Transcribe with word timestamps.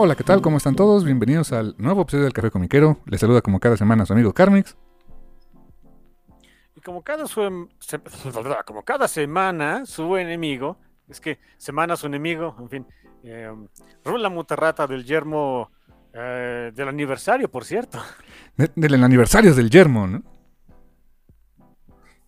Hola, 0.00 0.14
¿qué 0.14 0.22
tal? 0.22 0.40
¿Cómo 0.40 0.58
están 0.58 0.76
todos? 0.76 1.04
Bienvenidos 1.04 1.52
al 1.52 1.74
nuevo 1.76 2.02
episodio 2.02 2.24
del 2.24 2.32
Café 2.32 2.52
Comiquero. 2.52 2.98
Les 3.06 3.20
saluda 3.20 3.40
como 3.42 3.58
cada 3.58 3.76
semana 3.76 4.06
su 4.06 4.12
amigo 4.12 4.32
Carmix. 4.32 4.76
Y 6.76 6.80
como 6.80 7.02
cada, 7.02 7.26
su- 7.26 7.68
se- 7.80 7.98
como 8.66 8.84
cada 8.84 9.08
semana, 9.08 9.84
su 9.86 10.16
enemigo, 10.16 10.78
es 11.08 11.20
que 11.20 11.40
semana 11.56 11.96
su 11.96 12.06
enemigo, 12.06 12.54
en 12.60 12.68
fin, 12.68 12.86
eh, 13.24 13.50
Rula 14.04 14.28
Mutarrata 14.28 14.86
del 14.86 15.04
yermo 15.04 15.72
eh, 16.12 16.70
del 16.72 16.88
aniversario, 16.88 17.50
por 17.50 17.64
cierto. 17.64 18.00
De- 18.56 18.70
del 18.76 19.02
aniversario 19.02 19.52
del 19.52 19.68
Yermo, 19.68 20.06
¿no? 20.06 20.22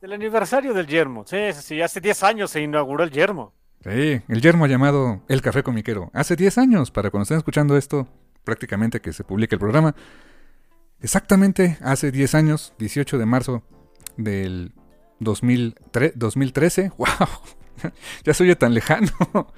Del 0.00 0.12
aniversario 0.14 0.72
del 0.74 0.86
yermo. 0.86 1.24
Sí, 1.26 1.36
sí, 1.52 1.62
sí, 1.62 1.82
hace 1.82 2.00
10 2.00 2.22
años 2.24 2.50
se 2.50 2.62
inauguró 2.62 3.04
el 3.04 3.10
yermo. 3.10 3.52
Sí, 3.82 4.20
el 4.28 4.42
Yermo 4.42 4.66
llamado 4.66 5.22
El 5.28 5.40
Café 5.40 5.62
Comiquero. 5.62 6.10
Hace 6.12 6.36
10 6.36 6.58
años, 6.58 6.90
para 6.90 7.10
cuando 7.10 7.22
estén 7.22 7.38
escuchando 7.38 7.78
esto, 7.78 8.08
prácticamente 8.44 9.00
que 9.00 9.14
se 9.14 9.24
publique 9.24 9.54
el 9.54 9.58
programa. 9.58 9.94
Exactamente 11.00 11.78
hace 11.80 12.12
10 12.12 12.34
años, 12.34 12.74
18 12.78 13.16
de 13.16 13.24
marzo 13.24 13.62
del 14.18 14.72
2003 15.20 16.12
2013. 16.14 16.92
¡Wow! 16.98 17.08
ya 18.24 18.34
se 18.34 18.42
oye 18.44 18.54
tan 18.54 18.74
lejano. 18.74 19.10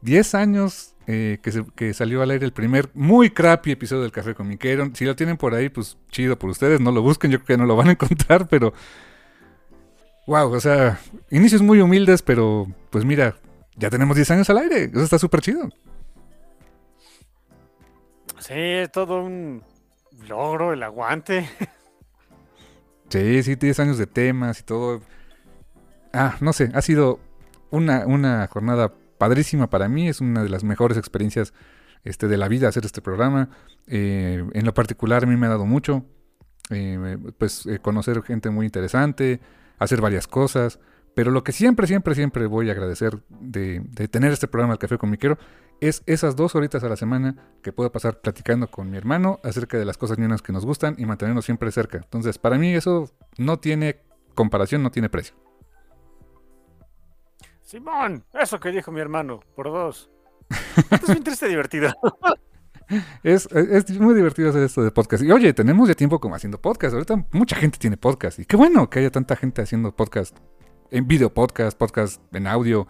10 0.00 0.34
años 0.36 0.94
eh, 1.06 1.38
que, 1.42 1.64
que 1.76 1.92
salió 1.92 2.22
al 2.22 2.30
aire 2.30 2.46
el 2.46 2.54
primer 2.54 2.88
muy 2.94 3.28
crappy 3.28 3.72
episodio 3.72 4.02
del 4.02 4.12
Café 4.12 4.34
Comiquero. 4.34 4.90
Si 4.94 5.04
lo 5.04 5.16
tienen 5.16 5.36
por 5.36 5.54
ahí, 5.54 5.68
pues 5.68 5.98
chido 6.10 6.38
por 6.38 6.48
ustedes. 6.48 6.80
No 6.80 6.92
lo 6.92 7.02
busquen, 7.02 7.30
yo 7.30 7.38
creo 7.38 7.58
que 7.58 7.60
no 7.60 7.66
lo 7.66 7.76
van 7.76 7.88
a 7.88 7.92
encontrar, 7.92 8.48
pero... 8.48 8.72
Wow, 10.26 10.52
o 10.52 10.60
sea, 10.60 11.00
inicios 11.30 11.60
muy 11.60 11.80
humildes, 11.80 12.22
pero 12.22 12.68
pues 12.90 13.04
mira, 13.04 13.36
ya 13.80 13.90
tenemos 13.90 14.14
10 14.14 14.30
años 14.30 14.50
al 14.50 14.58
aire. 14.58 14.84
Eso 14.84 15.02
está 15.02 15.18
súper 15.18 15.40
chido. 15.40 15.68
Sí, 18.38 18.86
todo 18.92 19.22
un 19.22 19.64
logro, 20.28 20.72
el 20.72 20.82
aguante. 20.82 21.48
Sí, 23.08 23.42
sí, 23.42 23.56
10 23.56 23.80
años 23.80 23.98
de 23.98 24.06
temas 24.06 24.60
y 24.60 24.62
todo. 24.62 25.00
Ah, 26.12 26.36
no 26.40 26.52
sé, 26.52 26.70
ha 26.74 26.80
sido 26.80 27.18
una, 27.70 28.06
una 28.06 28.46
jornada 28.46 28.94
padrísima 29.18 29.68
para 29.68 29.88
mí. 29.88 30.08
Es 30.08 30.20
una 30.20 30.44
de 30.44 30.48
las 30.48 30.62
mejores 30.62 30.96
experiencias 30.96 31.52
este, 32.04 32.28
de 32.28 32.36
la 32.36 32.46
vida 32.46 32.68
hacer 32.68 32.84
este 32.84 33.02
programa. 33.02 33.48
Eh, 33.88 34.44
en 34.52 34.64
lo 34.64 34.74
particular 34.74 35.24
a 35.24 35.26
mí 35.26 35.36
me 35.36 35.46
ha 35.46 35.50
dado 35.50 35.66
mucho. 35.66 36.04
Eh, 36.70 37.18
pues 37.36 37.66
eh, 37.66 37.80
conocer 37.80 38.22
gente 38.22 38.50
muy 38.50 38.66
interesante, 38.66 39.40
hacer 39.78 40.00
varias 40.00 40.28
cosas. 40.28 40.78
Pero 41.14 41.30
lo 41.30 41.42
que 41.42 41.52
siempre, 41.52 41.86
siempre, 41.86 42.14
siempre 42.14 42.46
voy 42.46 42.68
a 42.68 42.72
agradecer 42.72 43.18
de, 43.28 43.80
de 43.84 44.08
tener 44.08 44.32
este 44.32 44.48
programa 44.48 44.74
El 44.74 44.78
Café 44.78 44.96
con 44.96 45.10
Miquero 45.10 45.38
es 45.80 46.02
esas 46.06 46.36
dos 46.36 46.54
horitas 46.54 46.84
a 46.84 46.88
la 46.88 46.96
semana 46.96 47.36
que 47.62 47.72
puedo 47.72 47.90
pasar 47.90 48.20
platicando 48.20 48.70
con 48.70 48.90
mi 48.90 48.96
hermano 48.96 49.40
acerca 49.42 49.78
de 49.78 49.84
las 49.84 49.96
cosas 49.96 50.18
ñoñas 50.18 50.42
que 50.42 50.52
nos 50.52 50.64
gustan 50.66 50.94
y 50.98 51.06
mantenernos 51.06 51.44
siempre 51.44 51.72
cerca. 51.72 51.98
Entonces, 51.98 52.38
para 52.38 52.58
mí 52.58 52.74
eso 52.74 53.10
no 53.38 53.58
tiene 53.58 54.00
comparación, 54.34 54.82
no 54.82 54.90
tiene 54.90 55.08
precio. 55.08 55.34
Simón, 57.62 58.24
eso 58.34 58.58
que 58.60 58.70
dijo 58.70 58.92
mi 58.92 59.00
hermano, 59.00 59.40
por 59.54 59.66
dos. 59.66 60.10
Esto 60.76 61.06
es 61.06 61.08
bien 61.08 61.24
triste 61.24 61.46
y 61.46 61.50
divertido. 61.50 61.92
Es, 63.22 63.46
es 63.52 64.00
muy 64.00 64.14
divertido 64.14 64.50
hacer 64.50 64.64
esto 64.64 64.82
de 64.82 64.90
podcast. 64.90 65.22
Y 65.22 65.30
oye, 65.30 65.52
tenemos 65.52 65.88
ya 65.88 65.94
tiempo 65.94 66.18
como 66.18 66.34
haciendo 66.34 66.60
podcast. 66.60 66.92
Ahorita 66.92 67.24
mucha 67.30 67.54
gente 67.54 67.78
tiene 67.78 67.96
podcast. 67.96 68.40
Y 68.40 68.46
qué 68.46 68.56
bueno 68.56 68.90
que 68.90 68.98
haya 68.98 69.10
tanta 69.10 69.36
gente 69.36 69.62
haciendo 69.62 69.94
podcast. 69.94 70.36
En 70.90 71.06
video 71.06 71.32
podcast, 71.32 71.78
podcast 71.78 72.20
en 72.34 72.48
audio, 72.48 72.88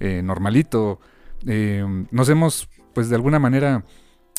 eh, 0.00 0.22
normalito. 0.22 1.00
Eh, 1.46 1.84
nos 2.10 2.28
hemos, 2.30 2.68
pues 2.94 3.10
de 3.10 3.16
alguna 3.16 3.38
manera, 3.38 3.84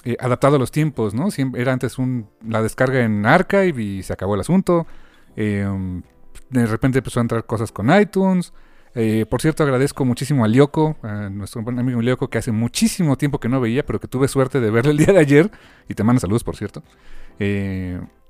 eh, 0.03 0.17
adaptado 0.19 0.55
a 0.55 0.59
los 0.59 0.71
tiempos, 0.71 1.13
¿no? 1.13 1.29
Siempre, 1.29 1.61
era 1.61 1.73
antes 1.73 1.99
un, 1.99 2.27
la 2.47 2.63
descarga 2.63 3.01
en 3.01 3.25
Archive 3.25 3.81
y 3.81 4.03
se 4.03 4.13
acabó 4.13 4.33
el 4.33 4.41
asunto. 4.41 4.87
De 5.35 6.65
repente 6.65 6.99
empezó 6.99 7.19
a 7.19 7.21
entrar 7.21 7.45
cosas 7.45 7.71
con 7.71 7.89
iTunes. 7.99 8.51
Por 9.29 9.41
cierto, 9.41 9.63
agradezco 9.63 10.05
muchísimo 10.05 10.43
a 10.45 10.47
Lyoko, 10.47 10.97
a 11.03 11.29
nuestro 11.29 11.61
buen 11.61 11.77
amigo 11.79 12.01
Lyoko, 12.01 12.29
que 12.29 12.39
hace 12.39 12.51
muchísimo 12.51 13.17
tiempo 13.17 13.39
que 13.39 13.49
no 13.49 13.61
veía, 13.61 13.85
pero 13.85 13.99
que 13.99 14.07
tuve 14.07 14.27
suerte 14.27 14.59
de 14.59 14.71
verle 14.71 14.91
el 14.91 14.97
día 14.97 15.13
de 15.13 15.19
ayer. 15.19 15.51
Y 15.87 15.93
te 15.93 16.03
manda 16.03 16.19
saludos, 16.19 16.43
por 16.43 16.55
cierto. 16.55 16.83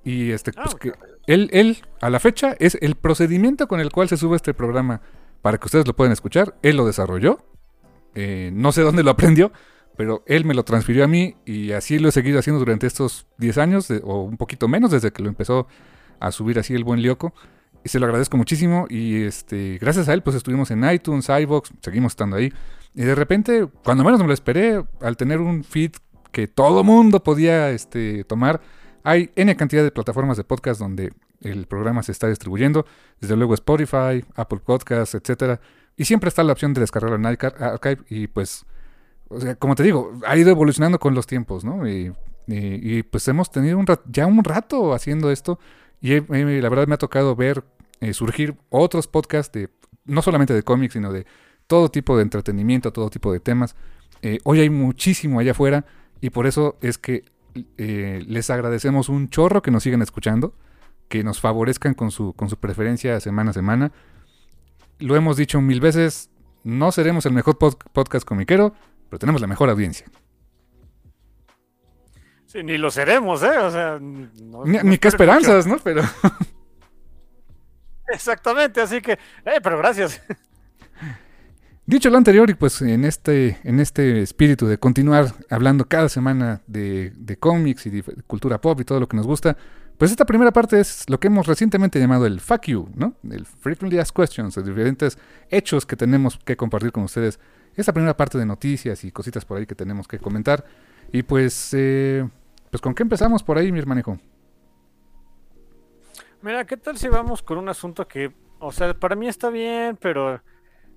Y 0.03 0.31
este, 0.31 0.51
pues 0.53 0.73
Ah, 0.73 0.77
que 0.79 0.91
él, 1.27 1.49
él, 1.53 1.77
a 2.01 2.09
la 2.09 2.19
fecha, 2.19 2.55
es 2.59 2.77
el 2.81 2.95
procedimiento 2.95 3.67
con 3.67 3.79
el 3.79 3.91
cual 3.91 4.09
se 4.09 4.17
sube 4.17 4.35
este 4.35 4.53
programa 4.53 5.01
para 5.41 5.57
que 5.57 5.65
ustedes 5.65 5.87
lo 5.87 5.95
puedan 5.95 6.11
escuchar. 6.13 6.55
Él 6.61 6.75
lo 6.77 6.85
desarrolló. 6.85 7.39
Eh, 8.15 8.51
no 8.53 8.71
sé 8.71 8.81
dónde 8.81 9.03
lo 9.03 9.11
aprendió, 9.11 9.51
pero 9.97 10.23
él 10.27 10.45
me 10.45 10.53
lo 10.53 10.63
transfirió 10.63 11.03
a 11.03 11.07
mí 11.07 11.35
y 11.45 11.71
así 11.71 11.99
lo 11.99 12.09
he 12.09 12.11
seguido 12.11 12.39
haciendo 12.39 12.59
durante 12.59 12.85
estos 12.87 13.25
10 13.37 13.57
años, 13.57 13.87
de- 13.87 14.01
o 14.03 14.23
un 14.23 14.37
poquito 14.37 14.67
menos, 14.67 14.91
desde 14.91 15.11
que 15.11 15.23
lo 15.23 15.29
empezó 15.29 15.67
a 16.19 16.31
subir 16.31 16.59
así 16.59 16.73
el 16.75 16.83
buen 16.83 17.01
Lyoko. 17.01 17.33
Y 17.85 17.89
se 17.89 17.99
lo 17.99 18.05
agradezco 18.05 18.37
muchísimo. 18.37 18.85
Y 18.89 19.23
este, 19.23 19.77
gracias 19.79 20.07
a 20.09 20.13
él, 20.13 20.21
pues 20.21 20.35
estuvimos 20.35 20.71
en 20.71 20.83
iTunes, 20.89 21.27
iVoox, 21.29 21.71
seguimos 21.81 22.11
estando 22.13 22.35
ahí. 22.37 22.53
Y 22.95 23.01
de 23.03 23.15
repente, 23.15 23.67
cuando 23.83 24.03
menos 24.03 24.19
me 24.21 24.27
lo 24.27 24.33
esperé, 24.33 24.83
al 25.01 25.17
tener 25.17 25.39
un 25.41 25.63
feed 25.63 25.91
que 26.31 26.47
todo 26.47 26.83
mundo 26.83 27.21
podía 27.23 27.71
este, 27.71 28.23
tomar, 28.23 28.61
hay 29.03 29.31
N 29.35 29.55
cantidad 29.55 29.83
de 29.83 29.91
plataformas 29.91 30.37
de 30.37 30.43
podcast 30.43 30.79
donde 30.79 31.13
el 31.41 31.67
programa 31.67 32.03
se 32.03 32.11
está 32.11 32.27
distribuyendo. 32.27 32.85
Desde 33.19 33.35
luego 33.35 33.53
Spotify, 33.53 34.23
Apple 34.35 34.59
Podcasts, 34.65 35.15
etcétera. 35.15 35.59
Y 35.95 36.05
siempre 36.05 36.29
está 36.29 36.43
la 36.43 36.53
opción 36.53 36.73
de 36.73 36.81
descargarlo 36.81 37.17
en 37.17 37.25
Archive. 37.25 38.03
Y 38.09 38.27
pues, 38.27 38.65
o 39.27 39.39
sea, 39.39 39.55
como 39.55 39.75
te 39.75 39.83
digo, 39.83 40.13
ha 40.25 40.35
ido 40.37 40.49
evolucionando 40.49 40.99
con 40.99 41.13
los 41.13 41.27
tiempos, 41.27 41.63
¿no? 41.63 41.87
Y, 41.87 42.13
pues 43.09 43.27
hemos 43.29 43.51
tenido 43.51 43.81
ya 44.09 44.25
un 44.25 44.43
rato 44.43 44.93
haciendo 44.93 45.31
esto. 45.31 45.59
Y 46.01 46.19
la 46.19 46.69
verdad 46.69 46.87
me 46.87 46.95
ha 46.95 46.97
tocado 46.97 47.35
ver 47.35 47.63
eh, 48.01 48.13
surgir 48.13 48.55
otros 48.69 49.07
podcasts 49.07 49.53
de 49.53 49.69
no 50.05 50.21
solamente 50.21 50.53
de 50.53 50.63
cómics, 50.63 50.93
sino 50.93 51.13
de 51.13 51.25
todo 51.67 51.89
tipo 51.89 52.17
de 52.17 52.23
entretenimiento, 52.23 52.91
todo 52.91 53.09
tipo 53.09 53.31
de 53.31 53.39
temas. 53.39 53.75
Eh, 54.21 54.39
hoy 54.43 54.59
hay 54.59 54.69
muchísimo 54.69 55.39
allá 55.39 55.51
afuera 55.51 55.85
y 56.21 56.29
por 56.29 56.47
eso 56.47 56.77
es 56.81 56.97
que 56.97 57.23
eh, 57.77 58.23
les 58.27 58.49
agradecemos 58.49 59.09
un 59.09 59.29
chorro 59.29 59.61
que 59.61 59.71
nos 59.71 59.83
sigan 59.83 60.01
escuchando, 60.01 60.55
que 61.09 61.23
nos 61.23 61.39
favorezcan 61.39 61.93
con 61.93 62.11
su, 62.11 62.33
con 62.33 62.49
su 62.49 62.57
preferencia 62.57 63.19
semana 63.19 63.51
a 63.51 63.53
semana. 63.53 63.91
Lo 64.99 65.15
hemos 65.15 65.37
dicho 65.37 65.59
mil 65.61 65.79
veces, 65.81 66.29
no 66.63 66.91
seremos 66.91 67.25
el 67.25 67.33
mejor 67.33 67.57
pod- 67.57 67.77
podcast 67.91 68.25
comiquero, 68.25 68.73
pero 69.09 69.19
tenemos 69.19 69.41
la 69.41 69.47
mejor 69.47 69.69
audiencia. 69.69 70.07
Sí, 72.45 72.63
ni 72.63 72.77
lo 72.77 72.91
seremos, 72.91 73.41
¿eh? 73.43 73.57
O 73.57 73.71
sea, 73.71 73.99
no- 73.99 74.63
Ni, 74.65 74.77
no 74.77 74.83
ni 74.83 74.97
qué 74.97 75.05
mucho. 75.07 75.07
esperanzas, 75.09 75.67
¿no? 75.67 75.77
Pero 75.83 76.03
Exactamente, 78.07 78.81
así 78.81 79.01
que, 79.01 79.13
eh, 79.13 79.59
pero 79.63 79.77
gracias. 79.77 80.21
Dicho 81.85 82.09
lo 82.09 82.17
anterior, 82.17 82.49
y 82.49 82.53
pues 82.53 82.81
en 82.81 83.03
este, 83.03 83.59
en 83.65 83.81
este 83.81 84.21
espíritu 84.21 84.67
de 84.67 84.77
continuar 84.77 85.33
hablando 85.49 85.83
cada 85.83 86.07
semana 86.07 86.61
de, 86.65 87.37
cómics 87.41 87.85
y 87.87 87.89
de 87.89 88.03
cultura 88.25 88.61
pop 88.61 88.79
y 88.79 88.85
todo 88.85 89.01
lo 89.01 89.09
que 89.09 89.17
nos 89.17 89.27
gusta, 89.27 89.57
pues 89.97 90.09
esta 90.09 90.25
primera 90.25 90.51
parte 90.51 90.79
es 90.79 91.09
lo 91.09 91.19
que 91.19 91.27
hemos 91.27 91.45
recientemente 91.45 91.99
llamado 91.99 92.25
el 92.25 92.39
Fuck 92.39 92.67
You, 92.67 92.89
¿no? 92.95 93.15
El 93.29 93.45
Frequently 93.45 93.99
Asked 93.99 94.15
Questions, 94.15 94.55
de 94.55 94.63
diferentes 94.63 95.17
hechos 95.49 95.85
que 95.85 95.97
tenemos 95.97 96.37
que 96.37 96.55
compartir 96.55 96.93
con 96.93 97.03
ustedes 97.03 97.37
esa 97.75 97.91
primera 97.91 98.15
parte 98.15 98.37
de 98.37 98.45
noticias 98.45 99.03
y 99.03 99.11
cositas 99.11 99.43
por 99.43 99.57
ahí 99.57 99.65
que 99.65 99.75
tenemos 99.75 100.07
que 100.07 100.19
comentar. 100.19 100.63
Y 101.11 101.23
pues, 101.23 101.73
eh, 101.73 102.25
pues 102.71 102.79
¿con 102.79 102.95
qué 102.95 103.03
empezamos 103.03 103.43
por 103.43 103.57
ahí, 103.57 103.73
mi 103.73 103.79
hermano? 103.79 104.19
Mira, 106.41 106.65
¿qué 106.65 106.77
tal 106.77 106.97
si 106.97 107.09
vamos 107.09 107.43
con 107.43 107.57
un 107.57 107.67
asunto 107.67 108.07
que, 108.07 108.33
o 108.59 108.71
sea, 108.71 108.93
para 108.93 109.17
mí 109.17 109.27
está 109.27 109.49
bien, 109.49 109.97
pero 109.99 110.41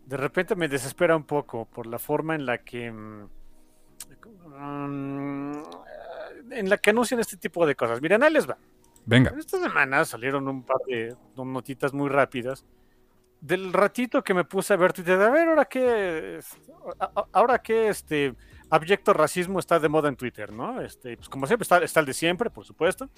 de 0.07 0.17
repente 0.17 0.55
me 0.55 0.69
desespera 0.69 1.17
un 1.17 1.25
poco 1.25 1.67
por 1.67 1.87
la 1.87 1.99
forma 1.99 2.35
en 2.35 2.47
la 2.47 2.59
que... 2.59 2.91
Mm, 2.91 3.29
en 6.51 6.71
la 6.71 6.79
que 6.79 6.91
anuncian 6.91 7.19
este 7.21 7.37
tipo 7.37 7.67
de 7.67 7.75
cosas. 7.75 8.01
Miren, 8.01 8.23
ahí 8.23 8.33
les 8.33 8.49
va. 8.49 8.57
Venga. 9.05 9.35
Esta 9.37 9.61
semana 9.61 10.05
salieron 10.05 10.47
un 10.49 10.63
par 10.63 10.79
de 10.87 11.17
notitas 11.37 11.93
muy 11.93 12.09
rápidas. 12.09 12.65
Del 13.41 13.73
ratito 13.73 14.23
que 14.23 14.33
me 14.33 14.45
puse 14.45 14.75
a 14.75 14.77
ver 14.77 14.93
Twitter, 14.93 15.21
a 15.21 15.31
ver, 15.31 15.49
ahora 15.49 15.65
qué, 15.67 16.41
ahora 17.33 17.59
qué, 17.61 17.89
este, 17.89 18.35
abyecto 18.71 19.13
racismo 19.13 19.59
está 19.59 19.79
de 19.79 19.89
moda 19.89 20.09
en 20.09 20.17
Twitter, 20.17 20.53
¿no? 20.53 20.81
Este, 20.81 21.17
pues 21.17 21.29
como 21.29 21.47
siempre 21.47 21.65
está, 21.65 21.79
está 21.79 22.01
el 22.01 22.07
de 22.07 22.15
siempre, 22.15 22.49
por 22.49 22.65
supuesto. 22.65 23.11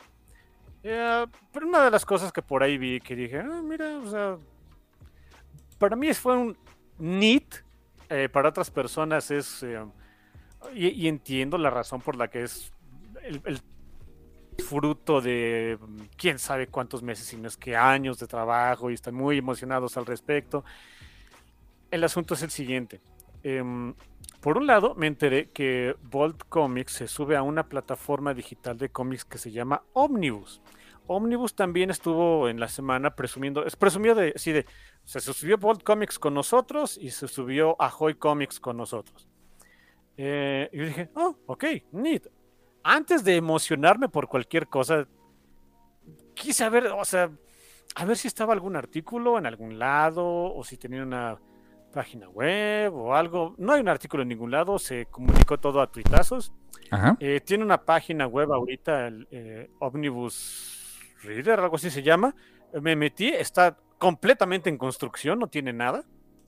Eh, 0.83 1.27
pero 1.53 1.69
una 1.69 1.85
de 1.85 1.91
las 1.91 2.05
cosas 2.05 2.33
que 2.33 2.43
por 2.43 2.63
ahí 2.63 2.79
vi 2.79 3.01
que 3.01 3.15
dije, 3.15 3.39
ah, 3.41 3.63
mira, 3.63 3.99
o 3.99 4.11
sea, 4.11 4.37
para 5.79 5.95
mí 5.95 6.13
fue 6.15 6.37
un 6.37 6.57
neat, 6.99 7.63
eh, 8.09 8.29
para 8.29 8.49
otras 8.49 8.71
personas 8.71 9.31
es, 9.31 9.63
eh, 9.63 9.85
y, 10.75 11.09
entiendo 11.09 11.59
la 11.59 11.71
razón 11.71 12.01
por 12.01 12.17
la 12.17 12.29
que 12.29 12.43
es 12.43 12.73
el 13.23 13.61
fruto 14.63 15.21
de 15.21 15.79
mm, 15.81 16.01
quién 16.17 16.39
sabe 16.39 16.67
cuántos 16.67 17.03
meses, 17.03 17.27
si 17.27 17.37
no 17.37 17.49
es 17.49 17.57
que 17.57 17.77
años 17.77 18.19
de 18.19 18.27
trabajo 18.27 18.91
y 18.91 18.95
están 18.95 19.15
muy 19.15 19.39
emocionados 19.39 19.97
al 19.97 20.07
respecto. 20.07 20.65
El 21.91 22.05
asunto 22.05 22.35
es 22.35 22.43
el 22.43 22.51
siguiente. 22.51 23.01
Em, 23.43 23.95
por 24.41 24.59
un 24.59 24.67
lado, 24.67 24.95
me 24.95 25.07
enteré 25.07 25.51
que 25.51 25.97
Bolt 26.03 26.43
Comics 26.49 26.93
se 26.93 27.09
sube 27.09 27.37
a 27.37 27.43
una 27.43 27.69
plataforma 27.69 28.35
digital 28.35 28.79
de 28.79 28.91
cómics 28.91 29.25
que 29.25 29.39
se 29.39 29.51
llama 29.51 29.83
Omnibus. 29.95 30.61
Omnibus 31.09 31.55
también 31.55 31.91
estuvo 31.91 32.49
en 32.49 32.61
la 32.61 32.69
semana 32.69 33.15
presumiendo, 33.15 33.67
es 33.67 33.75
presumido 33.75 34.15
de, 34.15 34.33
sí, 34.37 34.53
de, 34.53 34.67
se 35.05 35.21
subió 35.21 35.59
Bolt 35.59 35.83
Comics 35.83 36.19
con 36.19 36.35
nosotros 36.35 36.97
y 36.97 37.11
se 37.11 37.27
subió 37.27 37.75
a 37.81 37.93
Hoy 37.99 38.15
Comics 38.15 38.61
con 38.61 38.77
nosotros. 38.77 39.29
Eh, 40.17 40.69
y 40.73 40.79
yo 40.79 40.85
dije, 40.85 41.11
oh, 41.15 41.37
ok, 41.47 41.65
neat 41.93 42.27
antes 42.89 43.23
de 43.23 43.37
emocionarme 43.37 44.09
por 44.09 44.29
cualquier 44.29 44.67
cosa, 44.67 45.07
quise 46.35 46.69
ver, 46.71 46.87
o 46.87 47.05
sea, 47.05 47.31
a 47.95 48.05
ver 48.07 48.17
si 48.17 48.29
estaba 48.29 48.55
algún 48.55 48.77
artículo 48.77 49.39
en 49.39 49.45
algún 49.45 49.79
lado 49.79 50.25
o 50.25 50.65
si 50.65 50.79
tenía 50.79 51.03
una 51.03 51.39
página 51.93 52.29
web 52.31 52.95
o 52.95 53.15
algo. 53.15 53.55
No 53.59 53.73
hay 53.73 53.81
un 53.83 53.89
artículo 53.89 54.23
en 54.23 54.31
ningún 54.31 54.51
lado, 54.51 54.79
se 54.79 55.07
comunicó 55.07 55.59
todo 55.59 55.83
a 55.83 55.91
tuitazos. 55.91 56.53
Eh, 57.21 57.41
tiene 57.45 57.65
una 57.65 57.85
página 57.85 58.27
web 58.27 58.53
ahorita, 58.53 59.09
el 59.09 59.29
eh, 59.31 59.71
Omnibus 59.81 60.78
Reader, 61.23 61.61
algo 61.61 61.77
así 61.77 61.91
se 61.91 62.03
llama. 62.03 62.35
Me 62.81 62.97
metí, 62.97 63.29
está 63.29 63.77
completamente 63.99 64.71
en 64.71 64.79
construcción, 64.79 65.39
no 65.39 65.49
tiene 65.49 65.73
nada. 65.73 66.05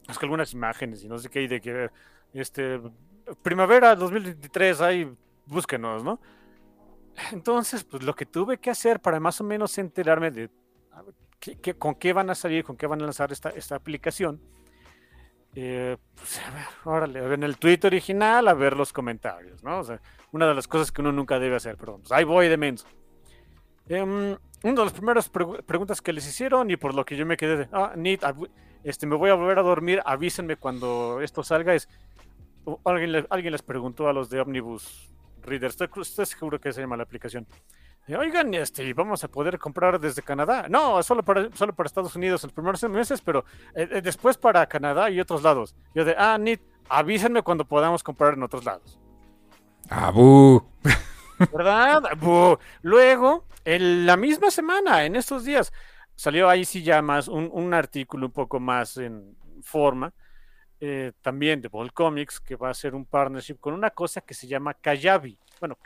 Es 0.08 0.18
que 0.18 0.26
algunas 0.26 0.52
imágenes 0.52 1.04
y 1.04 1.08
no 1.08 1.18
sé 1.18 1.28
qué 1.28 1.40
hay 1.40 1.48
de 1.48 1.60
que 1.60 1.90
este 2.32 2.80
primavera 3.42 3.94
2023 3.94 4.80
hay 4.80 5.12
búsquenos, 5.46 6.02
¿no? 6.02 6.20
Entonces, 7.32 7.84
pues 7.84 8.02
lo 8.02 8.14
que 8.14 8.26
tuve 8.26 8.58
que 8.58 8.70
hacer 8.70 9.00
para 9.00 9.20
más 9.20 9.40
o 9.40 9.44
menos 9.44 9.76
enterarme 9.78 10.30
de 10.30 10.50
con 11.78 11.94
qué 11.94 12.12
van 12.12 12.30
a 12.30 12.34
salir, 12.34 12.64
con 12.64 12.76
qué 12.76 12.86
van 12.86 13.00
a 13.00 13.04
lanzar 13.04 13.32
esta, 13.32 13.50
esta 13.50 13.74
aplicación, 13.74 14.40
eh, 15.54 15.96
pues 16.14 16.38
a 16.40 16.50
ver, 16.50 16.66
órale, 16.84 17.34
en 17.34 17.42
el 17.42 17.56
tweet 17.58 17.80
original 17.84 18.46
a 18.46 18.54
ver 18.54 18.76
los 18.76 18.92
comentarios, 18.92 19.64
¿no? 19.64 19.80
O 19.80 19.84
sea, 19.84 20.00
una 20.32 20.46
de 20.46 20.54
las 20.54 20.68
cosas 20.68 20.92
que 20.92 21.00
uno 21.00 21.12
nunca 21.12 21.38
debe 21.38 21.56
hacer, 21.56 21.76
pero 21.76 21.98
pues 21.98 22.12
ahí 22.12 22.24
voy 22.24 22.48
de 22.48 22.56
menso. 22.56 22.86
Em, 23.88 24.36
una 24.62 24.74
de 24.74 24.84
las 24.84 24.92
primeras 24.92 25.28
preguntas 25.28 26.02
que 26.02 26.12
les 26.12 26.26
hicieron 26.26 26.70
y 26.70 26.76
por 26.76 26.94
lo 26.94 27.04
que 27.04 27.16
yo 27.16 27.24
me 27.24 27.36
quedé 27.36 27.56
de, 27.56 27.68
ah, 27.72 27.92
neat, 27.96 28.22
este, 28.84 29.06
me 29.06 29.16
voy 29.16 29.30
a 29.30 29.34
volver 29.34 29.58
a 29.58 29.62
dormir, 29.62 30.02
avísenme 30.04 30.56
cuando 30.56 31.20
esto 31.22 31.42
salga, 31.42 31.74
es, 31.74 31.88
alguien, 32.84 33.26
alguien 33.30 33.52
les 33.52 33.62
preguntó 33.62 34.08
a 34.08 34.12
los 34.12 34.28
de 34.30 34.40
Omnibus 34.40 35.10
Reader. 35.42 35.70
Estoy, 35.70 35.88
seguro 36.26 36.60
que 36.60 36.72
se 36.72 36.80
llama 36.80 36.96
la 36.96 37.04
aplicación. 37.04 37.46
Oigan, 38.08 38.52
este, 38.54 38.92
vamos 38.92 39.22
a 39.22 39.28
poder 39.28 39.58
comprar 39.58 40.00
desde 40.00 40.22
Canadá. 40.22 40.66
No, 40.68 41.02
solo 41.02 41.22
para, 41.22 41.50
solo 41.54 41.72
para 41.72 41.86
Estados 41.86 42.16
Unidos 42.16 42.42
en 42.42 42.48
los 42.48 42.54
primeros 42.54 42.82
meses, 42.90 43.20
pero 43.20 43.44
eh, 43.74 43.88
eh, 43.90 44.00
después 44.02 44.36
para 44.36 44.66
Canadá 44.66 45.10
y 45.10 45.20
otros 45.20 45.42
lados. 45.42 45.76
Yo 45.94 46.04
de, 46.04 46.16
ah, 46.18 46.36
Nit, 46.38 46.60
avísenme 46.88 47.42
cuando 47.42 47.64
podamos 47.64 48.02
comprar 48.02 48.34
en 48.34 48.42
otros 48.42 48.64
lados. 48.64 48.98
¡Abu! 49.88 50.62
¿Verdad? 51.52 52.02
Luego, 52.82 53.46
en 53.64 54.06
la 54.06 54.16
misma 54.16 54.50
semana, 54.50 55.04
en 55.04 55.16
estos 55.16 55.44
días, 55.44 55.72
salió 56.14 56.48
ahí 56.48 56.64
sí 56.64 56.82
ya 56.82 57.00
un, 57.00 57.50
un 57.52 57.74
artículo 57.74 58.26
un 58.26 58.32
poco 58.32 58.60
más 58.60 58.96
en 58.96 59.36
forma 59.62 60.12
eh, 60.82 61.12
también 61.20 61.60
de 61.60 61.68
Ball 61.68 61.92
Comics, 61.92 62.40
que 62.40 62.56
va 62.56 62.68
a 62.68 62.70
hacer 62.70 62.94
un 62.94 63.04
partnership 63.04 63.56
con 63.60 63.74
una 63.74 63.90
cosa 63.90 64.22
que 64.22 64.32
se 64.32 64.46
llama 64.46 64.72
Kayabi. 64.72 65.38
Bueno, 65.60 65.76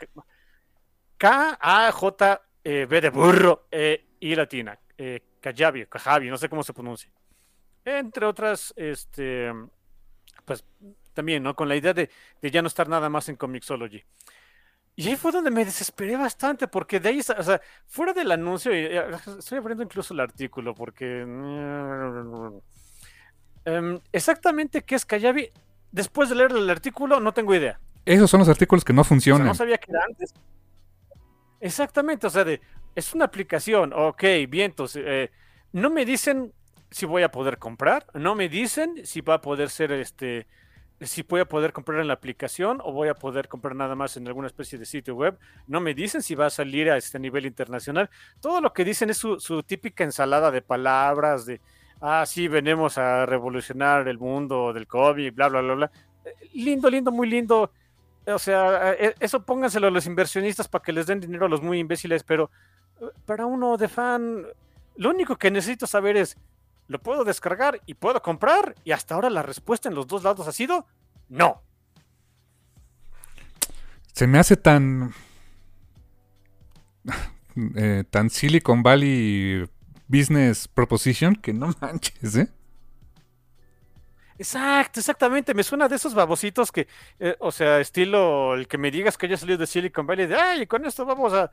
K-A-J-B 1.17 3.01
de 3.01 3.09
burro 3.09 3.67
e 3.69 4.05
I 4.21 4.35
latina. 4.35 4.79
Eh, 4.97 5.19
Kayabi, 5.41 5.85
Kajabi, 5.87 6.29
no 6.29 6.37
sé 6.37 6.47
cómo 6.47 6.63
se 6.63 6.73
pronuncia. 6.73 7.11
Entre 7.83 8.25
otras, 8.25 8.73
este, 8.77 9.51
pues 10.45 10.63
también, 11.13 11.43
¿no? 11.43 11.55
Con 11.55 11.67
la 11.67 11.75
idea 11.75 11.93
de, 11.93 12.09
ya 12.41 12.61
no 12.61 12.67
estar 12.69 12.87
nada 12.87 13.09
más 13.09 13.27
en 13.27 13.35
Comixology. 13.35 14.01
Y 14.95 15.09
ahí 15.09 15.15
fue 15.15 15.31
donde 15.31 15.51
me 15.51 15.65
desesperé 15.65 16.15
bastante, 16.15 16.67
porque 16.67 16.99
de 16.99 17.09
ahí, 17.09 17.19
o 17.19 17.43
sea, 17.43 17.61
fuera 17.85 18.13
del 18.13 18.31
anuncio, 18.31 18.71
estoy 18.71 19.57
abriendo 19.57 19.83
incluso 19.83 20.13
el 20.13 20.21
artículo, 20.21 20.73
porque 20.73 21.25
Em, 23.65 23.99
exactamente 24.11 24.83
qué 24.83 24.95
es 24.95 25.05
Kayabi, 25.05 25.49
después 25.91 26.29
de 26.29 26.35
leer 26.35 26.51
el 26.51 26.69
artículo, 26.69 27.19
no 27.19 27.33
tengo 27.33 27.53
idea. 27.55 27.79
Esos 28.05 28.29
son 28.29 28.39
los 28.39 28.49
artículos 28.49 28.85
que 28.85 28.93
no 28.93 29.03
funcionan. 29.03 29.47
no 29.47 29.55
sabía 29.55 29.79
que 29.79 29.91
era 29.91 30.03
antes. 30.07 30.33
Exactamente, 31.59 32.27
o 32.27 32.29
sea, 32.29 32.43
de, 32.43 32.61
es 32.93 33.13
una 33.15 33.25
aplicación, 33.25 33.91
ok, 33.91 34.23
vientos. 34.47 34.95
Eh, 34.95 35.31
no 35.71 35.89
me 35.89 36.05
dicen 36.05 36.53
si 36.91 37.07
voy 37.07 37.23
a 37.23 37.31
poder 37.31 37.57
comprar, 37.57 38.05
no 38.13 38.35
me 38.35 38.47
dicen 38.47 39.03
si 39.03 39.21
va 39.21 39.35
a 39.35 39.41
poder 39.41 39.71
ser 39.71 39.91
este, 39.91 40.45
si 41.01 41.23
voy 41.23 41.41
a 41.41 41.45
poder 41.45 41.73
comprar 41.73 41.99
en 41.99 42.07
la 42.07 42.13
aplicación 42.13 42.79
o 42.83 42.91
voy 42.91 43.09
a 43.09 43.15
poder 43.15 43.47
comprar 43.47 43.75
nada 43.75 43.95
más 43.95 44.15
en 44.17 44.27
alguna 44.27 44.47
especie 44.47 44.79
de 44.79 44.85
sitio 44.85 45.15
web. 45.15 45.37
No 45.67 45.81
me 45.81 45.93
dicen 45.93 46.21
si 46.21 46.35
va 46.35 46.45
a 46.45 46.49
salir 46.49 46.89
a 46.89 46.97
este 46.97 47.19
nivel 47.19 47.45
internacional. 47.45 48.09
Todo 48.39 48.61
lo 48.61 48.73
que 48.73 48.85
dicen 48.85 49.09
es 49.09 49.17
su 49.17 49.63
típica 49.63 50.03
ensalada 50.03 50.51
de 50.51 50.61
palabras, 50.61 51.45
de, 51.45 51.59
ah, 52.01 52.25
sí, 52.25 52.47
venimos 52.47 52.97
a 52.97 53.25
revolucionar 53.25 54.07
el 54.07 54.17
mundo 54.17 54.73
del 54.73 54.87
COVID, 54.87 55.33
bla, 55.33 55.49
bla, 55.49 55.61
bla, 55.61 55.73
bla. 55.73 55.91
Eh, 56.23 56.49
lindo, 56.53 56.89
lindo, 56.89 57.11
muy 57.11 57.29
lindo. 57.29 57.71
O 58.27 58.39
sea, 58.39 58.93
eh, 58.93 59.15
eso 59.19 59.43
pónganselo 59.43 59.87
a 59.87 59.91
los 59.91 60.05
inversionistas 60.05 60.67
para 60.67 60.83
que 60.83 60.91
les 60.91 61.07
den 61.07 61.19
dinero 61.19 61.45
a 61.45 61.49
los 61.49 61.61
muy 61.61 61.79
imbéciles, 61.79 62.23
pero 62.23 62.49
eh, 63.01 63.05
para 63.25 63.45
uno 63.45 63.77
de 63.77 63.87
fan, 63.87 64.45
lo 64.97 65.09
único 65.09 65.35
que 65.35 65.51
necesito 65.51 65.87
saber 65.87 66.17
es, 66.17 66.37
¿lo 66.87 66.99
puedo 66.99 67.23
descargar 67.23 67.81
y 67.85 67.95
puedo 67.95 68.21
comprar? 68.21 68.75
Y 68.83 68.91
hasta 68.91 69.15
ahora 69.15 69.29
la 69.29 69.43
respuesta 69.43 69.89
en 69.89 69.95
los 69.95 70.07
dos 70.07 70.23
lados 70.23 70.47
ha 70.47 70.51
sido 70.51 70.85
no. 71.29 71.61
Se 74.13 74.27
me 74.27 74.39
hace 74.39 74.57
tan... 74.57 75.13
tan 78.09 78.29
Silicon 78.29 78.83
Valley 78.83 79.69
business 80.07 80.67
proposition 80.67 81.35
que 81.35 81.53
no 81.53 81.73
manches, 81.81 82.35
¿eh? 82.35 82.49
Exacto, 84.37 84.99
exactamente. 84.99 85.53
Me 85.53 85.63
suena 85.63 85.87
de 85.87 85.95
esos 85.95 86.13
babositos 86.13 86.71
que, 86.71 86.87
eh, 87.19 87.35
o 87.39 87.51
sea, 87.51 87.79
estilo 87.79 88.53
el 88.55 88.67
que 88.67 88.77
me 88.77 88.91
digas 88.91 89.17
que 89.17 89.27
haya 89.27 89.37
salido 89.37 89.57
de 89.57 89.67
Silicon 89.67 90.05
Valley, 90.05 90.27
de 90.27 90.35
ay, 90.35 90.67
con 90.67 90.85
esto 90.85 91.05
vamos 91.05 91.33
a. 91.33 91.51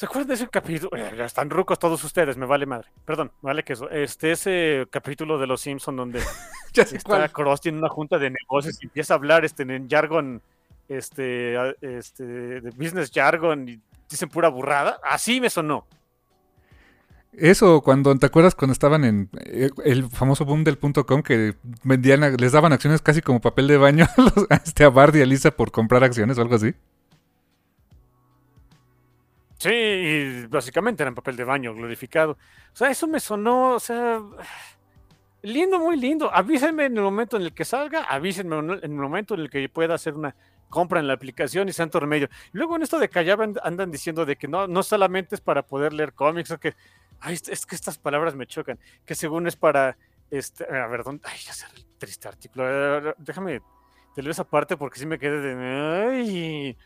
¿Se 0.00 0.06
acuerdan 0.06 0.28
de 0.28 0.34
ese 0.34 0.48
capítulo? 0.48 0.96
Eh, 0.96 1.12
ya 1.14 1.26
están 1.26 1.50
rucos 1.50 1.78
todos 1.78 2.02
ustedes, 2.04 2.34
me 2.38 2.46
vale 2.46 2.64
madre. 2.64 2.88
Perdón, 3.04 3.32
vale 3.42 3.62
que 3.62 3.74
eso. 3.74 3.90
Este, 3.90 4.32
ese 4.32 4.86
capítulo 4.88 5.38
de 5.38 5.46
Los 5.46 5.60
Simpsons 5.60 5.94
donde 5.94 6.22
ya 6.72 6.84
está 6.84 7.28
Cross 7.28 7.60
tiene 7.60 7.76
una 7.76 7.90
junta 7.90 8.18
de 8.18 8.30
negocios 8.30 8.78
y 8.80 8.86
empieza 8.86 9.12
a 9.12 9.18
hablar 9.18 9.44
este, 9.44 9.64
en 9.64 9.90
jargon, 9.90 10.40
este, 10.88 11.54
este, 11.82 12.24
de 12.24 12.70
business 12.70 13.10
jargon 13.14 13.68
y 13.68 13.78
dicen 14.08 14.30
pura 14.30 14.48
burrada. 14.48 14.98
Así 15.04 15.38
me 15.38 15.50
sonó. 15.50 15.86
Eso, 17.34 17.82
cuando, 17.82 18.18
¿te 18.18 18.24
acuerdas 18.24 18.54
cuando 18.54 18.72
estaban 18.72 19.04
en 19.04 19.28
eh, 19.44 19.68
el 19.84 20.08
famoso 20.08 20.46
boom 20.46 20.64
del 20.64 20.78
punto 20.78 21.04
com 21.04 21.22
que 21.22 21.56
vendían, 21.84 22.38
les 22.38 22.52
daban 22.52 22.72
acciones 22.72 23.02
casi 23.02 23.20
como 23.20 23.42
papel 23.42 23.68
de 23.68 23.76
baño 23.76 24.06
a, 24.48 24.54
este, 24.54 24.82
a 24.82 24.88
Bard 24.88 25.14
y 25.16 25.20
a 25.20 25.26
Lisa 25.26 25.50
por 25.50 25.70
comprar 25.70 26.02
acciones 26.04 26.38
o 26.38 26.40
algo 26.40 26.54
así? 26.54 26.74
Sí, 29.60 29.68
y 29.70 30.46
básicamente 30.46 31.02
eran 31.02 31.14
papel 31.14 31.36
de 31.36 31.44
baño 31.44 31.74
glorificado. 31.74 32.32
O 32.72 32.76
sea, 32.76 32.90
eso 32.90 33.06
me 33.06 33.20
sonó, 33.20 33.74
o 33.74 33.80
sea, 33.80 34.18
Lindo, 35.42 35.78
muy 35.78 35.96
lindo. 35.98 36.30
Avísenme 36.34 36.86
en 36.86 36.96
el 36.96 37.02
momento 37.02 37.36
en 37.36 37.42
el 37.42 37.54
que 37.54 37.64
salga, 37.64 38.02
avísenme 38.04 38.58
en 38.58 38.70
el 38.82 38.90
momento 38.90 39.34
en 39.34 39.40
el 39.40 39.50
que 39.50 39.68
pueda 39.68 39.94
hacer 39.94 40.14
una 40.14 40.34
compra 40.68 41.00
en 41.00 41.06
la 41.06 41.14
aplicación 41.14 41.68
y 41.68 41.72
santo 41.72 42.00
remedio. 42.00 42.28
Luego 42.52 42.76
en 42.76 42.82
esto 42.82 42.98
de 42.98 43.08
que 43.08 43.18
andan 43.62 43.90
diciendo 43.90 44.26
de 44.26 44.36
que 44.36 44.48
no, 44.48 44.66
no 44.66 44.82
solamente 44.82 45.34
es 45.34 45.40
para 45.40 45.62
poder 45.62 45.92
leer 45.92 46.12
cómics, 46.14 46.50
o 46.50 46.58
que 46.58 46.74
ay, 47.20 47.34
es 47.34 47.66
que 47.66 47.74
estas 47.74 47.98
palabras 47.98 48.34
me 48.34 48.46
chocan, 48.46 48.78
que 49.04 49.14
según 49.14 49.46
es 49.46 49.56
para 49.56 49.96
este, 50.30 50.64
a 50.64 50.86
ver, 50.86 51.04
¿dónde? 51.04 51.22
Ay, 51.26 51.38
ya 51.44 51.52
sé 51.52 51.66
el 51.74 51.86
triste 51.98 52.28
artículo. 52.28 53.14
Déjame 53.18 53.60
te 54.14 54.22
leo 54.22 54.32
esa 54.32 54.44
parte 54.44 54.76
porque 54.76 54.98
sí 54.98 55.06
me 55.06 55.18
quedé 55.18 55.40
de. 55.40 56.10
Ay, 56.12 56.76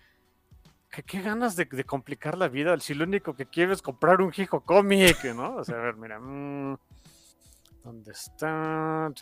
qué, 1.02 1.20
ganas 1.20 1.56
de, 1.56 1.84
complicar 1.84 2.36
la 2.36 2.48
vida 2.48 2.78
si 2.80 2.94
lo 2.94 3.04
único 3.04 3.34
que 3.34 3.46
quiero 3.46 3.72
es 3.72 3.82
comprar 3.82 4.20
un 4.20 4.32
hijo 4.36 4.60
cómic, 4.60 5.24
¿no? 5.34 5.56
O 5.56 5.64
sea, 5.64 5.76
a 5.76 5.82
ver, 5.82 5.96
mira. 5.96 6.18
Mm, 6.18 6.76
¿Dónde 7.82 8.12
está? 8.12 9.12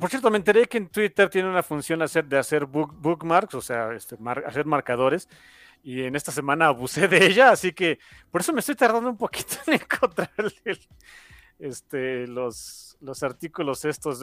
Por 0.00 0.10
cierto, 0.10 0.30
me 0.30 0.38
enteré 0.38 0.66
que 0.66 0.78
en 0.78 0.88
Twitter 0.88 1.30
tiene 1.30 1.48
una 1.48 1.62
función 1.62 2.00
de 2.00 2.38
hacer 2.38 2.66
bookmarks, 2.66 3.54
o 3.54 3.60
sea, 3.60 3.92
este, 3.92 4.16
hacer 4.44 4.66
marcadores. 4.66 5.28
Y 5.82 6.02
en 6.02 6.16
esta 6.16 6.32
semana 6.32 6.66
abusé 6.66 7.08
de 7.08 7.24
ella, 7.24 7.50
así 7.52 7.72
que 7.72 7.98
por 8.30 8.40
eso 8.40 8.52
me 8.52 8.60
estoy 8.60 8.74
tardando 8.74 9.08
un 9.08 9.16
poquito 9.16 9.54
en 9.66 9.74
encontrar 9.74 10.30
este, 11.58 12.26
los, 12.26 12.89
los 13.00 13.22
artículos 13.22 13.84
estos. 13.84 14.20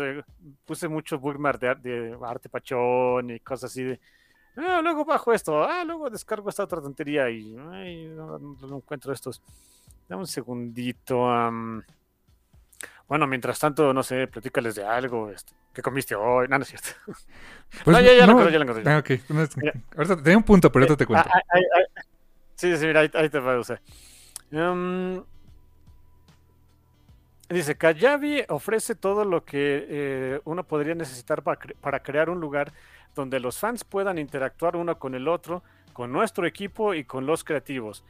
puse 0.65 0.88
mucho 0.88 1.19
bookmark 1.19 1.60
de, 1.60 2.17
arte 2.22 2.50
pachón 2.50 3.29
y 3.31 3.39
cosas 3.39 3.72
así 3.72 3.84
de. 3.84 4.00
Ah, 4.55 4.79
luego 4.81 5.05
bajo 5.05 5.34
esto, 5.34 5.63
ah, 5.63 5.84
luego 5.84 6.10
descargo 6.10 6.50
esta 6.50 6.63
otra 6.63 6.81
tontería 6.81 7.29
y 7.29 7.53
no, 7.53 8.77
encuentro 8.77 9.13
estos. 9.13 9.41
Dame 10.07 10.22
un 10.22 10.27
segundito. 10.27 11.27
Bueno, 13.07 13.25
mientras 13.25 13.57
tanto, 13.60 13.93
no 13.93 14.03
sé, 14.03 14.27
platícales 14.27 14.75
de 14.75 14.86
algo. 14.86 15.29
Este, 15.29 15.53
¿Qué 15.74 15.81
comiste 15.81 16.15
hoy? 16.15 16.48
No, 16.48 16.57
no 16.57 16.63
es 16.63 16.69
cierto. 16.69 16.89
Pues 17.84 17.96
no, 17.96 18.01
ya, 18.01 18.13
ya 18.13 18.25
lo 18.25 18.31
encontré, 18.31 18.53
ya 18.53 18.60
lo 18.60 18.63
encontré. 18.63 18.91
Ah, 18.91 18.98
ok. 19.00 19.12
Ahorita 19.98 20.24
tenía 20.24 20.38
un 20.38 20.43
punto, 20.43 20.72
pero 20.72 20.84
ahorita 20.84 20.98
te 20.98 21.05
cuento. 21.05 21.29
Ah, 21.31 21.41
ah, 21.53 22.01
sí, 22.55 22.75
sí, 22.77 22.86
mira, 22.88 23.01
ahí, 23.01 23.29
te 23.29 23.39
va 23.39 23.55
a 23.55 23.60
usar. 23.60 23.81
Um, 24.51 25.24
dice, 27.49 27.77
Kayabi 27.77 28.43
ofrece 28.49 28.95
todo 28.95 29.25
lo 29.25 29.45
que 29.45 29.85
eh, 29.89 30.41
uno 30.45 30.63
podría 30.63 30.95
necesitar 30.95 31.43
para, 31.43 31.59
para 31.81 32.01
crear 32.01 32.29
un 32.29 32.39
lugar 32.39 32.73
donde 33.15 33.39
los 33.39 33.57
fans 33.57 33.83
puedan 33.83 34.17
interactuar 34.17 34.75
uno 34.75 34.99
con 34.99 35.15
el 35.15 35.27
otro, 35.27 35.63
con 35.93 36.11
nuestro 36.11 36.45
equipo 36.45 36.93
y 36.93 37.03
con 37.03 37.25
los 37.25 37.43
creativos. 37.43 38.03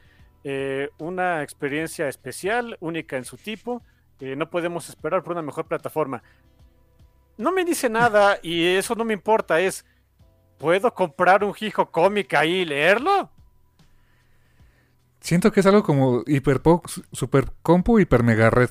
Eh, 0.44 0.90
una 0.98 1.42
experiencia 1.42 2.08
especial, 2.08 2.76
única 2.80 3.16
en 3.16 3.24
su 3.24 3.36
tipo, 3.36 3.82
no 4.20 4.50
podemos 4.50 4.88
esperar 4.88 5.22
por 5.22 5.32
una 5.32 5.42
mejor 5.42 5.66
plataforma. 5.66 6.22
No 7.36 7.52
me 7.52 7.64
dice 7.64 7.88
nada 7.88 8.38
y 8.42 8.66
eso 8.66 8.94
no 8.94 9.04
me 9.04 9.14
importa, 9.14 9.60
es, 9.60 9.84
¿puedo 10.58 10.92
comprar 10.92 11.44
un 11.44 11.54
hijo 11.60 11.90
cómic 11.90 12.34
ahí 12.34 12.56
y 12.56 12.64
leerlo? 12.64 13.30
Siento 15.20 15.52
que 15.52 15.60
es 15.60 15.66
algo 15.66 15.82
como 15.82 16.22
hiper 16.26 16.60
super 17.12 17.52
compu, 17.62 17.98
hiper 17.98 18.22
mega 18.22 18.50
red. 18.50 18.70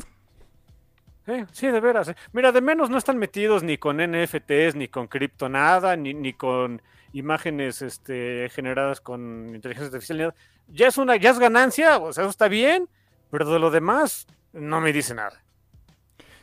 Sí, 1.51 1.67
de 1.67 1.79
veras. 1.79 2.09
Eh. 2.09 2.15
Mira, 2.33 2.51
de 2.51 2.61
menos 2.61 2.89
no 2.89 2.97
están 2.97 3.17
metidos 3.17 3.63
ni 3.63 3.77
con 3.77 3.97
NFTs, 3.97 4.75
ni 4.75 4.87
con 4.87 5.07
cripto 5.07 5.49
nada, 5.49 5.95
ni, 5.95 6.13
ni 6.13 6.33
con 6.33 6.81
imágenes 7.13 7.81
este, 7.81 8.49
generadas 8.53 9.01
con 9.01 9.53
inteligencia 9.53 9.87
artificial. 9.87 10.33
Ya 10.67 10.87
es 10.87 10.97
una, 10.97 11.15
ya 11.15 11.31
es 11.31 11.39
ganancia, 11.39 11.97
o 11.97 12.13
sea, 12.13 12.23
eso 12.23 12.31
está 12.31 12.47
bien, 12.47 12.89
pero 13.31 13.49
de 13.49 13.59
lo 13.59 13.71
demás, 13.71 14.27
no 14.53 14.81
me 14.81 14.93
dice 14.93 15.13
nada. 15.13 15.43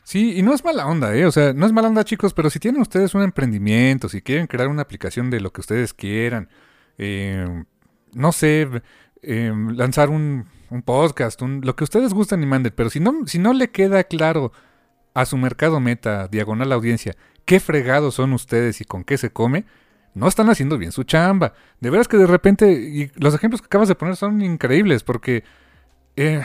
Sí, 0.02 0.36
y 0.36 0.42
no 0.42 0.52
es 0.52 0.62
mala 0.62 0.86
onda, 0.86 1.14
¿eh? 1.16 1.24
O 1.24 1.32
sea, 1.32 1.54
no 1.54 1.64
es 1.64 1.72
mala 1.72 1.88
onda, 1.88 2.04
chicos, 2.04 2.34
pero 2.34 2.50
si 2.50 2.58
tienen 2.58 2.82
ustedes 2.82 3.14
un 3.14 3.22
emprendimiento, 3.22 4.08
si 4.10 4.20
quieren 4.20 4.46
crear 4.46 4.68
una 4.68 4.82
aplicación 4.82 5.30
de 5.30 5.40
lo 5.40 5.50
que 5.50 5.62
ustedes 5.62 5.94
quieran, 5.94 6.50
eh, 6.98 7.64
no 8.12 8.32
sé, 8.32 8.68
eh, 9.22 9.52
lanzar 9.72 10.10
un, 10.10 10.46
podcast, 10.84 11.40
lo 11.40 11.76
que 11.76 11.84
ustedes 11.84 12.12
gusten 12.12 12.42
y 12.42 12.46
manden, 12.46 12.72
pero 12.74 12.90
si 12.90 12.98
no, 12.98 13.26
si 13.26 13.38
no 13.38 13.52
le 13.52 13.70
queda 13.70 14.02
claro 14.02 14.50
a 15.14 15.24
su 15.24 15.36
mercado 15.36 15.80
meta, 15.80 16.28
diagonal 16.28 16.72
audiencia, 16.72 17.14
qué 17.44 17.60
fregados 17.60 18.16
son 18.16 18.32
ustedes 18.32 18.80
y 18.80 18.84
con 18.84 19.04
qué 19.04 19.16
se 19.16 19.30
come, 19.30 19.64
no 20.14 20.28
están 20.28 20.50
haciendo 20.50 20.76
bien 20.76 20.92
su 20.92 21.04
chamba. 21.04 21.54
De 21.80 21.90
veras 21.90 22.08
que 22.08 22.16
de 22.16 22.26
repente, 22.26 22.72
y 22.72 23.10
los 23.16 23.34
ejemplos 23.34 23.60
que 23.60 23.66
acabas 23.66 23.88
de 23.88 23.94
poner 23.94 24.16
son 24.16 24.42
increíbles, 24.42 25.02
porque... 25.02 25.44
Eh, 26.16 26.42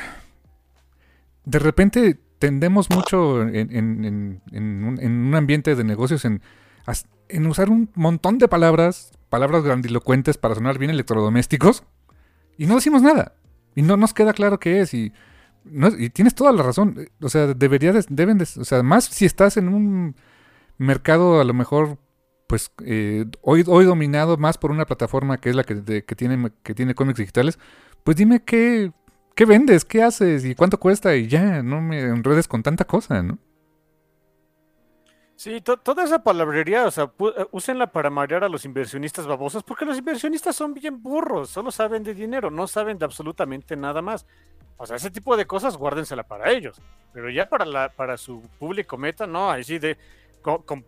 de 1.45 1.59
repente 1.59 2.19
tendemos 2.37 2.89
mucho 2.89 3.41
en, 3.41 4.41
un, 4.51 5.35
ambiente 5.35 5.75
de 5.75 5.83
negocios 5.83 6.23
en, 6.25 6.41
usar 7.47 7.69
un 7.69 7.89
montón 7.95 8.37
de 8.37 8.47
palabras, 8.47 9.11
palabras 9.29 9.63
grandilocuentes 9.63 10.37
para 10.37 10.55
sonar 10.55 10.77
bien 10.77 10.91
electrodomésticos, 10.91 11.83
y 12.57 12.65
no 12.65 12.75
decimos 12.75 13.01
nada. 13.01 13.33
Y 13.75 13.81
no 13.81 13.97
nos 13.97 14.13
queda 14.13 14.33
claro 14.33 14.59
qué 14.59 14.81
es. 14.81 14.93
Y, 14.93 15.13
y 15.97 16.09
tienes 16.09 16.35
toda 16.35 16.51
la 16.51 16.63
razón. 16.63 17.07
O 17.21 17.29
sea, 17.29 17.47
debería 17.47 17.93
deben 18.09 18.37
de, 18.37 18.43
o 18.43 18.65
sea, 18.65 18.83
más 18.83 19.05
si 19.05 19.25
estás 19.25 19.57
en 19.57 19.69
un 19.69 20.15
mercado 20.77 21.41
a 21.41 21.43
lo 21.43 21.53
mejor 21.53 21.97
pues 22.47 22.71
eh, 22.83 23.25
hoy, 23.41 23.63
hoy 23.67 23.85
dominado 23.85 24.37
más 24.37 24.57
por 24.57 24.71
una 24.71 24.85
plataforma 24.85 25.37
que 25.37 25.49
es 25.51 25.55
la 25.55 25.63
que, 25.63 26.03
que, 26.03 26.15
tiene, 26.15 26.51
que 26.63 26.73
tiene 26.73 26.95
cómics 26.95 27.19
digitales, 27.19 27.59
pues 28.03 28.17
dime 28.17 28.43
qué, 28.43 28.91
¿Qué 29.39 29.45
vendes? 29.45 29.85
¿Qué 29.85 30.03
haces? 30.03 30.43
¿Y 30.43 30.53
cuánto 30.53 30.77
cuesta? 30.77 31.15
Y 31.15 31.27
ya, 31.27 31.63
no 31.63 31.79
me 31.79 32.01
enredes 32.01 32.45
con 32.45 32.61
tanta 32.61 32.83
cosa, 32.83 33.23
¿no? 33.23 33.37
Sí, 35.37 35.61
toda 35.61 36.03
esa 36.03 36.21
palabrería, 36.21 36.85
o 36.85 36.91
sea, 36.91 37.05
eh, 37.05 37.45
úsenla 37.51 37.89
para 37.89 38.09
marear 38.09 38.43
a 38.43 38.49
los 38.49 38.65
inversionistas 38.65 39.25
babosos, 39.25 39.63
porque 39.63 39.85
los 39.85 39.97
inversionistas 39.97 40.57
son 40.57 40.73
bien 40.73 41.01
burros, 41.01 41.51
solo 41.51 41.71
saben 41.71 42.03
de 42.03 42.13
dinero, 42.13 42.51
no 42.51 42.67
saben 42.67 42.97
de 42.97 43.05
absolutamente 43.05 43.77
nada 43.77 44.01
más. 44.01 44.25
O 44.79 44.87
sea, 44.87 44.95
ese 44.95 45.11
tipo 45.11 45.35
de 45.37 45.45
cosas 45.45 45.77
guárdensela 45.77 46.23
para 46.23 46.51
ellos, 46.51 46.81
pero 47.13 47.29
ya 47.29 47.47
para, 47.49 47.65
la, 47.65 47.89
para 47.89 48.17
su 48.17 48.41
público 48.57 48.97
meta, 48.97 49.27
no, 49.27 49.51
ahí 49.51 49.63
sí 49.63 49.77
de, 49.77 49.97
con, 50.41 50.85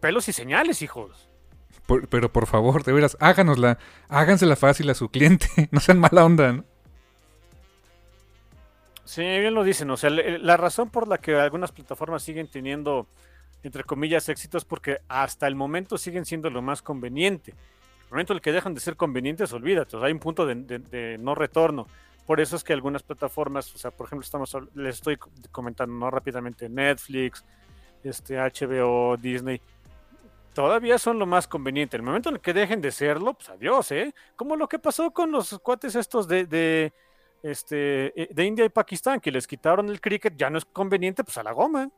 pelos 0.00 0.26
y 0.28 0.32
señales, 0.32 0.80
hijos. 0.80 1.28
pero 2.08 2.32
por 2.32 2.46
favor, 2.46 2.82
de 2.82 2.92
veras, 2.92 3.18
háganosla, 3.20 3.78
hágansela 4.08 4.56
fácil 4.56 4.88
a 4.88 4.94
su 4.94 5.10
cliente, 5.10 5.46
no 5.70 5.80
sean 5.80 6.00
mala 6.00 6.24
onda, 6.24 6.52
¿no? 6.54 6.64
Sí, 9.10 9.22
bien 9.22 9.54
lo 9.54 9.64
dicen. 9.64 9.90
O 9.90 9.96
sea, 9.96 10.08
la 10.08 10.56
razón 10.56 10.88
por 10.88 11.08
la 11.08 11.18
que 11.18 11.34
algunas 11.34 11.72
plataformas 11.72 12.22
siguen 12.22 12.46
teniendo, 12.46 13.08
entre 13.64 13.82
comillas, 13.82 14.28
éxitos, 14.28 14.64
porque 14.64 14.98
hasta 15.08 15.48
el 15.48 15.56
momento 15.56 15.98
siguen 15.98 16.24
siendo 16.24 16.48
lo 16.48 16.62
más 16.62 16.80
conveniente. 16.80 17.50
El 17.50 18.10
momento 18.12 18.32
en 18.32 18.36
el 18.36 18.40
que 18.40 18.52
dejan 18.52 18.72
de 18.72 18.80
ser 18.80 18.94
convenientes, 18.94 19.52
olvídate. 19.52 19.96
O 19.96 19.98
sea, 19.98 20.06
hay 20.06 20.12
un 20.12 20.20
punto 20.20 20.46
de, 20.46 21.16
no 21.18 21.34
retorno. 21.34 21.88
Por 22.30 22.40
eso 22.40 22.54
es 22.54 22.62
que 22.62 22.72
algunas 22.72 23.02
plataformas, 23.02 23.74
o 23.74 23.76
sea, 23.76 23.90
por 23.90 24.06
ejemplo, 24.06 24.24
estamos, 24.24 24.56
les 24.76 24.94
estoy 24.94 25.18
comentando 25.50 25.92
¿no? 25.92 26.12
rápidamente, 26.12 26.68
Netflix, 26.68 27.44
este, 28.04 28.36
HBO, 28.36 29.16
Disney, 29.16 29.60
todavía 30.54 30.96
son 30.98 31.18
lo 31.18 31.26
más 31.26 31.48
conveniente. 31.48 31.96
El 31.96 32.04
momento 32.04 32.28
en 32.28 32.36
el 32.36 32.40
que 32.40 32.52
dejen 32.52 32.80
de 32.80 32.92
serlo, 32.92 33.34
pues 33.34 33.48
adiós, 33.48 33.90
¿eh? 33.90 34.14
Como 34.36 34.54
lo 34.54 34.68
que 34.68 34.78
pasó 34.78 35.10
con 35.10 35.32
los 35.32 35.58
cuates 35.58 35.96
estos 35.96 36.28
de 36.28 36.92
este, 37.42 38.22
eh, 38.22 38.28
de 38.32 38.44
India 38.44 38.64
y 38.64 38.68
Pakistán, 38.68 39.18
que 39.18 39.32
les 39.32 39.48
quitaron 39.48 39.88
el 39.88 40.00
cricket, 40.00 40.36
ya 40.36 40.50
no 40.50 40.58
es 40.58 40.64
conveniente, 40.64 41.24
pues 41.24 41.36
a 41.36 41.42
la 41.42 41.50
goma. 41.50 41.90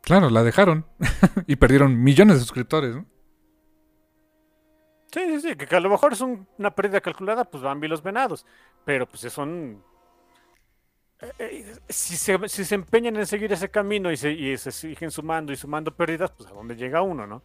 Claro, 0.00 0.30
la 0.30 0.44
dejaron 0.44 0.86
y 1.48 1.56
perdieron 1.56 2.00
millones 2.04 2.36
de 2.36 2.42
suscriptores, 2.42 2.94
¿no? 2.94 3.15
Sí, 5.12 5.20
sí, 5.26 5.40
sí, 5.40 5.56
que, 5.56 5.74
a 5.74 5.80
lo 5.80 5.90
mejor 5.90 6.12
es 6.12 6.20
una 6.20 6.70
pérdida 6.74 7.00
calculada, 7.00 7.44
pues 7.44 7.62
van 7.62 7.80
bien 7.80 7.90
los 7.90 8.02
venados, 8.02 8.44
pero 8.84 9.06
pues 9.06 9.20
son... 9.32 9.82
Eh, 11.20 11.32
eh, 11.38 11.76
si, 11.88 12.16
se, 12.16 12.38
si, 12.48 12.64
se, 12.64 12.74
empeñan 12.74 13.16
en 13.16 13.26
seguir 13.26 13.50
ese 13.52 13.70
camino 13.70 14.12
y 14.12 14.16
se, 14.18 14.32
y 14.32 14.56
siguen 14.58 15.10
sumando 15.10 15.52
y 15.52 15.56
sumando 15.56 15.94
pérdidas, 15.94 16.30
pues 16.32 16.50
a 16.50 16.52
dónde 16.52 16.76
llega 16.76 17.00
uno, 17.00 17.26
¿no? 17.26 17.42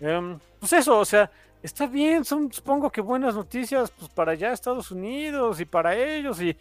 Em, 0.00 0.38
pues 0.58 0.72
eso, 0.72 0.98
o 0.98 1.04
sea, 1.04 1.30
está 1.62 1.86
bien, 1.86 2.24
son 2.24 2.50
supongo 2.52 2.90
que 2.90 3.00
buenas 3.00 3.34
noticias 3.34 3.90
pues 3.90 4.10
para 4.10 4.32
allá 4.32 4.52
Estados 4.52 4.90
Unidos 4.90 5.60
y 5.60 5.64
para 5.64 5.94
ellos 5.96 6.40
y 6.40 6.56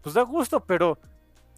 pues 0.00 0.14
da 0.14 0.22
gusto, 0.22 0.60
pero 0.60 0.98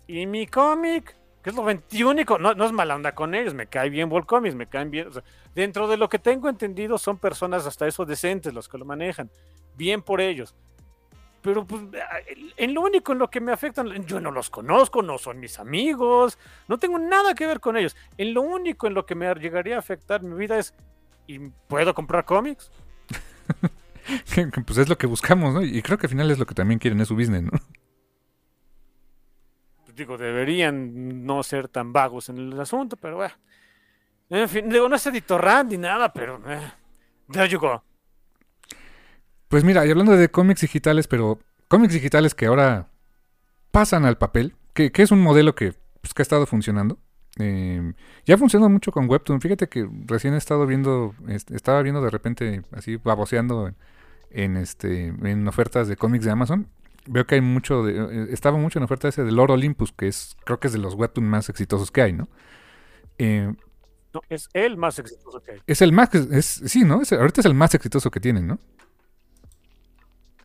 ¿y 0.06 0.26
mi 0.26 0.46
cómic? 0.46 1.19
Que 1.42 1.50
es 1.50 1.56
lo 1.56 1.64
21, 1.64 2.24
no, 2.38 2.54
no 2.54 2.64
es 2.64 2.72
mala 2.72 2.94
onda 2.94 3.14
con 3.14 3.34
ellos, 3.34 3.54
me 3.54 3.66
cae 3.66 3.88
bien 3.88 4.08
Volcomics, 4.08 4.54
me 4.54 4.66
caen 4.66 4.90
bien, 4.90 5.08
dentro 5.54 5.88
de 5.88 5.96
lo 5.96 6.08
que 6.08 6.18
tengo 6.18 6.48
entendido 6.48 6.98
son 6.98 7.18
personas 7.18 7.66
hasta 7.66 7.86
eso 7.86 8.04
decentes 8.04 8.52
los 8.52 8.68
que 8.68 8.76
lo 8.76 8.84
manejan, 8.84 9.30
bien 9.76 10.02
por 10.02 10.20
ellos. 10.20 10.54
Pero 11.42 11.64
pues, 11.64 11.82
en 12.56 12.74
lo 12.74 12.82
único 12.82 13.12
en 13.12 13.18
lo 13.18 13.30
que 13.30 13.40
me 13.40 13.52
afectan, 13.52 14.06
yo 14.06 14.20
no 14.20 14.30
los 14.30 14.50
conozco, 14.50 15.00
no 15.00 15.16
son 15.16 15.40
mis 15.40 15.58
amigos, 15.58 16.38
no 16.68 16.78
tengo 16.78 16.98
nada 16.98 17.34
que 17.34 17.46
ver 17.46 17.60
con 17.60 17.78
ellos. 17.78 17.96
En 18.18 18.34
lo 18.34 18.42
único 18.42 18.86
en 18.86 18.94
lo 18.94 19.06
que 19.06 19.14
me 19.14 19.32
llegaría 19.34 19.76
a 19.76 19.78
afectar 19.78 20.22
mi 20.22 20.36
vida 20.36 20.58
es, 20.58 20.74
¿y 21.26 21.38
puedo 21.38 21.94
comprar 21.94 22.26
cómics? 22.26 22.70
pues 24.66 24.78
es 24.78 24.88
lo 24.90 24.98
que 24.98 25.06
buscamos, 25.06 25.54
¿no? 25.54 25.62
Y 25.62 25.80
creo 25.80 25.96
que 25.96 26.06
al 26.06 26.10
final 26.10 26.30
es 26.30 26.38
lo 26.38 26.44
que 26.44 26.54
también 26.54 26.78
quieren, 26.78 27.00
es 27.00 27.08
su 27.08 27.14
business, 27.14 27.42
¿no? 27.42 27.52
Digo, 30.00 30.18
deberían 30.18 31.24
no 31.24 31.42
ser 31.42 31.68
tan 31.68 31.92
vagos 31.92 32.28
en 32.28 32.38
el 32.38 32.60
asunto, 32.60 32.96
pero 32.96 33.16
bueno. 33.16 33.34
En 34.28 34.48
fin, 34.48 34.68
digo, 34.68 34.88
no 34.88 34.96
es 34.96 35.06
editor 35.06 35.42
Randy 35.42 35.76
ni 35.76 35.82
nada, 35.82 36.12
pero 36.12 36.40
eh, 36.46 36.72
there 37.32 37.48
you 37.48 37.58
go. 37.58 37.82
Pues 39.48 39.64
mira, 39.64 39.84
y 39.86 39.90
hablando 39.90 40.16
de 40.16 40.30
cómics 40.30 40.60
digitales, 40.60 41.08
pero 41.08 41.40
cómics 41.68 41.92
digitales 41.94 42.34
que 42.34 42.46
ahora 42.46 42.88
pasan 43.72 44.04
al 44.04 44.18
papel, 44.18 44.54
que, 44.72 44.92
es 44.94 45.10
un 45.10 45.20
modelo 45.20 45.54
que, 45.54 45.74
pues, 46.00 46.14
que 46.14 46.22
ha 46.22 46.24
estado 46.24 46.46
funcionando. 46.46 46.98
Eh, 47.38 47.92
ya 48.24 48.38
funciona 48.38 48.68
mucho 48.68 48.92
con 48.92 49.08
Webtoon. 49.08 49.40
Fíjate 49.40 49.68
que 49.68 49.88
recién 50.06 50.34
he 50.34 50.38
estado 50.38 50.66
viendo, 50.66 51.14
est- 51.28 51.50
estaba 51.50 51.82
viendo 51.82 52.00
de 52.02 52.10
repente 52.10 52.62
así 52.72 52.96
baboseando 52.96 53.72
en, 54.30 54.56
este 54.56 55.08
en 55.08 55.46
ofertas 55.48 55.88
de 55.88 55.96
cómics 55.96 56.24
de 56.24 56.30
Amazon. 56.30 56.68
Veo 57.12 57.26
que 57.26 57.34
hay 57.36 57.40
mucho 57.40 57.82
de, 57.82 57.98
eh, 57.98 58.26
estaba 58.30 58.56
mucho 58.56 58.78
en 58.78 58.84
oferta 58.84 59.08
ese 59.08 59.24
de 59.24 59.32
Lord 59.32 59.50
Olympus, 59.50 59.92
que 59.92 60.06
es 60.06 60.36
creo 60.44 60.60
que 60.60 60.68
es 60.68 60.72
de 60.72 60.78
los 60.78 60.94
Webtoon 60.94 61.26
más 61.28 61.48
exitosos 61.48 61.90
que 61.90 62.02
hay, 62.02 62.12
¿no? 62.12 62.28
Eh, 63.18 63.52
No, 64.14 64.20
es 64.28 64.48
el 64.52 64.76
más 64.76 64.98
exitoso 64.98 65.40
que 65.40 65.52
hay. 65.52 65.58
es 65.66 65.82
el 65.82 65.92
más, 65.92 66.14
es, 66.14 66.46
sí, 66.46 66.84
¿no? 66.84 67.02
Es- 67.02 67.12
ahorita 67.12 67.40
es 67.40 67.46
el 67.46 67.54
más 67.54 67.74
exitoso 67.74 68.10
que 68.10 68.20
tienen, 68.20 68.46
¿no? 68.46 68.60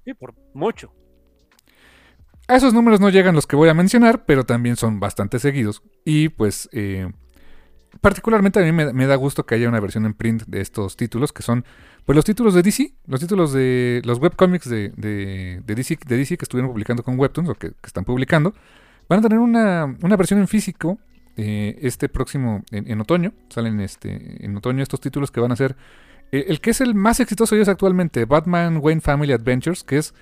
Sí, 0.03 0.13
por 0.13 0.33
mucho. 0.53 0.91
A 2.47 2.55
esos 2.57 2.73
números 2.73 2.99
no 2.99 3.09
llegan 3.09 3.33
los 3.35 3.47
que 3.47 3.55
voy 3.55 3.69
a 3.69 3.73
mencionar, 3.73 4.25
pero 4.25 4.43
también 4.45 4.75
son 4.75 4.99
bastante 4.99 5.39
seguidos. 5.39 5.81
Y 6.03 6.29
pues, 6.29 6.69
eh, 6.73 7.11
particularmente 8.01 8.59
a 8.59 8.63
mí 8.63 8.71
me, 8.71 9.05
da 9.05 9.15
gusto 9.15 9.45
que 9.45 9.55
haya 9.55 9.69
una 9.69 9.79
versión 9.79 10.05
en 10.05 10.13
print 10.13 10.43
de 10.47 10.61
estos 10.61 10.95
títulos, 10.95 11.31
que 11.33 11.43
son 11.43 11.65
pues 12.05 12.15
los 12.15 12.25
títulos 12.25 12.53
de 12.53 12.61
DC, 12.61 12.93
los 13.07 13.19
títulos 13.19 13.53
de 13.53 14.01
los 14.05 14.19
webcomics 14.19 14.69
de, 14.69 14.89
de, 14.95 15.61
de 15.65 15.75
DC, 15.75 15.97
de 16.05 16.17
DC 16.17 16.37
que 16.37 16.45
estuvieron 16.45 16.71
publicando 16.71 17.03
con 17.03 17.19
Webtoons 17.19 17.49
o 17.49 17.55
que, 17.55 17.73
están 17.83 18.05
publicando. 18.05 18.53
Van 19.09 19.19
a 19.19 19.21
tener 19.21 19.39
una, 19.39 19.95
una 20.01 20.17
versión 20.17 20.39
en 20.39 20.47
físico 20.47 20.99
eh, 21.37 21.77
este 21.81 22.09
próximo, 22.09 22.63
en, 22.71 22.89
en 22.89 23.01
otoño. 23.01 23.33
Salen 23.49 23.79
este, 23.79 24.45
en 24.45 24.55
otoño 24.57 24.83
estos 24.83 24.99
títulos 24.99 25.31
que 25.31 25.39
van 25.39 25.51
a 25.51 25.55
ser... 25.55 25.75
eh, 26.31 26.45
el 26.47 26.59
que 26.61 26.71
es 26.71 26.81
el 26.81 26.95
más 26.95 27.19
exitoso 27.19 27.55
de 27.55 27.61
ellos 27.61 27.69
actualmente, 27.69 28.25
Batman 28.25 28.79
Wayne 28.81 29.01
Family 29.01 29.33
Adventures, 29.33 29.83
que 29.83 29.97
es... 29.97 30.13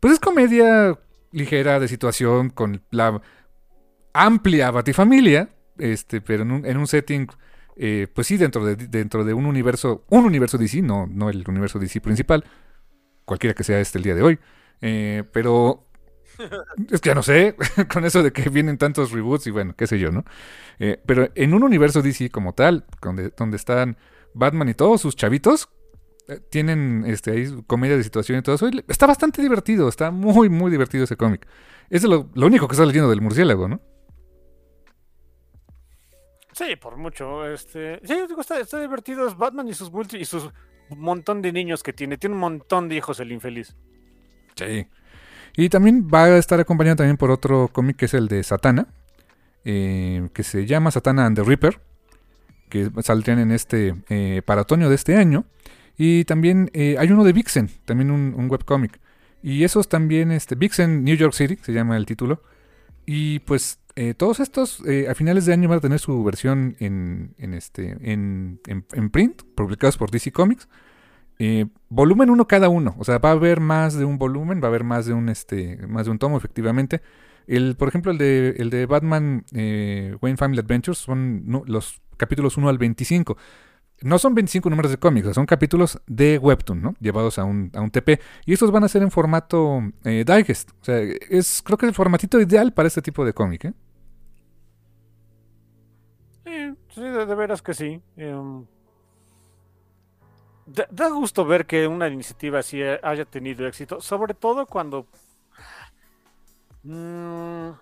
Pues 0.00 0.14
es 0.14 0.20
comedia 0.20 0.98
ligera 1.32 1.78
de 1.78 1.88
situación 1.88 2.50
con 2.50 2.82
la 2.90 3.20
amplia 4.12 4.70
batifamilia, 4.70 5.50
este, 5.80 6.20
pero 6.20 6.42
en 6.42 6.52
un, 6.52 6.66
en 6.66 6.76
un 6.76 6.86
setting, 6.86 7.28
eh, 7.76 8.06
pues 8.12 8.26
sí, 8.26 8.36
dentro 8.36 8.64
de, 8.64 8.76
dentro 8.76 9.24
de 9.24 9.34
un 9.34 9.46
universo, 9.46 10.04
un 10.08 10.24
universo 10.24 10.58
DC, 10.58 10.82
no, 10.82 11.06
no 11.06 11.30
el 11.30 11.44
universo 11.48 11.78
DC 11.78 12.00
principal, 12.00 12.44
cualquiera 13.24 13.54
que 13.54 13.64
sea 13.64 13.80
este 13.80 13.98
el 13.98 14.04
día 14.04 14.14
de 14.14 14.22
hoy, 14.22 14.38
eh, 14.80 15.24
pero 15.32 15.86
es 16.90 17.00
que 17.00 17.10
ya 17.10 17.14
no 17.14 17.22
sé, 17.22 17.56
con 17.92 18.04
eso 18.04 18.22
de 18.22 18.32
que 18.32 18.48
vienen 18.48 18.78
tantos 18.78 19.12
reboots 19.12 19.46
y 19.46 19.50
bueno, 19.50 19.74
qué 19.76 19.86
sé 19.86 19.98
yo, 19.98 20.10
¿no? 20.10 20.24
Eh, 20.78 21.00
pero 21.06 21.30
en 21.34 21.54
un 21.54 21.62
universo 21.62 22.02
DC 22.02 22.30
como 22.30 22.54
tal, 22.54 22.86
donde, 23.02 23.32
donde 23.36 23.56
están 23.56 23.96
Batman 24.34 24.68
y 24.68 24.74
todos 24.74 25.00
sus 25.00 25.16
chavitos, 25.16 25.68
eh, 26.28 26.40
tienen 26.50 27.04
este, 27.06 27.32
ahí 27.32 27.62
comedia 27.66 27.96
de 27.96 28.02
situación 28.02 28.38
y 28.38 28.42
todo 28.42 28.54
eso. 28.54 28.68
y 28.68 28.84
Está 28.88 29.06
bastante 29.06 29.42
divertido, 29.42 29.88
está 29.88 30.10
muy, 30.10 30.48
muy 30.48 30.70
divertido 30.70 31.04
ese 31.04 31.16
cómic. 31.16 31.46
Es 31.90 32.04
lo, 32.04 32.30
lo 32.34 32.46
único 32.46 32.68
que 32.68 32.74
está 32.74 32.86
leyendo 32.86 33.10
del 33.10 33.20
murciélago, 33.20 33.68
¿no? 33.68 33.80
Sí, 36.60 36.76
por 36.76 36.98
mucho. 36.98 37.46
Este, 37.46 38.00
sí, 38.04 38.14
está, 38.38 38.60
está 38.60 38.78
divertido. 38.78 39.26
Es 39.26 39.34
Batman 39.34 39.66
y 39.68 39.72
sus 39.72 39.90
multi 39.90 40.18
y 40.18 40.26
sus 40.26 40.50
montón 40.90 41.40
de 41.40 41.52
niños 41.52 41.82
que 41.82 41.94
tiene. 41.94 42.18
Tiene 42.18 42.34
un 42.34 42.40
montón 42.40 42.86
de 42.86 42.96
hijos 42.96 43.18
el 43.20 43.32
infeliz. 43.32 43.74
Sí. 44.56 44.86
Y 45.56 45.70
también 45.70 46.06
va 46.12 46.24
a 46.24 46.36
estar 46.36 46.60
acompañado 46.60 46.96
también 46.96 47.16
por 47.16 47.30
otro 47.30 47.68
cómic 47.72 47.96
que 47.96 48.04
es 48.04 48.12
el 48.12 48.28
de 48.28 48.42
Satana, 48.42 48.88
eh, 49.64 50.28
que 50.34 50.42
se 50.42 50.66
llama 50.66 50.90
Satana 50.90 51.24
and 51.24 51.36
the 51.36 51.44
Reaper, 51.44 51.80
que 52.68 52.90
saldrían 53.02 53.38
en 53.38 53.52
este 53.52 53.94
eh, 54.10 54.42
para 54.44 54.62
otoño 54.62 54.90
de 54.90 54.96
este 54.96 55.16
año. 55.16 55.46
Y 55.96 56.24
también 56.24 56.70
eh, 56.74 56.96
hay 56.98 57.10
uno 57.10 57.24
de 57.24 57.32
Vixen, 57.32 57.70
también 57.86 58.10
un, 58.10 58.34
un 58.36 58.50
webcómic. 58.50 59.00
Y 59.42 59.64
esos 59.64 59.88
también, 59.88 60.30
este, 60.30 60.56
Vixen 60.56 61.04
New 61.04 61.16
York 61.16 61.32
City, 61.32 61.56
se 61.62 61.72
llama 61.72 61.96
el 61.96 62.04
título. 62.04 62.42
Y 63.06 63.38
pues 63.40 63.78
eh, 64.02 64.14
todos 64.14 64.40
estos 64.40 64.82
eh, 64.86 65.08
a 65.10 65.14
finales 65.14 65.44
de 65.44 65.52
año 65.52 65.68
van 65.68 65.76
a 65.76 65.80
tener 65.82 65.98
su 65.98 66.24
versión 66.24 66.74
en, 66.80 67.34
en 67.36 67.52
este, 67.52 67.98
en, 68.00 68.58
en- 68.66 69.10
print, 69.10 69.42
publicados 69.54 69.98
por 69.98 70.10
DC 70.10 70.32
Comics. 70.32 70.68
Eh, 71.38 71.66
volumen 71.90 72.30
uno 72.30 72.48
cada 72.48 72.70
uno. 72.70 72.94
O 72.98 73.04
sea, 73.04 73.18
va 73.18 73.28
a 73.28 73.32
haber 73.32 73.60
más 73.60 73.92
de 73.98 74.06
un 74.06 74.16
volumen, 74.16 74.62
va 74.62 74.68
a 74.68 74.68
haber 74.68 74.84
más 74.84 75.04
de 75.04 75.12
un, 75.12 75.28
este, 75.28 75.86
más 75.86 76.06
de 76.06 76.12
un 76.12 76.18
tomo, 76.18 76.38
efectivamente. 76.38 77.02
El, 77.46 77.76
por 77.76 77.88
ejemplo, 77.88 78.10
el 78.10 78.16
de, 78.16 78.54
el 78.56 78.70
de 78.70 78.86
Batman 78.86 79.44
Wayne 79.52 80.36
Family 80.38 80.60
Adventures 80.60 80.96
son 80.98 81.44
los 81.66 82.00
capítulos 82.16 82.56
1 82.56 82.70
al 82.70 82.78
25. 82.78 83.36
No 84.02 84.18
son 84.18 84.34
25 84.34 84.70
números 84.70 84.92
de 84.92 84.96
cómics, 84.96 85.34
son 85.34 85.44
capítulos 85.44 86.00
de 86.06 86.38
Webtoon, 86.38 86.80
¿no? 86.80 86.94
Llevados 87.00 87.38
a 87.38 87.44
un, 87.44 87.70
a 87.74 87.82
un 87.82 87.90
TP. 87.90 88.18
Y 88.46 88.54
estos 88.54 88.70
van 88.70 88.84
a 88.84 88.88
ser 88.88 89.02
en 89.02 89.10
formato 89.10 89.82
digest. 90.04 90.70
O 90.80 90.84
sea, 90.84 91.00
es, 91.00 91.60
creo 91.62 91.76
que 91.76 91.84
es 91.84 91.90
el 91.90 91.94
formatito 91.94 92.40
ideal 92.40 92.72
para 92.72 92.86
este 92.88 93.02
tipo 93.02 93.26
de 93.26 93.34
cómic, 93.34 93.66
¿eh? 93.66 93.74
Sí, 96.50 96.74
sí, 96.94 97.00
de, 97.02 97.26
de 97.26 97.34
veras 97.34 97.62
que 97.62 97.74
sí. 97.74 98.00
Em, 98.16 98.66
da, 100.66 100.86
da 100.90 101.08
gusto 101.10 101.44
ver 101.44 101.66
que 101.66 101.86
una 101.86 102.08
iniciativa 102.08 102.58
así 102.60 102.80
eh, 102.82 103.00
haya 103.02 103.24
tenido 103.24 103.66
éxito, 103.66 104.00
sobre 104.00 104.34
todo 104.34 104.66
cuando... 104.66 105.06
Mm, 106.84 107.72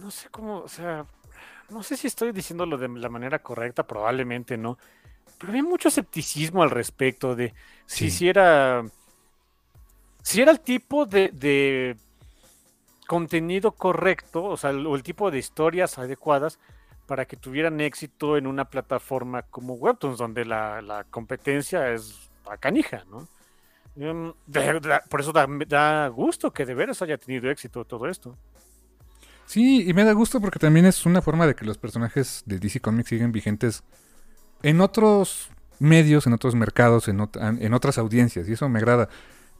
no 0.00 0.10
sé 0.10 0.28
cómo, 0.30 0.58
o 0.60 0.68
sea, 0.68 1.06
no 1.70 1.82
sé 1.82 1.96
si 1.96 2.06
estoy 2.06 2.32
diciéndolo 2.32 2.78
de 2.78 2.88
la 2.88 3.08
manera 3.08 3.40
correcta, 3.40 3.86
probablemente 3.86 4.56
no, 4.58 4.78
pero 5.38 5.52
había 5.52 5.64
mucho 5.64 5.88
escepticismo 5.88 6.62
al 6.62 6.70
respecto 6.70 7.36
de 7.36 7.54
si, 7.86 8.28
era... 8.28 8.84
Si 10.22 10.40
era 10.42 10.50
el 10.52 10.60
tipo 10.60 11.06
de, 11.06 11.30
de 11.32 11.96
contenido 13.06 13.72
correcto, 13.72 14.44
o 14.44 14.56
sea, 14.56 14.70
el- 14.70 14.86
o 14.86 14.94
el 14.94 15.02
tipo 15.02 15.30
de 15.30 15.38
historias 15.38 15.98
adecuadas 15.98 16.58
para 17.08 17.24
que 17.24 17.36
tuvieran 17.36 17.80
éxito 17.80 18.36
en 18.36 18.46
una 18.46 18.66
plataforma 18.66 19.42
como 19.42 19.74
Webtoons, 19.74 20.18
donde 20.18 20.44
la, 20.44 20.80
la 20.82 21.04
competencia 21.04 21.90
es 21.92 22.30
a 22.48 22.56
canija, 22.58 23.04
¿no? 23.10 23.26
Em, 23.96 24.32
por 25.10 25.20
eso 25.20 25.32
da, 25.32 25.48
da 25.66 26.08
gusto 26.08 26.52
que 26.52 26.64
de 26.64 26.74
veras 26.74 27.02
haya 27.02 27.18
tenido 27.18 27.50
éxito 27.50 27.84
todo 27.84 28.06
esto. 28.08 28.36
Sí, 29.46 29.88
y 29.88 29.94
me 29.94 30.04
da 30.04 30.12
gusto 30.12 30.40
porque 30.40 30.58
también 30.58 30.84
es 30.84 31.06
una 31.06 31.22
forma 31.22 31.46
de 31.46 31.54
que 31.54 31.64
los 31.64 31.78
personajes 31.78 32.42
de 32.46 32.58
DC 32.58 32.80
Comics 32.80 33.08
siguen 33.08 33.32
vigentes 33.32 33.82
en 34.62 34.80
otros 34.82 35.50
medios, 35.78 36.26
en 36.26 36.34
otros 36.34 36.54
mercados, 36.54 37.08
en, 37.08 37.18
ot- 37.20 37.58
en 37.60 37.74
otras 37.74 37.96
audiencias, 37.96 38.48
y 38.48 38.52
eso 38.52 38.68
me 38.68 38.78
agrada. 38.78 39.08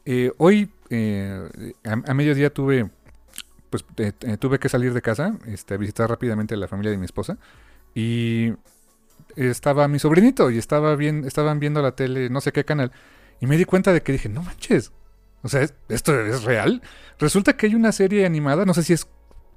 Eh, 0.05 0.33
hoy, 0.39 0.71
eh, 0.91 1.49
a 1.85 2.15
mediodía 2.15 2.51
tuve, 2.53 2.91
pues, 3.71 3.85
eh, 3.99 4.13
eh, 4.21 4.37
tuve 4.37 4.59
que 4.59 4.69
salir 4.69 4.93
de 4.95 5.03
casa, 5.03 5.37
este, 5.47 5.75
a 5.75 5.77
visitar 5.77 6.09
rápidamente 6.09 6.55
a 6.55 6.59
la 6.59 6.69
familia 6.69 6.91
de 6.93 6.99
mi 6.99 7.05
esposa, 7.05 7.39
y 7.95 8.53
estaba 9.37 9.89
mi 9.89 9.99
sobrinito, 9.99 10.51
y 10.51 10.59
estaba 10.59 10.97
bien, 10.97 11.25
estaban 11.25 11.61
viendo 11.61 11.83
la 11.83 11.93
tele, 11.93 12.29
no 12.31 12.41
sé 12.41 12.53
qué 12.53 12.65
canal, 12.65 12.93
y 13.41 13.47
me 13.47 13.57
di 13.57 13.65
cuenta 13.65 13.93
de 13.93 14.03
que 14.03 14.13
dije, 14.13 14.29
no 14.29 14.43
manches, 14.43 14.93
o 15.43 15.49
sea, 15.49 15.63
¿es- 15.63 15.75
¿esto 15.89 16.19
es 16.21 16.43
real? 16.45 16.83
Resulta 17.19 17.57
que 17.57 17.67
hay 17.67 17.75
una 17.75 17.93
serie 17.93 18.27
animada, 18.27 18.65
no 18.65 18.75
sé 18.75 18.83
si 18.83 18.93
es 18.93 19.07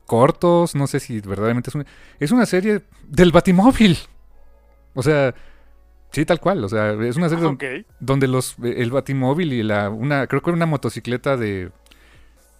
cortos, 0.06 0.76
no 0.76 0.88
sé 0.88 1.00
si 1.00 1.20
verdaderamente 1.22 1.70
es 1.70 1.76
una, 1.76 1.86
es 2.20 2.32
una 2.32 2.46
serie 2.46 2.82
del 3.08 3.32
Batimóvil. 3.32 3.98
O 4.94 5.02
sea, 5.04 5.34
sí, 6.12 6.26
tal 6.26 6.40
cual. 6.42 6.64
O 6.66 6.70
sea, 6.70 6.92
es 6.92 7.16
una 7.16 7.30
serie 7.30 7.46
Ok. 7.46 7.64
donde 8.02 8.28
los 8.28 8.56
el 8.62 8.92
Batimóvil 8.92 9.54
y 9.54 9.64
la 9.64 9.90
una 9.90 10.28
creo 10.28 10.42
que 10.42 10.50
era 10.50 10.58
una 10.58 10.66
motocicleta 10.66 11.38
de 11.38 11.72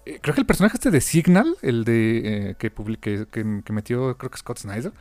eh, 0.06 0.20
creo 0.22 0.34
que 0.36 0.42
el 0.42 0.48
personaje 0.48 0.76
este 0.76 0.92
de 0.92 1.02
Signal, 1.02 1.56
el 1.62 1.84
de 1.84 2.50
eh, 2.52 2.56
que, 2.58 2.74
publi- 2.74 3.00
que, 3.00 3.72
metió 3.74 4.18
creo 4.18 4.32
que 4.32 4.38
Scott 4.38 4.60
Snyder, 4.60 4.92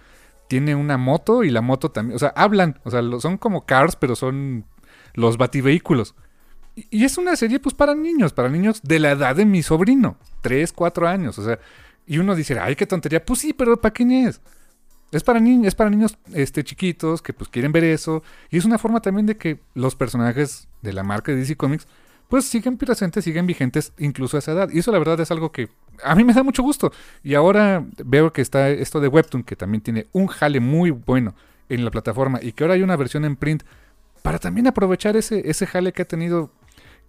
tiene 0.49 0.75
una 0.75 0.97
moto 0.99 1.45
y 1.45 1.51
la 1.51 1.61
moto 1.61 1.91
también, 1.91 2.17
o 2.17 2.19
sea, 2.19 2.31
hablan, 2.37 2.81
o 2.85 2.91
sea, 2.91 3.03
son 3.21 3.39
como 3.39 3.67
cars, 3.67 3.97
pero 3.97 4.17
son 4.17 4.65
los 5.15 5.37
bativehículos. 5.37 6.15
Y, 6.77 6.87
y 6.91 7.05
es 7.05 7.19
una 7.19 7.37
serie 7.37 7.61
pues 7.61 7.75
para 7.75 7.95
niños, 7.95 8.33
para 8.33 8.49
niños 8.49 8.81
de 8.83 8.99
la 8.99 9.13
edad 9.13 9.37
de 9.37 9.45
mi 9.47 9.63
sobrino, 9.63 10.17
3, 10.43 10.73
4 10.73 11.09
años, 11.09 11.39
o 11.39 11.45
sea, 11.45 11.59
y 12.07 12.19
uno 12.19 12.35
dice, 12.35 12.59
ay, 12.59 12.75
qué 12.77 12.87
tontería, 12.87 13.25
pues 13.25 13.41
sí, 13.41 13.53
pero 13.53 13.81
¿para 13.81 13.93
quién 13.93 14.11
es? 14.11 14.41
Es 15.13 15.25
para 15.25 15.41
niños, 15.41 15.67
es 15.69 15.75
para 15.75 15.91
niños 15.91 16.17
este, 16.35 16.63
chiquitos 16.63 17.21
que 17.23 17.33
pues 17.33 17.51
quieren 17.51 17.73
ver 17.73 17.83
eso. 17.85 18.23
Y 18.49 18.59
es 18.59 18.65
una 18.65 18.79
forma 18.79 19.01
también 19.01 19.27
de 19.27 19.37
que 19.37 19.59
los 19.75 19.97
personajes 19.97 20.69
de 20.83 20.93
la 20.93 21.03
marca 21.03 21.33
de 21.33 21.39
DC 21.39 21.57
Comics 21.57 21.87
pues 22.31 22.47
siguen 22.47 22.79
presentes, 22.79 23.25
siguen 23.25 23.47
vigentes 23.47 23.93
incluso 23.99 24.37
a 24.37 24.39
esa 24.39 24.53
edad. 24.53 24.71
Y 24.73 24.79
eso 24.79 24.93
la 24.93 24.99
verdad 24.99 25.21
es 25.21 25.31
algo 25.31 25.51
que 25.53 25.69
a 26.03 26.15
mí 26.15 26.25
me 26.25 26.33
da 26.33 26.43
mucho 26.43 26.63
gusto. 26.63 26.93
Y 27.23 27.35
ahora 27.35 27.85
veo 28.05 28.33
que 28.33 28.41
está 28.41 28.71
esto 28.71 29.01
de 29.01 29.09
Webtoon, 29.09 29.43
que 29.43 29.57
también 29.57 29.83
tiene 29.83 30.07
un 30.13 30.29
jale 30.29 30.61
muy 30.61 30.91
bueno 30.91 31.35
en 31.69 31.85
la 31.85 31.91
plataforma 31.91 32.39
y 32.41 32.53
que 32.53 32.65
ahora 32.65 32.75
hay 32.75 32.83
una 32.83 32.97
versión 32.97 33.25
en 33.25 33.37
print 33.37 33.65
para 34.23 34.39
también 34.39 34.67
aprovechar 34.67 35.17
ese, 35.17 35.49
ese 35.51 35.67
jale 35.67 35.93
que 35.93 36.03
ha 36.03 36.05
tenido 36.05 36.51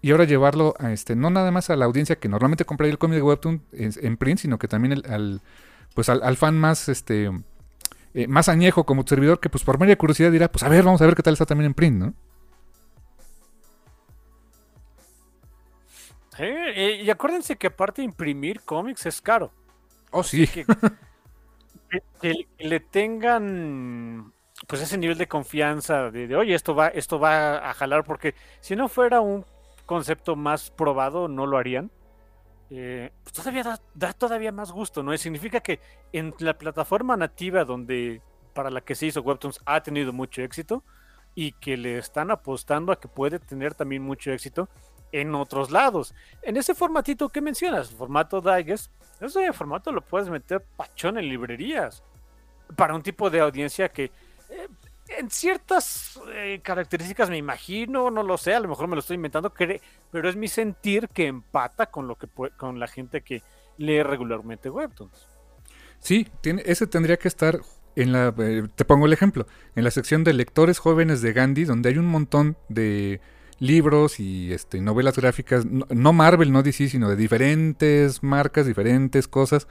y 0.02 0.12
ahora 0.12 0.24
llevarlo 0.24 0.74
a 0.80 0.92
este, 0.92 1.16
no 1.16 1.30
nada 1.30 1.52
más 1.52 1.70
a 1.70 1.76
la 1.76 1.86
audiencia 1.86 2.18
que 2.18 2.28
normalmente 2.28 2.66
compraría 2.66 2.92
el 2.92 2.98
cómic 2.98 3.18
de 3.18 3.22
Webtoon 3.22 3.62
en, 3.74 4.18
print, 4.18 4.40
sino 4.40 4.58
que 4.58 4.68
también 4.68 5.04
al, 5.08 5.42
pues 5.94 6.10
al 6.10 6.38
fan 6.38 6.58
más, 6.58 6.90
este, 6.90 7.30
eh, 8.16 8.28
más 8.28 8.50
añejo 8.50 8.86
como 8.86 9.04
tu 9.04 9.10
servidor, 9.10 9.40
que 9.40 9.50
pues 9.50 9.64
por 9.64 9.80
media 9.80 9.96
curiosidad 9.98 10.32
dirá, 10.32 10.52
pues 10.52 10.64
a 10.64 10.70
ver, 10.70 10.84
vamos 10.84 11.02
a 11.02 11.06
ver 11.06 11.16
qué 11.16 11.22
tal 11.22 11.34
está 11.34 11.46
también 11.46 11.68
en 11.68 11.74
print, 11.76 11.98
¿no? 11.98 12.14
Sí, 16.42 17.02
y, 17.04 17.10
acuérdense 17.12 17.56
que 17.58 17.68
aparte 17.68 18.02
de 18.02 18.06
imprimir 18.08 18.62
cómics 18.64 19.06
es 19.06 19.22
caro. 19.22 19.52
Oh, 20.12 20.24
sí. 20.24 20.48
Que, 20.48 20.66
que- 21.90 22.02
que 22.22 22.48
le 22.60 22.80
tengan 22.80 24.34
pues 24.68 24.82
ese 24.82 24.98
nivel 24.98 25.18
de 25.18 25.28
confianza 25.28 26.12
de, 26.12 26.28
de, 26.28 26.36
oye, 26.36 26.54
esto 26.54 26.76
va, 26.76 26.88
esto 26.90 27.20
va 27.20 27.70
a 27.70 27.74
jalar, 27.74 28.04
porque 28.04 28.36
si 28.60 28.76
no 28.76 28.88
fuera 28.88 29.20
un 29.20 29.44
concepto 29.88 30.36
más 30.36 30.70
probado, 30.72 31.28
no 31.28 31.48
lo 31.48 31.58
harían. 31.58 31.92
Eh, 32.70 33.12
pues 33.24 33.34
todavía 33.34 33.64
da, 33.64 33.82
da 33.96 34.14
todavía 34.14 34.52
más 34.52 34.72
gusto, 34.72 35.04
¿no? 35.04 35.14
Y 35.14 35.18
significa 35.20 35.62
que 35.62 35.80
en 36.14 36.34
la 36.40 36.58
plataforma 36.58 37.18
nativa 37.18 37.66
donde 37.66 38.22
para 38.54 38.72
la 38.72 38.82
que 38.82 38.96
se 38.96 39.08
hizo 39.08 39.22
Webtoons 39.22 39.62
ha 39.66 39.82
tenido 39.84 40.14
mucho 40.14 40.42
éxito 40.44 40.84
y 41.36 41.54
que 41.54 41.78
le 41.78 41.98
están 41.98 42.32
apostando 42.32 42.92
a 42.92 43.00
que 43.00 43.08
puede 43.10 43.40
tener 43.40 43.76
también 43.76 44.04
mucho 44.04 44.32
éxito 44.32 44.70
en 45.12 45.36
otros 45.36 45.72
lados. 45.72 46.14
En 46.42 46.58
ese 46.58 46.76
formatito 46.76 47.30
que 47.30 47.42
mencionas, 47.42 47.92
formato 47.92 48.42
Digest, 48.42 48.92
ese 49.20 49.52
formato 49.54 49.92
lo 49.92 50.02
puedes 50.02 50.30
meter 50.30 50.64
pachón 50.76 51.18
en 51.18 51.28
librerías 51.28 52.04
para 52.76 52.96
un 52.96 53.04
tipo 53.04 53.30
de 53.30 53.40
audiencia 53.40 53.90
que 53.90 54.06
eh, 54.50 54.68
en 55.18 55.30
ciertas 55.30 56.20
eh, 56.34 56.62
características 56.64 57.30
me 57.30 57.38
imagino, 57.38 58.10
no 58.10 58.24
lo 58.24 58.38
sé, 58.38 58.54
a 58.54 58.60
lo 58.60 58.70
mejor 58.70 58.88
me 58.88 58.96
lo 58.96 59.02
estoy 59.02 59.16
inventando, 59.16 59.54
pero 59.54 60.30
es 60.30 60.36
mi 60.36 60.48
sentir 60.48 61.10
que 61.10 61.28
empata 61.28 61.88
con 61.88 62.08
lo 62.08 62.16
que 62.16 62.28
con 62.58 62.80
la 62.80 62.88
gente 62.88 63.22
que 63.22 63.42
lee 63.78 64.04
regularmente 64.04 64.70
webtoons. 64.70 65.28
Sí, 66.00 66.28
ese 66.44 66.88
tendría 66.88 67.18
que 67.18 67.28
estar 67.28 67.60
en 67.96 68.12
la. 68.12 68.34
eh, 68.38 68.68
te 68.76 68.86
pongo 68.86 69.06
el 69.06 69.14
ejemplo. 69.14 69.46
En 69.76 69.84
la 69.84 69.92
sección 69.92 70.24
de 70.24 70.34
lectores 70.34 70.80
jóvenes 70.80 71.22
de 71.22 71.34
Gandhi, 71.34 71.66
donde 71.66 71.90
hay 71.90 71.98
un 71.98 72.08
montón 72.08 72.58
de 72.70 73.22
libros 73.62 74.20
y 74.20 74.52
este, 74.52 74.82
novelas 74.82 75.16
gráficas, 75.16 75.66
no, 75.66 76.12
Marvel, 76.14 76.52
no 76.52 76.64
DC, 76.64 76.90
sino 76.90 77.08
de 77.10 77.16
diferentes 77.16 78.24
marcas, 78.24 78.66
diferentes 78.66 79.28
cosas, 79.30 79.68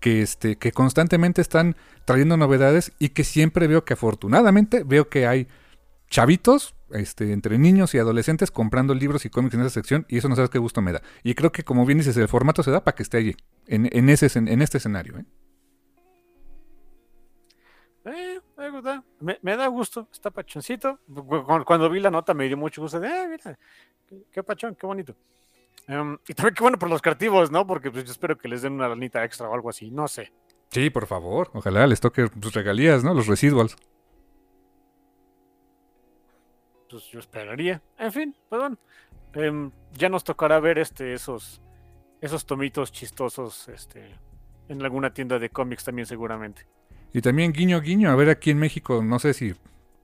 que, 0.00 0.22
este, 0.22 0.56
que 0.56 0.72
constantemente 0.72 1.42
están 1.42 1.76
trayendo 2.06 2.36
novedades 2.36 2.92
y 2.98 3.10
que 3.10 3.24
siempre 3.24 3.66
veo 3.66 3.84
que 3.84 3.92
afortunadamente 3.94 4.84
veo 4.84 5.08
que 5.08 5.26
hay 5.26 5.48
chavitos, 6.08 6.74
este, 6.92 7.32
entre 7.32 7.58
niños 7.58 7.94
y 7.94 7.98
adolescentes 7.98 8.50
comprando 8.50 8.94
libros 8.94 9.24
y 9.24 9.30
cómics 9.30 9.54
en 9.54 9.60
esa 9.62 9.70
sección 9.70 10.06
y 10.08 10.18
eso 10.18 10.28
no 10.28 10.36
sabes 10.36 10.50
qué 10.50 10.58
gusto 10.58 10.80
me 10.82 10.92
da. 10.92 11.02
Y 11.22 11.34
creo 11.34 11.52
que 11.52 11.62
como 11.64 11.84
bien 11.86 11.98
dices, 11.98 12.16
el 12.16 12.28
formato 12.28 12.62
se 12.62 12.70
da 12.70 12.84
para 12.84 12.94
que 12.94 13.02
esté 13.02 13.16
allí, 13.18 13.36
en, 13.66 13.88
en, 13.92 14.08
ese, 14.08 14.26
escen- 14.26 14.50
en 14.50 14.62
este 14.62 14.78
escenario. 14.78 15.18
¿eh? 15.18 15.24
Eh, 18.04 18.40
me, 19.20 19.38
me, 19.42 19.56
da 19.56 19.66
gusto, 19.68 20.08
está 20.12 20.30
pachoncito. 20.30 20.98
Cu- 21.06 21.44
cu- 21.44 21.64
Cuando 21.64 21.88
vi 21.88 22.00
la 22.00 22.10
nota 22.10 22.34
me 22.34 22.46
dio 22.48 22.56
mucho 22.56 22.82
gusto 22.82 22.98
de, 22.98 23.08
ah, 23.08 23.26
mira, 23.28 23.58
qué, 24.08 24.24
qué 24.30 24.42
pachón, 24.42 24.74
qué 24.74 24.86
bonito. 24.86 25.14
Em, 25.86 26.18
y 26.28 26.34
también 26.34 26.54
qué 26.54 26.62
bueno 26.62 26.78
por 26.78 26.90
los 26.90 27.00
creativos, 27.02 27.50
¿no? 27.50 27.66
Porque 27.66 27.90
pues, 27.90 28.04
yo 28.04 28.10
espero 28.12 28.36
que 28.36 28.48
les 28.48 28.62
den 28.62 28.72
una 28.72 28.88
lanita 28.88 29.24
extra 29.24 29.48
o 29.48 29.54
algo 29.54 29.68
así, 29.70 29.90
no 29.90 30.08
sé. 30.08 30.32
Sí, 30.70 30.90
por 30.90 31.06
favor. 31.06 31.50
Ojalá 31.54 31.86
les 31.86 32.00
toque 32.00 32.28
sus 32.40 32.52
regalías, 32.54 33.04
¿no? 33.04 33.14
Los 33.14 33.26
residuals. 33.26 33.76
Pues 36.90 37.04
yo 37.10 37.18
esperaría. 37.20 37.82
En 37.98 38.12
fin, 38.12 38.36
pues 38.48 38.60
bueno. 38.60 38.78
em, 39.34 39.70
ya 39.92 40.08
nos 40.08 40.24
tocará 40.24 40.60
ver 40.60 40.78
este, 40.78 41.14
esos, 41.14 41.62
esos 42.20 42.44
tomitos 42.44 42.92
chistosos 42.92 43.68
este, 43.68 44.14
en 44.68 44.82
alguna 44.82 45.12
tienda 45.12 45.38
de 45.38 45.48
cómics 45.50 45.84
también 45.84 46.06
seguramente. 46.06 46.66
Y 47.12 47.20
también 47.20 47.52
guiño 47.52 47.80
guiño, 47.80 48.10
a 48.10 48.16
ver 48.16 48.30
aquí 48.30 48.50
en 48.50 48.58
México, 48.58 49.02
no 49.04 49.18
sé 49.18 49.34
si 49.34 49.54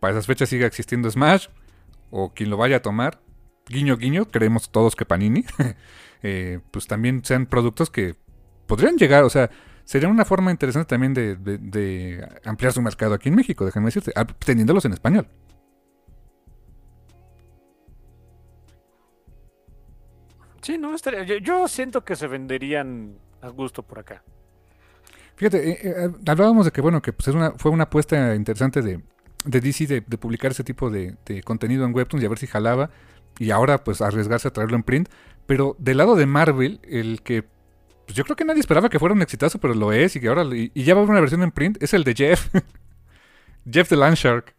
para 0.00 0.12
esas 0.12 0.26
fechas 0.26 0.48
siga 0.48 0.66
existiendo 0.66 1.10
Smash 1.10 1.48
o 2.10 2.32
quien 2.34 2.50
lo 2.50 2.56
vaya 2.56 2.76
a 2.76 2.82
tomar. 2.82 3.20
Guiño 3.66 3.96
guiño, 3.96 4.26
creemos 4.28 4.70
todos 4.70 4.94
que 4.96 5.04
Panini. 5.04 5.44
eh, 6.22 6.60
pues 6.70 6.86
también 6.86 7.24
sean 7.24 7.46
productos 7.46 7.90
que 7.90 8.16
podrían 8.66 8.96
llegar, 8.96 9.24
o 9.24 9.30
sea, 9.30 9.50
sería 9.84 10.08
una 10.08 10.24
forma 10.26 10.50
interesante 10.50 10.88
también 10.90 11.14
de, 11.14 11.36
de- 11.36 12.28
ampliar 12.44 12.72
su 12.72 12.82
mercado 12.82 13.14
aquí 13.14 13.28
en 13.30 13.34
México, 13.36 13.64
déjame 13.64 13.86
decirte, 13.86 14.12
ah, 14.14 14.26
teniéndolos 14.26 14.84
en 14.84 14.92
español. 14.92 15.26
Sí, 20.62 20.76
no, 20.76 20.94
estaría- 20.94 21.38
yo 21.38 21.68
siento 21.68 22.04
que 22.04 22.16
se 22.16 22.26
venderían 22.26 23.18
a 23.40 23.48
gusto 23.48 23.82
por 23.82 24.00
acá. 24.00 24.22
Fíjate, 25.38 25.70
eh, 25.70 25.78
eh, 25.84 26.10
hablábamos 26.26 26.66
de 26.66 26.72
que, 26.72 26.80
bueno, 26.80 27.00
que 27.00 27.12
pues, 27.12 27.28
es 27.28 27.34
una, 27.34 27.52
fue 27.52 27.70
una 27.70 27.84
apuesta 27.84 28.34
interesante 28.34 28.82
de, 28.82 29.00
de 29.44 29.60
DC 29.60 29.86
de, 29.86 30.00
de 30.04 30.18
publicar 30.18 30.50
ese 30.50 30.64
tipo 30.64 30.90
de, 30.90 31.14
de 31.26 31.44
contenido 31.44 31.84
en 31.84 31.94
Webtoons 31.94 32.22
y 32.22 32.26
a 32.26 32.28
ver 32.28 32.38
si 32.38 32.48
jalaba. 32.48 32.90
Y 33.38 33.52
ahora, 33.52 33.84
pues, 33.84 34.02
arriesgarse 34.02 34.48
a 34.48 34.52
traerlo 34.52 34.76
en 34.76 34.82
print. 34.82 35.08
Pero 35.46 35.76
del 35.78 35.98
lado 35.98 36.16
de 36.16 36.26
Marvel, 36.26 36.80
el 36.82 37.22
que 37.22 37.44
pues, 38.04 38.16
yo 38.16 38.24
creo 38.24 38.34
que 38.34 38.44
nadie 38.44 38.60
esperaba 38.60 38.88
que 38.88 38.98
fuera 38.98 39.14
un 39.14 39.22
exitazo, 39.22 39.60
pero 39.60 39.74
lo 39.74 39.92
es 39.92 40.16
y 40.16 40.20
que 40.20 40.28
ahora 40.28 40.42
y, 40.44 40.72
y 40.74 40.82
ya 40.82 40.94
va 40.94 41.00
a 41.00 41.02
haber 41.02 41.12
una 41.12 41.20
versión 41.20 41.42
en 41.44 41.52
print, 41.52 41.80
es 41.80 41.94
el 41.94 42.02
de 42.02 42.14
Jeff. 42.14 42.48
Jeff 43.70 43.88
the 43.88 43.96
Landshark. 43.96 44.56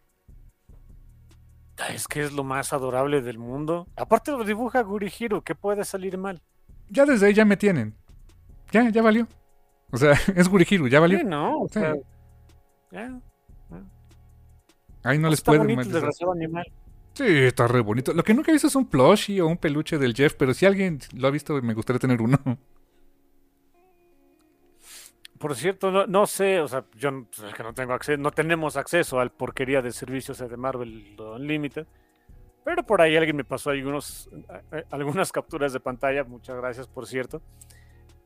Es 1.89 2.07
que 2.07 2.23
es 2.23 2.31
lo 2.31 2.43
más 2.43 2.73
adorable 2.73 3.21
del 3.21 3.37
mundo. 3.37 3.87
Aparte 3.95 4.31
lo 4.31 4.43
dibuja 4.43 4.81
Gurihiro, 4.81 5.43
¿qué 5.43 5.55
puede 5.55 5.83
salir 5.83 6.17
mal? 6.17 6.41
Ya 6.89 7.05
desde 7.05 7.27
ahí 7.27 7.33
ya 7.33 7.45
me 7.45 7.57
tienen. 7.57 7.95
Ya, 8.71 8.89
ya 8.89 9.01
valió. 9.01 9.27
O 9.91 9.97
sea, 9.97 10.11
es 10.35 10.47
Gurihiru, 10.47 10.87
ya 10.87 10.99
valió. 10.99 11.19
Sí, 11.19 11.25
no, 11.25 11.61
o 11.61 11.67
Sí. 11.67 11.79
sea, 11.79 11.93
Ahí 15.03 15.17
no 15.17 15.29
les 15.29 15.41
el 15.47 15.77
desgraciado 15.91 16.33
animal. 16.33 16.65
Sí, 17.13 17.23
está 17.25 17.67
re 17.67 17.79
bonito. 17.81 18.13
Lo 18.13 18.23
que 18.23 18.33
nunca 18.33 18.51
he 18.51 18.53
visto 18.53 18.67
es 18.67 18.75
un 18.75 18.85
plushie 18.87 19.41
o 19.41 19.47
un 19.47 19.57
peluche 19.57 19.97
del 19.97 20.13
Jeff, 20.13 20.35
pero 20.37 20.53
si 20.53 20.65
alguien 20.65 20.99
lo 21.15 21.27
ha 21.27 21.31
visto, 21.31 21.61
me 21.61 21.73
gustaría 21.73 21.99
tener 21.99 22.21
uno. 22.21 22.37
Por 25.37 25.55
cierto, 25.55 25.89
no, 25.89 26.05
no 26.05 26.27
sé, 26.27 26.59
o 26.59 26.67
sea, 26.67 26.83
yo 26.97 27.23
pues, 27.25 27.47
es 27.47 27.53
que 27.55 27.63
no 27.63 27.73
tengo 27.73 27.93
acceso, 27.93 28.21
no 28.21 28.31
tenemos 28.31 28.75
acceso 28.75 29.21
al 29.21 29.31
porquería 29.31 29.81
de 29.81 29.93
servicios 29.93 30.37
de 30.39 30.57
Marvel 30.57 31.15
Unlimited. 31.17 31.87
Pero 32.65 32.83
por 32.85 33.01
ahí 33.01 33.15
alguien 33.15 33.37
me 33.37 33.45
pasó 33.45 33.69
algunos, 33.69 34.29
a- 34.49 34.75
a- 34.75 34.83
algunas 34.91 35.31
capturas 35.31 35.71
de 35.71 35.79
pantalla, 35.79 36.25
muchas 36.25 36.57
gracias 36.57 36.87
por 36.87 37.07
cierto, 37.07 37.41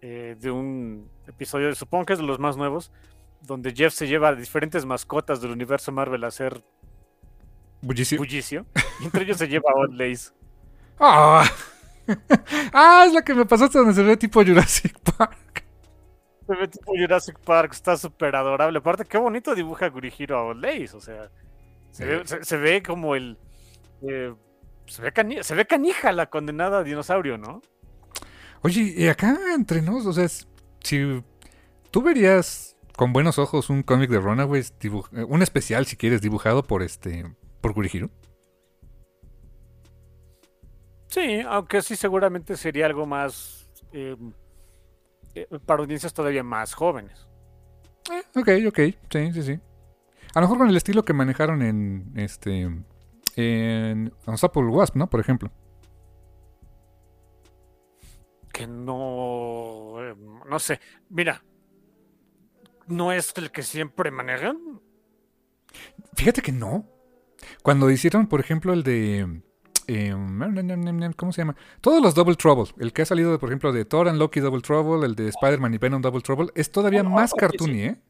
eh, 0.06 0.36
de 0.38 0.52
un 0.52 1.10
episodio, 1.28 1.74
supongo 1.76 2.06
que 2.06 2.14
es 2.14 2.20
de 2.20 2.26
los 2.26 2.38
más 2.38 2.58
nuevos, 2.58 2.92
donde 3.42 3.74
Jeff 3.74 3.94
se 3.94 4.06
lleva 4.08 4.28
a 4.30 4.36
diferentes 4.36 4.86
mascotas 4.86 5.42
del 5.42 5.52
universo 5.52 5.92
Marvel 5.94 6.24
a 6.26 6.28
hacer 6.28 6.62
Bullicio. 7.82 8.18
bullicio. 8.18 8.66
Y 9.02 9.06
entre 9.06 9.24
ellos 9.24 9.38
se 9.38 9.48
lleva 9.48 9.72
a 9.72 9.80
Odd 9.80 9.94
Lace. 9.94 10.32
¡Ah! 11.00 11.46
ah, 12.74 13.04
es 13.08 13.14
la 13.14 13.22
que 13.24 13.34
me 13.34 13.46
pasaste 13.46 13.78
donde 13.78 13.94
se 13.94 14.04
ve 14.04 14.18
tipo 14.18 14.44
Jurassic 14.44 14.98
Park. 15.18 15.64
Se 16.48 16.56
ve 16.56 16.68
tipo 16.68 16.92
Jurassic 16.98 17.40
Park, 17.40 17.72
está 17.74 17.96
súper 17.98 18.36
adorable. 18.36 18.78
Aparte, 18.80 19.06
qué 19.06 19.18
bonito 19.18 19.56
dibuja 19.56 19.88
Gurihiro 19.90 20.38
a 20.38 20.44
Odd 20.48 20.58
Lace, 20.58 20.96
o 20.96 21.00
sea, 21.00 21.30
se, 21.92 22.04
Sí. 22.04 22.10
ve, 22.10 22.22
se- 22.28 22.44
se 22.44 22.58
ve 22.58 22.84
como 22.84 23.16
el... 23.16 23.38
eh, 24.08 24.34
se, 24.86 25.02
ve 25.02 25.14
cani- 25.14 25.42
se 25.44 25.56
ve 25.56 25.66
canija 25.66 26.12
la 26.12 26.26
condenada 26.30 26.84
dinosaurio, 26.84 27.38
¿no? 27.38 27.62
Oye, 28.64 28.94
y 28.98 29.08
acá 29.08 29.38
entre 29.54 29.82
nos, 29.82 30.06
o 30.06 30.14
sea, 30.14 30.24
es- 30.26 30.48
si 30.84 31.24
tú 31.92 32.02
verías 32.02 32.76
con 32.96 33.12
buenos 33.14 33.38
ojos 33.40 33.70
un 33.70 33.84
cómic 33.84 34.10
de 34.10 34.20
Runaways, 34.20 34.74
dibuj- 34.80 35.10
eh, 35.18 35.24
un 35.28 35.42
especial 35.42 35.86
si 35.86 35.98
quieres, 35.98 36.22
dibujado 36.22 36.64
por 36.64 36.82
este, 36.84 37.26
por 37.62 37.74
Gurihiro. 37.74 38.10
Sí, 41.08 41.42
aunque 41.48 41.82
sí 41.82 41.96
seguramente 41.96 42.58
sería 42.58 42.86
algo 42.86 43.06
más... 43.06 43.70
eh, 43.92 44.16
eh, 45.36 45.48
para 45.66 45.82
audiencias 45.82 46.14
todavía 46.14 46.44
más 46.44 46.74
jóvenes. 46.74 47.28
Eh, 48.12 48.40
ok, 48.40 48.50
ok, 48.70 48.80
sí, 49.12 49.34
sí, 49.34 49.44
sí. 49.44 49.60
A 50.34 50.40
lo 50.40 50.48
mejor 50.48 50.58
con 50.60 50.70
el 50.70 50.78
estilo 50.78 51.04
que 51.06 51.14
manejaron 51.14 51.62
en 51.62 52.12
este, 52.16 52.68
en 53.36 54.14
Unstoppable 54.26 54.72
Wasp, 54.72 54.96
¿no? 54.96 55.08
Por 55.10 55.20
ejemplo. 55.20 55.52
Que 58.54 58.68
no... 58.68 59.96
eh, 60.00 60.16
no 60.50 60.60
sé, 60.60 60.80
mira. 61.10 61.44
No 62.88 63.12
es 63.12 63.34
el 63.36 63.52
que 63.52 63.64
siempre 63.64 64.12
manejan. 64.12 64.80
Fíjate 66.16 66.42
que 66.42 66.52
no. 66.52 66.86
Cuando 67.64 67.90
hicieron, 67.90 68.28
por 68.28 68.40
ejemplo, 68.40 68.72
el 68.74 68.84
de. 68.84 69.42
eh, 69.88 70.14
¿Cómo 71.18 71.32
se 71.34 71.42
llama? 71.42 71.56
Todos 71.82 72.02
los 72.02 72.14
Double 72.14 72.36
Trouble. 72.36 72.72
El 72.78 72.94
que 72.94 73.02
ha 73.02 73.06
salido, 73.06 73.38
por 73.40 73.50
ejemplo, 73.50 73.74
de 73.74 73.86
Thor 73.86 74.08
and 74.08 74.20
Loki 74.20 74.40
Double 74.40 74.62
Trouble, 74.62 75.06
el 75.06 75.16
de 75.16 75.30
Spider-Man 75.30 75.74
y 75.74 75.78
Venom 75.80 76.02
Double 76.02 76.22
Trouble, 76.22 76.50
es 76.56 76.72
todavía 76.72 77.02
Oh, 77.02 77.10
más 77.10 77.34
cartoony, 77.34 77.74
sí. 77.74 77.84
¿eh? 77.86 78.02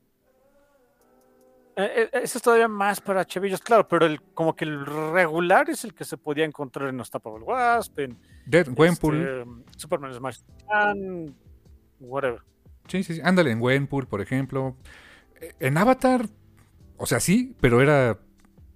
Eh, 1.76 2.10
eh, 2.14 2.20
Ese 2.24 2.38
es 2.38 2.44
todavía 2.44 2.68
más 2.68 3.02
para 3.02 3.26
chavillos, 3.26 3.60
claro, 3.62 3.88
pero 3.88 4.06
el, 4.06 4.22
como 4.22 4.56
que 4.56 4.66
el 4.66 4.86
regular 4.86 5.70
es 5.70 5.84
el 5.84 5.94
que 5.94 6.06
se 6.06 6.18
podía 6.18 6.46
encontrar 6.46 6.90
en 6.90 6.96
Unstoppable 7.00 7.44
Wasp, 7.44 8.00
en 8.00 8.20
Dead 8.46 8.68
Gwenpool. 8.70 9.16
este, 9.18 9.80
Superman 9.80 10.14
Smash 10.14 10.40
whatever. 12.00 12.42
Sí, 12.88 13.04
sí, 13.04 13.16
sí. 13.16 13.22
Ándale, 13.24 13.52
en 13.52 13.62
Wenpool, 13.62 14.08
por 14.08 14.22
ejemplo. 14.22 14.76
Eh, 15.40 15.54
En 15.60 15.78
Avatar, 15.78 16.28
o 16.98 17.06
sea, 17.06 17.20
sí, 17.20 17.56
pero 17.62 17.82
era 17.82 18.20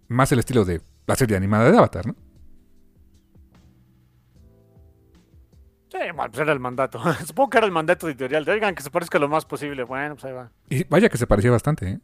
más 0.07 0.31
el 0.31 0.39
estilo 0.39 0.65
de 0.65 0.81
la 1.05 1.15
serie 1.15 1.35
animada 1.37 1.69
de 1.69 1.77
Avatar, 1.77 2.07
¿no? 2.07 2.15
Sí, 5.89 5.97
pues 6.15 6.37
era 6.39 6.51
el 6.53 6.59
mandato. 6.59 6.99
Supongo 7.25 7.49
que 7.49 7.57
era 7.57 7.65
el 7.67 7.71
mandato 7.73 8.07
editorial. 8.07 8.43
De, 8.45 8.51
Oigan, 8.51 8.75
que 8.75 8.83
se 8.83 8.91
parezca 8.91 9.19
lo 9.19 9.27
más 9.29 9.45
posible. 9.45 9.83
Bueno, 9.83 10.15
pues 10.15 10.25
ahí 10.25 10.33
va. 10.33 10.51
Y 10.69 10.83
vaya 10.85 11.09
que 11.09 11.17
se 11.17 11.27
parecía 11.27 11.51
bastante, 11.51 11.89
¿eh? 11.89 11.99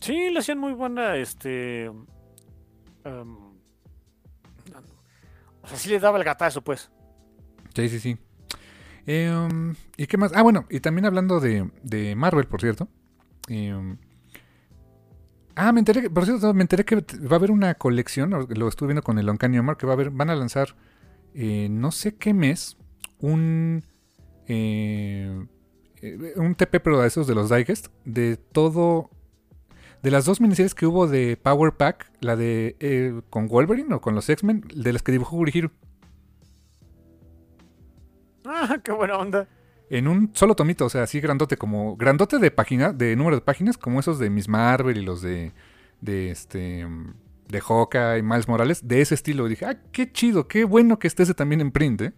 Sí, 0.00 0.30
le 0.30 0.38
hacían 0.38 0.58
muy 0.58 0.72
buena, 0.72 1.16
este... 1.16 1.84
em, 1.84 3.46
o 5.62 5.68
sea, 5.68 5.76
sí 5.76 5.88
le 5.90 5.98
daba 5.98 6.18
el 6.18 6.24
gatazo, 6.24 6.62
pues. 6.62 6.90
Sí, 7.74 7.88
sí, 7.88 7.98
sí. 7.98 8.18
Um, 9.08 9.74
¿Y 9.96 10.06
qué 10.06 10.16
más? 10.16 10.32
Ah, 10.34 10.42
bueno, 10.42 10.66
y 10.68 10.80
también 10.80 11.06
hablando 11.06 11.40
de, 11.40 11.70
de 11.82 12.16
Marvel, 12.16 12.46
por 12.46 12.60
cierto. 12.60 12.88
Um, 13.48 13.98
ah, 15.54 15.72
me 15.72 15.80
enteré, 15.80 16.10
por 16.10 16.24
cierto, 16.24 16.52
me 16.54 16.62
enteré 16.62 16.84
que 16.84 16.96
va 16.96 17.32
a 17.32 17.34
haber 17.36 17.50
una 17.50 17.74
colección, 17.74 18.30
lo 18.30 18.68
estuve 18.68 18.88
viendo 18.88 19.02
con 19.02 19.18
el 19.18 19.28
Uncanny 19.28 19.58
Omar, 19.58 19.76
que 19.76 19.86
va 19.86 19.92
a 19.92 19.94
haber, 19.94 20.10
van 20.10 20.30
a 20.30 20.36
lanzar, 20.36 20.76
eh, 21.34 21.68
no 21.70 21.92
sé 21.92 22.16
qué 22.16 22.34
mes, 22.34 22.76
un, 23.18 23.84
eh, 24.48 25.46
eh, 26.02 26.32
un 26.36 26.54
TP, 26.54 26.80
pero 26.80 27.00
de 27.00 27.06
esos 27.06 27.26
de 27.26 27.34
los 27.34 27.50
Digest, 27.50 27.88
de 28.04 28.36
todo, 28.36 29.10
de 30.06 30.12
las 30.12 30.24
dos 30.24 30.40
miniseries 30.40 30.76
que 30.76 30.86
hubo 30.86 31.08
de 31.08 31.36
Power 31.36 31.72
Pack, 31.72 32.12
la 32.20 32.36
de 32.36 32.76
eh, 32.78 33.22
con 33.28 33.48
Wolverine 33.48 33.92
o 33.92 34.00
con 34.00 34.14
los 34.14 34.28
X-Men, 34.28 34.62
de 34.72 34.92
las 34.92 35.02
que 35.02 35.10
dibujó 35.10 35.34
Gurihiro. 35.34 35.72
Ah, 38.44 38.78
qué 38.84 38.92
buena 38.92 39.16
onda. 39.16 39.48
En 39.90 40.06
un 40.06 40.30
solo 40.32 40.54
tomito, 40.54 40.84
o 40.84 40.88
sea, 40.88 41.02
así 41.02 41.18
grandote, 41.18 41.56
como 41.56 41.96
grandote 41.96 42.38
de 42.38 42.52
página, 42.52 42.92
de 42.92 43.16
número 43.16 43.34
de 43.34 43.42
páginas, 43.42 43.78
como 43.78 43.98
esos 43.98 44.20
de 44.20 44.30
Miss 44.30 44.48
Marvel 44.48 44.96
y 44.96 45.02
los 45.02 45.22
de, 45.22 45.50
de 46.00 46.30
este, 46.30 46.86
de 47.48 47.60
Hawkeye 47.60 48.18
y 48.18 48.22
Miles 48.22 48.46
Morales, 48.46 48.86
de 48.86 49.00
ese 49.00 49.16
estilo. 49.16 49.48
Y 49.48 49.50
dije, 49.50 49.64
ah, 49.66 49.82
qué 49.90 50.12
chido, 50.12 50.46
qué 50.46 50.62
bueno 50.62 51.00
que 51.00 51.08
esté 51.08 51.24
ese 51.24 51.34
también 51.34 51.60
en 51.60 51.72
print, 51.72 52.02
¿eh? 52.02 52.12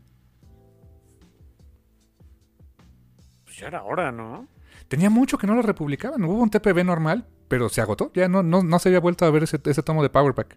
Pues 3.44 3.56
ya 3.56 3.68
era 3.68 3.82
hora, 3.82 4.12
¿no? 4.12 4.46
Tenía 4.88 5.10
mucho 5.10 5.38
que 5.38 5.46
no 5.46 5.54
lo 5.54 5.62
republicaban. 5.62 6.24
Hubo 6.24 6.42
un 6.42 6.50
TPB 6.50 6.84
normal, 6.84 7.26
pero 7.48 7.68
se 7.68 7.80
agotó. 7.80 8.10
Ya 8.14 8.28
no, 8.28 8.42
no, 8.42 8.62
no 8.62 8.78
se 8.78 8.88
había 8.88 9.00
vuelto 9.00 9.24
a 9.26 9.30
ver 9.30 9.42
ese, 9.42 9.60
ese 9.64 9.82
tomo 9.82 10.02
de 10.02 10.10
Power 10.10 10.34
Pack. 10.34 10.56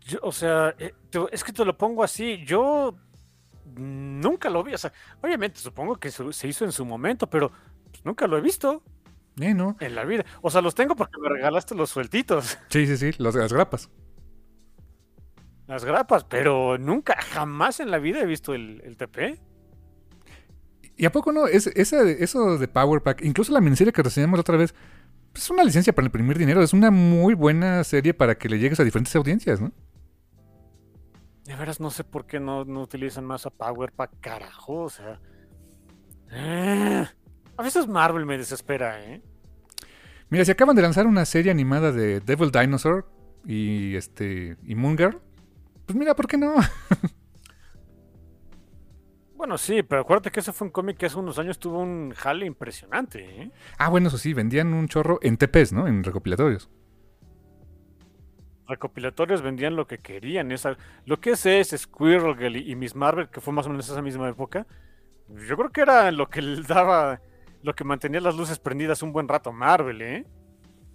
Yo, 0.00 0.18
o 0.22 0.32
sea, 0.32 0.74
eh, 0.78 0.92
es 1.32 1.44
que 1.44 1.52
te 1.52 1.64
lo 1.64 1.76
pongo 1.76 2.02
así. 2.04 2.44
Yo 2.44 2.94
nunca 3.76 4.50
lo 4.50 4.62
vi. 4.62 4.74
O 4.74 4.78
sea, 4.78 4.92
obviamente 5.22 5.60
supongo 5.60 5.96
que 5.96 6.10
se 6.10 6.32
se 6.32 6.48
hizo 6.48 6.64
en 6.64 6.72
su 6.72 6.84
momento, 6.84 7.28
pero 7.28 7.50
pues, 7.90 8.04
nunca 8.04 8.26
lo 8.26 8.36
he 8.36 8.40
visto 8.40 8.82
Eh, 9.40 9.54
¿no? 9.54 9.76
en 9.80 9.94
la 9.94 10.04
vida. 10.04 10.24
O 10.42 10.50
sea, 10.50 10.60
los 10.60 10.74
tengo 10.74 10.96
porque 10.96 11.18
me 11.20 11.28
regalaste 11.28 11.74
los 11.74 11.90
sueltitos, 11.90 12.58
Sí, 12.68 12.86
sí, 12.86 12.96
sí, 12.96 13.12
los, 13.18 13.34
las 13.34 13.52
grapas. 13.52 13.88
las 15.66 15.84
grapas, 15.84 16.24
pero 16.24 16.76
nunca, 16.78 17.16
jamás 17.20 17.78
en 17.80 17.90
la 17.90 17.98
vida 17.98 18.20
he 18.20 18.26
visto 18.26 18.52
el, 18.54 18.82
el 18.84 18.96
TP. 18.96 19.40
¿Y 21.00 21.06
a 21.06 21.12
poco 21.12 21.32
no? 21.32 21.46
Es, 21.46 21.66
esa, 21.66 22.02
eso 22.02 22.58
de 22.58 22.68
Power 22.68 23.00
Pack, 23.00 23.22
incluso 23.24 23.54
la 23.54 23.62
miniserie 23.62 23.90
que 23.90 24.02
reseñamos 24.02 24.36
la 24.36 24.42
otra 24.42 24.58
vez, 24.58 24.74
es 25.34 25.48
una 25.48 25.64
licencia 25.64 25.94
para 25.94 26.04
imprimir 26.04 26.36
dinero. 26.36 26.62
Es 26.62 26.74
una 26.74 26.90
muy 26.90 27.32
buena 27.32 27.82
serie 27.84 28.12
para 28.12 28.34
que 28.36 28.50
le 28.50 28.58
llegues 28.58 28.78
a 28.80 28.84
diferentes 28.84 29.16
audiencias, 29.16 29.62
¿no? 29.62 29.72
De 31.46 31.56
veras, 31.56 31.80
no 31.80 31.90
sé 31.90 32.04
por 32.04 32.26
qué 32.26 32.38
no, 32.38 32.66
no 32.66 32.82
utilizan 32.82 33.24
más 33.24 33.46
a 33.46 33.50
Power 33.50 33.92
Pack, 33.92 34.10
carajo. 34.20 34.74
O 34.74 34.90
sea, 34.90 35.18
eh, 36.32 37.06
a 37.56 37.62
veces 37.62 37.88
Marvel 37.88 38.26
me 38.26 38.36
desespera, 38.36 39.02
¿eh? 39.02 39.22
Mira, 40.28 40.44
si 40.44 40.50
acaban 40.50 40.76
de 40.76 40.82
lanzar 40.82 41.06
una 41.06 41.24
serie 41.24 41.50
animada 41.50 41.92
de 41.92 42.20
Devil 42.20 42.50
Dinosaur 42.50 43.10
y 43.46 43.96
este 43.96 44.58
y 44.66 44.74
Moon 44.74 44.98
Girl, 44.98 45.18
pues 45.86 45.96
mira, 45.96 46.14
¿por 46.14 46.26
qué 46.26 46.36
no? 46.36 46.56
Bueno, 49.40 49.56
sí, 49.56 49.82
pero 49.82 50.02
acuérdate 50.02 50.30
que 50.30 50.40
ese 50.40 50.52
fue 50.52 50.66
un 50.66 50.70
cómic 50.70 50.98
que 50.98 51.06
hace 51.06 51.18
unos 51.18 51.38
años 51.38 51.58
tuvo 51.58 51.78
un 51.78 52.10
jale 52.10 52.44
impresionante, 52.44 53.24
¿eh? 53.24 53.50
ah, 53.78 53.88
bueno, 53.88 54.08
eso 54.08 54.18
sí, 54.18 54.34
vendían 54.34 54.74
un 54.74 54.86
chorro 54.86 55.18
en 55.22 55.38
TPs, 55.38 55.72
¿no? 55.72 55.88
En 55.88 56.04
recopilatorios. 56.04 56.68
recopilatorios 58.68 59.40
vendían 59.40 59.76
lo 59.76 59.86
que 59.86 59.96
querían. 59.96 60.52
Esa, 60.52 60.76
lo 61.06 61.22
que 61.22 61.30
es 61.30 61.46
es 61.46 61.70
Squirrel 61.70 62.36
Girl 62.36 62.54
y, 62.54 62.70
y 62.70 62.76
Miss 62.76 62.94
Marvel, 62.94 63.30
que 63.30 63.40
fue 63.40 63.54
más 63.54 63.64
o 63.64 63.70
menos 63.70 63.88
esa 63.88 64.02
misma 64.02 64.28
época, 64.28 64.66
yo 65.28 65.56
creo 65.56 65.70
que 65.70 65.80
era 65.80 66.12
lo 66.12 66.28
que 66.28 66.42
le 66.42 66.60
daba, 66.60 67.22
lo 67.62 67.74
que 67.74 67.82
mantenía 67.82 68.20
las 68.20 68.36
luces 68.36 68.58
prendidas 68.58 69.02
un 69.02 69.14
buen 69.14 69.26
rato 69.26 69.52
Marvel, 69.52 70.02
¿eh? 70.02 70.26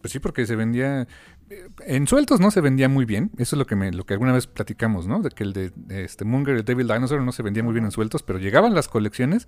Pues 0.01 0.11
sí, 0.11 0.19
porque 0.19 0.45
se 0.45 0.55
vendía. 0.55 1.07
Eh, 1.49 1.67
En 1.79 2.07
sueltos 2.07 2.39
no 2.39 2.51
se 2.51 2.61
vendía 2.61 2.89
muy 2.89 3.05
bien. 3.05 3.31
Eso 3.37 3.55
es 3.55 3.59
lo 3.59 3.65
que 3.65 3.75
me, 3.75 3.91
lo 3.91 4.05
que 4.05 4.13
alguna 4.13 4.33
vez 4.33 4.47
platicamos, 4.47 5.07
¿no? 5.07 5.21
De 5.21 5.29
que 5.29 5.43
el 5.43 5.53
de, 5.53 5.71
este 5.89 6.25
y 6.25 6.49
el 6.49 6.65
Devil 6.65 6.87
Dinosaur 6.87 7.21
no 7.21 7.31
se 7.31 7.43
vendía 7.43 7.63
muy 7.63 7.73
bien 7.73 7.85
en 7.85 7.91
sueltos, 7.91 8.23
pero 8.23 8.39
llegaban 8.39 8.73
las 8.73 8.87
colecciones 8.87 9.47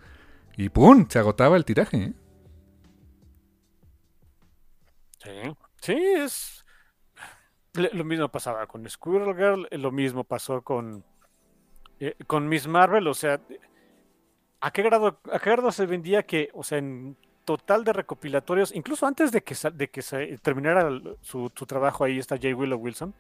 y 0.56 0.70
¡pum! 0.70 1.08
Se 1.10 1.20
agotaba 1.20 1.58
el 1.58 1.66
tiraje, 1.66 1.98
¿eh? 1.98 2.14
Sí, 5.24 5.56
sí, 5.82 5.94
es. 6.18 6.66
Lo 7.74 8.04
mismo 8.04 8.30
pasaba 8.30 8.66
con 8.66 8.90
Squirrel 8.90 9.36
Girl, 9.36 9.68
lo 9.72 9.92
mismo 9.92 10.24
pasó 10.24 10.64
con, 10.64 11.04
eh, 12.00 12.16
con 12.26 12.48
Miss 12.50 12.68
Marvel, 12.68 13.08
o 13.08 13.14
sea, 13.14 13.40
¿a 14.62 14.72
qué 14.72 14.82
grado, 14.82 15.20
a 15.32 15.40
qué 15.40 15.52
grado 15.52 15.72
se 15.72 15.86
vendía 15.86 16.24
que, 16.24 16.50
o 16.54 16.64
sea, 16.64 16.80
en 16.80 17.18
total 17.48 17.86
de 17.86 17.94
recopilatorios, 17.94 18.76
incluso 18.76 19.08
antes 19.08 19.32
de 19.32 19.42
que, 19.42 19.56
de 19.74 19.90
que 19.90 20.02
se 20.02 20.38
terminara 20.40 20.90
su, 21.22 21.50
su 21.56 21.66
trabajo 21.66 22.04
ahí, 22.04 22.20
está 22.20 22.36
J. 22.36 22.54
Willow 22.54 22.78
Wilson, 22.78 23.14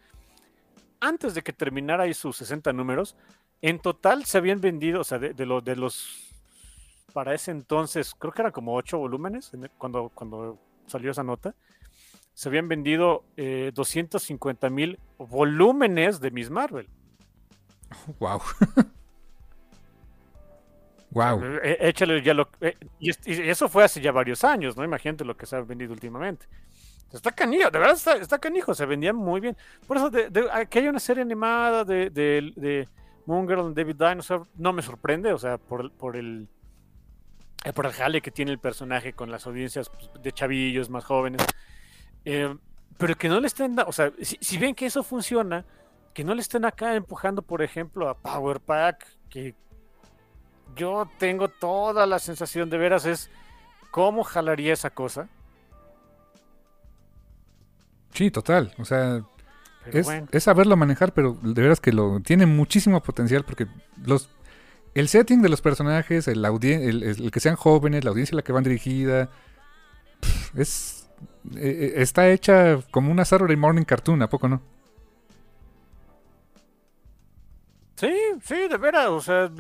antes 1.00 1.34
de 1.34 1.42
que 1.42 1.54
terminara 1.54 2.04
ahí 2.04 2.14
sus 2.14 2.36
60 2.36 2.74
números, 2.74 3.16
en 3.62 3.80
total 3.80 4.26
se 4.26 4.38
habían 4.38 4.60
vendido, 4.60 5.00
o 5.00 5.04
sea, 5.06 5.18
de, 5.18 5.34
de 5.34 5.62
de 5.64 5.76
los, 5.78 6.30
para 7.14 7.34
ese 7.34 7.52
entonces, 7.52 8.14
creo 8.20 8.34
que 8.34 8.42
eran 8.42 8.52
como 8.52 8.76
8 8.76 8.98
volúmenes 8.98 9.50
cuando, 9.78 10.10
cuando 10.14 10.60
salió 10.88 11.12
esa 11.12 11.24
nota 11.24 11.56
se 12.34 12.50
habían 12.50 12.68
vendido 12.68 13.24
eh, 13.38 13.72
250 13.74 14.70
mil 14.70 15.00
volúmenes 15.18 16.20
de 16.20 16.32
Miss 16.32 16.50
Marvel. 16.50 16.90
¡Wow! 18.20 18.42
¡Wow! 21.12 21.42
Eh, 21.44 21.60
eh, 21.64 21.78
échale 21.82 22.22
ya 22.22 22.34
lo. 22.34 22.50
eh, 22.62 22.76
y, 23.00 23.10
es- 23.10 23.20
y 23.26 23.32
eso 23.50 23.70
fue 23.70 23.84
hace 23.84 24.02
ya 24.02 24.12
varios 24.12 24.44
años, 24.44 24.76
¿no? 24.76 24.84
Imagínate 24.84 25.24
lo 25.26 25.38
que 25.38 25.46
se 25.46 25.56
ha 25.56 25.62
vendido 25.62 25.94
últimamente. 25.94 26.48
Está 27.14 27.32
canijo, 27.32 27.70
de 27.72 27.80
verdad 27.80 27.96
está, 27.96 28.18
está 28.18 28.38
canijo, 28.40 28.74
se 28.76 28.86
vendían 28.86 29.16
muy 29.16 29.40
bien. 29.40 29.56
Por 29.88 29.98
eso, 29.98 30.10
de, 30.10 30.30
de- 30.30 30.50
haya 30.52 30.90
una 30.90 31.00
serie 31.00 31.24
animada 31.24 31.86
de, 31.86 32.10
de, 32.10 32.52
de 32.58 32.90
Moon 33.26 33.48
Girl 33.48 33.62
and 33.62 33.76
David 33.78 33.96
Dinosaur, 33.96 34.46
no 34.56 34.74
me 34.74 34.82
sorprende, 34.82 35.32
o 35.32 35.38
sea, 35.38 35.58
por, 35.58 35.92
por 35.94 36.18
el. 36.18 36.50
por 37.74 37.86
el 37.86 37.94
jale 37.94 38.22
que 38.22 38.32
tiene 38.32 38.52
el 38.52 38.60
personaje 38.60 39.14
con 39.14 39.32
las 39.32 39.48
audiencias 39.48 39.90
pues, 39.90 40.10
de 40.22 40.32
chavillos 40.34 40.90
más 40.90 41.06
jóvenes. 41.06 41.42
Pero 42.98 43.16
que 43.16 43.30
no 43.30 43.40
le 43.40 43.48
estén, 43.48 43.78
o 43.80 43.92
sea, 43.92 44.12
si, 44.22 44.38
si 44.42 44.58
ven 44.58 44.74
que 44.74 44.88
eso 44.88 45.04
funciona, 45.04 45.66
que 46.14 46.24
no 46.24 46.34
le 46.34 46.42
estén 46.42 46.66
acá 46.66 46.96
empujando, 46.96 47.44
por 47.44 47.62
ejemplo, 47.62 48.10
a 48.10 48.18
Power 48.18 48.60
Pack, 48.60 49.06
que 49.30 49.54
yo 50.78 51.10
tengo 51.18 51.48
toda 51.48 52.06
la 52.06 52.20
sensación 52.20 52.70
de 52.70 52.78
veras 52.78 53.06
es 53.06 53.30
cómo 53.92 54.24
jalaría 54.24 54.74
esa 54.74 54.90
cosa. 54.90 55.28
Sí, 58.14 58.32
total. 58.32 58.74
O 58.78 58.86
sea, 58.86 59.24
es, 59.92 60.06
bueno, 60.06 60.28
es 60.32 60.44
saberlo 60.44 60.78
manejar, 60.78 61.14
pero 61.14 61.38
de 61.42 61.62
veras 61.62 61.80
que 61.80 61.92
lo 61.92 62.20
tiene 62.22 62.46
muchísimo 62.46 63.02
potencial 63.02 63.44
porque 63.44 63.68
los 64.06 64.30
el 64.96 65.08
setting 65.08 65.44
de 65.44 65.50
los 65.50 65.62
personajes, 65.62 66.28
el, 66.28 66.44
el, 66.44 67.04
el 67.04 67.32
que 67.32 67.40
sean 67.40 67.56
jóvenes, 67.56 68.04
la 68.04 68.10
audiencia 68.10 68.34
a 68.34 68.38
la 68.38 68.42
que 68.42 68.52
van 68.52 68.64
dirigida, 68.64 69.30
es 70.56 70.98
eh, 71.56 71.94
eh, 71.96 72.02
está 72.02 72.30
hecha 72.30 72.80
como 72.92 73.12
una 73.12 73.24
Saturday 73.24 73.56
Morning 73.56 73.84
Cartoon, 73.84 74.22
¿a 74.22 74.30
poco 74.30 74.48
no? 74.48 74.62
sí, 77.96 78.14
sí, 78.44 78.68
de 78.68 78.78
veras, 78.78 79.08
o 79.08 79.22
sea, 79.22 79.52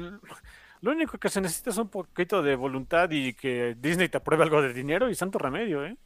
lo 0.81 0.91
único 0.91 1.17
que 1.17 1.29
se 1.29 1.41
necesita 1.41 1.71
es 1.71 1.77
un 1.77 1.89
poquito 1.89 2.41
de 2.41 2.55
voluntad 2.55 3.09
y 3.11 3.33
que 3.33 3.75
Disney 3.79 4.09
te 4.09 4.17
apruebe 4.17 4.43
algo 4.43 4.61
de 4.61 4.73
dinero 4.73 5.09
y 5.09 5.15
santo 5.15 5.39
remedio, 5.39 5.85
¿eh? 5.85 5.97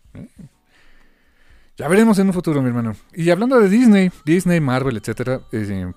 Ya 1.78 1.88
veremos 1.88 2.20
en 2.20 2.28
un 2.28 2.34
futuro, 2.34 2.62
mi 2.62 2.68
hermano. 2.68 2.96
Y 3.14 3.30
hablando 3.30 3.60
de 3.60 3.70
Disney, 3.70 4.12
Disney, 4.26 4.60
Marvel, 4.60 4.98
etcétera, 4.98 5.42
eh, 5.52 5.92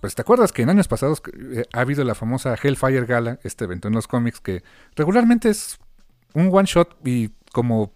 pues 0.00 0.14
te 0.14 0.22
acuerdas 0.22 0.52
que 0.52 0.62
en 0.62 0.70
años 0.70 0.86
pasados 0.86 1.22
eh, 1.32 1.64
ha 1.72 1.80
habido 1.80 2.04
la 2.04 2.14
famosa 2.14 2.56
Hellfire 2.62 3.06
Gala, 3.06 3.38
este 3.42 3.64
evento 3.64 3.88
en 3.88 3.94
los 3.94 4.06
cómics 4.06 4.40
que 4.40 4.62
regularmente 4.96 5.48
es 5.48 5.78
un 6.34 6.50
one 6.52 6.66
shot 6.66 6.96
y 7.06 7.30
como 7.52 7.92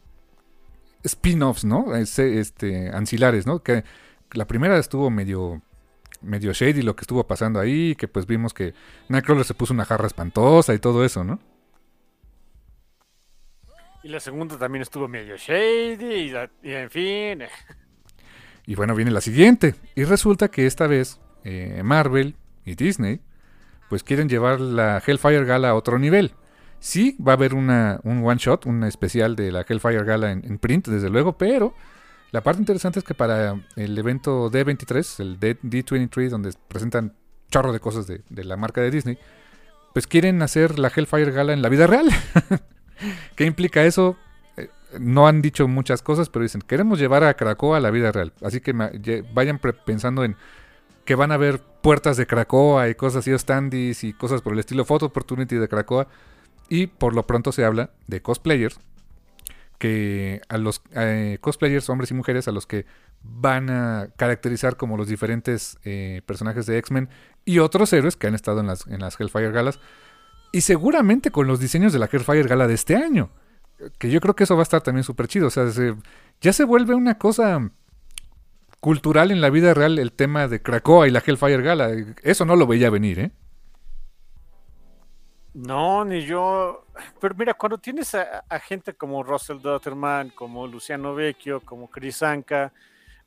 spin-offs, 1.05 1.65
¿no? 1.65 1.95
Este, 1.95 2.41
este, 2.41 2.89
ancilares, 2.91 3.47
¿no? 3.47 3.63
Que 3.63 3.85
la 4.33 4.47
primera 4.47 4.79
estuvo 4.79 5.11
medio 5.11 5.63
medio 6.21 6.53
shady 6.53 6.83
lo 6.83 6.97
que 6.97 7.03
estuvo 7.03 7.27
pasando 7.27 7.61
ahí, 7.61 7.95
que 7.95 8.09
pues 8.09 8.27
vimos 8.27 8.55
que 8.55 8.75
Nightcrawler 9.09 9.45
se 9.45 9.55
puso 9.55 9.73
una 9.73 9.85
jarra 9.85 10.07
espantosa 10.07 10.75
y 10.75 10.79
todo 10.79 11.05
eso, 11.05 11.25
¿no? 11.25 11.39
Y 14.03 14.09
la 14.09 14.21
segunda 14.21 14.59
también 14.59 14.83
estuvo 14.83 15.09
medio 15.09 15.37
shady 15.37 16.33
y, 16.63 16.73
en 16.73 16.91
fin. 16.91 17.43
Y 18.67 18.75
bueno, 18.75 18.95
viene 18.95 19.11
la 19.11 19.21
siguiente. 19.21 19.75
Y 19.95 20.05
resulta 20.05 20.49
que 20.49 20.67
esta 20.67 20.87
vez 20.87 21.21
eh, 21.45 21.83
Marvel 21.83 22.37
y 22.65 22.75
Disney 22.75 23.21
pues 23.89 24.03
quieren 24.03 24.29
llevar 24.29 24.61
la 24.61 25.03
Hellfire 25.05 25.45
Gala 25.45 25.71
a 25.71 25.75
otro 25.75 25.99
nivel. 25.99 26.33
Sí, 26.79 27.17
va 27.27 27.33
a 27.33 27.35
haber 27.35 27.55
una, 27.55 28.01
un 28.05 28.25
one 28.25 28.39
shot, 28.39 28.67
un 28.67 28.85
especial 28.85 29.35
de 29.35 29.51
la 29.51 29.65
Hellfire 29.69 30.05
Gala 30.05 30.31
en, 30.31 30.59
print, 30.59 30.87
desde 30.87 31.11
luego, 31.11 31.37
pero 31.37 31.75
la 32.31 32.43
parte 32.43 32.61
interesante 32.61 32.99
es 32.99 33.05
que 33.05 33.15
para 33.15 33.59
el 33.77 33.97
evento 33.97 34.51
D23, 34.51 35.21
el 35.21 35.41
D 35.41 35.57
23 35.63 36.31
donde 36.31 36.53
presentan 36.69 37.15
chorro 37.51 37.73
de 37.73 37.81
cosas 37.81 38.07
de, 38.07 38.23
la 38.45 38.57
marca 38.57 38.81
de 38.81 38.91
Disney, 38.91 39.19
pues 39.95 40.07
quieren 40.07 40.43
hacer 40.43 40.79
la 40.79 40.93
Hellfire 40.95 41.31
Gala 41.33 41.53
en 41.53 41.63
la 41.63 41.69
vida 41.69 41.87
real. 41.87 42.09
¿Qué 43.37 43.47
implica 43.47 43.85
eso? 43.85 44.17
Eh, 44.57 44.69
no 44.99 45.27
han 45.27 45.41
dicho 45.41 45.67
muchas 45.69 46.03
cosas, 46.03 46.29
pero 46.29 46.43
dicen, 46.43 46.61
queremos 46.61 46.99
llevar 46.99 47.25
a 47.25 47.35
Krakoa 47.35 47.79
a 47.79 47.81
la 47.81 47.91
vida 47.91 48.13
real. 48.13 48.35
Así 48.43 48.61
que 48.61 48.73
vayan 49.33 49.59
pensando 49.59 50.25
en 50.25 50.37
que 51.07 51.15
van 51.15 51.33
a 51.33 51.37
haber 51.37 51.61
puertas 51.61 52.19
de 52.19 52.27
Krakoa 52.27 52.91
y 52.91 52.95
cosas 52.95 53.21
así, 53.21 53.37
standees 53.39 54.05
y 54.05 54.13
cosas 54.13 54.43
por 54.43 54.53
el 54.53 54.59
estilo 54.59 54.85
Photo 54.85 55.07
Opportunity 55.07 55.57
de 55.57 55.69
Krakoa. 55.69 56.09
Y 56.69 56.89
por 56.89 57.15
lo 57.15 57.27
pronto 57.27 57.51
se 57.51 57.65
habla 57.65 57.91
de 58.07 58.21
cosplayers, 58.21 58.79
que 59.79 60.43
a 60.49 60.59
los 60.59 60.83
eh, 60.95 61.39
cosplayers, 61.41 61.89
hombres 61.89 62.11
y 62.11 62.15
mujeres, 62.15 62.49
a 62.49 62.53
los 62.53 62.67
que 62.67 62.87
van 63.23 63.71
a 63.71 64.09
caracterizar 64.17 64.77
como 64.77 64.97
los 64.97 65.09
diferentes 65.09 65.79
eh, 65.85 66.23
personajes 66.27 66.67
de 66.67 66.79
X-Men 66.79 67.09
y 67.45 67.61
otros 67.61 67.93
héroes 67.93 68.17
que 68.17 68.27
han 68.27 68.35
estado 68.35 68.61
en 68.61 68.67
las, 68.67 68.87
en 68.87 69.01
las 69.01 69.19
Hellfire 69.19 69.51
Galas. 69.51 69.81
Y 70.53 70.63
seguramente 70.63 71.31
con 71.31 71.47
los 71.47 71.61
diseños 71.61 71.93
de 71.93 71.99
la 71.99 72.09
Hellfire 72.11 72.49
Gala 72.49 72.67
de 72.67 72.75
este 72.75 72.97
año. 72.97 73.31
Que 73.99 74.11
yo 74.11 74.21
creo 74.21 74.35
que 74.35 74.45
eso 74.45 74.57
va 74.57 74.63
a 74.63 74.65
estar 74.65 74.81
también 74.83 75.05
súper 75.05 75.29
chido. 75.29 75.47
O 75.47 75.51
sea, 75.51 75.67
ya 76.41 76.53
se 76.53 76.65
vuelve 76.65 76.95
una 76.95 77.17
cosa 77.19 77.71
cultural 78.81 79.31
en 79.31 79.41
la 79.41 79.51
vida 79.51 79.75
real 79.75 79.99
el 79.99 80.13
tema 80.13 80.49
de 80.49 80.63
Krakoa 80.63 81.07
y 81.07 81.11
la 81.11 81.23
Hellfire 81.25 81.63
Gala. 81.63 81.91
Eso 82.23 82.45
no 82.45 82.57
lo 82.57 82.67
veía 82.67 82.91
venir, 82.91 83.19
¿eh? 83.21 83.31
No, 85.55 86.05
ni 86.05 86.25
yo. 86.25 86.85
Pero 87.21 87.35
mira, 87.35 87.55
cuando 87.55 87.79
tienes 87.79 88.15
a, 88.15 88.45
gente 88.61 88.95
como 88.95 89.23
Russell 89.23 89.61
Dotterman, 89.61 90.31
como 90.31 90.67
Luciano 90.67 91.15
Vecchio, 91.15 91.61
como 91.61 91.91
Chris 91.91 92.23
Anka, 92.23 92.73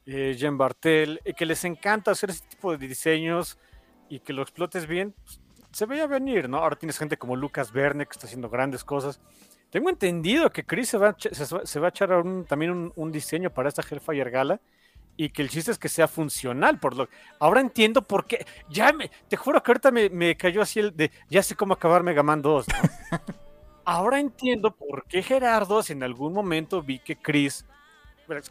eh, 0.06 0.36
Jen 0.38 0.58
Bartel, 0.58 1.20
eh, 1.26 1.34
que 1.34 1.46
les 1.46 1.64
encanta 1.66 2.12
hacer 2.12 2.30
ese 2.30 2.46
tipo 2.48 2.72
de 2.72 2.88
diseños 2.88 3.58
y 4.10 4.20
que 4.20 4.34
lo 4.34 4.42
explotes 4.42 4.88
bien, 4.88 5.14
pues, 5.24 5.40
se 5.72 5.86
veía 5.86 6.06
venir, 6.08 6.50
¿no? 6.50 6.58
Ahora 6.58 6.76
tienes 6.76 6.98
gente 6.98 7.18
como 7.18 7.36
Lucas 7.36 7.72
Verne 7.72 8.06
que 8.06 8.12
está 8.12 8.28
haciendo 8.28 8.50
grandes 8.50 8.84
cosas. 8.84 9.20
Tengo 9.70 9.90
entendido 9.90 10.50
que 10.52 10.66
Chris 10.66 10.90
se 10.90 10.98
va, 10.98 11.10
a, 11.10 11.16
se, 11.18 11.80
va 11.80 11.88
a 11.88 11.90
echar 11.90 12.10
también 12.48 12.72
un, 12.72 12.94
un 12.96 13.12
diseño 13.12 13.52
para 13.52 13.70
esta 13.70 13.82
Hellfire 13.82 14.30
Gala 14.30 14.60
y 15.22 15.30
que 15.30 15.44
el 15.44 15.50
chiste 15.50 15.70
es 15.70 15.78
que 15.78 15.88
sea 15.88 16.08
funcional. 16.08 16.80
Por 16.80 16.98
lo 16.98 17.08
ahora 17.38 17.62
entiendo 17.62 18.02
por 18.02 18.26
qué. 18.26 18.44
Ya 18.70 18.92
me, 18.92 19.12
te 19.28 19.38
juro 19.38 19.62
que 19.62 19.70
ahorita 19.70 19.92
me, 19.92 20.36
cayó 20.36 20.64
así 20.64 20.80
el 20.80 20.98
de 20.98 21.12
ya 21.30 21.44
sé 21.44 21.56
cómo 21.56 21.76
acabar 21.76 22.02
Mega 22.02 22.24
Man 22.24 22.42
2. 22.42 22.66
ahora 23.86 24.20
entiendo 24.20 24.72
por 24.72 25.06
qué 25.06 25.22
Gerardo, 25.22 25.84
si 25.84 25.94
en 25.94 26.02
algún 26.02 26.34
momento 26.34 26.82
vi 26.82 26.98
que 26.98 27.18
Chris, 27.18 27.68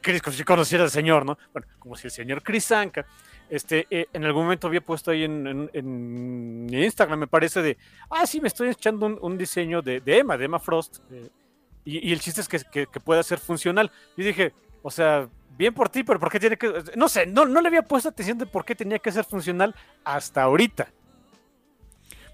Chris 0.00 0.22
como 0.22 0.36
si 0.36 0.44
conociera 0.44 0.84
al 0.84 0.92
señor, 0.92 1.26
¿no? 1.26 1.38
Bueno, 1.52 1.66
como 1.80 1.96
si 1.96 2.06
el 2.06 2.12
señor 2.12 2.40
Chris 2.44 2.70
Anka, 2.70 3.04
este, 3.48 3.88
eh, 3.90 4.06
en 4.12 4.24
algún 4.24 4.44
momento 4.44 4.68
había 4.68 4.80
puesto 4.80 5.10
ahí 5.10 5.24
en, 5.24 6.68
Instagram, 6.70 7.18
me 7.18 7.26
parece, 7.26 7.62
de, 7.62 7.78
ah, 8.10 8.24
sí, 8.26 8.40
me 8.40 8.46
estoy 8.46 8.68
echando 8.68 9.06
un, 9.06 9.36
diseño 9.36 9.82
de, 9.82 10.00
Emma, 10.06 10.36
de 10.36 10.44
Emma 10.44 10.60
Frost. 10.60 10.98
Eh, 11.10 11.30
y, 11.84 12.12
el 12.12 12.20
chiste 12.20 12.42
es 12.42 12.48
que, 12.48 12.60
que, 12.60 12.86
que 12.86 13.00
pueda 13.00 13.24
ser 13.24 13.40
funcional. 13.40 13.90
Y 14.16 14.22
dije, 14.22 14.52
o 14.82 14.90
sea, 14.90 15.28
bien 15.58 15.74
por 15.74 15.88
ti, 15.88 16.04
pero 16.04 16.18
¿por 16.18 16.30
qué 16.30 16.40
tiene 16.40 16.56
que.? 16.56 16.72
No 16.96 17.08
sé, 17.08 17.26
no, 17.26 17.46
no 17.46 17.60
le 17.60 17.68
había 17.68 17.82
puesto 17.82 18.08
atención 18.08 18.38
de 18.38 18.46
por 18.46 18.64
qué 18.64 18.74
tenía 18.74 18.98
que 18.98 19.12
ser 19.12 19.24
funcional 19.24 19.74
hasta 20.04 20.42
ahorita. 20.42 20.88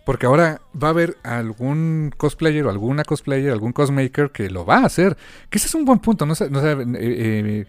Porque 0.05 0.27
ahora 0.27 0.61
va 0.81 0.87
a 0.87 0.91
haber 0.91 1.17
algún 1.25 2.15
cosplayer 2.17 2.65
o 2.65 2.71
alguna 2.71 3.03
cosplayer, 3.03 3.51
algún 3.51 3.73
cosmaker 3.73 4.31
que 4.31 4.49
lo 4.49 4.65
va 4.65 4.77
a 4.77 4.87
hacer. 4.87 5.17
Que 5.51 5.59
ese 5.59 5.67
es 5.67 5.75
un 5.75 5.85
buen 5.85 5.99
punto. 5.99 6.25
No 6.27 6.37
sé, 6.37 6.49
no 6.49 6.61
sé 6.61 6.71
eh, 6.71 6.87
eh, 7.01 7.67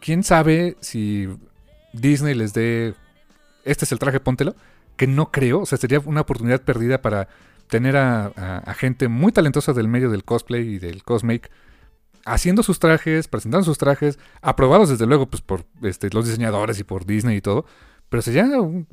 ¿Quién 0.00 0.22
sabe 0.22 0.76
si 0.78 1.28
Disney 1.92 2.34
les 2.34 2.54
dé. 2.54 2.94
Este 3.64 3.84
es 3.84 3.90
el 3.90 3.98
traje, 3.98 4.20
póntelo. 4.20 4.54
Que 4.96 5.08
no 5.08 5.32
creo. 5.32 5.62
O 5.62 5.66
sea, 5.66 5.76
sería 5.76 5.98
una 5.98 6.20
oportunidad 6.20 6.62
perdida 6.62 7.02
para 7.02 7.26
tener 7.66 7.96
a, 7.96 8.26
a 8.26 8.74
gente 8.74 9.08
muy 9.08 9.32
talentosa 9.32 9.72
del 9.72 9.88
medio 9.88 10.10
del 10.10 10.22
cosplay 10.22 10.74
y 10.74 10.78
del 10.78 11.02
cosmake 11.02 11.50
haciendo 12.24 12.62
sus 12.62 12.78
trajes, 12.78 13.28
presentando 13.28 13.64
sus 13.64 13.78
trajes, 13.78 14.18
aprobados 14.42 14.88
desde 14.88 15.06
luego 15.06 15.26
pues, 15.26 15.42
por 15.42 15.64
este, 15.82 16.10
los 16.10 16.26
diseñadores 16.26 16.78
y 16.78 16.84
por 16.84 17.04
Disney 17.06 17.38
y 17.38 17.40
todo. 17.40 17.66
Pero 18.08 18.22
sería 18.22 18.44
un, 18.44 18.86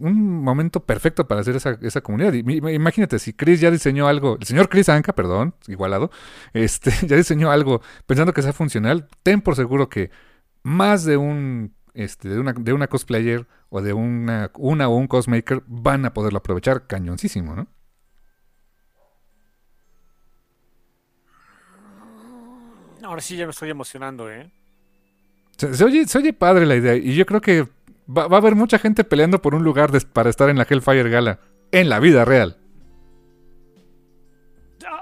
momento 0.44 0.84
perfecto 0.86 1.28
para 1.28 1.41
hacer 1.41 1.56
esa, 1.56 1.78
esa 1.82 2.02
comunidad. 2.02 2.34
imagínate, 2.34 3.20
si 3.20 3.34
Chris 3.34 3.60
ya 3.60 3.70
diseñó 3.70 4.08
algo, 4.08 4.38
el 4.39 4.48
señor 4.48 4.70
Chris 4.70 4.89
Anka, 4.89 5.13
perdón, 5.13 5.54
igualado, 5.67 6.12
este, 6.54 6.91
ya 7.06 7.15
diseñó 7.17 7.52
algo 7.52 7.82
pensando 8.08 8.34
que 8.34 8.41
sea 8.41 8.54
funcional, 8.54 9.08
ten 9.24 9.41
por 9.41 9.56
seguro 9.56 9.89
que 9.89 10.12
más 10.63 11.06
de 11.06 11.17
un 11.17 11.74
este, 11.94 12.30
de 12.30 12.39
una, 12.39 12.54
de 12.54 12.74
una 12.74 12.88
cosplayer 12.88 13.48
o 13.70 13.82
de 13.82 13.94
una, 13.94 14.52
una 14.58 14.88
o 14.88 14.96
un 14.96 15.08
cosmaker 15.08 15.63
van 15.67 16.06
a 16.06 16.13
poderlo 16.13 16.39
aprovechar 16.39 16.88
cañoncísimo, 16.88 17.56
¿no? 17.56 17.67
Ahora 23.12 23.21
sí 23.21 23.36
ya 23.36 23.45
me 23.45 23.52
estoy 23.52 23.69
emocionando, 23.69 24.32
¿eh? 24.32 24.50
Se, 25.58 25.84
oye, 25.84 26.32
padre 26.32 26.65
la 26.65 26.78
idea. 26.78 26.95
Y 26.95 27.13
yo 27.13 27.26
creo 27.26 27.41
que 27.41 27.67
va, 28.08 28.24
a 28.24 28.38
haber 28.38 28.56
mucha 28.56 28.80
gente 28.80 29.04
peleando 29.04 29.41
por 29.41 29.54
un 29.54 29.65
lugar 29.65 29.91
para 30.13 30.30
estar 30.30 30.50
en 30.50 30.58
la 30.58 30.63
Hellfire 30.63 31.10
Gala. 31.10 31.39
En 31.74 31.89
la 31.89 32.00
vida 32.00 32.24
real. 32.24 32.58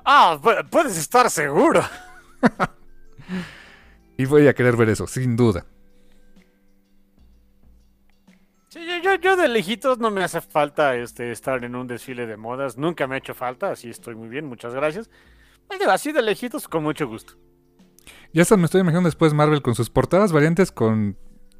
Ah, 0.03 0.39
puedes 0.71 0.97
estar 0.97 1.29
seguro. 1.29 1.83
y 4.17 4.25
voy 4.25 4.47
a 4.47 4.55
querer 4.55 4.75
ver 4.75 4.89
eso, 4.89 5.05
sin 5.05 5.35
duda. 5.35 5.67
Sí, 8.69 8.87
yo, 9.03 9.13
yo, 9.17 9.35
de 9.35 9.47
lejitos 9.49 9.99
no 9.99 10.09
me 10.09 10.23
hace 10.23 10.41
falta 10.41 10.95
este, 10.95 11.31
estar 11.31 11.63
en 11.63 11.75
un 11.75 11.85
desfile 11.85 12.25
de 12.25 12.37
modas. 12.37 12.75
Nunca 12.75 13.05
me 13.05 13.13
ha 13.13 13.17
hecho 13.19 13.35
falta, 13.35 13.71
así 13.71 13.91
estoy 13.91 14.15
muy 14.15 14.29
bien, 14.29 14.47
muchas 14.47 14.73
gracias. 14.73 15.11
Así 15.87 16.11
de 16.11 16.23
lejitos, 16.23 16.67
con 16.67 16.81
mucho 16.81 17.07
gusto. 17.07 17.35
Ya 18.33 18.43
hasta 18.43 18.57
me 18.57 18.65
estoy 18.65 18.81
imaginando 18.81 19.07
después 19.07 19.33
Marvel 19.33 19.61
con 19.61 19.75
sus 19.75 19.89
portadas 19.89 20.31
variantes 20.31 20.71
con 20.71 21.17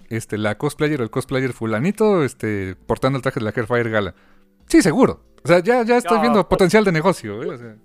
este 0.10 0.38
la 0.38 0.58
cosplayer 0.58 1.02
o 1.02 1.04
el 1.04 1.10
cosplayer 1.10 1.54
fulanito 1.54 2.24
este 2.24 2.76
portando 2.76 3.18
el 3.18 3.24
traje 3.24 3.40
de 3.40 3.46
la 3.46 3.54
Hellfire 3.56 3.90
Gala. 3.90 4.16
Sí, 4.68 4.82
seguro. 4.82 5.24
O 5.44 5.48
sea, 5.48 5.60
ya, 5.60 5.84
ya 5.84 5.98
estoy 5.98 6.20
viendo 6.20 6.42
pues, 6.44 6.50
potencial 6.50 6.84
de 6.84 6.92
negocio. 6.92 7.42
¿eh? 7.44 7.78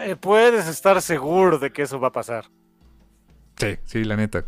Eh, 0.00 0.16
puedes 0.16 0.66
estar 0.68 1.00
seguro 1.02 1.58
de 1.58 1.70
que 1.70 1.82
eso 1.82 2.00
va 2.00 2.08
a 2.08 2.12
pasar. 2.12 2.46
Sí, 3.56 3.76
sí, 3.84 4.04
la 4.04 4.16
neta. 4.16 4.44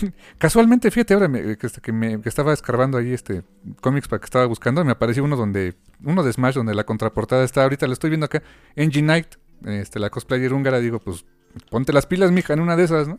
Casualmente, 0.38 0.90
fíjate, 0.90 1.14
ahora 1.14 1.30
este, 1.60 1.80
que, 1.80 1.92
me, 1.92 2.20
que, 2.20 2.28
estaba 2.28 2.52
escarbando 2.52 2.98
ahí 2.98 3.12
este 3.12 3.42
cómics 3.80 4.08
para 4.08 4.20
que 4.20 4.26
estaba 4.26 4.46
buscando, 4.46 4.84
me 4.84 4.92
apareció 4.92 5.24
uno 5.24 5.36
donde 5.36 5.74
uno 6.04 6.22
de 6.22 6.32
Smash 6.32 6.54
donde 6.54 6.74
la 6.74 6.84
contraportada 6.84 7.44
está 7.44 7.62
ahorita 7.62 7.86
lo 7.86 7.92
estoy 7.92 8.10
viendo 8.10 8.26
acá, 8.26 8.42
Engine 8.74 9.06
Knight 9.06 9.36
este, 9.64 9.98
la 9.98 10.10
cosplayer 10.10 10.52
húngara, 10.52 10.78
digo, 10.78 10.98
pues 10.98 11.24
ponte 11.70 11.92
las 11.92 12.06
pilas, 12.06 12.32
mija, 12.32 12.52
en 12.52 12.60
una 12.60 12.76
de 12.76 12.84
esas, 12.84 13.08
¿no? 13.08 13.18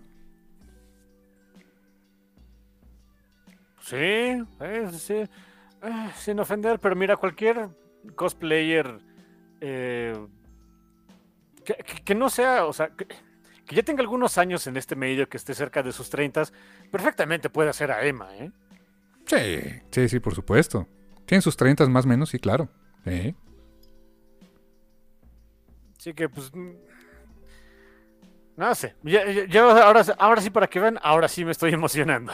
Sí, 3.82 4.44
sí. 4.98 5.14
Eh, 5.14 6.10
sin 6.16 6.40
ofender, 6.40 6.80
pero 6.80 6.96
mira, 6.96 7.16
cualquier 7.16 7.70
cosplayer 8.16 9.00
eh, 9.62 10.28
que, 12.06 12.16
no 12.16 12.30
sea, 12.30 12.66
o 12.66 12.74
sea, 12.74 12.90
que, 12.90 13.08
ya 13.74 13.84
tenga 13.84 14.02
algunos 14.02 14.38
años 14.38 14.66
en 14.68 14.78
este 14.78 14.96
medio, 14.96 15.28
que 15.28 15.38
esté 15.38 15.54
cerca 15.54 15.84
de 15.84 15.92
sus 15.92 16.10
30, 16.10 16.44
perfectamente 16.92 17.50
puede 17.50 17.70
hacer 17.70 17.92
a 17.92 18.06
Emma, 18.06 18.36
¿eh? 18.38 18.52
Sí, 19.26 19.82
sí, 19.92 20.10
sí, 20.10 20.20
por 20.20 20.34
supuesto. 20.34 20.88
Tiene 21.26 21.42
sus 21.42 21.58
30 21.58 21.86
más 21.88 22.06
o 22.06 22.08
menos, 22.08 22.30
sí, 22.30 22.40
claro. 22.40 22.70
Sí. 23.04 23.36
Así 26.08 26.14
que, 26.14 26.30
pues. 26.30 26.54
Mm, 26.56 26.70
no 28.56 28.76
sé. 28.76 28.96
Yo, 29.04 29.70
ahora, 29.70 30.06
ahora 30.18 30.42
sí, 30.42 30.50
para 30.50 30.68
que 30.68 30.80
vean, 30.80 30.98
ahora 31.04 31.28
sí 31.28 31.44
me 31.44 31.52
estoy 31.52 31.74
emocionando. 31.74 32.32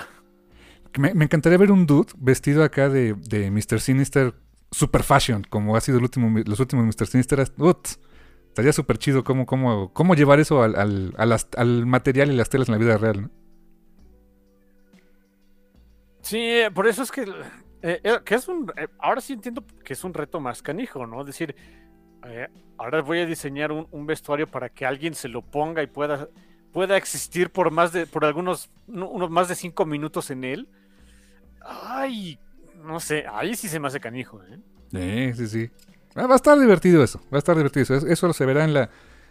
Me, 0.96 1.10
encantaría 1.10 1.58
ver 1.58 1.72
un 1.72 1.88
dude 1.88 2.14
vestido 2.20 2.64
acá 2.64 2.88
de, 2.88 3.16
de 3.16 3.50
Mr. 3.50 3.80
Sinister 3.80 4.36
super 4.70 5.02
fashion, 5.02 5.44
como 5.50 5.76
ha 5.76 5.82
sido 5.82 5.98
el 5.98 6.04
último, 6.04 6.40
los 6.46 6.60
últimos 6.60 6.86
Mr. 6.86 7.08
Sinister. 7.08 7.40
estaría 7.40 8.74
súper 8.74 9.00
chido 9.00 9.24
cómo, 9.24 9.48
cómo, 9.48 9.92
cómo 9.92 10.14
llevar 10.14 10.40
eso 10.40 10.62
al, 10.62 10.76
al, 10.76 11.16
al, 11.58 11.86
material 11.88 12.32
y 12.32 12.36
las 12.36 12.50
telas 12.50 12.70
en 12.70 12.74
la 12.74 12.78
vida 12.78 12.98
real, 13.00 13.24
¿no? 13.24 13.32
Sí, 16.22 16.60
por 16.76 16.86
eso 16.86 17.02
es 17.02 17.12
que, 17.12 17.24
eh, 17.82 18.00
eh, 18.04 18.20
que 18.24 18.36
es 18.36 18.48
un, 18.48 18.72
eh, 18.78 18.88
ahora 19.00 19.20
sí 19.20 19.34
entiendo 19.34 19.66
que 19.84 19.94
es 19.94 20.04
un 20.04 20.14
reto 20.14 20.40
más 20.40 20.62
canijo, 20.62 21.08
¿no? 21.08 21.22
Es 21.22 21.26
decir, 22.28 22.50
ahora 22.78 23.02
voy 23.02 23.20
a 23.20 23.26
diseñar 23.26 23.72
un, 23.72 24.06
vestuario 24.06 24.48
para 24.48 24.70
que 24.70 24.86
alguien 24.86 25.14
se 25.14 25.28
lo 25.28 25.42
ponga 25.42 25.84
y 25.84 25.88
pueda, 25.88 26.28
pueda 26.72 26.98
existir 26.98 27.52
por 27.52 27.72
más 27.72 27.92
de, 27.92 28.08
por 28.08 28.26
algunos, 28.26 28.70
unos 28.88 29.30
más 29.30 29.48
de 29.48 29.56
cinco 29.56 29.86
minutos 29.86 30.32
en 30.32 30.44
él. 30.44 30.68
Ay, 31.62 32.40
no 32.84 33.00
sé, 33.00 33.26
ahí 33.32 33.56
sí 33.56 33.68
se 33.68 33.80
me 33.80 33.88
hace 33.88 34.00
canijo, 34.00 34.42
¿eh? 34.44 34.60
Sí, 34.92 35.34
sí, 35.34 35.48
sí. 35.48 35.72
Ah, 36.16 36.28
va 36.28 36.34
a 36.34 36.36
estar 36.36 36.60
divertido 36.60 37.04
eso, 37.04 37.20
va 37.34 37.38
a 37.38 37.40
estar 37.40 37.56
divertido 37.56 37.84
eso. 37.84 38.08
Eso 38.08 38.34
se 38.34 38.46
verá 38.46 38.64
en 38.64 38.74
la, 38.74 38.90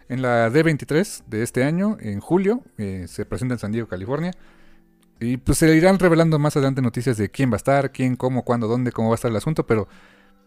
en 0.09 0.21
la 0.21 0.49
D23 0.49 1.23
de 1.27 1.43
este 1.43 1.63
año, 1.63 1.97
en 1.99 2.19
julio. 2.19 2.61
se 2.77 3.25
presenta 3.25 3.55
en 3.55 3.59
San 3.59 3.71
Diego, 3.71 3.87
California. 3.87 4.31
Y 5.19 5.37
pues 5.37 5.59
se 5.59 5.73
irán 5.73 5.99
revelando 5.99 6.37
más 6.39 6.57
adelante 6.57 6.81
noticias 6.81 7.15
de 7.15 7.29
quién 7.29 7.49
va 7.49 7.55
a 7.55 7.57
estar, 7.57 7.91
quién, 7.91 8.17
cómo, 8.17 8.43
cuándo, 8.43 8.67
dónde, 8.67 8.91
cómo 8.91 9.09
va 9.09 9.13
a 9.13 9.15
estar 9.15 9.31
el 9.31 9.37
asunto, 9.37 9.65
pero 9.65 9.87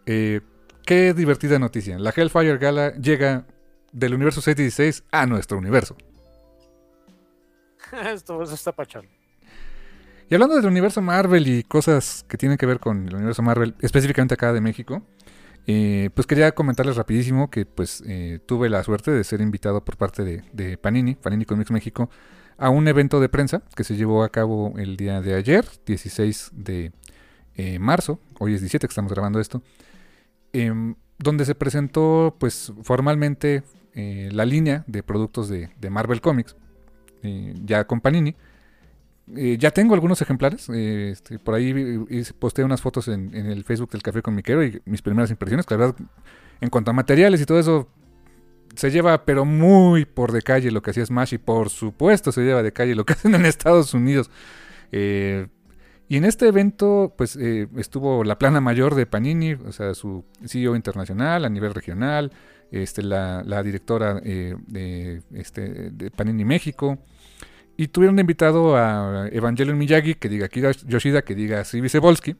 eh, 0.05 0.41
qué 0.87 1.13
divertida 1.13 1.59
noticia. 1.59 1.99
La 1.99 2.13
Hellfire 2.15 2.57
Gala 2.57 2.93
llega 2.93 3.45
del 3.91 4.13
universo 4.13 4.39
616 4.39 5.03
a 5.11 5.25
nuestro 5.25 5.57
universo. 5.57 5.97
Esto 8.13 8.41
está 8.41 8.71
pachón. 8.71 9.05
Y 10.29 10.33
hablando 10.33 10.55
del 10.55 10.65
universo 10.65 11.01
Marvel 11.01 11.45
y 11.47 11.63
cosas 11.63 12.25
que 12.29 12.37
tienen 12.37 12.57
que 12.57 12.65
ver 12.65 12.79
con 12.79 13.05
el 13.05 13.15
universo 13.15 13.41
Marvel, 13.41 13.75
específicamente 13.81 14.35
acá 14.35 14.53
de 14.53 14.61
México, 14.61 15.03
eh, 15.67 16.09
pues 16.13 16.25
quería 16.25 16.53
comentarles 16.53 16.95
rapidísimo 16.95 17.49
que 17.49 17.65
pues 17.65 18.01
eh, 18.07 18.39
tuve 18.45 18.69
la 18.69 18.81
suerte 18.83 19.11
de 19.11 19.25
ser 19.25 19.41
invitado 19.41 19.83
por 19.83 19.97
parte 19.97 20.23
de, 20.23 20.43
de 20.53 20.77
Panini, 20.77 21.15
Panini 21.15 21.43
Comics 21.43 21.71
México, 21.71 22.09
a 22.57 22.69
un 22.69 22.87
evento 22.87 23.19
de 23.19 23.27
prensa 23.27 23.61
que 23.75 23.83
se 23.83 23.97
llevó 23.97 24.23
a 24.23 24.29
cabo 24.29 24.73
el 24.77 24.95
día 24.95 25.19
de 25.19 25.35
ayer, 25.35 25.65
16 25.85 26.51
de 26.53 26.93
eh, 27.55 27.77
marzo, 27.77 28.21
hoy 28.39 28.53
es 28.53 28.61
17 28.61 28.87
que 28.87 28.91
estamos 28.91 29.11
grabando 29.11 29.41
esto, 29.41 29.61
em, 30.53 30.95
donde 31.19 31.45
se 31.45 31.55
presentó 31.55 32.35
pues 32.39 32.73
formalmente 32.83 33.63
eh, 33.93 34.29
la 34.31 34.45
línea 34.45 34.83
de 34.87 35.03
productos 35.03 35.49
de, 35.49 35.69
Marvel 35.89 36.21
Comics, 36.21 36.55
eh, 37.23 37.53
ya 37.63 37.85
con 37.85 38.01
Panini. 38.01 38.35
ya 39.27 39.71
tengo 39.71 39.93
algunos 39.93 40.21
ejemplares, 40.21 40.69
este, 40.69 41.39
por 41.39 41.55
ahí 41.55 42.05
posté 42.39 42.63
unas 42.63 42.81
fotos 42.81 43.07
en, 43.07 43.35
en, 43.35 43.47
el 43.47 43.63
Facebook 43.63 43.91
del 43.91 44.01
Café 44.01 44.21
con 44.21 44.35
Miquero 44.35 44.63
y 44.63 44.81
mis 44.85 45.01
primeras 45.01 45.31
impresiones, 45.31 45.65
que 45.65 45.73
la 45.73 45.79
verdad, 45.79 45.95
en 46.61 46.69
cuanto 46.69 46.91
a 46.91 46.93
materiales 46.93 47.41
y 47.41 47.45
todo 47.45 47.59
eso, 47.59 47.89
se 48.77 48.91
lleva 48.91 49.25
pero 49.25 49.43
muy 49.45 50.05
por 50.05 50.31
de 50.31 50.41
calle 50.41 50.71
lo 50.71 50.81
que 50.81 50.91
hacía 50.91 51.05
Smash 51.05 51.33
y 51.33 51.37
por 51.37 51.69
supuesto 51.69 52.31
se 52.31 52.41
lleva 52.41 52.63
de 52.63 52.71
calle 52.71 52.95
lo 52.95 53.05
que 53.05 53.13
hacen 53.13 53.35
en 53.35 53.45
Estados 53.45 53.93
Unidos. 53.93 54.29
Eh, 54.91 55.47
y 56.09 56.17
en 56.17 56.25
este 56.25 56.47
evento 56.47 57.13
pues 57.17 57.35
eh, 57.35 57.67
estuvo 57.77 58.23
la 58.23 58.37
plana 58.37 58.61
mayor 58.61 58.95
de 58.95 59.05
Panini, 59.05 59.53
o 59.53 59.71
sea, 59.71 59.93
su 59.93 60.25
CEO 60.45 60.75
internacional 60.75 61.43
a 61.43 61.49
nivel 61.49 61.73
regional, 61.73 62.31
este, 62.71 63.03
la, 63.03 63.63
directora 63.63 64.21
eh, 64.23 64.55
de, 64.67 65.21
este, 65.33 65.91
Panini 66.15 66.45
México. 66.45 66.97
Y 67.79 67.89
tuvieron 67.89 68.17
invitado 68.17 68.75
a 68.75 69.27
Evangelion 69.31 69.77
Miyagi, 69.77 70.15
que 70.15 70.29
diga 70.29 70.47
Kira 70.47 70.71
Yoshida, 70.71 71.21
que 71.21 71.35
diga 71.35 71.63
Sibi 71.63 71.89
Sebolsky. 71.89 72.35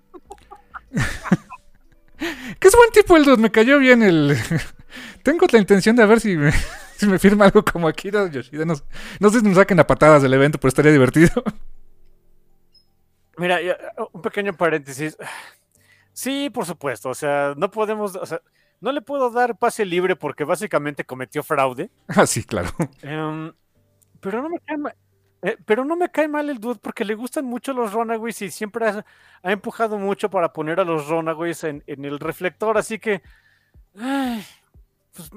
que 2.59 2.67
es 2.67 2.75
buen 2.75 2.89
tipo 2.91 3.15
el 3.17 3.23
dos, 3.23 3.37
me 3.37 3.51
cayó 3.51 3.77
bien 3.77 4.01
el, 4.01 4.35
tengo 5.23 5.45
la 5.51 5.59
intención 5.59 5.95
de 5.95 6.05
ver 6.05 6.19
si 6.19 6.37
me, 6.37 6.51
si 6.97 7.05
me 7.05 7.19
firma 7.19 7.45
algo 7.45 7.63
como 7.63 7.87
Akira 7.87 8.29
Yoshida. 8.31 8.65
No, 8.65 8.75
no 9.19 9.29
sé 9.29 9.39
si 9.41 9.45
nos 9.45 9.55
saquen 9.55 9.79
a 9.79 9.87
patadas 9.87 10.21
del 10.23 10.33
evento, 10.33 10.57
pero 10.57 10.69
estaría 10.69 10.91
divertido. 10.91 11.43
Mira, 13.37 13.59
un 14.11 14.21
pequeño 14.21 14.53
paréntesis. 14.53 15.17
Sí, 16.11 16.49
por 16.49 16.65
supuesto. 16.65 17.09
O 17.09 17.13
sea, 17.13 17.53
no 17.55 17.69
podemos. 17.69 18.15
O 18.15 18.25
sea, 18.25 18.41
no 18.81 18.91
le 18.91 19.01
puedo 19.01 19.29
dar 19.29 19.57
pase 19.57 19.85
libre 19.85 20.15
porque 20.15 20.43
básicamente 20.43 21.05
cometió 21.05 21.43
fraude. 21.43 21.91
Ah, 22.07 22.25
sí, 22.25 22.43
claro. 22.43 22.69
Em, 23.01 23.53
pero 24.19 24.41
no 24.41 24.49
me 24.49 24.59
cae 24.59 24.77
mal. 24.77 24.95
Eh, 25.43 25.57
pero 25.65 25.85
no 25.85 25.95
me 25.95 26.09
cae 26.09 26.27
mal 26.27 26.49
el 26.49 26.59
dude 26.59 26.79
porque 26.81 27.05
le 27.05 27.13
gustan 27.13 27.45
mucho 27.45 27.71
los 27.71 27.93
Runaways 27.93 28.41
y 28.41 28.49
siempre 28.49 28.87
ha, 28.87 29.05
empujado 29.43 29.99
mucho 29.99 30.31
para 30.31 30.51
poner 30.51 30.79
a 30.79 30.83
los 30.83 31.07
Runaways 31.07 31.63
en, 31.63 31.83
en 31.85 32.05
el 32.05 32.19
reflector. 32.19 32.77
Así 32.77 32.97
que. 32.97 33.21
Pues, 33.93 35.31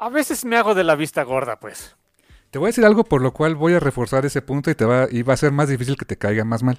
a 0.00 0.08
veces 0.08 0.44
me 0.44 0.56
hago 0.56 0.74
de 0.74 0.84
la 0.84 0.94
vista 0.94 1.22
gorda, 1.22 1.58
pues. 1.58 1.96
Te 2.52 2.58
voy 2.58 2.66
a 2.66 2.68
decir 2.68 2.84
algo 2.84 3.04
por 3.04 3.22
lo 3.22 3.32
cual 3.32 3.54
voy 3.54 3.72
a 3.72 3.80
reforzar 3.80 4.26
ese 4.26 4.42
punto 4.42 4.70
y 4.70 4.74
te 4.74 4.84
va, 4.84 5.08
y 5.10 5.22
va 5.22 5.32
a 5.32 5.38
ser 5.38 5.52
más 5.52 5.70
difícil 5.70 5.96
que 5.96 6.04
te 6.04 6.18
caiga 6.18 6.44
más 6.44 6.62
mal. 6.62 6.78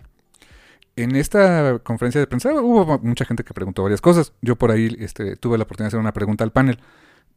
En 0.95 1.15
esta 1.15 1.79
conferencia 1.79 2.21
de 2.21 2.27
prensa 2.27 2.53
hubo 2.53 2.99
mucha 2.99 3.25
gente 3.25 3.43
que 3.43 3.55
preguntó 3.55 3.81
varias 3.81 3.99
cosas. 3.99 4.33
Yo 4.43 4.55
por 4.55 4.69
ahí 4.69 4.95
este, 4.99 5.35
tuve 5.35 5.57
la 5.57 5.63
oportunidad 5.63 5.85
de 5.85 5.95
hacer 5.95 5.99
una 5.99 6.13
pregunta 6.13 6.43
al 6.43 6.51
panel. 6.51 6.77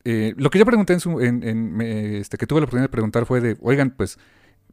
Eh, 0.04 0.34
lo 0.36 0.50
que 0.50 0.58
yo 0.58 0.66
pregunté 0.66 0.92
en, 0.92 1.00
su, 1.00 1.18
en, 1.22 1.80
este, 1.80 2.36
que 2.36 2.46
tuve 2.46 2.60
la 2.60 2.64
oportunidad 2.64 2.84
de 2.84 2.92
preguntar 2.92 3.24
fue 3.24 3.40
de, 3.40 3.56
oigan, 3.62 3.88
pues 3.88 4.18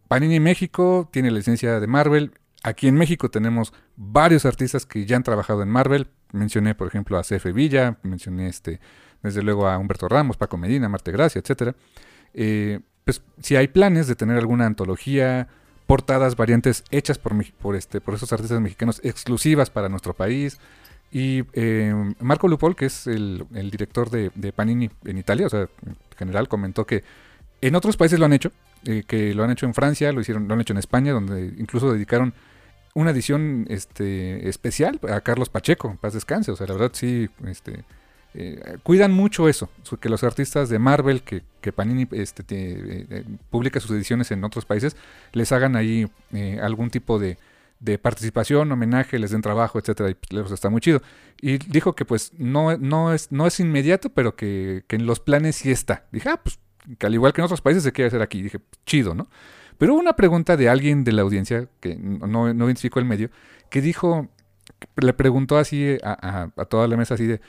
Panini 0.09 0.41
México 0.41 1.07
tiene 1.09 1.31
licencia 1.31 1.79
de 1.79 1.87
Marvel. 1.87 2.33
Aquí 2.63 2.89
en 2.89 2.95
México 2.95 3.31
tenemos 3.31 3.71
varios 3.95 4.45
artistas 4.45 4.85
que 4.85 5.05
ya 5.05 5.15
han 5.15 5.23
trabajado 5.23 5.63
en 5.63 5.69
Marvel. 5.69 6.07
Mencioné, 6.33 6.75
por 6.75 6.89
ejemplo, 6.89 7.17
a 7.17 7.23
C.F. 7.23 7.53
Villa, 7.53 7.97
mencioné 8.03 8.49
este, 8.49 8.81
desde 9.21 9.41
luego 9.41 9.69
a 9.69 9.77
Humberto 9.77 10.09
Ramos, 10.09 10.35
Paco 10.35 10.57
Medina, 10.57 10.89
Marte 10.89 11.13
Gracia, 11.13 11.39
etc. 11.39 11.73
Eh, 12.33 12.81
pues 13.05 13.21
si 13.41 13.55
hay 13.55 13.67
planes 13.67 14.07
de 14.07 14.15
tener 14.15 14.37
alguna 14.37 14.65
antología, 14.65 15.47
portadas, 15.85 16.35
variantes 16.35 16.83
hechas 16.91 17.17
por, 17.17 17.33
por, 17.53 17.75
este, 17.75 18.01
por 18.01 18.15
esos 18.15 18.31
artistas 18.33 18.59
mexicanos 18.61 19.01
exclusivas 19.03 19.69
para 19.69 19.89
nuestro 19.89 20.13
país. 20.13 20.59
Y 21.11 21.43
eh, 21.53 21.93
Marco 22.19 22.47
Lupol, 22.47 22.75
que 22.75 22.85
es 22.85 23.05
el, 23.05 23.45
director 23.71 24.09
de, 24.09 24.53
Panini 24.53 24.89
en 25.05 25.17
Italia, 25.17 25.45
o 25.45 25.49
sea, 25.49 25.61
en 25.85 25.95
general, 26.17 26.47
comentó 26.47 26.85
que 26.85 27.03
en 27.61 27.75
otros 27.75 27.97
países 27.97 28.17
lo 28.17 28.25
han 28.25 28.33
hecho, 28.33 28.51
eh, 28.85 29.03
que 29.05 29.33
lo 29.35 29.43
han 29.43 29.51
hecho 29.51 29.67
en 29.67 29.75
Francia, 29.75 30.11
lo 30.11 30.21
hicieron, 30.21 30.47
lo 30.47 30.55
han 30.55 30.61
hecho 30.61 30.73
en 30.73 30.79
España, 30.79 31.13
donde 31.13 31.53
incluso 31.57 31.93
dedicaron 31.93 32.33
una 32.95 33.11
edición 33.11 33.65
este, 33.69 34.49
especial 34.49 34.99
a 35.09 35.21
Carlos 35.21 35.49
Pacheco, 35.49 35.97
paz 36.01 36.13
descanse. 36.13 36.51
O 36.51 36.55
sea, 36.55 36.67
la 36.67 36.73
verdad 36.73 36.91
sí, 36.93 37.29
este, 37.45 37.83
eh, 38.35 38.77
cuidan 38.83 39.11
mucho 39.11 39.47
eso, 39.47 39.69
que 39.99 40.09
los 40.09 40.23
artistas 40.23 40.69
de 40.69 40.79
Marvel, 40.79 41.23
que, 41.23 41.43
Panini 41.71 42.07
este, 42.11 42.43
eh, 42.49 43.05
eh, 43.09 43.25
publica 43.49 43.79
sus 43.79 43.91
ediciones 43.91 44.31
en 44.31 44.43
otros 44.43 44.65
países, 44.65 44.95
les 45.33 45.51
hagan 45.51 45.75
ahí 45.75 46.07
algún 46.61 46.89
tipo 46.89 47.19
de, 47.19 47.37
participación, 48.01 48.71
homenaje, 48.71 49.19
les 49.19 49.31
den 49.31 49.41
trabajo, 49.41 49.77
etcétera, 49.77 50.09
y 50.09 50.15
pues, 50.15 50.51
está 50.51 50.69
muy 50.69 50.81
chido. 50.81 51.01
Y 51.41 51.57
dijo 51.57 51.93
que 51.93 52.05
pues 52.05 52.31
no, 52.37 52.77
no, 52.77 53.13
es, 53.13 53.31
no 53.31 53.45
es 53.45 53.59
inmediato, 53.59 54.09
pero 54.09 54.35
que, 54.35 54.83
que 54.87 54.95
en 54.95 55.05
los 55.05 55.19
planes 55.19 55.57
sí 55.57 55.69
está. 55.69 56.05
Dije, 56.11 56.29
ah, 56.29 56.39
pues 56.41 56.59
que 56.97 57.05
al 57.05 57.13
igual 57.13 57.33
que 57.33 57.41
en 57.41 57.45
otros 57.45 57.61
países 57.61 57.83
se 57.83 57.91
quiere 57.91 58.07
hacer 58.07 58.21
aquí. 58.21 58.41
Dije, 58.41 58.59
chido, 58.85 59.13
¿no? 59.15 59.27
Pero 59.77 59.93
hubo 59.93 59.99
una 59.99 60.15
pregunta 60.15 60.55
de 60.57 60.69
alguien 60.69 61.03
de 61.03 61.11
la 61.11 61.23
audiencia, 61.23 61.67
que 61.79 61.95
no, 61.95 62.53
no 62.53 62.65
identificó 62.65 62.99
el 62.99 63.05
medio, 63.05 63.29
que 63.69 63.81
dijo, 63.81 64.29
le 64.95 65.13
preguntó 65.13 65.57
así 65.57 65.97
a, 66.03 66.49
toda 66.69 66.87
la 66.87 66.97
mesa 66.97 67.15
así 67.15 67.25
de, 67.25 67.41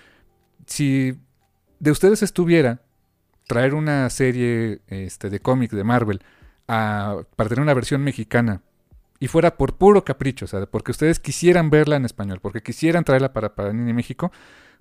si 0.67 1.19
de 1.79 1.91
ustedes 1.91 2.23
estuviera 2.23 2.81
traer 3.47 3.75
una 3.75 4.09
serie 4.11 4.81
este, 4.89 5.31
de 5.31 5.41
cómic 5.41 5.71
de 5.71 5.85
Marvel 5.85 6.23
para 6.67 7.25
tener 7.37 7.61
una 7.61 7.75
versión 7.75 8.03
mexicana 8.03 8.63
y 9.21 9.29
fuera 9.29 9.57
por 9.57 9.77
puro 9.77 10.05
capricho, 10.05 10.47
o 10.47 10.49
sea, 10.49 10.67
porque 10.67 10.91
ustedes 10.91 11.21
quisieran 11.21 11.71
verla 11.71 11.97
en 11.97 12.05
español, 12.05 12.41
porque 12.41 12.63
quisieran 12.63 13.05
traerla 13.05 13.33
para, 13.33 13.73
Niña 13.73 13.95
México, 13.95 14.33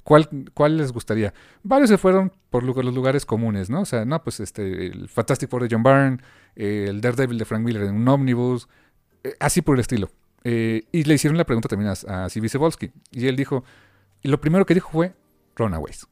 ¿Cuál, 0.04 0.28
¿Cuál, 0.54 0.76
les 0.76 0.92
gustaría? 0.92 1.34
Varios 1.64 1.90
se 1.90 1.98
fueron 1.98 2.34
por 2.50 2.64
los 2.64 2.94
lugares 2.94 3.26
comunes, 3.26 3.70
¿no? 3.70 3.82
O 3.82 3.86
sea, 3.86 4.04
no, 4.04 4.22
pues 4.22 4.42
este, 4.42 4.88
el 4.88 5.08
Fantastic 5.08 5.50
Four 5.50 5.64
de 5.64 5.70
John 5.72 5.82
Byrne, 5.82 6.18
el 6.58 7.00
Daredevil 7.00 7.38
de 7.38 7.46
Frank 7.46 7.62
Miller 7.62 7.84
en 7.84 7.96
un 7.96 8.08
ómnibus, 8.10 8.68
eh, 9.24 9.34
así 9.40 9.62
por 9.62 9.78
el 9.78 9.80
estilo. 9.80 10.10
Eh, 10.44 10.84
y 10.92 11.06
le 11.06 11.14
hicieron 11.14 11.38
la 11.38 11.46
pregunta 11.46 11.70
también 11.70 11.94
a, 12.06 12.26
a 12.26 12.28
Y 13.12 13.28
él 13.28 13.38
dijo, 13.38 13.64
y 14.22 14.28
lo 14.28 14.42
primero 14.42 14.66
que 14.66 14.74
dijo 14.74 14.90
fue 14.92 15.14
Runaways. 15.56 16.08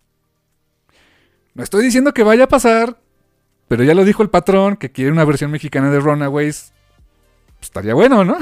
No 1.53 1.63
estoy 1.63 1.83
diciendo 1.83 2.13
que 2.13 2.23
vaya 2.23 2.45
a 2.45 2.47
pasar, 2.47 2.97
pero 3.67 3.83
ya 3.83 3.93
lo 3.93 4.05
dijo 4.05 4.23
el 4.23 4.29
patrón 4.29 4.77
que 4.77 4.91
quiere 4.91 5.11
una 5.11 5.25
versión 5.25 5.51
mexicana 5.51 5.91
de 5.91 5.99
Runaways. 5.99 6.73
Pues, 7.45 7.61
estaría 7.61 7.93
bueno, 7.93 8.23
¿no? 8.23 8.37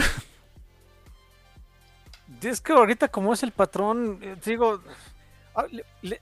Es 2.41 2.61
que 2.61 2.71
ahorita 2.71 3.09
como 3.09 3.33
es 3.33 3.43
el 3.43 3.51
patrón, 3.51 4.19
eh, 4.21 4.35
digo, 4.45 4.81
Ah, 5.55 5.65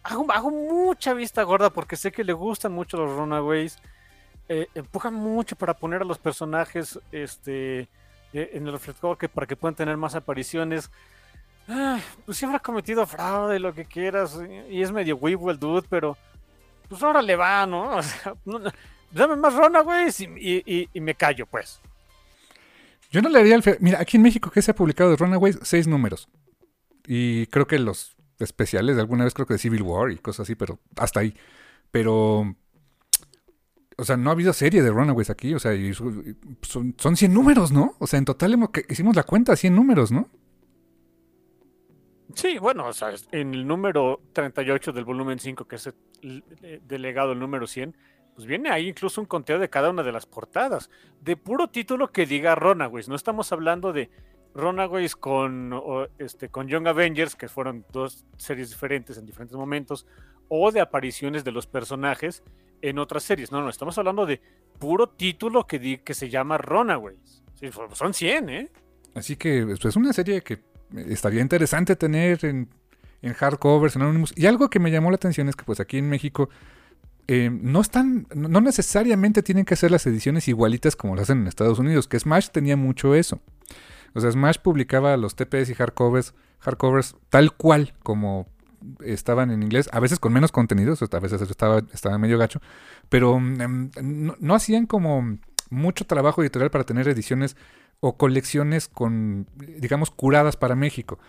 hago, 0.03 0.51
mucha 0.51 1.13
vista 1.13 1.43
gorda 1.43 1.69
porque 1.69 1.95
sé 1.95 2.11
que 2.11 2.23
le 2.23 2.33
gustan 2.33 2.71
mucho 2.71 2.97
los 2.97 3.15
Runaways. 3.15 3.77
Eh, 4.49 4.67
empujan 4.73 5.13
mucho 5.13 5.55
para 5.55 5.73
poner 5.73 6.01
a 6.01 6.05
los 6.05 6.17
personajes 6.17 6.99
este, 7.11 7.81
eh, 8.33 8.49
en 8.53 8.65
el 8.65 8.71
reflector 8.71 9.17
que, 9.17 9.27
para 9.29 9.45
que 9.45 9.55
puedan 9.55 9.75
tener 9.75 9.97
más 9.97 10.15
apariciones. 10.15 10.89
Pues 12.25 12.37
siempre 12.37 12.57
ha 12.57 12.61
cometido 12.61 13.05
fraude, 13.05 13.59
lo 13.59 13.73
que 13.73 13.85
quieras, 13.85 14.39
y 14.69 14.81
es 14.81 14.91
medio 14.91 15.17
weeble 15.17 15.51
el 15.51 15.59
dude, 15.59 15.85
pero 15.89 16.17
pues 16.87 17.03
ahora 17.03 17.21
le 17.21 17.35
va, 17.35 17.65
¿no? 17.65 17.97
O 17.97 18.03
sea, 18.03 18.33
dame 19.11 19.35
más 19.35 19.53
Runaways 19.53 20.21
y, 20.21 20.87
y, 20.93 20.99
me 21.01 21.15
callo, 21.15 21.45
pues. 21.45 21.81
Yo 23.11 23.21
no 23.21 23.29
le 23.29 23.39
haría 23.39 23.55
el 23.55 23.63
feo. 23.63 23.75
Mira, 23.79 23.99
aquí 24.01 24.17
en 24.17 24.23
México, 24.23 24.51
¿qué 24.51 24.61
se 24.61 24.71
ha 24.71 24.75
publicado 24.75 25.09
de 25.09 25.15
Runaways? 25.15 25.59
Seis 25.63 25.87
números. 25.87 26.29
Y 27.05 27.47
creo 27.47 27.65
que 27.67 27.79
los 27.79 28.17
especiales 28.39 28.95
de 28.95 29.01
alguna 29.01 29.23
vez, 29.23 29.33
creo 29.33 29.47
que 29.47 29.53
de 29.53 29.59
Civil 29.59 29.81
War 29.81 30.11
y 30.11 30.17
cosas 30.17 30.41
así, 30.41 30.55
pero 30.55 30.79
hasta 30.97 31.21
ahí. 31.21 31.33
Pero. 31.91 32.55
O 33.99 34.03
sea, 34.03 34.17
no 34.17 34.29
ha 34.29 34.33
habido 34.33 34.51
serie 34.53 34.83
de 34.83 34.91
Runaways 34.91 35.29
aquí. 35.29 35.53
O 35.55 35.59
sea, 35.59 35.71
son, 36.61 36.95
son 36.97 37.15
100 37.15 37.33
números, 37.33 37.71
¿no? 37.71 37.95
O 37.99 38.07
sea, 38.07 38.19
en 38.19 38.25
total 38.25 38.69
que- 38.71 38.85
hicimos 38.89 39.15
la 39.15 39.23
cuenta, 39.23 39.55
100 39.55 39.73
números, 39.73 40.11
¿no? 40.11 40.29
Sí, 42.35 42.57
bueno, 42.59 42.87
o 42.87 42.93
sea, 42.93 43.13
en 43.31 43.53
el 43.53 43.65
número 43.65 44.21
38 44.33 44.91
del 44.91 45.05
volumen 45.05 45.39
5, 45.39 45.65
que 45.65 45.77
es 45.77 45.87
el, 46.21 46.43
el 46.61 46.81
delegado 46.87 47.31
el 47.31 47.39
número 47.39 47.67
100, 47.67 47.95
pues 48.35 48.45
viene 48.45 48.69
ahí 48.69 48.89
incluso 48.89 49.19
un 49.21 49.25
conteo 49.27 49.57
de 49.59 49.69
cada 49.69 49.89
una 49.89 50.03
de 50.03 50.11
las 50.11 50.25
portadas, 50.25 50.89
de 51.21 51.37
puro 51.37 51.69
título 51.69 52.11
que 52.11 52.25
diga 52.25 52.53
Runaways. 52.55 53.09
No 53.09 53.15
estamos 53.15 53.51
hablando 53.51 53.93
de 53.93 54.09
Runaways 54.53 55.15
con, 55.15 55.73
este, 56.19 56.49
con 56.49 56.67
Young 56.67 56.87
Avengers, 56.87 57.35
que 57.35 57.47
fueron 57.47 57.85
dos 57.91 58.25
series 58.37 58.69
diferentes 58.69 59.17
en 59.17 59.25
diferentes 59.25 59.55
momentos, 59.57 60.05
o 60.49 60.71
de 60.71 60.81
apariciones 60.81 61.43
de 61.43 61.51
los 61.51 61.65
personajes 61.65 62.43
en 62.81 62.99
otras 62.99 63.23
series. 63.23 63.51
No, 63.51 63.61
no, 63.61 63.69
estamos 63.69 63.97
hablando 63.97 64.25
de 64.25 64.39
puro 64.79 65.07
título 65.09 65.65
que, 65.65 65.79
di- 65.79 65.97
que 65.97 66.13
se 66.13 66.29
llama 66.29 66.57
Runaways. 66.57 67.43
Son- 67.71 67.95
son 67.95 68.13
100, 68.13 68.49
¿eh? 68.49 68.71
Así 69.15 69.35
que 69.35 69.63
pues, 69.65 69.83
es 69.83 69.95
una 69.95 70.13
serie 70.13 70.41
que 70.41 70.59
estaría 70.95 71.41
interesante 71.41 71.95
tener 71.95 72.43
en, 72.45 72.69
hardcovers, 73.35 73.95
en 73.95 74.03
Anonymous. 74.03 74.33
Y 74.35 74.45
algo 74.45 74.69
que 74.69 74.79
me 74.79 74.91
llamó 74.91 75.09
la 75.11 75.15
atención 75.15 75.49
es 75.49 75.55
que 75.55 75.63
pues 75.63 75.79
aquí 75.79 75.97
en 75.97 76.09
México 76.09 76.49
eh, 77.27 77.49
no 77.51 77.81
están, 77.81 78.27
no 78.33 78.61
necesariamente 78.61 79.43
tienen 79.43 79.65
que 79.65 79.73
hacer 79.73 79.91
las 79.91 80.05
ediciones 80.07 80.47
igualitas 80.47 80.95
como 80.95 81.15
lo 81.15 81.21
hacen 81.21 81.41
en 81.41 81.47
Estados 81.47 81.79
Unidos, 81.79 82.07
que 82.07 82.19
Smash 82.19 82.49
tenía 82.49 82.77
mucho 82.77 83.15
eso. 83.15 83.39
O 84.13 84.21
sea, 84.21 84.31
Smash 84.31 84.57
publicaba 84.59 85.17
los 85.17 85.35
TPS 85.35 85.69
y 85.69 85.73
hardcovers, 85.75 86.33
hardcovers 86.59 87.15
tal 87.29 87.53
cual 87.53 87.93
como 88.03 88.47
estaban 89.03 89.51
en 89.51 89.63
inglés, 89.63 89.89
a 89.91 89.99
veces 89.99 90.19
con 90.19 90.31
menos 90.31 90.51
contenidos, 90.51 91.01
a 91.01 91.19
veces 91.19 91.41
estaba, 91.41 91.79
estaba 91.93 92.17
medio 92.17 92.37
gacho, 92.37 92.61
pero 93.09 93.39
mm, 93.39 93.91
no 94.39 94.55
hacían 94.55 94.85
como 94.85 95.37
mucho 95.69 96.05
trabajo 96.05 96.41
editorial 96.41 96.71
para 96.71 96.83
tener 96.83 97.07
ediciones 97.07 97.55
o 97.99 98.17
colecciones 98.17 98.87
con, 98.87 99.47
digamos, 99.55 100.11
curadas 100.11 100.55
para 100.55 100.75
México. 100.75 101.19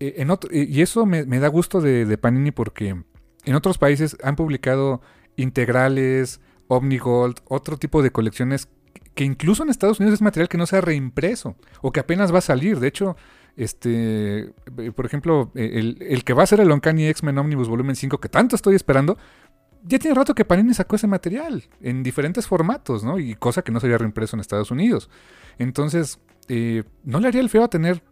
Eh, 0.00 0.24
y 0.50 0.80
eso 0.80 1.06
me, 1.06 1.24
da 1.24 1.48
gusto 1.48 1.80
de, 1.80 2.18
Panini 2.18 2.50
porque 2.52 3.02
en 3.44 3.54
otros 3.54 3.78
países 3.78 4.16
han 4.22 4.36
publicado 4.36 5.00
integrales, 5.36 6.40
Omnigold, 6.68 7.38
otro 7.46 7.76
tipo 7.76 8.02
de 8.02 8.10
colecciones 8.10 8.68
que 9.14 9.24
incluso 9.24 9.62
en 9.62 9.70
Estados 9.70 9.98
Unidos 9.98 10.14
es 10.14 10.22
material 10.22 10.48
que 10.48 10.58
no 10.58 10.66
se 10.66 10.76
ha 10.76 10.80
reimpreso 10.80 11.56
o 11.80 11.90
que 11.90 12.00
apenas 12.00 12.32
va 12.32 12.38
a 12.38 12.42
salir. 12.42 12.78
De 12.78 12.86
hecho, 12.86 13.16
este, 13.56 14.52
eh, 14.76 14.92
por 14.94 15.06
ejemplo, 15.06 15.50
eh, 15.56 15.72
el, 15.74 15.98
el 16.00 16.22
que 16.22 16.34
va 16.34 16.44
a 16.44 16.46
ser 16.46 16.60
el 16.60 16.70
Uncanny 16.70 17.06
X-Men 17.08 17.38
Omnibus 17.38 17.68
Volumen 17.68 17.96
5, 17.96 18.18
que 18.20 18.28
tanto 18.28 18.54
estoy 18.54 18.76
esperando, 18.76 19.18
ya 19.84 19.98
tiene 19.98 20.14
rato 20.14 20.34
que 20.34 20.44
Panini 20.44 20.74
sacó 20.74 20.96
ese 20.96 21.06
material 21.06 21.64
en 21.80 22.02
diferentes 22.02 22.46
formatos, 22.46 23.04
¿no? 23.04 23.18
Y 23.18 23.34
cosa 23.34 23.62
que 23.62 23.72
no 23.72 23.80
se 23.80 23.86
había 23.86 23.98
reimpreso 23.98 24.36
en 24.36 24.40
Estados 24.40 24.70
Unidos. 24.70 25.10
Entonces, 25.58 26.20
eh, 26.48 26.84
no 27.04 27.20
le 27.20 27.28
haría 27.28 27.40
el 27.40 27.50
feo 27.50 27.64
a 27.64 27.68
tener 27.68 28.02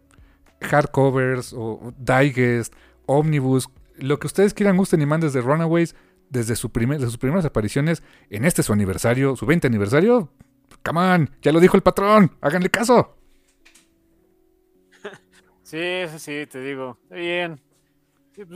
hardcovers 0.61 1.53
o 1.53 1.93
digest, 1.97 2.73
omnibus, 3.05 3.69
lo 3.97 4.19
que 4.19 4.27
ustedes 4.27 4.53
quieran, 4.53 4.77
gusten 4.77 5.01
y 5.01 5.05
manden 5.05 5.29
desde 5.29 5.41
Runaways, 5.41 5.95
desde 6.29 6.55
su 6.55 6.71
primer, 6.71 6.99
de 6.99 7.05
sus 7.05 7.17
primeras 7.17 7.45
apariciones 7.45 8.03
en 8.29 8.45
este 8.45 8.63
su 8.63 8.73
aniversario, 8.73 9.35
su 9.35 9.45
20 9.45 9.67
aniversario. 9.67 10.31
Come 10.83 10.99
on, 10.99 11.29
ya 11.41 11.51
lo 11.51 11.59
dijo 11.59 11.77
el 11.77 11.83
patrón, 11.83 12.35
háganle 12.41 12.69
caso. 12.69 13.15
Sí, 15.63 16.03
sí, 16.11 16.19
sí, 16.19 16.45
te 16.49 16.61
digo. 16.61 16.97
Bien. 17.09 17.59
Pues, 18.33 18.47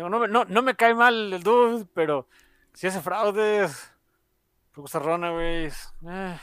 digo, 0.00 0.08
no, 0.10 0.18
me- 0.20 0.28
no, 0.28 0.44
no 0.44 0.62
me 0.62 0.74
cae 0.74 0.94
mal 0.94 1.32
el 1.32 1.42
dude, 1.42 1.86
pero 1.94 2.26
si 2.74 2.86
hace 2.86 3.00
fraudes, 3.00 3.92
gusta 4.74 4.98
Runaways. 4.98 5.92
eh, 6.08 6.38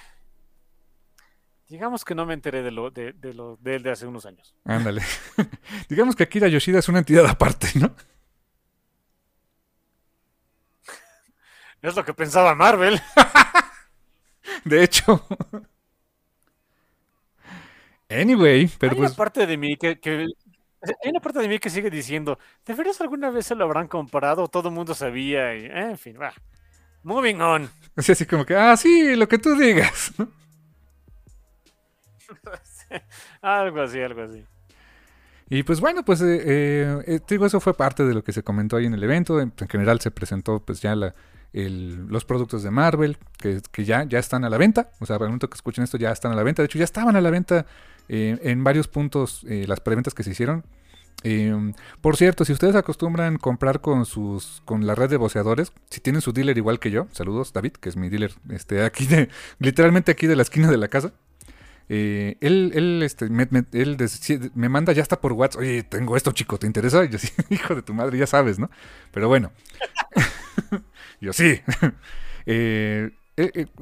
digamos 1.67 2.05
que 2.05 2.15
no 2.15 2.25
me 2.25 2.33
enteré 2.35 2.61
de 2.63 2.71
lo 2.71 2.91
de, 2.91 3.13
de 3.13 3.33
lo 3.33 3.57
de 3.57 3.75
él 3.75 3.83
de 3.83 3.91
hace 3.91 4.05
unos 4.07 4.25
años. 4.25 4.55
Ándale. 4.63 5.01
Digamos 5.89 6.15
que 6.15 6.23
Akira 6.23 6.47
Yoshida 6.47 6.79
es 6.79 6.87
una 6.87 6.99
entidad 6.99 7.25
aparte, 7.25 7.67
¿no? 7.79 7.93
Es 11.81 11.95
lo 11.95 12.03
que 12.03 12.13
pensaba 12.13 12.55
Marvel. 12.55 12.99
De 14.65 14.83
hecho. 14.83 15.25
Anyway, 18.09 18.67
pero 18.79 18.93
hay 18.93 18.97
pues. 18.97 19.11
una 19.11 19.17
parte 19.17 19.45
de 19.45 19.57
mí 19.57 19.77
que, 19.77 19.99
que- 19.99 20.25
hay 20.81 21.09
una 21.11 21.19
parte 21.19 21.39
de 21.39 21.47
mí 21.47 21.59
que 21.59 21.69
sigue 21.69 21.89
diciendo, 21.89 22.37
¿de 22.65 22.73
veras 22.73 23.01
alguna 23.01 23.29
vez 23.29 23.45
se 23.47 23.55
lo 23.55 23.63
habrán 23.65 23.87
comprado? 23.87 24.47
Todo 24.47 24.69
el 24.69 24.75
mundo 24.75 24.93
sabía 24.93 25.55
y, 25.55 25.65
eh, 25.65 25.89
en 25.91 25.97
fin, 25.97 26.17
va. 26.21 26.33
Moving 27.03 27.41
on. 27.41 27.69
Así, 27.95 28.11
así 28.11 28.25
como 28.25 28.45
que, 28.45 28.55
ah, 28.55 28.75
sí, 28.77 29.15
lo 29.15 29.27
que 29.27 29.37
tú 29.39 29.55
digas. 29.55 30.13
algo 33.41 33.81
así, 33.81 33.99
algo 34.01 34.21
así. 34.23 34.45
Y 35.49 35.63
pues 35.63 35.79
bueno, 35.79 36.03
pues 36.03 36.21
eh, 36.21 36.41
eh, 36.45 37.03
eh, 37.07 37.19
te 37.25 37.35
digo, 37.35 37.45
eso 37.45 37.59
fue 37.61 37.73
parte 37.73 38.03
de 38.03 38.13
lo 38.13 38.23
que 38.23 38.33
se 38.33 38.43
comentó 38.43 38.75
ahí 38.77 38.85
en 38.85 38.93
el 38.93 39.03
evento. 39.03 39.39
En, 39.39 39.53
en 39.57 39.67
general 39.69 40.01
se 40.01 40.11
presentó 40.11 40.59
pues 40.59 40.81
ya 40.81 40.93
la, 40.95 41.15
el- 41.53 42.07
los 42.07 42.25
productos 42.25 42.63
de 42.63 42.71
Marvel, 42.71 43.17
que, 43.37 43.61
que 43.71 43.85
ya, 43.85 44.03
ya 44.03 44.19
están 44.19 44.43
a 44.43 44.49
la 44.49 44.57
venta. 44.57 44.91
O 44.99 45.05
sea, 45.05 45.15
para 45.17 45.27
el 45.27 45.31
momento 45.31 45.49
que 45.49 45.55
escuchen 45.55 45.85
esto 45.85 45.97
ya 45.97 46.11
están 46.11 46.33
a 46.33 46.35
la 46.35 46.43
venta. 46.43 46.61
De 46.61 46.65
hecho, 46.65 46.77
ya 46.79 46.83
estaban 46.83 47.15
a 47.15 47.21
la 47.21 47.29
venta 47.29 47.65
eh, 48.09 48.39
en 48.43 48.63
varios 48.63 48.87
puntos 48.87 49.45
eh, 49.47 49.65
las 49.67 49.79
preventas 49.79 50.13
que 50.13 50.23
se 50.23 50.31
hicieron. 50.31 50.63
Eh, 51.23 51.73
por 52.01 52.15
cierto, 52.15 52.45
si 52.45 52.53
ustedes 52.53 52.75
acostumbran 52.75 53.37
comprar 53.37 53.81
con 53.81 54.05
sus 54.05 54.61
con 54.65 54.85
la 54.85 54.93
red 54.93 55.09
de 55.09 55.17
voceadores, 55.17 55.71
si 55.89 55.99
tienen 55.99 56.21
su 56.21 56.31
dealer 56.31 56.57
igual 56.57 56.79
que 56.79 56.91
yo, 56.91 57.07
saludos 57.11 57.53
David, 57.53 57.73
que 57.73 57.89
es 57.89 57.97
mi 57.97 58.09
dealer 58.09 58.33
este 58.49 58.83
aquí 58.83 59.07
de 59.07 59.29
literalmente 59.59 60.11
aquí 60.11 60.27
de 60.27 60.35
la 60.35 60.43
esquina 60.43 60.69
de 60.69 60.77
la 60.77 60.87
casa. 60.87 61.13
Eh, 61.89 62.37
él, 62.41 62.71
él, 62.75 63.01
este, 63.01 63.29
me, 63.29 63.47
él 63.71 63.97
me 64.53 64.67
manda 64.67 64.91
ya 64.91 65.01
hasta 65.01 65.21
por 65.21 65.33
WhatsApp, 65.33 65.61
oye, 65.61 65.83
tengo 65.83 66.17
esto, 66.17 66.33
chico, 66.33 66.59
¿te 66.59 66.67
interesa? 66.67 67.05
Yo 67.05 67.17
sí, 67.19 67.29
hijo 67.49 67.75
de 67.75 67.81
tu 67.81 67.93
madre, 67.93 68.17
ya 68.17 68.27
sabes, 68.27 68.59
¿no? 68.59 68.69
Pero 69.11 69.27
bueno. 69.27 69.51
yo 71.21 71.33
sí. 71.33 71.61
Eh, 72.45 73.09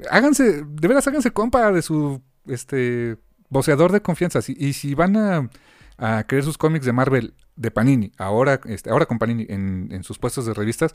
háganse, 0.10 0.64
de 0.64 0.88
veras, 0.88 1.08
háganse 1.08 1.32
compa 1.32 1.72
de 1.72 1.82
su 1.82 2.22
este 2.48 3.18
voceador 3.50 3.92
de 3.92 4.02
confianza. 4.02 4.42
Si- 4.42 4.56
y 4.60 4.74
si 4.74 4.94
van 4.96 5.16
a, 5.18 5.50
a 5.98 6.24
querer 6.28 6.44
sus 6.44 6.58
cómics 6.58 6.86
de 6.86 6.94
Marvel 6.94 7.34
de 7.56 7.72
Panini, 7.72 8.12
ahora, 8.18 8.60
este, 8.66 8.90
ahora 8.90 9.06
con 9.06 9.18
Panini 9.20 9.46
en, 9.50 10.04
sus 10.04 10.18
puestos 10.20 10.46
de 10.46 10.54
revistas, 10.54 10.94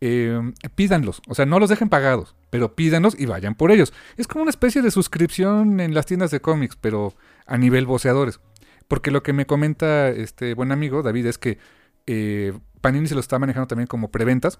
eh, 0.00 0.52
pídanlos. 0.74 1.22
O 1.28 1.34
sea, 1.34 1.46
no 1.46 1.58
los 1.60 1.70
dejen 1.70 1.88
pagados, 1.88 2.34
pero 2.50 2.74
pídanlos 2.74 3.18
y 3.18 3.26
vayan 3.26 3.54
por 3.54 3.70
ellos. 3.70 3.92
Es 4.16 4.26
como 4.26 4.42
una 4.42 4.50
especie 4.50 4.82
de 4.82 4.90
suscripción 4.90 5.80
en 5.80 5.94
las 5.94 6.06
tiendas 6.06 6.30
de 6.30 6.40
cómics, 6.40 6.76
pero 6.80 7.14
a 7.46 7.56
nivel 7.56 7.86
voceadores. 7.86 8.40
Porque 8.88 9.10
lo 9.10 9.22
que 9.22 9.32
me 9.32 9.46
comenta 9.46 10.08
este 10.10 10.54
buen 10.54 10.72
amigo 10.72 11.02
David 11.02 11.26
es 11.26 11.38
que 11.38 11.58
eh, 12.06 12.52
Panini 12.80 13.06
se 13.06 13.14
lo 13.14 13.20
está 13.20 13.38
manejando 13.38 13.68
también 13.68 13.86
como 13.86 14.10
preventas. 14.10 14.58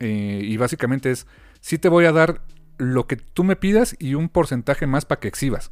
eh, 0.00 0.40
y 0.42 0.56
básicamente 0.56 1.10
es, 1.10 1.26
sí 1.60 1.78
te 1.78 1.88
voy 1.88 2.06
a 2.06 2.12
dar 2.12 2.40
lo 2.78 3.06
que 3.06 3.16
tú 3.16 3.44
me 3.44 3.56
pidas 3.56 3.94
y 3.98 4.14
un 4.14 4.28
porcentaje 4.30 4.86
más 4.86 5.04
para 5.04 5.20
que 5.20 5.28
exhibas. 5.28 5.70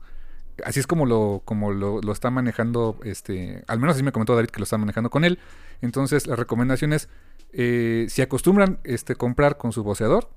Así 0.64 0.80
es 0.80 0.86
como 0.86 1.06
lo, 1.06 1.42
como 1.44 1.72
lo, 1.72 2.12
está 2.12 2.30
manejando, 2.30 2.98
este, 3.04 3.62
al 3.66 3.78
menos 3.78 3.94
así 3.94 4.02
me 4.02 4.12
comentó 4.12 4.34
David 4.34 4.50
que 4.50 4.58
lo 4.58 4.64
está 4.64 4.78
manejando 4.78 5.10
con 5.10 5.24
él. 5.24 5.38
Entonces 5.80 6.26
la 6.26 6.36
recomendación 6.36 6.92
es, 6.92 7.08
eh, 7.52 8.06
si 8.08 8.22
acostumbran 8.22 8.80
este, 8.84 9.14
comprar 9.14 9.56
con 9.56 9.72
su 9.72 9.82
voceador, 9.84 10.28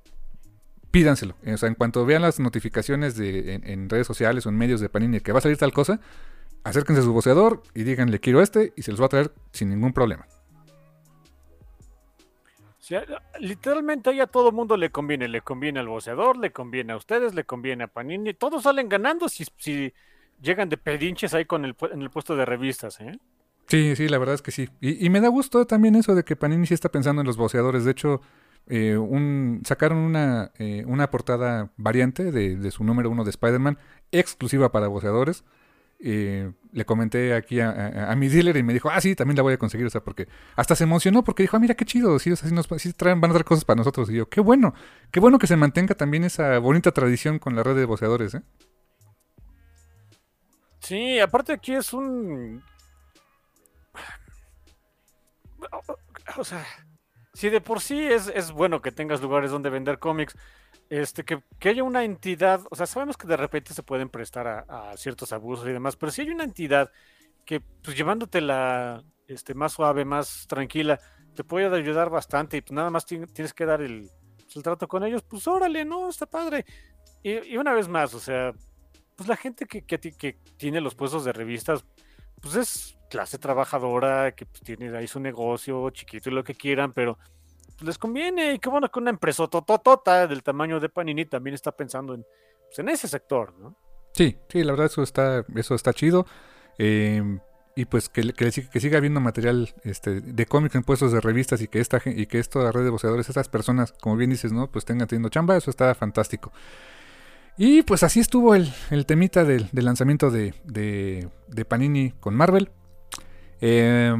pídanselo. 0.92 1.36
O 1.46 1.58
sea, 1.58 1.70
en 1.70 1.76
cuanto 1.76 2.06
vean 2.06 2.22
las 2.22 2.40
notificaciones 2.40 3.16
de, 3.16 3.56
en, 3.56 3.90
redes 3.90 4.06
sociales 4.06 4.46
o 4.46 4.50
en 4.50 4.58
medios 4.58 4.82
de 4.82 4.90
Panini 4.90 5.22
que 5.22 5.32
va 5.32 5.40
a 5.40 5.42
salir 5.42 5.58
tal 5.58 5.74
cosa, 5.74 6.00
acérquense 6.64 7.02
a 7.02 7.06
su 7.06 7.14
voceador 7.14 7.64
y 7.74 7.84
díganle 7.84 8.20
quiero 8.20 8.42
este 8.42 8.74
y 8.76 8.84
se 8.84 8.92
los 8.92 9.02
va 9.02 9.06
a 9.06 9.10
traer 9.10 9.32
sin 9.52 9.70
ningún 9.70 9.94
problema. 9.94 10.28
Sea, 12.78 13.06
literalmente 13.40 14.10
ahí 14.10 14.20
a 14.20 14.28
todo 14.28 14.52
mundo 14.52 14.76
le 14.76 14.90
conviene, 14.90 15.28
le 15.28 15.42
conviene 15.42 15.80
al 15.80 15.88
boceador, 15.88 16.38
le 16.38 16.52
conviene 16.52 16.94
a 16.94 16.98
ustedes, 16.98 17.34
le 17.34 17.44
conviene 17.44 17.86
a 17.86 17.88
Panini, 17.88 18.34
todos 18.34 18.64
salen 18.64 18.90
ganando 18.90 19.30
si, 19.30 19.46
si 19.58 19.94
llegan 20.42 20.70
de 20.70 20.78
pedinches 20.78 21.34
ahí 21.34 21.46
con 21.46 21.66
el, 21.66 21.76
en 21.92 22.02
el 22.02 22.10
puesto 22.10 22.36
de 22.36 22.46
revistas, 22.46 23.00
¿eh? 23.00 23.20
Sí, 23.68 23.96
sí, 23.96 24.10
la 24.10 24.18
verdad 24.18 24.36
es 24.36 24.42
que 24.42 24.52
sí. 24.52 24.70
Y, 24.82 25.10
me 25.10 25.22
da 25.22 25.30
gusto 25.30 25.66
también 25.66 25.96
eso 25.96 26.14
de 26.14 26.26
que 26.26 26.36
Panini 26.36 26.68
sí 26.68 26.74
está 26.74 26.90
pensando 26.90 27.22
en 27.22 27.28
los 27.28 27.38
voceadores. 27.38 27.86
De 27.86 27.92
hecho, 27.92 28.22
eh, 28.68 28.98
un, 28.98 29.62
sacaron 29.66 30.00
una, 30.00 30.52
eh, 30.60 30.84
una 30.88 31.10
portada 31.10 31.72
variante 31.78 32.32
de, 32.34 32.58
de 32.58 32.72
su 32.72 32.84
número 32.84 33.10
uno 33.10 33.24
de 33.24 33.30
Spider-Man, 33.30 33.78
exclusiva 34.12 34.74
para 34.74 34.88
voceadores. 34.88 35.46
Eh, 36.04 36.52
le 36.74 36.86
comenté 36.86 37.34
aquí 37.34 37.60
a, 37.60 38.14
mi 38.18 38.28
dealer 38.28 38.58
y 38.58 38.64
me 38.64 38.74
dijo, 38.74 38.90
ah, 38.90 39.00
sí, 39.00 39.14
también 39.14 39.38
la 39.38 39.44
voy 39.44 39.54
a 39.54 39.58
conseguir. 39.58 39.86
O 39.86 39.90
sea, 39.90 40.02
porque 40.02 40.28
hasta 40.56 40.76
se 40.76 40.84
emocionó 40.84 41.24
porque 41.24 41.44
dijo, 41.44 41.58
ah, 41.58 41.60
mira 41.60 41.76
qué 41.76 41.86
chido, 41.86 42.18
sí, 42.18 42.30
nos, 42.30 42.68
van 42.68 43.24
a 43.24 43.30
traer 43.30 43.46
cosas 43.46 43.66
para 43.66 43.78
nosotros. 43.78 44.10
Y 44.10 44.16
yo, 44.16 44.28
qué 44.28 44.42
bueno, 44.42 44.74
qué 45.12 45.20
bueno 45.20 45.38
que 45.38 45.48
se 45.48 45.56
mantenga 45.56 45.94
también 45.96 46.24
esa 46.24 46.58
bonita 46.60 46.92
tradición 46.92 47.40
con 47.40 47.56
la 47.56 47.64
red 47.64 47.76
de 47.76 47.86
voceadores, 47.86 48.34
¿eh? 48.34 48.42
Sí, 50.82 51.20
aparte 51.20 51.54
aquí 51.54 51.74
es 51.74 51.94
un... 51.94 52.64
O 56.38 56.44
sea, 56.44 56.66
si 57.34 57.50
de 57.50 57.62
por 57.62 57.82
sí 57.82 58.00
es, 58.02 58.28
es 58.28 58.52
bueno 58.52 58.82
que 58.82 58.92
tengas 58.92 59.22
lugares 59.22 59.52
donde 59.52 59.70
vender 59.70 60.00
cómics, 60.00 60.36
este, 60.90 61.24
que, 61.24 61.44
que, 61.60 61.70
haya 61.70 61.84
una 61.84 62.04
entidad, 62.04 62.62
o 62.72 62.76
sea, 62.76 62.88
sabemos 62.88 63.16
que 63.16 63.28
de 63.28 63.38
repente 63.38 63.74
se 63.74 63.84
pueden 63.84 64.10
prestar 64.10 64.48
a, 64.48 64.98
ciertos 64.98 65.32
abusos 65.34 65.68
y 65.68 65.72
demás, 65.72 65.96
pero 65.96 66.12
si 66.12 66.22
hay 66.22 66.32
una 66.32 66.44
entidad 66.44 66.92
que, 67.46 67.60
pues 67.60 67.96
llevándote 67.96 68.42
la 68.42 69.04
este, 69.28 69.54
más 69.54 69.74
suave, 69.74 70.04
más 70.04 70.48
tranquila, 70.48 71.00
te 71.36 71.44
puede 71.44 71.74
ayudar 71.76 72.10
bastante 72.10 72.58
y 72.58 72.62
pues 72.62 72.72
nada 72.72 72.90
más 72.90 73.06
tienes 73.06 73.54
que 73.54 73.66
dar 73.66 73.82
el, 73.82 74.10
pues, 74.38 74.56
el 74.56 74.64
trato 74.64 74.88
con 74.88 75.04
ellos, 75.04 75.22
pues 75.24 75.48
órale, 75.48 75.86
no, 75.86 76.10
está 76.10 76.26
padre. 76.26 76.66
Y, 77.22 77.54
y 77.54 77.58
una 77.58 77.74
vez 77.74 77.88
más, 77.88 78.14
o 78.16 78.20
sea, 78.20 78.54
pues 79.22 79.30
la 79.30 79.38
gente 79.38 79.68
que, 79.68 79.84
que, 79.84 80.38
tiene 80.58 80.82
los 80.82 80.96
puestos 80.96 81.24
de 81.24 81.32
revistas, 81.32 81.86
pues 82.42 82.56
es 82.56 82.98
clase 83.08 83.38
trabajadora, 83.38 84.32
que 84.32 84.48
pues, 84.48 84.62
tiene 84.62 84.98
ahí 84.98 85.06
su 85.06 85.20
negocio 85.20 85.92
chiquito 85.92 86.32
y 86.32 86.34
lo 86.34 86.44
que 86.44 86.56
quieran, 86.56 86.92
pero 86.92 87.20
pues, 87.78 87.84
les 87.84 88.00
conviene. 88.00 88.54
Y 88.54 88.58
qué 88.58 88.68
bueno 88.68 88.90
que 88.90 88.98
una 88.98 89.12
empresa 89.12 89.48
tototota 89.48 90.26
del 90.26 90.42
tamaño 90.42 90.80
de 90.80 90.90
Panini 90.90 91.26
también 91.26 91.54
está 91.54 91.72
pensando 91.72 92.16
en, 92.16 92.26
pues, 92.66 92.80
en 92.80 92.90
ese 92.90 93.08
sector, 93.08 93.54
¿no? 93.60 93.76
Sí, 94.12 94.40
sí, 94.50 94.64
la 94.64 94.72
verdad 94.72 94.88
eso 94.88 95.04
está, 95.04 95.46
eso 95.56 95.76
está 95.76 95.94
chido. 95.94 96.26
Eh, 96.80 97.22
y 97.76 97.86
pues 97.86 98.10
que, 98.10 98.34
que, 98.34 98.50
que, 98.50 98.80
siga 98.80 98.98
habiendo 98.98 99.20
material 99.20 99.70
este, 99.84 100.20
de 100.20 100.46
cómics 100.48 100.74
en 100.74 100.82
puestos 100.82 101.12
de 101.12 101.22
revistas 101.22 101.62
y 101.62 101.68
que 101.68 101.80
esta 101.80 102.02
y 102.04 102.26
que 102.26 102.40
esto 102.40 102.70
red 102.72 102.84
de 102.84 102.90
boceadores, 102.90 103.30
estas 103.30 103.50
personas, 103.50 103.94
como 104.02 104.18
bien 104.18 104.32
dices, 104.32 104.52
¿no? 104.52 104.72
Pues 104.72 104.84
tengan 104.84 105.08
teniendo 105.08 105.30
chamba, 105.30 105.56
eso 105.58 105.70
está 105.70 105.94
fantástico. 105.94 106.52
Y 107.64 107.84
pues 107.84 108.02
así 108.02 108.20
estuvo 108.20 108.56
el, 108.56 108.74
temita 109.06 109.46
del, 109.46 109.70
lanzamiento 109.72 110.32
de, 110.32 111.30
Panini 111.68 112.10
con 112.20 112.34
Marvel. 112.34 112.72
Eh, 113.62 114.16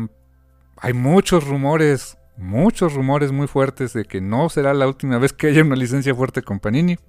hay 0.78 0.94
muchos 0.94 1.48
rumores, 1.48 2.20
muchos 2.38 2.94
rumores 2.94 3.32
muy 3.32 3.48
fuertes 3.48 3.94
de 3.94 4.06
que 4.06 4.22
no 4.22 4.48
será 4.50 4.76
la 4.76 4.86
última 4.86 5.18
vez 5.18 5.34
que 5.34 5.48
haya 5.48 5.64
una 5.64 5.76
licencia 5.76 6.14
fuerte 6.14 6.44
con 6.44 6.60
Panini. 6.60 7.00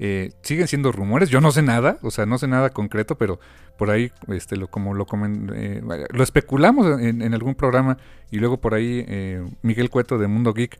Eh, 0.00 0.32
siguen 0.42 0.66
siendo 0.66 0.90
rumores, 0.90 1.28
yo 1.28 1.40
no 1.40 1.52
sé 1.52 1.62
nada, 1.62 1.98
o 2.02 2.10
sea, 2.10 2.26
no 2.26 2.36
sé 2.36 2.48
nada 2.48 2.70
concreto, 2.70 3.16
pero 3.16 3.38
por 3.78 3.90
ahí, 3.90 4.10
este, 4.26 4.56
lo, 4.56 4.66
como 4.66 4.96
eh, 4.96 5.80
lo 6.10 6.24
especulamos 6.24 7.00
en, 7.00 7.22
en, 7.22 7.34
algún 7.34 7.54
programa 7.54 7.98
y 8.32 8.38
luego 8.38 8.60
por 8.60 8.74
ahí 8.74 9.04
eh, 9.06 9.46
Miguel 9.62 9.90
Cueto 9.90 10.18
de 10.18 10.26
Mundo 10.26 10.52
Geek 10.54 10.76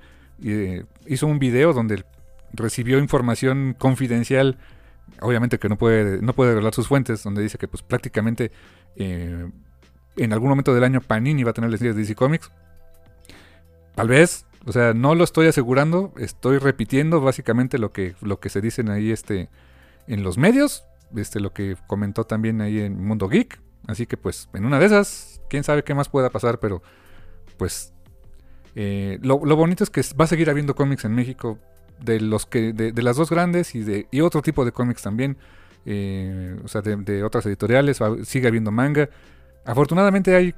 hizo 1.06 1.28
un 1.28 1.38
video 1.38 1.72
donde 1.72 2.02
recibió 2.52 2.98
información 2.98 3.74
confidencial, 3.78 4.58
obviamente 5.20 5.58
que 5.58 5.68
no 5.68 5.76
puede, 5.76 6.20
no 6.22 6.32
puede 6.32 6.52
revelar 6.52 6.74
sus 6.74 6.88
fuentes, 6.88 7.22
donde 7.22 7.42
dice 7.42 7.58
que 7.58 7.68
pues 7.68 7.82
prácticamente 7.82 8.50
eh, 8.96 9.50
en 10.16 10.32
algún 10.32 10.48
momento 10.48 10.74
del 10.74 10.84
año 10.84 11.00
Panini 11.00 11.44
va 11.44 11.50
a 11.50 11.54
tener 11.54 11.70
series 11.78 11.94
de 11.94 12.02
DC 12.02 12.14
Comics. 12.14 12.50
Tal 13.94 14.08
vez, 14.08 14.46
o 14.66 14.72
sea, 14.72 14.94
no 14.94 15.14
lo 15.14 15.24
estoy 15.24 15.46
asegurando, 15.46 16.12
estoy 16.18 16.58
repitiendo 16.58 17.20
básicamente 17.20 17.78
lo 17.78 17.92
que, 17.92 18.14
lo 18.20 18.40
que 18.40 18.48
se 18.48 18.60
dicen 18.60 18.90
ahí 18.90 19.10
este, 19.10 19.48
en 20.06 20.22
los 20.22 20.38
medios, 20.38 20.84
este, 21.16 21.40
lo 21.40 21.52
que 21.52 21.76
comentó 21.86 22.24
también 22.24 22.60
ahí 22.60 22.80
en 22.80 23.02
Mundo 23.04 23.28
Geek. 23.28 23.60
Así 23.86 24.06
que 24.06 24.16
pues 24.16 24.48
en 24.52 24.66
una 24.66 24.78
de 24.78 24.86
esas, 24.86 25.40
quién 25.48 25.64
sabe 25.64 25.84
qué 25.84 25.94
más 25.94 26.08
pueda 26.08 26.30
pasar, 26.30 26.60
pero 26.60 26.82
pues 27.56 27.92
eh, 28.74 29.18
lo, 29.22 29.44
lo, 29.44 29.56
bonito 29.56 29.82
es 29.82 29.90
que 29.90 30.02
va 30.18 30.24
a 30.24 30.28
seguir 30.28 30.48
habiendo 30.50 30.74
cómics 30.74 31.04
en 31.04 31.14
México 31.14 31.58
de 32.02 32.20
los 32.20 32.46
que 32.46 32.72
de, 32.72 32.92
de, 32.92 33.02
las 33.02 33.16
dos 33.16 33.30
grandes 33.30 33.74
y 33.74 33.82
de 33.82 34.06
y 34.10 34.20
otro 34.20 34.42
tipo 34.42 34.64
de 34.64 34.72
cómics 34.72 35.02
también 35.02 35.36
eh, 35.86 36.58
o 36.62 36.68
sea 36.68 36.82
de, 36.82 37.24
otras 37.24 37.46
editoriales 37.46 38.00
sigue 38.24 38.48
habiendo 38.48 38.70
manga. 38.70 39.08
Afortunadamente 39.64 40.34
hay 40.34 40.54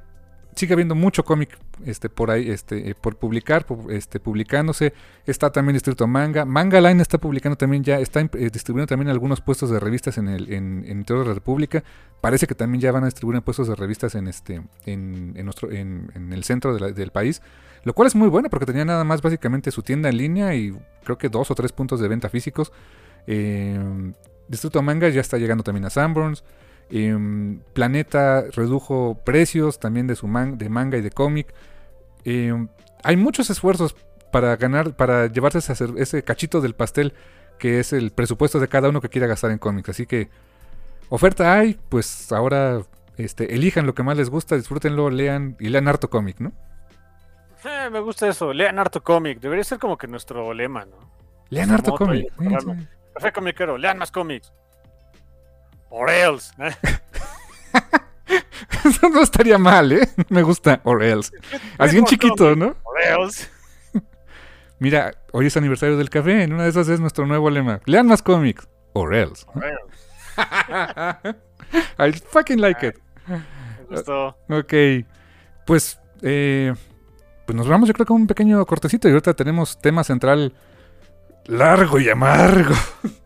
sigue 0.55 0.73
habiendo 0.73 0.93
mucho 0.93 1.25
cómic 1.25 1.57
este 1.83 2.09
por 2.09 2.29
ahí 2.29 2.51
este 2.51 2.91
eh, 2.91 2.95
por 2.95 3.15
publicar 3.15 3.65
este 3.89 4.19
publicándose. 4.19 4.93
Está 5.25 5.51
también 5.51 5.73
distrito 5.73 6.07
manga. 6.07 6.45
Manga 6.45 6.81
line 6.81 7.01
está 7.01 7.17
publicando 7.17 7.55
también 7.55 7.83
ya 7.83 7.99
está 7.99 8.19
eh, 8.19 8.49
distribuyendo 8.51 8.87
también 8.87 9.09
algunos 9.09 9.41
puestos 9.41 9.69
de 9.69 9.79
revistas 9.79 10.17
en 10.17 10.27
el 10.27 10.51
en, 10.53 10.83
en 10.87 11.03
de 11.03 11.25
la 11.25 11.33
república. 11.33 11.83
Parece 12.21 12.45
que 12.45 12.55
también 12.55 12.81
ya 12.81 12.91
van 12.91 13.03
a 13.03 13.07
distribuir 13.07 13.41
puestos 13.41 13.67
de 13.67 13.75
revistas 13.75 14.15
en 14.15 14.27
este 14.27 14.61
en, 14.85 15.33
en 15.35 15.45
nuestro 15.45 15.71
en, 15.71 16.31
el 16.33 16.43
centro 16.43 16.75
del 16.75 17.11
país 17.11 17.41
lo 17.83 17.93
cual 17.93 18.07
es 18.07 18.15
muy 18.15 18.29
bueno 18.29 18.49
porque 18.49 18.65
tenía 18.65 18.85
nada 18.85 19.03
más 19.03 19.21
básicamente 19.21 19.71
su 19.71 19.83
tienda 19.83 20.09
en 20.09 20.17
línea 20.17 20.55
y 20.55 20.77
creo 21.03 21.17
que 21.17 21.29
dos 21.29 21.51
o 21.51 21.55
tres 21.55 21.71
puntos 21.71 21.99
de 21.99 22.07
venta 22.07 22.29
físicos. 22.29 22.71
Eh, 23.27 23.79
Distrito 24.47 24.81
Manga 24.81 25.09
ya 25.09 25.21
está 25.21 25.37
llegando 25.37 25.63
también 25.63 25.85
a 25.85 25.89
Sanborns. 25.89 26.43
Eh, 26.89 27.17
Planeta 27.73 28.43
redujo 28.51 29.19
precios 29.25 29.79
también 29.79 30.07
de 30.07 30.15
su 30.15 30.27
man 30.27 30.57
de 30.57 30.69
manga 30.69 30.97
y 30.97 31.01
de 31.01 31.11
cómic. 31.11 31.53
Eh, 32.25 32.53
hay 33.03 33.17
muchos 33.17 33.49
esfuerzos 33.49 33.95
para 34.31 34.55
ganar, 34.55 34.95
para 34.95 35.27
llevarse 35.27 35.59
ese, 35.59 35.85
ese 35.97 36.23
cachito 36.23 36.61
del 36.61 36.75
pastel 36.75 37.13
que 37.59 37.79
es 37.79 37.93
el 37.93 38.11
presupuesto 38.11 38.59
de 38.59 38.67
cada 38.67 38.89
uno 38.89 39.01
que 39.01 39.09
quiera 39.09 39.27
gastar 39.27 39.51
en 39.51 39.57
cómics. 39.57 39.89
Así 39.89 40.05
que 40.05 40.29
oferta 41.09 41.53
hay, 41.53 41.79
pues 41.89 42.31
ahora 42.31 42.81
este, 43.17 43.53
elijan 43.53 43.85
lo 43.85 43.93
que 43.93 44.03
más 44.03 44.17
les 44.17 44.29
gusta, 44.29 44.55
disfrútenlo, 44.55 45.09
lean 45.09 45.55
y 45.59 45.69
lean 45.69 45.87
harto 45.87 46.09
cómic, 46.09 46.39
¿no? 46.39 46.51
Eh, 47.65 47.89
me 47.89 47.99
gusta 47.99 48.27
eso. 48.27 48.53
Lean 48.53 48.79
harto 48.79 49.01
cómic. 49.01 49.39
Debería 49.39 49.63
ser 49.63 49.79
como 49.79 49.97
que 49.97 50.07
nuestro 50.07 50.53
lema, 50.53 50.85
¿no? 50.85 50.97
Lean 51.49 51.71
harto 51.71 51.95
cómic. 51.95 52.31
Café 53.13 53.31
comiquero. 53.31 53.77
Lean 53.77 53.97
más 53.97 54.11
cómics. 54.11 54.51
Or 55.89 56.09
else. 56.09 56.51
¿eh? 56.57 56.75
eso 58.85 59.09
no 59.09 59.21
estaría 59.21 59.57
mal, 59.57 59.91
¿eh? 59.91 60.09
Me 60.29 60.41
gusta. 60.41 60.81
Or 60.83 61.03
else. 61.03 61.31
Así 61.77 61.97
en 61.97 62.05
chiquito, 62.05 62.55
¿no? 62.55 62.75
Or 62.83 63.01
else. 63.01 63.47
Mira, 64.79 65.13
hoy 65.31 65.47
es 65.47 65.57
aniversario 65.57 65.97
del 65.97 66.09
café. 66.09 66.43
En 66.43 66.53
una 66.53 66.63
de 66.63 66.69
esas 66.69 66.87
es 66.87 66.99
nuestro 66.99 67.25
nuevo 67.25 67.49
lema. 67.49 67.81
Lean 67.85 68.07
más 68.07 68.21
cómics. 68.21 68.67
Or 68.93 69.13
else. 69.13 69.45
Or 69.53 69.65
else. 69.65 71.35
I 71.97 72.11
fucking 72.11 72.59
like 72.59 72.87
it. 72.87 72.95
Me 73.27 73.97
gustó. 73.97 74.37
Ok. 74.49 74.73
Pues, 75.65 75.99
eh, 76.21 76.73
pues 77.45 77.55
nos 77.55 77.67
vamos 77.67 77.87
yo 77.87 77.93
creo 77.93 78.05
con 78.05 78.21
un 78.21 78.27
pequeño 78.27 78.65
cortecito 78.65 79.07
y 79.07 79.11
ahorita 79.11 79.33
tenemos 79.33 79.79
tema 79.79 80.03
central 80.03 80.53
largo 81.45 81.99
y 81.99 82.09
amargo. 82.09 82.75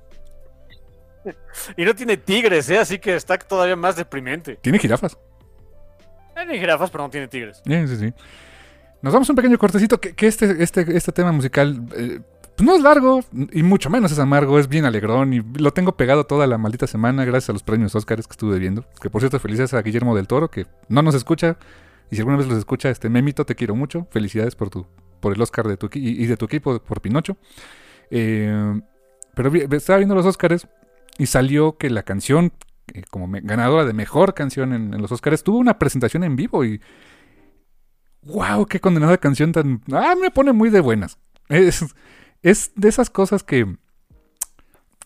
Y 1.76 1.84
no 1.84 1.94
tiene 1.94 2.16
tigres, 2.16 2.70
¿eh? 2.70 2.78
así 2.78 3.00
que 3.00 3.16
está 3.16 3.38
todavía 3.38 3.76
más 3.76 3.96
deprimente. 3.98 4.58
Tiene 4.62 4.80
jirafas. 4.80 5.18
Tiene 6.34 6.58
jirafas, 6.58 6.90
pero 6.90 7.04
no 7.04 7.10
tiene 7.10 7.28
tigres. 7.28 7.62
Sí, 7.66 7.88
sí, 7.88 7.98
sí. 7.98 8.14
Nos 9.02 9.14
vamos 9.14 9.30
un 9.30 9.36
pequeño 9.36 9.58
cortecito 9.58 10.00
que, 10.00 10.16
que 10.16 10.28
este, 10.28 10.64
este, 10.64 10.96
este 10.96 11.12
tema 11.12 11.32
musical 11.32 11.84
eh, 11.96 12.20
pues 12.56 12.66
no 12.66 12.76
es 12.76 12.82
largo 12.82 13.20
y 13.52 13.62
mucho 13.62 13.90
menos 13.92 14.12
es 14.12 14.18
amargo, 14.18 14.58
es 14.58 14.68
bien 14.68 14.86
alegrón 14.86 15.32
y 15.34 15.42
lo 15.60 15.72
tengo 15.74 15.96
pegado 15.96 16.26
toda 16.26 16.48
la 16.48 16.58
maldita 16.58 16.88
semana 16.88 17.24
gracias 17.24 17.50
a 17.50 17.54
los 17.54 17.62
premios 17.62 17.94
Oscars 17.94 18.28
que 18.28 18.32
estuve 18.32 18.58
viendo. 18.58 18.84
Que 19.00 19.12
por 19.12 19.22
cierto, 19.22 19.40
felicidades 19.40 19.76
a 19.76 19.82
Guillermo 19.84 20.16
del 20.16 20.28
Toro, 20.28 20.50
que 20.50 20.66
no 20.90 21.04
nos 21.04 21.14
escucha, 21.14 21.58
y 22.10 22.16
si 22.16 22.22
alguna 22.22 22.38
vez 22.38 22.48
los 22.48 22.58
escucha, 22.58 22.90
este 22.90 23.10
Memito, 23.10 23.46
te 23.46 23.56
quiero 23.56 23.76
mucho. 23.76 24.08
Felicidades 24.12 24.56
por 24.56 24.70
tu 24.70 24.86
por 25.20 25.34
el 25.34 25.42
Oscar 25.42 25.68
de 25.68 25.78
tu 25.78 25.90
y, 25.94 26.26
de 26.26 26.38
tu 26.38 26.46
equipo 26.46 26.80
por 26.80 27.02
Pinocho. 27.02 27.38
Eh, 28.10 28.80
pero 29.34 29.54
estaba 29.76 29.98
viendo 29.98 30.16
los 30.16 30.26
Oscars 30.26 30.68
y 31.18 31.26
salió 31.26 31.78
que 31.78 31.90
la 31.90 32.04
canción 32.04 32.54
eh, 32.94 33.04
como 33.10 33.28
ganadora 33.44 33.86
de 33.86 33.94
mejor 33.94 34.34
canción 34.34 34.74
en, 34.74 34.94
en, 34.94 35.02
los 35.02 35.12
Oscars 35.12 35.44
tuvo 35.44 35.58
una 35.58 35.78
presentación 35.78 36.24
en 36.24 36.36
vivo 36.36 36.64
y 36.64 36.82
wow, 38.24 38.66
qué 38.66 38.80
condenada 38.80 39.18
canción 39.18 39.52
tan 39.52 39.82
ah, 39.92 40.16
me 40.20 40.32
pone 40.32 40.54
muy 40.54 40.70
de 40.70 40.82
buenas. 40.82 41.20
Es, 41.50 41.86
es 42.42 42.72
de 42.76 42.90
esas 42.90 43.10
cosas 43.10 43.44
que 43.44 43.78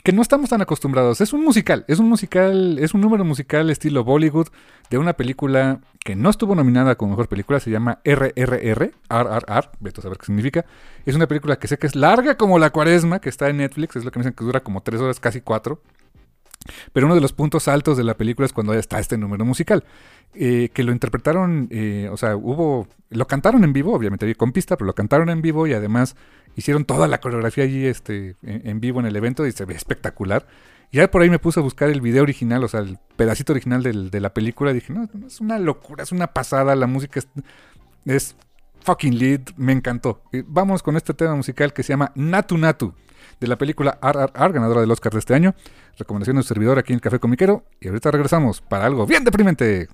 que 0.04 0.12
no 0.12 0.22
estamos 0.22 0.50
tan 0.50 0.62
acostumbrados. 0.62 1.22
Es 1.22 1.34
un 1.34 1.44
musical, 1.44 1.86
es 1.88 2.00
un 2.00 2.10
musical, 2.10 2.80
es 2.80 2.94
un 2.94 3.02
número 3.02 3.24
musical 3.24 3.70
estilo 3.70 4.04
Bollywood 4.04 4.48
de 4.90 4.98
una 4.98 5.14
película 5.14 5.80
que 6.04 6.16
no 6.16 6.30
estuvo 6.30 6.56
nominada 6.56 6.96
como 6.96 7.12
mejor 7.12 7.28
película, 7.28 7.60
se 7.60 7.70
llama 7.70 8.00
RRR, 8.04 8.94
RRR, 9.10 9.70
vete 9.80 10.00
a 10.00 10.04
saber 10.04 10.18
qué 10.18 10.26
significa. 10.26 10.66
Es 11.06 11.16
una 11.16 11.28
película 11.28 11.58
que 11.58 11.68
sé 11.68 11.78
que 11.78 11.88
es 11.88 11.96
larga 11.96 12.36
como 12.36 12.60
la 12.60 12.72
cuaresma, 12.72 13.20
que 13.20 13.30
está 13.30 13.50
en 13.50 13.58
Netflix, 13.58 13.96
es 13.96 14.06
lo 14.06 14.12
que 14.12 14.20
me 14.20 14.24
dicen 14.24 14.36
que 14.36 14.44
dura 14.44 14.62
como 14.62 14.82
tres 14.82 15.00
horas, 15.02 15.20
casi 15.20 15.42
cuatro. 15.42 15.82
Pero 16.94 17.08
uno 17.08 17.16
de 17.16 17.22
los 17.22 17.34
puntos 17.34 17.68
altos 17.68 17.98
de 17.98 18.04
la 18.04 18.16
película 18.16 18.46
es 18.46 18.54
cuando 18.54 18.74
está 18.74 19.00
este 19.00 19.18
número 19.18 19.46
musical. 19.46 19.84
Eh, 20.34 20.70
que 20.74 20.84
lo 20.84 20.94
interpretaron, 20.94 21.68
eh, 21.72 22.08
o 22.10 22.16
sea, 22.16 22.38
hubo, 22.38 22.88
lo 23.10 23.28
cantaron 23.28 23.66
en 23.66 23.74
vivo, 23.74 23.94
obviamente 23.94 24.34
con 24.36 24.54
pista, 24.54 24.78
pero 24.78 24.86
lo 24.86 24.96
cantaron 24.96 25.30
en 25.30 25.42
vivo 25.42 25.68
y 25.68 25.74
además 25.74 26.16
hicieron 26.56 26.86
toda 26.86 27.10
la 27.10 27.20
coreografía 27.20 27.66
allí 27.66 27.86
este, 27.86 28.38
en, 28.42 28.80
vivo 28.80 29.02
en 29.02 29.08
el 29.08 29.16
evento 29.16 29.46
y 29.46 29.52
se 29.52 29.66
ve 29.66 29.74
espectacular. 29.74 30.48
Y 30.90 30.98
ya 30.98 31.12
por 31.12 31.22
ahí 31.22 31.30
me 31.30 31.40
puse 31.40 31.60
a 31.60 31.64
buscar 31.64 31.90
el 31.90 32.02
video 32.02 32.24
original, 32.24 32.64
o 32.64 32.68
sea, 32.68 32.82
el 32.82 32.98
pedacito 33.16 33.54
original 33.54 33.84
de 33.84 34.20
la 34.20 34.34
película. 34.34 34.74
Dije, 34.74 34.94
no, 34.94 35.08
es 35.26 35.42
una 35.42 35.60
locura, 35.60 36.04
es 36.04 36.12
una 36.12 36.28
pasada, 36.28 36.76
la 36.76 36.88
música 36.88 37.20
es, 37.20 37.28
es 38.06 38.36
fucking 38.84 39.18
lead, 39.18 39.42
me 39.58 39.74
encantó. 39.74 40.24
Y 40.32 40.42
vamos 40.42 40.84
con 40.84 40.98
este 40.98 41.14
tema 41.14 41.36
musical 41.36 41.74
que 41.74 41.84
se 41.84 41.94
llama 41.94 42.12
Natu 42.16 42.58
Natu, 42.58 42.94
de 43.42 43.48
la 43.48 43.58
película 43.58 43.98
RRR, 44.02 44.54
ganadora 44.54 44.82
del 44.82 44.92
Oscar 44.92 45.12
de 45.12 45.20
este 45.20 45.34
año. 45.34 45.56
Recomendación 45.98 46.36
de 46.36 46.42
un 46.42 46.44
servidor 46.44 46.78
aquí 46.78 46.94
en 46.94 46.98
el 46.98 47.02
Café 47.02 47.20
Comiquero. 47.20 47.66
Y 47.82 47.88
ahorita 47.88 48.12
regresamos 48.12 48.62
para 48.62 48.86
algo 48.86 49.06
bien 49.08 49.24
deprimente. 49.24 49.90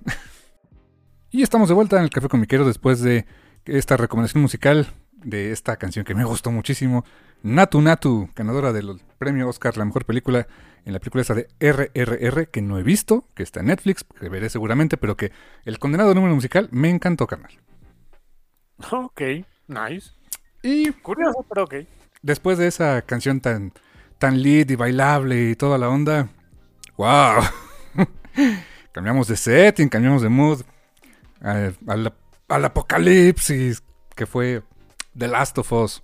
y 1.32 1.42
estamos 1.42 1.70
de 1.70 1.74
vuelta 1.74 1.98
en 1.98 2.04
el 2.04 2.10
Café 2.10 2.28
Comiquero 2.28 2.66
después 2.66 3.00
de 3.02 3.26
esta 3.66 3.96
recomendación 3.98 4.42
musical 4.42 4.88
de 5.14 5.52
esta 5.52 5.78
canción 5.78 6.06
que 6.06 6.14
me 6.14 6.26
gustó 6.26 6.52
muchísimo. 6.52 7.06
Natu 7.42 7.82
Natu, 7.82 8.30
ganadora 8.36 8.74
del 8.74 9.02
premio 9.18 9.48
Oscar, 9.48 9.78
la 9.78 9.86
mejor 9.86 10.06
película 10.06 10.48
en 10.84 10.94
la 10.94 11.00
película 11.00 11.22
esa 11.22 11.34
de 11.34 11.48
RRR, 11.60 12.50
que 12.50 12.62
no 12.62 12.78
he 12.78 12.84
visto, 12.84 13.26
que 13.34 13.44
está 13.44 13.62
en 13.62 13.68
Netflix, 13.68 14.04
que 14.04 14.30
veré 14.30 14.50
seguramente, 14.50 14.98
pero 14.98 15.16
que 15.16 15.32
el 15.66 15.80
condenado 15.80 16.14
número 16.14 16.36
musical 16.36 16.68
me 16.72 16.90
encantó, 16.90 17.28
carnal. 17.28 17.52
Ok, 18.92 19.22
nice. 19.68 20.12
Y 20.64 20.92
Curioso, 20.92 21.46
pero 21.50 21.64
ok. 21.64 21.76
Después 22.22 22.58
de 22.58 22.68
esa 22.68 23.02
canción 23.04 23.42
tan, 23.42 23.74
tan 24.18 24.42
lead 24.42 24.70
y 24.70 24.76
bailable 24.76 25.50
y 25.52 25.56
toda 25.56 25.78
la 25.78 25.90
onda, 25.90 26.30
wow. 26.98 27.44
cambiamos 28.92 29.28
de 29.28 29.36
setting, 29.36 29.90
cambiamos 29.90 30.22
de 30.22 30.30
mood 30.30 30.62
al, 31.42 31.76
al- 31.88 32.14
al 32.48 32.66
apocalipsis 32.66 33.84
que 34.16 34.26
fue 34.26 34.64
The 35.18 35.28
Last 35.28 35.58
of 35.58 35.72
Us. 35.72 36.04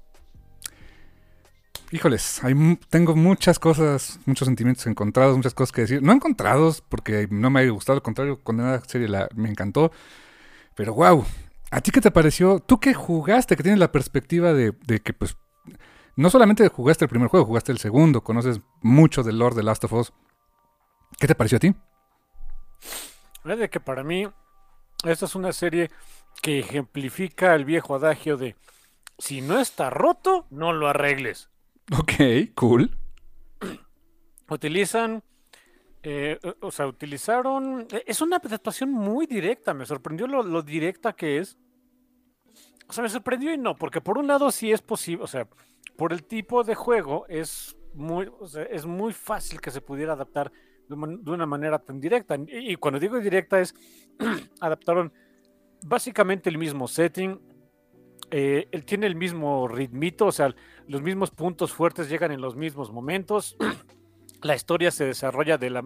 Híjoles, 1.91 2.41
tengo 2.89 3.15
muchas 3.15 3.59
cosas, 3.59 4.19
muchos 4.25 4.47
sentimientos 4.47 4.87
encontrados, 4.87 5.37
muchas 5.37 5.53
cosas 5.53 5.71
que 5.71 5.81
decir. 5.81 6.01
No 6.01 6.11
encontrados 6.11 6.81
porque 6.81 7.27
no 7.29 7.51
me 7.51 7.59
ha 7.61 7.69
gustado, 7.69 7.97
al 7.97 8.01
contrario, 8.03 8.41
serie 8.87 9.07
la, 9.07 9.29
me 9.35 9.49
encantó. 9.49 9.91
Pero 10.73 10.95
wow, 10.95 11.23
¿a 11.69 11.81
ti 11.81 11.91
qué 11.91 12.01
te 12.01 12.09
pareció? 12.09 12.59
Tú 12.59 12.79
que 12.79 12.95
jugaste, 12.95 13.55
que 13.55 13.61
tienes 13.61 13.79
la 13.79 13.91
perspectiva 13.91 14.53
de 14.53 14.73
que 15.03 15.13
pues 15.13 15.37
no 16.15 16.29
solamente 16.29 16.67
jugaste 16.67 17.05
el 17.05 17.09
primer 17.09 17.29
juego, 17.29 17.45
jugaste 17.45 17.71
el 17.71 17.79
segundo, 17.79 18.23
conoces 18.23 18.61
mucho 18.81 19.23
del 19.23 19.39
lore 19.39 19.55
de 19.55 19.63
Last 19.63 19.83
of 19.85 19.93
Us. 19.93 20.13
¿Qué 21.19 21.27
te 21.27 21.35
pareció 21.35 21.57
a 21.57 21.59
ti? 21.59 21.73
Es 23.45 23.57
de 23.57 23.69
que 23.69 23.79
para 23.79 24.03
mí 24.03 24.27
esta 25.03 25.25
es 25.25 25.35
una 25.35 25.51
serie 25.51 25.91
que 26.41 26.59
ejemplifica 26.59 27.55
el 27.55 27.65
viejo 27.65 27.95
adagio 27.95 28.37
de 28.37 28.55
si 29.17 29.41
no 29.41 29.59
está 29.59 29.89
roto, 29.89 30.47
no 30.49 30.73
lo 30.73 30.87
arregles. 30.87 31.49
Ok, 31.97 32.13
cool. 32.55 32.97
Utilizan, 34.49 35.23
eh, 36.03 36.39
o 36.61 36.71
sea, 36.71 36.87
utilizaron, 36.87 37.87
eh, 37.91 38.03
es 38.05 38.21
una 38.21 38.37
adaptación 38.37 38.91
muy 38.91 39.25
directa, 39.25 39.73
me 39.73 39.85
sorprendió 39.85 40.27
lo, 40.27 40.43
lo 40.43 40.61
directa 40.61 41.13
que 41.13 41.37
es. 41.37 41.57
O 42.87 42.93
sea, 42.93 43.03
me 43.03 43.09
sorprendió 43.09 43.53
y 43.53 43.57
no, 43.57 43.75
porque 43.75 44.01
por 44.01 44.17
un 44.17 44.27
lado 44.27 44.51
sí 44.51 44.71
es 44.71 44.81
posible, 44.81 45.23
o 45.23 45.27
sea, 45.27 45.47
por 45.95 46.13
el 46.13 46.23
tipo 46.23 46.63
de 46.63 46.75
juego 46.75 47.25
es 47.27 47.77
muy, 47.93 48.29
es 48.69 48.85
muy 48.85 49.13
fácil 49.13 49.61
que 49.61 49.71
se 49.71 49.81
pudiera 49.81 50.13
adaptar 50.13 50.51
de, 50.87 50.95
una 50.95 51.45
manera 51.45 51.79
tan 51.79 51.99
directa. 51.99 52.37
Y, 52.47 52.75
cuando 52.75 52.99
digo 52.99 53.19
directa 53.19 53.59
es, 53.59 53.73
adaptaron 54.59 55.13
básicamente 55.85 56.49
el 56.49 56.57
mismo 56.57 56.87
setting, 56.87 57.39
eh, 58.31 58.67
tiene 58.85 59.05
el 59.05 59.15
mismo 59.15 59.67
ritmito, 59.67 60.27
o 60.27 60.31
sea, 60.31 60.53
los 60.87 61.01
mismos 61.01 61.31
puntos 61.31 61.71
fuertes 61.71 62.09
llegan 62.09 62.31
en 62.31 62.41
los 62.41 62.55
mismos 62.55 62.91
momentos. 62.91 63.55
la 64.41 64.55
historia 64.55 64.91
se 64.91 65.05
desarrolla 65.05 65.57
de 65.57 65.69
la, 65.69 65.85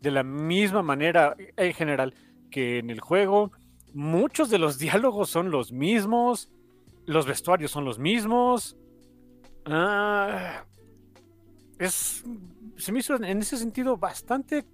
de 0.00 0.10
la 0.10 0.22
misma 0.22 0.82
manera 0.82 1.34
en 1.56 1.72
general 1.72 2.14
que 2.50 2.78
en 2.78 2.90
el 2.90 3.00
juego. 3.00 3.52
Muchos 3.94 4.50
de 4.50 4.58
los 4.58 4.78
diálogos 4.78 5.30
son 5.30 5.50
los 5.50 5.72
mismos. 5.72 6.50
Los 7.06 7.26
vestuarios 7.26 7.70
son 7.70 7.84
los 7.84 7.98
mismos. 7.98 8.76
Ah, 9.64 10.64
es, 11.78 12.24
se 12.76 12.92
me 12.92 13.00
hizo 13.00 13.16
en 13.16 13.38
ese 13.38 13.56
sentido 13.56 13.96
bastante 13.96 14.64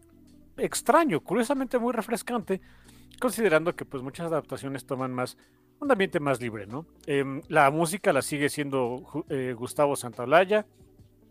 extraño, 0.57 1.21
curiosamente 1.21 1.79
muy 1.79 1.93
refrescante, 1.93 2.61
considerando 3.21 3.75
que 3.75 3.85
pues 3.85 4.03
muchas 4.03 4.27
adaptaciones 4.27 4.87
toman 4.87 5.13
más 5.13 5.37
un 5.81 5.91
ambiente 5.91 6.21
más 6.21 6.41
libre, 6.41 6.67
¿no? 6.67 6.87
Em, 7.07 7.43
la 7.49 7.71
música 7.71 8.13
la 8.13 8.23
sigue 8.23 8.49
siendo 8.49 9.25
eh, 9.29 9.55
Gustavo 9.57 9.97
Santaolalla. 9.97 10.67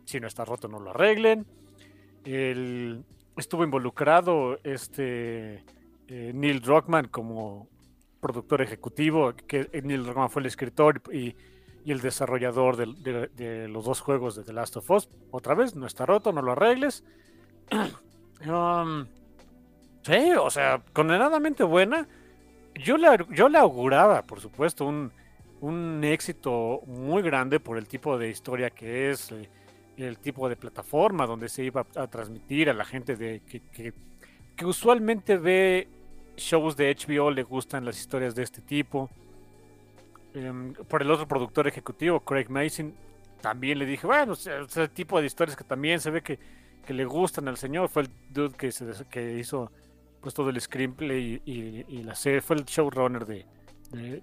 Si 0.06 0.20
no 0.20 0.28
está 0.28 0.46
roto, 0.46 0.68
no 0.68 0.80
lo 0.80 0.92
arreglen. 0.92 1.46
Estuvo 3.36 3.64
involucrado 3.64 4.60
este 4.64 5.64
eh, 6.08 6.32
Neil 6.34 6.60
Druckmann 6.60 7.08
como 7.08 7.68
productor 8.24 8.62
ejecutivo, 8.62 9.34
que 9.36 9.70
Neil 9.84 10.04
Druckmann 10.04 10.30
fue 10.30 10.42
el 10.42 10.46
escritor 10.48 11.02
y, 11.12 11.36
el 11.86 12.00
desarrollador 12.00 12.78
de, 12.78 13.68
los 13.68 13.84
dos 13.84 14.00
juegos 14.00 14.36
de 14.38 14.44
The 14.44 14.54
Last 14.54 14.78
of 14.78 14.90
Us. 14.90 15.10
Otra 15.32 15.54
vez, 15.54 15.76
no 15.76 15.86
está 15.86 16.06
roto, 16.06 16.32
no 16.32 16.42
lo 16.42 16.54
arregles. 16.54 17.04
Um, 18.46 19.06
sí, 20.02 20.34
o 20.38 20.50
sea, 20.50 20.82
condenadamente 20.92 21.64
buena. 21.64 22.06
Yo 22.76 22.98
le, 22.98 23.08
yo 23.30 23.48
le 23.48 23.58
auguraba, 23.58 24.22
por 24.24 24.42
supuesto, 24.42 24.84
un, 24.86 25.14
un 25.62 26.04
éxito 26.04 26.82
muy 26.86 27.22
grande 27.22 27.62
por 27.62 27.78
el 27.78 27.88
tipo 27.88 28.18
de 28.18 28.30
historia 28.30 28.70
que 28.70 29.12
es, 29.12 29.32
eh, 29.32 29.48
el 29.96 30.18
tipo 30.18 30.50
de 30.50 30.58
plataforma 30.58 31.26
donde 31.26 31.48
se 31.48 31.64
iba 31.64 31.86
a, 31.96 32.08
transmitir 32.08 32.70
a 32.70 32.74
la 32.74 32.84
gente 32.84 33.16
de 33.16 33.40
que- 33.48 33.94
que 34.58 34.66
usualmente 34.66 35.38
ve 35.38 35.88
shows 36.38 36.76
de 36.78 36.90
HBO, 36.90 37.32
le 37.32 37.44
gustan 37.44 37.86
las 37.86 38.00
historias 38.00 38.36
de 38.36 38.44
este 38.44 38.62
tipo. 38.62 39.10
Em, 40.34 40.74
por 40.74 41.02
el 41.02 41.12
otro 41.12 41.28
productor 41.28 41.68
ejecutivo, 41.68 42.20
Craig 42.22 42.50
Mason, 42.50 42.94
también 43.42 43.78
le 43.80 43.86
dije, 43.86 44.08
bueno, 44.08 44.34
ese 44.34 44.88
tipo 44.90 45.20
de 45.20 45.28
historias 45.28 45.56
que 45.56 45.64
también 45.64 46.00
se 46.00 46.10
ve 46.10 46.22
que, 46.24 46.40
que 46.86 46.94
le 46.94 47.06
gustan 47.06 47.48
al 47.48 47.58
señor, 47.58 47.90
fue 47.90 48.04
el 48.04 48.10
dude 48.30 48.56
que, 48.58 48.72
se, 48.72 48.86
que 49.10 49.38
hizo 49.40 49.72
pues 50.22 50.34
todo 50.34 50.50
el 50.50 50.60
screenplay 50.62 51.42
y, 51.46 51.86
y- 51.88 52.04
la 52.04 52.16
serie, 52.16 52.42
fue 52.42 52.56
el 52.56 52.66
showrunner 52.66 53.26
de, 53.26 53.46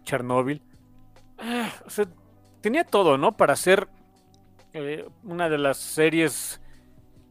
Chernobyl. 0.04 0.62
Ah, 1.38 1.70
tenía 2.60 2.84
todo, 2.84 3.18
¿no? 3.18 3.36
Para 3.36 3.56
ser 3.56 3.88
eh, 4.72 5.06
una 5.24 5.48
de 5.48 5.58
las 5.58 5.78
series 5.78 6.60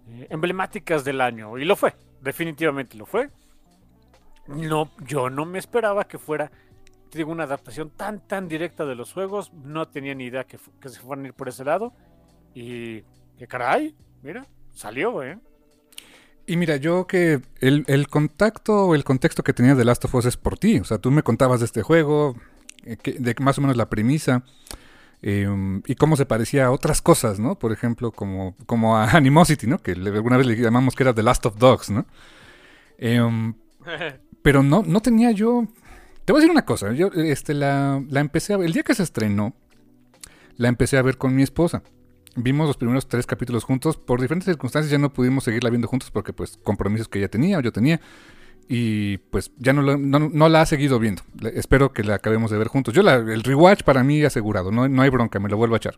eh, 0.09 0.27
emblemáticas 0.29 1.03
del 1.05 1.21
año. 1.21 1.57
Y 1.57 1.65
lo 1.65 1.75
fue, 1.75 1.95
definitivamente 2.21 2.97
lo 2.97 3.05
fue. 3.05 3.29
No, 4.49 4.91
yo 5.05 5.29
no 5.29 5.45
me 5.45 5.59
esperaba 5.59 6.05
que 6.07 6.17
fuera, 6.17 6.51
digo, 7.13 7.31
una 7.31 7.43
adaptación 7.43 7.91
tan, 7.91 8.19
tan 8.27 8.47
directa 8.47 8.85
de 8.85 8.95
los 8.95 9.13
juegos. 9.13 9.51
No 9.53 9.87
tenía 9.87 10.15
ni 10.15 10.25
idea 10.25 10.43
que, 10.45 10.57
que 10.81 10.89
se 10.89 10.99
fueran 10.99 11.25
a 11.25 11.27
ir 11.29 11.33
por 11.33 11.49
ese 11.49 11.63
lado. 11.63 11.93
Y 12.53 13.01
que 13.37 13.47
caray, 13.47 13.95
mira, 14.23 14.45
salió, 14.73 15.23
¿eh? 15.23 15.39
Y 16.47 16.57
mira, 16.57 16.77
yo 16.77 17.05
que 17.05 17.41
el, 17.61 17.83
el 17.87 18.07
contacto 18.07 18.85
o 18.87 18.95
el 18.95 19.03
contexto 19.03 19.43
que 19.43 19.53
tenía 19.53 19.75
de 19.75 19.85
Last 19.85 20.05
of 20.05 20.15
Us 20.15 20.25
es 20.25 20.37
por 20.37 20.57
ti. 20.57 20.79
O 20.79 20.83
sea, 20.83 20.97
tú 20.97 21.11
me 21.11 21.21
contabas 21.21 21.59
de 21.59 21.67
este 21.67 21.83
juego, 21.83 22.35
eh, 22.85 22.97
que- 22.97 23.13
de 23.19 23.35
más 23.39 23.57
o 23.59 23.61
menos 23.61 23.77
la 23.77 23.89
premisa, 23.89 24.43
eh, 25.21 25.47
y 25.85 25.95
cómo 25.95 26.15
se 26.17 26.25
parecía 26.25 26.67
a 26.67 26.71
otras 26.71 27.01
cosas, 27.03 27.39
¿no? 27.39 27.59
Por 27.59 27.71
ejemplo, 27.71 28.11
como, 28.11 28.55
como 28.65 28.97
a 28.97 29.03
Animosity, 29.17 29.67
¿no? 29.67 29.77
Que 29.79 29.91
alguna 29.91 30.37
vez 30.37 30.47
le 30.47 30.55
llamamos 30.55 30.95
que 30.95 31.03
era 31.03 31.13
The 31.13 31.23
Last 31.23 31.45
of 31.45 31.57
Dogs, 31.57 31.91
¿no? 31.91 32.05
Eh, 32.97 33.53
pero 34.41 34.63
no, 34.63 34.83
no 34.85 35.01
tenía 35.01 35.31
yo... 35.31 35.67
Te 36.25 36.31
voy 36.33 36.39
a 36.39 36.41
decir 36.41 36.51
una 36.51 36.65
cosa, 36.65 36.91
yo 36.93 37.07
este, 37.15 37.53
la, 37.55 38.03
la 38.09 38.19
empecé 38.19 38.53
a 38.53 38.57
ver, 38.57 38.67
el 38.67 38.73
día 38.73 38.83
que 38.83 38.93
se 38.93 39.01
estrenó, 39.03 39.55
la 40.57 40.67
empecé 40.67 40.97
a 40.97 41.01
ver 41.01 41.17
con 41.17 41.35
mi 41.35 41.41
esposa. 41.41 41.81
Vimos 42.35 42.67
los 42.67 42.77
primeros 42.77 43.07
tres 43.07 43.25
capítulos 43.25 43.63
juntos, 43.63 43.97
por 43.97 44.21
diferentes 44.21 44.45
circunstancias 44.45 44.91
ya 44.91 44.99
no 44.99 45.11
pudimos 45.11 45.43
seguirla 45.43 45.71
viendo 45.71 45.87
juntos 45.87 46.11
porque 46.11 46.31
pues 46.31 46.57
compromisos 46.63 47.07
que 47.07 47.17
ella 47.17 47.29
tenía 47.29 47.57
o 47.57 47.61
yo 47.61 47.71
tenía. 47.71 47.99
Y 48.67 49.17
pues 49.17 49.51
ya 49.57 49.73
no, 49.73 49.81
la- 49.81 49.97
no, 49.97 50.19
no 50.19 50.47
la 50.49 50.61
ha 50.61 50.65
seguido 50.67 50.99
viendo. 50.99 51.23
Espero 51.55 51.91
que 51.91 52.03
la 52.03 52.13
acabemos 52.15 52.51
de 52.51 52.59
ver 52.59 52.67
juntos. 52.67 52.93
Yo 52.93 53.01
la, 53.01 53.15
el 53.15 53.41
rewatch 53.41 53.81
para 53.81 54.03
mí 54.03 54.23
asegurado, 54.23 54.71
no, 54.71 54.87
no 54.87 55.01
hay 55.01 55.09
bronca, 55.09 55.39
me 55.39 55.49
lo 55.49 55.57
vuelvo 55.57 55.73
a 55.73 55.77
echar. 55.77 55.97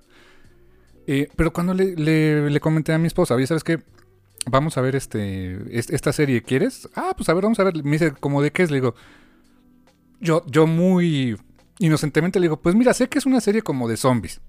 Eh, 1.07 1.27
pero 1.35 1.51
cuando 1.51 1.73
le, 1.73 1.95
le- 1.97 2.49
le 2.49 2.59
comenté 2.61 2.93
a 2.93 2.97
mi 2.97 3.07
esposa, 3.07 3.35
oye, 3.35 3.45
¿sabes 3.47 3.65
qué? 3.65 3.79
Vamos 4.49 4.77
a 4.77 4.81
ver 4.81 4.95
este, 4.95 5.77
es- 5.77 5.89
esta 5.91 6.11
serie, 6.13 6.41
¿quieres? 6.41 6.89
Ah, 6.95 7.13
pues 7.15 7.29
a 7.29 7.33
ver, 7.33 7.43
vamos 7.43 7.59
a 7.59 7.63
ver. 7.63 7.83
Me 7.83 7.91
dice, 7.91 8.11
¿cómo 8.19 8.41
de 8.41 8.51
qué 8.51 8.63
es? 8.63 8.71
Le 8.71 8.77
digo, 8.77 8.95
yo, 10.19 10.43
yo 10.47 10.65
muy 10.67 11.37
inocentemente 11.79 12.39
le 12.39 12.45
digo, 12.45 12.57
pues 12.61 12.75
mira, 12.75 12.93
sé 12.93 13.07
que 13.07 13.19
es 13.19 13.25
una 13.25 13.41
serie 13.41 13.61
como 13.61 13.87
de 13.87 13.97
zombies. 13.97 14.41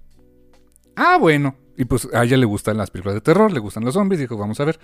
Ah, 0.95 1.17
bueno. 1.19 1.55
Y 1.77 1.85
pues 1.85 2.07
a 2.13 2.23
ella 2.23 2.37
le 2.37 2.45
gustan 2.45 2.77
las 2.77 2.91
películas 2.91 3.15
de 3.15 3.21
terror, 3.21 3.51
le 3.51 3.59
gustan 3.59 3.83
los 3.83 3.93
zombies, 3.95 4.19
dijo, 4.19 4.37
vamos 4.37 4.59
a 4.59 4.65
ver. 4.65 4.79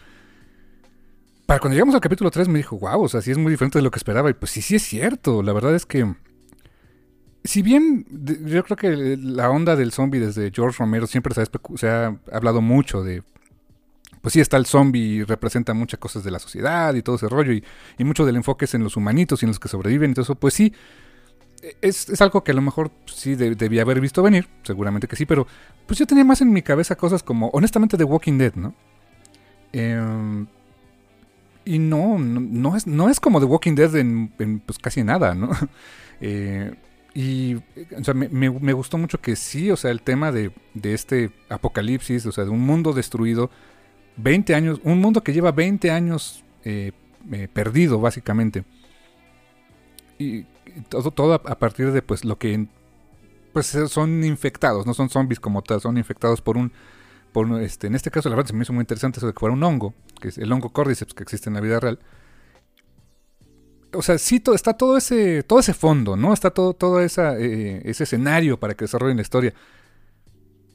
Para 1.45 1.60
cuando 1.60 1.74
llegamos 1.76 1.95
al 1.95 2.01
capítulo 2.01 2.30
3 2.32 2.47
me 2.47 2.60
dijo, 2.60 2.78
wow, 2.78 3.01
o 3.03 3.07
sea, 3.10 3.22
sí 3.22 3.32
es 3.32 3.38
muy 3.38 3.51
diferente 3.51 3.80
de 3.80 3.84
lo 3.84 3.91
que 3.91 3.97
esperaba. 3.97 4.30
Y 4.30 4.34
pues 4.34 4.51
sí, 4.51 4.62
sí 4.62 4.76
es 4.76 4.84
cierto. 4.84 5.41
La 5.43 5.53
verdad 5.53 5.74
es 5.76 5.86
que, 5.86 6.14
si 7.43 7.62
bien 7.62 8.05
yo 8.45 8.64
creo 8.64 8.78
que 8.78 9.18
la 9.18 9.49
onda 9.49 9.76
del 9.76 9.91
zombie 9.91 10.20
desde 10.20 10.51
George 10.53 10.78
Romero 10.80 11.07
siempre 11.07 11.34
se 11.76 11.88
ha 11.89 12.16
hablado 12.32 12.62
mucho 12.62 13.01
de, 13.03 13.24
pues 14.22 14.34
sí 14.34 14.39
está 14.41 14.57
el 14.57 14.65
zombie 14.65 15.01
y 15.01 15.24
representa 15.24 15.74
muchas 15.74 15.99
cosas 15.99 16.24
de 16.24 16.32
la 16.32 16.39
sociedad 16.39 16.93
y 16.95 17.01
todo 17.01 17.15
ese 17.17 17.30
rollo. 17.30 17.53
Y, 17.53 17.63
y 17.97 18.03
mucho 18.03 18.26
del 18.26 18.36
enfoque 18.36 18.65
es 18.65 18.74
en 18.74 18.84
los 18.84 18.97
humanitos 18.97 19.41
y 19.41 19.45
en 19.45 19.49
los 19.49 19.59
que 19.59 19.67
sobreviven. 19.70 20.11
Entonces, 20.11 20.36
pues 20.39 20.53
sí, 20.53 20.74
es, 21.82 22.09
es 22.09 22.22
algo 22.22 22.43
que 22.43 22.51
a 22.51 22.55
lo 22.55 22.61
mejor 22.61 22.91
sí 23.05 23.36
de- 23.36 23.55
debía 23.55 23.82
haber 23.82 23.99
visto 23.99 24.24
venir, 24.24 24.47
seguramente 24.63 25.07
que 25.07 25.15
sí, 25.15 25.26
pero 25.26 25.45
pues 25.88 25.99
yo 25.99 26.05
tenía 26.07 26.24
más 26.24 26.41
en 26.41 26.51
mi 26.53 26.61
cabeza 26.61 26.95
cosas 26.95 27.22
como, 27.24 27.49
honestamente, 27.49 27.97
The 27.97 28.05
Walking 28.05 28.38
Dead, 28.38 28.53
¿no? 28.55 28.74
Em, 29.74 30.47
y 31.65 31.78
no, 31.80 32.17
no, 32.17 32.39
no 32.39 32.76
es, 32.76 32.88
no 32.88 33.09
es 33.09 33.20
como 33.20 33.39
The 33.39 33.45
Walking 33.45 33.76
Dead 33.76 33.95
en, 33.95 34.34
en, 34.39 34.59
pues 34.59 34.80
casi 34.80 35.03
nada, 35.03 35.34
¿no? 35.36 35.49
Eh, 36.22 36.76
y 37.13 37.55
o 37.55 38.03
sea, 38.03 38.13
me, 38.13 38.28
me- 38.28 38.49
me 38.49 38.74
gustó 38.74 38.97
mucho 38.97 39.22
que 39.22 39.38
sí, 39.38 39.72
o 39.72 39.78
sea, 39.78 39.89
el 39.89 40.01
tema 40.01 40.34
de, 40.34 40.51
de 40.74 40.93
este 40.93 41.32
apocalipsis, 41.47 42.26
o 42.26 42.34
sea, 42.34 42.43
de 42.43 42.49
un 42.49 42.59
mundo 42.59 42.91
destruido, 42.91 43.49
20 44.22 44.55
años, 44.55 44.82
un 44.84 44.99
mundo 44.99 45.24
que 45.24 45.34
lleva 45.34 45.51
20 45.51 45.91
años 45.91 46.43
eh, 46.63 46.91
eh, 47.32 47.47
perdido, 47.51 47.99
básicamente. 47.99 48.63
Y 50.17 50.43
todo, 50.89 51.11
todo 51.11 51.34
a, 51.34 51.59
partir 51.59 51.91
de 51.91 52.01
pues 52.01 52.26
lo 52.26 52.38
que 52.38 52.67
pues 53.53 53.67
son 53.88 54.24
infectados, 54.24 54.86
no 54.86 54.93
son 54.93 55.09
zombies 55.09 55.39
como 55.39 55.61
tal, 55.61 55.82
son 55.82 55.97
infectados 55.97 56.41
por 56.41 56.57
un 56.57 56.72
por 57.32 57.61
este, 57.61 57.88
en 57.88 57.95
este 57.95 58.11
caso 58.11 58.30
la 58.30 58.36
verdad 58.36 58.49
se 58.49 58.55
me 58.55 58.63
hizo 58.63 58.74
muy 58.74 58.82
interesante 58.82 59.20
eso 59.20 59.28
de 59.28 59.34
que 59.34 59.39
fuera 59.39 59.53
un 59.53 59.63
hongo, 59.63 59.93
que 60.20 60.30
es 60.30 60.38
el 60.38 60.51
hongo 60.51 60.70
cordyceps 60.70 61.13
que 61.13 61.24
existe 61.24 61.49
en 61.49 61.55
la 61.55 61.61
vida 61.61 61.80
real. 61.80 61.99
O 63.93 64.01
sea, 64.01 64.17
sí 64.17 64.41
está 64.53 64.74
todo 64.74 64.97
ese 64.97 65.43
todo 65.43 65.59
ese 65.59 65.74
fondo, 65.74 66.15
¿no? 66.15 66.34
Está 66.34 66.51
todo 66.51 66.74
todo 66.74 67.01
esa, 67.01 67.38
eh, 67.39 67.82
ese 67.86 68.03
escenario 68.03 68.59
para 68.59 68.74
que 68.76 68.86
desarrollen 68.86 69.17
la 69.17 69.24
historia. 69.24 69.53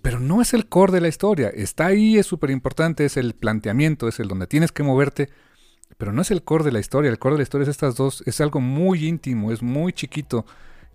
Pero 0.04 0.20
no 0.20 0.42
es 0.42 0.52
el 0.52 0.68
core 0.68 0.92
de 0.92 1.00
la 1.00 1.08
historia. 1.08 1.48
Está 1.48 1.86
ahí, 1.86 2.18
es 2.18 2.26
súper 2.26 2.50
importante, 2.50 3.06
es 3.06 3.16
el 3.16 3.32
planteamiento, 3.32 4.06
es 4.06 4.20
el 4.20 4.28
donde 4.28 4.46
tienes 4.46 4.70
que 4.70 4.82
moverte. 4.82 5.30
Pero 5.96 6.12
no 6.12 6.20
es 6.20 6.30
el 6.30 6.42
core 6.44 6.62
de 6.62 6.72
la 6.72 6.78
historia. 6.78 7.10
El 7.10 7.18
core 7.18 7.36
de 7.36 7.38
la 7.38 7.44
historia 7.44 7.62
es 7.62 7.70
estas 7.70 7.96
dos. 7.96 8.22
Es 8.26 8.42
algo 8.42 8.60
muy 8.60 9.06
íntimo, 9.06 9.50
es 9.50 9.62
muy 9.62 9.94
chiquito. 9.94 10.44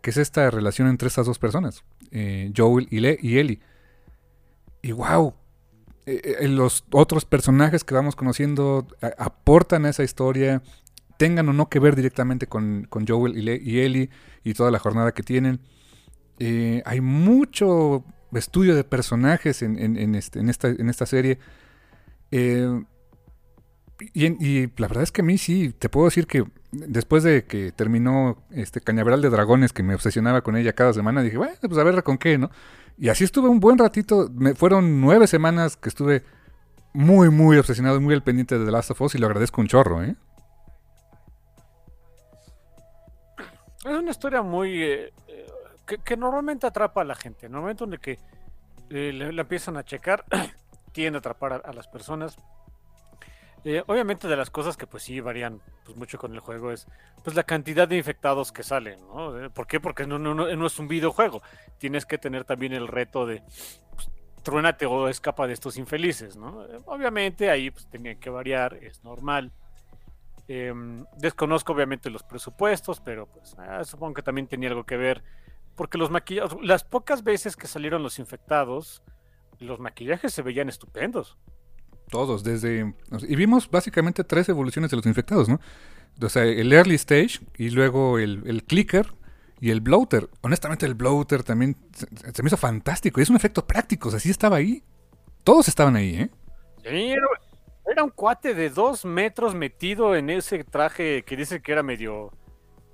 Que 0.01 0.12
es 0.12 0.18
esta 0.18 0.51
relación 0.51 0.88
entre 0.88 1.07
estas 1.07 1.26
dos 1.26 1.39
personas. 1.39 1.84
eh, 2.12 2.53
Joel 2.55 2.88
y, 2.91 2.99
Le 2.99 3.18
y 3.20 3.39
Ellie. 3.39 3.62
Y 4.84 4.91
wow. 4.91 5.34
los 6.41 6.84
otros 6.91 7.26
personajes 7.26 7.84
que 7.84 7.95
vamos 7.95 8.16
conociendo 8.16 8.86
aportan 9.18 9.88
a 9.88 9.89
esa 9.89 10.03
historia. 10.03 10.62
Tengan 11.18 11.49
o 11.49 11.53
no 11.53 11.68
que 11.68 11.80
ver 11.80 11.95
directamente 11.95 12.45
con, 12.45 12.86
con 12.88 13.07
Joel 13.07 13.36
y, 13.36 13.72
y 13.72 13.80
Ellie. 13.80 14.12
Y 14.43 14.53
toda 14.53 14.70
la 14.70 14.78
jornada 14.78 15.14
que 15.14 15.24
tienen. 15.24 15.62
Eh, 16.38 16.84
hay 16.86 17.01
mucho 17.01 18.05
estudio 18.34 18.75
de 18.75 18.84
personajes 18.84 19.61
en, 19.61 19.77
en- 19.80 20.15
este- 20.15 20.39
en 20.39 20.49
esta, 20.49 20.69
esta 20.69 21.05
serie. 21.05 21.39
Eh, 22.32 22.84
y, 24.13 24.67
la 24.80 24.88
verdad 24.88 25.03
es 25.03 25.11
que 25.11 25.21
a 25.21 25.25
mí 25.25 25.38
sí, 25.38 25.73
te 25.77 25.89
puedo 25.89 26.05
decir 26.05 26.25
que 26.25 26.45
después 26.71 27.23
de 27.23 27.43
que 27.43 27.71
terminó 27.71 28.38
este 28.51 28.80
Cañaveral 28.80 29.21
de 29.21 29.30
Dragones, 29.30 29.73
que 29.73 29.84
me 29.84 29.93
obsesionaba 29.93 30.41
con 30.41 30.55
ella 30.55 30.73
cada 30.73 30.93
semana, 30.93 31.21
dije, 31.21 31.38
bueno, 31.38 31.55
pues 31.61 31.77
a 31.77 31.84
ver 31.84 32.01
con 32.03 32.17
qué, 32.17 32.38
¿no? 32.38 32.49
Y 32.97 33.09
así 33.09 33.23
estuve 33.25 33.49
un 33.49 33.59
buen 33.59 33.77
ratito, 33.77 34.30
me, 34.34 34.55
fueron 34.55 35.01
nueve 35.01 35.27
semanas 35.27 35.75
que 35.75 35.89
estuve 35.89 36.23
muy, 36.93 37.30
muy 37.30 37.57
obsesionado 37.57 37.99
muy 37.99 38.13
al 38.13 38.23
pendiente 38.23 38.57
de 38.57 38.65
The 38.65 38.71
Last 38.71 38.91
of 38.91 39.01
Us 39.01 39.15
y 39.15 39.17
lo 39.17 39.27
agradezco 39.27 39.59
un 39.61 39.67
chorro, 39.67 40.03
¿eh? 40.03 40.15
Es 43.86 43.97
una 43.97 44.11
historia 44.11 44.41
muy. 44.41 44.82
eh, 44.84 45.13
eh, 45.27 45.45
que, 45.98 46.18
normalmente 46.18 46.68
atrapa 46.68 47.02
a 47.02 47.06
la 47.06 47.16
gente. 47.16 47.46
En 47.48 47.54
el 47.54 47.60
momento 47.62 47.84
en 47.86 47.94
el 47.94 48.00
que 48.00 48.20
eh, 48.90 49.12
le- 49.14 49.42
empiezan 49.42 49.78
a 49.78 49.84
checar, 49.84 50.26
tiende 50.92 51.18
a 51.18 51.20
atrapar 51.20 51.54
a, 51.54 51.56
a 51.58 51.74
las 51.74 51.88
personas. 51.88 52.38
Eh, 53.66 53.84
obviamente, 53.88 54.28
de 54.28 54.38
las 54.38 54.50
cosas 54.50 54.78
que, 54.78 54.88
pues 54.88 55.04
sí, 55.04 55.20
varían 55.20 55.62
pues, 55.84 55.98
mucho 55.98 56.18
con 56.18 56.34
el 56.34 56.40
juego 56.40 56.72
es 56.72 56.88
pues 57.24 57.36
la 57.36 57.44
cantidad 57.44 57.88
de 57.88 57.98
infectados 57.98 58.52
que 58.52 58.64
salen. 58.64 59.00
¿no? 59.08 59.38
Eh, 59.38 59.50
¿Por 59.50 59.68
qué? 59.68 59.80
Porque 59.80 60.08
no, 60.08 60.48
es 60.66 60.80
un 60.80 60.88
videojuego. 60.88 61.42
Tienes 61.78 62.06
que 62.06 62.18
tener 62.18 62.46
también 62.46 62.74
el 62.74 62.88
reto 62.88 63.26
de. 63.26 63.44
Pues, 63.94 64.10
truénate 64.44 64.86
o 64.86 65.10
escapa 65.10 65.46
de 65.48 65.54
estos 65.54 65.78
infelices, 65.78 66.38
¿no? 66.38 66.64
Eh, 66.66 66.80
obviamente 66.86 67.50
ahí 67.50 67.72
pues 67.72 67.88
tenía 67.90 68.16
que 68.16 68.30
variar, 68.30 68.76
es 68.76 69.04
normal. 69.04 69.52
Eh, 70.48 70.74
desconozco 71.18 71.74
obviamente 71.74 72.10
los 72.10 72.24
presupuestos, 72.24 73.02
pero 73.02 73.28
pues 73.28 73.56
ah, 73.60 73.84
supongo 73.84 74.16
que 74.16 74.24
también 74.24 74.48
tenía 74.48 74.70
algo 74.70 74.86
que 74.86 74.98
ver. 74.98 75.22
Porque 75.80 75.97
los 75.97 76.11
maquillajes, 76.11 76.57
las 76.61 76.84
pocas 76.84 77.23
veces 77.23 77.55
que 77.55 77.65
salieron 77.65 78.03
los 78.03 78.19
infectados, 78.19 79.01
los 79.59 79.80
maquillajes 79.80 80.34
se 80.34 80.41
veían 80.41 80.67
estupendos. 80.67 81.38
Todos, 82.09 82.43
desde... 82.43 82.93
Y 83.21 83.36
vimos 83.38 83.71
básicamente 83.71 84.25
tres 84.25 84.49
evoluciones 84.49 84.91
de 84.91 84.97
los 84.97 85.05
infectados, 85.05 85.47
¿no? 85.47 85.61
O 86.21 86.27
sea, 86.27 86.43
el 86.43 86.73
early 86.73 86.95
stage 86.95 87.39
y 87.57 87.69
luego 87.69 88.19
el, 88.19 88.43
el 88.45 88.65
clicker 88.65 89.13
y 89.61 89.69
el 89.69 89.80
bloater. 89.80 90.30
Honestamente, 90.41 90.86
el 90.86 90.95
bloater 90.95 91.43
también 91.43 91.77
se, 91.93 92.07
se 92.34 92.43
me 92.43 92.47
hizo 92.47 92.57
fantástico. 92.57 93.21
Y 93.21 93.23
es 93.23 93.30
un 93.30 93.38
efecto 93.38 93.65
práctico, 93.65 94.09
o 94.09 94.11
sea, 94.11 94.19
sí 94.19 94.30
estaba 94.30 94.57
ahí. 94.57 94.84
Todos 95.45 95.69
estaban 95.69 95.95
ahí, 95.95 96.13
¿eh? 96.13 96.30
Sí, 96.84 97.11
era, 97.11 97.25
era 97.89 98.03
un 98.03 98.09
cuate 98.09 98.53
de 98.53 98.69
dos 98.69 99.05
metros 99.05 99.55
metido 99.55 100.13
en 100.13 100.30
ese 100.30 100.61
traje 100.65 101.23
que 101.23 101.38
dice 101.38 101.61
que 101.61 101.71
era 101.71 101.84
medio, 101.84 102.34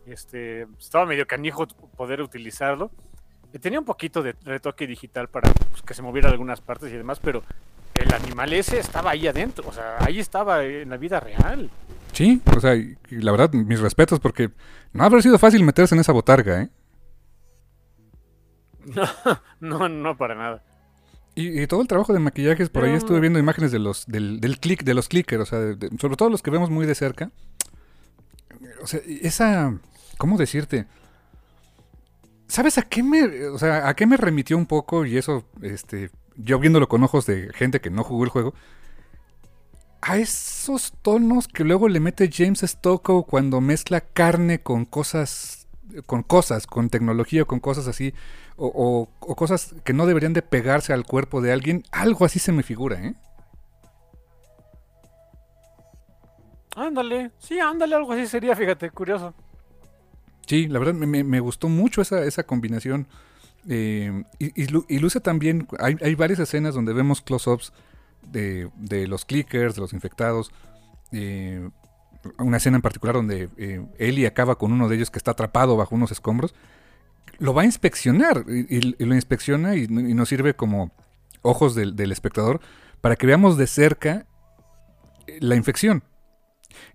este, 0.07 0.67
estaba 0.79 1.05
medio 1.05 1.25
canijo 1.27 1.67
poder 1.67 2.21
utilizarlo. 2.21 2.91
Eh, 3.53 3.59
Tenía 3.59 3.79
un 3.79 3.85
poquito 3.85 4.21
de 4.23 4.35
retoque 4.43 4.87
digital 4.87 5.27
para 5.29 5.51
pues, 5.51 5.81
que 5.81 5.93
se 5.93 6.01
moviera 6.01 6.29
algunas 6.29 6.61
partes 6.61 6.91
y 6.91 6.95
demás, 6.97 7.19
pero 7.19 7.43
el 7.95 8.13
animal 8.13 8.51
ese 8.53 8.79
estaba 8.79 9.11
ahí 9.11 9.27
adentro, 9.27 9.67
o 9.67 9.71
sea, 9.71 9.97
ahí 9.99 10.19
estaba 10.19 10.63
en 10.63 10.89
la 10.89 10.97
vida 10.97 11.19
real. 11.19 11.69
Sí, 12.11 12.41
o 12.55 12.59
sea, 12.59 12.75
y, 12.75 12.95
la 13.09 13.31
verdad, 13.31 13.51
mis 13.53 13.79
respetos 13.79 14.19
porque 14.19 14.49
no 14.93 15.03
habrá 15.03 15.21
sido 15.21 15.37
fácil 15.39 15.63
meterse 15.63 15.95
en 15.95 16.01
esa 16.01 16.11
botarga, 16.13 16.61
¿eh? 16.63 16.69
No, 18.85 19.07
no, 19.59 19.89
no 19.89 20.17
para 20.17 20.35
nada. 20.35 20.63
Y, 21.33 21.61
y 21.61 21.67
todo 21.67 21.81
el 21.81 21.87
trabajo 21.87 22.13
de 22.13 22.19
maquillajes, 22.19 22.69
por 22.69 22.83
ahí 22.83 22.89
Pero- 22.91 22.97
estuve 22.97 23.19
viendo 23.19 23.39
imágenes 23.39 23.71
de 23.71 23.79
los 23.79 24.05
del, 24.05 24.39
del 24.39 24.59
click, 24.59 24.83
de 24.83 24.93
los 24.93 25.09
clickers, 25.09 25.41
o 25.41 25.45
sea, 25.45 25.59
de- 25.59 25.75
de- 25.75 25.97
sobre 25.97 26.15
todo 26.15 26.29
los 26.29 26.41
que 26.41 26.51
vemos 26.51 26.69
muy 26.69 26.85
de 26.85 26.95
cerca. 26.95 27.31
O 28.81 28.87
sea, 28.87 29.01
esa, 29.21 29.73
¿cómo 30.17 30.37
decirte? 30.37 30.85
¿Sabes 32.47 32.77
a 32.77 32.83
qué 32.83 33.01
me, 33.03 33.47
o 33.47 33.57
sea, 33.57 33.87
a 33.87 33.95
qué 33.95 34.05
me 34.05 34.17
remitió 34.17 34.57
un 34.57 34.65
poco 34.65 35.05
y 35.05 35.17
eso, 35.17 35.45
este, 35.61 36.11
yo 36.35 36.59
viéndolo 36.59 36.87
con 36.87 37.03
ojos 37.03 37.25
de 37.25 37.51
gente 37.53 37.81
que 37.81 37.89
no 37.89 38.03
jugó 38.03 38.23
el 38.23 38.29
juego? 38.29 38.53
A 40.01 40.17
esos 40.17 40.93
tonos 41.01 41.47
que 41.47 41.63
luego 41.63 41.87
le 41.87 41.99
mete 41.99 42.29
James 42.31 42.61
Stockow 42.61 43.25
cuando 43.25 43.61
mezcla 43.61 44.01
carne 44.01 44.61
con 44.61 44.85
cosas, 44.85 45.67
con 46.05 46.21
cosas, 46.21 46.67
con 46.67 46.89
tecnología 46.89 47.45
con 47.45 47.59
cosas 47.59 47.87
así, 47.87 48.13
o 48.57 49.09
cosas 49.19 49.75
que 49.83 49.93
no 49.93 50.05
deberían 50.05 50.33
de 50.33 50.43
pegarse 50.43 50.93
al 50.93 51.05
cuerpo 51.05 51.41
de 51.41 51.51
alguien, 51.51 51.83
algo 51.91 52.25
así 52.25 52.39
se 52.39 52.51
me 52.51 52.61
figura, 52.61 53.03
¿eh? 53.03 53.15
Ándale, 56.75 57.31
sí, 57.39 57.57
ándale, 57.57 57.95
algo 57.95 58.11
así 58.11 58.27
sería, 58.27 58.53
fíjate, 58.53 58.89
curioso. 58.91 59.33
Sí, 60.47 60.67
la 60.67 60.79
verdad 60.79 60.93
me, 60.93 61.23
me- 61.23 61.39
gustó 61.39 61.69
mucho 61.69 62.01
esa, 62.01 62.23
esa 62.23 62.43
combinación. 62.43 63.07
eh, 63.67 64.23
y, 64.39 64.61
y 64.63 64.67
lu- 64.67 64.85
y 64.87 64.99
luce 64.99 65.19
también, 65.19 65.67
hay, 65.79 65.95
hay 66.01 66.15
varias 66.15 66.39
escenas 66.39 66.75
donde 66.75 66.93
vemos 66.93 67.21
close-ups 67.21 67.73
de, 68.31 68.69
de 68.75 69.07
los 69.07 69.25
clickers, 69.25 69.75
de 69.75 69.81
los 69.81 69.93
infectados. 69.93 70.51
eh, 71.11 71.69
una 72.39 72.57
escena 72.57 72.77
en 72.77 72.81
particular 72.81 73.13
donde 73.15 73.49
eh, 73.57 73.85
Ellie 73.99 74.25
acaba 74.25 74.57
con 74.57 74.71
uno 74.71 74.89
de 74.89 74.95
ellos 74.95 75.11
que 75.11 75.19
está 75.19 75.31
atrapado 75.31 75.77
bajo 75.77 75.93
unos 75.93 76.11
escombros. 76.11 76.55
Lo 77.37 77.53
va 77.53 77.61
a 77.61 77.65
inspeccionar 77.65 78.45
y, 78.47 78.81
lo 79.05 79.13
inspecciona 79.13 79.75
y, 79.75 79.83
y 79.83 79.87
nos 80.15 80.29
sirve 80.29 80.55
como 80.55 80.91
ojos 81.43 81.75
del, 81.75 81.95
del 81.95 82.11
espectador 82.11 82.61
para 83.01 83.15
que 83.15 83.27
veamos 83.27 83.57
de 83.57 83.67
cerca 83.67 84.25
eh, 85.27 85.37
la 85.39 85.55
infección. 85.55 86.03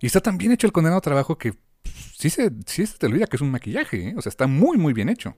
Y 0.01 0.07
está 0.07 0.19
tan 0.19 0.37
bien 0.37 0.51
hecho 0.51 0.67
el 0.67 0.73
condenado 0.73 0.99
trabajo 0.99 1.37
que 1.37 1.53
sí 1.83 2.29
se, 2.29 2.51
sí 2.65 2.85
se 2.85 2.97
te 2.97 3.05
olvida 3.07 3.27
que 3.27 3.35
es 3.35 3.41
un 3.41 3.51
maquillaje, 3.51 4.09
¿eh? 4.09 4.13
O 4.17 4.21
sea, 4.21 4.29
está 4.29 4.47
muy, 4.47 4.77
muy 4.77 4.93
bien 4.93 5.09
hecho. 5.09 5.35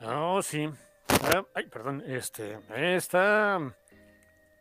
Oh, 0.00 0.40
sí. 0.42 0.68
Ah, 1.08 1.44
ay, 1.54 1.66
perdón, 1.66 2.02
este, 2.06 2.58
está... 2.96 3.58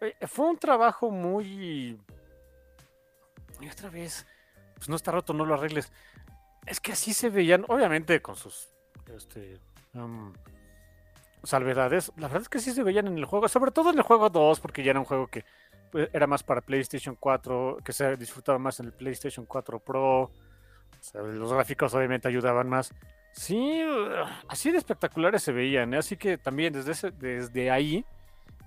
eh, 0.02 0.16
Fue 0.28 0.50
un 0.50 0.58
trabajo 0.58 1.12
muy... 1.12 2.00
Y 3.60 3.70
otra 3.70 3.90
vez, 3.90 4.26
pues 4.76 4.90
no 4.90 4.96
está 4.96 5.12
roto, 5.12 5.34
no 5.34 5.46
lo 5.46 5.56
arregles. 5.56 5.92
Es 6.66 6.80
que 6.80 6.92
así 6.92 7.14
se 7.14 7.30
veían, 7.30 7.66
obviamente 7.68 8.22
con 8.22 8.36
sus 8.36 8.70
este, 9.16 9.60
am, 9.94 10.34
salvedades. 11.44 12.12
La 12.18 12.28
verdad 12.28 12.44
es 12.44 12.50
que 12.50 12.60
sí 12.60 12.72
se 12.72 12.84
veían 12.84 13.08
en 13.08 13.18
el 13.18 13.26
juego, 13.26 13.48
sobre 13.48 13.72
todo 13.72 13.92
en 13.92 13.98
el 13.98 14.04
juego 14.04 14.30
2, 14.30 14.60
porque 14.60 14.84
ya 14.84 14.92
era 14.92 15.00
un 15.00 15.06
juego 15.06 15.28
que 15.28 15.44
pues, 15.92 16.10
era 16.14 16.28
más 16.28 16.44
para 16.44 16.62
PlayStation 16.62 17.16
4, 17.20 17.80
que 17.84 17.94
se 17.94 18.16
disfrutaba 18.18 18.58
más 18.60 18.80
en 18.80 18.88
el 18.88 18.92
PlayStation 18.94 19.46
4 19.46 19.80
Pro. 19.80 20.32
Los 21.14 21.52
gráficos 21.54 21.94
obviamente 21.94 22.28
ayudaban 22.28 22.68
más. 22.70 22.94
Sí, 23.34 23.84
uh, 23.84 24.26
así 24.48 24.72
de 24.72 24.80
espectaculares 24.80 25.44
se 25.44 25.52
veían, 25.52 25.94
¿eh? 25.94 25.98
así 25.98 26.18
que 26.18 26.38
también 26.38 26.74
desde, 26.74 26.92
ese- 26.94 27.12
desde 27.12 27.70
ahí 27.70 28.04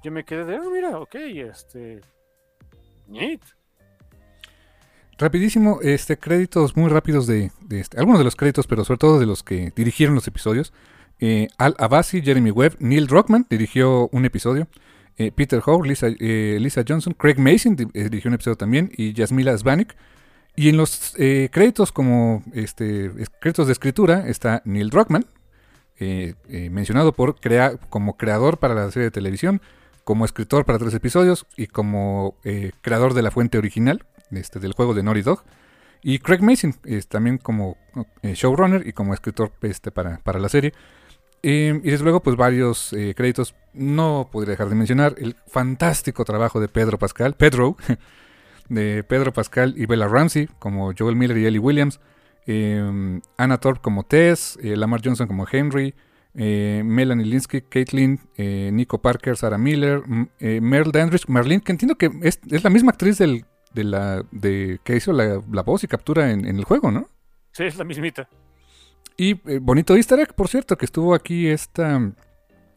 yo 0.05 0.13
me 0.13 0.25
quedé 0.25 0.45
de, 0.45 0.57
"Ah, 0.57 0.63
mira, 0.73 0.99
ok, 0.99 1.15
este... 1.17 2.01
Neat. 3.09 3.41
rapidísimo, 5.19 5.81
este, 5.83 6.17
créditos 6.19 6.77
muy 6.77 6.89
rápidos 6.89 7.27
de, 7.27 7.51
de 7.63 7.81
este, 7.81 7.99
algunos 7.99 8.19
de 8.21 8.25
los 8.25 8.37
créditos, 8.37 8.67
pero 8.67 8.85
sobre 8.85 8.99
todo 8.99 9.19
de 9.19 9.27
los 9.27 9.43
que 9.43 9.73
dirigieron 9.75 10.15
los 10.15 10.27
episodios. 10.29 10.73
Eh, 11.19 11.49
Al 11.59 11.75
Abasi, 11.79 12.23
Jeremy 12.23 12.51
Webb, 12.51 12.77
Neil 12.79 13.07
Druckmann 13.07 13.47
dirigió 13.51 14.09
un 14.13 14.25
episodio. 14.25 14.69
Eh, 15.21 15.33
Peter 15.33 15.61
Howe, 15.63 15.87
Lisa, 15.87 16.07
eh, 16.19 16.83
Johnson, 16.89 17.13
Craig 17.13 17.37
Mason 17.37 17.77
dirigió 17.77 18.31
un 18.31 18.37
episodio 18.37 18.57
también 18.57 18.91
y 18.97 19.13
Yasmila 19.13 19.55
Svanik. 19.59 19.95
Y 20.57 20.71
en 20.71 20.79
los 20.79 21.15
créditos 21.53 21.93
como 21.93 22.43
este, 22.55 23.11
créditos 23.39 23.67
de 23.67 23.73
escritura 23.75 24.27
está 24.27 24.63
Neil 24.65 24.89
Druckmann, 24.89 25.27
mencionado 26.71 27.13
por 27.13 27.39
crea 27.39 27.77
como 27.91 28.17
creador 28.17 28.59
para 28.59 28.75
la 28.75 28.91
serie 28.91 29.05
de 29.05 29.11
televisión, 29.11 29.61
como 30.05 30.25
escritor 30.25 30.65
para 30.65 30.79
tres 30.79 30.93
episodios 30.95 31.47
y 31.57 31.67
como 31.67 32.37
creador 32.81 33.15
de 33.15 33.23
la 33.23 33.31
fuente 33.31 33.59
original 33.59 34.05
este, 34.33 34.59
del 34.59 34.73
juego 34.73 34.93
de 34.95 35.03
Naughty 35.03 35.23
Dog. 35.23 35.45
Y 36.03 36.19
Craig 36.19 36.41
Mason, 36.41 36.75
también 37.09 37.39
como 37.39 37.77
showrunner 38.23 38.87
y 38.87 38.93
como 38.93 39.15
escritor 39.15 39.53
este, 39.63 39.91
para, 39.91 40.19
para 40.19 40.41
la 40.41 40.49
serie. 40.49 40.73
Em, 41.43 41.81
y 41.85 41.91
desde 41.91 42.05
luego, 42.05 42.23
pues 42.23 42.37
varios 42.37 42.93
eh, 42.93 43.15
créditos. 43.17 43.55
No 43.73 44.29
podría 44.31 44.53
dejar 44.53 44.69
de 44.69 44.75
mencionar 44.75 45.15
el 45.19 45.37
fantástico 45.47 46.25
trabajo 46.25 46.61
de 46.61 46.69
Pedro 46.69 46.99
Pascal, 46.99 47.35
Pedro, 47.35 47.77
de 48.69 49.05
Pedro 49.05 49.33
Pascal 49.33 49.75
y 49.77 49.87
Bella 49.87 50.09
Ramsey 50.09 50.49
como 50.59 50.93
Joel 50.97 51.17
Miller 51.17 51.39
y 51.39 51.47
Ellie 51.47 51.59
Williams. 51.59 52.01
Em, 52.47 53.21
Anna 53.37 53.59
Thorpe 53.59 53.81
como 53.81 54.03
Tess, 54.03 54.59
eh, 54.63 54.77
Lamar 54.77 55.01
Johnson 55.05 55.29
como 55.29 55.47
Henry, 55.51 55.95
eh, 56.35 56.83
Melanie 56.85 57.27
Linsky, 57.27 57.63
Caitlin, 57.63 58.21
Nico 58.37 59.01
Parker, 59.01 59.37
Sarah 59.37 59.59
Miller, 59.59 60.03
Merle 60.41 60.93
Dandridge, 60.93 61.29
Marlene, 61.29 61.63
que 61.63 61.73
entiendo 61.73 61.97
que 61.97 62.11
es, 62.23 62.41
la 62.63 62.71
misma 62.71 62.91
actriz 62.91 63.19
del, 63.19 63.45
de 63.73 63.85
la, 63.85 64.25
de, 64.31 64.81
que 64.85 64.97
hizo 64.97 65.13
la, 65.13 65.63
voz 65.63 65.85
y 65.85 65.89
captura 65.89 66.31
en, 66.31 66.45
en 66.45 66.57
el 66.57 66.65
juego, 66.65 66.91
¿no? 66.91 67.09
Sí, 67.53 67.65
es 67.65 67.77
la 67.77 67.85
mismita. 67.85 68.29
Y 69.17 69.33
eh, 69.51 69.59
bonito 69.61 69.97
easter 69.97 70.19
egg, 70.21 70.35
por 70.35 70.49
cierto, 70.49 70.79
que 70.79 70.85
estuvo 70.85 71.15
aquí 71.15 71.49
esta 71.49 72.13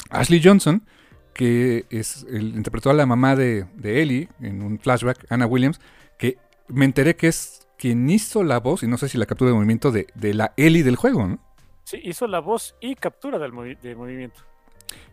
Ashley 0.10 0.42
Johnson, 0.44 0.86
que 1.34 1.86
es 1.90 2.26
el, 2.30 2.56
interpretó 2.56 2.90
a 2.90 2.94
la 2.94 3.06
mamá 3.06 3.36
de, 3.36 3.66
Ellie 3.84 4.30
en 4.42 4.62
un 4.62 4.80
flashback, 4.80 5.26
Anna 5.30 5.46
Williams, 5.46 5.80
que 6.18 6.38
me 6.68 6.86
enteré 6.86 7.16
que 7.16 7.28
es 7.28 7.68
quien 7.78 8.10
hizo 8.10 8.44
la 8.44 8.60
voz, 8.60 8.84
y 8.84 8.88
no 8.88 8.98
sé 8.98 9.10
si 9.10 9.18
la 9.18 9.26
captura 9.26 9.50
de 9.50 9.56
movimiento 9.56 9.92
de, 9.92 10.34
la 10.34 10.54
Ellie 10.58 10.84
del 10.84 10.96
juego, 10.96 11.28
¿no? 11.28 11.40
Sí, 11.84 12.00
hizo 12.04 12.28
la 12.28 12.40
voz 12.40 12.76
y 12.80 12.96
captura 12.96 13.40
del 13.40 13.52
movimiento. 13.52 14.42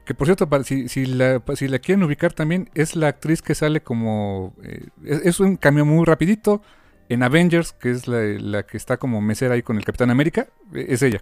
Que 0.04 0.14
por 0.14 0.26
cierto, 0.26 0.48
si, 0.64 0.88
si, 0.88 1.06
la, 1.06 1.42
si 1.54 1.68
la 1.68 1.78
quieren 1.78 2.02
ubicar 2.04 2.32
también, 2.32 2.70
es 2.74 2.96
la 2.96 3.08
actriz 3.08 3.42
que 3.42 3.54
sale 3.54 3.80
como... 3.80 4.54
Eh, 4.62 4.88
es, 5.04 5.40
un 5.40 5.56
cambio 5.56 5.84
muy 5.84 6.04
rapidito 6.04 6.62
en 7.10 7.24
Avengers, 7.24 7.72
que 7.72 7.90
es 7.90 8.06
la, 8.06 8.62
que 8.62 8.76
está 8.76 8.96
como 8.96 9.20
mesera 9.20 9.54
ahí 9.54 9.62
con 9.62 9.76
el 9.76 9.84
Capitán 9.84 10.10
América, 10.10 10.46
e, 10.72 10.86
es 10.88 11.02
ella. 11.02 11.20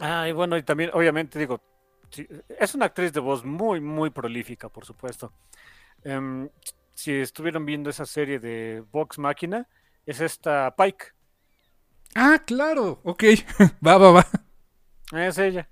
Ah, 0.00 0.28
y 0.28 0.32
bueno, 0.32 0.58
y 0.58 0.62
también, 0.62 0.90
obviamente, 0.92 1.38
digo, 1.38 1.62
es 2.60 2.74
una 2.74 2.86
actriz 2.86 3.12
de 3.14 3.20
voz 3.20 3.42
muy, 3.42 3.80
muy 3.80 4.10
prolífica, 4.10 4.68
por 4.68 4.84
supuesto. 4.84 5.32
Em, 6.04 6.48
si 6.92 7.14
estuvieron 7.14 7.64
viendo 7.64 7.88
esa 7.88 8.04
serie 8.04 8.38
de 8.38 8.84
Vox 8.92 9.18
Máquina, 9.18 9.66
es 10.04 10.20
esta 10.20 10.74
Pike. 10.76 11.06
Ah, 12.14 12.42
claro, 12.46 13.00
ok, 13.02 13.24
va, 13.86 13.96
va, 13.96 14.12
va. 14.12 14.26
Es 15.12 15.38
ella. 15.38 15.68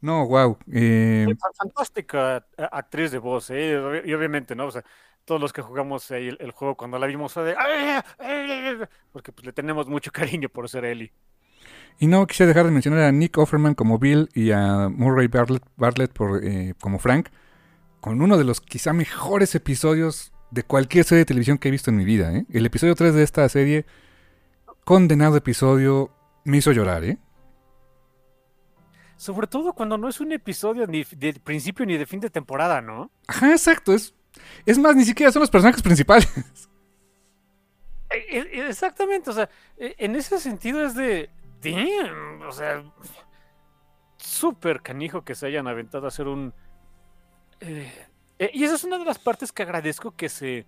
No, 0.00 0.26
wow. 0.26 0.58
Eh... 0.72 1.26
Fantástica 1.56 2.44
eh, 2.56 2.68
actriz 2.70 3.10
de 3.10 3.18
voz, 3.18 3.50
¿eh? 3.50 4.02
y 4.04 4.12
obviamente, 4.12 4.54
¿no? 4.54 4.66
O 4.66 4.70
sea, 4.70 4.84
todos 5.28 5.40
los 5.42 5.52
que 5.52 5.60
jugamos 5.60 6.10
ahí 6.10 6.28
el, 6.28 6.50
juego 6.52 6.74
cuando 6.74 6.98
la 6.98 7.06
vimos 7.06 7.34
fue 7.34 7.44
de 7.44 8.88
porque 9.12 9.30
pues 9.30 9.44
le 9.44 9.52
tenemos 9.52 9.86
mucho 9.86 10.10
cariño 10.12 10.48
por 10.48 10.68
ser 10.70 10.86
Ellie. 10.86 11.12
Y 11.98 12.06
no 12.06 12.26
quisiera 12.26 12.48
dejar 12.48 12.64
de 12.64 12.70
mencionar 12.70 13.00
a 13.02 13.12
Nick 13.12 13.36
Offerman 13.36 13.74
como 13.74 13.98
Bill 13.98 14.30
y 14.32 14.52
a 14.52 14.88
Murray 14.88 15.28
Bartlett, 15.28 16.12
por, 16.12 16.42
eh, 16.42 16.74
como 16.80 16.98
Frank, 16.98 17.28
con 18.00 18.22
uno 18.22 18.38
de 18.38 18.44
los 18.44 18.62
quizá 18.62 18.94
mejores 18.94 19.54
episodios 19.54 20.32
de 20.50 20.62
cualquier 20.62 21.04
serie 21.04 21.20
de 21.20 21.26
televisión 21.26 21.58
que 21.58 21.68
he 21.68 21.70
visto 21.70 21.90
en 21.90 21.96
mi 21.96 22.06
vida. 22.06 22.32
¿eh? 22.34 22.46
El 22.50 22.64
episodio 22.64 22.94
3 22.94 23.12
de 23.14 23.22
esta 23.22 23.46
serie, 23.50 23.84
condenado 24.84 25.36
episodio, 25.36 26.10
me 26.44 26.56
hizo 26.56 26.72
llorar. 26.72 27.04
¿eh? 27.04 27.18
Sobre 29.16 29.46
todo 29.46 29.74
cuando 29.74 29.98
no 29.98 30.08
es 30.08 30.20
un 30.20 30.32
episodio 30.32 30.86
ni 30.86 31.04
de 31.04 31.34
principio 31.34 31.84
ni 31.84 31.98
de 31.98 32.06
fin 32.06 32.20
de 32.20 32.30
temporada, 32.30 32.80
¿no? 32.80 33.10
Ajá, 33.26 33.50
exacto. 33.50 33.92
Es 33.92 34.14
es 34.66 34.78
más, 34.78 34.96
ni 34.96 35.04
siquiera 35.04 35.32
son 35.32 35.40
los 35.40 35.50
personajes 35.50 35.82
principales. 35.82 36.28
E, 38.10 38.38
e, 38.38 38.68
exactamente, 38.68 39.30
o 39.30 39.32
sea, 39.32 39.50
e, 39.76 39.94
en 39.98 40.16
ese 40.16 40.38
sentido 40.38 40.84
es 40.84 40.94
de. 40.94 41.30
O 42.46 42.52
sea. 42.52 42.82
Súper 44.16 44.82
canijo 44.82 45.24
que 45.24 45.34
se 45.34 45.46
hayan 45.46 45.68
aventado 45.68 46.06
a 46.06 46.08
hacer 46.08 46.26
un. 46.26 46.52
Eh, 47.60 48.50
y 48.52 48.64
esa 48.64 48.74
es 48.74 48.84
una 48.84 48.98
de 48.98 49.04
las 49.04 49.18
partes 49.18 49.52
que 49.52 49.62
agradezco 49.62 50.16
que 50.16 50.28
se. 50.28 50.66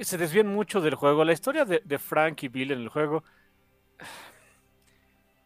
Se 0.00 0.16
desvíen 0.16 0.46
mucho 0.46 0.80
del 0.80 0.94
juego. 0.94 1.24
La 1.24 1.32
historia 1.32 1.64
de, 1.64 1.98
Frank 1.98 2.42
y 2.42 2.48
Bill 2.48 2.72
en 2.72 2.80
el 2.80 2.88
juego. 2.88 3.22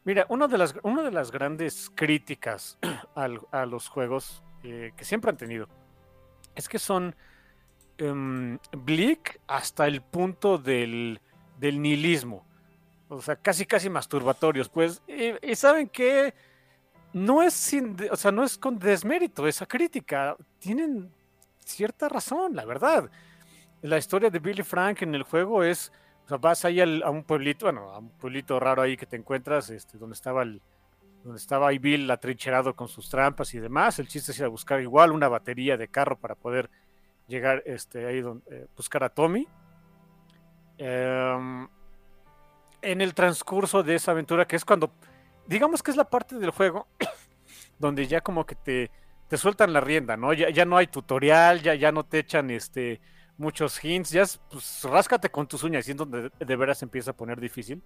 Mira, 0.04 0.24
una 0.28 0.46
de 0.46 0.57
las, 0.57 0.76
una 0.84 1.02
de 1.02 1.11
las 1.11 1.32
grandes 1.32 1.90
críticas 1.92 2.78
a 3.16 3.66
los 3.66 3.88
juegos 3.88 4.44
eh, 4.62 4.92
que 4.96 5.04
siempre 5.04 5.30
han 5.30 5.36
tenido 5.36 5.68
es 6.57 6.68
que 6.68 6.78
son 6.78 7.14
um, 8.03 8.59
bleak 8.72 9.40
hasta 9.47 9.86
el 9.86 10.03
punto 10.03 10.59
del, 10.59 11.20
del, 11.59 11.80
nihilismo. 11.80 12.44
O 13.09 13.20
sea, 13.22 13.36
casi 13.36 13.66
casi 13.66 13.88
masturbatorios. 13.88 14.68
Pues, 14.68 15.03
y, 15.07 15.55
saben 15.55 15.88
que 15.88 16.34
no 17.12 17.42
es 17.42 17.55
sin, 17.55 17.97
o 18.11 18.16
sea, 18.16 18.32
no 18.32 18.44
es 18.44 18.59
con 18.59 18.78
desmérito 18.78 19.47
esa 19.47 19.66
crítica. 19.66 20.36
Tienen 20.59 21.11
cierta 21.64 22.09
razón, 22.09 22.55
la 22.55 22.64
verdad. 22.64 23.11
La 23.82 23.99
historia 23.99 24.30
de 24.30 24.38
Billy 24.38 24.62
Frank 24.62 25.03
en 25.03 25.14
el 25.14 25.22
juego 25.22 25.62
es, 25.62 25.92
o 26.24 26.28
sea, 26.28 26.38
vas 26.38 26.64
ahí 26.64 26.80
a 26.80 27.11
un 27.11 27.22
pueblito, 27.22 27.66
bueno, 27.66 27.90
a 27.90 27.99
un 27.99 28.11
pueblito 28.11 28.59
raro 28.59 28.82
ahí 28.82 28.97
que 28.97 29.07
te 29.07 29.16
encuentras, 29.16 29.70
este, 29.70 29.99
donde 29.99 30.14
estaba 30.14 30.42
el, 30.42 30.61
donde 31.22 31.38
estaba 31.38 31.68
ahí 31.68 31.78
Bill 31.78 32.11
atrincherado 32.11 32.74
con 32.74 32.88
sus 32.88 33.09
trampas 33.09 33.53
y 33.55 33.59
demás. 33.59 33.99
El 33.99 34.09
chiste 34.09 34.32
es 34.32 34.38
ir 34.38 34.44
a 34.44 34.49
buscar 34.49 34.80
igual 34.80 35.12
una 35.12 35.28
batería 35.28 35.76
de 35.76 35.88
carro 35.88 36.16
para 36.18 36.34
poder 36.34 36.70
llegar 37.27 37.62
este, 37.66 38.07
ahí 38.07 38.20
donde, 38.20 38.45
eh, 38.51 38.66
buscar 38.77 39.05
a 39.05 39.09
Tommy. 39.09 39.47
Em, 40.79 41.68
en 42.83 43.01
el 43.01 43.14
transcurso 43.14 43.83
de 43.83 43.95
esa 43.95 44.12
aventura, 44.12 44.47
que 44.47 44.57
es 44.57 44.64
cuando, 44.64 44.93
digamos 45.47 45.83
que 45.83 45.91
es 45.91 45.97
la 45.97 46.09
parte 46.09 46.37
del 46.37 46.51
juego 46.51 46.87
donde 47.79 48.07
ya 48.07 48.20
como 48.20 48.45
que 48.45 48.55
te, 48.55 48.91
te 49.29 49.37
sueltan 49.37 49.72
la 49.72 49.81
rienda, 49.81 50.16
¿no? 50.16 50.33
Ya, 50.33 50.51
ya 50.51 50.64
no 50.64 50.77
hay 50.77 50.87
tutorial, 50.87 51.62
ya, 51.62 51.74
ya 51.74 51.93
no 51.93 52.05
te 52.05 52.20
echan 52.20 52.51
este, 52.51 53.01
muchos 53.39 53.83
hints, 53.83 54.11
ya 54.11 54.22
es, 54.22 54.41
pues 54.51 54.83
ráscate 54.85 55.31
con 55.31 55.47
tus 55.47 55.62
uñas 55.64 55.89
y 55.89 55.93
es 55.93 55.97
donde 55.97 56.31
de 56.39 56.57
veras 56.57 56.83
empieza 56.83 57.11
a 57.12 57.16
poner 57.16 57.41
difícil. 57.41 57.83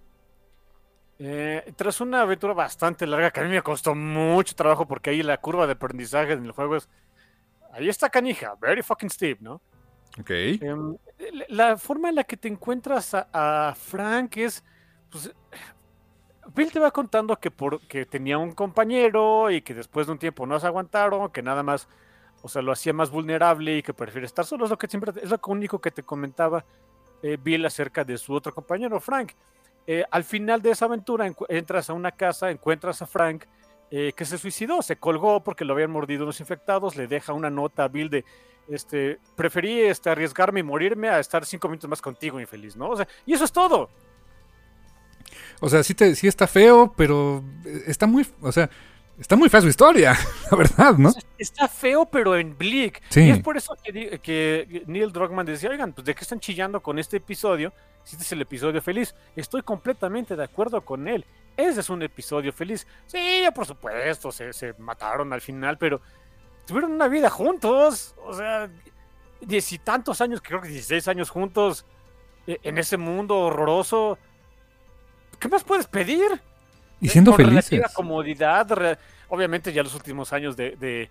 Eh, 1.23 1.73
tras 1.75 2.01
una 2.01 2.21
aventura 2.21 2.53
bastante 2.53 3.05
larga 3.05 3.29
que 3.29 3.41
a 3.41 3.43
mí 3.43 3.49
me 3.49 3.61
costó 3.61 3.93
mucho 3.93 4.55
trabajo 4.55 4.87
porque 4.87 5.11
ahí 5.11 5.21
la 5.21 5.37
curva 5.37 5.67
de 5.67 5.73
aprendizaje 5.73 6.33
en 6.33 6.45
el 6.45 6.51
juego 6.51 6.77
es 6.77 6.89
ahí 7.73 7.89
está 7.89 8.09
canija, 8.09 8.55
very 8.59 8.81
fucking 8.81 9.09
steep, 9.09 9.41
¿no? 9.41 9.61
Ok. 10.19 10.29
Em, 10.29 10.97
la 11.49 11.77
forma 11.77 12.09
en 12.09 12.15
la 12.15 12.23
que 12.23 12.37
te 12.37 12.47
encuentras 12.47 13.13
a, 13.13 13.73
Frank 13.77 14.37
es, 14.37 14.63
pues, 15.09 15.31
Bill 16.53 16.71
te 16.71 16.79
va 16.79 16.91
contando 16.91 17.39
que, 17.39 17.51
por, 17.51 17.79
que 17.87 18.05
tenía 18.05 18.37
un 18.37 18.51
compañero 18.51 19.49
y 19.51 19.61
que 19.61 19.73
después 19.73 20.07
de 20.07 20.13
un 20.13 20.19
tiempo 20.19 20.45
no 20.45 20.59
se 20.59 20.67
aguantaron, 20.67 21.29
que 21.31 21.41
nada 21.41 21.63
más, 21.63 21.87
o 22.41 22.49
sea, 22.49 22.61
lo 22.61 22.71
hacía 22.71 22.93
más 22.93 23.09
vulnerable 23.09 23.77
y 23.77 23.83
que 23.83 23.93
prefiere 23.93 24.25
estar 24.25 24.45
solo. 24.45 24.65
Es 24.65 24.71
lo 24.71 24.77
que 24.77 24.87
siempre, 24.87 25.13
es 25.21 25.29
lo 25.29 25.39
único 25.47 25.79
que 25.79 25.91
te 25.91 26.03
comentaba 26.03 26.65
eh, 27.23 27.37
Bill 27.41 27.65
acerca 27.65 28.03
de 28.03 28.17
su 28.17 28.33
otro 28.33 28.53
compañero, 28.53 28.99
Frank. 28.99 29.31
Eh, 29.87 30.03
al 30.11 30.23
final 30.23 30.61
de 30.61 30.71
esa 30.71 30.85
aventura 30.85 31.31
entras 31.49 31.89
a 31.89 31.93
una 31.93 32.11
casa, 32.11 32.51
encuentras 32.51 33.01
a 33.01 33.07
Frank 33.07 33.45
eh, 33.91 34.13
que 34.15 34.23
se 34.25 34.37
suicidó, 34.37 34.81
se 34.81 34.95
colgó 34.95 35.43
porque 35.43 35.65
lo 35.65 35.73
habían 35.73 35.91
mordido 35.91 36.23
unos 36.23 36.39
infectados, 36.39 36.95
le 36.95 37.07
deja 37.07 37.33
una 37.33 37.49
nota 37.49 37.83
a 37.83 37.87
Bill 37.89 38.09
de, 38.09 38.25
este, 38.69 39.19
preferí 39.35 39.81
este, 39.81 40.09
arriesgarme 40.09 40.61
y 40.61 40.63
morirme 40.63 41.09
a 41.09 41.19
estar 41.19 41.45
cinco 41.45 41.67
minutos 41.67 41.89
más 41.89 42.01
contigo, 42.01 42.39
infeliz, 42.39 42.75
¿no? 42.75 42.89
O 42.89 42.95
sea, 42.95 43.07
y 43.25 43.33
eso 43.33 43.43
es 43.43 43.51
todo. 43.51 43.89
O 45.59 45.69
sea, 45.69 45.83
sí, 45.83 45.93
te, 45.93 46.15
sí 46.15 46.27
está 46.27 46.47
feo, 46.47 46.93
pero 46.95 47.43
está 47.85 48.07
muy, 48.07 48.25
o 48.41 48.51
sea, 48.51 48.69
está 49.19 49.35
muy 49.35 49.49
fea 49.49 49.61
su 49.61 49.67
historia, 49.67 50.17
la 50.51 50.57
verdad, 50.57 50.93
¿no? 50.97 51.11
Está 51.37 51.67
feo, 51.67 52.05
pero 52.05 52.35
en 52.35 52.57
Bleak. 52.57 53.01
Y 53.15 53.29
es 53.29 53.39
por 53.39 53.57
eso 53.57 53.75
que, 53.83 54.19
que 54.19 54.83
Neil 54.87 55.11
Druckmann 55.11 55.45
decía, 55.45 55.69
oigan, 55.69 55.93
pues 55.93 56.05
de 56.05 56.15
qué 56.15 56.21
están 56.21 56.39
chillando 56.39 56.81
con 56.81 56.99
este 56.99 57.17
episodio, 57.17 57.73
si 58.03 58.15
este 58.15 58.23
es 58.23 58.31
el 58.31 58.41
episodio 58.41 58.81
feliz. 58.81 59.15
Estoy 59.35 59.61
completamente 59.61 60.35
de 60.35 60.43
acuerdo 60.43 60.81
con 60.81 61.07
él. 61.07 61.25
Ese 61.57 61.81
es 61.81 61.89
un 61.89 62.01
episodio 62.01 62.53
feliz. 62.53 62.87
Sí, 63.07 63.43
por 63.53 63.65
supuesto, 63.65 64.31
se, 64.31 64.73
mataron 64.79 65.33
al 65.33 65.41
final, 65.41 65.77
pero 65.77 66.01
tuvieron 66.65 66.91
una 66.91 67.07
vida 67.07 67.29
juntos. 67.29 68.15
O 68.25 68.33
sea, 68.33 68.69
diez 69.41 69.71
y 69.71 69.79
tantos 69.79 70.21
años, 70.21 70.41
creo 70.41 70.61
que 70.61 70.69
16 70.69 71.07
años 71.07 71.29
juntos. 71.29 71.85
eh, 72.47 72.59
en 72.63 72.77
ese 72.77 72.97
mundo 72.97 73.37
horroroso. 73.37 74.17
¿Qué 75.39 75.47
más 75.47 75.63
puedes 75.63 75.87
pedir? 75.87 76.41
Y 77.01 77.09
siendo 77.09 77.31
Con 77.31 77.37
felices. 77.37 77.69
relativa 77.71 77.89
comodidad, 77.93 78.71
re- 78.71 78.97
obviamente 79.29 79.73
ya 79.73 79.83
los 79.83 79.95
últimos 79.95 80.31
años 80.33 80.55
de, 80.55 80.75
de, 80.77 81.09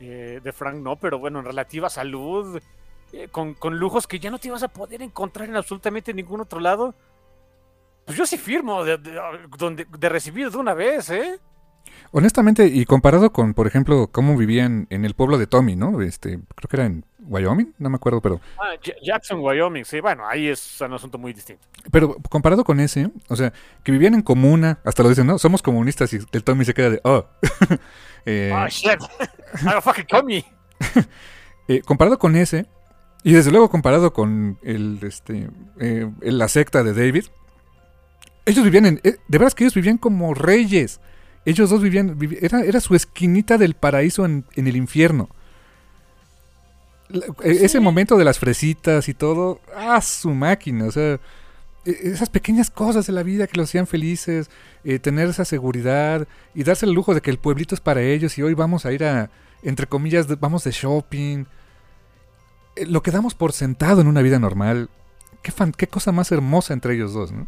eh, 0.00 0.40
de 0.42 0.52
Frank 0.52 0.76
no, 0.76 0.96
pero 0.96 1.18
bueno, 1.18 1.38
en 1.38 1.44
relativa 1.44 1.88
salud, 1.88 2.60
eh, 3.12 3.28
con, 3.30 3.54
con 3.54 3.78
lujos 3.78 4.06
que 4.06 4.18
ya 4.18 4.30
no 4.30 4.38
te 4.38 4.48
ibas 4.48 4.62
a 4.64 4.68
poder 4.68 5.00
encontrar 5.00 5.48
en 5.48 5.56
absolutamente 5.56 6.12
ningún 6.12 6.40
otro 6.40 6.60
lado. 6.60 6.94
Pues 8.04 8.18
yo 8.18 8.26
sí 8.26 8.36
firmo 8.36 8.84
de, 8.84 8.98
de- 8.98 9.86
de 9.98 10.08
recibir 10.08 10.50
de 10.50 10.56
una 10.58 10.74
vez, 10.74 11.08
¿eh? 11.10 11.38
Honestamente, 12.10 12.66
y 12.66 12.84
comparado 12.84 13.32
con, 13.32 13.54
por 13.54 13.66
ejemplo, 13.66 14.08
cómo 14.10 14.36
vivían 14.36 14.86
en 14.90 15.04
el 15.04 15.14
pueblo 15.14 15.38
de 15.38 15.46
Tommy, 15.46 15.76
¿no? 15.76 16.00
Este, 16.02 16.38
creo 16.54 16.68
que 16.68 16.76
era 16.76 16.86
en 16.86 17.04
Wyoming, 17.28 17.74
no 17.78 17.90
me 17.90 17.96
acuerdo, 17.96 18.20
pero 18.20 18.40
Ah, 18.58 18.74
Ja- 18.84 18.94
Jackson, 19.02 19.38
Wyoming, 19.40 19.84
sí, 19.84 20.00
bueno, 20.00 20.26
ahí 20.26 20.48
es 20.48 20.80
un 20.80 20.92
asunto 20.94 21.18
muy 21.18 21.32
distinto. 21.32 21.62
Pero 21.92 22.16
comparado 22.30 22.64
con 22.64 22.80
ese, 22.80 23.10
o 23.28 23.36
sea, 23.36 23.52
que 23.84 23.92
vivían 23.92 24.14
en 24.14 24.22
comuna, 24.22 24.78
hasta 24.84 25.02
lo 25.02 25.08
dicen, 25.10 25.26
¿no? 25.26 25.38
Somos 25.38 25.62
comunistas 25.62 26.12
y 26.12 26.18
el 26.32 26.42
Tommy 26.44 26.64
se 26.64 26.74
queda 26.74 26.90
de, 26.90 27.00
oh. 27.04 27.26
Eh, 28.26 28.52
Ah, 28.54 28.66
shit. 28.68 28.98
I 29.62 29.80
fucking 29.80 30.04
call 30.10 30.24
me. 30.24 30.44
eh, 31.68 31.80
comparado 31.82 32.18
con 32.18 32.36
ese, 32.36 32.66
y 33.22 33.32
desde 33.32 33.50
luego 33.50 33.70
comparado 33.70 34.12
con 34.12 34.58
el, 34.62 34.98
este, 35.02 35.48
eh, 35.80 36.10
la 36.20 36.48
secta 36.48 36.82
de 36.82 36.92
David, 36.94 37.24
ellos 38.46 38.64
vivían 38.64 38.86
en, 38.86 39.00
eh, 39.04 39.16
de 39.28 39.38
veras 39.38 39.54
que 39.54 39.64
ellos 39.64 39.74
vivían 39.74 39.98
como 39.98 40.34
reyes. 40.34 41.00
Ellos 41.44 41.70
dos 41.70 41.80
vivían, 41.82 42.18
era, 42.40 42.60
era 42.62 42.80
su 42.80 42.94
esquinita 42.94 43.56
del 43.58 43.74
paraíso 43.74 44.24
en, 44.26 44.44
en 44.54 44.66
el 44.66 44.76
infierno. 44.76 45.28
Eh, 47.12 47.58
Ese 47.62 47.80
momento 47.80 48.16
de 48.16 48.24
las 48.24 48.38
fresitas 48.38 49.08
y 49.08 49.14
todo, 49.14 49.60
ah, 49.76 50.00
su 50.02 50.30
máquina, 50.30 50.84
o 50.86 50.90
sea, 50.92 51.14
e- 51.84 51.98
esas 52.02 52.28
pequeñas 52.28 52.70
cosas 52.70 53.06
de 53.06 53.12
la 53.12 53.22
vida 53.22 53.46
que 53.46 53.56
los 53.56 53.68
hacían 53.70 53.86
felices, 53.86 54.50
eh, 54.84 54.98
tener 54.98 55.28
esa 55.28 55.44
seguridad 55.44 56.26
y 56.54 56.64
darse 56.64 56.86
el 56.86 56.92
lujo 56.92 57.14
de 57.14 57.20
que 57.22 57.30
el 57.30 57.38
pueblito 57.38 57.74
es 57.74 57.80
para 57.80 58.02
ellos 58.02 58.36
y 58.38 58.42
hoy 58.42 58.54
vamos 58.54 58.84
a 58.86 58.92
ir 58.92 59.04
a, 59.04 59.30
entre 59.62 59.86
comillas, 59.86 60.28
de- 60.28 60.36
vamos 60.36 60.64
de 60.64 60.70
shopping. 60.70 61.44
Eh, 62.76 62.86
lo 62.86 63.02
que 63.02 63.10
damos 63.10 63.34
por 63.34 63.52
sentado 63.52 64.00
en 64.00 64.06
una 64.06 64.22
vida 64.22 64.38
normal, 64.38 64.90
qué, 65.42 65.50
fan- 65.52 65.72
qué 65.72 65.86
cosa 65.88 66.12
más 66.12 66.30
hermosa 66.30 66.74
entre 66.74 66.94
ellos 66.94 67.12
dos, 67.14 67.32
¿no? 67.32 67.46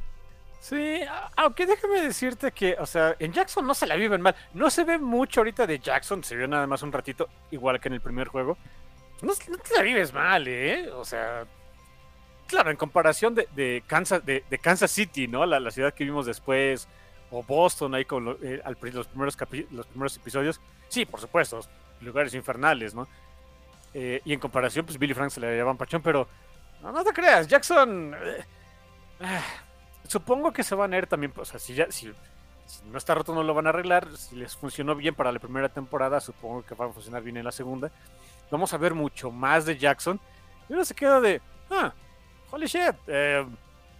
Sí, 0.60 1.00
aunque 1.36 1.64
déjame 1.66 2.02
decirte 2.02 2.52
que, 2.52 2.76
o 2.78 2.84
sea, 2.84 3.16
en 3.18 3.32
Jackson 3.32 3.66
no 3.66 3.72
se 3.74 3.86
la 3.86 3.96
viven 3.96 4.20
mal. 4.20 4.34
No 4.52 4.68
se 4.68 4.84
ve 4.84 4.98
mucho 4.98 5.40
ahorita 5.40 5.66
de 5.66 5.78
Jackson, 5.78 6.22
se 6.22 6.36
vio 6.36 6.46
nada 6.48 6.66
más 6.66 6.82
un 6.82 6.92
ratito, 6.92 7.28
igual 7.50 7.80
que 7.80 7.88
en 7.88 7.94
el 7.94 8.00
primer 8.02 8.28
juego. 8.28 8.58
No, 9.22 9.32
te 9.34 9.74
la 9.76 9.82
vives 9.82 10.12
mal, 10.12 10.46
¿eh? 10.48 10.88
O 10.92 11.04
sea, 11.04 11.44
claro, 12.46 12.70
en 12.70 12.76
comparación 12.76 13.34
de, 13.34 13.48
de 13.54 13.82
Kansas, 13.86 14.24
de, 14.24 14.42
Kansas 14.60 14.90
City, 14.90 15.28
¿no? 15.28 15.44
La, 15.46 15.60
la 15.60 15.70
ciudad 15.70 15.92
que 15.94 16.04
vimos 16.04 16.26
después, 16.26 16.88
o 17.30 17.42
Boston, 17.42 17.94
ahí 17.94 18.04
con 18.04 18.24
lo- 18.24 18.38
eh, 18.42 18.60
al 18.64 18.76
los, 18.92 19.06
primeros 19.08 19.38
capi- 19.38 19.66
los 19.70 19.86
primeros 19.86 20.16
episodios. 20.16 20.60
Sí, 20.88 21.04
por 21.06 21.20
supuesto, 21.20 21.60
lugares 22.00 22.34
infernales, 22.34 22.94
¿no? 22.94 23.06
Eh, 23.94 24.20
y 24.24 24.32
en 24.32 24.40
comparación, 24.40 24.86
pues 24.86 24.98
Billy 24.98 25.14
Frank 25.14 25.30
se 25.30 25.40
le 25.40 25.50
llevaban 25.52 25.76
pachón, 25.76 26.02
pero 26.02 26.26
no, 26.82 26.92
no 26.92 27.04
te 27.04 27.12
creas, 27.12 27.46
Jackson... 27.48 28.14
eh, 28.14 28.44
ah, 29.20 29.42
supongo 30.06 30.52
que 30.52 30.62
se 30.62 30.74
van 30.74 30.92
a 30.94 30.98
ir 30.98 31.06
también, 31.06 31.32
o 31.36 31.44
sea, 31.44 31.58
si 31.58 31.74
ya, 31.74 31.90
si, 31.90 32.12
no 32.90 32.98
está 32.98 33.14
roto 33.14 33.34
no 33.34 33.42
lo 33.42 33.52
van 33.54 33.66
a 33.66 33.70
arreglar, 33.70 34.16
si 34.16 34.36
les 34.36 34.56
funcionó 34.56 34.94
bien 34.94 35.14
para 35.14 35.32
la 35.32 35.38
primera 35.40 35.68
temporada, 35.68 36.20
supongo 36.20 36.64
que 36.64 36.74
va 36.74 36.86
a 36.86 36.92
funcionar 36.92 37.22
bien 37.22 37.36
en 37.36 37.44
la 37.44 37.52
segunda. 37.52 37.90
Vamos 38.50 38.72
a 38.72 38.78
ver 38.78 38.94
mucho 38.94 39.30
más 39.30 39.64
de 39.64 39.76
Jackson. 39.78 40.20
Y 40.68 40.72
uno 40.72 40.84
se 40.84 40.94
queda 40.94 41.20
de, 41.20 41.40
ah, 41.70 41.92
holy 42.50 42.66
shit, 42.66 42.94
eh, 43.06 43.46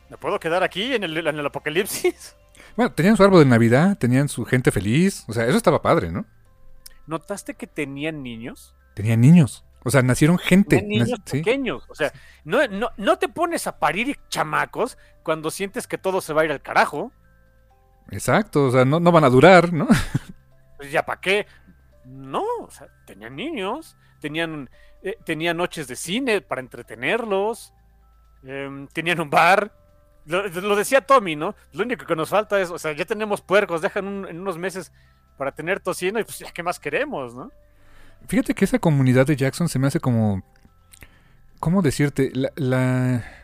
¿me 0.09 0.17
puedo 0.17 0.39
quedar 0.41 0.63
aquí 0.63 0.95
en 0.95 1.05
el, 1.05 1.17
en 1.27 1.39
el 1.39 1.47
apocalipsis? 1.47 2.37
Bueno, 2.77 2.93
tenían 2.93 3.17
su 3.17 3.25
árbol 3.25 3.41
de 3.41 3.47
Navidad, 3.47 3.99
tenían 3.99 4.29
su 4.29 4.45
gente 4.45 4.71
feliz, 4.71 5.25
o 5.29 5.33
sea, 5.33 5.45
eso 5.47 5.57
estaba 5.57 5.83
padre, 5.83 6.13
¿no? 6.13 6.25
¿Notaste 7.07 7.55
que 7.55 7.67
tenían 7.67 8.23
niños? 8.23 8.75
Tenían 8.95 9.21
niños, 9.21 9.65
o 9.83 9.91
sea, 9.91 10.03
nacieron 10.03 10.39
gente. 10.39 10.77
Tenían 10.77 11.05
niños 11.05 11.19
nac- 11.19 11.23
sí. 11.25 11.39
pequeños. 11.39 11.85
O 11.89 11.95
sea, 11.95 12.13
no, 12.45 12.67
no, 12.69 12.91
no 12.97 13.19
te 13.19 13.29
pones 13.29 13.67
a 13.67 13.79
parir 13.79 14.19
chamacos 14.29 14.99
cuando 15.25 15.51
sientes 15.51 15.87
que 15.89 15.99
todo 15.99 16.21
se 16.21 16.33
va 16.33 16.43
a 16.43 16.45
ir 16.45 16.53
al 16.53 16.63
carajo. 16.63 17.11
Exacto, 18.11 18.67
o 18.67 18.71
sea, 18.71 18.85
no, 18.85 19.01
no 19.01 19.11
van 19.11 19.25
a 19.25 19.31
durar, 19.31 19.73
¿no? 19.73 19.89
Pues 20.77 20.93
ya 20.93 21.05
para 21.05 21.21
qué. 21.21 21.47
No, 22.07 22.45
o 22.63 22.71
sea, 22.71 22.87
tenían 23.05 23.37
niños, 23.37 23.97
tenían, 24.21 24.71
eh, 25.03 25.17
tenían 25.25 25.57
noches 25.57 25.89
de 25.89 25.97
cine 25.97 26.41
para 26.41 26.61
entretenerlos, 26.61 27.73
em, 28.45 28.87
tenían 28.89 29.21
un 29.21 29.31
bar. 29.31 29.73
Lo, 30.27 30.77
decía 30.77 31.01
Tommy, 31.01 31.35
¿no? 31.35 31.55
Lo 31.73 31.83
único 31.83 32.07
que 32.07 32.15
nos 32.15 32.29
falta 32.29 32.61
es, 32.61 32.71
o 32.71 32.79
sea, 32.79 32.93
ya 32.93 33.05
tenemos 33.05 33.41
puercos, 33.41 33.83
dejan 33.83 34.27
en 34.27 34.41
unos 34.41 34.59
meses 34.59 34.93
para 35.37 35.53
tener 35.53 35.81
tocino 35.81 36.21
y 36.21 36.25
pues 36.25 36.39
ya 36.39 36.53
qué 36.53 36.63
más 36.63 36.79
queremos, 36.79 37.35
¿no? 37.35 37.51
Fíjate 38.29 38.55
que 38.55 38.65
esa 38.67 38.79
comunidad 38.79 39.27
de 39.27 39.35
Jackson 39.37 39.69
se 39.69 39.79
me 39.79 39.87
hace 39.87 39.99
como. 39.99 40.43
¿Cómo 41.59 41.83
decirte? 41.83 42.31
La. 42.35 42.53
la- 42.57 43.40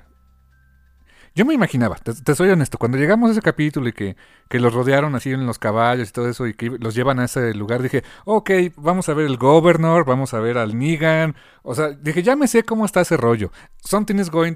Yo 1.37 1.45
me 1.45 1.53
imaginaba, 1.53 1.97
te, 1.97 2.35
soy 2.35 2.49
honesto, 2.49 2.79
cuando 2.79 2.97
llegamos 2.97 3.29
a 3.29 3.33
ese 3.33 3.43
capítulo 3.43 3.89
y 3.89 3.93
que, 3.93 4.17
que 4.49 4.59
los 4.59 4.73
rodearon 4.73 5.15
así 5.15 5.33
en 5.33 5.45
los 5.45 5.59
caballos 5.59 6.09
y 6.09 6.13
todo 6.13 6.31
eso 6.31 6.47
y 6.47 6.55
que 6.55 6.71
los 6.71 6.95
llevan 6.95 7.21
a 7.21 7.27
ese 7.27 7.53
lugar, 7.53 7.83
dije, 7.83 8.05
ok, 8.25 8.51
vamos 8.77 9.11
a 9.11 9.13
ver 9.13 9.27
el 9.27 9.37
Governor, 9.37 10.07
vamos 10.07 10.33
a 10.33 10.41
ver 10.41 10.57
al 10.57 10.79
Negan. 10.79 11.37
O 11.63 11.75
sea, 11.75 11.91
dije, 11.91 12.23
ya 12.23 12.37
me 12.37 12.49
sé 12.49 12.63
cómo 12.63 12.87
está 12.87 13.03
ese 13.03 13.19
rollo. 13.19 13.53
Something 13.85 14.15
is 14.15 14.31
going, 14.31 14.55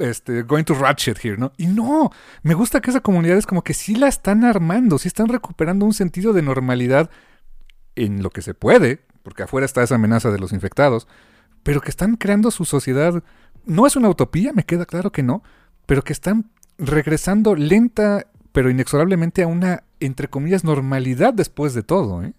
este, 0.00 0.42
going 0.42 0.64
to 0.64 0.74
ratchet 0.74 1.24
here, 1.24 1.36
¿no? 1.36 1.52
Y 1.56 1.66
no, 1.66 2.10
me 2.42 2.54
gusta 2.54 2.80
que 2.80 2.90
esa 2.90 3.00
comunidad 3.00 3.38
es 3.38 3.46
como 3.46 3.62
que 3.62 3.72
sí 3.72 3.94
la 3.94 4.08
están 4.08 4.42
armando, 4.42 4.98
sí 4.98 5.06
están 5.06 5.28
recuperando 5.28 5.86
un 5.86 5.94
sentido 5.94 6.32
de 6.32 6.42
normalidad 6.42 7.08
en 7.94 8.20
lo 8.24 8.30
que 8.30 8.42
se 8.42 8.54
puede, 8.54 8.98
porque 9.22 9.44
afuera 9.44 9.64
está 9.64 9.84
esa 9.84 9.94
amenaza 9.94 10.32
de 10.32 10.40
los 10.40 10.52
infectados, 10.52 11.06
pero 11.62 11.80
que 11.80 11.90
están 11.90 12.16
creando 12.16 12.50
su 12.50 12.64
sociedad. 12.64 13.22
No 13.64 13.86
es 13.86 13.96
una 13.96 14.08
utopía, 14.08 14.52
me 14.52 14.64
queda 14.64 14.86
claro 14.86 15.12
que 15.12 15.22
no, 15.22 15.42
pero 15.86 16.02
que 16.02 16.12
están 16.12 16.50
regresando 16.78 17.54
lenta, 17.54 18.26
pero 18.52 18.70
inexorablemente 18.70 19.42
a 19.42 19.46
una, 19.46 19.84
entre 20.00 20.28
comillas, 20.28 20.64
normalidad 20.64 21.32
después 21.34 21.74
de 21.74 21.82
todo, 21.82 22.22
¿eh? 22.24 22.32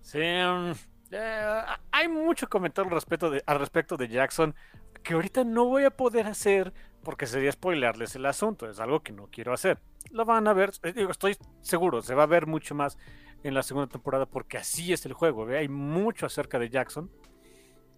Sí, 0.00 0.18
em, 0.20 0.74
eh, 1.10 1.62
hay 1.90 2.08
mucho 2.08 2.48
comentario 2.48 2.88
al 2.88 2.94
respecto, 2.94 3.30
de, 3.30 3.42
al 3.46 3.58
respecto 3.58 3.96
de 3.96 4.08
Jackson 4.08 4.54
que 5.02 5.14
ahorita 5.14 5.44
no 5.44 5.66
voy 5.66 5.84
a 5.84 5.90
poder 5.90 6.26
hacer 6.26 6.72
porque 7.04 7.26
sería 7.26 7.52
spoilearles 7.52 8.16
el 8.16 8.26
asunto. 8.26 8.68
Es 8.68 8.80
algo 8.80 9.02
que 9.02 9.12
no 9.12 9.28
quiero 9.30 9.52
hacer. 9.52 9.78
Lo 10.10 10.24
van 10.24 10.48
a 10.48 10.52
ver, 10.52 10.72
eh, 10.82 10.92
digo, 10.92 11.10
estoy 11.10 11.36
seguro, 11.60 12.02
se 12.02 12.14
va 12.14 12.24
a 12.24 12.26
ver 12.26 12.46
mucho 12.46 12.74
más 12.74 12.98
en 13.44 13.54
la 13.54 13.62
segunda 13.62 13.86
temporada 13.88 14.26
porque 14.26 14.58
así 14.58 14.92
es 14.92 15.06
el 15.06 15.12
juego. 15.12 15.46
¿ve? 15.46 15.58
Hay 15.58 15.68
mucho 15.68 16.26
acerca 16.26 16.58
de 16.58 16.68
Jackson. 16.68 17.08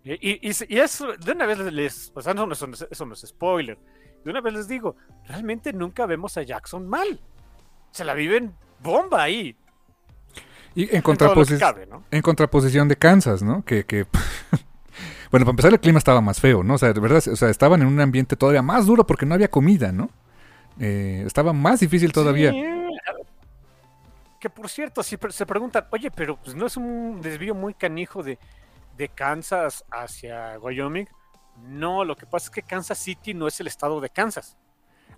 Y, 0.04 0.12
y, 0.12 0.40
y, 0.42 0.52
y 0.68 0.78
eso, 0.78 1.08
de 1.16 1.32
una 1.32 1.46
vez 1.46 1.58
les, 1.58 2.12
o 2.14 2.20
sea, 2.20 2.34
no, 2.34 2.52
eso, 2.52 2.66
no 2.66 2.74
es- 2.74 2.86
eso 2.90 3.06
no 3.06 3.14
es 3.14 3.20
spoiler. 3.26 3.78
De 4.24 4.30
una 4.30 4.40
vez 4.40 4.52
les 4.54 4.68
digo, 4.68 4.96
realmente 5.26 5.72
nunca 5.72 6.04
vemos 6.06 6.36
a 6.36 6.42
Jackson 6.42 6.86
mal. 6.86 7.20
Se 7.92 8.04
la 8.04 8.12
viven 8.14 8.54
bomba 8.82 9.22
ahí. 9.22 9.56
Y 10.74 10.94
en, 10.94 11.02
contraposi- 11.02 11.58
cabe, 11.58 11.86
¿no? 11.86 12.04
en 12.10 12.20
contraposición 12.22 12.86
de 12.88 12.96
Kansas, 12.96 13.42
¿no? 13.42 13.64
Que, 13.64 13.84
que 13.86 14.04
bueno, 15.30 15.46
para 15.46 15.50
empezar 15.50 15.72
el 15.72 15.80
clima 15.80 15.98
estaba 15.98 16.20
más 16.20 16.40
feo, 16.40 16.62
¿no? 16.62 16.74
O 16.74 16.78
sea, 16.78 16.92
de 16.92 17.00
verdad, 17.00 17.22
o 17.26 17.36
sea, 17.36 17.48
estaban 17.48 17.80
en 17.82 17.88
un 17.88 17.98
ambiente 18.00 18.36
todavía 18.36 18.62
más 18.62 18.84
duro 18.86 19.06
porque 19.06 19.24
no 19.26 19.34
había 19.34 19.48
comida, 19.50 19.90
¿no? 19.92 20.10
Eh, 20.78 21.22
estaba 21.26 21.52
más 21.54 21.80
difícil 21.80 22.12
todavía. 22.12 22.50
Sí. 22.50 22.62
Que 24.46 24.50
por 24.50 24.68
cierto, 24.68 25.02
si 25.02 25.18
se 25.30 25.44
preguntan, 25.44 25.88
oye, 25.90 26.08
pero 26.08 26.36
pues 26.36 26.54
no 26.54 26.66
es 26.66 26.76
un 26.76 27.20
desvío 27.20 27.52
muy 27.52 27.74
canijo 27.74 28.22
de, 28.22 28.38
de 28.96 29.08
Kansas 29.08 29.84
hacia 29.90 30.56
Wyoming. 30.60 31.08
No, 31.64 32.04
lo 32.04 32.14
que 32.14 32.26
pasa 32.26 32.44
es 32.44 32.50
que 32.50 32.62
Kansas 32.62 32.96
City 32.96 33.34
no 33.34 33.48
es 33.48 33.58
el 33.58 33.66
estado 33.66 34.00
de 34.00 34.08
Kansas. 34.08 34.56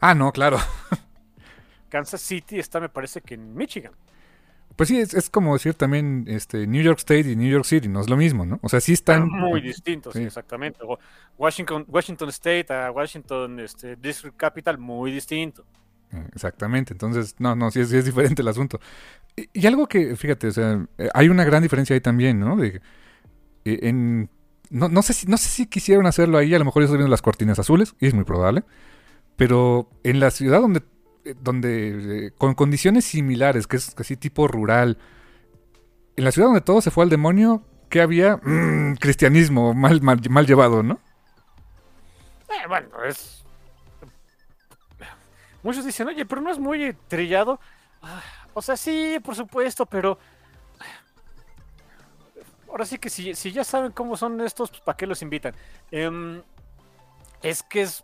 Ah, 0.00 0.14
no, 0.14 0.32
claro. 0.32 0.56
Kansas 1.90 2.22
City 2.22 2.58
está, 2.58 2.80
me 2.80 2.88
parece 2.88 3.20
que 3.20 3.34
en 3.34 3.54
Michigan. 3.54 3.92
Pues 4.76 4.88
sí, 4.88 4.98
es, 4.98 5.12
es 5.12 5.28
como 5.28 5.52
decir 5.52 5.74
también 5.74 6.24
este, 6.26 6.66
New 6.66 6.82
York 6.82 7.00
State 7.00 7.30
y 7.30 7.36
New 7.36 7.50
York 7.50 7.66
City, 7.66 7.86
no 7.86 8.00
es 8.00 8.08
lo 8.08 8.16
mismo, 8.16 8.46
¿no? 8.46 8.58
O 8.62 8.70
sea, 8.70 8.80
sí 8.80 8.94
están... 8.94 9.28
Muy 9.28 9.60
distintos, 9.60 10.14
sí. 10.14 10.22
exactamente. 10.22 10.80
O 10.82 10.98
Washington, 11.36 11.84
Washington 11.86 12.30
State 12.30 12.72
a 12.72 12.90
Washington 12.90 13.60
este, 13.60 13.94
District 13.96 14.38
Capital, 14.38 14.78
muy 14.78 15.12
distinto. 15.12 15.66
Exactamente, 16.34 16.94
entonces, 16.94 17.36
no, 17.38 17.54
no, 17.54 17.70
sí 17.70 17.80
es, 17.80 17.90
sí 17.90 17.96
es 17.96 18.04
diferente 18.04 18.42
el 18.42 18.48
asunto. 18.48 18.80
Y, 19.36 19.66
algo 19.66 19.86
que, 19.86 20.16
fíjate, 20.16 20.48
o 20.48 20.50
sea, 20.50 20.86
eh, 20.98 21.08
hay 21.14 21.28
una 21.28 21.44
gran 21.44 21.62
diferencia 21.62 21.94
ahí 21.94 22.00
también, 22.00 22.40
¿no? 22.40 22.62
Eh, 22.62 22.80
en, 23.64 24.30
no, 24.70 24.88
no, 24.88 25.02
sé 25.02 25.12
si, 25.12 25.26
no 25.26 25.36
sé 25.36 25.48
si 25.48 25.66
quisieron 25.66 26.06
hacerlo 26.06 26.38
ahí, 26.38 26.54
a 26.54 26.58
lo 26.58 26.64
mejor 26.64 26.82
yo 26.82 26.84
estoy 26.86 26.98
viendo 26.98 27.10
las 27.10 27.22
cortinas 27.22 27.58
azules, 27.58 27.94
y 28.00 28.06
es 28.06 28.14
muy 28.14 28.24
probable, 28.24 28.64
pero 29.36 29.90
en 30.02 30.20
la 30.20 30.30
ciudad 30.30 30.60
donde, 30.60 30.82
eh, 31.24 31.34
donde 31.40 32.32
con 32.38 32.54
condiciones 32.54 33.04
similares, 33.04 33.66
que 33.66 33.76
es 33.76 33.94
casi 33.94 34.16
tipo 34.16 34.48
rural, 34.48 34.98
en 36.16 36.24
la 36.24 36.32
ciudad 36.32 36.48
donde 36.48 36.62
todo 36.62 36.80
se 36.80 36.90
fue 36.90 37.04
al 37.04 37.10
demonio, 37.10 37.62
¿qué 37.90 38.00
había? 38.00 38.36
Mm, 38.38 38.96
cristianismo 38.96 39.74
mal, 39.74 40.00
mal, 40.02 40.20
mal 40.30 40.46
llevado, 40.46 40.82
¿no? 40.82 40.98
Eh, 42.48 42.66
bueno, 42.66 42.88
es. 43.06 43.44
Muchos 45.62 45.84
dicen, 45.84 46.08
oye, 46.08 46.24
pero 46.24 46.40
no 46.40 46.50
es 46.50 46.58
muy 46.58 46.92
trillado. 47.08 47.60
Ah, 48.02 48.22
o 48.54 48.62
sea, 48.62 48.76
sí, 48.76 49.18
por 49.22 49.34
supuesto, 49.34 49.86
pero. 49.86 50.18
Ahora 52.68 52.84
sí 52.84 52.98
que 52.98 53.08
si, 53.08 53.34
si 53.34 53.50
ya 53.50 53.64
saben 53.64 53.92
cómo 53.92 54.16
son 54.16 54.40
estos, 54.40 54.70
pues 54.70 54.82
¿para 54.82 54.96
qué 54.96 55.06
los 55.06 55.22
invitan? 55.22 55.54
Em, 55.90 56.42
es 57.42 57.62
que 57.62 57.82
es. 57.82 58.02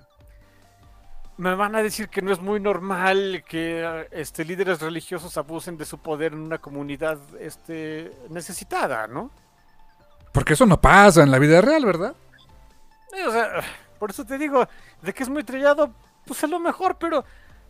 Me 1.37 1.55
van 1.55 1.75
a 1.75 1.83
decir 1.83 2.09
que 2.09 2.23
no 2.23 2.33
es 2.33 2.41
muy 2.41 2.61
normal 2.61 3.45
que 3.49 4.07
este, 4.13 4.45
líderes 4.45 4.81
religiosos 4.81 5.37
abusen 5.37 5.77
de 5.77 5.85
su 5.85 5.99
poder 5.99 6.33
en 6.33 6.41
una 6.41 6.59
comunidad 6.59 7.19
este, 7.41 8.13
necesitada, 8.31 9.09
¿no? 9.09 9.33
Porque 10.33 10.53
eso 10.53 10.65
no 10.65 10.81
pasa 10.81 11.25
en 11.25 11.33
la 11.33 11.39
vida 11.39 11.61
real, 11.61 11.85
¿verdad? 11.85 12.15
o 13.27 13.31
sea, 13.31 13.61
por 13.99 14.11
eso 14.11 14.25
te 14.25 14.39
digo, 14.39 14.69
de 15.03 15.13
que 15.13 15.23
es 15.23 15.29
muy 15.29 15.45
trillado, 15.45 15.93
pues 16.27 16.43
es 16.43 16.51
lo 16.51 16.59
mejor, 16.59 16.97
pero 16.99 17.25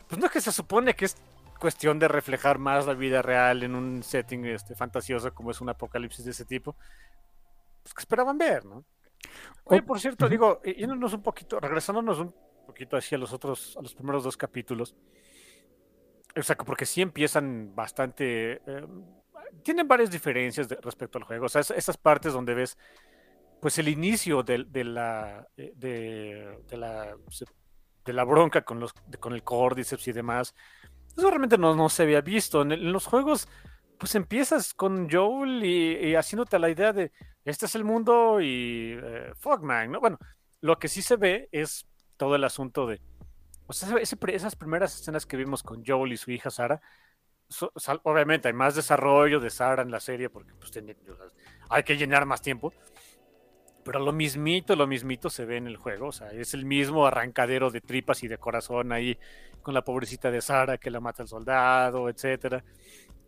pues 0.09 0.19
no 0.19 0.27
es 0.27 0.33
que 0.33 0.41
se 0.41 0.53
supone 0.53 0.95
que 0.95 1.07
es 1.07 1.17
cuestión 1.59 1.99
de 1.99 2.09
reflejar 2.09 2.59
más 2.59 2.87
la 2.87 2.95
vida 2.95 3.23
real 3.23 3.63
en 3.63 3.75
un 3.75 4.03
setting 4.03 4.45
este, 4.47 4.75
fantasioso 4.75 5.33
como 5.33 5.51
es 5.51 5.61
un 5.61 5.69
apocalipsis 5.69 6.25
de 6.25 6.33
ese 6.33 6.45
tipo, 6.45 6.77
pues 7.83 7.95
que 7.95 8.01
esperaban 8.01 8.37
ver, 8.39 8.65
¿no? 8.65 8.85
Oye, 9.65 9.83
por 9.83 9.99
cierto, 9.99 10.29
digo, 10.29 10.61
yéndonos 10.63 11.15
un 11.15 11.23
poquito, 11.23 11.59
regresándonos 11.59 12.19
un 12.19 12.35
poquito 12.67 12.97
hacia 12.97 13.17
los 13.17 13.33
otros, 13.33 13.77
a 13.79 13.83
los 13.83 13.95
primeros 13.95 14.25
dos 14.25 14.37
capítulos, 14.37 14.95
o 16.37 16.43
sea, 16.43 16.57
porque 16.57 16.85
sí 16.85 17.01
empiezan 17.01 17.75
bastante, 17.75 18.61
em, 18.67 19.05
tienen 19.63 19.89
varias 19.89 20.11
diferencias 20.11 20.69
respecto 20.83 21.17
al 21.19 21.25
juego, 21.25 21.47
o 21.47 21.49
sea, 21.49 21.63
esas 21.63 21.97
partes 21.97 22.33
donde 22.33 22.55
ves 22.55 22.77
pues 23.61 23.79
el 23.79 23.89
inicio 23.89 24.43
de, 24.43 24.65
de 24.69 24.85
la, 24.85 25.49
eh, 25.57 25.73
de, 25.75 26.59
de, 26.69 26.77
la 26.77 27.17
de 28.05 28.13
la 28.13 28.25
bronca 28.25 28.63
con 28.63 28.81
los 28.81 28.93
con 29.21 29.33
el 29.33 29.43
Cordyceps 29.43 30.09
y 30.09 30.13
demás 30.13 30.55
eso 31.17 31.29
realmente 31.29 31.59
no, 31.59 31.75
no 31.75 31.89
se 31.89 32.03
había 32.03 32.21
visto 32.21 32.63
en, 32.63 32.93
los 32.93 33.07
juegos 33.07 33.49
pues 33.99 34.15
empiezas 34.15 34.75
con 34.75 35.09
Joel 35.11 35.65
y, 35.65 36.15
haciéndote 36.15 36.59
la 36.59 36.69
idea 36.69 36.93
de 36.93 37.13
este 37.45 37.67
es 37.67 37.75
el 37.75 37.85
mundo 37.85 38.41
y 38.41 38.99
eh, 39.01 39.33
Fogman, 39.37 39.93
¿no? 39.93 40.01
Bueno, 40.01 40.19
lo 40.61 40.79
que 40.79 40.89
sí 40.89 41.03
se 41.03 41.17
ve 41.17 41.49
es 41.53 41.87
todo 42.17 42.35
el 42.37 42.45
asunto 42.45 42.87
de 42.87 43.01
o 43.67 43.73
sea, 43.73 43.97
esas 43.99 44.57
primeras 44.57 44.95
escenas 45.01 45.25
que 45.25 45.37
vimos 45.37 45.63
con 45.63 45.85
Joel 45.85 46.13
y 46.13 46.17
su 46.17 46.31
hija 46.31 46.51
Sara, 46.51 46.83
obviamente 48.03 48.49
hay 48.49 48.55
más 48.55 48.75
desarrollo 48.75 49.41
de 49.41 49.51
Sara 49.51 49.83
en 49.83 49.91
la 49.91 50.01
serie 50.01 50.29
porque 50.29 50.53
pues, 50.55 50.73
hay 51.71 51.83
que 51.83 51.97
llenar 51.97 52.27
más 52.27 52.43
tiempo, 52.43 52.73
pero 53.85 54.01
lo 54.01 54.13
mismito, 54.13 54.75
lo 54.75 54.87
mismito 54.87 55.31
se 55.31 55.45
ve 55.45 55.57
en 55.57 55.67
el 55.67 55.77
juego. 55.77 56.09
O 56.09 56.13
sea, 56.13 56.29
es 56.29 56.55
el 56.55 56.65
mismo 56.65 57.07
arrancadero 57.07 57.71
de 57.71 57.81
tripas 57.81 58.23
y 58.23 58.29
de 58.29 58.39
corazón 58.39 58.93
ahí 58.93 59.19
con 59.63 59.75
la 59.75 59.83
pobrecita 59.83 60.31
de 60.31 60.41
Sara 60.41 60.79
que 60.79 60.91
la 60.91 61.01
mata 61.01 61.23
el 61.23 61.29
soldado, 61.29 62.09
etcétera. 62.09 62.65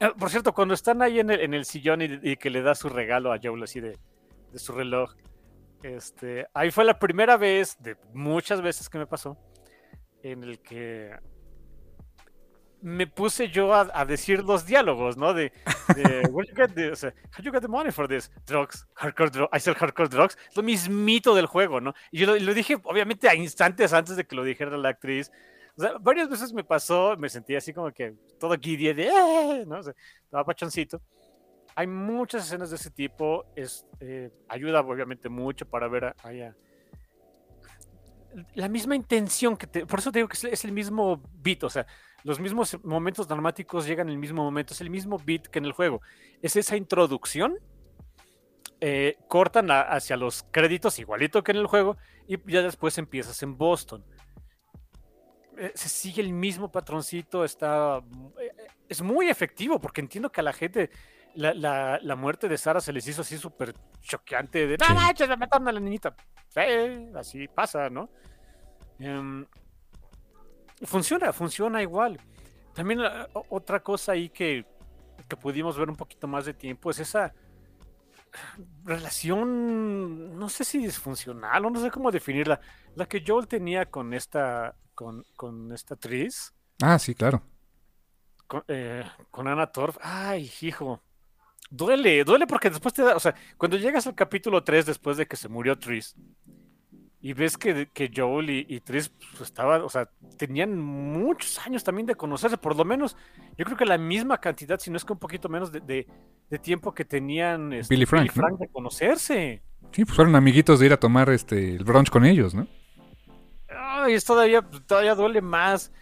Eh, 0.00 0.10
por 0.18 0.30
cierto, 0.30 0.52
cuando 0.52 0.74
están 0.74 1.02
ahí 1.02 1.20
en 1.20 1.30
el, 1.30 1.40
en 1.40 1.54
el 1.54 1.64
sillón 1.64 2.02
y, 2.02 2.36
que 2.36 2.50
le 2.50 2.62
da 2.62 2.74
su 2.74 2.88
regalo 2.88 3.32
a 3.32 3.38
Joel 3.42 3.62
así 3.62 3.80
de, 3.80 3.98
de, 4.52 4.58
su 4.58 4.72
reloj, 4.72 5.14
este, 5.82 6.46
ahí 6.52 6.70
fue 6.70 6.84
la 6.84 6.98
primera 6.98 7.36
vez 7.36 7.76
de 7.80 7.96
muchas 8.12 8.60
veces 8.60 8.88
que 8.88 8.98
me 8.98 9.06
pasó 9.06 9.38
en 10.22 10.42
el 10.42 10.60
que 10.60 11.16
me 12.82 13.06
puse 13.06 13.48
yo 13.48 13.72
a, 13.74 14.04
decir 14.04 14.44
los 14.44 14.66
diálogos, 14.66 15.16
¿no? 15.16 15.34
De, 15.34 15.52
de 15.94 16.20
where 16.30 16.48
you 16.48 16.54
get 16.54 16.74
the, 16.74 16.90
o 16.92 16.96
sea, 16.96 17.12
how 17.36 17.42
you 17.42 17.50
get 17.50 17.60
the 17.62 17.68
money 17.68 17.90
for 17.90 18.06
this? 18.06 18.30
Drugs, 18.46 18.86
hardcore 18.94 19.30
drugs, 19.30 19.50
I 19.52 19.60
sell 19.60 19.74
hardcore 19.74 20.08
drugs. 20.08 20.36
Lo 20.54 20.62
mismito 20.62 21.34
del 21.34 21.46
juego, 21.46 21.80
¿no? 21.80 21.94
Y 22.10 22.18
yo 22.18 22.26
lo, 22.38 22.54
dije, 22.54 22.76
obviamente, 22.84 23.28
a 23.28 23.34
instantes 23.34 23.92
antes 23.92 24.16
de 24.16 24.24
que 24.24 24.36
lo 24.36 24.44
dijera 24.44 24.76
la 24.76 24.90
actriz. 24.90 25.30
O 25.76 25.82
sea, 25.82 25.98
varias 26.00 26.28
veces 26.28 26.52
me 26.52 26.64
pasó, 26.64 27.16
me 27.18 27.28
sentí 27.28 27.54
así 27.54 27.72
como 27.72 27.90
que 27.92 28.14
todo 28.38 28.56
guidia 28.56 28.94
de, 28.94 29.08
¡eh! 29.08 29.64
¿no? 29.66 29.78
O 29.78 29.82
sea, 29.82 29.94
estaba 30.24 30.44
pachoncito. 30.44 31.00
Hay 31.74 31.86
muchas 31.86 32.46
escenas 32.46 32.70
de 32.70 32.76
ese 32.76 32.90
tipo, 32.90 33.44
es, 33.54 33.86
eh, 34.00 34.30
ayuda 34.48 34.80
obviamente 34.80 35.28
mucho 35.28 35.66
para 35.66 35.88
ver 35.88 36.06
a, 36.06 36.14
la 38.54 38.68
misma 38.68 38.96
intención 38.96 39.56
que 39.56 39.66
te, 39.66 39.86
por 39.86 39.98
eso 39.98 40.12
te 40.12 40.18
digo 40.18 40.28
que 40.28 40.48
es 40.48 40.64
el 40.64 40.72
mismo 40.72 41.22
beat, 41.42 41.64
o 41.64 41.70
sea, 41.70 41.86
los 42.26 42.40
mismos 42.40 42.76
momentos 42.82 43.28
dramáticos 43.28 43.86
llegan 43.86 44.08
en 44.08 44.14
el 44.14 44.18
mismo 44.18 44.42
momento, 44.42 44.74
es 44.74 44.80
el 44.80 44.90
mismo 44.90 45.16
beat 45.24 45.46
que 45.46 45.60
en 45.60 45.64
el 45.64 45.70
juego. 45.70 46.02
Es 46.42 46.56
esa 46.56 46.76
introducción, 46.76 47.56
eh, 48.80 49.16
cortan 49.28 49.70
hacia 49.70 50.16
los 50.16 50.44
créditos 50.50 50.98
igualito 50.98 51.44
que 51.44 51.52
en 51.52 51.58
el 51.58 51.68
juego 51.68 51.96
y 52.26 52.36
ya 52.50 52.62
después 52.62 52.98
empiezas 52.98 53.40
en 53.44 53.56
Boston. 53.56 54.04
Eh, 55.56 55.70
se 55.76 55.88
sigue 55.88 56.20
el 56.20 56.32
mismo 56.32 56.68
patroncito, 56.72 57.44
está... 57.44 58.02
Eh, 58.42 58.52
es 58.88 59.02
muy 59.02 59.28
efectivo 59.28 59.80
porque 59.80 60.00
entiendo 60.00 60.32
que 60.32 60.40
a 60.40 60.44
la 60.44 60.52
gente 60.52 60.90
la, 61.36 62.16
muerte 62.18 62.48
de 62.48 62.58
Sara 62.58 62.80
se 62.80 62.92
les 62.92 63.06
hizo 63.06 63.20
así 63.22 63.38
súper 63.38 63.72
choqueante 64.00 64.66
de, 64.66 64.78
no 64.78 64.94
manches, 64.96 65.28
me 65.28 65.36
mataron 65.36 65.68
a 65.68 65.72
la 65.72 65.78
niñita. 65.78 66.16
así 67.14 67.46
pasa, 67.46 67.88
¿no? 67.88 68.10
Em, 68.98 69.46
funciona, 70.82 71.32
funciona 71.32 71.82
igual. 71.82 72.20
También 72.74 73.00
ah, 73.00 73.28
otra 73.48 73.80
cosa 73.82 74.12
ahí 74.12 74.28
que, 74.28 74.66
que 75.28 75.36
pudimos 75.36 75.78
ver 75.78 75.88
un 75.88 75.96
poquito 75.96 76.26
más 76.26 76.44
de 76.44 76.54
tiempo 76.54 76.90
es 76.90 77.00
esa 77.00 77.32
relación, 78.84 80.38
no 80.38 80.48
sé 80.48 80.64
si 80.64 80.78
disfuncional 80.78 81.64
o 81.64 81.70
no 81.70 81.80
sé 81.80 81.90
cómo 81.90 82.10
definirla, 82.10 82.60
la 82.94 83.06
que 83.06 83.22
Joel 83.26 83.46
tenía 83.46 83.86
con 83.86 84.12
esta, 84.14 84.74
con, 84.94 85.24
con 85.36 85.72
esta 85.72 85.94
actriz. 85.94 86.54
Ah, 86.82 86.98
sí, 86.98 87.14
claro. 87.14 87.42
Con, 88.46 88.62
eh, 88.68 89.04
con 89.30 89.48
Ana 89.48 89.66
Torf. 89.66 89.96
Ay, 90.00 90.50
hijo. 90.60 91.02
Duele, 91.70 92.22
duele 92.24 92.46
porque 92.46 92.70
después 92.70 92.94
te 92.94 93.02
da, 93.02 93.16
o 93.16 93.20
sea, 93.20 93.34
cuando 93.56 93.76
llegas 93.76 94.06
al 94.06 94.14
capítulo 94.14 94.62
3 94.62 94.86
después 94.86 95.16
de 95.16 95.26
que 95.26 95.36
se 95.36 95.48
murió 95.48 95.76
Tris, 95.78 96.14
y 97.26 97.32
ves 97.32 97.58
que, 97.58 97.88
que 97.92 98.08
Joel 98.14 98.50
y, 98.50 98.80
Tris 98.82 99.08
pues, 99.32 99.50
estaban, 99.50 99.82
o 99.82 99.88
sea, 99.88 100.08
tenían 100.38 100.78
muchos 100.78 101.58
años 101.66 101.82
también 101.82 102.06
de 102.06 102.14
conocerse, 102.14 102.56
por 102.56 102.76
lo 102.76 102.84
menos, 102.84 103.16
yo 103.58 103.64
creo 103.64 103.76
que 103.76 103.84
la 103.84 103.98
misma 103.98 104.38
cantidad, 104.38 104.78
si 104.78 104.92
no 104.92 104.96
es 104.96 105.04
que 105.04 105.12
un 105.12 105.18
poquito 105.18 105.48
menos 105.48 105.72
de, 105.72 106.06
tiempo 106.62 106.94
que 106.94 107.04
tenían 107.04 107.72
este, 107.72 107.92
Billy 107.92 108.06
Frank, 108.06 108.30
de 108.60 108.68
conocerse. 108.68 109.60
Sí, 109.90 110.04
pues 110.04 110.14
fueron 110.14 110.36
amiguitos 110.36 110.78
de 110.78 110.86
ir 110.86 110.92
a 110.92 111.00
tomar 111.00 111.28
este 111.30 111.74
el 111.74 111.82
brunch 111.82 112.10
con 112.10 112.24
ellos, 112.24 112.54
¿no? 112.54 112.68
Ay, 113.76 114.14
es 114.14 114.24
todavía, 114.24 114.62
todavía 114.62 115.16
duele 115.16 115.42
más 115.42 115.92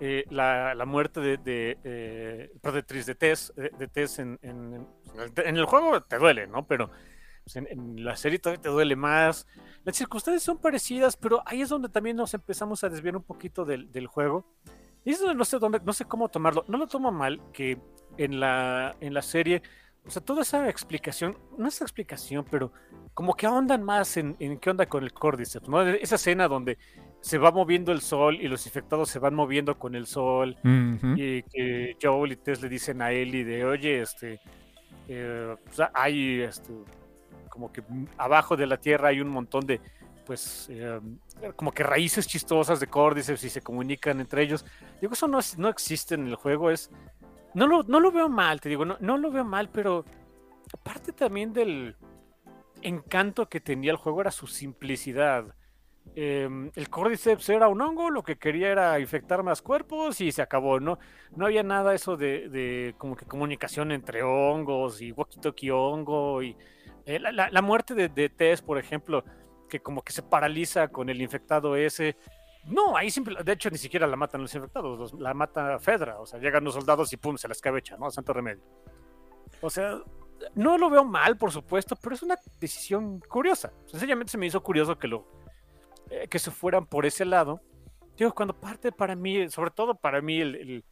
eh, 0.00 0.24
la, 0.30 0.82
muerte 0.86 1.20
de, 1.20 1.36
de, 1.36 1.78
eh, 1.84 2.52
de 2.72 2.82
Tris, 2.84 3.04
de 3.04 3.14
Tess, 3.14 3.52
de, 3.54 3.86
Tess 3.86 4.18
en, 4.18 4.38
en, 4.40 4.86
en, 5.44 5.56
el 5.58 5.66
juego 5.66 6.00
te 6.04 6.16
duele, 6.16 6.46
¿no? 6.46 6.66
Pero 6.66 6.90
pues, 7.44 7.56
en, 7.56 8.02
la 8.02 8.16
serie 8.16 8.38
todavía 8.38 8.62
te 8.62 8.70
duele 8.70 8.96
más. 8.96 9.46
Las 9.84 9.96
circunstancias 9.96 10.42
son 10.42 10.58
parecidas, 10.58 11.16
pero 11.16 11.42
ahí 11.46 11.62
es 11.62 11.68
donde 11.68 11.88
también 11.88 12.16
nos 12.16 12.34
empezamos 12.34 12.84
a 12.84 12.88
desviar 12.88 13.16
un 13.16 13.22
poquito 13.22 13.64
del, 13.64 13.90
del 13.90 14.06
juego. 14.06 14.46
Y 15.04 15.12
es 15.12 15.20
donde 15.20 15.34
no 15.34 15.44
sé, 15.44 15.58
dónde, 15.58 15.80
no 15.84 15.92
sé 15.92 16.04
cómo 16.04 16.28
tomarlo. 16.28 16.64
No 16.68 16.76
lo 16.76 16.86
tomo 16.86 17.10
mal 17.10 17.40
que 17.52 17.78
en 18.18 18.40
la, 18.40 18.96
en 19.00 19.14
la 19.14 19.22
serie, 19.22 19.62
o 20.06 20.10
sea, 20.10 20.22
toda 20.22 20.42
esa 20.42 20.68
explicación, 20.68 21.38
no 21.56 21.68
es 21.68 21.80
explicación, 21.80 22.44
pero 22.50 22.72
como 23.14 23.34
que 23.34 23.46
ahondan 23.46 23.82
más 23.82 24.16
en, 24.16 24.36
en 24.38 24.58
qué 24.58 24.70
onda 24.70 24.86
con 24.86 25.02
el 25.02 25.12
Cordyceps, 25.12 25.68
¿no? 25.68 25.82
Esa 25.82 26.16
escena 26.16 26.48
donde 26.48 26.78
se 27.20 27.38
va 27.38 27.50
moviendo 27.50 27.92
el 27.92 28.00
sol 28.00 28.36
y 28.40 28.48
los 28.48 28.64
infectados 28.66 29.10
se 29.10 29.18
van 29.18 29.34
moviendo 29.34 29.78
con 29.78 29.94
el 29.94 30.06
sol 30.06 30.56
y 31.16 31.42
que 31.42 31.96
Joel 32.00 32.32
y 32.32 32.36
Tess 32.36 32.62
le 32.62 32.68
dicen 32.68 33.02
a 33.02 33.12
Ellie 33.12 33.44
de, 33.44 33.64
oye, 33.64 34.00
este, 34.00 34.40
eh, 35.06 35.54
hay 35.92 36.40
este, 36.40 36.72
como 37.60 37.72
que 37.72 37.82
abajo 38.16 38.56
de 38.56 38.66
la 38.66 38.78
tierra 38.78 39.08
hay 39.08 39.20
un 39.20 39.28
montón 39.28 39.66
de, 39.66 39.82
pues, 40.24 40.68
eh, 40.70 40.98
como 41.56 41.72
que 41.72 41.82
raíces 41.82 42.26
chistosas 42.26 42.80
de 42.80 42.86
córdices 42.86 43.44
y 43.44 43.50
se 43.50 43.60
comunican 43.60 44.18
entre 44.18 44.42
ellos. 44.42 44.64
Digo, 44.98 45.12
eso 45.12 45.28
no, 45.28 45.40
no 45.58 45.68
existe 45.68 46.14
en 46.14 46.26
el 46.26 46.36
juego, 46.36 46.70
es... 46.70 46.90
No 47.52 47.66
lo, 47.66 47.82
no 47.82 48.00
lo 48.00 48.12
veo 48.12 48.30
mal, 48.30 48.60
te 48.60 48.70
digo, 48.70 48.86
no, 48.86 48.96
no 49.00 49.18
lo 49.18 49.30
veo 49.30 49.44
mal, 49.44 49.68
pero 49.68 50.06
parte 50.82 51.12
también 51.12 51.52
del 51.52 51.96
encanto 52.80 53.48
que 53.48 53.60
tenía 53.60 53.90
el 53.90 53.98
juego 53.98 54.22
era 54.22 54.30
su 54.30 54.46
simplicidad. 54.46 55.54
Em, 56.14 56.70
el 56.74 56.88
Cordyceps 56.88 57.48
era 57.50 57.68
un 57.68 57.82
hongo, 57.82 58.08
lo 58.08 58.22
que 58.22 58.38
quería 58.38 58.70
era 58.70 58.98
infectar 58.98 59.42
más 59.42 59.60
cuerpos 59.60 60.20
y 60.20 60.32
se 60.32 60.40
acabó, 60.40 60.80
¿no? 60.80 60.98
No 61.36 61.44
había 61.44 61.62
nada 61.62 61.94
eso 61.94 62.16
de, 62.16 62.48
de 62.48 62.94
como 62.96 63.16
que 63.16 63.26
comunicación 63.26 63.92
entre 63.92 64.22
hongos 64.22 65.02
y 65.02 65.12
walkie-talkie 65.12 65.70
hongo 65.70 66.42
y 66.42 66.56
eh, 67.10 67.20
la, 67.20 67.62
muerte 67.62 67.94
de, 67.94 68.08
de, 68.08 68.28
Tess, 68.28 68.62
por 68.62 68.78
ejemplo, 68.78 69.24
que 69.68 69.80
como 69.80 70.02
que 70.02 70.12
se 70.12 70.22
paraliza 70.22 70.88
con 70.88 71.08
el 71.08 71.20
infectado 71.20 71.76
ese. 71.76 72.16
No, 72.64 72.96
ahí 72.96 73.10
simple, 73.10 73.42
de 73.42 73.52
hecho 73.52 73.70
ni 73.70 73.78
siquiera 73.78 74.06
la 74.06 74.16
matan 74.16 74.42
los 74.42 74.54
infectados, 74.54 75.14
la 75.14 75.32
mata 75.32 75.78
Fedra, 75.78 76.20
o 76.20 76.26
sea, 76.26 76.38
llegan 76.38 76.62
los 76.62 76.74
soldados 76.74 77.10
y 77.12 77.16
pum, 77.16 77.36
se 77.38 77.48
la 77.48 77.52
escabecha, 77.52 77.96
¿no? 77.96 78.10
Santo 78.10 78.32
remedio. 78.34 78.62
O 79.62 79.70
sea, 79.70 79.98
no 80.54 80.78
lo 80.78 80.90
veo 80.90 81.04
mal, 81.04 81.36
por 81.36 81.52
supuesto, 81.52 81.96
pero 81.96 82.14
es 82.14 82.22
una 82.22 82.38
decisión 82.60 83.20
curiosa. 83.20 83.72
Sencillamente 83.86 84.32
se 84.32 84.38
me 84.38 84.46
hizo 84.46 84.62
curioso 84.62 84.98
que 84.98 85.08
lo 85.08 85.26
eh, 86.10 86.28
que 86.28 86.38
se 86.38 86.50
fueran 86.50 86.86
por 86.86 87.06
ese 87.06 87.24
lado. 87.24 87.60
Digo, 88.16 88.34
cuando 88.34 88.58
parte 88.58 88.92
para 88.92 89.14
mí, 89.14 89.48
sobre 89.48 89.70
todo 89.70 89.94
para 89.94 90.20
mí, 90.20 90.40
el, 90.40 90.84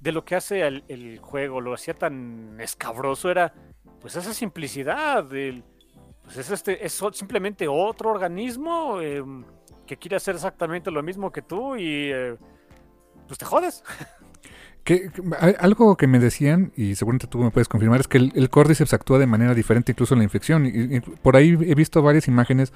de 0.00 0.12
lo 0.12 0.24
que 0.24 0.36
hace 0.36 0.66
el, 0.66 1.18
juego, 1.20 1.60
lo 1.60 1.74
hacía 1.74 1.94
tan 1.94 2.60
escabroso, 2.60 3.30
era 3.30 3.52
pues 4.00 4.16
esa 4.16 4.34
simplicidad, 4.34 5.24
del, 5.24 5.64
pues 6.22 6.36
es, 6.36 6.50
este, 6.50 6.84
es 6.84 7.02
simplemente 7.12 7.66
otro 7.68 8.10
organismo 8.10 9.00
em, 9.00 9.44
que 9.86 9.96
quiere 9.96 10.16
hacer 10.16 10.34
exactamente 10.34 10.90
lo 10.90 11.02
mismo 11.02 11.32
que 11.32 11.42
tú 11.42 11.76
y 11.76 12.10
eh, 12.12 12.36
pues 13.26 13.38
te 13.38 13.44
jodes. 13.44 13.82
Que, 14.84 15.10
algo 15.60 15.96
que 15.96 16.06
me 16.06 16.18
decían, 16.18 16.70
y 16.76 16.94
seguramente 16.94 17.26
tú 17.26 17.38
me 17.38 17.50
puedes 17.50 17.68
confirmar, 17.68 18.00
es 18.00 18.06
que 18.06 18.18
el, 18.18 18.32
el 18.34 18.50
Cordyceps 18.50 18.92
actúa 18.92 19.18
de 19.18 19.26
manera 19.26 19.54
diferente 19.54 19.92
incluso 19.92 20.12
en 20.12 20.18
la 20.18 20.24
infección. 20.24 20.66
Y, 20.66 21.00
por 21.00 21.36
ahí 21.36 21.56
he 21.62 21.74
visto 21.74 22.02
varias 22.02 22.28
imágenes 22.28 22.70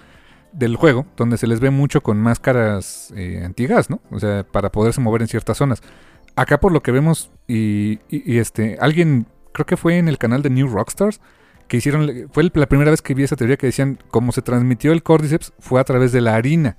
del 0.52 0.76
juego 0.76 1.04
donde 1.16 1.36
se 1.36 1.46
les 1.46 1.60
ve 1.60 1.68
mucho 1.68 2.00
con 2.00 2.18
máscaras 2.18 3.12
eh, 3.14 3.42
antigas, 3.44 3.90
¿no? 3.90 4.00
O 4.10 4.18
sea, 4.18 4.42
para 4.44 4.72
poderse 4.72 5.02
mover 5.02 5.20
en 5.20 5.28
ciertas 5.28 5.58
zonas. 5.58 5.82
Acá 6.38 6.60
por 6.60 6.70
lo 6.70 6.82
que 6.82 6.92
vemos, 6.92 7.32
y, 7.48 7.98
este, 8.38 8.78
alguien, 8.80 9.26
creo 9.52 9.66
que 9.66 9.76
fue 9.76 9.98
en 9.98 10.06
el 10.06 10.18
canal 10.18 10.40
de 10.42 10.50
New 10.50 10.68
Rockstars, 10.68 11.20
que 11.66 11.78
hicieron, 11.78 12.28
fue 12.30 12.48
la 12.54 12.68
primera 12.68 12.92
vez 12.92 13.02
que 13.02 13.12
vi 13.12 13.24
esa 13.24 13.34
teoría 13.34 13.56
que 13.56 13.66
decían, 13.66 13.98
cómo 14.10 14.30
se 14.30 14.40
transmitió 14.40 14.92
el 14.92 15.02
Cordyceps 15.02 15.52
fue 15.58 15.80
a 15.80 15.84
través 15.84 16.12
de 16.12 16.20
la 16.20 16.36
harina. 16.36 16.76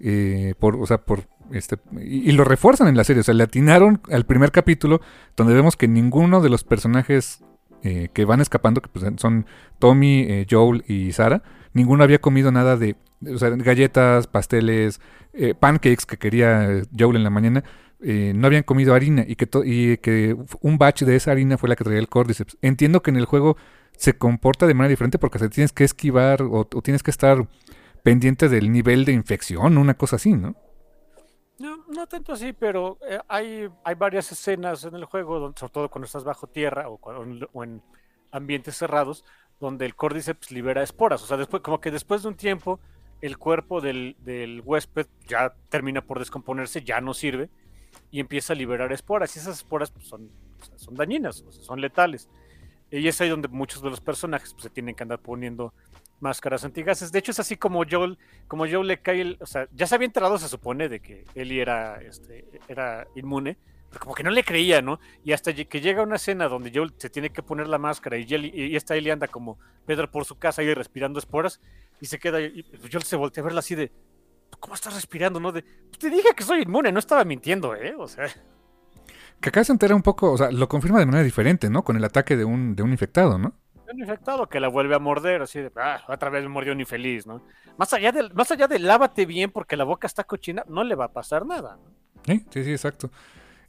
Eh, 0.00 0.54
por, 0.58 0.76
o 0.76 0.86
sea, 0.86 0.98
por 0.98 1.24
este, 1.52 1.76
y, 2.00 2.32
lo 2.32 2.44
refuerzan 2.44 2.88
en 2.88 2.96
la 2.96 3.04
serie. 3.04 3.20
O 3.20 3.24
sea, 3.24 3.34
le 3.34 3.44
atinaron 3.44 4.00
al 4.10 4.24
primer 4.24 4.52
capítulo 4.52 5.02
donde 5.36 5.52
vemos 5.52 5.76
que 5.76 5.86
ninguno 5.86 6.40
de 6.40 6.48
los 6.48 6.64
personajes 6.64 7.44
eh, 7.82 8.08
que 8.14 8.24
van 8.24 8.40
escapando, 8.40 8.80
que 8.80 8.88
pues, 8.88 9.04
son 9.18 9.44
Tommy, 9.78 10.20
eh, 10.20 10.46
Joel 10.50 10.82
y 10.88 11.12
Sara, 11.12 11.42
ninguno 11.74 12.04
había 12.04 12.20
comido 12.20 12.50
nada 12.50 12.78
de, 12.78 12.96
o 13.30 13.36
sea, 13.36 13.50
galletas, 13.50 14.26
pasteles, 14.26 15.00
eh, 15.34 15.54
pancakes 15.54 16.06
que 16.06 16.16
quería 16.16 16.82
Joel 16.98 17.16
en 17.16 17.24
la 17.24 17.30
mañana. 17.30 17.64
No 18.04 18.46
habían 18.46 18.62
comido 18.62 18.94
harina 18.94 19.24
y 19.26 19.36
que, 19.36 20.36
un 20.60 20.78
batch 20.78 21.02
de 21.02 21.16
esa 21.16 21.32
harina 21.32 21.58
fue 21.58 21.68
la 21.68 21.76
que 21.76 21.84
traía 21.84 21.98
el 21.98 22.08
Cordyceps. 22.08 22.58
Entiendo 22.60 23.02
que 23.02 23.10
en 23.10 23.16
el 23.16 23.24
juego 23.24 23.56
se 23.96 24.18
comporta 24.18 24.66
de 24.66 24.74
manera 24.74 24.90
diferente 24.90 25.18
porque 25.18 25.38
se 25.38 25.48
tienes 25.48 25.72
que 25.72 25.84
esquivar 25.84 26.42
o, 26.42 26.64
tienes 26.82 27.02
que 27.02 27.10
estar 27.10 27.48
pendiente 28.02 28.48
del 28.48 28.70
nivel 28.70 29.04
de 29.04 29.12
infección, 29.12 29.78
una 29.78 29.94
cosa 29.94 30.16
así, 30.16 30.32
¿no? 30.34 30.54
No, 31.58 31.84
no 31.88 32.06
tanto 32.06 32.32
así, 32.32 32.52
pero 32.52 32.98
eh, 33.08 33.18
hay, 33.28 33.68
hay 33.84 33.94
varias 33.94 34.30
escenas 34.32 34.84
en 34.84 34.96
el 34.96 35.04
juego, 35.04 35.54
sobre 35.56 35.72
todo 35.72 35.88
cuando 35.88 36.06
estás 36.06 36.24
bajo 36.24 36.48
tierra 36.48 36.88
o, 36.88 37.62
en 37.62 37.80
ambientes 38.32 38.76
cerrados, 38.76 39.24
donde 39.60 39.86
el 39.86 39.94
Cordyceps 39.94 40.50
libera 40.50 40.82
esporas. 40.82 41.22
O 41.22 41.26
sea, 41.26 41.36
después, 41.36 41.62
como 41.62 41.80
que 41.80 41.92
después 41.92 42.22
de 42.22 42.28
un 42.28 42.34
tiempo, 42.34 42.80
el 43.20 43.38
cuerpo 43.38 43.80
del, 43.80 44.16
huésped 44.64 45.06
ya 45.26 45.54
termina 45.70 46.02
por 46.02 46.18
descomponerse, 46.18 46.82
ya 46.82 47.00
no 47.00 47.14
sirve, 47.14 47.48
y 48.14 48.20
empieza 48.20 48.52
a 48.52 48.56
liberar 48.56 48.92
esporas. 48.92 49.34
Y 49.34 49.40
esas 49.40 49.56
esporas 49.56 49.90
pues, 49.90 50.06
son, 50.06 50.30
son 50.76 50.94
dañinas, 50.94 51.44
son 51.50 51.80
letales. 51.80 52.28
Y 52.88 53.08
es 53.08 53.20
ahí 53.20 53.28
donde 53.28 53.48
muchos 53.48 53.82
de 53.82 53.90
los 53.90 54.00
personajes 54.00 54.52
pues, 54.52 54.62
se 54.62 54.70
tienen 54.70 54.94
que 54.94 55.02
andar 55.02 55.18
poniendo 55.18 55.74
máscaras 56.20 56.64
antigases. 56.64 57.10
De 57.10 57.18
hecho, 57.18 57.32
es 57.32 57.40
así 57.40 57.56
como 57.56 57.82
Joel, 57.84 58.16
como 58.46 58.68
Joel 58.68 58.86
le 58.86 59.02
cae, 59.02 59.20
el, 59.20 59.36
o 59.40 59.46
sea, 59.46 59.66
ya 59.72 59.88
se 59.88 59.96
había 59.96 60.06
enterado, 60.06 60.38
se 60.38 60.46
supone, 60.46 60.88
de 60.88 61.00
que 61.00 61.24
Eli 61.34 61.58
era, 61.58 62.00
este, 62.02 62.44
era 62.68 63.04
inmune, 63.16 63.58
pero 63.88 64.00
como 64.00 64.14
que 64.14 64.22
no 64.22 64.30
le 64.30 64.44
creía, 64.44 64.80
¿no? 64.80 65.00
Y 65.24 65.32
hasta 65.32 65.52
que 65.52 65.80
llega 65.80 66.04
una 66.04 66.14
escena 66.14 66.46
donde 66.46 66.70
Joel 66.72 66.94
se 66.98 67.10
tiene 67.10 67.30
que 67.30 67.42
poner 67.42 67.66
la 67.66 67.78
máscara 67.78 68.16
y, 68.16 68.26
y 68.32 68.76
esta 68.76 68.94
Eli 68.94 69.10
anda 69.10 69.26
como 69.26 69.58
Pedro 69.86 70.08
por 70.08 70.24
su 70.24 70.38
casa 70.38 70.62
y 70.62 70.72
respirando 70.72 71.18
esporas 71.18 71.60
y 72.00 72.06
se 72.06 72.20
queda, 72.20 72.40
y 72.40 72.64
Joel 72.92 73.02
se 73.02 73.16
voltea 73.16 73.42
a 73.42 73.46
verla 73.46 73.58
así 73.58 73.74
de, 73.74 73.90
¿cómo 74.64 74.74
estás 74.74 74.94
respirando, 74.94 75.38
no? 75.40 75.52
De, 75.52 75.62
pues 75.62 75.98
te 75.98 76.08
dije 76.08 76.28
que 76.34 76.42
soy 76.42 76.62
inmune, 76.62 76.90
no 76.90 76.98
estaba 76.98 77.22
mintiendo, 77.26 77.74
¿eh? 77.74 77.94
O 77.98 78.08
sea... 78.08 78.28
Que 79.38 79.50
acá 79.50 79.62
se 79.62 79.72
entera 79.72 79.94
un 79.94 80.00
poco, 80.00 80.32
o 80.32 80.38
sea, 80.38 80.50
lo 80.50 80.68
confirma 80.68 80.98
de 80.98 81.04
manera 81.04 81.22
diferente, 81.22 81.68
¿no? 81.68 81.84
Con 81.84 81.98
el 81.98 82.04
ataque 82.04 82.34
de 82.34 82.46
un, 82.46 82.74
de 82.74 82.82
un 82.82 82.90
infectado, 82.90 83.36
¿no? 83.36 83.52
un 83.92 84.00
infectado 84.00 84.48
que 84.48 84.58
la 84.58 84.68
vuelve 84.68 84.94
a 84.94 84.98
morder, 84.98 85.42
así 85.42 85.60
de, 85.60 85.70
ah, 85.76 86.02
otra 86.08 86.30
vez 86.30 86.42
me 86.42 86.48
mordió 86.48 86.72
un 86.72 86.80
infeliz, 86.80 87.26
¿no? 87.26 87.42
Más 87.76 87.92
allá 87.92 88.10
de, 88.10 88.30
más 88.30 88.50
allá 88.50 88.66
de 88.66 88.78
lávate 88.78 89.26
bien 89.26 89.50
porque 89.50 89.76
la 89.76 89.84
boca 89.84 90.06
está 90.06 90.24
cochina, 90.24 90.64
no 90.66 90.82
le 90.82 90.94
va 90.94 91.04
a 91.04 91.12
pasar 91.12 91.44
nada. 91.44 91.78
Sí, 92.26 92.44
sí, 92.50 92.64
sí, 92.64 92.70
exacto. 92.72 93.10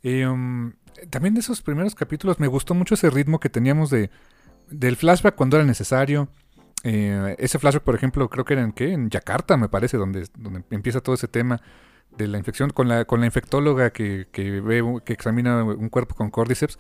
Um, 0.04 0.72
también 1.10 1.34
de 1.34 1.42
esos 1.42 1.62
primeros 1.62 1.94
capítulos 1.94 2.40
me 2.40 2.48
gustó 2.48 2.74
mucho 2.74 2.96
ese 2.96 3.10
ritmo 3.10 3.40
que 3.40 3.50
teníamos 3.50 3.90
de 3.90 4.10
del 4.70 4.96
flashback 4.96 5.36
cuando 5.36 5.58
era 5.58 5.66
necesario. 5.66 6.30
Eh, 6.88 7.36
ese 7.40 7.58
flashback, 7.58 7.84
por 7.84 7.96
ejemplo, 7.96 8.30
creo 8.30 8.46
que 8.46 8.54
era 8.54 8.62
en 8.62 8.72
qué? 8.72 8.94
En 8.94 9.10
Yakarta, 9.10 9.58
me 9.58 9.70
parece, 9.70 9.98
donde, 9.98 10.28
donde 10.38 10.64
empieza 10.70 11.02
todo 11.02 11.16
ese 11.16 11.28
tema 11.28 11.60
de 12.16 12.28
la 12.28 12.38
infección 12.38 12.70
con 12.70 12.88
la, 12.88 13.06
con 13.06 13.22
la 13.22 13.26
infectóloga 13.26 13.90
que, 13.90 14.28
que 14.32 14.62
ve, 14.62 14.84
que 15.04 15.14
examina 15.14 15.64
un 15.64 15.90
cuerpo 15.90 16.14
con 16.14 16.30
cordyceps. 16.30 16.78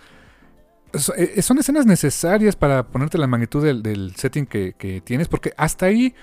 Eh, 1.17 1.41
son 1.41 1.57
escenas 1.57 1.87
necesarias 1.87 2.55
para 2.55 2.87
ponerte 2.87 3.17
la 3.17 3.25
magnitud 3.25 3.63
del, 3.63 4.15
setting 4.15 4.45
que, 4.45 5.01
tienes, 5.03 5.27
porque 5.27 5.53
hasta 5.57 5.87
ahí, 5.87 6.13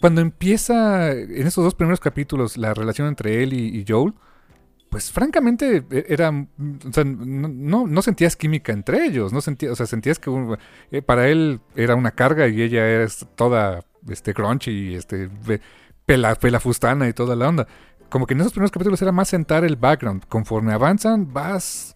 cuando 0.00 0.22
empieza 0.22 1.12
en 1.12 1.46
esos 1.46 1.62
dos 1.62 1.74
primeros 1.74 2.00
capítulos 2.00 2.56
la 2.56 2.72
relación 2.72 3.06
entre 3.06 3.42
él 3.42 3.52
y, 3.52 3.84
Joel, 3.86 4.14
pues 4.90 5.10
francamente 5.10 5.84
e, 5.90 6.06
era, 6.08 6.30
o 6.30 6.92
sea, 6.92 7.04
no, 7.04 7.86
no, 7.86 8.02
sentías 8.02 8.36
química 8.36 8.72
entre 8.72 9.04
ellos, 9.04 9.32
no 9.32 9.40
sentías, 9.40 9.72
o 9.72 9.76
sea, 9.76 9.86
sentías 9.86 10.18
que 10.18 10.30
eh, 10.90 11.02
para 11.02 11.28
él 11.28 11.60
era 11.76 11.94
una 11.94 12.12
carga 12.12 12.48
y 12.48 12.62
ella 12.62 12.86
era 12.86 13.06
toda 13.34 13.84
este 14.08 14.32
grunge 14.32 14.70
y 14.70 14.94
este 14.94 15.30
pela, 16.06 16.34
pelafustana 16.34 17.08
y 17.08 17.12
toda 17.12 17.36
la 17.36 17.48
onda. 17.48 17.66
Como 18.08 18.26
que 18.26 18.34
en 18.34 18.40
esos 18.40 18.52
primeros 18.52 18.70
capítulos 18.70 19.02
era 19.02 19.12
más 19.12 19.28
sentar 19.28 19.64
el 19.64 19.76
background. 19.76 20.24
Conforme 20.28 20.72
avanzan, 20.72 21.32
vas 21.32 21.94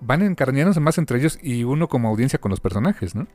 van 0.00 0.22
encariñándose 0.22 0.80
más 0.80 0.98
entre 0.98 1.18
ellos 1.18 1.38
y 1.40 1.64
uno 1.64 1.88
como 1.88 2.08
audiencia 2.08 2.40
con 2.40 2.50
los 2.50 2.60
personajes, 2.60 3.14
¿no? 3.14 3.28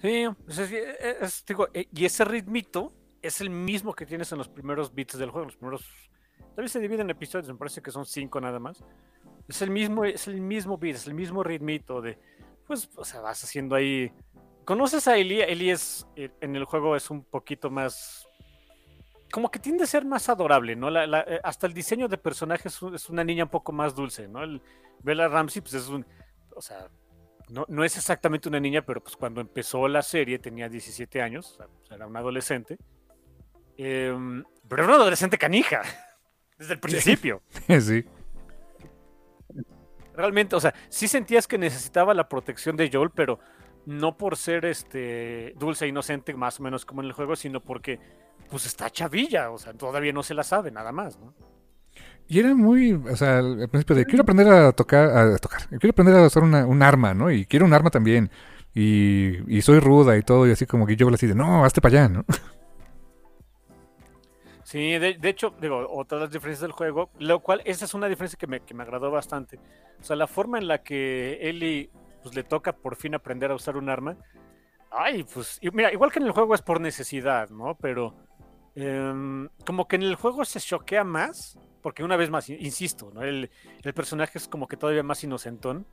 Sí, 0.00 0.26
digo, 1.48 1.68
eh, 1.74 1.88
y 1.92 2.04
ese 2.04 2.24
ritmito 2.24 2.92
es 3.28 3.40
el 3.40 3.50
mismo 3.50 3.94
que 3.94 4.06
tienes 4.06 4.30
en 4.32 4.38
los 4.38 4.48
primeros 4.48 4.94
bits 4.94 5.18
del 5.18 5.30
juego, 5.30 5.46
los 5.46 5.56
primeros 5.56 5.84
También 6.54 6.68
se 6.68 6.80
dividen 6.80 7.06
en 7.06 7.10
episodios, 7.10 7.48
me 7.48 7.58
parece 7.58 7.80
que 7.80 7.90
son 7.90 8.04
cinco 8.04 8.40
nada 8.40 8.58
más. 8.58 8.82
Es 9.46 9.62
el 9.62 9.70
mismo, 9.70 10.04
es 10.04 10.26
el 10.28 10.40
mismo 10.40 10.76
beat, 10.76 10.96
es 10.96 11.06
el 11.06 11.14
mismo 11.14 11.42
ritmito 11.42 12.00
de, 12.02 12.18
pues, 12.66 12.90
o 12.96 13.04
sea, 13.04 13.20
vas 13.20 13.42
haciendo 13.44 13.74
ahí. 13.74 14.12
¿Conoces 14.64 15.08
a 15.08 15.16
Eli? 15.16 15.40
Eli 15.40 15.70
es, 15.70 16.06
eh, 16.16 16.30
en 16.40 16.56
el 16.56 16.64
juego 16.64 16.96
es 16.96 17.10
un 17.10 17.24
poquito 17.24 17.70
más 17.70 18.28
como 19.30 19.50
que 19.50 19.58
tiende 19.58 19.84
a 19.84 19.86
ser 19.86 20.04
más 20.04 20.28
adorable, 20.28 20.74
¿no? 20.74 20.88
Eh, 20.90 21.40
hasta 21.42 21.66
el 21.66 21.74
diseño 21.74 22.08
de 22.08 22.18
personaje 22.18 22.68
es, 22.68 23.10
una 23.10 23.24
niña 23.24 23.44
un 23.44 23.50
poco 23.50 23.72
más 23.72 23.94
dulce, 23.94 24.28
¿no? 24.28 24.42
El, 24.42 24.62
Bella 25.00 25.28
Ramsey, 25.28 25.62
pues 25.62 25.74
es 25.74 25.88
un, 25.88 26.04
o 26.56 26.60
sea, 26.60 26.88
no, 27.48 27.84
es 27.84 27.96
exactamente 27.96 28.48
una 28.48 28.60
niña, 28.60 28.82
pero 28.82 29.02
pues 29.02 29.16
cuando 29.16 29.40
empezó 29.40 29.86
la 29.88 30.02
serie 30.02 30.38
tenía 30.38 30.68
17 30.68 31.22
años, 31.22 31.56
pues, 31.56 31.90
era 31.92 32.06
una 32.06 32.18
adolescente, 32.18 32.78
em, 33.78 34.44
pero 34.68 34.82
era 34.82 34.92
una 34.92 35.02
adolescente 35.02 35.38
canija, 35.38 35.82
desde 36.58 36.74
el 36.74 36.80
principio. 36.80 37.42
Sí. 37.80 38.04
Realmente, 40.14 40.56
o 40.56 40.60
sea, 40.60 40.74
sí 40.88 41.06
sentías 41.06 41.46
que 41.46 41.58
necesitaba 41.58 42.12
la 42.12 42.28
protección 42.28 42.76
de 42.76 42.90
Joel, 42.92 43.10
pero 43.14 43.38
no 43.86 44.16
por 44.16 44.36
ser 44.36 44.64
este 44.64 45.54
dulce 45.56 45.84
e 45.84 45.88
inocente, 45.88 46.34
más 46.34 46.58
o 46.58 46.64
menos 46.64 46.84
como 46.84 47.00
en 47.02 47.06
el 47.06 47.12
juego, 47.12 47.36
sino 47.36 47.60
porque 47.60 48.00
pues 48.50 48.66
está 48.66 48.90
chavilla, 48.90 49.50
o 49.50 49.58
sea, 49.58 49.74
todavía 49.74 50.12
no 50.12 50.22
se 50.22 50.34
la 50.34 50.42
sabe, 50.42 50.70
nada 50.70 50.90
más, 50.92 51.18
¿no? 51.18 51.34
Y 52.26 52.38
era 52.40 52.54
muy, 52.54 52.92
o 52.92 53.16
sea, 53.16 53.38
al 53.38 53.68
principio 53.70 53.96
de 53.96 54.04
quiero 54.04 54.22
aprender 54.22 54.48
a 54.48 54.72
tocar, 54.72 55.08
a 55.16 55.38
tocar, 55.38 55.66
quiero 55.68 55.90
aprender 55.90 56.16
a 56.16 56.26
usar 56.26 56.42
una, 56.42 56.66
un 56.66 56.82
arma, 56.82 57.14
¿no? 57.14 57.30
Y 57.30 57.46
quiero 57.46 57.64
un 57.64 57.72
arma 57.72 57.90
también. 57.90 58.30
Y, 58.74 59.56
y 59.56 59.62
soy 59.62 59.80
ruda 59.80 60.16
y 60.18 60.22
todo, 60.22 60.46
y 60.46 60.50
así 60.50 60.66
como 60.66 60.86
que 60.86 60.96
yo 60.96 61.08
así 61.08 61.26
de, 61.26 61.34
no, 61.34 61.64
hazte 61.64 61.80
para 61.80 62.00
allá, 62.00 62.08
¿no? 62.08 62.24
Sí, 64.68 64.98
de, 64.98 65.16
hecho, 65.22 65.54
digo, 65.60 65.86
otras 65.90 66.20
las 66.20 66.30
diferencias 66.30 66.60
del 66.60 66.72
juego, 66.72 67.10
lo 67.18 67.40
cual, 67.40 67.62
esa 67.64 67.86
es 67.86 67.94
una 67.94 68.06
diferencia 68.06 68.38
que 68.38 68.46
me, 68.46 68.60
que 68.60 68.74
me 68.74 68.82
agradó 68.82 69.10
bastante. 69.10 69.58
O 69.98 70.04
sea, 70.04 70.14
la 70.14 70.26
forma 70.26 70.58
en 70.58 70.68
la 70.68 70.82
que 70.82 71.38
Ellie, 71.40 71.90
pues 72.22 72.34
le 72.34 72.42
toca 72.42 72.74
por 72.74 72.96
fin 72.96 73.14
aprender 73.14 73.50
a 73.50 73.54
usar 73.54 73.78
un 73.78 73.88
arma. 73.88 74.16
Ay, 74.90 75.24
pues, 75.24 75.58
mira, 75.72 75.90
igual 75.90 76.12
que 76.12 76.18
en 76.18 76.26
el 76.26 76.32
juego 76.32 76.54
es 76.54 76.60
por 76.60 76.82
necesidad, 76.82 77.48
¿no? 77.48 77.76
Pero 77.80 78.14
Em, 78.80 79.48
como 79.66 79.88
que 79.88 79.96
en 79.96 80.04
el 80.04 80.14
juego 80.14 80.44
se 80.44 80.60
choquea 80.60 81.02
más, 81.02 81.58
porque 81.82 82.04
una 82.04 82.16
vez 82.16 82.30
más, 82.30 82.48
insisto, 82.48 83.10
¿no? 83.12 83.22
el, 83.24 83.50
personaje 83.92 84.38
es 84.38 84.46
como 84.46 84.68
que 84.68 84.76
todavía 84.76 85.02
más 85.02 85.24
inocentón. 85.24 85.84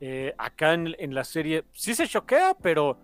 Eh, 0.00 0.34
acá 0.36 0.74
en, 0.74 1.14
la 1.14 1.22
serie 1.22 1.64
sí 1.72 1.94
se 1.94 2.08
choquea, 2.08 2.56
pero 2.60 2.98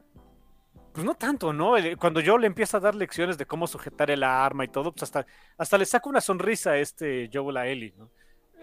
pues 0.95 1.05
no 1.05 1.15
tanto, 1.17 1.53
¿no? 1.53 1.75
Cuando 1.99 2.21
yo 2.21 2.39
le 2.39 2.47
empiezo 2.47 2.77
a 2.77 2.81
dar 2.81 2.95
lecciones 2.95 3.37
de 3.37 3.47
cómo 3.47 3.67
sujetar 3.67 4.11
el 4.11 4.23
arma 4.23 4.65
y 4.65 4.69
todo, 4.69 4.93
pues 4.93 5.03
hasta, 5.03 5.27
hasta 5.59 5.77
le 5.77 5.85
saco 5.85 6.09
una 6.09 6.21
sonrisa 6.21 6.71
a 6.71 6.79
este 6.79 7.29
Joel 7.33 7.57
a 7.57 7.67
Ellie, 7.67 7.93
¿no? 7.99 8.11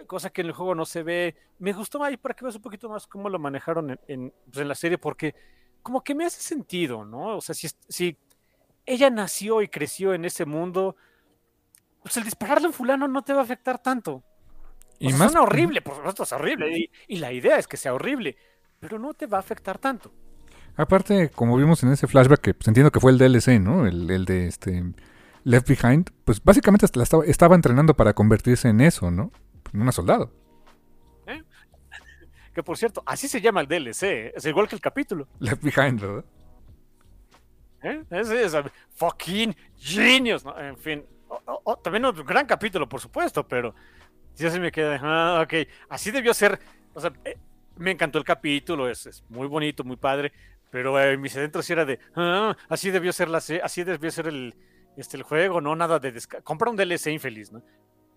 Cosa 0.08 0.30
que 0.30 0.41
en 0.41 0.48
el 0.48 0.53
juego 0.53 0.74
no 0.74 0.86
se 0.86 1.03
ve. 1.03 1.36
Me 1.60 1.74
gustó 1.74 2.03
ahí 2.03 2.18
para 2.18 2.34
que 2.34 2.45
veas 2.45 2.56
un 2.56 2.62
poquito 2.62 2.90
más 2.90 3.06
cómo 3.06 3.30
lo 3.30 3.38
manejaron 3.38 3.91
en, 3.91 3.99
en, 4.08 4.34
pues, 4.45 4.62
en 4.62 4.68
la 4.70 4.76
serie, 4.76 4.98
porque 4.98 5.36
como 5.84 6.03
que 6.03 6.16
me 6.16 6.26
hace 6.26 6.41
sentido, 6.41 7.03
¿no? 7.03 7.38
O 7.38 7.41
sea, 7.41 7.53
si, 7.53 7.68
si 7.90 8.18
ella 8.86 9.10
nació 9.10 9.62
y 9.62 9.68
creció 9.68 10.14
en 10.14 10.24
ese 10.24 10.45
mundo, 10.45 10.95
pues 12.02 12.16
el 12.16 12.24
dispararle 12.24 12.66
a 12.66 12.70
un 12.70 12.74
fulano 12.74 13.08
no 13.08 13.24
te 13.24 13.34
va 13.34 13.41
a 13.41 13.44
afectar 13.44 13.78
tanto. 13.80 14.24
Y 14.99 15.10
más 15.14 15.32
suena 15.32 15.41
horrible, 15.41 15.82
por 15.82 15.95
supuesto 15.95 16.24
es 16.24 16.32
horrible, 16.32 16.90
y, 17.08 17.18
la 17.18 17.34
idea 17.34 17.58
es 17.58 17.68
que 17.68 17.76
sea 17.76 17.94
horrible, 17.94 18.38
pero 18.80 18.99
no 18.99 19.14
te 19.14 19.26
va 19.26 19.38
a 19.38 19.40
afectar 19.40 19.80
tanto. 19.80 20.14
Aparte, 20.76 21.30
como 21.30 21.57
vimos 21.57 21.84
en 21.84 21.91
ese 21.91 22.07
flashback, 22.07 22.41
que 22.41 22.53
pues, 22.53 22.68
entiendo 22.68 22.91
que 22.91 22.99
fue 22.99 23.11
el 23.11 23.18
DLC, 23.18 23.60
¿no? 23.60 23.85
El, 23.85 24.26
de 24.26 24.48
este 24.48 24.84
Left 25.43 25.68
Behind, 25.68 26.10
pues 26.26 26.43
básicamente 26.43 26.85
estaba, 26.85 27.26
estaba 27.26 27.56
entrenando 27.56 27.93
para 27.93 28.14
convertirse 28.14 28.69
en 28.69 28.81
eso, 28.81 29.11
¿no? 29.11 29.31
En 29.73 29.81
una 29.81 29.91
soldado. 29.91 30.31
¿Eh? 31.27 31.41
Que 32.53 32.64
por 32.64 32.77
cierto, 32.77 33.02
así 33.06 33.27
se 33.27 33.39
llama 33.41 33.61
el 33.61 33.68
DLC, 33.68 34.34
es 34.35 34.45
igual 34.45 34.68
que 34.68 34.76
el 34.76 34.81
capítulo. 34.81 35.27
Left 35.39 35.64
Behind, 35.64 36.02
¿verdad? 36.02 36.26
¿Eh? 37.84 38.03
Es, 38.11 38.56
fucking 38.95 39.56
genius, 39.77 40.45
¿no? 40.45 40.57
En 40.60 40.77
fin, 40.77 41.03
también 41.84 42.06
un 42.06 42.26
gran 42.26 42.45
capítulo, 42.45 42.88
por 42.88 42.99
supuesto, 42.99 43.48
pero 43.48 43.73
ya 44.35 44.49
se 44.49 44.60
me 44.60 44.72
queda, 44.72 44.99
ah, 45.02 45.41
ok, 45.43 45.68
así 45.89 46.11
debió 46.11 46.34
ser, 46.34 46.60
o 46.93 47.02
sea, 47.02 47.11
eh, 47.26 47.38
me 47.77 47.91
encantó 47.91 48.18
el 48.18 48.23
capítulo, 48.23 48.89
es, 48.89 49.23
muy 49.30 49.48
bonito, 49.48 49.84
muy 49.84 49.98
padre, 49.98 50.31
pero 50.72 50.99
eh, 50.99 51.18
mis 51.18 51.35
adentros 51.38 51.65
sí 51.65 51.73
era 51.73 51.85
de, 51.85 51.99
ah, 52.15 52.56
así 52.69 52.89
debió 52.89 53.14
ser 53.14 53.30
la 53.30 53.38
así 53.38 53.84
debió 53.84 54.10
ser 54.10 54.27
el, 54.27 54.56
este, 54.98 55.18
el 55.18 55.23
juego, 55.23 55.61
no 55.61 55.76
nada 55.76 55.99
de 55.99 56.19
compra 56.43 56.72
un 56.72 56.77
DLC 56.77 57.07
infeliz. 57.07 57.52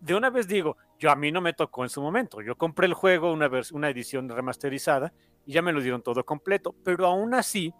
De 0.00 0.14
una 0.14 0.30
vez 0.30 0.46
digo, 0.46 0.76
yo 0.98 1.10
a 1.10 1.16
mí 1.16 1.32
no 1.32 1.40
me 1.40 1.52
tocó 1.52 1.82
en 1.82 1.90
su 1.90 2.00
momento, 2.00 2.40
yo 2.40 2.56
compré 2.56 2.86
el 2.86 2.94
juego, 2.94 3.32
una, 3.32 3.50
una 3.72 3.90
edición 3.90 4.28
remasterizada, 4.28 5.12
y 5.44 5.52
ya 5.52 5.62
me 5.62 5.72
lo 5.72 5.80
dieron 5.80 6.02
todo 6.02 6.24
completo, 6.24 6.74
pero 6.84 7.06
aún 7.06 7.34
así, 7.34 7.74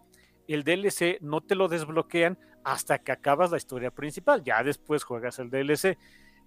el 0.48 0.64
DLC 0.64 1.18
no 1.20 1.40
te 1.40 1.55
lo 1.55 1.68
desbloquean 1.68 2.38
hasta 2.64 2.98
que 2.98 3.12
acabas 3.12 3.51
la 3.51 3.56
historia 3.56 3.90
principal. 3.90 4.42
Ya 4.42 4.62
después 4.62 5.05
juegas 5.05 5.38
el 5.38 5.51
DLC. 5.51 5.96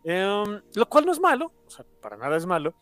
Em, 0.03 0.61
lo 0.75 0.89
cual 0.89 1.05
no 1.05 1.11
es 1.11 1.19
malo, 1.19 1.51
para 2.01 2.17
nada 2.17 2.37
es 2.37 2.45
malo. 2.45 2.75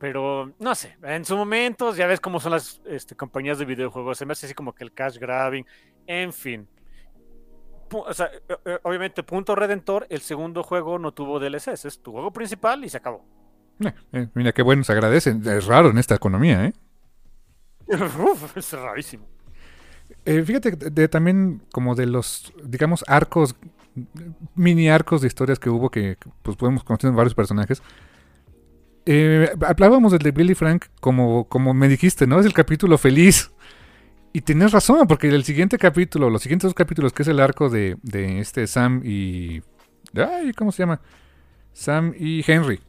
Pero 0.00 0.54
no 0.58 0.74
sé, 0.74 0.96
en 1.02 1.24
su 1.24 1.36
momento 1.36 1.94
ya 1.94 2.06
ves 2.06 2.20
cómo 2.20 2.40
son 2.40 2.52
las 2.52 2.80
este, 2.86 3.14
compañías 3.14 3.58
de 3.58 3.66
videojuegos. 3.66 4.18
Se 4.18 4.26
me 4.26 4.32
hace 4.32 4.46
así 4.46 4.54
como 4.54 4.74
que 4.74 4.82
el 4.82 4.92
cash 4.92 5.18
grabbing. 5.18 5.66
En 6.06 6.32
fin. 6.32 6.66
O 7.92 8.14
sea, 8.14 8.26
eh, 8.26 8.56
eh, 8.64 8.78
obviamente, 8.82 9.22
punto 9.22 9.54
redentor, 9.54 10.06
el 10.08 10.22
segundo 10.22 10.62
juego 10.62 10.98
no 10.98 11.12
tuvo 11.12 11.38
DLCs. 11.38 11.84
Es 11.84 12.00
tu 12.00 12.12
juego 12.12 12.32
principal 12.32 12.82
y 12.84 12.88
se 12.88 12.96
acabó. 12.96 13.24
Eh, 14.12 14.28
mira 14.34 14.52
qué 14.52 14.62
bueno, 14.62 14.84
se 14.84 14.92
agradecen. 14.92 15.46
Es 15.46 15.66
raro 15.66 15.90
en 15.90 15.98
esta 15.98 16.14
economía, 16.14 16.66
¿eh? 16.66 16.72
es 18.56 18.72
rarísimo. 18.72 19.26
Eh, 20.24 20.42
fíjate, 20.42 20.72
de, 20.72 21.08
también 21.08 21.62
como 21.72 21.94
de 21.94 22.06
los, 22.06 22.52
digamos, 22.62 23.04
arcos, 23.06 23.56
mini 24.54 24.88
arcos 24.88 25.20
de 25.20 25.26
historias 25.26 25.58
que 25.58 25.70
hubo 25.70 25.90
que 25.90 26.16
pues 26.42 26.56
podemos 26.56 26.84
conocer 26.84 27.10
varios 27.12 27.34
personajes. 27.34 27.82
Eh, 29.06 29.50
hablábamos 29.66 30.12
del 30.12 30.20
de 30.20 30.30
Billy 30.30 30.54
Frank 30.54 30.86
como, 31.00 31.44
como 31.48 31.74
me 31.74 31.88
dijiste, 31.88 32.26
¿no? 32.26 32.38
Es 32.38 32.46
el 32.46 32.52
capítulo 32.52 32.98
feliz. 32.98 33.50
Y 34.32 34.42
tienes 34.42 34.70
razón, 34.70 35.08
porque 35.08 35.28
el 35.28 35.42
siguiente 35.42 35.76
capítulo, 35.76 36.30
los 36.30 36.42
siguientes 36.42 36.68
dos 36.68 36.74
capítulos, 36.74 37.12
que 37.12 37.22
es 37.22 37.28
el 37.28 37.40
arco 37.40 37.68
de, 37.68 37.96
de 38.02 38.38
este 38.38 38.66
Sam 38.66 39.02
y... 39.04 39.62
Ay, 40.14 40.52
¿cómo 40.52 40.70
se 40.70 40.82
llama? 40.82 41.00
Sam 41.72 42.14
y 42.16 42.44
Henry. 42.46 42.80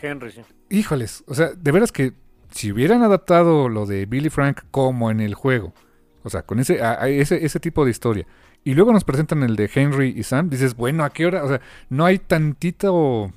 Henry, 0.00 0.32
sí. 0.32 0.40
Híjoles, 0.70 1.24
o 1.26 1.34
sea, 1.34 1.50
de 1.52 1.72
veras 1.72 1.92
que 1.92 2.14
si 2.50 2.72
hubieran 2.72 3.02
adaptado 3.02 3.68
lo 3.68 3.84
de 3.86 4.06
Billy 4.06 4.30
Frank 4.30 4.62
como 4.70 5.10
en 5.10 5.20
el 5.20 5.34
juego, 5.34 5.74
o 6.22 6.30
sea, 6.30 6.42
con 6.42 6.58
ese, 6.58 6.80
ese, 7.08 7.44
ese 7.44 7.60
tipo 7.60 7.84
de 7.84 7.90
historia, 7.90 8.26
y 8.64 8.74
luego 8.74 8.92
nos 8.92 9.04
presentan 9.04 9.42
el 9.42 9.56
de 9.56 9.70
Henry 9.72 10.14
y 10.16 10.22
Sam, 10.22 10.48
dices, 10.48 10.76
bueno, 10.76 11.04
¿a 11.04 11.10
qué 11.10 11.26
hora? 11.26 11.44
O 11.44 11.48
sea, 11.48 11.60
no 11.88 12.04
hay 12.04 12.18
tantito 12.18 13.32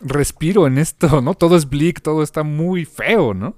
respiro 0.00 0.66
en 0.66 0.78
esto, 0.78 1.20
¿no? 1.22 1.34
Todo 1.34 1.56
es 1.56 1.68
bleak, 1.68 2.02
todo 2.02 2.22
está 2.22 2.42
muy 2.42 2.84
feo, 2.84 3.34
¿no? 3.34 3.56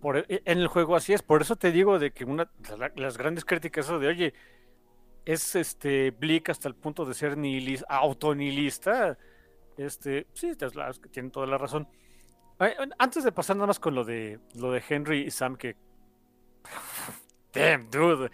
Por, 0.00 0.18
e, 0.18 0.42
en 0.44 0.58
el 0.58 0.68
juego 0.68 0.96
así 0.96 1.12
es, 1.12 1.22
por 1.22 1.42
eso 1.42 1.56
te 1.56 1.72
digo 1.72 1.98
de 1.98 2.12
que 2.12 2.24
una 2.24 2.50
las 2.96 3.16
grandes 3.16 3.44
críticas 3.44 3.88
de, 3.88 4.06
oye, 4.06 4.34
es 5.24 5.56
este 5.56 6.10
bleak 6.10 6.50
hasta 6.50 6.68
el 6.68 6.74
punto 6.74 7.04
de 7.06 7.14
ser 7.14 7.38
nihilista, 7.38 7.86
autonihilista, 7.88 9.16
este, 9.76 10.26
sí, 10.34 10.52
tienen 11.10 11.30
toda 11.30 11.46
la 11.46 11.58
razón. 11.58 11.88
Antes 12.98 13.24
de 13.24 13.32
pasar 13.32 13.56
nada 13.56 13.66
más 13.66 13.80
con 13.80 13.94
lo 13.94 14.04
de 14.04 14.38
lo 14.54 14.70
de 14.70 14.82
Henry 14.88 15.22
y 15.22 15.30
Sam, 15.30 15.56
que. 15.56 15.76
Damn, 17.52 17.90
dude. 17.90 18.30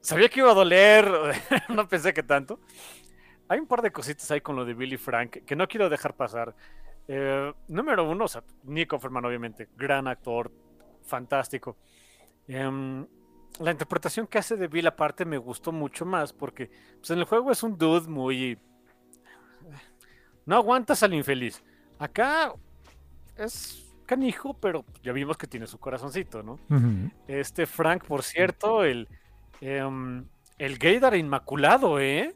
Sabía 0.00 0.28
que 0.28 0.40
iba 0.40 0.50
a 0.50 0.54
doler. 0.54 1.06
no 1.68 1.88
pensé 1.88 2.12
que 2.12 2.22
tanto. 2.22 2.60
Hay 3.48 3.58
un 3.58 3.66
par 3.66 3.82
de 3.82 3.92
cositas 3.92 4.30
ahí 4.30 4.40
con 4.40 4.56
lo 4.56 4.64
de 4.64 4.74
Billy 4.74 4.96
Frank 4.96 5.44
que 5.44 5.56
no 5.56 5.68
quiero 5.68 5.88
dejar 5.88 6.14
pasar. 6.14 6.54
Eh, 7.06 7.52
número 7.68 8.08
uno, 8.08 8.24
o 8.24 8.28
sea, 8.28 8.42
Nick 8.64 8.92
Offerman, 8.92 9.24
obviamente, 9.24 9.68
gran 9.76 10.08
actor, 10.08 10.50
fantástico. 11.02 11.76
Em, 12.48 13.06
la 13.60 13.70
interpretación 13.70 14.26
que 14.26 14.38
hace 14.38 14.56
de 14.56 14.68
Bill 14.68 14.86
aparte 14.86 15.24
me 15.24 15.38
gustó 15.38 15.72
mucho 15.72 16.04
más 16.04 16.32
porque 16.32 16.70
pues, 16.98 17.10
en 17.10 17.18
el 17.18 17.24
juego 17.24 17.50
es 17.50 17.62
un 17.62 17.76
dude 17.76 18.08
muy... 18.08 18.58
No 20.46 20.56
aguantas 20.56 21.02
al 21.02 21.14
infeliz. 21.14 21.62
Acá 21.98 22.52
es 23.36 23.94
canijo, 24.04 24.54
pero 24.54 24.84
ya 25.02 25.12
vimos 25.12 25.38
que 25.38 25.46
tiene 25.46 25.66
su 25.66 25.78
corazoncito, 25.78 26.42
¿no? 26.42 26.58
Este 27.26 27.66
Frank, 27.66 28.04
por 28.04 28.22
cierto, 28.22 28.84
el, 28.84 29.08
em, 29.60 30.26
el 30.58 30.78
Gaydar 30.78 31.16
inmaculado, 31.16 31.98
¿eh? 31.98 32.34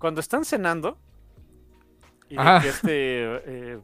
Cuando 0.00 0.20
están 0.20 0.44
cenando 0.44 0.98
y 2.28 2.34
ah. 2.36 2.60
este, 2.64 2.90
eh, 2.94 3.80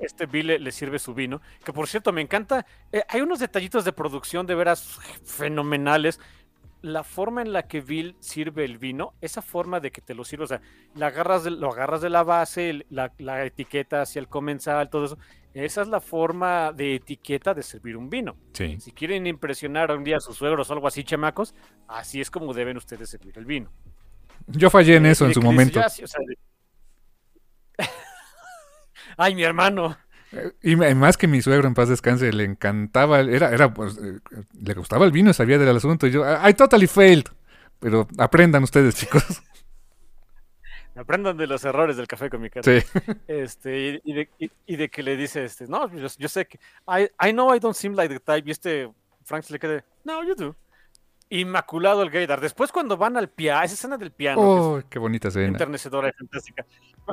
este 0.00 0.26
Bill 0.26 0.64
le, 0.64 0.72
sirve 0.72 0.98
su 0.98 1.14
vino, 1.14 1.40
que 1.64 1.72
por 1.72 1.86
cierto 1.86 2.12
me 2.12 2.22
encanta, 2.22 2.66
eh, 2.90 3.04
hay 3.08 3.20
unos 3.20 3.38
detallitos 3.38 3.84
de 3.84 3.92
producción 3.92 4.46
de 4.46 4.56
veras 4.56 4.98
fenomenales 5.24 6.18
la 6.82 7.04
forma 7.04 7.42
en 7.42 7.52
la 7.52 7.64
que 7.64 7.82
Bill 7.82 8.16
sirve 8.20 8.64
el 8.64 8.78
vino, 8.78 9.12
esa 9.20 9.42
forma 9.42 9.80
de 9.80 9.90
que 9.90 10.00
te 10.00 10.14
lo 10.14 10.24
sirve, 10.24 10.44
o 10.44 10.46
sea, 10.46 10.62
la 10.94 11.08
agarras 11.08 11.44
lo 11.44 11.70
agarras 11.70 12.00
de 12.00 12.08
la 12.08 12.22
base, 12.22 12.86
la, 12.88 13.12
la, 13.18 13.44
etiqueta 13.44 14.00
hacia 14.00 14.18
el 14.18 14.28
comensal, 14.28 14.88
todo 14.88 15.04
eso, 15.04 15.18
esa 15.52 15.82
es 15.82 15.88
la 15.88 16.00
forma 16.00 16.72
de 16.72 16.94
etiqueta 16.94 17.54
de 17.54 17.62
servir 17.62 17.96
un 17.96 18.08
vino. 18.08 18.36
Si 18.54 18.92
quieren 18.92 19.26
impresionar 19.26 19.90
un 19.90 20.04
día 20.04 20.16
a 20.16 20.20
sus 20.20 20.36
suegros 20.36 20.70
o 20.70 20.72
algo 20.72 20.86
así, 20.86 21.02
chamacos, 21.02 21.54
así 21.88 22.20
es 22.20 22.30
como 22.30 22.54
deben 22.54 22.76
ustedes 22.76 23.10
servir 23.10 23.36
el 23.36 23.46
vino. 23.46 23.72
Yo 24.52 24.70
fallé 24.70 24.96
en 24.96 25.06
eso 25.06 25.26
en 25.26 25.34
su 25.34 25.42
momento. 25.42 25.80
Ay, 29.16 29.34
mi 29.34 29.42
hermano. 29.42 29.98
Y 30.62 30.76
más 30.76 31.16
que 31.16 31.26
mi 31.26 31.42
suegro 31.42 31.66
en 31.66 31.74
paz 31.74 31.88
descanse, 31.88 32.32
le 32.32 32.44
encantaba, 32.44 33.18
era, 33.20 33.50
era, 33.50 33.74
pues, 33.74 33.98
eh, 33.98 34.20
le 34.62 34.74
gustaba 34.74 35.04
el 35.04 35.10
vino, 35.10 35.32
sabía 35.32 35.58
del 35.58 35.76
asunto. 35.76 36.06
Y 36.06 36.12
yo, 36.12 36.24
I 36.24 36.54
totally 36.54 36.86
failed. 36.86 37.24
Pero 37.80 38.06
aprendan 38.18 38.62
ustedes, 38.62 38.94
chicos. 38.94 39.24
Aprendan 40.94 41.36
de 41.36 41.46
los 41.46 41.64
errores 41.64 41.96
del 41.96 42.06
café 42.06 42.28
con 42.28 42.42
mi 42.42 42.50
cara. 42.50 42.62
Sí. 42.62 42.86
Este, 43.26 44.00
y, 44.04 44.12
de, 44.12 44.28
y, 44.66 44.76
de, 44.76 44.88
que 44.90 45.02
le 45.02 45.16
dice, 45.16 45.44
este, 45.44 45.66
no, 45.66 45.90
yo, 45.96 46.28
sé 46.28 46.46
que, 46.46 46.58
I, 46.86 47.08
I 47.26 47.32
know 47.32 47.54
I 47.54 47.58
don't 47.58 47.76
seem 47.76 47.94
like 47.94 48.12
the 48.12 48.20
type, 48.20 48.46
y 48.46 48.50
este 48.50 48.90
Frank 49.24 49.44
se 49.44 49.52
le 49.52 49.58
queda, 49.58 49.84
no, 50.04 50.22
you 50.24 50.34
do. 50.34 50.56
Inmaculado 51.30 52.02
el 52.02 52.10
Gaydar. 52.10 52.40
Después 52.40 52.72
cuando 52.72 52.96
van 52.96 53.16
al 53.16 53.28
piano, 53.28 53.62
esa 53.62 53.74
escena 53.74 53.96
del 53.96 54.10
piano. 54.10 54.40
Oh, 54.40 54.82
qué 54.90 54.98
bonita 54.98 55.28
escena. 55.28 55.46
Enternecedora 55.46 56.08
y 56.08 56.12
fantástica. 56.12 56.66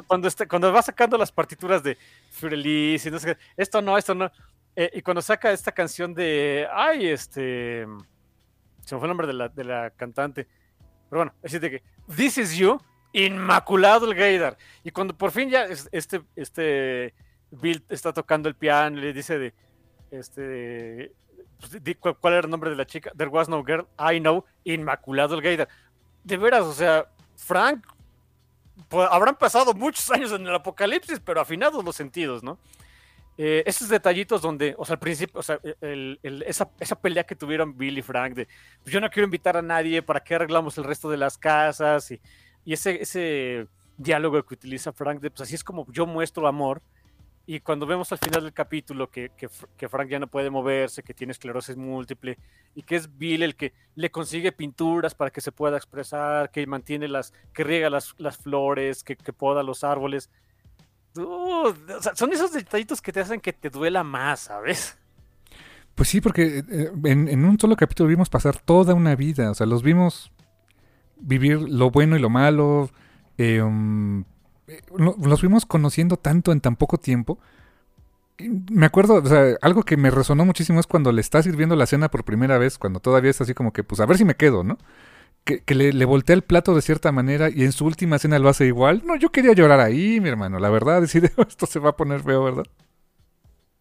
Cuando, 0.07 0.27
este, 0.27 0.47
cuando 0.47 0.73
va 0.73 0.81
sacando 0.81 1.17
las 1.17 1.31
partituras 1.31 1.83
de 1.83 1.97
Furelise 2.31 3.09
y 3.09 3.11
no 3.11 3.19
sé 3.19 3.37
esto 3.55 3.81
no, 3.81 3.97
esto 3.97 4.15
no. 4.15 4.31
Eh, 4.75 4.89
y 4.93 5.01
cuando 5.01 5.21
saca 5.21 5.51
esta 5.51 5.71
canción 5.71 6.13
de, 6.13 6.67
ay, 6.73 7.07
este, 7.07 7.87
se 8.83 8.95
me 8.95 8.99
fue 8.99 9.07
el 9.07 9.09
nombre 9.09 9.27
de 9.27 9.33
la, 9.33 9.49
de 9.49 9.63
la 9.63 9.91
cantante. 9.91 10.47
Pero 11.09 11.19
bueno, 11.19 11.33
es 11.41 11.51
decir, 11.51 11.69
que, 11.69 11.83
This 12.15 12.37
is 12.37 12.55
You, 12.55 12.79
inmaculado 13.13 14.05
el 14.05 14.15
Gaydar. 14.15 14.57
Y 14.83 14.91
cuando 14.91 15.17
por 15.17 15.31
fin 15.31 15.49
ya 15.49 15.65
este, 15.91 16.21
este 16.35 17.13
Bill 17.51 17.83
está 17.89 18.13
tocando 18.13 18.49
el 18.49 18.55
piano 18.55 18.97
y 18.97 19.01
le 19.01 19.13
dice 19.13 19.37
de, 19.39 19.53
este, 20.11 21.11
¿cuál 22.19 22.33
era 22.33 22.45
el 22.45 22.49
nombre 22.49 22.69
de 22.69 22.75
la 22.75 22.85
chica? 22.85 23.11
There 23.15 23.29
was 23.29 23.49
no 23.49 23.63
girl, 23.63 23.87
I 23.99 24.19
know, 24.19 24.45
inmaculado 24.63 25.35
el 25.35 25.41
Gaydar. 25.41 25.67
De 26.23 26.37
veras, 26.37 26.63
o 26.63 26.73
sea, 26.73 27.07
Frank, 27.35 27.85
pues, 28.89 29.07
habrán 29.11 29.35
pasado 29.35 29.73
muchos 29.73 30.09
años 30.11 30.31
en 30.31 30.45
el 30.45 30.55
apocalipsis, 30.55 31.19
pero 31.19 31.41
afinados 31.41 31.83
los 31.83 31.95
sentidos, 31.95 32.43
¿no? 32.43 32.59
Eh, 33.39 33.63
esos 33.67 33.87
detallitos 33.89 34.41
donde, 34.41 34.73
o 34.77 34.85
sea, 34.85 34.95
al 34.95 34.99
principio, 34.99 35.39
o 35.39 35.43
sea, 35.43 35.59
esa, 36.45 36.71
esa, 36.79 36.99
pelea 36.99 37.23
que 37.23 37.35
tuvieron 37.35 37.77
Bill 37.77 37.99
y 37.99 38.01
Frank 38.01 38.33
de, 38.33 38.47
pues 38.81 38.91
yo 38.91 38.99
no 38.99 39.11
quiero 39.11 39.25
invitar 39.25 39.55
a 39.55 39.61
nadie, 39.61 40.01
¿para 40.01 40.23
qué 40.23 40.35
arreglamos 40.35 40.75
el 40.79 40.83
resto 40.83 41.07
de 41.07 41.17
las 41.17 41.37
casas? 41.37 42.09
Y, 42.09 42.19
y 42.65 42.73
ese, 42.73 42.99
ese 42.99 43.67
diálogo 43.95 44.43
que 44.43 44.55
utiliza 44.55 44.91
Frank 44.91 45.19
de, 45.21 45.29
pues 45.29 45.41
así 45.41 45.53
es 45.53 45.63
como 45.63 45.85
yo 45.91 46.07
muestro 46.07 46.47
amor. 46.47 46.81
Y 47.49 47.61
cuando 47.61 47.85
vemos 47.85 48.11
al 48.11 48.17
final 48.17 48.43
del 48.43 48.51
capítulo 48.51 49.09
que, 49.09 49.31
que, 49.37 49.47
que, 49.77 49.87
Frank 49.87 50.09
ya 50.09 50.19
no 50.19 50.27
puede 50.27 50.49
moverse, 50.49 51.01
que 51.01 51.13
tiene 51.13 51.31
esclerosis 51.31 51.77
múltiple 51.77 52.37
y 52.75 52.83
que 52.83 52.97
es 52.97 53.17
Bill 53.17 53.41
el 53.41 53.55
que 53.55 53.71
le 53.95 54.11
consigue 54.11 54.51
pinturas 54.51 55.15
para 55.15 55.31
que 55.31 55.39
se 55.39 55.53
pueda 55.53 55.77
expresar, 55.77 56.51
que 56.51 56.67
mantiene 56.67 57.07
las, 57.07 57.33
que 57.53 57.63
riega 57.63 57.89
las, 57.89 58.15
las 58.17 58.35
flores, 58.37 59.01
que, 59.01 59.15
que 59.15 59.31
poda 59.31 59.63
los 59.63 59.85
árboles. 59.85 60.29
son 61.13 62.33
esos 62.33 62.51
detallitos 62.51 63.01
que 63.01 63.13
te 63.13 63.21
hacen 63.21 63.39
que 63.39 63.53
te 63.53 63.69
duela 63.69 64.03
más, 64.03 64.41
¿sabes? 64.41 64.97
Pues 65.95 66.09
sí, 66.09 66.19
porque 66.19 66.65
eh, 66.69 66.91
en, 67.05 67.29
en, 67.29 67.45
un 67.45 67.57
solo 67.57 67.77
capítulo 67.77 68.09
vimos 68.09 68.29
pasar 68.29 68.59
toda 68.59 68.93
una 68.93 69.15
vida. 69.15 69.49
O 69.51 69.55
sea, 69.55 69.65
los 69.65 69.83
vimos 69.83 70.33
vivir 71.15 71.61
lo 71.61 71.91
bueno 71.91 72.17
y 72.17 72.19
lo 72.19 72.29
malo. 72.29 72.89
Eh, 73.37 73.61
um, 73.61 74.25
los 74.95 75.39
fuimos 75.39 75.65
conociendo 75.65 76.17
tanto 76.17 76.51
en 76.51 76.61
tan 76.61 76.75
poco 76.75 76.97
tiempo. 76.97 77.39
Me 78.39 78.85
acuerdo, 78.85 79.15
o 79.15 79.25
sea, 79.25 79.55
algo 79.61 79.83
que 79.83 79.97
me 79.97 80.11
resonó 80.11 80.45
muchísimo 80.45 80.79
es 80.79 80.87
cuando 80.87 81.11
le 81.11 81.21
está 81.21 81.41
sirviendo 81.41 81.75
la 81.75 81.87
cena 81.87 82.09
por 82.09 82.23
primera 82.23 82.57
vez, 82.57 82.77
cuando 82.77 82.99
todavía 82.99 83.31
es 83.31 83.41
así 83.41 83.53
como 83.53 83.73
que, 83.73 83.83
pues 83.83 83.99
a 83.99 84.05
ver 84.05 84.17
si 84.17 84.25
me 84.25 84.35
quedo, 84.35 84.63
¿no? 84.63 84.77
Que, 85.43 85.63
le, 85.73 85.93
le, 85.93 86.05
voltea 86.05 86.35
el 86.35 86.41
plato 86.41 86.75
de 86.75 86.81
cierta 86.81 87.13
manera 87.13 87.49
y 87.49 87.63
en 87.63 87.71
su 87.71 87.85
última 87.85 88.19
cena 88.19 88.37
lo 88.37 88.49
hace 88.49 88.65
igual. 88.65 89.03
No, 89.05 89.15
yo 89.15 89.31
quería 89.31 89.53
llorar 89.53 89.79
ahí, 89.79 90.19
mi 90.19 90.27
hermano, 90.27 90.59
la 90.59 90.69
verdad, 90.69 91.01
decir, 91.01 91.31
esto 91.47 91.65
se 91.65 91.79
va 91.79 91.91
a 91.91 91.95
poner 91.95 92.21
feo, 92.21 92.43
¿verdad? 92.43 92.65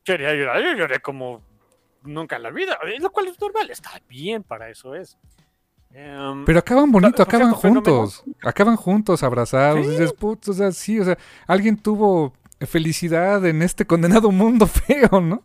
Quería 0.04 0.32
llorar, 0.34 0.62
yo 0.62 0.74
lloré 0.74 1.00
como 1.00 1.42
nunca 2.04 2.36
en 2.36 2.44
la 2.44 2.50
vida, 2.50 2.78
lo 3.00 3.10
cual 3.10 3.26
es 3.26 3.40
normal, 3.40 3.68
está 3.68 4.00
bien, 4.08 4.44
para 4.44 4.70
eso 4.70 4.94
es. 4.94 5.18
Em, 5.98 6.44
Pero 6.44 6.58
acaban 6.58 6.92
bonito, 6.92 7.22
acaban 7.22 7.52
juntos. 7.52 8.22
Acaban 8.42 8.76
juntos, 8.76 9.22
abrazados. 9.22 9.88
Dices, 9.88 10.14
o 10.20 10.52
sea, 10.52 10.70
sí, 10.70 11.00
o 11.00 11.04
sea, 11.06 11.16
alguien 11.46 11.78
tuvo 11.78 12.34
felicidad 12.60 13.44
en 13.46 13.62
este 13.62 13.86
condenado 13.86 14.30
mundo 14.30 14.66
feo, 14.66 15.22
¿no? 15.22 15.42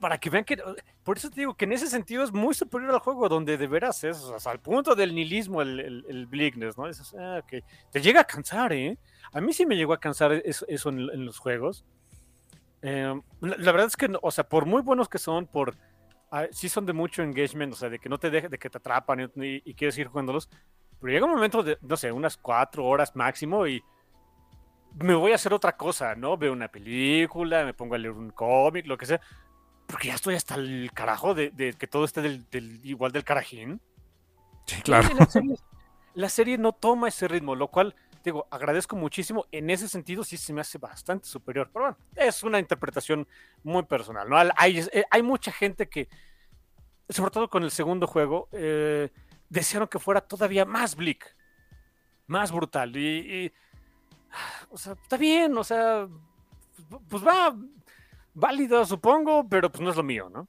Para 0.00 0.18
que 0.18 0.30
vean 0.30 0.44
que. 0.44 0.56
Por 1.02 1.16
eso 1.16 1.28
te 1.28 1.40
digo 1.40 1.54
que 1.54 1.64
en 1.64 1.72
ese 1.72 1.88
sentido 1.88 2.22
es 2.22 2.32
muy 2.32 2.54
superior 2.54 2.92
al 2.92 3.00
juego, 3.00 3.28
donde 3.28 3.58
de 3.58 3.66
veras 3.66 4.04
es, 4.04 4.18
o 4.18 4.38
sea, 4.38 4.52
al 4.52 4.60
punto 4.60 4.94
del 4.94 5.12
nihilismo, 5.12 5.60
el, 5.60 5.80
el, 5.80 6.06
el 6.08 6.26
bleakness, 6.26 6.78
¿no? 6.78 6.84
Ah, 7.18 7.42
te 7.90 8.00
llega 8.00 8.20
a 8.20 8.24
cansar, 8.24 8.72
¿eh? 8.72 8.96
A 9.32 9.40
mí 9.40 9.52
sí 9.52 9.66
me 9.66 9.76
llegó 9.76 9.92
a 9.92 9.98
cansar 9.98 10.32
eso, 10.44 10.64
eso 10.68 10.90
en, 10.90 11.26
los 11.26 11.38
juegos. 11.38 11.84
Em, 12.82 13.20
la, 13.40 13.72
verdad 13.72 13.88
es 13.88 13.96
que, 13.96 14.08
o 14.22 14.30
sea, 14.30 14.44
por 14.48 14.66
muy 14.66 14.82
buenos 14.82 15.08
que 15.08 15.18
son, 15.18 15.48
por 15.48 15.74
sí 16.52 16.68
son 16.68 16.86
de 16.86 16.92
mucho 16.92 17.22
engagement, 17.22 17.72
o 17.72 17.76
sea, 17.76 17.88
de 17.88 17.98
que 17.98 18.08
no 18.08 18.18
te 18.18 18.30
deje, 18.30 18.48
de 18.48 18.58
que 18.58 18.70
te 18.70 18.78
atrapan 18.78 19.30
y, 19.36 19.74
quieres 19.74 19.98
ir 19.98 20.08
jugándolos. 20.08 20.48
Pero 21.00 21.12
llega 21.12 21.26
un 21.26 21.32
momento 21.32 21.62
de, 21.62 21.78
no 21.80 21.96
sé, 21.96 22.12
unas 22.12 22.36
cuatro 22.36 22.84
horas 22.84 23.16
máximo 23.16 23.66
y 23.66 23.82
me 24.98 25.14
voy 25.14 25.32
a 25.32 25.36
hacer 25.36 25.52
otra 25.52 25.76
cosa, 25.76 26.14
¿no? 26.14 26.36
Veo 26.36 26.52
una 26.52 26.68
película, 26.68 27.64
me 27.64 27.74
pongo 27.74 27.94
a 27.94 27.98
leer 27.98 28.12
un 28.12 28.30
cómic, 28.30 28.86
lo 28.86 28.98
que 28.98 29.06
sea. 29.06 29.20
Porque 29.86 30.08
ya 30.08 30.14
estoy 30.14 30.34
hasta 30.34 30.54
el 30.54 30.90
carajo 30.94 31.34
de, 31.34 31.74
que 31.78 31.86
todo 31.86 32.04
esté 32.04 32.22
del, 32.22 32.80
igual 32.84 33.12
del 33.12 33.24
carajín. 33.24 33.80
Sí, 34.66 34.80
claro. 34.82 35.08
La 36.14 36.28
serie, 36.28 36.58
no 36.58 36.72
toma 36.72 37.08
ese 37.08 37.28
ritmo, 37.28 37.54
lo 37.54 37.68
cual, 37.68 37.94
digo, 38.24 38.46
agradezco 38.50 38.96
muchísimo. 38.96 39.46
En 39.50 39.70
ese 39.70 39.88
sentido, 39.88 40.24
sí 40.24 40.36
se 40.36 40.52
me 40.52 40.60
hace 40.60 40.78
bastante 40.78 41.26
superior. 41.26 41.70
Pero 41.72 41.84
bueno, 41.86 41.98
es 42.16 42.42
una 42.42 42.58
interpretación 42.58 43.26
muy 43.62 43.82
personal, 43.84 44.28
¿no? 44.28 44.36
Hay, 44.56 44.78
eh, 44.78 45.04
hay 45.10 45.22
mucha 45.22 45.52
gente 45.52 45.88
que, 45.88 46.08
sobre 47.08 47.30
todo 47.30 47.48
con 47.48 47.62
el 47.62 47.70
segundo 47.70 48.06
juego, 48.06 48.48
eh, 48.52 49.10
desearon 49.48 49.88
que 49.88 49.98
fuera 49.98 50.20
todavía 50.20 50.64
más 50.64 50.94
bleak, 50.94 51.36
más 52.26 52.52
brutal. 52.52 52.96
Y, 52.96 53.52
o 54.70 54.78
sea, 54.78 54.94
está 54.94 55.16
bien, 55.16 55.56
o 55.56 55.64
sea, 55.64 56.08
pues 57.08 57.26
va 57.26 57.54
válido, 58.34 58.84
supongo, 58.84 59.46
pero 59.48 59.70
pues 59.70 59.80
no 59.80 59.90
es 59.90 59.96
lo 59.96 60.02
mío, 60.02 60.30
¿no? 60.32 60.48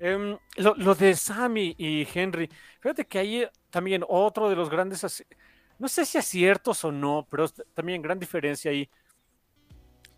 Em, 0.00 0.38
lo, 0.56 0.94
de 0.94 1.16
Sammy 1.16 1.74
y 1.76 2.06
Henry, 2.14 2.48
fíjate 2.80 3.04
que 3.04 3.18
ahí 3.18 3.48
también 3.70 4.04
otro 4.06 4.48
de 4.48 4.54
los 4.54 4.70
grandes, 4.70 5.24
no 5.78 5.88
sé 5.88 6.04
si 6.04 6.18
aciertos 6.18 6.84
o 6.84 6.92
no, 6.92 7.26
pero 7.30 7.48
también 7.74 8.02
gran 8.02 8.18
diferencia 8.18 8.70
ahí. 8.70 8.88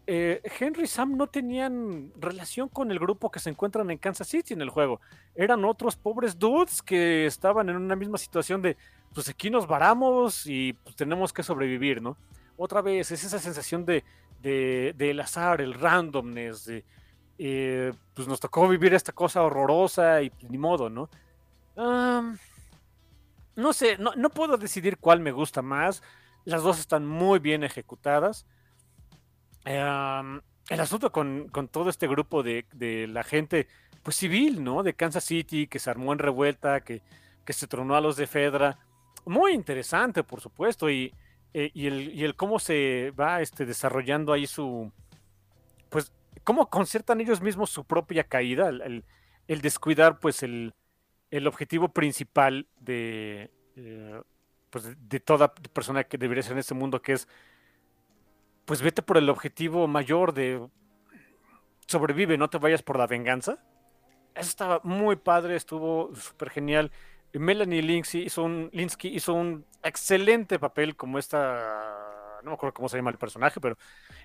Eh, 0.07 0.41
Henry 0.59 0.85
y 0.85 0.87
Sam 0.87 1.17
no 1.17 1.29
tenían 1.29 2.13
relación 2.19 2.69
con 2.69 2.91
el 2.91 2.99
grupo 2.99 3.31
que 3.31 3.39
se 3.39 3.51
encuentran 3.51 3.91
en 3.91 3.99
Kansas 3.99 4.27
City 4.27 4.55
en 4.55 4.63
el 4.63 4.71
juego. 4.71 5.01
Eran 5.35 5.65
otros 5.65 5.95
pobres 5.95 6.39
dudes 6.39 6.83
que 6.83 7.27
estaban 7.27 7.69
en 7.69 7.77
una 7.77 7.95
misma 7.95 8.19
situación 8.19 8.61
de, 8.61 8.77
pues 9.15 9.29
aquí 9.29 9.51
nos 9.51 9.67
varamos 9.67 10.47
y 10.47 10.73
pues, 10.73 10.97
tenemos 10.97 11.33
que 11.33 11.43
sobrevivir, 11.43 12.03
¿no? 12.03 12.17
Otra 12.57 12.81
vez, 12.81 13.11
es 13.13 13.23
esa 13.23 13.39
sensación 13.39 13.85
de, 13.85 14.03
del 14.43 15.21
azar, 15.21 15.61
el 15.61 15.75
randomness, 15.75 16.65
de, 16.65 16.85
eh, 17.39 17.93
pues 18.15 18.27
nos 18.27 18.41
tocó 18.41 18.67
vivir 18.69 18.93
esta 18.95 19.13
cosa 19.13 19.43
horrorosa 19.43 20.23
y 20.23 20.31
pues, 20.31 20.51
ni 20.51 20.59
modo, 20.59 20.91
¿no? 20.91 21.09
No 23.61 23.73
sé, 23.73 23.99
no, 23.99 24.13
no 24.17 24.31
puedo 24.31 24.57
decidir 24.57 24.99
cuál 24.99 25.21
me 25.21 25.33
gusta 25.33 25.63
más. 25.63 26.03
Las 26.45 26.63
dos 26.63 26.81
están 26.81 27.07
muy 27.07 27.39
bien 27.39 27.63
ejecutadas 27.65 28.47
el 29.65 30.81
asunto 30.81 31.13
con, 31.13 31.51
todo 31.71 31.91
este 31.91 32.07
grupo 32.07 32.43
de, 32.43 33.07
la 33.09 33.23
gente, 33.23 33.69
pues 34.03 34.17
civil, 34.17 34.63
¿no? 34.63 34.83
De 34.83 34.95
Kansas 34.95 35.25
City, 35.25 35.67
que 35.67 35.79
se 35.79 35.91
armó 35.91 36.13
en 36.13 36.19
revuelta, 36.19 36.81
que, 36.81 37.03
que 37.45 37.53
se 37.53 37.67
tronó 37.67 37.97
a 37.97 38.01
los 38.01 38.17
de 38.17 38.27
Fedra. 38.27 38.79
Muy 39.27 39.53
interesante, 39.53 40.23
por 40.23 40.41
supuesto, 40.41 40.89
y, 40.89 41.13
eh, 41.53 41.71
y, 41.75 41.87
el, 41.87 42.35
cómo 42.37 42.59
se 42.59 43.13
va 43.19 43.41
este, 43.43 43.67
desarrollando 43.67 44.33
ahí 44.33 44.47
su. 44.47 44.93
Pues, 45.91 46.13
cómo 46.45 46.71
concertan 46.71 47.21
ellos 47.21 47.41
mismos 47.41 47.71
su 47.71 47.85
propia 47.85 48.25
caída, 48.25 48.69
el, 48.69 49.05
descuidar, 49.61 50.19
pues, 50.21 50.43
el, 50.43 50.73
objetivo 51.47 51.89
principal 51.89 52.67
de. 52.79 53.51
Eh, 53.77 54.21
pues 54.71 54.85
de 55.09 55.21
toda 55.21 55.53
persona 55.53 56.05
que 56.05 56.17
debería 56.17 56.43
ser 56.43 56.53
en 56.53 56.59
este 56.59 56.75
mundo, 56.75 57.03
que 57.03 57.15
es 57.15 57.29
pues 58.65 58.83
vete 58.83 59.03
por 59.03 59.19
el 59.19 59.29
objetivo 59.29 59.89
mayor 59.89 60.33
de 60.33 60.65
sobrevive, 61.89 62.39
no 62.39 62.49
te 62.49 62.59
vayas 62.59 62.83
por 62.83 62.99
la 62.99 63.09
venganza. 63.09 63.59
Eso 64.33 64.49
estaba 64.49 64.81
muy 64.85 65.17
padre, 65.17 65.57
estuvo 65.57 66.15
súper 66.15 66.51
genial. 66.51 66.93
Melanie 67.33 67.83
Linsky 67.83 68.23
hizo 68.23 68.45
un, 68.45 68.71
Linsky 68.73 69.09
hizo 69.09 69.35
un 69.35 69.67
excelente 69.83 70.61
papel 70.61 70.95
como 70.95 71.19
esta, 71.19 72.39
no 72.45 72.51
me 72.51 72.55
acuerdo 72.55 72.75
cómo 72.75 72.89
se 72.89 72.97
llama 72.97 73.11
el 73.11 73.19
personaje, 73.19 73.61
pero 73.61 73.77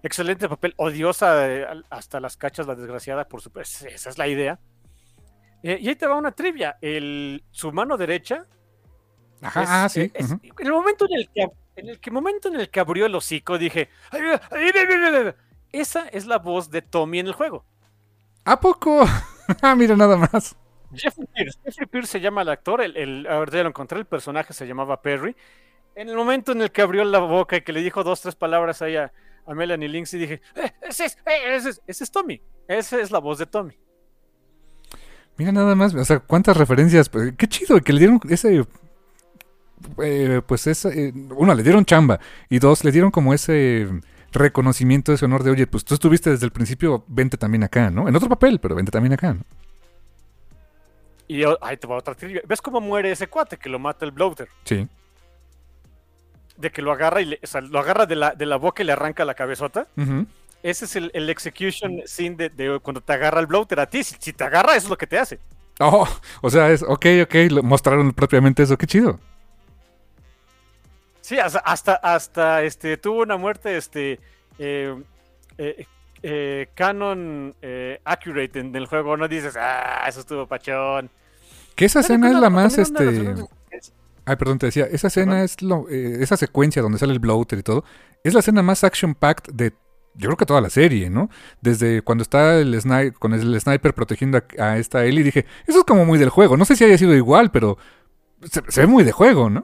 excelente 0.04 0.48
papel, 0.48 0.76
odiosa 0.78 1.52
eh, 1.52 1.68
hasta 1.90 2.20
las 2.20 2.38
cachas, 2.38 2.68
la 2.68 2.76
desgraciada, 2.76 3.28
por 3.28 3.42
supuesto, 3.42 3.88
esa 3.88 4.10
es 4.10 4.18
la 4.20 4.28
idea. 4.28 4.60
Eh, 5.64 5.80
y 5.82 5.90
ahí 5.90 5.96
te 5.96 6.08
va 6.08 6.16
una 6.16 6.32
trivia, 6.32 6.78
el, 6.82 7.44
su 7.52 7.72
mano 7.72 7.98
derecha. 7.98 8.46
Ajá, 9.42 9.86
ah, 9.86 9.90
sí. 9.90 10.12
En 10.14 10.40
el 10.60 10.72
momento 10.72 11.06
en 11.10 11.20
el 11.20 11.30
que 11.30 11.48
en 11.76 11.90
el 11.90 12.00
que 12.00 12.12
momento 12.12 12.48
en 12.48 12.56
el 12.56 12.70
que 12.70 12.80
abrió 12.80 13.06
el 13.06 13.16
hocico 13.16 13.58
dije, 13.58 13.90
esa 15.72 16.08
es 16.08 16.26
la 16.26 16.38
voz 16.38 16.70
de 16.70 16.82
Tommy 16.82 17.20
en 17.20 17.28
el 17.28 17.34
juego. 17.34 17.66
¿A 18.46 18.60
poco? 18.60 19.06
ah, 19.62 19.76
mira 19.76 19.96
nada 19.96 20.16
más. 20.16 20.56
Jeffrey 20.94 21.28
Pierce. 21.34 21.60
Jeffrey 21.64 21.88
Pierce 21.88 22.12
se 22.12 22.22
llama 22.22 22.44
el 22.44 22.50
actor, 22.50 22.82
el, 22.82 22.96
el, 22.96 23.28
a 23.28 23.40
ver, 23.40 23.52
ya 23.52 23.64
lo 23.64 23.70
encontré, 23.70 24.00
el 24.00 24.06
personaje 24.06 24.54
se 24.54 24.66
llamaba 24.66 25.02
Perry. 25.02 25.36
En 25.96 26.10
el 26.10 26.16
momento 26.16 26.52
en 26.52 26.62
el 26.62 26.72
que 26.72 26.82
abrió 26.82 27.04
la 27.04 27.20
boca 27.20 27.58
y 27.58 27.62
que 27.62 27.74
le 27.74 27.82
dijo 27.82 28.04
dos, 28.04 28.22
tres 28.22 28.36
palabras 28.36 28.82
ahí 28.82 28.96
a, 28.96 29.12
Melanie 29.48 29.88
Lynx 29.88 30.14
y 30.14 30.18
dije, 30.18 30.42
eh, 30.56 30.74
ese, 30.82 31.06
es, 31.06 31.18
eh, 31.26 31.56
ese, 31.56 31.70
es, 31.70 31.82
ese 31.86 32.04
es 32.04 32.12
Tommy, 32.12 32.42
esa 32.68 33.00
es 33.00 33.12
la 33.12 33.20
voz 33.20 33.38
de 33.38 33.46
Tommy. 33.46 33.78
Mira 35.38 35.52
nada 35.52 35.76
más, 35.76 35.94
o 35.94 36.06
sea, 36.06 36.20
cuántas 36.20 36.56
referencias, 36.56 37.10
pues, 37.10 37.34
qué 37.38 37.48
chido 37.48 37.80
que 37.82 37.94
le 37.94 38.00
dieron 38.00 38.20
ese 38.30 38.66
eh, 40.02 40.42
pues 40.46 40.68
es, 40.68 40.86
eh, 40.86 41.14
uno, 41.36 41.54
le 41.54 41.64
dieron 41.64 41.86
chamba 41.86 42.20
y 42.50 42.60
dos, 42.60 42.84
le 42.84 42.92
dieron 42.92 43.12
como 43.12 43.34
ese 43.34 43.88
reconocimiento, 44.32 45.14
ese 45.14 45.26
honor 45.26 45.44
de, 45.44 45.52
oye, 45.52 45.68
pues 45.68 45.86
tú 45.86 45.94
estuviste 45.94 46.30
desde 46.30 46.46
el 46.46 46.52
principio, 46.52 47.04
vente 47.08 47.38
también 47.38 47.64
acá, 47.64 47.90
¿no? 47.90 48.08
En 48.08 48.16
otro 48.16 48.30
papel, 48.30 48.60
pero 48.60 48.76
vente 48.76 48.92
también 48.92 49.14
acá, 49.14 49.34
¿no? 49.34 49.42
Y 51.28 51.44
ahí 51.62 51.78
te 51.78 51.88
va 51.88 51.96
otra 51.96 52.16
¿Ves 52.48 52.62
cómo 52.62 52.80
muere 52.80 53.12
ese 53.12 53.28
cuate 53.28 53.58
que 53.58 53.70
lo 53.70 53.80
mata 53.80 54.06
el 54.06 54.12
bloater? 54.12 54.48
Sí. 54.64 54.88
De 56.56 56.72
que 56.72 56.84
lo 56.84 56.92
agarra 56.92 57.22
y 57.22 57.38
lo 57.70 57.80
agarra 57.80 58.06
de 58.06 58.16
la, 58.16 58.32
de 58.36 58.46
la 58.46 58.58
boca 58.58 58.84
y 58.84 58.86
le 58.86 58.92
arranca 58.92 59.26
la 59.26 59.34
cabezota. 59.34 59.88
Ese 60.66 60.86
es 60.86 60.96
el, 60.96 61.30
execution 61.30 62.02
scene 62.08 62.50
de, 62.50 62.80
cuando 62.82 63.00
te 63.00 63.14
agarra 63.14 63.40
el 63.40 63.46
bloater 63.46 63.80
a 63.80 63.86
ti. 63.86 64.04
Si, 64.04 64.16
si, 64.18 64.34
te 64.34 64.44
agarra, 64.44 64.76
eso 64.76 64.88
es 64.88 64.90
lo 64.90 64.98
que 64.98 65.06
te 65.06 65.20
hace. 65.20 65.38
Oh, 65.80 66.08
o 66.42 66.50
sea, 66.50 66.72
es 66.72 66.82
ok, 66.82 67.06
ok, 67.22 67.62
mostraron 67.62 68.12
propiamente 68.14 68.64
eso, 68.64 68.76
qué 68.76 68.88
chido. 68.88 69.20
Sí, 71.22 71.38
hasta, 71.38 71.94
hasta, 71.94 72.64
este, 72.64 72.98
tuvo 72.98 73.22
una 73.22 73.38
muerte 73.38 73.78
este, 73.78 74.20
eh, 74.58 74.96
eh, 75.60 75.86
eh, 76.24 76.68
canon 76.74 77.54
accurate 78.04 78.58
en 78.60 78.76
el 78.76 78.88
juego. 78.88 79.18
No 79.18 79.28
dices, 79.28 79.56
ah, 79.60 80.04
eso 80.08 80.22
estuvo 80.22 80.48
pachón. 80.48 81.12
Que 81.76 81.86
esa 81.86 82.00
escena 82.00 82.32
es 82.32 82.40
la 82.40 82.50
más, 82.50 82.76
este... 82.80 83.36
Ay, 84.26 84.36
perdón, 84.36 84.58
te 84.58 84.66
decía, 84.66 84.86
esa 84.86 85.10
escena 85.10 85.44
es 85.44 85.62
lo, 85.62 85.88
esa 85.90 86.38
secuencia 86.38 86.82
donde 86.82 86.98
sale 86.98 87.14
el 87.14 87.20
bloater 87.20 87.60
y 87.60 87.64
todo, 87.64 87.86
es 88.24 88.34
la 88.34 88.40
escena 88.40 88.64
más 88.64 88.84
action-packed 88.84 89.54
de 89.54 89.72
yo 90.18 90.30
creo 90.30 90.38
que 90.38 90.46
toda 90.46 90.62
la 90.62 90.70
serie, 90.70 91.10
¿no? 91.10 91.30
Desde 91.62 92.02
cuando 92.02 92.22
está 92.22 92.58
el 92.58 92.80
sniper, 92.80 93.14
con 93.14 93.34
el 93.34 93.60
sniper 93.60 93.94
protegiendo 93.94 94.42
a, 94.58 94.78
esta 94.78 95.06
Ellie, 95.06 95.24
dije, 95.24 95.46
eso 95.68 95.80
es 95.80 95.84
como 95.86 96.06
muy 96.06 96.18
del 96.18 96.30
juego. 96.30 96.58
No 96.58 96.66
sé 96.66 96.76
si 96.76 96.84
haya 96.84 96.98
sido 96.98 97.14
igual, 97.14 97.52
pero 97.52 97.78
se, 98.50 98.82
ve 98.82 98.88
muy 98.88 99.04
de 99.04 99.12
juego, 99.12 99.50
¿no? 99.50 99.64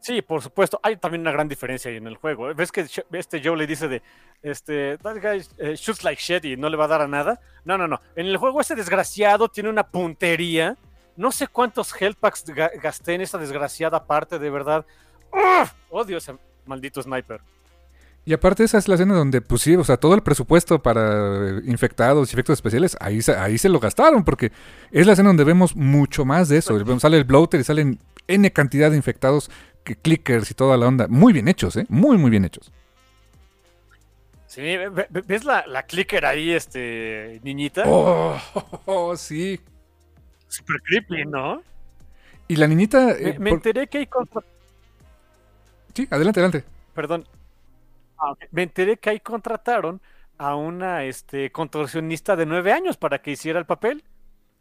Sí, 0.00 0.22
por 0.22 0.42
supuesto. 0.42 0.80
Hay 0.82 0.96
también 0.96 1.22
una 1.22 1.32
gran 1.32 1.48
diferencia 1.48 1.90
ahí 1.90 1.96
en 1.96 2.06
el 2.06 2.16
juego. 2.16 2.54
¿Ves 2.54 2.72
que 2.72 2.86
este 3.12 3.42
Joe 3.42 3.56
le 3.56 3.66
dice 3.66 3.88
de, 3.88 4.02
este, 4.42 4.98
that 4.98 5.16
guy 5.16 5.42
eh, 5.58 5.76
shoots 5.76 6.04
like 6.04 6.20
shit 6.20 6.44
y 6.44 6.56
no 6.56 6.68
le 6.68 6.76
va 6.76 6.84
a 6.84 6.88
dar 6.88 7.02
a 7.02 7.08
nada? 7.08 7.40
No, 7.64 7.78
no, 7.78 7.88
no. 7.88 8.00
En 8.16 8.26
el 8.26 8.36
juego 8.36 8.60
ese 8.60 8.74
desgraciado 8.74 9.48
tiene 9.48 9.70
una 9.70 9.86
puntería. 9.86 10.76
No 11.16 11.32
sé 11.32 11.48
cuántos 11.48 11.94
health 12.00 12.18
packs 12.18 12.44
gasté 12.82 13.14
en 13.14 13.22
esa 13.22 13.38
desgraciada 13.38 14.04
parte, 14.06 14.38
de 14.38 14.50
verdad. 14.50 14.84
Odio 15.90 16.18
ese 16.18 16.36
maldito 16.66 17.02
sniper. 17.02 17.40
Y 18.26 18.32
aparte 18.32 18.64
esa 18.64 18.78
es 18.78 18.88
la 18.88 18.94
escena 18.94 19.14
donde, 19.14 19.42
pues 19.42 19.60
sí, 19.60 19.76
o 19.76 19.84
sea, 19.84 19.98
todo 19.98 20.14
el 20.14 20.22
presupuesto 20.22 20.82
para 20.82 21.60
infectados 21.64 22.30
y 22.30 22.34
efectos 22.34 22.54
especiales, 22.54 22.96
ahí, 23.00 23.20
ahí 23.38 23.58
se 23.58 23.68
lo 23.68 23.80
gastaron, 23.80 24.24
porque 24.24 24.50
es 24.90 25.06
la 25.06 25.12
escena 25.12 25.28
donde 25.28 25.44
vemos 25.44 25.76
mucho 25.76 26.24
más 26.24 26.48
de 26.48 26.56
eso. 26.56 26.98
Sale 26.98 27.18
el 27.18 27.24
bloater 27.24 27.60
y 27.60 27.64
salen 27.64 27.98
N 28.26 28.50
cantidad 28.52 28.90
de 28.90 28.96
infectados, 28.96 29.50
que 29.84 29.96
clickers 29.96 30.50
y 30.50 30.54
toda 30.54 30.78
la 30.78 30.86
onda. 30.86 31.06
Muy 31.08 31.34
bien 31.34 31.48
hechos, 31.48 31.76
¿eh? 31.76 31.84
Muy, 31.90 32.16
muy 32.16 32.30
bien 32.30 32.46
hechos. 32.46 32.72
Sí, 34.46 34.62
¿ves 35.10 35.44
la, 35.44 35.82
clicker 35.82 36.24
ahí, 36.24 36.52
este, 36.52 37.40
niñita? 37.42 37.84
Oh, 38.86 39.14
sí. 39.16 39.60
Super 40.48 40.80
creepy, 40.82 41.26
¿no? 41.26 41.62
Y 42.48 42.56
la 42.56 42.66
niñita... 42.66 43.10
Eh, 43.12 43.36
me, 43.38 43.50
enteré 43.50 43.86
que 43.86 43.98
hay... 43.98 44.08
Sí, 45.92 46.06
adelante, 46.10 46.40
adelante. 46.40 46.64
Perdón, 46.94 47.26
Ah, 48.18 48.34
me 48.50 48.62
enteré 48.62 48.96
que 48.96 49.10
ahí 49.10 49.20
contrataron 49.20 50.00
a 50.38 50.56
una 50.56 51.04
este, 51.04 51.52
contorsionista 51.52 52.36
de 52.36 52.46
nueve 52.46 52.72
años 52.72 52.96
para 52.96 53.20
que 53.20 53.32
hiciera 53.32 53.58
el 53.58 53.66
papel. 53.66 54.04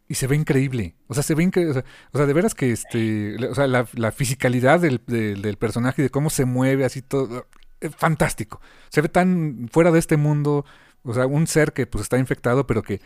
Y 0.07 0.15
se 0.15 0.27
ve 0.27 0.35
increíble. 0.35 0.95
O 1.07 1.13
sea, 1.13 1.23
se 1.23 1.33
ve 1.33 1.43
increíble. 1.43 1.83
O 2.11 2.17
sea, 2.17 2.25
de 2.25 2.33
veras 2.33 2.53
que 2.53 2.71
este. 2.71 3.35
O 3.47 3.55
sea, 3.55 3.67
la, 3.67 3.87
la 3.93 4.11
fisicalidad 4.11 4.79
del, 4.79 5.01
del, 5.05 5.57
personaje 5.57 6.01
y 6.01 6.03
de 6.03 6.09
cómo 6.09 6.29
se 6.29 6.45
mueve, 6.45 6.85
así 6.85 7.01
todo. 7.01 7.47
Es 7.79 7.95
fantástico. 7.95 8.61
Se 8.89 9.01
ve 9.01 9.09
tan 9.09 9.69
fuera 9.71 9.91
de 9.91 9.99
este 9.99 10.17
mundo. 10.17 10.65
O 11.03 11.13
sea, 11.13 11.25
un 11.25 11.47
ser 11.47 11.73
que 11.73 11.87
pues 11.87 12.03
está 12.03 12.17
infectado, 12.17 12.67
pero 12.67 12.83
que. 12.83 13.01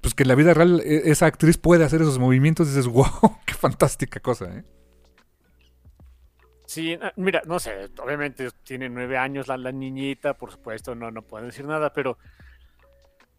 Pues 0.00 0.14
que 0.14 0.22
en 0.24 0.28
la 0.28 0.34
vida 0.34 0.54
real 0.54 0.80
e, 0.84 1.10
esa 1.10 1.26
actriz 1.26 1.58
puede 1.58 1.84
hacer 1.84 2.00
esos 2.00 2.18
movimientos 2.18 2.66
y 2.68 2.70
dices, 2.70 2.86
wow, 2.92 3.38
qué 3.46 3.54
fantástica 3.54 4.20
cosa, 4.20 4.46
¿eh? 4.46 4.64
Sí, 6.70 6.96
ah, 7.02 7.12
mira, 7.16 7.42
no 7.46 7.58
sé, 7.58 7.90
obviamente 8.00 8.48
tiene 8.62 8.88
nueve 8.88 9.18
años 9.18 9.48
la, 9.48 9.72
niñita, 9.72 10.34
por 10.34 10.52
supuesto, 10.52 10.94
no, 10.94 11.10
no 11.10 11.22
puedo 11.22 11.44
decir 11.44 11.64
nada, 11.64 11.92
pero 11.92 12.16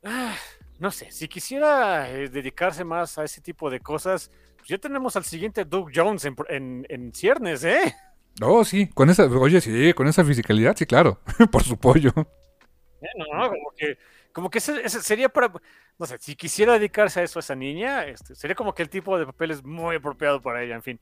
ah, 0.03 0.35
no 0.79 0.91
sé, 0.91 1.13
si 1.13 1.29
quisiera 1.29 2.11
eh, 2.11 2.27
dedicarse 2.27 2.83
más 2.83 3.17
a 3.17 3.23
ese 3.23 3.39
tipo 3.39 3.69
de 3.69 3.79
cosas, 3.79 4.29
pues 4.57 4.67
ya 4.67 4.77
tenemos 4.79 5.15
al 5.15 5.23
siguiente 5.23 5.63
Doug 5.63 5.91
Jones 5.95 6.25
en, 6.25 6.85
en, 6.89 7.13
ciernes, 7.13 7.63
¿eh? 7.63 7.95
Oh, 8.41 8.65
sí, 8.65 8.87
con 8.87 9.09
esa, 9.09 9.23
oye, 9.27 9.61
sí, 9.61 9.93
con 9.93 10.09
esa 10.09 10.25
fisicalidad, 10.25 10.75
sí, 10.75 10.85
claro, 10.85 11.21
por 11.53 11.63
su 11.63 11.77
pollo. 11.77 12.11
no, 12.13 13.49
como 13.49 13.71
que, 13.77 13.97
como 14.33 14.49
que 14.49 14.57
ese, 14.57 14.89
sería 14.89 15.29
para, 15.29 15.53
no 15.97 16.05
sé, 16.05 16.17
si 16.19 16.35
quisiera 16.35 16.73
dedicarse 16.73 17.21
a 17.21 17.23
eso 17.23 17.39
a 17.39 17.43
esa 17.43 17.55
niña, 17.55 18.03
este, 18.07 18.35
sería 18.35 18.55
como 18.55 18.75
que 18.75 18.83
el 18.83 18.89
tipo 18.89 19.17
de 19.17 19.25
papel 19.25 19.51
es 19.51 19.63
muy 19.63 19.95
apropiado 19.95 20.41
para 20.41 20.61
ella, 20.61 20.75
en 20.75 20.83
fin. 20.83 20.99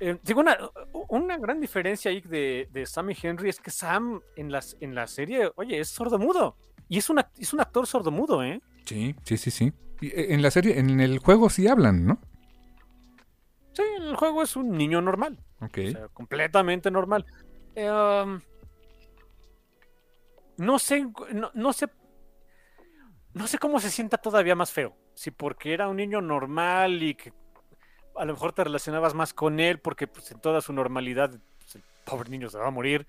Eh, 0.00 0.18
digo, 0.22 0.40
una, 0.40 0.56
una, 1.08 1.36
gran 1.38 1.60
diferencia 1.60 2.10
ahí 2.10 2.20
de, 2.20 2.68
de, 2.70 2.86
Sam 2.86 3.10
y 3.10 3.16
Henry 3.20 3.48
es 3.48 3.60
que 3.60 3.70
Sam 3.70 4.20
en, 4.36 4.52
las, 4.52 4.76
en 4.80 4.94
la 4.94 5.06
serie, 5.06 5.50
oye, 5.56 5.80
es 5.80 5.88
sordomudo. 5.88 6.56
Y 6.88 6.98
es, 6.98 7.10
una, 7.10 7.30
es 7.36 7.52
un 7.52 7.60
actor 7.60 7.86
sordomudo, 7.86 8.42
¿eh? 8.42 8.60
Sí, 8.84 9.14
sí, 9.24 9.36
sí, 9.36 9.50
sí. 9.50 9.72
Eh, 10.00 10.28
en 10.30 10.42
la 10.42 10.50
serie, 10.50 10.78
en 10.78 11.00
el 11.00 11.18
juego 11.18 11.50
sí 11.50 11.66
hablan, 11.66 12.06
¿no? 12.06 12.20
Sí, 13.72 13.82
en 13.96 14.04
el 14.04 14.16
juego 14.16 14.42
es 14.42 14.56
un 14.56 14.70
niño 14.70 15.00
normal. 15.00 15.38
Ok. 15.60 15.78
O 15.86 15.90
sea, 15.90 16.08
completamente 16.08 16.90
normal. 16.90 17.26
Eh, 17.74 17.90
um, 17.90 18.40
no 20.56 20.78
sé, 20.78 21.06
no, 21.32 21.50
no 21.54 21.72
sé. 21.72 21.88
No 23.34 23.46
sé 23.46 23.58
cómo 23.58 23.78
se 23.78 23.90
sienta 23.90 24.16
todavía 24.16 24.54
más 24.54 24.72
feo. 24.72 24.96
Si 25.14 25.30
porque 25.30 25.74
era 25.74 25.88
un 25.88 25.96
niño 25.96 26.20
normal 26.20 27.02
y 27.02 27.14
que 27.14 27.32
a 28.18 28.24
lo 28.24 28.32
mejor 28.32 28.52
te 28.52 28.64
relacionabas 28.64 29.14
más 29.14 29.32
con 29.32 29.60
él 29.60 29.78
porque 29.78 30.06
pues, 30.06 30.30
en 30.30 30.40
toda 30.40 30.60
su 30.60 30.72
normalidad 30.72 31.30
pues, 31.58 31.76
el 31.76 31.82
pobre 32.04 32.30
niño 32.30 32.50
se 32.50 32.58
va 32.58 32.68
a 32.68 32.70
morir, 32.70 33.06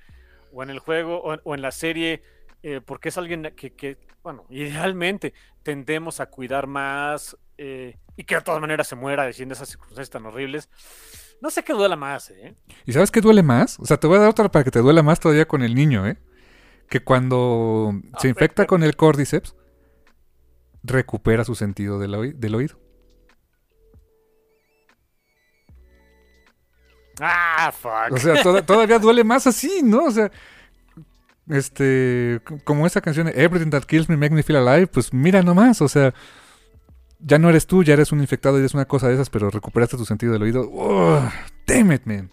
o 0.53 0.63
en 0.63 0.69
el 0.69 0.79
juego, 0.79 1.21
o, 1.21 1.55
en 1.55 1.61
la 1.61 1.71
serie, 1.71 2.21
eh, 2.63 2.81
porque 2.83 3.09
es 3.09 3.17
alguien 3.17 3.53
que, 3.55 3.97
bueno, 4.23 4.45
idealmente 4.49 5.33
tendemos 5.63 6.19
a 6.19 6.27
cuidar 6.27 6.67
más 6.67 7.37
eh, 7.57 7.97
y 8.15 8.23
que 8.23 8.35
de 8.35 8.41
todas 8.41 8.61
maneras 8.61 8.87
se 8.87 8.95
muera 8.95 9.25
diciendo 9.25 9.53
esas 9.53 9.69
circunstancias 9.69 10.09
tan 10.09 10.25
horribles. 10.25 10.69
No 11.41 11.49
sé 11.49 11.63
qué 11.63 11.73
duela 11.73 11.95
más, 11.95 12.31
¿eh? 12.31 12.55
¿Y 12.85 12.91
sabes 12.91 13.11
qué 13.11 13.21
duele 13.21 13.43
más? 13.43 13.79
O 13.79 13.85
sea, 13.85 13.97
te 13.97 14.07
voy 14.07 14.17
a 14.17 14.21
dar 14.21 14.29
otra 14.29 14.49
para 14.49 14.65
que 14.65 14.71
te 14.71 14.79
duela 14.79 15.03
más 15.03 15.19
todavía 15.19 15.47
con 15.47 15.63
el 15.63 15.73
niño, 15.73 16.05
¿eh? 16.05 16.17
Que 16.89 17.01
cuando 17.01 17.93
se 18.17 18.27
infecta 18.27 18.65
con 18.65 18.83
el 18.83 18.95
cordyceps, 18.95 19.55
recupera 20.83 21.45
su 21.45 21.55
sentido 21.55 21.99
del 21.99 22.15
oído. 22.55 22.79
Ah, 27.19 27.71
fuck. 27.71 28.11
O 28.11 28.17
sea, 28.17 28.63
todavía 28.63 28.99
duele 28.99 29.23
más 29.23 29.47
así, 29.47 29.81
¿no? 29.83 30.05
O 30.05 30.11
sea, 30.11 30.31
este, 31.49 32.41
como 32.63 32.85
esa 32.85 33.01
canción 33.01 33.27
Everything 33.27 33.71
That 33.71 33.83
Kills 33.83 34.07
Me 34.07 34.17
Make 34.17 34.35
Me 34.35 34.43
Feel 34.43 34.59
Alive, 34.59 34.87
pues 34.87 35.13
mira 35.13 35.41
nomás, 35.41 35.81
o 35.81 35.87
sea, 35.87 36.13
ya 37.19 37.39
no 37.39 37.49
eres 37.49 37.67
tú, 37.67 37.83
ya 37.83 37.93
eres 37.93 38.11
un 38.11 38.21
infectado 38.21 38.57
y 38.57 38.59
eres 38.59 38.73
una 38.73 38.85
cosa 38.85 39.07
de 39.07 39.15
esas, 39.15 39.29
pero 39.29 39.49
recuperaste 39.49 39.97
tu 39.97 40.05
sentido 40.05 40.33
del 40.33 40.43
oído. 40.43 40.69
damn 41.65 41.91
it, 41.91 42.05
man. 42.05 42.29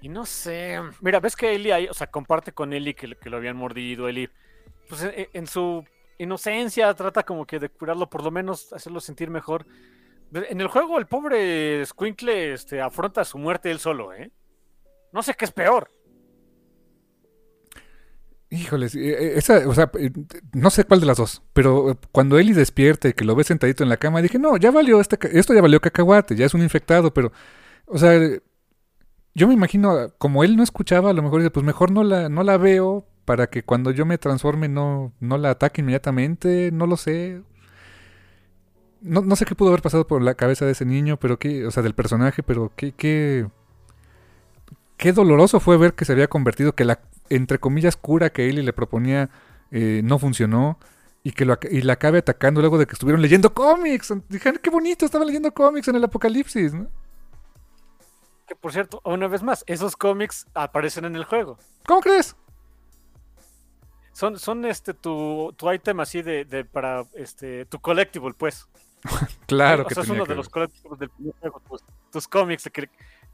Y 0.00 0.08
no 0.08 0.24
sé, 0.26 0.80
mira, 1.00 1.20
ves 1.20 1.36
que 1.36 1.54
Eli 1.54 1.70
ahí, 1.70 1.86
o 1.88 1.94
sea, 1.94 2.08
comparte 2.08 2.52
con 2.52 2.72
Eli 2.72 2.94
que, 2.94 3.14
que 3.16 3.30
lo 3.30 3.36
habían 3.36 3.56
mordido, 3.56 4.08
Eli, 4.08 4.28
pues 4.88 5.02
en, 5.02 5.28
en 5.32 5.46
su 5.46 5.84
inocencia 6.18 6.92
trata 6.94 7.22
como 7.22 7.46
que 7.46 7.58
de 7.58 7.68
curarlo, 7.68 8.08
por 8.08 8.24
lo 8.24 8.30
menos 8.30 8.72
hacerlo 8.72 9.00
sentir 9.00 9.30
mejor. 9.30 9.66
En 10.34 10.60
el 10.60 10.68
juego, 10.68 10.98
el 10.98 11.06
pobre 11.06 11.84
Squinkle 11.84 12.54
este, 12.54 12.80
afronta 12.80 13.24
su 13.24 13.38
muerte 13.38 13.70
él 13.70 13.78
solo, 13.78 14.14
¿eh? 14.14 14.30
No 15.12 15.22
sé 15.22 15.34
qué 15.34 15.44
es 15.44 15.52
peor. 15.52 15.90
Híjoles, 18.48 18.94
eh, 18.94 19.00
eh, 19.00 19.32
esa, 19.36 19.66
o 19.68 19.74
sea, 19.74 19.90
eh, 19.98 20.10
no 20.52 20.70
sé 20.70 20.84
cuál 20.84 21.00
de 21.00 21.06
las 21.06 21.16
dos, 21.16 21.42
pero 21.54 21.98
cuando 22.12 22.38
Eli 22.38 22.52
despierta 22.52 23.08
y 23.08 23.14
que 23.14 23.24
lo 23.24 23.34
ve 23.34 23.44
sentadito 23.44 23.82
en 23.82 23.88
la 23.88 23.96
cama, 23.96 24.20
dije, 24.20 24.38
no, 24.38 24.58
ya 24.58 24.70
valió, 24.70 25.00
este, 25.00 25.18
esto 25.38 25.54
ya 25.54 25.62
valió 25.62 25.80
cacahuate, 25.80 26.36
ya 26.36 26.44
es 26.44 26.52
un 26.52 26.62
infectado, 26.62 27.14
pero, 27.14 27.32
o 27.86 27.96
sea, 27.96 28.12
yo 29.34 29.48
me 29.48 29.54
imagino, 29.54 30.12
como 30.18 30.44
él 30.44 30.56
no 30.56 30.62
escuchaba, 30.62 31.10
a 31.10 31.12
lo 31.14 31.22
mejor 31.22 31.40
dice, 31.40 31.50
pues 31.50 31.64
mejor 31.64 31.90
no 31.90 32.04
la, 32.04 32.28
no 32.28 32.42
la 32.42 32.58
veo 32.58 33.06
para 33.24 33.48
que 33.48 33.62
cuando 33.62 33.90
yo 33.90 34.04
me 34.04 34.18
transforme 34.18 34.68
no, 34.68 35.14
no 35.20 35.38
la 35.38 35.50
ataque 35.50 35.80
inmediatamente, 35.80 36.70
no 36.72 36.86
lo 36.86 36.96
sé 36.98 37.42
no, 39.02 39.20
no, 39.22 39.36
sé 39.36 39.44
qué 39.44 39.54
pudo 39.54 39.68
haber 39.68 39.82
pasado 39.82 40.06
por 40.06 40.22
la 40.22 40.34
cabeza 40.34 40.64
de 40.64 40.72
ese 40.72 40.84
niño, 40.84 41.16
pero 41.18 41.38
qué, 41.38 41.66
o 41.66 41.70
sea, 41.70 41.82
del 41.82 41.94
personaje, 41.94 42.42
pero 42.42 42.72
qué, 42.76 42.92
qué, 42.92 43.46
qué 44.96 45.12
doloroso 45.12 45.60
fue 45.60 45.76
ver 45.76 45.94
que 45.94 46.04
se 46.04 46.12
había 46.12 46.28
convertido, 46.28 46.74
que 46.74 46.84
la, 46.84 47.00
entre 47.28 47.58
comillas, 47.58 47.96
cura 47.96 48.30
que 48.30 48.48
Eli 48.48 48.62
le 48.62 48.72
proponía 48.72 49.30
eh, 49.70 50.02
no 50.04 50.18
funcionó 50.18 50.78
y 51.24 51.32
que 51.32 51.44
lo, 51.44 51.58
y 51.70 51.82
la 51.82 51.94
acabe 51.94 52.18
atacando 52.18 52.60
luego 52.60 52.78
de 52.78 52.86
que 52.86 52.92
estuvieron 52.92 53.22
leyendo 53.22 53.54
cómics. 53.54 54.12
Dijeron, 54.28 54.60
qué 54.62 54.70
bonito, 54.70 55.04
estaba 55.04 55.24
leyendo 55.24 55.52
cómics 55.52 55.88
en 55.88 55.96
el 55.96 56.04
apocalipsis, 56.04 56.74
¿no? 56.74 56.88
Que 58.46 58.56
por 58.56 58.72
cierto, 58.72 59.00
una 59.04 59.28
vez 59.28 59.42
más, 59.42 59.64
esos 59.66 59.96
cómics 59.96 60.46
aparecen 60.54 61.04
en 61.04 61.16
el 61.16 61.24
juego. 61.24 61.58
¿Cómo 61.86 62.00
crees? 62.00 62.36
Son, 64.12 64.38
son 64.38 64.64
este 64.64 64.92
tu, 64.92 65.54
tu 65.56 65.72
item 65.72 66.00
así 66.00 66.22
de, 66.22 66.44
de 66.44 66.64
para 66.64 67.04
este 67.14 67.64
tu 67.66 67.80
collectible, 67.80 68.34
pues. 68.36 68.68
claro 69.46 69.86
que 69.86 69.98
es 69.98 70.08
uno 70.08 70.24
de 70.24 70.34
los 70.34 70.48
colectivos 70.48 70.98
del 70.98 71.10
juego, 71.40 71.62
tus, 72.10 72.28
cómics. 72.28 72.70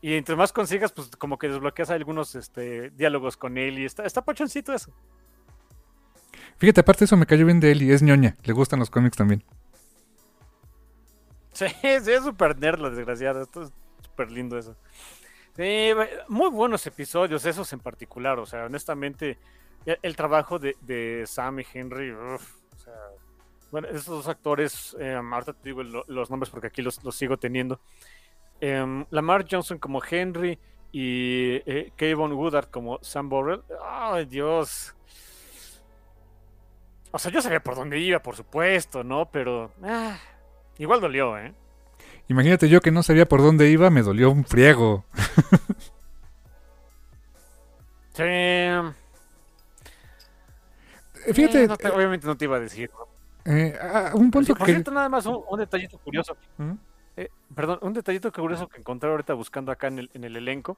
Y 0.01 0.15
entre 0.15 0.37
más 0.37 0.53
consigas, 0.53 0.93
pues 0.93 1.11
como 1.17 1.39
que 1.39 1.49
desbloqueas 1.49 1.91
algunos 1.91 2.35
este, 2.35 2.91
diálogos 2.91 3.37
con 3.37 3.59
él 3.59 3.79
y 3.79 3.85
está, 3.85 4.05
está 4.05 4.23
pachoncito 4.23 4.73
eso. 4.73 4.93
Fíjate, 6.59 6.81
aparte 6.81 7.05
eso 7.05 7.17
me 7.17 7.27
cayó 7.27 7.47
bien 7.47 7.61
de 7.61 7.73
él 7.73 7.83
y 7.83 7.93
es 7.93 8.03
ñoña. 8.03 8.37
Le 8.45 8.53
gustan 8.53 8.79
los 8.79 8.91
cómics 8.91 9.17
también. 9.17 9.45
Sí, 11.53 11.67
sí 11.83 12.13
es 12.13 12.25
súper 12.25 12.59
nerd 12.59 12.81
la 12.81 12.91
desgraciada. 12.91 13.43
Esto 13.43 13.63
es 13.63 13.73
súper 14.03 14.31
lindo 14.31 14.59
eso. 14.59 14.77
Sí, 15.57 15.91
muy 16.29 16.51
buenos 16.51 16.87
episodios, 16.87 17.45
esos 17.45 17.73
en 17.73 17.81
particular. 17.81 18.39
O 18.39 18.47
sea, 18.47 18.67
honestamente, 18.67 19.39
el, 19.85 20.17
trabajo 20.17 20.59
de, 20.59 21.25
Sam 21.27 21.61
y 21.61 21.67
Henry, 21.73 22.13
o 22.13 22.39
sea, 22.77 22.95
bueno, 23.71 23.89
esos 23.89 24.07
dos 24.07 24.29
actores, 24.29 24.97
eh, 24.99 25.15
ahorita 25.15 25.53
te 25.53 25.69
digo 25.69 25.83
los 25.83 26.31
nombres 26.31 26.51
porque 26.51 26.69
aquí 26.69 26.83
los, 26.83 27.01
sigo 27.13 27.37
teniendo. 27.39 27.81
Eh, 28.61 29.05
Lamar 29.11 29.47
Johnson 29.51 29.79
como 29.79 30.03
Henry 30.03 30.59
y 30.91 31.57
eh, 31.67 31.93
Kayvon 31.97 32.33
Woodard 32.33 32.71
como 32.71 32.99
Sam 33.03 33.29
Borrell. 33.29 33.63
¡Ay, 33.85 34.25
Dios! 34.25 34.95
O 37.11 37.19
sea, 37.19 37.31
yo 37.31 37.41
sabía 37.41 37.61
por 37.61 37.75
dónde 37.75 37.99
iba, 37.99 38.21
por 38.21 38.37
supuesto, 38.37 39.03
¿no? 39.03 39.31
Pero 39.31 39.73
ah, 39.83 40.19
igual 40.79 41.01
dolió, 41.01 41.39
¿eh? 41.39 41.55
Imagínate 42.29 42.69
yo 42.69 42.81
que 42.81 42.91
no 42.91 43.03
sabía 43.03 43.27
por 43.27 43.41
dónde 43.41 43.71
iba, 43.71 43.89
me 43.91 44.03
dolió 44.03 44.31
un 44.31 44.45
friego. 44.45 45.05
sí. 48.13 48.25
Fíjate. 51.33 51.65
Eh, 51.65 51.69
no 51.69 51.77
te- 51.77 51.89
obviamente 51.89 52.27
no 52.27 52.37
te 52.37 52.45
iba 52.45 52.57
a 52.57 52.61
decir. 52.61 52.91
Eh, 53.45 53.79
ah, 53.81 54.11
un 54.15 54.31
punto 54.31 54.55
Por 54.55 54.67
que. 54.67 54.73
cierto, 54.73 54.91
nada 54.91 55.09
más 55.09 55.27
un, 55.27 55.41
un 55.49 55.59
detallito 55.59 55.99
curioso. 55.99 56.37
¿Mm? 56.59 56.73
Eh, 57.17 57.29
perdón, 57.55 57.79
un 57.83 57.93
detallito 57.93 58.31
curioso 58.33 58.69
que 58.69 58.79
encontré 58.81 59.11
ahorita 59.11 59.35
buscando 59.35 59.73
acá 59.73 59.89
en 59.89 60.01
el, 60.01 60.11
en 60.15 60.25
el 60.25 60.37
elenco. 60.37 60.77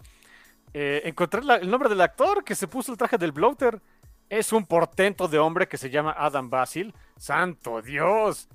Eh, 0.72 1.02
encontré 1.04 1.42
la- 1.42 1.56
el 1.56 1.70
nombre 1.70 1.88
del 1.88 2.00
actor 2.00 2.44
que 2.44 2.54
se 2.54 2.68
puso 2.68 2.92
el 2.92 2.98
traje 2.98 3.18
del 3.18 3.32
bloater. 3.32 3.80
Es 4.28 4.52
un 4.52 4.64
portento 4.64 5.26
de 5.26 5.38
hombre 5.40 5.66
que 5.66 5.76
se 5.76 5.90
llama 5.90 6.14
Adam 6.16 6.48
Basil. 6.48 6.94
¡Santo 7.16 7.82
Dios! 7.82 8.48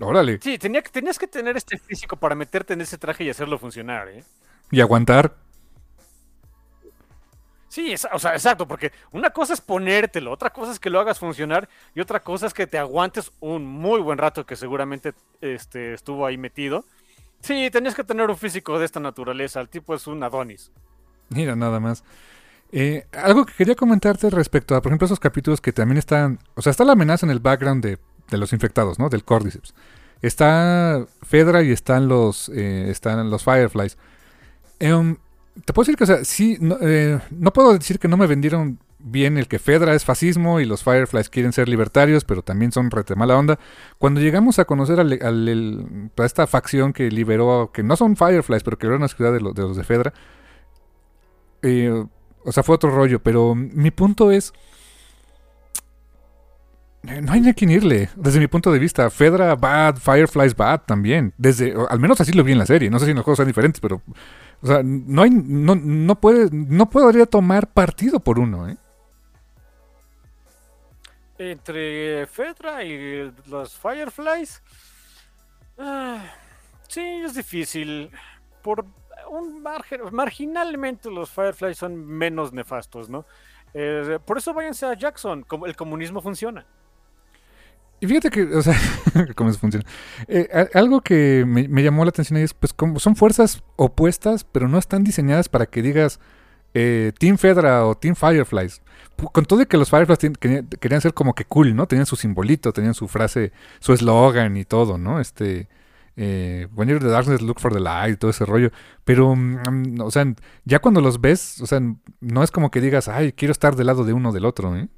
Órale. 0.00 0.38
Sí, 0.42 0.58
tenía, 0.58 0.82
tenías 0.82 1.18
que 1.18 1.26
tener 1.28 1.56
este 1.56 1.78
físico 1.78 2.16
para 2.16 2.34
meterte 2.34 2.74
en 2.74 2.80
ese 2.82 2.98
traje 2.98 3.24
y 3.24 3.30
hacerlo 3.30 3.58
funcionar, 3.58 4.08
¿eh? 4.08 4.24
Y 4.70 4.80
aguantar. 4.80 5.36
Sí, 7.76 7.92
esa- 7.92 8.08
o 8.14 8.18
sea, 8.18 8.32
exacto, 8.32 8.66
porque 8.66 8.90
una 9.12 9.28
cosa 9.28 9.52
es 9.52 9.60
ponértelo, 9.60 10.32
otra 10.32 10.48
cosa 10.48 10.72
es 10.72 10.80
que 10.80 10.88
lo 10.88 10.98
hagas 10.98 11.18
funcionar 11.18 11.68
y 11.94 12.00
otra 12.00 12.20
cosa 12.20 12.46
es 12.46 12.54
que 12.54 12.66
te 12.66 12.78
aguantes 12.78 13.30
un 13.40 13.66
muy 13.66 14.00
buen 14.00 14.16
rato 14.16 14.46
que 14.46 14.56
seguramente 14.56 15.12
este, 15.42 15.92
estuvo 15.92 16.24
ahí 16.24 16.38
metido. 16.38 16.86
Sí, 17.42 17.68
tenías 17.70 17.94
que 17.94 18.02
tener 18.02 18.30
un 18.30 18.36
físico 18.38 18.78
de 18.78 18.86
esta 18.86 18.98
naturaleza, 18.98 19.60
el 19.60 19.68
tipo 19.68 19.94
es 19.94 20.06
un 20.06 20.22
Adonis. 20.22 20.70
Mira, 21.28 21.54
nada 21.54 21.78
más. 21.78 22.02
Eh, 22.72 23.06
algo 23.12 23.44
que 23.44 23.52
quería 23.52 23.74
comentarte 23.74 24.30
respecto 24.30 24.74
a, 24.74 24.80
por 24.80 24.90
ejemplo, 24.90 25.04
esos 25.04 25.20
capítulos 25.20 25.60
que 25.60 25.74
también 25.74 25.98
están. 25.98 26.38
O 26.54 26.62
sea, 26.62 26.70
está 26.70 26.82
la 26.86 26.92
amenaza 26.92 27.26
en 27.26 27.30
el 27.30 27.40
background 27.40 27.84
de, 27.84 27.98
de 28.30 28.38
los 28.38 28.54
infectados, 28.54 28.98
¿no? 28.98 29.10
Del 29.10 29.22
Cordyceps. 29.22 29.74
Está 30.22 31.04
Fedra 31.20 31.62
y 31.62 31.72
están 31.72 32.08
los, 32.08 32.48
eh, 32.48 32.86
están 32.88 33.28
los 33.28 33.44
Fireflies. 33.44 33.98
Em, 34.80 35.18
te 35.64 35.72
puedo 35.72 35.84
decir 35.84 35.96
que, 35.96 36.04
o 36.04 36.06
sea, 36.06 36.24
sí, 36.24 36.56
no, 36.60 36.76
eh, 36.80 37.18
no 37.30 37.52
puedo 37.52 37.72
decir 37.72 37.98
que 37.98 38.08
no 38.08 38.16
me 38.16 38.26
vendieron 38.26 38.78
bien 38.98 39.38
el 39.38 39.46
que 39.46 39.58
Fedra 39.58 39.94
es 39.94 40.04
fascismo 40.04 40.58
y 40.60 40.64
los 40.64 40.82
Fireflies 40.82 41.28
quieren 41.30 41.52
ser 41.52 41.68
libertarios, 41.68 42.24
pero 42.24 42.42
también 42.42 42.72
son 42.72 42.90
rete 42.90 43.14
mala 43.14 43.36
onda. 43.38 43.58
Cuando 43.98 44.20
llegamos 44.20 44.58
a 44.58 44.64
conocer 44.64 44.98
al- 45.00 46.10
a 46.16 46.24
esta 46.24 46.46
facción 46.46 46.92
que 46.92 47.10
liberó, 47.10 47.70
que 47.72 47.82
no 47.82 47.96
son 47.96 48.16
Fireflies, 48.16 48.62
pero 48.64 48.78
que 48.78 48.86
era 48.86 48.96
una 48.96 49.08
ciudad 49.08 49.32
de, 49.32 49.40
lo- 49.40 49.52
de 49.52 49.62
los 49.62 49.76
de 49.76 49.84
Fedra, 49.84 50.12
eh, 51.62 52.04
o 52.44 52.52
sea, 52.52 52.62
fue 52.62 52.74
otro 52.74 52.90
rollo, 52.90 53.20
pero 53.22 53.54
mi 53.54 53.90
punto 53.90 54.30
es. 54.30 54.52
eh, 57.08 57.20
No 57.22 57.32
hay 57.32 57.40
ni 57.40 57.48
a 57.48 57.54
quién 57.54 57.70
irle, 57.70 58.08
desde 58.16 58.40
mi 58.40 58.46
punto 58.46 58.72
de 58.72 58.78
vista. 58.78 59.10
Fedra 59.10 59.54
bad, 59.54 59.96
Fireflies 59.96 60.54
bad 60.56 60.82
también. 60.86 61.32
Desde, 61.38 61.74
al 61.88 62.00
menos 62.00 62.20
así 62.20 62.32
lo 62.32 62.44
vi 62.44 62.52
en 62.52 62.58
la 62.58 62.66
serie. 62.66 62.90
No 62.90 62.98
sé 62.98 63.06
si 63.06 63.14
los 63.14 63.24
juegos 63.24 63.38
son 63.38 63.46
diferentes, 63.46 63.80
pero. 63.80 64.02
O 64.62 64.66
sea, 64.66 64.82
no 64.82 65.22
hay. 65.22 65.30
No, 65.30 65.74
no 65.74 66.14
puede. 66.20 66.48
No 66.50 66.88
podría 66.88 67.26
tomar 67.26 67.68
partido 67.68 68.20
por 68.20 68.38
uno, 68.38 68.68
¿eh? 68.68 68.76
Entre 71.38 72.26
Fedra 72.26 72.82
y 72.82 73.30
los 73.46 73.76
Fireflies, 73.76 74.62
ah, 75.78 76.24
sí, 76.88 77.02
es 77.02 77.34
difícil. 77.34 78.10
Por 78.62 78.86
un 79.30 79.62
margen, 79.62 80.00
marginalmente 80.12 81.10
los 81.10 81.30
Fireflies 81.30 81.76
son 81.76 82.06
menos 82.06 82.52
nefastos, 82.54 83.10
¿no? 83.10 83.26
Eh, 83.74 84.18
por 84.24 84.38
eso 84.38 84.54
váyanse 84.54 84.86
a 84.86 84.94
Jackson, 84.94 85.42
como 85.42 85.66
el 85.66 85.76
comunismo 85.76 86.22
funciona. 86.22 86.64
Y 88.00 88.06
fíjate 88.06 88.30
que, 88.30 88.42
o 88.42 88.62
sea, 88.62 88.78
cómo 89.36 89.50
eso 89.50 89.58
funciona. 89.58 89.86
Eh, 90.28 90.68
algo 90.74 91.00
que 91.00 91.44
me, 91.46 91.82
llamó 91.82 92.04
la 92.04 92.10
atención 92.10 92.36
ahí 92.36 92.42
es, 92.42 92.54
pues, 92.54 92.72
como 92.72 92.98
son 92.98 93.16
fuerzas 93.16 93.62
opuestas, 93.76 94.44
pero 94.44 94.68
no 94.68 94.78
están 94.78 95.02
diseñadas 95.02 95.48
para 95.48 95.66
que 95.66 95.82
digas 95.82 96.20
eh, 96.74 97.12
Team 97.18 97.38
Fedra 97.38 97.86
o 97.86 97.96
Team 97.96 98.14
Fireflies. 98.14 98.82
Con 99.32 99.46
todo 99.46 99.60
de 99.60 99.66
que 99.66 99.78
los 99.78 99.88
Fireflies 99.88 100.18
querían, 100.78 101.00
ser 101.00 101.14
como 101.14 101.34
que 101.34 101.46
cool, 101.46 101.74
¿no? 101.74 101.86
Tenían 101.86 102.04
su 102.04 102.16
simbolito, 102.16 102.72
tenían 102.74 102.92
su 102.92 103.08
frase, 103.08 103.52
su 103.80 103.94
eslogan 103.94 104.58
y 104.58 104.66
todo, 104.66 104.98
¿no? 104.98 105.18
Este, 105.18 105.68
eh, 106.16 106.68
When 106.74 106.88
you're 106.88 107.02
the 107.02 107.10
darkness, 107.10 107.40
look 107.40 107.60
for 107.60 107.72
the 107.72 107.80
light, 107.80 108.18
todo 108.18 108.30
ese 108.30 108.44
rollo. 108.44 108.72
Pero, 109.04 109.34
mm, 109.34 110.00
o 110.02 110.10
sea, 110.10 110.26
ya 110.66 110.80
cuando 110.80 111.00
los 111.00 111.22
ves, 111.22 111.62
o 111.62 111.66
sea, 111.66 111.80
no 112.20 112.42
es 112.42 112.50
como 112.50 112.70
que 112.70 112.82
digas, 112.82 113.08
ay, 113.08 113.32
quiero 113.32 113.52
estar 113.52 113.74
del 113.74 113.86
lado 113.86 114.04
de 114.04 114.12
uno 114.12 114.28
o 114.28 114.32
del 114.32 114.44
otro, 114.44 114.76
¿eh? 114.76 114.88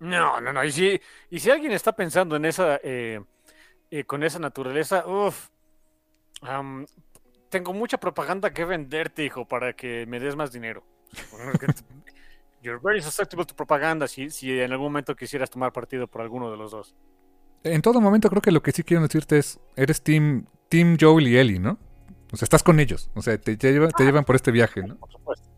No, 0.00 0.40
no, 0.40 0.52
no. 0.52 0.64
Y 0.64 0.72
si, 0.72 1.00
y 1.30 1.38
si 1.38 1.50
alguien 1.50 1.72
está 1.72 1.92
pensando 1.92 2.36
en 2.36 2.46
esa, 2.46 2.80
eh, 2.82 3.20
eh, 3.90 4.04
con 4.04 4.22
esa 4.22 4.38
naturaleza, 4.38 5.06
uff, 5.06 5.48
tengo 7.50 7.74
mucha 7.74 7.98
propaganda 7.98 8.52
que 8.52 8.64
venderte, 8.64 9.24
hijo, 9.24 9.46
para 9.46 9.74
que 9.74 10.06
me 10.06 10.18
des 10.18 10.36
más 10.36 10.52
dinero. 10.52 10.82
You're 12.62 12.80
very 12.82 13.02
susceptible 13.02 13.44
to 13.44 13.54
propaganda 13.54 14.06
si, 14.06 14.30
si 14.30 14.58
en 14.58 14.72
algún 14.72 14.88
momento 14.88 15.14
quisieras 15.16 15.50
tomar 15.50 15.72
partido 15.72 16.06
por 16.06 16.22
alguno 16.22 16.50
de 16.50 16.56
los 16.56 16.70
dos. 16.70 16.94
En 17.62 17.82
todo 17.82 18.00
momento 18.00 18.28
creo 18.30 18.42
que 18.42 18.52
lo 18.52 18.62
que 18.62 18.72
sí 18.72 18.82
quiero 18.82 19.02
decirte 19.02 19.38
es, 19.38 19.60
eres 19.76 20.02
Team, 20.02 20.46
team 20.68 20.96
Joel 20.98 21.28
y 21.28 21.36
Ellie, 21.36 21.58
¿no? 21.58 21.78
O 22.32 22.36
sea, 22.36 22.46
estás 22.46 22.62
con 22.62 22.80
ellos. 22.80 23.10
O 23.14 23.22
sea, 23.22 23.38
te, 23.38 23.56
te 23.56 23.72
llevan, 23.72 23.90
te 23.90 24.04
llevan 24.04 24.24
por 24.24 24.36
este 24.36 24.50
viaje, 24.50 24.82
¿no? 24.82 24.96
Por 24.96 25.10
supuesto. 25.10 25.49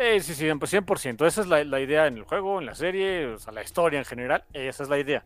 Sí, 0.00 0.20
sí, 0.20 0.34
sí, 0.34 0.46
100%. 0.46 1.26
Esa 1.26 1.40
es 1.42 1.46
la, 1.46 1.80
idea 1.80 2.06
en 2.06 2.16
el 2.16 2.24
juego, 2.24 2.58
en 2.58 2.64
la 2.64 2.74
serie, 2.74 3.26
o 3.26 3.38
sea, 3.38 3.52
la 3.52 3.62
historia 3.62 3.98
en 3.98 4.06
general. 4.06 4.44
Esa 4.54 4.82
es 4.82 4.88
la 4.88 4.98
idea. 4.98 5.24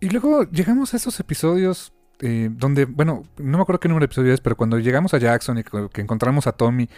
Y 0.00 0.08
luego 0.08 0.44
llegamos 0.44 0.94
a 0.94 0.96
esos 0.96 1.20
episodios 1.20 1.92
eh, 2.20 2.48
donde, 2.50 2.86
bueno, 2.86 3.24
no 3.36 3.58
me 3.58 3.62
acuerdo 3.62 3.80
qué 3.80 3.88
número 3.88 4.04
de 4.04 4.06
episodios 4.06 4.34
es, 4.34 4.40
pero 4.40 4.56
cuando 4.56 4.78
llegamos 4.78 5.12
a 5.12 5.18
Jackson 5.18 5.58
y 5.58 5.62
que, 5.62 6.00
encontramos 6.00 6.46
a 6.46 6.52
Tommy 6.52 6.88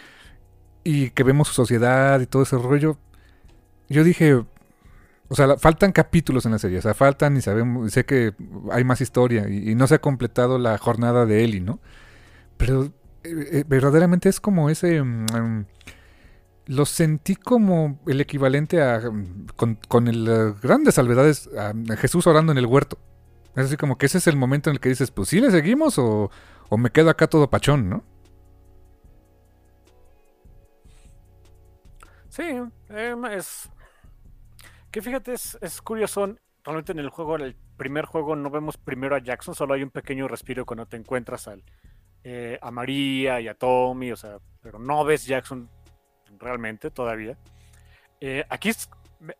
y 0.85 1.11
que 1.11 1.25
vemos 1.25 1.49
su 1.49 1.55
sociedad 1.55 2.21
y 2.21 2.27
todo 2.27 2.45
ese 2.45 2.59
rollo, 2.59 2.97
yo 3.89 4.05
dije, 4.05 4.35
o 4.35 5.35
sea, 5.35 5.57
faltan 5.57 5.91
capítulos 5.91 6.47
en 6.47 6.53
la 6.53 6.61
serie, 6.61 6.79
o 6.79 6.83
sea, 6.83 6.95
faltan 6.95 7.37
y 7.37 7.41
sabemos, 7.41 7.93
sé 7.93 8.05
que 8.05 8.35
hay 8.71 8.85
más 8.85 9.01
historia 9.01 9.49
y, 9.49 9.71
y 9.71 9.75
no 9.75 9.89
se 9.89 9.97
ha 9.97 10.01
completado 10.01 10.59
la 10.59 10.79
jornada 10.79 11.27
de 11.27 11.43
Ellie, 11.43 11.61
¿no? 11.61 11.81
Pero 12.57 12.85
eh, 12.85 12.93
eh, 13.25 13.65
verdaderamente 13.67 14.29
es 14.29 14.39
como 14.39 14.71
ese... 14.71 15.03
mm, 15.03 15.27
mm, 15.35 15.67
lo 16.67 16.87
sentí 16.87 17.37
como 17.37 18.01
el 18.07 18.21
equivalente 18.21 18.83
a, 18.83 18.99
mm, 19.01 19.47
con, 19.57 19.77
con 19.89 20.09
el, 20.09 20.29
eh, 20.29 20.55
grandes 20.63 20.95
salvedades, 20.95 21.49
a 21.57 21.73
Jesús 21.97 22.27
orando 22.27 22.53
en 22.53 22.59
el 22.59 22.67
huerto. 22.67 22.99
Es 23.57 23.67
así 23.67 23.77
como 23.77 23.99
que 23.99 24.07
ese 24.07 24.19
es 24.19 24.27
el 24.27 24.37
momento 24.37 24.71
en 24.71 24.75
el 24.75 24.81
que 24.81 24.89
dices, 24.89 25.11
pues 25.11 25.29
sí 25.29 25.41
le 25.41 25.51
seguimos 25.51 25.99
o, 25.99 26.31
o 26.69 26.77
me 26.77 26.91
quedo 26.91 27.11
acá 27.11 27.29
todo 27.29 27.51
pachón, 27.51 27.89
¿no? 27.89 28.05
Sí, 32.29 32.43
em, 32.89 33.25
es. 33.27 33.71
Que 34.91 35.01
fíjate, 35.01 35.35
es, 35.35 35.57
es 35.61 35.81
curioso. 35.81 36.35
Realmente 36.65 36.93
en 36.93 36.99
el 36.99 37.11
juego, 37.11 37.37
en 37.37 37.43
el 37.43 37.57
primer 37.77 38.07
juego, 38.07 38.35
no 38.35 38.51
vemos 38.51 38.77
primero 38.77 39.15
a 39.15 39.21
Jackson, 39.21 39.55
solo 39.55 39.75
hay 39.75 39.83
un 39.83 39.91
pequeño 39.91 40.27
respiro 40.27 40.65
cuando 40.65 40.87
te 40.87 40.97
encuentras 40.97 41.47
al, 41.47 41.63
eh, 42.25 42.59
a 42.61 42.71
María 42.71 43.41
y 43.41 43.49
a 43.49 43.55
Tommy, 43.55 44.11
o 44.11 44.17
sea, 44.17 44.39
pero 44.63 44.79
no 44.79 45.05
ves 45.05 45.27
Jackson 45.27 45.69
realmente 46.39 46.91
todavía. 46.91 47.39
Eh, 48.21 48.45
aquí 48.49 48.71
es, 48.71 48.89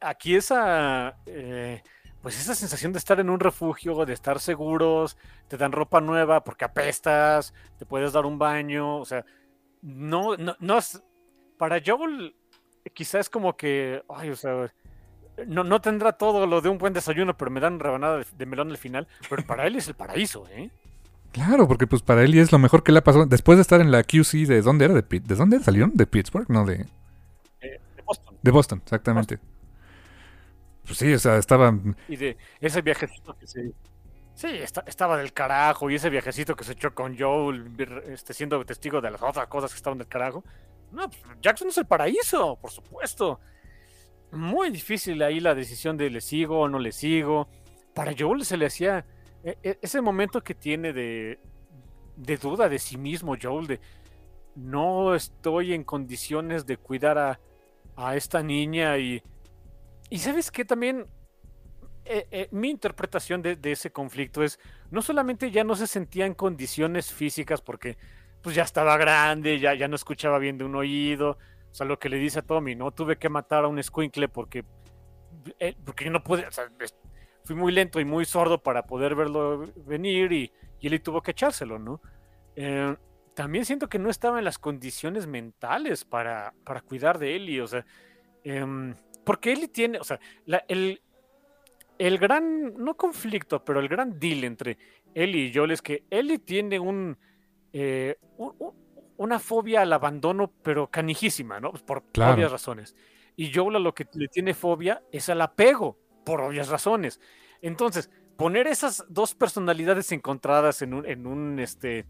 aquí 0.01 0.37
esa, 0.37 1.17
eh, 1.27 1.83
pues 2.21 2.41
esa 2.41 2.55
sensación 2.55 2.93
de 2.93 2.99
estar 2.99 3.21
en 3.21 3.31
un 3.31 3.41
refugio, 3.41 4.05
de 4.05 4.13
estar 4.13 4.41
seguros, 4.41 5.17
te 5.49 5.57
dan 5.57 5.73
ropa 5.73 6.01
nueva 6.01 6.43
porque 6.45 6.65
apestas, 6.65 7.55
te 7.79 7.87
puedes 7.87 8.13
dar 8.13 8.27
un 8.27 8.39
baño, 8.39 8.99
o 8.99 9.05
sea, 9.05 9.25
no, 9.83 10.37
no, 10.37 10.57
no 10.59 10.79
es, 10.79 11.03
para 11.59 11.81
Joel 11.85 12.35
quizás 12.93 13.23
es 13.23 13.31
como 13.31 13.57
que, 13.57 14.03
ay, 14.09 14.31
o 14.31 14.37
sea, 14.37 14.73
no, 15.47 15.65
no 15.65 15.81
tendrá 15.81 16.13
todo 16.13 16.47
lo 16.47 16.61
de 16.61 16.69
un 16.69 16.79
buen 16.79 16.93
desayuno, 16.93 17.37
pero 17.37 17.51
me 17.51 17.61
dan 17.61 17.81
rebanada 17.81 18.19
de, 18.19 18.27
de 18.37 18.47
melón 18.47 18.71
al 18.71 18.79
final, 18.79 19.09
pero 19.29 19.45
para 19.47 19.67
él 19.67 19.77
es 19.77 19.89
el 19.89 19.95
paraíso, 19.95 20.47
¿eh? 20.49 20.71
Claro, 21.35 21.67
porque 21.67 21.89
pues 21.89 22.01
para 22.01 22.23
él 22.23 22.33
es 22.39 22.53
lo 22.53 22.61
mejor 22.61 22.85
que 22.85 22.93
le 22.93 23.01
ha 23.01 23.05
pasado. 23.05 23.27
Después 23.27 23.59
de 23.59 23.63
estar 23.63 23.81
en 23.81 23.91
la 23.91 24.05
QC 24.05 24.47
de 24.47 24.63
dónde 24.63 24.85
era, 24.85 24.95
de, 24.95 25.03
¿de 25.03 25.35
dónde 25.35 25.59
salieron? 25.59 25.91
De 25.95 26.07
Pittsburgh, 26.07 26.49
no, 26.49 26.65
de, 26.65 26.87
Eh, 27.61 27.81
de 27.97 28.03
Boston. 28.07 28.37
de 28.41 28.51
Boston, 28.53 28.81
exactamente. 28.85 29.41
Pues 30.87 30.97
sí, 30.99 31.13
o 31.13 31.19
sea, 31.19 31.37
estaba... 31.39 31.77
Y 32.09 32.15
de 32.17 32.37
ese 32.61 32.83
viajecito 32.83 33.37
que 33.37 33.49
se... 33.49 33.73
Sí, 34.37 34.47
esta- 34.49 34.85
estaba 34.87 35.17
del 35.17 35.33
carajo, 35.33 35.91
y 35.91 35.97
ese 35.97 36.09
viajecito 36.09 36.55
que 36.55 36.63
se 36.65 36.73
echó 36.73 36.95
con 36.95 37.19
Joel, 37.19 37.67
este, 38.09 38.33
siendo 38.33 38.65
testigo 38.65 39.01
de 39.01 39.11
las 39.11 39.21
otras 39.23 39.49
cosas 39.49 39.73
que 39.73 39.77
estaban 39.77 39.99
del 39.99 40.07
carajo. 40.09 40.45
No, 40.93 41.09
pues, 41.11 41.21
Jackson 41.43 41.69
es 41.69 41.79
el 41.79 41.87
paraíso, 41.87 42.57
por 42.61 42.71
supuesto. 42.71 43.41
Muy 44.31 44.71
difícil 44.71 45.21
ahí 45.23 45.41
la 45.41 45.55
decisión 45.55 45.97
de 45.97 46.11
le 46.11 46.21
sigo 46.21 46.61
o 46.61 46.69
no 46.69 46.79
le 46.79 46.93
sigo. 46.93 47.49
Para 47.93 48.13
Joel 48.17 48.45
se 48.45 48.57
le 48.57 48.67
hacía 48.67 49.05
ese 49.63 50.01
momento 50.01 50.43
que 50.43 50.55
tiene 50.55 50.93
de, 50.93 51.39
duda 52.41 52.69
de 52.69 52.79
sí 52.79 52.97
mismo, 52.97 53.37
Joel, 53.41 53.67
de 53.67 53.81
no 54.57 55.15
estoy 55.15 55.75
en 55.75 55.85
condiciones 55.85 56.67
de 56.67 56.77
cuidar 56.77 57.19
a, 57.97 58.17
esta 58.17 58.43
niña 58.43 58.99
y, 58.99 59.23
y 60.11 60.19
sabes 60.19 60.51
que 60.51 60.65
también 60.65 61.07
eh, 62.07 62.27
eh, 62.31 62.49
mi 62.51 62.69
interpretación 62.69 63.41
de, 63.41 63.59
ese 63.63 63.91
conflicto 63.91 64.43
es 64.43 64.59
no 64.91 65.01
solamente 65.01 65.51
ya 65.51 65.65
no 65.65 65.75
se 65.75 65.87
sentía 65.87 66.27
en 66.27 66.35
condiciones 66.35 67.13
físicas 67.13 67.63
porque 67.63 67.97
pues 68.43 68.55
ya 68.55 68.63
estaba 68.63 68.99
grande, 68.99 69.59
ya, 69.59 69.75
ya 69.75 69.89
no 69.89 69.97
escuchaba 69.97 70.39
bien 70.39 70.59
de 70.59 70.65
un 70.65 70.75
oído, 70.75 71.39
o 71.75 71.75
sea, 71.75 71.87
lo 71.87 71.99
que 71.99 72.11
le 72.11 72.19
dice 72.19 72.41
a 72.41 72.43
Tommy, 72.43 72.75
¿no? 72.75 72.91
Tuve 72.91 73.17
que 73.17 73.31
matar 73.31 73.65
a 73.65 73.69
un 73.69 73.83
squinkle 73.83 74.29
porque, 74.29 74.65
eh, 75.59 75.75
porque 75.83 76.11
no 76.11 76.23
pude, 76.23 76.47
fui 77.45 77.55
muy 77.55 77.73
lento 77.73 78.01
y 78.01 78.05
muy 78.05 78.25
sordo 78.25 78.63
para 78.63 78.87
poder 78.87 79.15
verlo 79.15 79.67
venir 79.87 80.33
y, 80.33 80.53
y 80.81 80.87
él 80.87 81.03
tuvo 81.03 81.23
que 81.23 81.33
echárselo, 81.33 81.79
¿no? 81.79 82.01
Eh, 82.57 82.97
también 83.35 83.65
siento 83.65 83.89
que 83.89 83.99
no 83.99 84.11
estaba 84.11 84.39
en 84.39 84.45
las 84.45 84.59
condiciones 84.59 85.27
mentales 85.27 86.05
para, 86.05 86.55
para 86.65 86.81
cuidar 86.81 87.19
de 87.19 87.35
Ellie, 87.37 87.61
o 87.61 87.67
sea, 87.67 87.85
eh, 88.45 88.95
porque 89.25 89.53
Ellie 89.53 89.69
tiene, 89.69 89.99
o 89.99 90.05
sea, 90.05 90.21
la, 90.47 90.65
el, 90.69 91.03
el 91.99 92.19
gran, 92.19 92.75
no 92.77 92.97
conflicto, 92.97 93.65
pero 93.65 93.81
el 93.81 93.89
gran 93.89 94.19
deal 94.19 94.45
entre 94.45 94.79
Ellie 95.15 95.47
y 95.47 95.55
Joel 95.55 95.73
es 95.73 95.83
que 95.83 96.05
Ellie 96.11 96.39
tiene 96.39 96.79
un, 96.79 97.19
eh, 97.73 98.17
un, 98.37 98.55
un 98.59 98.85
una 99.17 99.39
fobia 99.39 99.83
al 99.83 99.93
abandono, 99.93 100.53
pero 100.63 100.91
canijísima, 100.91 101.61
¿no? 101.61 101.73
Por 101.73 102.05
claro. 102.13 102.35
obvias 102.35 102.53
razones. 102.53 102.97
Y 103.37 103.53
Joel 103.53 103.77
a 103.77 103.79
lo 103.79 103.95
que 103.95 104.07
le 104.15 104.29
tiene 104.29 104.55
fobia 104.55 105.03
es 105.13 105.29
al 105.29 105.41
apego, 105.41 105.99
por 106.25 106.41
obvias 106.41 106.69
razones. 106.69 107.21
Entonces, 107.63 108.11
poner 108.37 108.67
esas 108.67 109.05
dos 109.09 109.35
personalidades 109.35 110.11
encontradas 110.13 110.83
en 110.83 110.95
un, 110.95 111.07
en 111.07 111.27
un 111.27 111.59
este, 111.59 112.07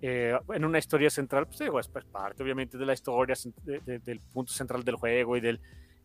eh, 0.00 0.38
en 0.52 0.64
una 0.64 0.78
historia 0.78 1.10
central, 1.10 1.46
pues 1.46 1.58
digo, 1.58 1.80
es 1.80 1.88
parte 1.88 2.42
obviamente 2.42 2.78
de 2.78 2.86
la 2.86 2.92
historia, 2.92 3.34
de, 3.64 3.80
de, 3.80 3.98
del 3.98 4.20
punto 4.20 4.52
central 4.52 4.84
del 4.84 4.96
juego 4.96 5.36
y 5.36 5.40
del, 5.40 5.60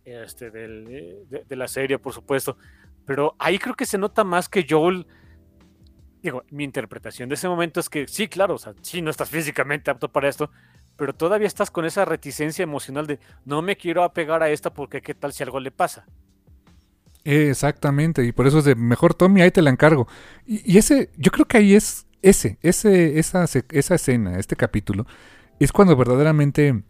este, 0.06 0.50
de, 0.50 1.56
la 1.56 1.68
serie, 1.68 2.00
por 2.00 2.14
supuesto. 2.14 2.58
Pero 3.06 3.36
ahí 3.40 3.58
creo 3.58 3.76
que 3.76 3.86
se 3.86 3.98
nota 3.98 4.24
más 4.24 4.50
que 4.50 4.66
Joel 4.68 5.06
digo, 6.22 6.44
mi 6.50 6.64
interpretación 6.64 7.30
de 7.30 7.36
ese 7.36 7.48
momento 7.48 7.80
es 7.80 7.90
que 7.90 8.08
sí, 8.08 8.28
claro, 8.28 8.56
o 8.56 8.58
sea, 8.58 8.74
sí, 8.82 9.02
no 9.02 9.10
estás 9.10 9.30
físicamente 9.30 9.90
apto 9.90 10.12
para 10.12 10.28
esto, 10.28 10.52
pero 10.98 11.14
todavía 11.14 11.48
estás 11.48 11.72
con 11.72 11.86
esa 11.86 12.04
reticencia 12.04 12.64
emocional 12.64 13.08
de 13.08 13.20
no 13.46 13.62
me 13.62 13.78
quiero 13.78 14.04
apegar 14.04 14.44
a 14.44 14.50
esta 14.50 14.74
porque 14.74 15.02
qué 15.02 15.14
tal 15.14 15.32
si 15.32 15.44
algo 15.44 15.60
le 15.60 15.72
pasa. 15.72 16.06
Exactamente, 17.32 18.26
y 18.26 18.32
por 18.32 18.48
eso 18.48 18.60
es 18.60 18.66
de 18.66 18.76
mejor 18.76 19.14
Tommy, 19.14 19.42
ahí 19.42 19.52
te 19.52 19.62
la 19.62 19.70
encargo. 19.70 20.08
Y, 20.48 20.78
ese, 20.78 21.12
yo 21.16 21.32
creo 21.32 21.46
que 21.46 21.58
ahí 21.58 21.76
es 21.76 22.08
ese, 22.22 22.58
ese, 22.62 23.20
esa, 23.20 23.44
esa 23.44 23.96
escena, 23.96 24.40
este 24.40 24.56
capítulo, 24.56 25.06
es 25.60 25.72
cuando 25.72 25.96
verdaderamente 25.96 26.84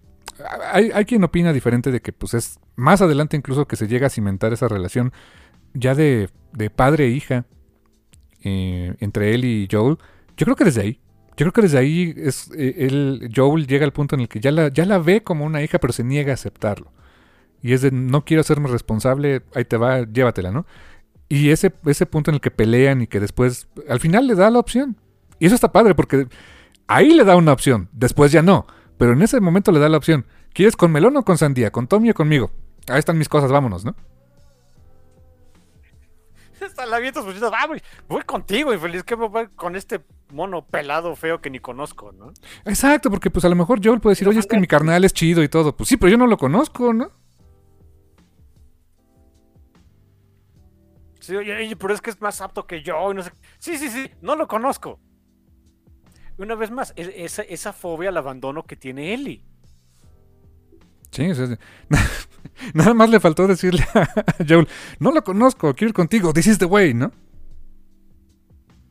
hay, 0.71 0.91
hay, 0.93 1.05
quien 1.05 1.23
opina 1.25 1.51
diferente 1.51 1.91
de 1.91 2.01
que 2.01 2.13
pues 2.13 2.33
es 2.33 2.59
más 2.77 3.01
adelante 3.01 3.35
incluso 3.35 3.67
que 3.67 3.75
se 3.75 3.87
llega 3.87 4.07
a 4.07 4.09
cimentar 4.09 4.53
esa 4.53 4.69
relación 4.69 5.11
ya 5.73 5.95
de, 5.95 6.29
de 6.53 6.69
padre 6.69 7.07
e 7.07 7.09
hija 7.09 7.45
eh, 8.41 8.95
entre 8.99 9.33
él 9.33 9.43
y 9.43 9.67
Joel, 9.69 9.97
yo 10.37 10.45
creo 10.45 10.55
que 10.55 10.63
desde 10.63 10.81
ahí. 10.81 11.01
Yo 11.35 11.45
creo 11.45 11.53
que 11.53 11.61
desde 11.63 11.77
ahí 11.79 12.13
es, 12.17 12.49
eh, 12.55 12.75
él, 12.79 13.29
Joel 13.35 13.67
llega 13.67 13.85
al 13.85 13.93
punto 13.93 14.15
en 14.15 14.21
el 14.21 14.29
que 14.29 14.39
ya 14.39 14.51
la, 14.51 14.69
ya 14.69 14.85
la 14.85 14.99
ve 14.99 15.21
como 15.21 15.45
una 15.45 15.61
hija, 15.61 15.79
pero 15.79 15.91
se 15.91 16.03
niega 16.03 16.31
a 16.31 16.35
aceptarlo. 16.35 16.91
Y 17.61 17.73
es 17.73 17.81
de, 17.81 17.91
no 17.91 18.23
quiero 18.23 18.41
hacerme 18.41 18.69
responsable, 18.69 19.41
ahí 19.53 19.65
te 19.65 19.77
va, 19.77 20.01
llévatela, 20.01 20.51
¿no? 20.51 20.65
Y 21.27 21.51
ese, 21.51 21.73
ese 21.85 22.05
punto 22.05 22.31
en 22.31 22.35
el 22.35 22.41
que 22.41 22.51
pelean 22.51 23.01
y 23.01 23.07
que 23.07 23.19
después, 23.19 23.67
al 23.87 23.99
final 23.99 24.27
le 24.27 24.35
da 24.35 24.49
la 24.49 24.59
opción. 24.59 24.97
Y 25.37 25.45
eso 25.45 25.55
está 25.55 25.71
padre, 25.71 25.93
porque 25.95 26.27
ahí 26.87 27.13
le 27.13 27.23
da 27.23 27.35
una 27.35 27.53
opción, 27.53 27.89
después 27.91 28.31
ya 28.31 28.41
no. 28.41 28.65
Pero 28.97 29.13
en 29.13 29.21
ese 29.21 29.39
momento 29.39 29.71
le 29.71 29.79
da 29.79 29.89
la 29.89 29.97
opción. 29.97 30.25
¿Quieres 30.53 30.75
con 30.75 30.91
melón 30.91 31.15
o 31.17 31.23
con 31.23 31.37
sandía? 31.37 31.71
¿Con 31.71 31.87
Tommy 31.87 32.09
o 32.09 32.13
conmigo? 32.13 32.51
Ahí 32.87 32.99
están 32.99 33.17
mis 33.17 33.29
cosas, 33.29 33.51
vámonos, 33.51 33.85
¿no? 33.85 33.95
Está 36.61 36.85
la 36.85 36.99
viento 36.99 37.21
ah, 37.53 37.67
voy, 37.67 37.81
voy, 38.07 38.23
contigo, 38.23 38.73
infeliz, 38.73 39.03
que 39.03 39.15
voy 39.15 39.47
con 39.55 39.75
este 39.75 40.01
mono 40.31 40.65
pelado 40.65 41.15
feo 41.15 41.39
que 41.39 41.49
ni 41.49 41.59
conozco, 41.59 42.11
¿no? 42.11 42.33
Exacto, 42.65 43.09
porque 43.09 43.29
pues 43.29 43.45
a 43.45 43.49
lo 43.49 43.55
mejor 43.55 43.79
Joel 43.83 44.01
puede 44.01 44.13
decir, 44.13 44.27
oye, 44.27 44.39
es 44.39 44.47
que 44.47 44.59
mi 44.59 44.67
carnal 44.67 45.03
es 45.05 45.13
chido 45.13 45.43
y 45.43 45.49
todo. 45.49 45.75
Pues 45.75 45.89
sí, 45.89 45.97
pero 45.97 46.09
yo 46.09 46.17
no 46.17 46.27
lo 46.27 46.37
conozco, 46.37 46.93
¿no? 46.93 47.11
Sí, 51.19 51.35
oye, 51.35 51.75
pero 51.75 51.93
es 51.93 52.01
que 52.01 52.09
es 52.09 52.21
más 52.21 52.41
apto 52.41 52.65
que 52.65 52.81
yo. 52.81 53.13
No 53.13 53.23
sé. 53.23 53.31
Sí, 53.57 53.77
sí, 53.77 53.89
sí, 53.89 54.09
no 54.21 54.35
lo 54.35 54.47
conozco. 54.47 54.99
Una 56.37 56.55
vez 56.55 56.71
más, 56.71 56.93
esa, 56.95 57.41
esa 57.41 57.73
fobia 57.73 58.09
al 58.09 58.17
abandono 58.17 58.63
que 58.63 58.77
tiene 58.77 59.13
Ellie. 59.13 59.43
Sí, 61.11 61.29
o 61.29 61.35
sea, 61.35 61.57
nada 62.73 62.93
más 62.93 63.09
le 63.09 63.19
faltó 63.19 63.47
decirle 63.47 63.85
a 63.93 64.07
Joel, 64.47 64.67
no 64.99 65.11
lo 65.11 65.23
conozco, 65.23 65.73
quiero 65.73 65.89
ir 65.89 65.93
contigo, 65.93 66.31
this 66.31 66.47
is 66.47 66.57
the 66.57 66.65
way, 66.65 66.93
¿no? 66.93 67.11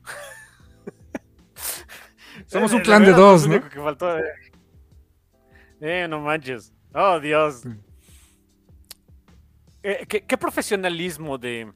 Somos 2.47 2.73
un 2.73 2.81
clan 2.81 3.05
de, 3.05 3.13
dos, 3.13 3.47
¿no? 3.47 3.69
Que 3.69 3.81
faltó, 3.81 4.19
eh. 4.19 4.25
eh, 5.81 6.07
no 6.09 6.21
manches. 6.21 6.73
Oh, 6.93 7.21
Dios. 7.21 7.63
Eh, 9.83 10.05
¿qué, 10.09 10.23
¿qué, 10.23 10.37
profesionalismo 10.37 11.39
de, 11.39 11.73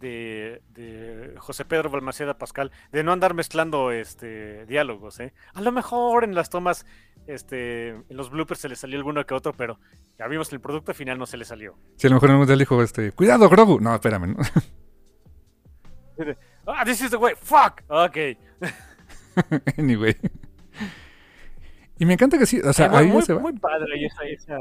de, 0.00 0.62
de, 0.70 1.34
José 1.38 1.64
Pedro 1.64 1.90
Balmaceda 1.90 2.38
Pascal 2.38 2.72
de 2.90 3.04
no 3.04 3.12
andar 3.12 3.34
mezclando 3.34 3.92
este 3.92 4.66
diálogos, 4.66 5.20
¿eh? 5.20 5.32
A 5.54 5.60
lo 5.60 5.70
mejor 5.70 6.24
en 6.24 6.34
las 6.34 6.50
tomas 6.50 6.86
este, 7.26 7.90
en 7.90 8.16
los 8.16 8.30
bloopers 8.30 8.60
se 8.60 8.68
le 8.68 8.76
salió 8.76 8.98
alguno 8.98 9.24
que 9.24 9.34
otro, 9.34 9.52
pero 9.52 9.78
ya 10.18 10.26
vimos 10.26 10.48
que 10.48 10.56
el 10.56 10.60
producto 10.60 10.94
final 10.94 11.18
no 11.18 11.26
se 11.26 11.36
le 11.36 11.44
salió. 11.44 11.76
Sí, 11.96 12.06
a 12.06 12.10
lo 12.10 12.16
mejor 12.16 12.30
en 12.30 12.50
el 12.50 12.58
dijo, 12.58 12.82
este, 12.82 13.12
cuidado, 13.12 13.48
Grogu. 13.48 13.80
No, 13.80 13.94
espérame, 13.94 14.34
¿no? 14.34 14.36
Ah, 16.66 16.84
this 16.84 17.00
is 17.00 17.10
the 17.10 17.16
way, 17.16 17.34
fuck. 17.34 17.82
Ok. 17.88 18.36
anyway. 19.78 20.14
Y 22.00 22.06
me 22.06 22.14
encanta 22.14 22.38
que 22.38 22.46
sí, 22.46 22.58
o 22.60 22.72
sea, 22.72 22.90
ahí 22.96 23.08
muy, 23.08 23.20
se 23.20 23.34
va. 23.34 23.40
muy 23.40 23.52
padre 23.52 24.06
esa, 24.06 24.24
esa, 24.24 24.56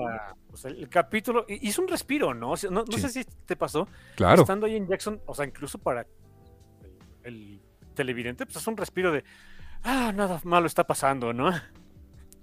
o 0.52 0.58
sea, 0.58 0.72
el 0.72 0.90
capítulo, 0.90 1.46
hizo 1.48 1.82
un 1.82 1.88
respiro, 1.88 2.34
¿no? 2.34 2.52
O 2.52 2.58
sea, 2.58 2.70
no, 2.70 2.84
no 2.84 2.98
sí. 2.98 3.00
sé 3.00 3.10
si 3.10 3.24
te 3.46 3.56
pasó. 3.56 3.88
Claro. 4.18 4.42
Estando 4.42 4.66
ahí 4.66 4.76
en 4.76 4.86
Jackson, 4.86 5.22
o 5.26 5.34
sea, 5.34 5.46
incluso 5.46 5.78
para 5.78 6.02
el, 6.02 6.92
el 7.24 7.62
televidente, 7.94 8.46
pues 8.46 8.58
es 8.58 8.68
un 8.68 8.76
respiro 8.76 9.14
de, 9.14 9.24
ah, 9.84 10.12
nada 10.14 10.42
malo 10.44 10.68
está 10.68 10.86
pasando, 10.86 11.32
¿no? 11.32 11.50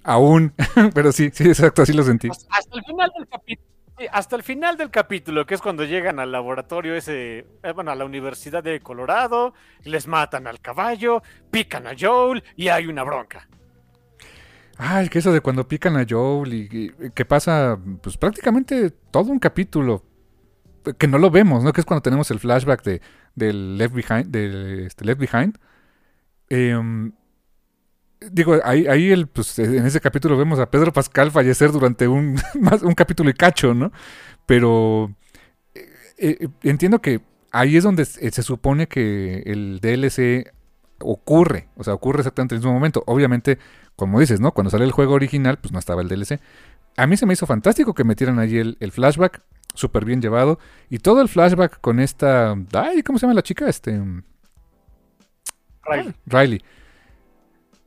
Aún, 0.02 0.54
pero 0.94 1.12
sí, 1.12 1.28
sí, 1.30 1.44
exacto, 1.44 1.82
así 1.82 1.92
lo 1.92 2.02
sentí. 2.02 2.30
Hasta, 2.30 2.56
hasta 2.56 2.78
el 2.78 2.84
final 2.86 3.12
del 3.14 3.28
capítulo. 3.28 3.68
Sí, 3.98 4.06
hasta 4.10 4.36
el 4.36 4.42
final 4.42 4.76
del 4.78 4.90
capítulo, 4.90 5.44
que 5.44 5.54
es 5.56 5.60
cuando 5.60 5.84
llegan 5.84 6.20
al 6.20 6.32
laboratorio 6.32 6.94
ese, 6.94 7.46
eh, 7.62 7.72
bueno, 7.74 7.90
a 7.90 7.94
la 7.94 8.06
Universidad 8.06 8.64
de 8.64 8.80
Colorado, 8.80 9.52
les 9.84 10.06
matan 10.06 10.46
al 10.46 10.60
caballo, 10.60 11.22
pican 11.50 11.86
a 11.86 11.94
Joel 11.98 12.42
y 12.56 12.68
hay 12.68 12.86
una 12.86 13.04
bronca. 13.04 13.46
Ay, 14.78 15.08
que 15.08 15.18
eso 15.18 15.32
de 15.32 15.40
cuando 15.40 15.66
pican 15.66 15.96
a 15.96 16.06
Joel 16.08 16.52
y, 16.52 16.92
que 17.14 17.24
pasa, 17.24 17.78
pues 18.02 18.16
prácticamente 18.16 18.90
todo 19.10 19.30
un 19.30 19.38
capítulo 19.38 20.04
que 20.98 21.08
no 21.08 21.18
lo 21.18 21.30
vemos, 21.30 21.64
¿no? 21.64 21.72
Que 21.72 21.80
es 21.80 21.86
cuando 21.86 22.02
tenemos 22.02 22.30
el 22.30 22.38
flashback 22.38 22.82
de, 22.84 23.00
del 23.34 23.78
Left 23.78 23.94
Behind, 23.94 24.26
del 24.26 24.86
este, 24.86 25.04
Left 25.04 25.20
Behind. 25.20 25.58
Eh, 26.50 26.78
digo, 28.30 28.58
ahí, 28.64 28.86
ahí 28.86 29.10
el, 29.10 29.26
pues, 29.26 29.58
en 29.58 29.84
ese 29.86 30.00
capítulo 30.00 30.36
vemos 30.36 30.58
a 30.58 30.70
Pedro 30.70 30.92
Pascal 30.92 31.30
fallecer 31.30 31.72
durante 31.72 32.08
un, 32.08 32.40
un 32.82 32.94
capítulo 32.94 33.30
y 33.30 33.34
cacho, 33.34 33.74
¿no? 33.74 33.92
Pero 34.46 35.14
eh, 35.74 36.38
eh, 36.40 36.48
entiendo 36.62 37.00
que 37.00 37.20
ahí 37.50 37.76
es 37.76 37.84
donde 37.84 38.04
se, 38.04 38.30
se 38.30 38.42
supone 38.42 38.86
que 38.86 39.42
el 39.46 39.80
DLC 39.80 40.52
ocurre, 41.00 41.68
o 41.76 41.84
sea, 41.84 41.94
ocurre 41.94 42.20
exactamente 42.20 42.54
en 42.54 42.58
el 42.58 42.62
mismo 42.62 42.74
momento. 42.74 43.02
Obviamente, 43.06 43.58
como 43.96 44.20
dices, 44.20 44.40
¿no? 44.40 44.52
Cuando 44.52 44.70
sale 44.70 44.84
el 44.84 44.92
juego 44.92 45.14
original, 45.14 45.58
pues 45.58 45.72
no 45.72 45.78
estaba 45.78 46.02
el 46.02 46.08
DLC. 46.08 46.40
A 46.96 47.06
mí 47.06 47.16
se 47.16 47.26
me 47.26 47.32
hizo 47.32 47.46
fantástico 47.46 47.94
que 47.94 48.04
metieran 48.04 48.38
ahí 48.38 48.58
el, 48.58 48.76
el 48.80 48.92
flashback, 48.92 49.42
súper 49.74 50.04
bien 50.04 50.22
llevado. 50.22 50.58
Y 50.88 50.98
todo 50.98 51.20
el 51.20 51.28
flashback 51.28 51.80
con 51.80 52.00
esta... 52.00 52.54
Ay, 52.72 53.02
¿cómo 53.02 53.18
se 53.18 53.26
llama 53.26 53.34
la 53.34 53.42
chica? 53.42 53.68
Este... 53.68 54.00
Riley. 55.84 56.14
Riley. 56.26 56.62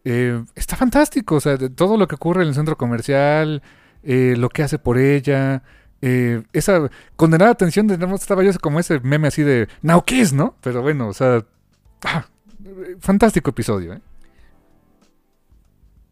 Eh, 0.06 0.44
está 0.56 0.76
fantástico, 0.76 1.36
o 1.36 1.40
sea, 1.40 1.58
todo 1.58 1.98
lo 1.98 2.08
que 2.08 2.16
ocurre 2.16 2.44
en 2.44 2.50
el 2.50 2.56
centro 2.56 2.78
comercial, 2.78 3.62
eh, 4.04 4.36
lo 4.38 4.50
que 4.50 4.64
hace 4.64 4.80
por 4.80 4.98
ella, 4.98 5.62
eh, 6.02 6.42
esa 6.54 6.90
condenada 7.18 7.52
atención 7.52 7.88
de 7.88 7.96
estaba 8.16 8.44
yo 8.44 8.52
como 8.60 8.80
ese 8.80 9.00
meme 9.02 9.28
así 9.28 9.44
de 9.44 9.68
Now 9.82 10.04
Kiss, 10.04 10.32
¿no? 10.32 10.56
Pero 10.62 10.82
bueno, 10.82 11.10
o 11.10 11.14
sea, 11.14 11.46
ah, 12.06 12.26
fantástico 13.00 13.50
episodio, 13.50 13.94
¿eh? 13.94 14.02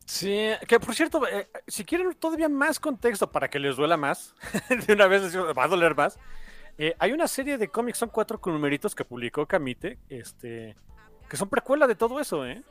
Sí, 0.08 0.52
que 0.70 0.80
por 0.80 0.96
cierto, 0.96 1.28
eh, 1.28 1.50
si 1.68 1.84
quieren 1.84 2.14
todavía 2.14 2.48
más 2.48 2.80
contexto 2.80 3.30
para 3.30 3.50
que 3.50 3.60
les 3.60 3.76
duela 3.76 3.98
más, 3.98 4.34
de 4.88 4.94
una 4.94 5.06
vez 5.06 5.22
les 5.22 5.36
va 5.36 5.66
a 5.66 5.68
doler 5.68 5.96
más, 5.96 6.18
eh, 6.78 6.96
hay 6.98 7.12
una 7.12 7.28
serie 7.28 7.58
de 7.58 7.68
cómics, 7.68 7.98
son 7.98 8.08
cuatro 8.08 8.40
numeritos 8.46 8.96
que 8.96 9.04
publicó 9.04 9.46
Camite, 9.46 10.00
este, 10.08 10.78
que 11.28 11.36
son 11.36 11.50
precuela 11.50 11.88
de 11.88 11.96
todo 11.96 12.22
eso, 12.22 12.46
¿eh? 12.46 12.64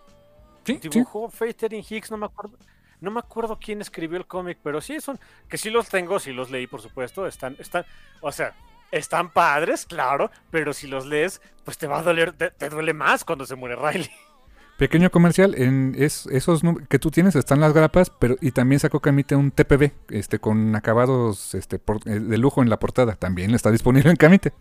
Sí, 0.65 0.79
sí. 0.83 0.89
Dibujó 0.89 1.29
Faterin 1.29 1.85
Hicks, 1.87 2.11
no 2.11 2.17
me 2.17 2.25
acuerdo. 2.25 2.57
No 3.03 3.11
me 3.11 3.21
acuerdo 3.21 3.59
quién 3.61 3.83
escribió 3.83 4.17
el 4.17 4.27
cómic, 4.27 4.59
pero 4.63 4.81
sí 4.81 4.99
son. 5.01 5.21
Que 5.47 5.59
sí 5.59 5.69
los 5.69 5.91
tengo, 5.91 6.19
sí 6.19 6.33
los 6.33 6.51
leí, 6.51 6.67
por 6.67 6.81
supuesto. 6.81 7.27
Están, 7.27 7.55
están. 7.59 7.85
O 8.23 8.33
sea, 8.33 8.55
están 8.91 9.31
padres, 9.31 9.85
claro, 9.85 10.31
pero 10.51 10.73
si 10.73 10.87
los 10.87 11.05
lees, 11.05 11.43
pues 11.65 11.77
te 11.77 11.87
va 11.87 11.99
a 11.99 12.03
doler, 12.03 12.33
te, 12.33 12.51
te 12.51 12.71
duele 12.71 12.95
más 12.95 13.25
cuando 13.25 13.45
se 13.45 13.55
muere 13.55 13.77
Riley. 13.77 14.11
Pequeño 14.79 15.11
comercial, 15.11 15.55
en 15.57 15.95
es- 15.99 16.27
esos 16.27 16.61
que 16.91 16.99
tú 16.99 17.11
tienes 17.11 17.35
están 17.35 17.61
las 17.61 17.73
grapas, 17.73 18.11
pero 18.11 18.37
y 18.43 18.51
también 18.51 18.79
sacó 18.79 19.01
Camite 19.01 19.35
un 19.35 19.51
TPB, 19.51 19.93
este, 20.11 20.39
con 20.39 20.75
acabados 20.77 21.55
este, 21.55 21.79
por- 21.79 22.07
eh, 22.07 22.21
de 22.21 22.37
lujo 22.39 22.63
en 22.63 22.69
la 22.69 22.79
portada. 22.79 23.15
También 23.15 23.55
está 23.55 23.71
disponible 23.71 24.11
en 24.11 24.17
Camite. 24.17 24.53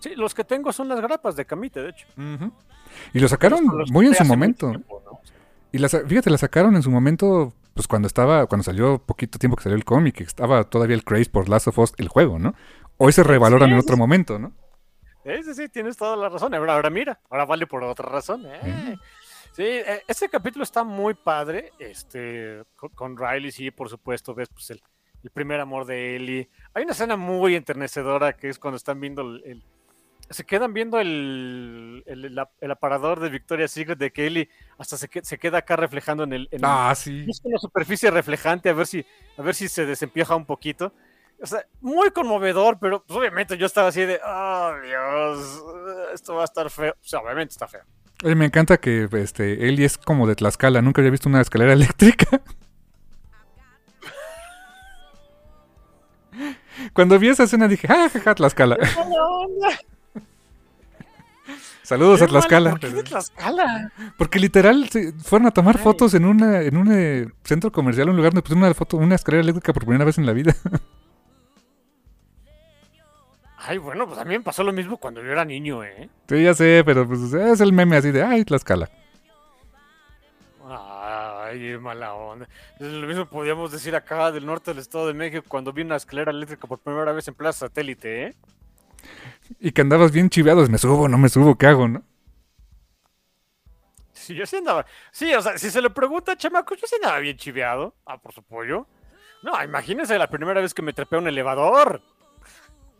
Sí, 0.00 0.10
los 0.16 0.34
que 0.34 0.44
tengo 0.44 0.72
son 0.72 0.88
las 0.88 1.00
grapas 1.00 1.36
de 1.36 1.44
Camite, 1.44 1.80
de 1.82 1.90
hecho. 1.90 2.06
Y 3.12 3.20
lo 3.20 3.28
sacaron 3.28 3.60
muy 3.90 4.06
en 4.06 4.14
su 4.14 4.24
momento. 4.24 4.68
tiempo, 4.70 5.02
¿no? 5.04 5.20
Y 5.70 5.78
la, 5.78 5.88
sa- 5.88 6.00
fíjate, 6.06 6.30
la 6.30 6.38
sacaron 6.38 6.74
en 6.76 6.82
su 6.82 6.90
momento, 6.90 7.52
pues 7.74 7.86
cuando 7.86 8.06
estaba, 8.08 8.46
cuando 8.46 8.64
salió 8.64 8.98
poquito 8.98 9.38
tiempo 9.38 9.56
que 9.56 9.62
salió 9.64 9.76
el 9.76 9.84
cómic, 9.84 10.16
que 10.16 10.24
estaba 10.24 10.64
todavía 10.64 10.96
el 10.96 11.04
craze 11.04 11.30
por 11.30 11.48
Last 11.48 11.68
of 11.68 11.78
Us, 11.78 11.92
el 11.98 12.08
juego, 12.08 12.38
¿no? 12.38 12.54
Hoy 12.96 13.12
se 13.12 13.22
revaloran 13.22 13.68
Sí, 13.68 13.74
en 13.74 13.78
otro 13.78 13.96
momento, 13.96 14.38
¿no? 14.40 14.52
Sí, 15.36 15.42
sí, 15.42 15.54
sí, 15.54 15.68
tienes 15.68 15.96
toda 15.96 16.16
la 16.16 16.28
razón. 16.28 16.54
Ahora, 16.54 16.74
ahora 16.74 16.90
mira, 16.90 17.20
ahora 17.30 17.44
vale 17.44 17.66
por 17.66 17.82
otra 17.84 18.08
razón. 18.08 18.44
¿eh? 18.46 18.96
Sí, 19.52 19.64
ese 20.06 20.28
capítulo 20.28 20.62
está 20.62 20.84
muy 20.84 21.14
padre. 21.14 21.72
Este, 21.78 22.62
con, 22.76 22.90
con 22.90 23.16
Riley, 23.16 23.50
sí, 23.52 23.70
por 23.70 23.88
supuesto, 23.88 24.34
ves 24.34 24.48
pues, 24.48 24.70
el, 24.70 24.80
el 25.22 25.30
primer 25.30 25.60
amor 25.60 25.84
de 25.84 26.16
Ellie. 26.16 26.48
Hay 26.74 26.84
una 26.84 26.92
escena 26.92 27.16
muy 27.16 27.54
enternecedora 27.56 28.32
que 28.34 28.48
es 28.48 28.58
cuando 28.58 28.76
están 28.76 29.00
viendo 29.00 29.22
el. 29.22 29.42
el- 29.44 29.64
se 30.30 30.44
quedan 30.44 30.74
viendo 30.74 31.00
el, 31.00 32.02
el, 32.04 32.26
el 32.26 32.38
ap- 32.38 32.52
el 32.60 32.70
aparador 32.70 33.18
de 33.18 33.30
Victoria's 33.30 33.70
Secret 33.70 33.98
de 33.98 34.10
que 34.12 34.26
Ellie 34.26 34.50
hasta 34.76 34.98
se, 34.98 35.08
que- 35.08 35.24
se 35.24 35.38
queda 35.38 35.58
acá 35.58 35.74
reflejando 35.76 36.24
en 36.24 36.34
el. 36.34 36.48
en 36.50 36.60
Ah, 36.64 36.92
sí. 36.94 37.24
busca 37.24 37.48
una 37.48 37.58
superficie 37.58 38.10
reflejante 38.10 38.68
a 38.68 38.74
ver 38.74 38.86
si 38.86 39.06
a 39.38 39.42
ver 39.42 39.54
si 39.54 39.68
se 39.68 39.86
desempieja 39.86 40.36
un 40.36 40.44
poquito. 40.44 40.92
O 41.40 41.46
sea, 41.46 41.64
muy 41.80 42.10
conmovedor, 42.10 42.78
pero 42.80 43.04
pues, 43.04 43.18
obviamente 43.18 43.56
yo 43.56 43.66
estaba 43.66 43.88
así 43.88 44.00
de, 44.00 44.20
oh 44.26 44.72
Dios, 44.84 45.64
esto 46.12 46.34
va 46.34 46.42
a 46.42 46.44
estar 46.44 46.68
feo. 46.70 46.92
O 46.92 47.06
sea, 47.06 47.20
obviamente 47.20 47.52
está 47.52 47.68
feo. 47.68 47.82
Oye, 48.24 48.34
me 48.34 48.46
encanta 48.46 48.78
que 48.78 49.08
este, 49.12 49.68
Eli 49.68 49.84
es 49.84 49.96
como 49.96 50.26
de 50.26 50.34
Tlaxcala, 50.34 50.82
nunca 50.82 51.00
había 51.00 51.12
visto 51.12 51.28
una 51.28 51.40
escalera 51.40 51.72
eléctrica. 51.74 52.40
Cuando 56.92 57.18
vi 57.18 57.28
esa 57.28 57.44
escena 57.44 57.68
dije, 57.68 57.86
ah, 57.90 58.08
jaja, 58.12 58.34
Tlaxcala. 58.34 58.76
Saludos 61.82 62.20
a 62.22 62.26
Tlaxcala. 62.26 62.70
¿Por 62.70 62.80
qué 62.80 62.88
de 62.90 63.02
Tlaxcala? 63.04 63.92
Porque 64.18 64.38
literal 64.40 64.88
se 64.88 65.12
fueron 65.12 65.46
a 65.46 65.52
tomar 65.52 65.76
Ay. 65.76 65.82
fotos 65.84 66.14
en 66.14 66.24
una, 66.24 66.62
en 66.62 66.76
un 66.76 66.92
eh, 66.92 67.28
centro 67.44 67.70
comercial, 67.70 68.08
un 68.08 68.16
lugar 68.16 68.32
donde 68.32 68.42
pusieron 68.42 68.64
una 68.64 68.74
foto, 68.74 68.96
una 68.96 69.14
escalera 69.14 69.42
eléctrica 69.42 69.72
por 69.72 69.84
primera 69.84 70.04
vez 70.04 70.18
en 70.18 70.26
la 70.26 70.32
vida. 70.32 70.54
Ay, 73.68 73.76
bueno, 73.76 74.06
pues 74.06 74.18
a 74.18 74.24
mí 74.24 74.30
me 74.30 74.40
pasó 74.42 74.64
lo 74.64 74.72
mismo 74.72 74.96
cuando 74.96 75.22
yo 75.22 75.30
era 75.30 75.44
niño, 75.44 75.84
¿eh? 75.84 76.08
Sí, 76.26 76.42
ya 76.42 76.54
sé, 76.54 76.82
pero 76.86 77.06
pues, 77.06 77.20
es 77.34 77.60
el 77.60 77.74
meme 77.74 77.98
así 77.98 78.10
de, 78.10 78.22
ay, 78.22 78.42
Tlaxcala. 78.42 78.88
Ay, 80.66 81.76
mala 81.76 82.14
onda. 82.14 82.48
Lo 82.78 83.06
mismo 83.06 83.26
podíamos 83.26 83.70
decir 83.70 83.94
acá 83.94 84.32
del 84.32 84.46
norte 84.46 84.70
del 84.70 84.78
Estado 84.78 85.08
de 85.08 85.12
México 85.12 85.44
cuando 85.46 85.74
vi 85.74 85.82
una 85.82 85.96
escalera 85.96 86.30
eléctrica 86.30 86.66
por 86.66 86.78
primera 86.78 87.12
vez 87.12 87.28
en 87.28 87.34
Plaza 87.34 87.66
Satélite, 87.66 88.22
¿eh? 88.28 88.36
Y 89.60 89.72
que 89.72 89.82
andabas 89.82 90.12
bien 90.12 90.30
chiveados, 90.30 90.70
me 90.70 90.78
subo, 90.78 91.06
no 91.06 91.18
me 91.18 91.28
subo, 91.28 91.58
¿qué 91.58 91.66
hago, 91.66 91.88
no? 91.88 92.02
Sí, 94.14 94.34
yo 94.34 94.46
sí 94.46 94.56
andaba. 94.56 94.86
Sí, 95.10 95.34
o 95.34 95.42
sea, 95.42 95.58
si 95.58 95.70
se 95.70 95.82
le 95.82 95.90
pregunta, 95.90 96.38
chamaco, 96.38 96.74
yo 96.74 96.86
sí 96.86 96.96
andaba 96.96 97.18
bien 97.18 97.36
chiveado. 97.36 97.94
Ah, 98.06 98.16
por 98.16 98.32
su 98.32 98.42
pollo. 98.42 98.86
No, 99.42 99.62
imagínense 99.62 100.16
la 100.16 100.30
primera 100.30 100.62
vez 100.62 100.72
que 100.72 100.80
me 100.80 100.94
trepé 100.94 101.16
a 101.16 101.18
un 101.18 101.28
elevador. 101.28 102.00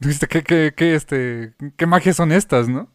Dijiste, 0.00 0.28
¿qué, 0.28 0.42
qué, 0.42 0.72
qué, 0.76 0.94
este, 0.94 1.54
qué 1.76 1.86
magias 1.86 2.16
son 2.16 2.32
estas, 2.32 2.68
no? 2.68 2.88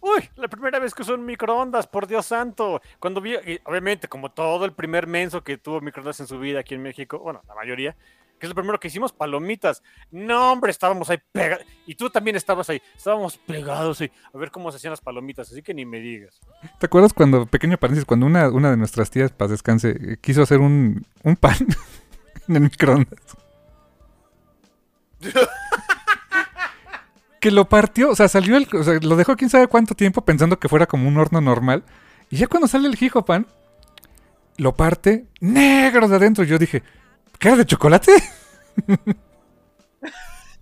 Uy, 0.00 0.28
la 0.34 0.48
primera 0.48 0.80
vez 0.80 0.94
que 0.94 1.02
usé 1.02 1.14
un 1.14 1.24
microondas, 1.24 1.86
por 1.86 2.08
Dios 2.08 2.26
santo. 2.26 2.80
Cuando 2.98 3.20
vi, 3.20 3.36
obviamente, 3.64 4.08
como 4.08 4.32
todo 4.32 4.64
el 4.64 4.72
primer 4.72 5.06
menso 5.06 5.44
que 5.44 5.58
tuvo 5.58 5.80
microondas 5.80 6.18
en 6.18 6.26
su 6.26 6.40
vida 6.40 6.60
aquí 6.60 6.74
en 6.74 6.82
México, 6.82 7.20
bueno, 7.20 7.40
la 7.46 7.54
mayoría, 7.54 7.96
que 8.38 8.46
es 8.46 8.48
lo 8.48 8.54
primero 8.56 8.80
que 8.80 8.88
hicimos, 8.88 9.12
palomitas. 9.12 9.80
No, 10.10 10.52
hombre, 10.52 10.72
estábamos 10.72 11.08
ahí 11.08 11.18
pegados. 11.30 11.64
Y 11.86 11.94
tú 11.94 12.10
también 12.10 12.34
estabas 12.34 12.68
ahí. 12.68 12.82
Estábamos 12.96 13.38
pegados 13.38 14.00
ahí 14.00 14.10
a 14.32 14.38
ver 14.38 14.50
cómo 14.50 14.72
se 14.72 14.78
hacían 14.78 14.90
las 14.90 15.00
palomitas, 15.00 15.50
así 15.52 15.62
que 15.62 15.72
ni 15.72 15.86
me 15.86 16.00
digas. 16.00 16.40
¿Te 16.80 16.86
acuerdas 16.86 17.12
cuando, 17.12 17.46
pequeño 17.46 17.78
paréntesis, 17.78 18.04
cuando 18.04 18.26
una, 18.26 18.48
una 18.48 18.72
de 18.72 18.76
nuestras 18.76 19.10
tías, 19.10 19.30
paz 19.30 19.50
descanse, 19.50 19.90
eh, 19.90 20.16
quiso 20.20 20.42
hacer 20.42 20.58
un, 20.58 21.06
un 21.22 21.36
pan 21.36 21.56
en 22.48 22.56
el 22.56 22.62
microondas? 22.62 23.41
Que 27.40 27.50
lo 27.50 27.68
partió, 27.68 28.10
o 28.10 28.14
sea, 28.14 28.28
salió 28.28 28.56
el, 28.56 28.68
o 28.72 28.84
sea, 28.84 28.98
lo 29.02 29.16
dejó 29.16 29.36
quién 29.36 29.50
sabe 29.50 29.66
cuánto 29.66 29.94
tiempo 29.94 30.24
pensando 30.24 30.58
que 30.58 30.68
fuera 30.68 30.86
como 30.86 31.08
un 31.08 31.16
horno 31.18 31.40
normal. 31.40 31.84
Y 32.30 32.36
ya 32.36 32.46
cuando 32.46 32.68
sale 32.68 32.88
el 32.88 32.96
jijo 32.96 33.24
pan, 33.24 33.46
lo 34.56 34.74
parte 34.74 35.26
negro 35.40 36.08
de 36.08 36.16
adentro. 36.16 36.44
Yo 36.44 36.58
dije, 36.58 36.82
¿qué 37.38 37.48
era 37.48 37.56
de 37.56 37.66
chocolate? 37.66 38.12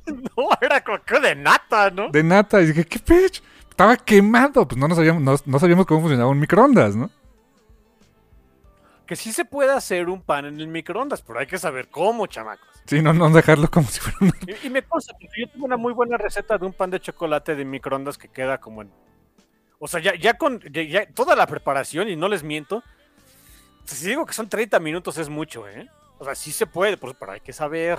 No, 0.06 0.48
era 0.60 0.82
coco 0.82 1.20
de 1.20 1.36
nata, 1.36 1.90
¿no? 1.90 2.08
De 2.10 2.24
nata. 2.24 2.60
Y 2.60 2.66
dije, 2.66 2.84
¿qué 2.84 2.98
pech? 2.98 3.42
Estaba 3.68 3.96
quemado. 3.96 4.66
Pues 4.66 4.76
no, 4.76 4.88
nos 4.88 4.96
sabíamos, 4.96 5.22
no, 5.22 5.36
no 5.44 5.58
sabíamos 5.58 5.86
cómo 5.86 6.00
funcionaba 6.00 6.30
un 6.30 6.40
microondas, 6.40 6.96
¿no? 6.96 7.10
Que 9.10 9.16
sí 9.16 9.32
se 9.32 9.44
puede 9.44 9.72
hacer 9.72 10.08
un 10.08 10.22
pan 10.22 10.44
en 10.44 10.60
el 10.60 10.68
microondas, 10.68 11.20
pero 11.22 11.40
hay 11.40 11.46
que 11.48 11.58
saber 11.58 11.88
cómo, 11.88 12.28
chamacos. 12.28 12.68
Sí, 12.86 13.02
no, 13.02 13.12
no 13.12 13.28
dejarlo 13.30 13.68
como 13.68 13.88
si 13.88 13.98
fuera 13.98 14.16
un... 14.20 14.32
Y, 14.46 14.68
y 14.68 14.70
me 14.70 14.82
consta, 14.84 15.14
porque 15.14 15.40
yo 15.40 15.48
tengo 15.50 15.64
una 15.66 15.76
muy 15.76 15.92
buena 15.92 16.16
receta 16.16 16.56
de 16.56 16.64
un 16.64 16.72
pan 16.72 16.90
de 16.92 17.00
chocolate 17.00 17.56
de 17.56 17.64
microondas 17.64 18.16
que 18.16 18.28
queda 18.28 18.58
como 18.58 18.82
en. 18.82 18.92
O 19.80 19.88
sea, 19.88 19.98
ya, 20.00 20.14
ya 20.14 20.34
con 20.34 20.60
ya, 20.72 20.82
ya 20.84 21.06
toda 21.12 21.34
la 21.34 21.48
preparación, 21.48 22.08
y 22.08 22.14
no 22.14 22.28
les 22.28 22.44
miento, 22.44 22.84
si 23.84 24.06
digo 24.06 24.24
que 24.26 24.32
son 24.32 24.48
30 24.48 24.78
minutos 24.78 25.18
es 25.18 25.28
mucho, 25.28 25.66
¿eh? 25.68 25.88
O 26.18 26.24
sea, 26.24 26.36
sí 26.36 26.52
se 26.52 26.68
puede, 26.68 26.96
pero 26.96 27.32
hay 27.32 27.40
que 27.40 27.52
saber. 27.52 27.98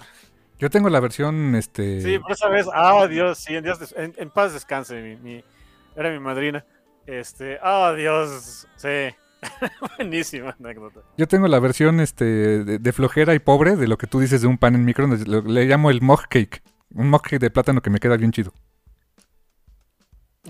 Yo 0.60 0.70
tengo 0.70 0.88
la 0.90 1.02
versión, 1.02 1.56
este... 1.56 2.00
Sí, 2.00 2.20
por 2.20 2.32
esa 2.32 2.48
vez, 2.48 2.68
ah, 2.74 3.06
Dios, 3.08 3.38
sí, 3.40 3.54
en, 3.54 3.66
Dios 3.66 3.94
en- 3.98 4.14
en 4.16 4.30
paz 4.30 4.54
descanse, 4.54 4.96
mi, 5.02 5.18
mi- 5.18 5.44
era 5.94 6.10
mi 6.10 6.20
madrina. 6.20 6.64
Este, 7.06 7.60
ah, 7.62 7.94
Dios, 7.98 8.66
sí. 8.78 9.14
Buenísima 9.98 10.56
anécdota. 10.60 11.02
Yo 11.18 11.28
tengo 11.28 11.48
la 11.48 11.60
versión 11.60 12.00
este, 12.00 12.26
de, 12.64 12.80
de 12.80 12.94
flojera 12.94 13.34
y 13.34 13.40
pobre 13.40 13.76
de 13.76 13.88
lo 13.88 13.98
que 13.98 14.08
tú 14.08 14.20
dices 14.20 14.42
de 14.42 14.48
un 14.48 14.58
pan 14.58 14.76
en. 14.76 14.86
Lo- 15.28 15.42
le 15.42 15.66
llamo 15.66 15.90
el 15.90 16.02
mug 16.02 16.28
cake. 16.30 16.62
Un 16.94 17.10
mug 17.10 17.22
cake 17.22 17.40
de 17.40 17.50
plátano 17.52 17.82
que 17.82 17.90
me 17.90 18.00
queda 18.00 18.18
bien 18.18 18.32
chido. 18.32 18.54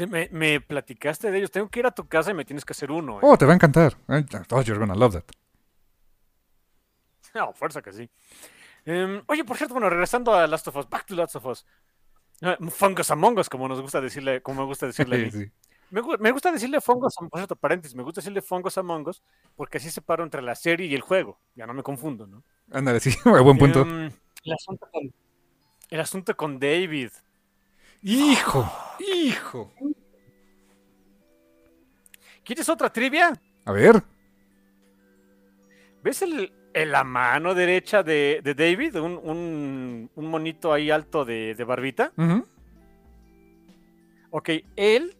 Me, 0.09 0.29
me 0.31 0.61
platicaste 0.61 1.31
de 1.31 1.37
ellos. 1.37 1.51
Tengo 1.51 1.69
que 1.69 1.79
ir 1.79 1.85
a 1.85 1.91
tu 1.91 2.07
casa 2.07 2.31
y 2.31 2.33
me 2.33 2.45
tienes 2.45 2.65
que 2.65 2.71
hacer 2.73 2.91
uno. 2.91 3.17
¿eh? 3.17 3.19
Oh, 3.23 3.37
te 3.37 3.45
va 3.45 3.51
a 3.51 3.55
encantar. 3.55 3.97
Oh, 4.07 4.61
you're 4.61 4.79
gonna 4.79 4.95
love 4.95 5.13
that. 5.13 5.23
No, 7.33 7.53
fuerza 7.53 7.81
que 7.81 7.93
sí. 7.93 8.09
Em, 8.83 9.21
oye, 9.27 9.45
por 9.45 9.55
cierto, 9.55 9.73
bueno, 9.73 9.89
regresando 9.89 10.33
a 10.33 10.45
Last 10.47 10.67
of 10.67 10.75
Us, 10.75 10.89
Back 10.89 11.05
to 11.05 11.15
Last 11.15 11.35
of 11.37 11.45
Us. 11.45 11.65
Ah, 12.41 12.57
Fungus 12.69 13.09
Among 13.11 13.37
Us, 13.39 13.47
como 13.47 13.67
nos 13.69 13.79
gusta 13.79 14.01
decirle, 14.01 14.41
como 14.41 14.61
me 14.61 14.67
gusta 14.67 14.87
decirle 14.87 15.17
mí. 15.25 15.31
Sí. 15.31 15.51
Me, 15.91 16.01
gu- 16.01 16.17
me 16.19 16.31
gusta 16.31 16.51
decirle 16.51 16.79
Fungus, 16.81 17.13
Am- 17.19 17.29
por 17.29 17.39
cierto, 17.39 17.55
paréntesis, 17.55 17.95
me 17.95 18.01
gusta 18.03 18.21
decirle 18.21 18.41
Fungus 18.41 18.77
Among 18.77 19.07
Us 19.09 19.21
porque 19.55 19.77
así 19.77 19.91
separo 19.91 20.23
entre 20.23 20.41
la 20.41 20.55
serie 20.55 20.87
y 20.87 20.95
el 20.95 21.01
juego. 21.01 21.37
Ya 21.53 21.67
no 21.67 21.73
me 21.73 21.83
confundo, 21.83 22.25
¿no? 22.27 22.43
Ándale, 22.71 22.99
sí, 22.99 23.11
a 23.25 23.41
buen 23.41 23.57
punto. 23.57 23.81
Em, 23.81 24.09
el, 24.43 24.53
asunto 24.53 24.87
con, 24.91 25.13
el 25.89 25.99
asunto 25.99 26.35
con 26.37 26.57
David. 26.59 27.09
Hijo, 28.01 28.71
hijo. 28.99 29.71
¿Quieres 32.43 32.67
otra 32.69 32.91
trivia? 32.91 33.39
A 33.65 33.71
ver. 33.71 34.01
¿Ves 36.03 36.21
el, 36.23 36.51
el- 36.73 36.91
la 36.91 37.03
mano 37.03 37.53
derecha 37.53 38.01
de, 38.01 38.41
de 38.43 38.55
David? 38.55 38.95
Un, 38.99 39.19
un- 39.21 40.09
un 40.15 40.25
monito 40.27 40.73
ahí 40.73 40.89
alto 40.89 41.25
de, 41.25 41.53
de 41.53 41.63
barbita. 41.63 42.11
Ujú. 42.17 42.45
Ok, 44.31 44.49
él, 44.77 45.15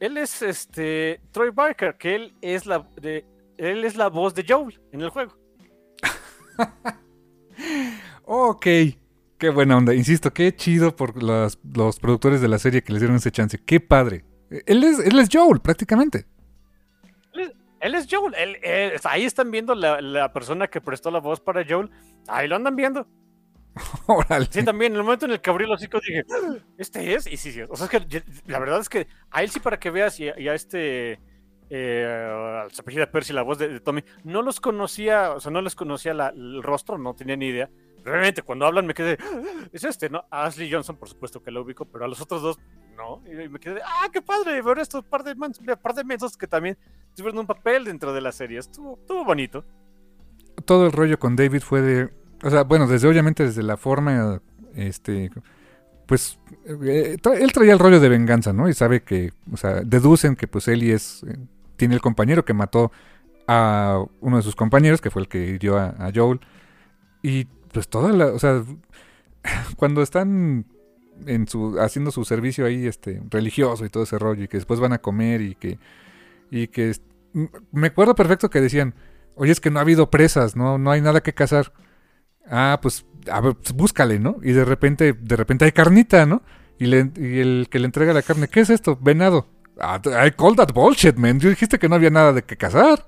él 0.00 0.16
es 0.16 0.42
este 0.42 1.20
Troy 1.30 1.50
Barker, 1.50 1.96
que 1.96 2.14
él 2.16 2.34
es 2.42 2.66
la 2.66 2.86
de, 3.00 3.24
él 3.56 3.84
es 3.84 3.94
la 3.96 4.08
voz 4.08 4.34
de 4.34 4.44
Joel 4.48 4.80
en 4.92 5.00
el 5.02 5.10
juego. 5.10 5.36
Ok. 8.24 8.66
Qué 9.38 9.48
buena 9.50 9.76
onda. 9.76 9.94
Insisto, 9.94 10.32
qué 10.32 10.54
chido 10.54 10.94
por 10.94 11.22
las- 11.22 11.58
los 11.74 11.98
productores 11.98 12.40
de 12.40 12.48
la 12.48 12.58
serie 12.58 12.82
que 12.82 12.92
les 12.92 13.00
dieron 13.00 13.16
ese 13.16 13.30
chance. 13.32 13.58
Qué 13.64 13.80
padre. 13.80 14.24
Él 14.66 14.84
es, 14.84 14.98
él 14.98 15.18
es 15.18 15.28
Joel, 15.32 15.60
prácticamente. 15.60 16.26
Él 17.80 17.94
es 17.94 18.06
Joel. 18.10 18.34
él- 18.34 18.56
él- 18.62 18.92
ahí 19.04 19.24
están 19.24 19.50
viendo 19.50 19.74
la, 19.74 20.00
la 20.02 20.32
persona 20.32 20.68
que 20.68 20.80
prestó 20.82 21.10
la 21.10 21.18
voz 21.20 21.40
para 21.40 21.64
Joel. 21.66 21.90
Ahí 22.28 22.46
lo 22.46 22.56
andan 22.56 22.76
viendo. 22.76 23.06
Órale. 24.06 24.46
Sí, 24.50 24.64
también. 24.64 24.92
En 24.92 24.98
el 24.98 25.04
momento 25.04 25.26
en 25.26 25.32
el 25.32 25.40
que 25.40 25.50
abrí 25.50 25.66
los 25.66 25.76
hocico 25.80 26.00
dije, 26.00 26.24
¿este 26.78 27.14
es? 27.14 27.26
Y 27.26 27.36
sí, 27.36 27.52
sí. 27.52 27.62
O 27.68 27.76
sea, 27.76 27.86
es 27.86 27.90
que 28.06 28.22
la 28.46 28.58
verdad 28.58 28.80
es 28.80 28.88
que 28.88 29.06
a 29.30 29.42
él 29.42 29.50
sí 29.50 29.60
para 29.60 29.78
que 29.78 29.90
veas 29.90 30.18
y 30.20 30.28
a, 30.28 30.38
y 30.38 30.48
a 30.48 30.54
este 30.54 31.20
eh, 31.70 32.66
se 32.72 32.80
apellida 32.82 33.10
Percy, 33.10 33.32
la 33.32 33.42
voz 33.42 33.58
de, 33.58 33.68
de 33.68 33.80
Tommy. 33.80 34.02
No 34.24 34.42
los 34.42 34.60
conocía, 34.60 35.32
o 35.32 35.40
sea, 35.40 35.52
no 35.52 35.62
les 35.62 35.74
conocía 35.76 36.14
la- 36.14 36.30
el 36.30 36.62
rostro, 36.62 36.98
no 36.98 37.14
tenía 37.14 37.36
ni 37.36 37.46
idea. 37.46 37.70
Realmente, 38.02 38.42
cuando 38.42 38.66
hablan 38.66 38.86
me 38.86 38.94
quedé, 38.94 39.18
"Ah, 39.20 39.42
es 39.72 39.84
este, 39.84 40.08
¿no? 40.10 40.24
A 40.30 40.46
Ashley 40.46 40.72
Johnson, 40.72 40.96
por 40.96 41.08
supuesto 41.08 41.42
que 41.42 41.50
lo 41.50 41.62
ubico, 41.62 41.84
pero 41.84 42.06
a 42.06 42.08
los 42.08 42.20
otros 42.20 42.42
dos, 42.42 42.58
no. 42.96 43.22
Y 43.26 43.48
me 43.48 43.60
quedé, 43.60 43.80
ah, 43.84 44.08
qué 44.12 44.20
padre, 44.22 44.60
ver 44.62 44.78
estos 44.78 45.04
par 45.04 45.22
de, 45.22 45.34
man- 45.36 45.52
par 45.80 45.94
de 45.94 46.02
mensos 46.02 46.36
que 46.36 46.46
también 46.48 46.76
tuvieron 47.14 47.38
un 47.40 47.46
papel 47.46 47.84
dentro 47.84 48.12
de 48.12 48.20
la 48.22 48.32
serie. 48.32 48.58
Estuvo, 48.58 48.98
estuvo 48.98 49.24
bonito. 49.24 49.64
todo 50.64 50.86
el 50.86 50.92
rollo 50.92 51.18
con 51.18 51.36
David 51.36 51.60
fue 51.62 51.82
de. 51.82 52.10
O 52.42 52.50
sea, 52.50 52.64
bueno, 52.64 52.86
desde 52.86 53.08
obviamente 53.08 53.44
desde 53.44 53.62
la 53.62 53.76
forma. 53.76 54.40
Este. 54.74 55.30
Pues. 56.06 56.38
eh, 56.66 57.16
tra- 57.22 57.38
él 57.40 57.52
traía 57.52 57.72
el 57.72 57.78
rollo 57.78 58.00
de 58.00 58.08
venganza, 58.08 58.52
¿no? 58.52 58.68
Y 58.68 58.74
sabe 58.74 59.02
que. 59.02 59.32
O 59.52 59.56
sea, 59.56 59.82
deducen 59.82 60.36
que 60.36 60.46
pues 60.48 60.68
Ellie 60.68 60.92
es. 60.94 61.22
eh, 61.24 61.36
tiene 61.76 61.94
el 61.94 62.00
compañero 62.00 62.44
que 62.44 62.52
mató 62.54 62.92
a 63.46 64.04
uno 64.20 64.36
de 64.36 64.42
sus 64.42 64.54
compañeros, 64.56 65.00
que 65.00 65.10
fue 65.10 65.22
el 65.22 65.28
que 65.28 65.38
hirió 65.46 65.78
a, 65.78 65.88
a 65.98 66.10
Joel. 66.14 66.40
Y 67.22 67.44
pues 67.72 67.88
toda 67.88 68.12
la. 68.12 68.26
O 68.26 68.38
sea. 68.38 68.62
Cuando 69.76 70.02
están. 70.02 70.66
En 71.26 71.46
su, 71.46 71.78
haciendo 71.78 72.10
su 72.12 72.24
servicio 72.24 72.64
ahí 72.64 72.86
este 72.86 73.20
religioso 73.28 73.84
y 73.84 73.90
todo 73.90 74.04
ese 74.04 74.18
rollo 74.18 74.44
y 74.44 74.48
que 74.48 74.56
después 74.56 74.80
van 74.80 74.94
a 74.94 74.98
comer 75.02 75.42
y 75.42 75.54
que 75.54 75.78
y 76.50 76.68
que 76.68 76.94
me 77.72 77.88
acuerdo 77.88 78.14
perfecto 78.14 78.48
que 78.48 78.62
decían 78.62 78.94
Oye, 79.34 79.52
es 79.52 79.60
que 79.60 79.70
no 79.70 79.80
ha 79.80 79.82
habido 79.82 80.08
presas, 80.08 80.56
no, 80.56 80.78
no 80.78 80.90
hay 80.90 81.02
nada 81.02 81.20
que 81.22 81.34
cazar. 81.34 81.74
Ah, 82.50 82.78
pues, 82.82 83.06
a 83.30 83.40
ver, 83.40 83.54
pues, 83.54 83.72
búscale, 83.72 84.18
¿no? 84.18 84.36
Y 84.42 84.52
de 84.52 84.64
repente, 84.64 85.12
de 85.12 85.36
repente 85.36 85.64
hay 85.64 85.72
carnita, 85.72 86.26
¿no? 86.26 86.42
Y, 86.78 86.86
le- 86.86 87.10
y 87.16 87.38
el 87.38 87.68
que 87.70 87.78
le 87.78 87.86
entrega 87.86 88.12
la 88.12 88.22
carne, 88.22 88.48
¿qué 88.48 88.60
es 88.60 88.70
esto? 88.70 88.98
Venado. 89.00 89.46
Ah, 89.78 90.00
I 90.26 90.32
call 90.32 90.56
that 90.56 90.72
bullshit, 90.74 91.16
man. 91.16 91.38
Yo 91.40 91.48
dijiste 91.48 91.78
que 91.78 91.88
no 91.88 91.94
había 91.94 92.10
nada 92.10 92.32
de 92.32 92.42
que 92.42 92.56
cazar. 92.56 93.06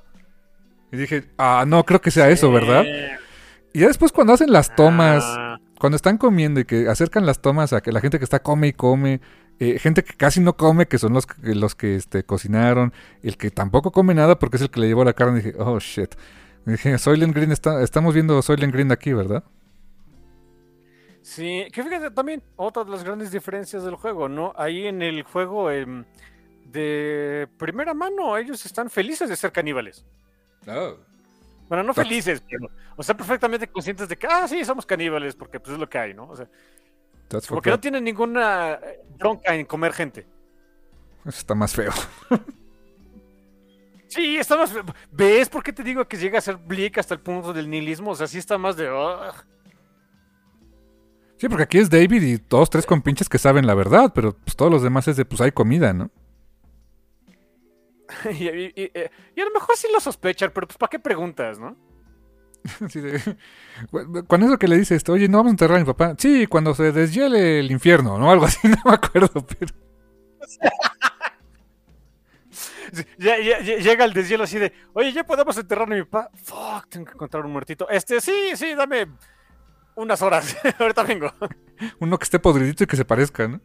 Y 0.92 0.96
dije, 0.96 1.24
ah, 1.38 1.64
no, 1.66 1.84
creo 1.84 2.00
que 2.00 2.10
sea 2.10 2.30
eso, 2.30 2.52
¿verdad? 2.52 2.84
Y 3.72 3.80
ya 3.80 3.88
después 3.88 4.12
cuando 4.12 4.34
hacen 4.34 4.52
las 4.52 4.74
tomas, 4.76 5.24
ah, 5.26 5.58
cuando 5.78 5.96
están 5.96 6.18
comiendo 6.18 6.60
y 6.60 6.64
que 6.66 6.88
acercan 6.88 7.24
las 7.26 7.40
tomas 7.40 7.72
a 7.72 7.80
que 7.80 7.90
la 7.92 8.00
gente 8.00 8.18
que 8.18 8.24
está 8.24 8.40
come 8.40 8.68
y 8.68 8.72
come, 8.74 9.20
eh, 9.58 9.78
gente 9.78 10.04
que 10.04 10.14
casi 10.14 10.40
no 10.40 10.56
come, 10.56 10.86
que 10.86 10.98
son 10.98 11.14
los 11.14 11.26
que, 11.26 11.54
los 11.54 11.74
que 11.74 11.96
este, 11.96 12.24
cocinaron, 12.24 12.92
el 13.22 13.36
que 13.38 13.50
tampoco 13.50 13.90
come 13.90 14.12
nada 14.14 14.38
porque 14.38 14.56
es 14.56 14.62
el 14.62 14.70
que 14.70 14.80
le 14.80 14.88
llevó 14.88 15.04
la 15.04 15.14
carne, 15.14 15.36
dije, 15.40 15.54
oh 15.58 15.78
shit. 15.78 16.14
Dije, 16.64 16.96
Soylent 16.98 17.34
Green, 17.34 17.52
está, 17.52 17.82
estamos 17.82 18.14
viendo 18.14 18.40
Soylent 18.40 18.72
Green 18.72 18.92
aquí, 18.92 19.12
¿verdad? 19.12 19.42
Sí, 21.22 21.66
que 21.72 21.82
fíjate 21.82 22.10
también, 22.10 22.42
otra 22.56 22.84
de 22.84 22.90
las 22.90 23.04
grandes 23.04 23.30
diferencias 23.30 23.84
del 23.84 23.94
juego, 23.94 24.28
¿no? 24.28 24.52
Ahí 24.56 24.86
en 24.86 25.02
el 25.02 25.22
juego 25.22 25.70
em, 25.70 26.04
de 26.66 27.48
primera 27.58 27.94
mano, 27.94 28.36
ellos 28.36 28.64
están 28.66 28.90
felices 28.90 29.28
de 29.28 29.36
ser 29.36 29.52
caníbales. 29.52 30.04
Bueno, 31.68 31.84
no 31.84 31.94
felices, 31.94 32.42
pero, 32.48 32.68
o 32.96 33.02
sea, 33.02 33.16
perfectamente 33.16 33.66
conscientes 33.66 34.08
de 34.08 34.16
que, 34.16 34.26
ah, 34.26 34.46
sí, 34.46 34.64
somos 34.64 34.84
caníbales, 34.84 35.34
porque 35.34 35.58
pues 35.58 35.74
es 35.74 35.80
lo 35.80 35.88
que 35.88 35.98
hay, 35.98 36.14
¿no? 36.14 36.28
O 36.28 36.36
sea, 36.36 36.48
That's 37.28 37.46
como 37.46 37.58
fucked 37.58 37.64
que 37.64 37.70
no 37.70 37.80
tienen 37.80 38.04
ninguna 38.04 38.74
eh, 38.74 39.04
bronca 39.16 39.54
en 39.54 39.64
comer 39.64 39.92
gente. 39.92 40.26
Eso 41.24 41.38
está 41.38 41.54
más 41.54 41.74
feo. 41.74 41.92
Sí, 44.12 44.36
está 44.36 44.58
más... 44.58 44.70
¿Ves 45.10 45.48
por 45.48 45.62
qué 45.62 45.72
te 45.72 45.82
digo 45.82 46.06
que 46.06 46.18
llega 46.18 46.36
a 46.38 46.42
ser 46.42 46.56
bleak 46.58 46.98
hasta 46.98 47.14
el 47.14 47.20
punto 47.20 47.54
del 47.54 47.70
nihilismo? 47.70 48.10
O 48.10 48.14
sea, 48.14 48.26
sí 48.26 48.36
está 48.36 48.58
más 48.58 48.76
de... 48.76 48.86
Sí, 51.38 51.48
porque 51.48 51.64
aquí 51.64 51.78
es 51.78 51.88
David 51.88 52.22
y 52.22 52.36
dos, 52.48 52.68
tres 52.68 52.84
compinches 52.84 53.28
que 53.30 53.38
saben 53.38 53.66
la 53.66 53.74
verdad, 53.74 54.12
pero 54.14 54.36
pues 54.36 54.54
todos 54.54 54.70
los 54.70 54.82
demás 54.82 55.08
es 55.08 55.16
de, 55.16 55.24
pues 55.24 55.40
hay 55.40 55.50
comida, 55.50 55.94
¿no? 55.94 56.10
y, 58.38 58.48
y- 58.48 58.72
y- 58.76 58.90
eh, 58.94 59.10
y 59.34 59.40
a 59.40 59.44
lo 59.46 59.50
mejor 59.52 59.76
sí 59.76 59.88
lo 59.92 59.98
sospechan, 59.98 60.50
pero 60.54 60.66
pues 60.66 60.76
¿para 60.76 60.90
qué 60.90 60.98
preguntas, 60.98 61.58
no? 61.58 61.74
Así 62.84 63.00
de- 63.00 63.18
Cuando 64.28 64.46
es 64.46 64.50
lo 64.52 64.58
que 64.58 64.68
le 64.68 64.76
dice 64.76 64.94
esto, 64.94 65.14
oye, 65.14 65.26
no 65.28 65.38
vamos 65.38 65.50
a 65.50 65.54
enterrar 65.54 65.76
a 65.78 65.80
mi 65.80 65.86
papá. 65.86 66.14
Sí, 66.18 66.46
cuando 66.46 66.74
se 66.74 66.92
deshiele 66.92 67.60
el 67.60 67.70
infierno, 67.70 68.18
¿no? 68.18 68.30
Algo 68.30 68.44
así, 68.44 68.68
no 68.68 68.76
me 68.84 68.92
acuerdo, 68.92 69.46
pero... 69.58 69.72
Ya- 73.18 73.38
ya- 73.40 73.58
llega 73.60 74.04
el 74.04 74.12
deshielo 74.12 74.44
así 74.44 74.58
de, 74.58 74.72
oye, 74.92 75.12
ya 75.12 75.24
podemos 75.24 75.56
enterrar 75.56 75.90
a 75.90 75.94
mi 75.94 76.02
papá. 76.04 76.30
Fuck, 76.34 76.88
tengo 76.88 77.06
que 77.06 77.12
encontrar 77.12 77.44
un 77.46 77.52
muertito. 77.52 77.88
Este, 77.88 78.20
sí, 78.20 78.52
sí, 78.54 78.74
dame 78.74 79.06
unas 79.94 80.20
horas. 80.22 80.56
Ahorita 80.78 81.02
vengo. 81.02 81.32
Uno 82.00 82.18
que 82.18 82.24
esté 82.24 82.38
podridito 82.38 82.84
y 82.84 82.86
que 82.86 82.96
se 82.96 83.04
parezca, 83.04 83.48
¿no? 83.48 83.60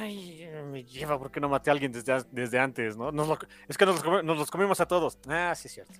Ay, 0.00 0.48
me 0.72 0.82
lleva, 0.84 1.18
¿por 1.18 1.30
qué 1.30 1.38
no 1.40 1.48
maté 1.48 1.70
a 1.70 1.72
alguien 1.74 1.92
desde, 1.92 2.58
antes, 2.58 2.96
no? 2.96 3.12
Nos 3.12 3.28
lo- 3.28 3.38
es 3.68 3.78
que 3.78 3.86
nos 3.86 3.96
los, 3.96 4.04
comi- 4.04 4.24
nos 4.24 4.36
los 4.36 4.50
comimos 4.50 4.80
a 4.80 4.86
todos. 4.86 5.18
Ah, 5.28 5.54
sí, 5.54 5.68
es 5.68 5.74
cierto. 5.74 5.94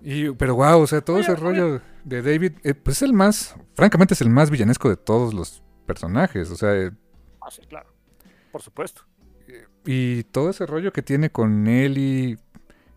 Y, 0.00 0.30
pero 0.30 0.54
wow, 0.54 0.80
o 0.80 0.86
sea, 0.86 1.00
todo 1.00 1.18
ese 1.18 1.34
rollo 1.34 1.80
de 2.04 2.22
David, 2.22 2.52
eh, 2.62 2.72
pues 2.74 2.98
es 2.98 3.02
el 3.02 3.12
más, 3.12 3.56
francamente 3.74 4.14
es 4.14 4.20
el 4.20 4.30
más 4.30 4.48
villanesco 4.50 4.88
de 4.88 4.96
todos 4.96 5.34
los 5.34 5.62
personajes, 5.86 6.50
o 6.50 6.56
sea, 6.56 6.72
eh, 6.74 6.92
Ah, 7.40 7.50
sí, 7.50 7.62
claro. 7.68 7.92
Por 8.58 8.64
supuesto. 8.64 9.02
y 9.86 10.24
todo 10.24 10.50
ese 10.50 10.66
rollo 10.66 10.92
que 10.92 11.02
tiene 11.02 11.30
con 11.30 11.68
Ellie, 11.68 12.38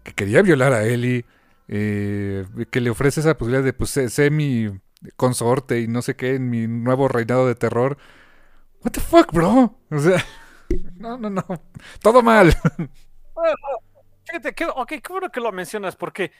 que 0.03 0.13
quería 0.13 0.41
violar 0.41 0.73
a 0.73 0.83
Ellie, 0.85 1.25
eh, 1.67 2.45
que 2.71 2.81
le 2.81 2.89
ofrece 2.89 3.21
esa 3.21 3.37
posibilidad 3.37 3.63
de, 3.63 3.73
pues, 3.73 3.91
sé, 3.91 4.29
mi 4.31 4.69
consorte 5.15 5.81
y 5.81 5.87
no 5.87 6.01
sé 6.01 6.15
qué 6.15 6.35
en 6.35 6.49
mi 6.49 6.67
nuevo 6.67 7.07
reinado 7.07 7.47
de 7.47 7.55
terror. 7.55 7.97
What 8.83 8.91
the 8.93 9.01
fuck, 9.01 9.31
bro? 9.33 9.77
O 9.91 9.99
sea, 9.99 10.23
no, 10.97 11.17
no, 11.17 11.29
no, 11.29 11.45
todo 12.01 12.23
mal. 12.23 12.53
Fíjate, 14.25 14.53
que, 14.53 14.65
ok, 14.65 14.87
qué 14.89 15.01
bueno 15.09 15.29
que 15.31 15.39
lo 15.39 15.51
mencionas, 15.51 15.95
porque 15.95 16.31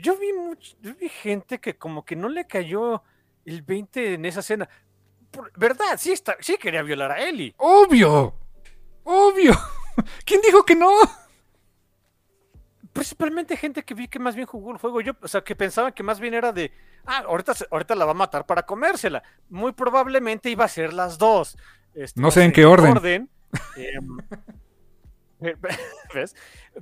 yo 0.00 0.16
vi, 0.16 0.28
much- 0.32 0.76
yo 0.80 0.94
vi 0.94 1.08
gente 1.08 1.58
que 1.60 1.76
como 1.76 2.04
que 2.04 2.16
no 2.16 2.28
le 2.28 2.46
cayó 2.46 3.02
el 3.44 3.62
20 3.62 4.14
en 4.14 4.24
esa 4.24 4.40
escena. 4.40 4.68
Por- 5.30 5.52
¿Verdad? 5.58 5.96
Sí, 5.98 6.12
está, 6.12 6.36
sí 6.40 6.56
quería 6.58 6.82
violar 6.82 7.12
a 7.12 7.22
Ellie. 7.28 7.54
Obvio, 7.58 8.34
obvio. 9.06 9.54
¿Quién 10.26 10.40
dijo 10.42 10.64
que 10.64 10.74
no? 10.76 10.90
Principalmente 12.92 13.56
gente 13.56 13.82
que 13.84 13.94
vi 13.94 14.08
que 14.08 14.18
más 14.18 14.34
bien 14.34 14.46
jugó 14.46 14.72
el 14.72 14.78
juego. 14.78 15.00
Yo, 15.02 15.12
o 15.20 15.28
sea, 15.28 15.42
que 15.42 15.54
pensaban 15.54 15.92
que 15.92 16.02
más 16.02 16.18
bien 16.18 16.32
era 16.32 16.50
de, 16.52 16.72
ah, 17.04 17.24
ahorita, 17.26 17.52
ahorita 17.70 17.94
la 17.94 18.06
va 18.06 18.12
a 18.12 18.14
matar 18.14 18.46
para 18.46 18.64
comérsela. 18.64 19.22
Muy 19.50 19.72
probablemente 19.72 20.48
iba 20.48 20.64
a 20.64 20.68
ser 20.68 20.94
las 20.94 21.18
dos. 21.18 21.58
Este, 21.94 22.20
No 22.20 22.30
sé 22.30 22.44
en 22.44 22.52
qué 22.52 22.64
orden. 22.64 23.28
Em, 23.76 24.16
pe- 25.40 25.56
pe- 25.60 25.76
¿Ves? 26.14 26.34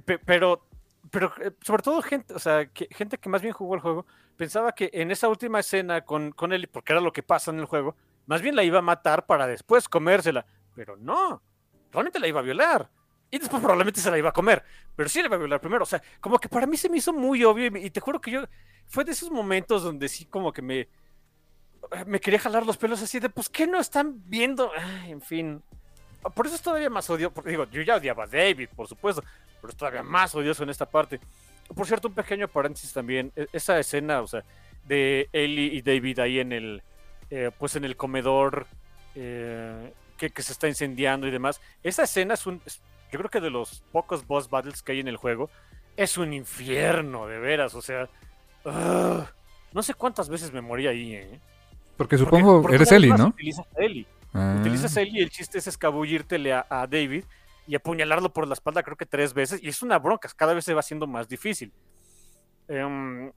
Pe- 0.05 0.19
Pero, 0.21 0.65
pero 1.11 1.33
eh, 1.43 1.51
sobre 1.63 1.83
todo 1.83 2.01
gente, 2.01 2.33
o 2.33 2.39
sea, 2.39 2.67
que, 2.67 2.87
gente 2.93 3.19
que 3.19 3.29
más 3.29 3.43
bien 3.43 3.53
jugó 3.55 3.75
el 3.75 3.81
juego, 3.81 4.07
pensaba 4.37 4.73
que 4.73 4.91
en 4.93 5.11
esa 5.11 5.29
última 5.29 5.59
escena 5.61 6.03
con, 6.03 6.31
con 6.31 6.53
él, 6.53 6.69
porque 6.69 6.93
era 6.93 7.01
lo 7.01 7.13
que 7.13 7.25
pasa 7.25 7.51
en 7.51 7.59
el 7.59 7.67
juego, 7.67 7.97
más 8.27 8.41
bien 8.41 8.55
la 8.55 8.63
iba 8.63 8.79
a 8.79 8.83
matar 8.83 9.27
para 9.27 9.49
después 9.49 9.89
comérsela. 9.89 10.47
Pero 10.77 10.97
no, 10.97 11.43
realmente 11.95 12.19
la 12.19 12.29
iba 12.29 12.41
a 12.41 12.43
violar. 12.43 12.91
Y 13.31 13.39
después 13.39 13.61
probablemente 13.61 14.01
se 14.01 14.11
la 14.11 14.19
iba 14.19 14.29
a 14.29 14.33
comer. 14.33 14.63
Pero 14.95 15.09
sí 15.09 15.21
la 15.21 15.27
iba 15.27 15.37
a 15.37 15.39
violar 15.39 15.61
primero. 15.61 15.83
O 15.83 15.87
sea, 15.87 16.03
como 16.21 16.39
que 16.39 16.49
para 16.49 16.67
mí 16.67 16.77
se 16.77 16.89
me 16.89 16.99
hizo 16.99 17.13
muy 17.13 17.43
obvio. 17.45 17.67
Y, 17.79 17.91
te 17.91 18.01
juro 18.01 18.21
que 18.21 18.31
yo. 18.31 18.45
Fue 18.87 19.05
de 19.05 19.13
esos 19.13 19.31
momentos 19.31 19.83
donde 19.83 20.09
sí, 20.09 20.27
como 20.27 20.53
que 20.53 20.63
me. 20.63 20.89
Me 22.07 22.21
quería 22.21 22.39
jalar 22.39 22.65
los 22.65 22.77
pelos 22.77 23.03
así 23.03 23.19
de, 23.21 23.29
pues, 23.29 23.49
¿qué 23.49 23.67
no 23.67 23.81
están 23.81 24.23
viendo? 24.29 24.71
En 25.07 25.21
fin. 25.21 25.63
Por 26.35 26.47
eso 26.47 26.55
es 26.55 26.63
todavía 26.63 26.91
más 26.91 27.09
odio. 27.11 27.33
porque, 27.33 27.51
digo, 27.51 27.65
yo 27.71 27.83
ya 27.83 27.97
odiaba 27.97 28.25
a 28.25 28.27
David, 28.27 28.69
por 28.77 28.87
supuesto. 28.87 29.23
Pero 29.61 29.71
es 29.71 29.77
todavía 29.77 30.03
más 30.03 30.35
odioso 30.35 30.63
en 30.63 30.71
esta 30.71 30.87
parte. 30.87 31.19
Por 31.75 31.87
cierto, 31.87 32.09
un 32.09 32.15
pequeño 32.15 32.47
paréntesis 32.47 32.93
también. 32.93 33.33
e- 33.35 33.49
Esa 33.53 33.79
escena, 33.81 34.21
o 34.21 34.27
sea, 34.29 34.45
de 34.87 35.29
Ellie 35.33 35.75
y 35.75 35.83
David 35.83 36.19
ahí 36.21 36.39
en 36.39 36.53
el. 36.53 36.83
eh, 37.31 37.51
pues 37.59 37.75
en 37.77 37.85
el 37.85 37.97
comedor. 37.97 38.67
eh, 39.17 39.93
que, 40.17 40.31
que 40.31 40.43
se 40.43 40.53
está 40.53 40.69
incendiando 40.69 41.27
y 41.27 41.31
demás. 41.31 41.61
Esa 41.83 42.05
escena 42.05 42.35
es 42.35 42.47
un. 42.47 42.61
es- 42.67 42.81
yo 43.13 43.19
creo 43.19 43.31
que 43.31 43.41
de 43.41 43.51
los 43.51 43.83
pocos 43.93 44.27
boss 44.27 44.51
battles 44.51 44.83
que 44.83 44.93
hay 44.93 45.01
en 45.01 45.09
el 45.09 45.17
juego, 45.17 45.49
es 45.97 46.19
un 46.19 46.33
infierno, 46.33 47.27
de 47.29 47.39
veras. 47.39 47.75
O 47.75 47.83
sea, 47.83 48.09
no 49.73 49.83
sé 49.83 49.95
cuántas 49.95 50.29
veces 50.29 50.53
me 50.53 50.61
morí 50.61 50.87
ahí, 50.87 51.15
¿eh? 51.15 51.41
Porque 51.97 52.19
supongo 52.19 52.61
porque 52.63 52.77
eres 52.77 52.91
Ellie, 52.91 53.15
¿no? 53.17 53.29
Utilizas 53.29 53.67
a 53.77 53.83
Ellie. 53.83 54.07
Ah. 54.33 54.57
Utilizas 54.61 54.97
a 54.97 55.01
Ellie 55.03 55.21
y 55.21 55.23
el 55.23 55.31
chiste 55.31 55.59
es 55.59 55.67
escabullírtele 55.69 56.53
a, 56.53 56.67
a 56.69 56.87
David 56.89 57.25
y 57.69 57.77
apuñalarlo 57.77 58.33
por 58.33 58.49
la 58.49 58.55
espalda, 58.55 58.83
creo 58.83 58.97
que 58.97 59.07
tres 59.07 59.33
veces. 59.33 59.63
Y 59.63 59.69
es 59.69 59.81
una 59.83 59.99
bronca, 59.99 60.29
cada 60.37 60.55
vez 60.55 60.65
se 60.65 60.75
va 60.75 60.81
haciendo 60.81 61.07
más 61.07 61.29
difícil. 61.29 61.73
Em, 62.67 63.31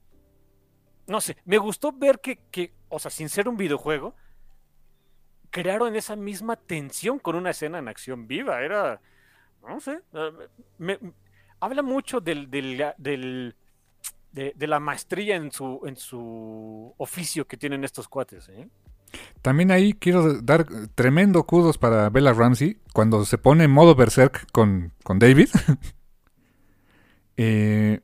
no 1.06 1.20
sé, 1.20 1.36
me 1.44 1.58
gustó 1.58 1.92
ver 1.92 2.18
que, 2.20 2.40
que, 2.50 2.72
o 2.88 2.98
sea, 2.98 3.10
sin 3.12 3.28
ser 3.28 3.48
un 3.48 3.56
videojuego, 3.56 4.14
crearon 5.50 5.96
esa 5.96 6.16
misma 6.16 6.56
tensión 6.56 7.18
con 7.18 7.36
una 7.36 7.50
escena 7.50 7.78
en 7.78 7.88
acción 7.88 8.26
viva. 8.26 8.62
Era, 8.62 9.00
no 9.66 9.80
sé, 9.80 10.00
eh, 10.12 10.30
me- 10.78 10.98
habla 11.60 11.82
mucho 11.82 12.20
del, 12.20 12.50
del, 12.50 13.54
de, 14.32 14.66
la 14.66 14.80
maestría 14.80 15.36
en 15.36 15.50
su, 15.50 15.80
en 15.84 15.96
su 15.96 16.94
oficio 16.98 17.46
que 17.46 17.56
tienen 17.56 17.84
estos 17.84 18.08
cuates. 18.08 18.48
¿eh? 18.48 18.68
También 19.42 19.70
ahí 19.70 19.92
quiero 19.94 20.40
dar 20.42 20.66
tremendo 20.94 21.44
kudos 21.44 21.78
para 21.78 22.10
Bella 22.10 22.32
Ramsey 22.32 22.78
cuando 22.92 23.24
se 23.24 23.38
pone 23.38 23.64
en 23.64 23.70
modo 23.70 23.94
berserk 23.94 24.50
con, 24.52 24.92
con 25.02 25.18
David. 25.18 25.48
eh, 27.36 28.00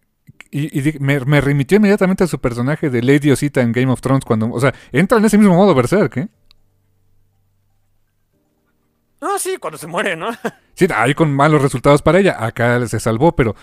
y, 0.51 0.99
me, 1.01 1.41
remitió 1.41 1.77
inmediatamente 1.77 2.25
a 2.25 2.29
su 2.29 2.41
personaje 2.41 2.89
de 2.89 3.03
Lady 3.03 3.33
Osita 3.33 3.61
en 3.61 3.73
Game 3.73 3.91
of 3.91 4.01
Thrones 4.01 4.25
cuando, 4.25 4.51
o 4.51 4.61
sea, 4.61 4.73
entra 4.93 5.19
en 5.19 5.25
ese 5.25 5.37
mismo 5.37 5.55
modo 5.55 5.75
berserk, 5.75 6.17
¿eh? 6.17 6.29
Ah, 9.25 9.39
sí, 9.39 9.57
cuando 9.57 9.79
se 9.79 9.87
muere, 9.87 10.17
¿no? 10.17 10.29
Sí, 10.75 10.89
ahí 10.93 11.15
con 11.15 11.33
malos 11.33 11.63
resultados 11.63 12.03
para 12.03 12.19
ella. 12.19 12.45
Acá 12.45 12.85
se 12.89 12.99
salvó, 12.99 13.31
pero 13.37 13.55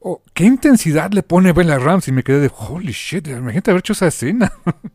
oh, 0.00 0.20
¿qué 0.34 0.42
intensidad 0.42 1.12
le 1.12 1.22
pone 1.22 1.52
Bella 1.52 1.78
Ramsey? 1.78 2.12
Me 2.12 2.24
quedé 2.24 2.40
de, 2.40 2.50
holy 2.52 2.90
shit, 2.90 3.28
imagínate 3.28 3.70
haber 3.70 3.78
hecho 3.78 3.92
esa 3.92 4.08
escena. 4.08 4.52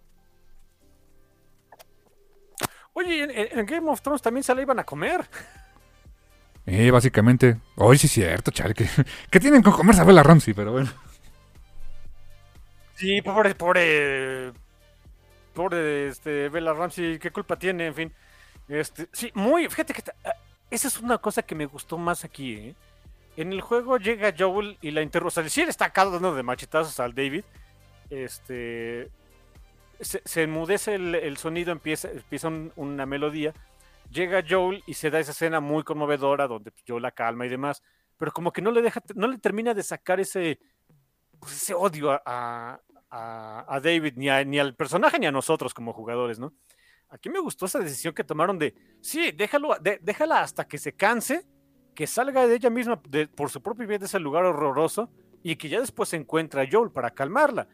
Oye, 2.93 3.49
en, 3.57 3.65
Game 3.65 3.89
of 3.89 4.01
Thrones 4.01 4.21
también 4.21 4.43
se 4.43 4.53
la 4.53 4.61
iban 4.61 4.79
a 4.79 4.83
comer. 4.83 5.25
Eh, 6.69 6.91
básicamente. 6.91 7.55
Hoy 7.77 7.97
sí 7.97 8.07
es 8.07 8.11
cierto, 8.11 8.51
chale. 8.51 8.73
Que, 8.73 9.39
tienen 9.39 9.63
con 9.63 9.71
comerse 9.71 10.01
a 10.01 10.03
Bella 10.03 10.21
Ramsey, 10.21 10.53
pero 10.53 10.73
bueno. 10.73 10.89
Sí, 12.95 13.21
pobre, 13.21 13.55
pobre. 13.55 14.51
Pobre 15.53 16.09
este, 16.09 16.49
Bella 16.49 16.73
Ramsey, 16.73 17.19
¿qué 17.19 17.31
culpa 17.31 17.57
tiene? 17.57 17.87
En 17.87 17.93
fin. 17.93 18.13
Este, 18.67 19.07
sí, 19.13 19.31
muy. 19.33 19.67
Fíjate 19.69 19.93
que. 19.93 20.03
Ah, 20.23 20.33
esa 20.69 20.87
es 20.87 20.99
una 20.99 21.17
cosa 21.17 21.41
que 21.43 21.55
me 21.55 21.65
gustó 21.65 21.97
más 21.97 22.25
aquí, 22.25 22.53
¿eh? 22.53 22.75
En 23.37 23.53
el 23.53 23.61
juego 23.61 23.97
llega 23.97 24.33
Joel 24.37 24.77
y 24.81 24.91
la 24.91 25.01
interrumpe. 25.01 25.39
O 25.39 25.43
le 25.43 25.47
está 25.47 25.85
acá 25.85 26.05
dando 26.05 26.33
de 26.33 26.43
machetazos 26.43 26.99
al 26.99 27.13
David. 27.13 27.43
Este 28.09 29.11
se, 29.99 30.21
se 30.25 30.43
enmudece 30.43 30.95
el, 30.95 31.37
sonido, 31.37 31.71
empieza, 31.71 32.09
empieza 32.09 32.49
una 32.75 33.05
melodía, 33.05 33.53
llega 34.11 34.43
Joel 34.47 34.83
y 34.85 34.93
se 34.93 35.09
da 35.09 35.19
esa 35.19 35.31
escena 35.31 35.59
muy 35.59 35.83
conmovedora 35.83 36.47
donde 36.47 36.71
pues, 36.71 36.83
Joel 36.87 37.03
la 37.03 37.11
calma 37.11 37.45
y 37.45 37.49
demás, 37.49 37.83
pero 38.17 38.31
como 38.31 38.51
que 38.51 38.61
no 38.61 38.71
le 38.71 38.81
deja, 38.81 39.01
no 39.15 39.27
le 39.27 39.37
termina 39.37 39.73
de 39.73 39.83
sacar 39.83 40.19
ese, 40.19 40.59
pues, 41.39 41.53
ese 41.53 41.73
odio 41.73 42.11
a, 42.25 42.79
a, 43.09 43.79
David, 43.81 44.13
ni, 44.15 44.27
ni 44.45 44.59
al 44.59 44.75
personaje 44.75 45.19
ni 45.19 45.25
a 45.25 45.31
nosotros 45.31 45.73
como 45.73 45.93
jugadores, 45.93 46.39
¿no? 46.39 46.53
Aquí 47.09 47.29
me 47.29 47.39
gustó 47.39 47.65
esa 47.65 47.79
decisión 47.79 48.13
que 48.13 48.23
tomaron 48.23 48.59
de, 48.59 48.75
sí, 49.01 49.31
déjalo, 49.31 49.75
déjala 50.01 50.41
hasta 50.41 50.67
que 50.67 50.77
se 50.77 50.93
canse, 50.93 51.45
que 51.95 52.05
salga 52.05 52.45
de 52.45 52.55
ella 52.55 52.69
misma 52.69 53.01
por 53.35 53.49
su 53.49 53.61
propio 53.61 53.87
bien 53.87 53.99
de 53.99 54.05
ese 54.07 54.19
lugar 54.19 54.45
horroroso 54.45 55.09
y 55.41 55.55
que 55.55 55.69
ya 55.69 55.79
después 55.79 56.09
se 56.09 56.17
encuentra 56.17 56.63
a 56.63 56.67
Joel 56.69 56.91
para 56.91 57.11
calmarla. 57.11 57.67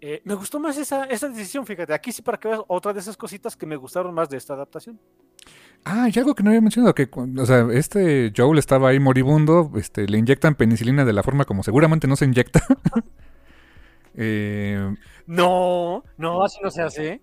Eh, 0.00 0.22
me 0.24 0.34
gustó 0.34 0.58
más 0.58 0.78
esa, 0.78 1.04
esa, 1.04 1.28
decisión, 1.28 1.66
fíjate. 1.66 1.92
Aquí 1.92 2.10
sí 2.10 2.22
para 2.22 2.38
que 2.38 2.48
veas 2.48 2.62
otra 2.68 2.94
de 2.94 3.00
esas 3.00 3.18
cositas 3.18 3.54
que 3.54 3.66
me 3.66 3.76
gustaron 3.76 4.14
más 4.14 4.30
de 4.30 4.38
esta 4.38 4.54
adaptación. 4.54 4.98
Ah, 5.84 6.08
y 6.12 6.18
algo 6.18 6.34
que 6.34 6.42
no 6.42 6.50
había 6.50 6.62
mencionado, 6.62 6.94
que, 6.94 7.08
o 7.12 7.46
sea, 7.46 7.68
este 7.72 8.32
Joel 8.34 8.58
estaba 8.58 8.88
ahí 8.88 8.98
moribundo, 8.98 9.72
este, 9.76 10.06
le 10.06 10.18
inyectan 10.18 10.54
penicilina 10.54 11.04
de 11.04 11.12
la 11.12 11.22
forma 11.22 11.44
como 11.44 11.62
seguramente 11.62 12.06
no 12.06 12.16
se 12.16 12.24
inyecta. 12.24 12.62
Eh, 14.22 14.96
no, 15.28 16.02
no, 16.18 16.44
así 16.44 16.58
no 16.62 16.70
se 16.72 16.82
hace. 16.82 17.22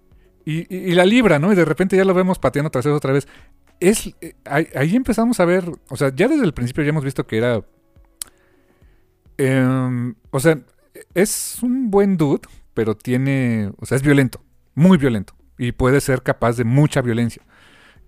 Y, 0.50 0.94
la 0.94 1.04
libra, 1.04 1.40
¿no? 1.40 1.52
Y 1.52 1.58
de 1.58 1.66
repente 1.66 1.98
ya 1.98 2.06
lo 2.06 2.14
vemos 2.14 2.40
pateando 2.40 2.70
tras 2.70 2.86
otra 2.86 3.12
vez. 3.12 3.28
Es, 3.82 4.16
eh, 4.22 4.34
ahí, 4.46 4.96
empezamos 4.96 5.42
a 5.42 5.46
ver, 5.46 5.70
o 5.90 5.98
sea, 5.98 6.16
ya 6.16 6.30
desde 6.30 6.46
el 6.46 6.54
principio 6.54 6.86
ya 6.86 6.92
hemos 6.92 7.04
visto 7.04 7.28
que 7.28 7.38
era... 7.38 7.66
Em, 9.38 10.16
o 10.32 10.40
sea, 10.40 10.58
es 11.14 11.62
un 11.62 11.92
buen 11.92 12.16
dude, 12.16 12.48
pero 12.74 12.96
tiene, 12.96 13.74
o 13.78 13.86
sea, 13.86 13.98
es 13.98 14.04
violento, 14.04 14.42
muy 14.74 14.98
violento, 14.98 15.34
y 15.58 15.74
puede 15.74 16.00
ser 16.00 16.24
capaz 16.24 16.56
de 16.56 16.64
mucha 16.64 17.02
violencia. 17.02 17.44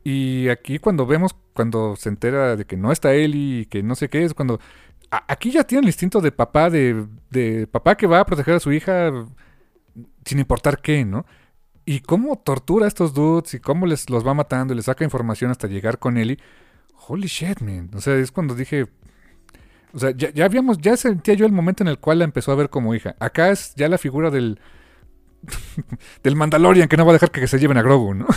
Y 0.05 0.47
aquí 0.47 0.79
cuando 0.79 1.05
vemos, 1.05 1.35
cuando 1.53 1.97
se 1.97 2.07
entera 2.07 2.55
de 2.55 2.63
que 2.63 2.77
no 2.77 2.93
está 2.93 3.13
él 3.15 3.33
y 3.35 3.65
que 3.65 3.83
no 3.83 3.95
sé 3.95 4.07
qué 4.07 4.23
es, 4.23 4.33
cuando... 4.33 4.61
aquí 5.11 5.51
ya 5.51 5.65
tiene 5.65 5.81
el 5.81 5.89
instinto 5.89 6.21
de 6.21 6.31
papá, 6.31 6.69
de, 6.69 7.05
de 7.31 7.67
papá 7.67 7.97
que 7.97 8.07
va 8.07 8.21
a 8.21 8.25
proteger 8.25 8.55
a 8.55 8.59
su 8.61 8.71
hija 8.71 9.11
sin 10.23 10.39
importar 10.39 10.81
qué, 10.81 11.03
¿no? 11.03 11.25
Y 11.91 12.01
cómo 12.01 12.37
tortura 12.37 12.85
a 12.85 12.87
estos 12.87 13.15
dudes 13.15 13.55
y 13.55 13.59
cómo 13.59 13.87
les 13.87 14.11
los 14.11 14.23
va 14.25 14.35
matando 14.35 14.73
y 14.73 14.75
les 14.75 14.85
saca 14.85 15.03
información 15.03 15.49
hasta 15.49 15.67
llegar 15.67 15.97
con 15.97 16.19
y... 16.19 16.37
Holy 17.07 17.25
shit, 17.25 17.61
man. 17.61 17.89
O 17.95 17.99
sea, 17.99 18.13
es 18.13 18.31
cuando 18.31 18.53
dije, 18.53 18.85
o 19.91 19.97
sea, 19.97 20.11
ya, 20.11 20.45
habíamos, 20.45 20.77
ya 20.77 20.95
sentía 20.95 21.33
yo 21.33 21.47
el 21.47 21.51
momento 21.51 21.81
en 21.81 21.87
el 21.87 21.97
cual 21.97 22.19
la 22.19 22.25
empezó 22.25 22.51
a 22.51 22.55
ver 22.55 22.69
como 22.69 22.93
hija. 22.93 23.15
Acá 23.17 23.49
es 23.49 23.73
ya 23.73 23.89
la 23.89 23.97
figura 23.97 24.29
del. 24.29 24.59
del 26.23 26.35
Mandalorian 26.35 26.87
que 26.87 26.95
no 26.95 27.05
va 27.05 27.11
a 27.11 27.13
dejar 27.13 27.31
que 27.31 27.47
se 27.47 27.57
lleven 27.57 27.77
a 27.77 27.81
Grogu, 27.81 28.13
¿no? 28.13 28.27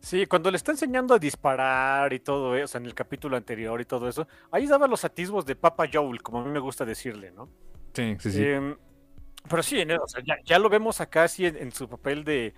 Sí, 0.00 0.26
cuando 0.26 0.50
le 0.50 0.56
está 0.56 0.72
enseñando 0.72 1.14
a 1.14 1.20
disparar 1.20 2.12
y 2.12 2.18
todo 2.18 2.56
eso, 2.56 2.78
en 2.78 2.86
el 2.86 2.94
capítulo 2.96 3.36
anterior 3.36 3.80
y 3.80 3.84
todo 3.84 4.08
eso, 4.08 4.26
ahí 4.50 4.66
daba 4.66 4.88
los 4.88 5.04
atisbos 5.04 5.46
de 5.46 5.54
Papa 5.54 5.84
Joel, 5.92 6.20
como 6.20 6.40
a 6.40 6.44
mí 6.44 6.50
me 6.50 6.58
gusta 6.58 6.84
decirle, 6.84 7.30
¿no? 7.30 7.48
Sí, 7.94 8.16
sí, 8.18 8.32
sí. 8.32 8.44
Em, 8.44 8.74
pero 9.48 9.62
sí, 9.62 9.84
ya, 10.44 10.58
lo 10.58 10.68
vemos 10.68 11.00
acá 11.00 11.28
sí 11.28 11.46
en, 11.46 11.72
su 11.72 11.88
papel 11.88 12.24
de. 12.24 12.54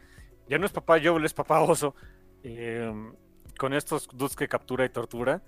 Ya 0.49 0.59
no 0.59 0.67
es 0.67 0.73
Papá 0.73 0.99
Joel, 1.03 1.25
es 1.25 1.35
Papá 1.35 1.61
Oso. 1.61 1.95
Em, 2.43 3.15
con 3.57 3.73
estos 3.75 4.09
dudes 4.13 4.37
que 4.37 4.49
captura 4.49 4.85
y 4.85 4.89
tortura. 4.89 5.43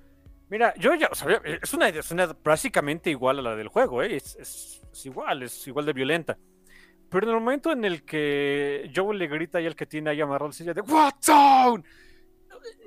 Mira, 0.50 0.74
yo 0.76 0.94
ya 0.94 1.08
sabía, 1.12 1.40
es 1.44 1.72
una 1.74 1.88
escena 1.88 2.36
básicamente 2.44 3.10
igual 3.10 3.38
a 3.38 3.42
la 3.42 3.56
del 3.56 3.68
juego, 3.68 4.02
¿eh? 4.02 4.16
es, 4.16 4.82
igual, 5.04 5.42
es 5.42 5.66
igual 5.66 5.86
de 5.86 5.92
violenta. 5.92 6.38
Pero 7.08 7.26
en 7.26 7.34
el 7.34 7.40
momento 7.40 7.72
en 7.72 7.84
el 7.84 8.04
que 8.04 8.90
Joel 8.94 9.18
le 9.18 9.26
grita 9.26 9.60
y 9.60 9.66
el 9.66 9.74
que 9.74 9.86
tiene 9.86 10.10
ahí 10.10 10.20
amarrado 10.20 10.48
el 10.48 10.52
silla 10.52 10.74
de 10.74 10.82
What 10.82 11.14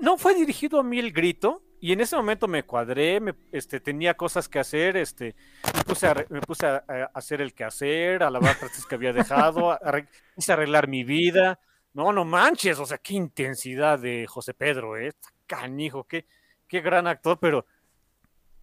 No 0.01 0.17
fue 0.17 0.35
dirigido 0.35 0.79
a 0.79 0.83
mí 0.83 0.99
el 0.99 1.11
grito, 1.11 1.63
y 1.79 1.91
en 1.91 2.01
ese 2.01 2.15
momento 2.15 2.47
me 2.47 2.63
cuadré, 2.63 3.19
me, 3.19 3.35
este, 3.51 3.79
tenía 3.79 4.15
cosas 4.15 4.49
que 4.49 4.59
hacer, 4.59 4.97
este, 4.97 5.35
me 5.75 5.83
puse 5.83 6.07
a, 6.07 6.25
me 6.29 6.41
puse 6.41 6.65
a, 6.65 6.83
hacer 7.13 7.41
el 7.41 7.53
quehacer, 7.53 8.23
a 8.23 8.31
lavar 8.31 8.57
trastes 8.57 8.85
que 8.85 8.95
había 8.95 9.13
dejado, 9.13 9.71
a, 9.71 9.75
a 9.75 10.53
arreglar 10.53 10.87
mi 10.87 11.03
vida. 11.03 11.59
No, 11.93 12.11
no 12.11 12.25
manches, 12.25 12.79
o 12.79 12.85
sea, 12.85 12.97
qué 12.97 13.13
intensidad 13.13 13.99
de 13.99 14.25
José 14.27 14.53
Pedro, 14.53 14.97
¿eh? 14.97 15.13
Canijo, 15.45 16.03
qué, 16.03 16.25
qué 16.67 16.81
gran 16.81 17.07
actor, 17.07 17.37
pero 17.39 17.65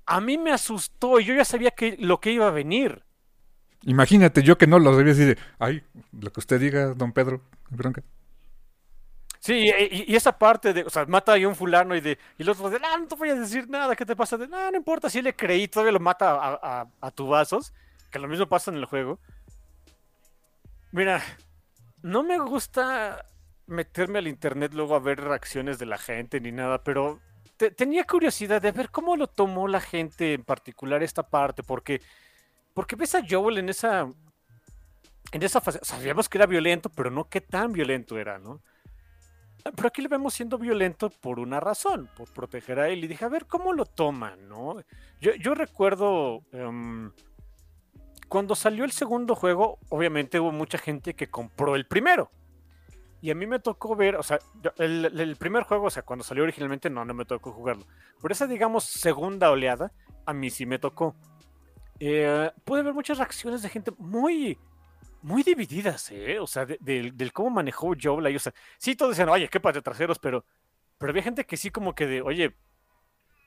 a 0.07 0.21
mí 0.21 0.39
me 0.39 0.53
asustó 0.53 1.21
y 1.21 1.25
yo 1.25 1.35
ya 1.35 1.45
sabía 1.45 1.71
que 1.71 1.97
lo 1.99 2.21
que 2.21 2.33
iba 2.33 2.47
a 2.47 2.53
venir. 2.53 3.05
Imagínate, 3.83 4.43
yo 4.43 4.57
que 4.59 4.67
no 4.67 4.79
lo 4.79 4.95
sabía 4.95 5.13
así 5.13 5.25
de, 5.25 5.39
ay, 5.59 5.83
lo 6.13 6.33
que 6.33 6.41
usted 6.41 6.61
diga, 6.61 6.95
don 6.95 7.13
Pedro, 7.13 7.43
bronca. 7.71 8.03
Sí, 9.45 9.71
y, 9.91 10.17
esa 10.17 10.39
parte 10.39 10.73
de, 10.73 10.85
o 10.85 10.89
sea, 10.89 11.05
mata 11.05 11.35
a 11.35 11.47
un 11.47 11.55
fulano 11.55 11.95
y 11.95 12.01
de, 12.01 12.19
y 12.39 12.43
el 12.43 12.49
otro 12.49 12.71
de, 12.71 12.81
no, 12.81 12.97
no 12.97 13.07
te 13.07 13.15
voy 13.15 13.29
a 13.29 13.35
decir 13.35 13.69
nada, 13.69 13.95
¿qué 13.95 14.07
te 14.07 14.17
pasa? 14.17 14.39
De, 14.39 14.49
no, 14.49 14.71
no 14.71 14.75
importa, 14.75 15.11
si 15.11 15.21
le 15.21 15.37
creí, 15.37 15.69
todavía 15.69 15.93
lo 15.93 16.01
mata 16.01 16.35
a, 16.35 16.89
a, 16.99 17.11
tu 17.11 17.27
vasos, 17.27 17.75
que 18.11 18.19
lo 18.19 18.27
mismo 18.27 18.47
pasa 18.47 18.71
en 18.71 18.79
el 18.79 18.87
juego. 18.87 19.19
Mira, 20.93 21.23
no 22.01 22.23
me 22.23 22.39
gusta 22.39 23.27
meterme 23.67 24.21
al 24.21 24.29
internet 24.29 24.73
luego 24.73 24.95
a 24.95 25.01
ver 25.01 25.21
reacciones 25.21 25.79
de 25.79 25.85
la 25.85 25.99
gente 25.99 26.41
ni 26.41 26.51
nada, 26.51 26.83
pero 26.83 27.21
tenía 27.77 28.05
curiosidad 28.05 28.63
de 28.63 28.73
ver 28.73 28.89
cómo 28.89 29.15
lo 29.15 29.27
tomó 29.27 29.69
la 29.69 29.83
gente, 29.83 30.33
en 30.33 30.45
particular 30.45 31.03
esta 31.03 31.23
parte, 31.23 31.63
porque, 31.63 32.01
porque 32.73 32.97
ves 32.97 33.15
a 33.15 33.23
Joel 33.29 33.59
en 33.59 33.69
esa, 33.69 34.09
en 35.33 35.43
esa 35.43 35.61
fase, 35.61 35.81
sabíamos 35.83 36.31
que 36.31 36.39
era 36.39 36.47
violento, 36.47 36.89
pero 36.89 37.11
no 37.11 37.29
qué 37.29 37.43
tan 37.43 37.73
violento 37.73 38.19
era, 38.19 38.39
¿no? 38.39 38.63
Pero 39.65 39.89
aquí 39.89 40.03
le 40.03 40.09
vemos 40.09 40.35
siendo 40.35 40.59
violento 40.59 41.09
por 41.09 41.41
una 41.41 41.59
razón, 41.59 42.11
por 42.17 42.31
proteger 42.33 42.79
a 42.79 42.89
él. 42.91 43.03
Y 43.03 43.09
dije, 43.09 43.25
a 43.25 43.29
ver, 43.29 43.47
¿cómo 43.47 43.73
lo 43.73 43.87
toman, 43.87 44.47
no? 44.47 44.77
Yo, 45.21 45.55
recuerdo, 45.55 46.43
em, 46.53 47.11
cuando 48.29 48.55
salió 48.55 48.85
el 48.85 48.93
segundo 48.93 49.35
juego, 49.35 49.79
obviamente 49.89 50.39
hubo 50.39 50.53
mucha 50.53 50.77
gente 50.77 51.15
que 51.15 51.31
compró 51.31 51.77
el 51.77 51.87
primero. 51.87 52.29
Y 53.23 53.31
a 53.31 53.35
mí 53.35 53.47
me 53.47 53.59
tocó 53.59 53.97
ver, 53.97 54.17
o 54.17 54.23
sea, 54.23 54.39
el, 54.77 55.37
primer 55.39 55.63
juego, 55.63 55.87
o 55.87 55.91
sea, 55.91 56.03
cuando 56.03 56.25
salió 56.25 56.43
originalmente, 56.43 56.91
no, 56.91 57.07
no 57.07 57.15
me 57.15 57.25
tocó 57.25 57.51
jugarlo. 57.53 57.87
Pero 58.21 58.33
esa, 58.33 58.47
digamos, 58.47 58.85
segunda 58.85 59.51
oleada, 59.51 59.93
a 60.27 60.35
mí 60.35 60.51
sí 60.51 60.67
me 60.67 60.79
tocó. 60.79 61.17
Eh, 62.01 62.51
pude 62.65 62.83
ver 62.83 62.93
muchas 62.93 63.17
reacciones 63.17 63.63
de 63.63 63.71
gente 63.71 63.93
muy, 63.97 64.59
muy 65.25 65.43
divididas, 65.43 66.11
¿eh? 66.11 66.39
O 66.39 66.47
sea, 66.47 66.67
del 66.67 67.33
cómo 67.33 67.51
manejó 67.51 67.95
Joel. 68.01 68.37
O 68.37 68.39
sea, 68.39 68.53
sí, 68.77 68.95
todos 68.95 69.13
decían, 69.13 69.31
oye, 69.31 69.49
qué 69.49 69.59
de 69.59 69.83
traseros, 69.83 70.19
pero, 70.19 70.45
pero 70.99 71.11
había 71.11 71.23
gente 71.23 71.47
que 71.47 71.57
sí, 71.57 71.71
como 71.71 71.95
que 71.95 72.07
de, 72.07 72.21
oye, 72.21 72.55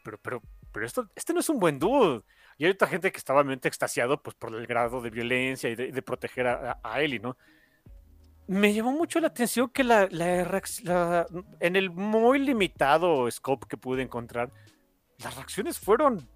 pero, 0.03 0.17
pero, 0.17 0.41
pero 0.71 0.85
esto, 0.85 1.07
este 1.15 1.33
no 1.33 1.39
es 1.39 1.49
un 1.49 1.59
buen 1.59 1.77
dude. 1.77 2.23
Y 2.57 2.65
hay 2.65 2.71
otra 2.71 2.87
gente 2.87 3.11
que 3.11 3.17
estaba 3.19 3.43
extasiado, 3.53 4.21
pues, 4.23 4.35
por 4.35 4.55
el 4.55 4.65
grado 4.65 5.01
de 5.01 5.11
violencia 5.11 5.69
y 5.69 5.75
de, 5.75 6.01
proteger 6.01 6.47
a, 6.47 6.79
a, 6.83 7.01
Ellie, 7.01 7.19
¿no? 7.19 7.37
me 8.47 8.73
llamó 8.73 8.93
mucho 8.93 9.19
la 9.19 9.27
atención 9.27 9.69
que 9.69 9.83
la, 9.83 10.09
en 11.59 11.75
el 11.75 11.89
muy 11.91 12.39
limitado 12.39 13.29
scope 13.29 13.67
que 13.67 13.77
pude 13.77 14.01
encontrar, 14.01 14.51
las 15.19 15.35
reacciones 15.35 15.77
fueron 15.77 16.27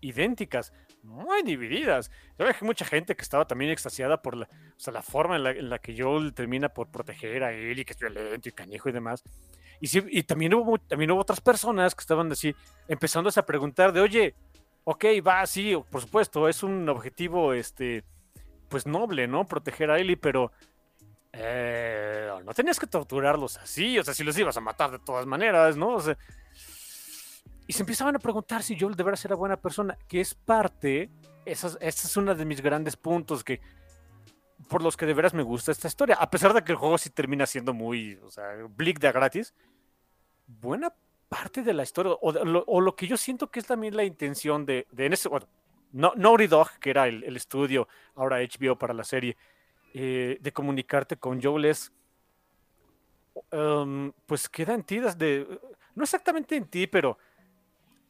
idénticas, 0.00 0.72
muy 1.06 1.42
divididas. 1.42 2.10
Yo 2.38 2.46
que 2.46 2.64
mucha 2.64 2.84
gente 2.84 3.16
que 3.16 3.22
estaba 3.22 3.46
también 3.46 3.70
extasiada 3.70 4.20
por 4.20 4.36
la, 4.36 4.46
o 4.46 4.80
sea, 4.80 4.92
la 4.92 5.02
forma 5.02 5.36
en 5.36 5.70
la, 5.70 5.78
que 5.78 6.00
Joel 6.00 6.34
termina 6.34 6.68
por 6.68 6.88
proteger 6.88 7.44
a 7.44 7.52
él 7.52 7.84
que 7.84 7.92
es 7.92 7.98
violento 7.98 8.48
y 8.48 8.52
canijo 8.52 8.88
y 8.88 8.92
demás. 8.92 9.22
Y, 9.80 9.88
sí, 9.88 10.02
y 10.08 10.22
también, 10.22 10.54
hubo, 10.54 10.78
también 10.78 11.10
hubo 11.10 11.20
otras 11.20 11.40
personas 11.40 11.94
que 11.94 12.00
estaban 12.00 12.30
así, 12.32 12.54
empezando 12.88 13.30
a 13.34 13.42
preguntar 13.42 13.92
de, 13.92 14.00
oye, 14.00 14.34
ok, 14.84 15.04
va, 15.26 15.46
sí, 15.46 15.74
por 15.90 16.00
supuesto, 16.00 16.48
es 16.48 16.62
un 16.62 16.88
objetivo, 16.88 17.52
este, 17.52 18.04
pues 18.68 18.86
noble, 18.86 19.28
¿no? 19.28 19.46
Proteger 19.46 19.90
a 19.90 19.98
Ellie, 19.98 20.16
pero 20.16 20.50
eh, 21.32 22.30
no 22.44 22.54
tenías 22.54 22.80
que 22.80 22.86
torturarlos 22.86 23.58
así, 23.58 23.98
o 23.98 24.04
sea, 24.04 24.14
si 24.14 24.24
los 24.24 24.38
ibas 24.38 24.56
a 24.56 24.60
matar 24.60 24.90
de 24.90 24.98
todas 24.98 25.26
maneras, 25.26 25.76
¿no? 25.76 25.94
O 25.94 26.00
sea, 26.00 26.16
y 27.66 27.72
se 27.72 27.82
empezaban 27.82 28.16
a 28.16 28.18
preguntar 28.18 28.62
si 28.62 28.78
Joel 28.78 28.94
de 28.94 29.02
veras 29.02 29.24
era 29.24 29.34
buena 29.34 29.56
persona, 29.56 29.98
que 30.08 30.20
es 30.20 30.34
parte, 30.34 31.10
esa, 31.44 31.76
es 31.80 32.16
uno 32.16 32.34
de 32.34 32.44
mis 32.44 32.60
grandes 32.60 32.96
puntos 32.96 33.42
que 33.42 33.60
por 34.68 34.82
los 34.82 34.96
que 34.96 35.06
de 35.06 35.14
veras 35.14 35.34
me 35.34 35.42
gusta 35.42 35.72
esta 35.72 35.88
historia, 35.88 36.16
a 36.16 36.30
pesar 36.30 36.54
de 36.54 36.62
que 36.62 36.72
el 36.72 36.78
juego 36.78 36.98
sí 36.98 37.10
termina 37.10 37.46
siendo 37.46 37.74
muy, 37.74 38.14
o 38.22 38.30
sea, 38.30 38.44
blick 38.68 38.98
de 38.98 39.12
gratis, 39.12 39.54
buena 40.46 40.92
parte 41.28 41.62
de 41.62 41.74
la 41.74 41.82
historia, 41.82 42.12
o, 42.20 42.80
lo, 42.80 42.96
que 42.96 43.06
yo 43.06 43.16
siento 43.16 43.50
que 43.50 43.60
es 43.60 43.66
también 43.66 43.96
la 43.96 44.04
intención 44.04 44.64
de, 44.64 44.86
de 44.90 45.06
en 45.06 45.12
ese, 45.12 45.28
bueno, 45.28 45.46
no, 45.92 46.12
Naughty 46.16 46.46
Dog, 46.46 46.70
que 46.80 46.90
era 46.90 47.06
el, 47.08 47.24
el 47.24 47.36
estudio, 47.36 47.88
ahora 48.14 48.38
HBO 48.38 48.76
para 48.76 48.94
la 48.94 49.04
serie, 49.04 49.36
eh, 49.94 50.38
de 50.40 50.52
comunicarte 50.52 51.16
con 51.16 51.40
Joel 51.40 51.66
es, 51.66 51.92
um, 53.52 54.12
pues 54.26 54.48
queda 54.48 54.74
en 54.74 54.82
ti 54.82 54.98
desde, 54.98 55.46
no 55.94 56.04
exactamente 56.04 56.56
en 56.56 56.66
ti, 56.66 56.86
pero 56.86 57.18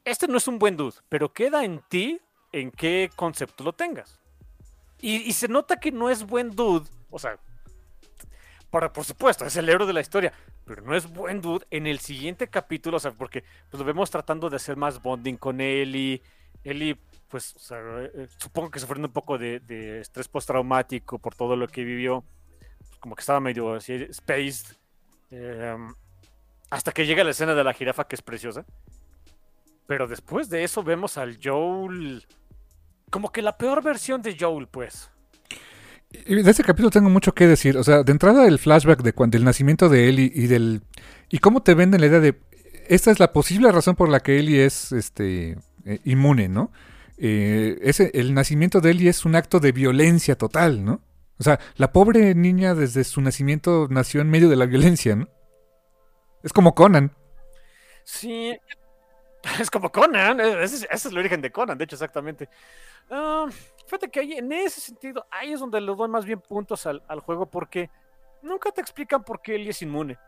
este 0.06 0.28
no 0.28 0.38
es 0.38 0.48
un 0.48 0.58
buen 0.58 0.76
dude, 0.76 0.96
pero 1.08 1.32
queda 1.32 1.64
en 1.64 1.82
ti 1.88 2.20
en 2.52 2.70
qué 2.70 3.10
concepto 3.14 3.64
lo 3.64 3.72
tengas. 3.72 4.18
Y, 4.98 5.30
se 5.34 5.46
nota 5.46 5.76
que 5.76 5.92
no 5.92 6.08
es 6.08 6.24
buen 6.24 6.56
dude, 6.56 6.88
o 7.10 7.18
sea, 7.18 7.38
por, 8.70 8.90
por 8.92 9.04
supuesto, 9.04 9.44
es 9.44 9.54
el 9.56 9.68
héroe 9.68 9.86
de 9.86 9.92
la 9.92 10.00
historia, 10.00 10.32
pero 10.64 10.80
no 10.82 10.96
es 10.96 11.06
buen 11.06 11.42
dude 11.42 11.66
en 11.70 11.86
el 11.86 11.98
siguiente 11.98 12.48
capítulo, 12.48 12.96
o 12.96 13.00
sea, 13.00 13.10
porque 13.10 13.44
pues, 13.70 13.78
lo 13.78 13.84
vemos 13.84 14.10
tratando 14.10 14.48
de 14.48 14.56
hacer 14.56 14.76
más 14.76 15.02
bonding 15.02 15.36
con 15.36 15.60
Ellie. 15.60 16.22
Ellie 16.64 16.96
pues 17.28 17.54
eh, 17.70 18.28
supongo 18.38 18.70
que 18.70 18.80
sufriendo 18.80 19.08
un 19.08 19.12
poco 19.12 19.36
de, 19.36 20.00
estrés 20.00 20.28
postraumático 20.28 21.18
por 21.18 21.34
todo 21.34 21.56
lo 21.56 21.68
que 21.68 21.84
vivió, 21.84 22.24
como 23.00 23.14
que 23.14 23.20
estaba 23.20 23.40
medio 23.40 23.74
así, 23.74 24.06
spaced, 24.12 24.76
em, 25.30 25.94
hasta 26.70 26.92
que 26.92 27.06
llega 27.06 27.24
la 27.24 27.30
escena 27.30 27.54
de 27.54 27.64
la 27.64 27.74
jirafa 27.74 28.06
que 28.06 28.16
es 28.16 28.22
preciosa. 28.22 28.64
Pero 29.86 30.06
después 30.06 30.48
de 30.48 30.64
eso 30.64 30.82
vemos 30.82 31.16
al 31.16 31.38
Joel, 31.42 32.26
como 33.10 33.30
que 33.30 33.42
la 33.42 33.56
peor 33.56 33.82
versión 33.82 34.22
de 34.22 34.36
Joel, 34.38 34.66
pues. 34.66 35.10
Y 36.10 36.42
de 36.42 36.50
ese 36.50 36.62
capítulo 36.62 36.90
tengo 36.90 37.10
mucho 37.10 37.34
que 37.34 37.46
decir. 37.46 37.76
O 37.76 37.84
sea, 37.84 38.02
de 38.02 38.12
entrada 38.12 38.46
el 38.46 38.58
flashback 38.58 39.02
de 39.02 39.12
cuando 39.12 39.36
el 39.36 39.44
nacimiento 39.44 39.88
de 39.88 40.08
Ellie 40.08 40.32
y 40.34 40.46
del. 40.46 40.82
y 41.28 41.38
cómo 41.38 41.62
te 41.62 41.74
venden 41.74 42.00
la 42.00 42.06
idea 42.06 42.20
de. 42.20 42.38
Esta 42.88 43.10
es 43.10 43.18
la 43.18 43.32
posible 43.32 43.70
razón 43.72 43.96
por 43.96 44.08
la 44.08 44.20
que 44.20 44.38
Ellie 44.38 44.64
es 44.64 44.92
este 44.92 45.56
eh, 45.84 46.00
inmune, 46.04 46.48
¿no? 46.48 46.70
Eh, 47.18 47.78
ese, 47.82 48.10
el 48.14 48.34
nacimiento 48.34 48.80
de 48.80 48.90
Ellie 48.90 49.08
es 49.08 49.24
un 49.24 49.34
acto 49.34 49.58
de 49.58 49.72
violencia 49.72 50.36
total, 50.36 50.84
¿no? 50.84 51.00
O 51.38 51.42
sea, 51.42 51.58
la 51.76 51.92
pobre 51.92 52.34
niña 52.34 52.74
desde 52.74 53.04
su 53.04 53.20
nacimiento 53.20 53.88
nació 53.90 54.20
en 54.20 54.30
medio 54.30 54.48
de 54.48 54.56
la 54.56 54.66
violencia, 54.66 55.16
¿no? 55.16 55.28
Es 56.42 56.52
como 56.52 56.74
Conan. 56.74 57.12
Sí, 58.04 58.56
es 59.60 59.70
como 59.70 59.90
Conan, 59.90 60.40
ese, 60.40 60.86
es 60.90 61.06
el 61.06 61.18
origen 61.18 61.40
de 61.40 61.52
Conan, 61.52 61.78
de 61.78 61.84
hecho, 61.84 61.96
exactamente. 61.96 62.48
Ah, 63.10 63.46
fíjate 63.84 64.10
que 64.10 64.20
ahí, 64.20 64.32
en 64.34 64.52
ese 64.52 64.80
sentido, 64.80 65.26
ahí 65.30 65.52
es 65.52 65.60
donde 65.60 65.80
le 65.80 65.94
doy 65.94 66.08
más 66.08 66.24
bien 66.24 66.40
puntos 66.40 66.86
al, 66.86 67.20
juego, 67.20 67.46
porque 67.46 67.90
nunca 68.42 68.70
te 68.70 68.80
explican 68.80 69.22
por 69.22 69.40
qué 69.40 69.56
Ellie 69.56 69.70
es 69.70 69.82
inmune. 69.82 70.18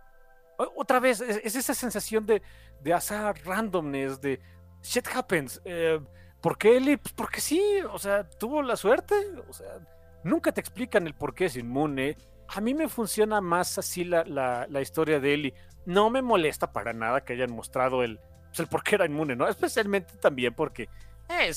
otra 0.56 1.00
vez, 1.00 1.20
es, 1.20 1.54
esa 1.54 1.74
sensación 1.74 2.26
de, 2.26 2.42
de 2.80 2.94
azar, 2.94 3.36
randomness, 3.44 4.20
de 4.20 4.40
shit 4.82 5.06
happens. 5.14 5.60
Eh, 5.64 6.00
¿Por 6.40 6.56
qué 6.56 6.76
Eli? 6.76 6.96
Pues 6.96 7.12
porque 7.14 7.40
sí, 7.40 7.60
o 7.90 7.98
sea, 7.98 8.28
tuvo 8.28 8.62
la 8.62 8.76
suerte, 8.76 9.14
o 9.48 9.52
sea, 9.52 9.80
nunca 10.22 10.52
te 10.52 10.60
explican 10.60 11.06
el 11.06 11.14
por 11.14 11.34
qué 11.34 11.46
es 11.46 11.56
inmune. 11.56 12.16
A 12.48 12.60
mí 12.60 12.74
me 12.74 12.88
funciona 12.88 13.40
más 13.40 13.76
así 13.76 14.04
la, 14.04 14.24
la, 14.24 14.80
historia 14.80 15.20
de 15.20 15.34
Eli. 15.34 15.54
No 15.84 16.10
me 16.10 16.22
molesta 16.22 16.72
para 16.72 16.92
nada 16.92 17.24
que 17.24 17.32
hayan 17.32 17.52
mostrado 17.52 18.02
el, 18.02 18.20
pues, 18.58 18.66
el 18.66 18.70
por 18.70 18.82
qué 18.82 18.96
era 18.96 19.06
inmune, 19.06 19.36
¿no? 19.36 19.48
Especialmente 19.48 20.14
también 20.20 20.54
porque 20.54 20.88
eh, 21.28 21.52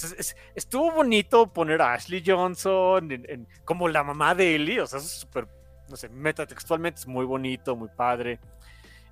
estuvo 0.56 0.92
bonito 0.92 1.48
poner 1.48 1.82
a 1.82 1.94
Ashley 1.94 2.24
Johnson 2.26 3.10
como 3.64 3.88
la 3.88 4.04
mamá 4.04 4.36
de 4.36 4.56
Eli, 4.56 4.80
o 4.80 4.88
sea, 4.88 5.00
es 5.00 5.10
súper, 5.10 5.48
no 5.90 5.96
sé, 5.96 6.10
metatextualmente 6.10 7.02
es 7.02 7.08
muy 7.08 7.26
bonito, 7.26 7.76
muy 7.76 7.90
padre. 7.90 8.40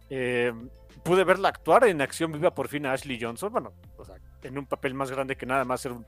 Eh, 0.09 0.53
pude 1.03 1.23
verla 1.23 1.49
actuar 1.49 1.85
en 1.85 2.01
acción 2.01 2.31
viva 2.31 2.53
por 2.53 2.67
fin 2.67 2.85
a 2.85 2.93
Ashley 2.93 3.19
Johnson, 3.21 3.51
bueno, 3.51 3.73
o 3.97 4.05
sea, 4.05 4.15
en 4.43 4.57
un 4.57 4.65
papel 4.65 4.93
más 4.93 5.11
grande 5.11 5.35
que 5.35 5.45
nada 5.45 5.65
más 5.65 5.81
ser 5.81 5.91
un 5.93 6.05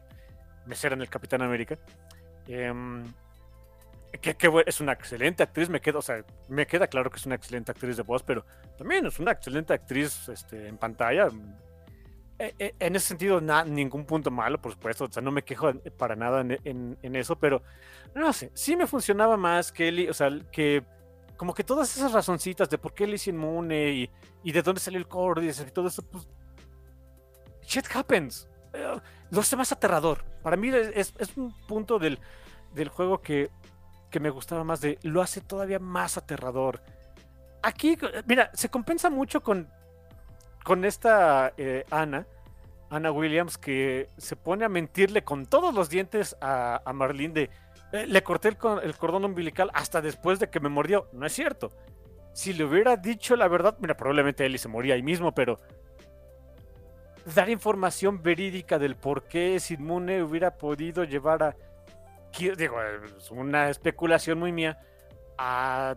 mesera 0.65 0.95
en 0.95 1.01
el 1.01 1.09
Capitán 1.09 1.41
América. 1.41 1.77
Em, 2.47 3.03
que, 4.19 4.35
es 4.65 4.81
una 4.81 4.91
excelente 4.91 5.43
actriz, 5.43 5.69
me 5.69 5.79
queda, 5.79 5.99
o 5.99 6.01
sea, 6.01 6.23
me 6.49 6.67
queda 6.67 6.87
claro 6.87 7.09
que 7.09 7.17
es 7.17 7.25
una 7.25 7.35
excelente 7.35 7.71
actriz 7.71 7.95
de 7.97 8.03
voz, 8.03 8.23
pero 8.23 8.45
también 8.77 9.05
es 9.05 9.19
una 9.19 9.31
excelente 9.31 9.73
actriz 9.73 10.27
este, 10.27 10.67
en 10.67 10.77
pantalla. 10.77 11.29
E, 12.41 12.55
e, 12.57 12.75
en 12.79 12.95
ese 12.95 13.09
sentido, 13.09 13.39
ningún 13.39 14.03
punto 14.03 14.31
malo, 14.31 14.59
por 14.59 14.71
supuesto, 14.71 15.05
o 15.05 15.11
sea, 15.11 15.21
no 15.21 15.29
me 15.29 15.43
quejo 15.43 15.71
para 15.95 16.15
nada 16.15 16.41
en, 16.41 17.15
eso, 17.15 17.35
pero 17.37 17.61
no 18.15 18.33
sé, 18.33 18.49
sí 18.55 18.75
me 18.75 18.87
funcionaba 18.87 19.37
más 19.37 19.71
que 19.71 19.89
él, 19.89 20.09
o 20.09 20.13
sea, 20.13 20.31
que 20.51 20.83
como 21.37 21.53
que 21.53 21.63
todas 21.63 21.95
esas 21.95 22.13
razoncitas 22.13 22.67
de 22.67 22.79
por 22.79 22.95
qué 22.95 23.03
él 23.03 23.13
es 23.13 23.27
inmune 23.27 24.09
y, 24.43 24.51
de 24.51 24.61
dónde 24.63 24.81
salió 24.81 24.97
el 24.97 25.07
Cordyceps 25.07 25.69
y 25.69 25.71
todo 25.71 25.87
eso, 25.87 26.01
pues. 26.01 26.27
Shit 27.61 27.85
happens. 27.93 28.49
Eh, 28.73 28.99
lo 29.29 29.41
hace 29.41 29.55
más 29.55 29.71
aterrador. 29.71 30.23
Para 30.41 30.57
mí 30.57 30.71
es, 30.73 31.13
un 31.35 31.55
punto 31.67 31.99
del, 31.99 32.17
juego 32.89 33.21
que, 33.21 33.51
me 34.19 34.31
gustaba 34.31 34.63
más 34.63 34.81
de. 34.81 34.97
Lo 35.03 35.21
hace 35.21 35.41
todavía 35.41 35.77
más 35.77 36.17
aterrador. 36.17 36.81
Aquí, 37.61 37.95
mira, 38.25 38.49
se 38.55 38.69
compensa 38.69 39.11
mucho 39.11 39.43
con, 39.43 39.69
con 40.63 40.85
esta 40.85 41.53
eh, 41.57 41.85
Ana. 41.89 42.25
Ana 42.89 43.11
Williams, 43.11 43.57
que 43.57 44.09
se 44.17 44.35
pone 44.35 44.65
a 44.65 44.69
mentirle 44.69 45.23
con 45.23 45.45
todos 45.45 45.73
los 45.73 45.89
dientes 45.89 46.35
a, 46.41 46.81
a 46.83 46.91
Marlene 46.91 47.33
de 47.33 47.49
eh, 47.91 48.05
le 48.07 48.23
corté 48.23 48.47
el, 48.47 48.57
cordón 48.57 49.25
umbilical 49.25 49.69
hasta 49.73 50.01
después 50.01 50.39
de 50.39 50.49
que 50.49 50.59
me 50.59 50.69
mordió. 50.69 51.07
No 51.11 51.25
es 51.25 51.33
cierto. 51.33 51.71
Si 52.33 52.53
le 52.53 52.63
hubiera 52.63 52.95
dicho 52.95 53.35
la 53.35 53.47
verdad, 53.47 53.77
mira, 53.79 53.97
probablemente 53.97 54.45
Eli 54.45 54.57
se 54.57 54.69
moría 54.69 54.93
ahí 54.93 55.03
mismo, 55.03 55.33
pero 55.33 55.59
dar 57.35 57.49
información 57.49 58.23
verídica 58.23 58.79
del 58.79 58.95
por 58.95 59.23
qué 59.23 59.55
es 59.55 59.69
inmune 59.71 60.23
hubiera 60.23 60.57
podido 60.57 61.03
llevar 61.03 61.43
a, 61.43 61.55
digo, 62.39 62.81
es 62.81 63.29
una 63.31 63.69
especulación 63.69 64.39
muy 64.39 64.53
mía, 64.53 64.79
a 65.37 65.95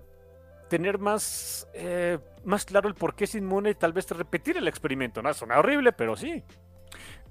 tener 0.74 0.98
más, 0.98 1.68
eh, 1.72 2.18
más 2.44 2.64
claro 2.64 2.88
el 2.88 2.96
por 2.96 3.14
qué 3.14 3.24
es 3.24 3.36
inmune 3.36 3.70
y 3.70 3.74
tal 3.76 3.92
vez 3.92 4.10
repetir 4.10 4.56
el 4.56 4.66
experimento. 4.66 5.22
No, 5.22 5.32
suena 5.32 5.60
horrible, 5.60 5.92
pero 5.92 6.16
sí. 6.16 6.42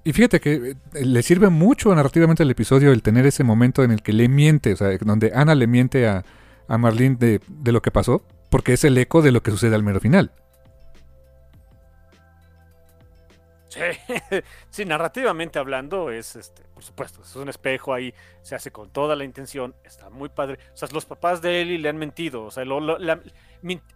Y 0.06 0.14
fíjate 0.14 0.40
que 0.40 0.78
eh, 0.94 1.06
le 1.06 1.22
sirve 1.24 1.50
mucho 1.50 1.94
narrativamente 1.94 2.44
al 2.44 2.52
episodio 2.52 2.94
el 2.94 3.02
tener 3.02 3.26
ese 3.26 3.44
momento 3.44 3.84
en 3.84 3.92
el 3.92 4.02
que 4.02 4.14
le 4.14 4.30
miente, 4.30 4.72
o 4.72 4.76
sea, 4.78 4.98
donde 5.00 5.34
Ana 5.36 5.56
le 5.56 5.68
miente 5.68 6.08
a, 6.08 6.24
a 6.70 6.78
Marlene 6.78 7.18
de, 7.20 7.42
de, 7.50 7.72
lo 7.74 7.82
que 7.82 7.92
pasó, 7.92 8.26
porque 8.50 8.72
es 8.72 8.86
el 8.86 8.98
eco 8.98 9.22
de 9.22 9.34
lo 9.34 9.44
que 9.44 9.52
sucede 9.52 9.76
al 9.76 9.84
mero 9.84 10.00
final. 10.00 10.32
Sí, 13.74 13.80
sí, 14.70 14.86
narrativamente 14.86 15.58
hablando 15.58 16.12
es, 16.12 16.36
este, 16.36 16.64
por 16.74 16.84
supuesto, 16.84 17.24
es 17.24 17.36
un 17.36 17.50
espejo 17.50 17.92
ahí, 17.92 18.14
se 18.44 18.54
hace 18.54 18.72
con 18.72 18.92
toda 18.92 19.16
la 19.16 19.24
intención, 19.24 19.76
está 19.84 20.12
muy 20.12 20.30
padre. 20.30 20.60
O 20.74 20.78
sea, 20.78 20.88
los 20.92 21.06
papás 21.06 21.42
de 21.42 21.62
Ellie 21.62 21.80
le 21.80 21.90
han 21.90 21.98
mentido, 21.98 22.44
o 22.44 22.52
sea, 22.52 22.64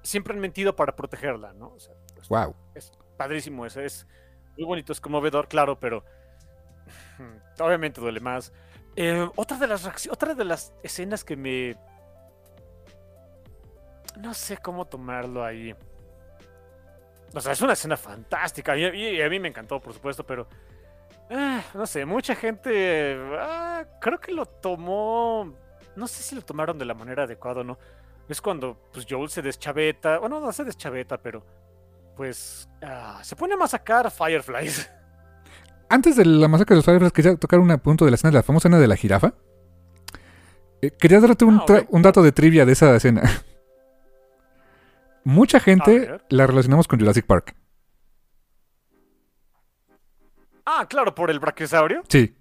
siempre 0.01 0.33
han 0.33 0.39
mentido 0.39 0.75
para 0.75 0.95
protegerla, 0.95 1.53
¿no? 1.53 1.73
O 1.73 1.79
sea, 1.79 1.93
wow. 2.29 2.55
Pues, 2.73 2.85
es 2.85 2.91
padrísimo, 3.17 3.67
eso 3.67 3.81
es 3.81 4.07
muy 4.57 4.65
bonito, 4.65 4.91
es 4.91 4.99
conmovedor, 4.99 5.47
claro, 5.47 5.79
pero 5.79 6.03
obviamente 7.59 8.01
duele 8.01 8.19
más. 8.19 8.51
Eh, 8.95 9.29
otra, 9.35 9.57
de 9.57 9.67
las 9.67 10.07
otra 10.07 10.33
de 10.33 10.43
las 10.43 10.73
escenas 10.81 11.23
que 11.23 11.35
me... 11.35 11.77
No 14.19 14.33
sé 14.33 14.57
cómo 14.57 14.85
tomarlo 14.85 15.45
ahí. 15.45 15.75
O 17.33 17.41
sea, 17.41 17.51
es 17.51 17.61
una 17.61 17.73
escena 17.73 17.97
fantástica. 17.97 18.77
Y, 18.77 19.21
a 19.21 19.29
mí 19.29 19.39
me 19.39 19.49
encantó, 19.49 19.79
por 19.79 19.93
supuesto, 19.93 20.25
pero... 20.25 20.47
Eh, 21.29 21.61
no 21.73 21.85
sé, 21.85 22.05
mucha 22.05 22.35
gente... 22.35 23.17
Ah, 23.37 23.85
creo 23.99 24.19
que 24.19 24.31
lo 24.31 24.45
tomó... 24.45 25.53
No 25.95 26.07
sé 26.07 26.23
si 26.23 26.35
lo 26.35 26.41
tomaron 26.41 26.77
de 26.77 26.85
la 26.85 26.93
manera 26.93 27.23
adecuada 27.23 27.61
o 27.61 27.63
no. 27.63 27.77
Es 28.29 28.41
cuando 28.41 28.77
pues, 28.91 29.05
Joel 29.09 29.29
se 29.29 29.41
deschaveta. 29.41 30.19
Bueno, 30.19 30.39
no 30.39 30.51
se 30.51 30.63
deschaveta, 30.63 31.17
pero 31.17 31.43
pues 32.15 32.67
ah, 32.81 33.19
se 33.23 33.35
pone 33.35 33.53
a 33.53 33.57
masacrar 33.57 34.09
Fireflies. 34.11 34.89
Antes 35.89 36.17
de 36.17 36.25
la 36.25 36.47
masacre 36.47 36.75
de 36.75 36.77
los 36.77 36.85
Fireflies, 36.85 37.13
quería 37.13 37.35
tocar 37.35 37.59
un 37.59 37.77
punto 37.79 38.05
de 38.05 38.11
la 38.11 38.15
escena, 38.15 38.31
de 38.31 38.37
la 38.37 38.43
famosa 38.43 38.67
escena 38.67 38.79
de 38.79 38.87
la 38.87 38.95
jirafa. 38.95 39.33
Eh, 40.81 40.91
quería 40.91 41.19
darte 41.19 41.45
Ah, 41.45 41.85
un 41.89 42.01
dato 42.01 42.21
de 42.21 42.31
trivia 42.31 42.65
de 42.65 42.73
esa 42.73 42.95
escena. 42.95 43.21
Mucha 45.27 45.59
gente 45.59 46.21
la 46.29 46.47
relacionamos 46.47 46.87
con 46.87 46.99
Jurassic 46.99 47.25
Park. 47.25 47.53
Ah, 50.65 50.85
claro, 50.89 51.13
por 51.13 51.29
el 51.29 51.39
brachiosaurio. 51.41 52.01
Sí. 52.07 52.33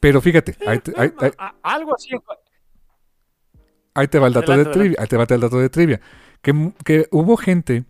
Pero 0.00 0.22
fíjate, 0.22 0.56
ahí 0.66 0.78
te, 0.78 0.92
ahí- 0.96 1.12
ahí- 1.18 1.32
algo 1.62 1.94
así. 1.94 2.08
ahí 3.92 4.08
te 4.08 4.18
va 4.18 4.28
el 4.28 4.32
dato 4.32 4.56
de 4.56 4.64
trivia. 4.64 4.96
Ahí 4.98 5.06
te 5.06 5.16
va 5.18 5.26
el 5.28 5.40
dato 5.40 5.58
de 5.58 5.68
trivia. 5.68 6.00
Que, 6.40 6.72
que 6.82 7.06
hubo 7.10 7.36
gente 7.36 7.84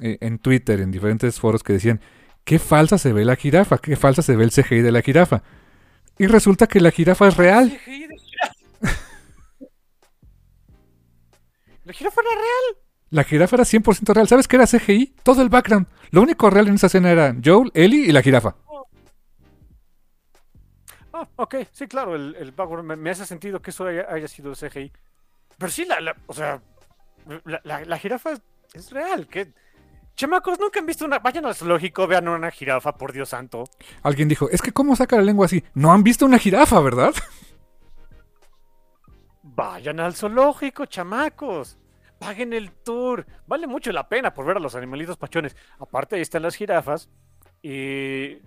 eh, 0.00 0.18
en 0.20 0.38
Twitter, 0.38 0.80
en 0.80 0.92
diferentes 0.92 1.40
foros, 1.40 1.64
que 1.64 1.72
decían, 1.72 2.00
qué 2.44 2.60
falsa 2.60 2.98
se 2.98 3.12
ve 3.12 3.24
la 3.24 3.34
jirafa, 3.34 3.78
qué 3.78 3.96
falsa 3.96 4.22
se 4.22 4.36
ve 4.36 4.44
el 4.44 4.52
CGI 4.52 4.80
de 4.80 4.92
la 4.92 5.02
jirafa. 5.02 5.42
Y 6.18 6.28
resulta 6.28 6.68
que 6.68 6.80
la 6.80 6.92
jirafa 6.92 7.26
es 7.26 7.36
real. 7.36 7.76
CGI 7.84 8.06
de 8.06 8.15
La 11.86 11.92
jirafa 11.92 12.20
era 12.20 12.30
real. 12.34 12.82
La 13.10 13.22
jirafa 13.24 13.56
era 13.56 13.64
100% 13.64 14.12
real. 14.12 14.26
¿Sabes 14.28 14.48
qué 14.48 14.56
era 14.56 14.66
CGI? 14.66 15.14
Todo 15.22 15.40
el 15.42 15.48
background. 15.48 15.86
Lo 16.10 16.20
único 16.22 16.50
real 16.50 16.66
en 16.68 16.74
esa 16.74 16.88
escena 16.88 17.10
era 17.12 17.34
Joel, 17.42 17.70
Ellie 17.74 18.06
y 18.08 18.12
la 18.12 18.22
jirafa. 18.22 18.56
Ah, 21.12 21.28
ok, 21.36 21.54
sí, 21.72 21.86
claro, 21.86 22.14
el, 22.14 22.34
el 22.38 22.52
background 22.52 22.86
me, 22.88 22.96
me 22.96 23.10
hace 23.10 23.24
sentido 23.24 23.62
que 23.62 23.70
eso 23.70 23.86
haya, 23.86 24.06
haya 24.10 24.28
sido 24.28 24.52
CGI. 24.52 24.92
Pero 25.56 25.70
sí, 25.72 25.84
la, 25.86 26.00
la- 26.00 26.16
o 26.26 26.34
sea, 26.34 26.60
la, 27.44 27.60
la- 27.64 27.84
la 27.84 27.98
jirafa 27.98 28.32
es, 28.32 28.42
es 28.74 28.90
real. 28.90 29.26
que 29.26 29.52
Chamacos, 30.16 30.58
nunca 30.58 30.80
han 30.80 30.86
visto 30.86 31.04
una. 31.04 31.18
Vayan 31.20 31.46
al 31.46 31.54
zoológico, 31.54 32.06
vean 32.06 32.26
una 32.28 32.50
jirafa, 32.50 32.96
por 32.96 33.12
Dios 33.12 33.28
santo. 33.30 33.64
Alguien 34.02 34.28
dijo, 34.28 34.50
es 34.50 34.60
que 34.62 34.72
¿cómo 34.72 34.96
saca 34.96 35.16
la 35.16 35.22
lengua 35.22 35.46
así? 35.46 35.62
No 35.74 35.92
han 35.92 36.02
visto 36.02 36.26
una 36.26 36.38
jirafa, 36.38 36.80
¿verdad? 36.80 37.14
Vayan 39.56 39.98
al 40.00 40.14
zoológico, 40.14 40.84
chamacos. 40.86 41.78
Paguen 42.18 42.52
el 42.52 42.70
tour. 42.70 43.26
Vale 43.46 43.66
mucho 43.66 43.90
la 43.90 44.08
pena 44.08 44.32
por 44.32 44.46
ver 44.46 44.58
a 44.58 44.60
los 44.60 44.74
animalitos 44.74 45.16
pachones. 45.16 45.56
Aparte, 45.78 46.16
ahí 46.16 46.22
están 46.22 46.42
las 46.42 46.54
jirafas. 46.54 47.08
Y 47.62 48.38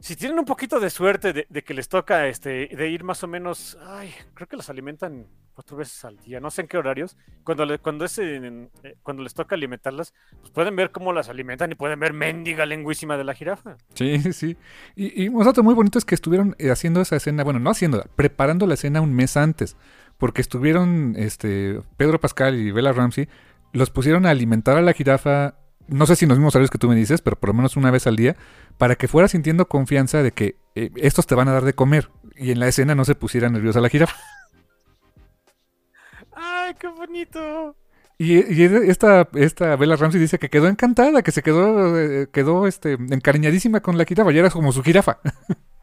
si 0.00 0.16
tienen 0.16 0.38
un 0.38 0.44
poquito 0.44 0.80
de 0.80 0.90
suerte 0.90 1.32
de, 1.32 1.62
que 1.62 1.74
les 1.74 1.88
toca 1.88 2.26
este, 2.28 2.68
de 2.68 2.88
ir 2.90 3.04
más 3.04 3.22
o 3.22 3.28
menos. 3.28 3.78
Ay, 3.86 4.12
creo 4.34 4.48
que 4.48 4.56
las 4.56 4.68
alimentan 4.70 5.26
cuatro 5.54 5.76
veces 5.78 6.04
al 6.04 6.18
día. 6.18 6.38
No 6.38 6.50
sé 6.50 6.62
en 6.62 6.68
qué 6.68 6.76
horarios. 6.76 7.16
Cuando, 7.44 7.64
le- 7.64 7.78
cuando, 7.78 8.04
es 8.04 8.18
eh, 8.18 8.68
cuando 9.02 9.22
les 9.22 9.32
toca 9.32 9.54
alimentarlas, 9.54 10.12
pues 10.40 10.50
pueden 10.50 10.76
ver 10.76 10.92
cómo 10.92 11.14
las 11.14 11.30
alimentan 11.30 11.72
y 11.72 11.76
pueden 11.76 11.98
ver 11.98 12.12
mendiga 12.12 12.66
lengüísima 12.66 13.16
de 13.16 13.24
la 13.24 13.32
jirafa. 13.34 13.76
Sí, 13.94 14.32
sí. 14.34 14.56
Y, 14.94 15.24
y 15.24 15.28
un 15.28 15.44
dato 15.44 15.62
muy 15.62 15.74
bonito 15.74 15.98
es 15.98 16.04
que 16.04 16.14
estuvieron 16.14 16.56
eh, 16.58 16.70
haciendo 16.70 17.00
esa 17.00 17.16
escena, 17.16 17.42
bueno, 17.42 17.58
no 17.58 17.70
haciéndola, 17.70 18.04
preparando 18.16 18.66
la 18.66 18.74
escena 18.74 19.00
un 19.00 19.14
mes 19.14 19.36
antes. 19.38 19.76
Porque 20.18 20.40
estuvieron, 20.40 21.14
este, 21.16 21.80
Pedro 21.96 22.20
Pascal 22.20 22.56
y 22.56 22.70
Bella 22.70 22.92
Ramsey, 22.92 23.28
los 23.72 23.90
pusieron 23.90 24.26
a 24.26 24.30
alimentar 24.30 24.76
a 24.76 24.82
la 24.82 24.92
jirafa, 24.92 25.56
no 25.88 26.06
sé 26.06 26.16
si 26.16 26.24
en 26.24 26.30
los 26.30 26.38
mismos 26.38 26.54
horarios 26.54 26.70
que 26.70 26.78
tú 26.78 26.88
me 26.88 26.94
dices, 26.94 27.20
pero 27.20 27.38
por 27.38 27.50
lo 27.50 27.54
menos 27.54 27.76
una 27.76 27.90
vez 27.90 28.06
al 28.06 28.16
día, 28.16 28.36
para 28.78 28.96
que 28.96 29.08
fuera 29.08 29.28
sintiendo 29.28 29.68
confianza 29.68 30.22
de 30.22 30.32
que 30.32 30.56
eh, 30.74 30.90
estos 30.96 31.26
te 31.26 31.34
van 31.34 31.48
a 31.48 31.52
dar 31.52 31.64
de 31.64 31.74
comer. 31.74 32.10
Y 32.34 32.50
en 32.50 32.60
la 32.60 32.68
escena 32.68 32.94
no 32.94 33.04
se 33.04 33.14
pusiera 33.14 33.48
nerviosa 33.48 33.80
la 33.80 33.88
jirafa. 33.88 34.16
¡Ay, 36.32 36.74
qué 36.78 36.88
bonito! 36.88 37.76
Y, 38.18 38.34
y 38.34 38.62
esta, 38.88 39.28
esta 39.34 39.76
Bella 39.76 39.96
Ramsey 39.96 40.18
dice 40.18 40.38
que 40.38 40.48
quedó 40.48 40.68
encantada, 40.68 41.22
que 41.22 41.32
se 41.32 41.42
quedó, 41.42 41.98
eh, 41.98 42.28
quedó 42.32 42.66
este, 42.66 42.92
encariñadísima 42.92 43.80
con 43.80 43.98
la 43.98 44.06
jirafa, 44.06 44.32
ya 44.32 44.40
era 44.40 44.50
como 44.50 44.72
su 44.72 44.82
jirafa. 44.82 45.18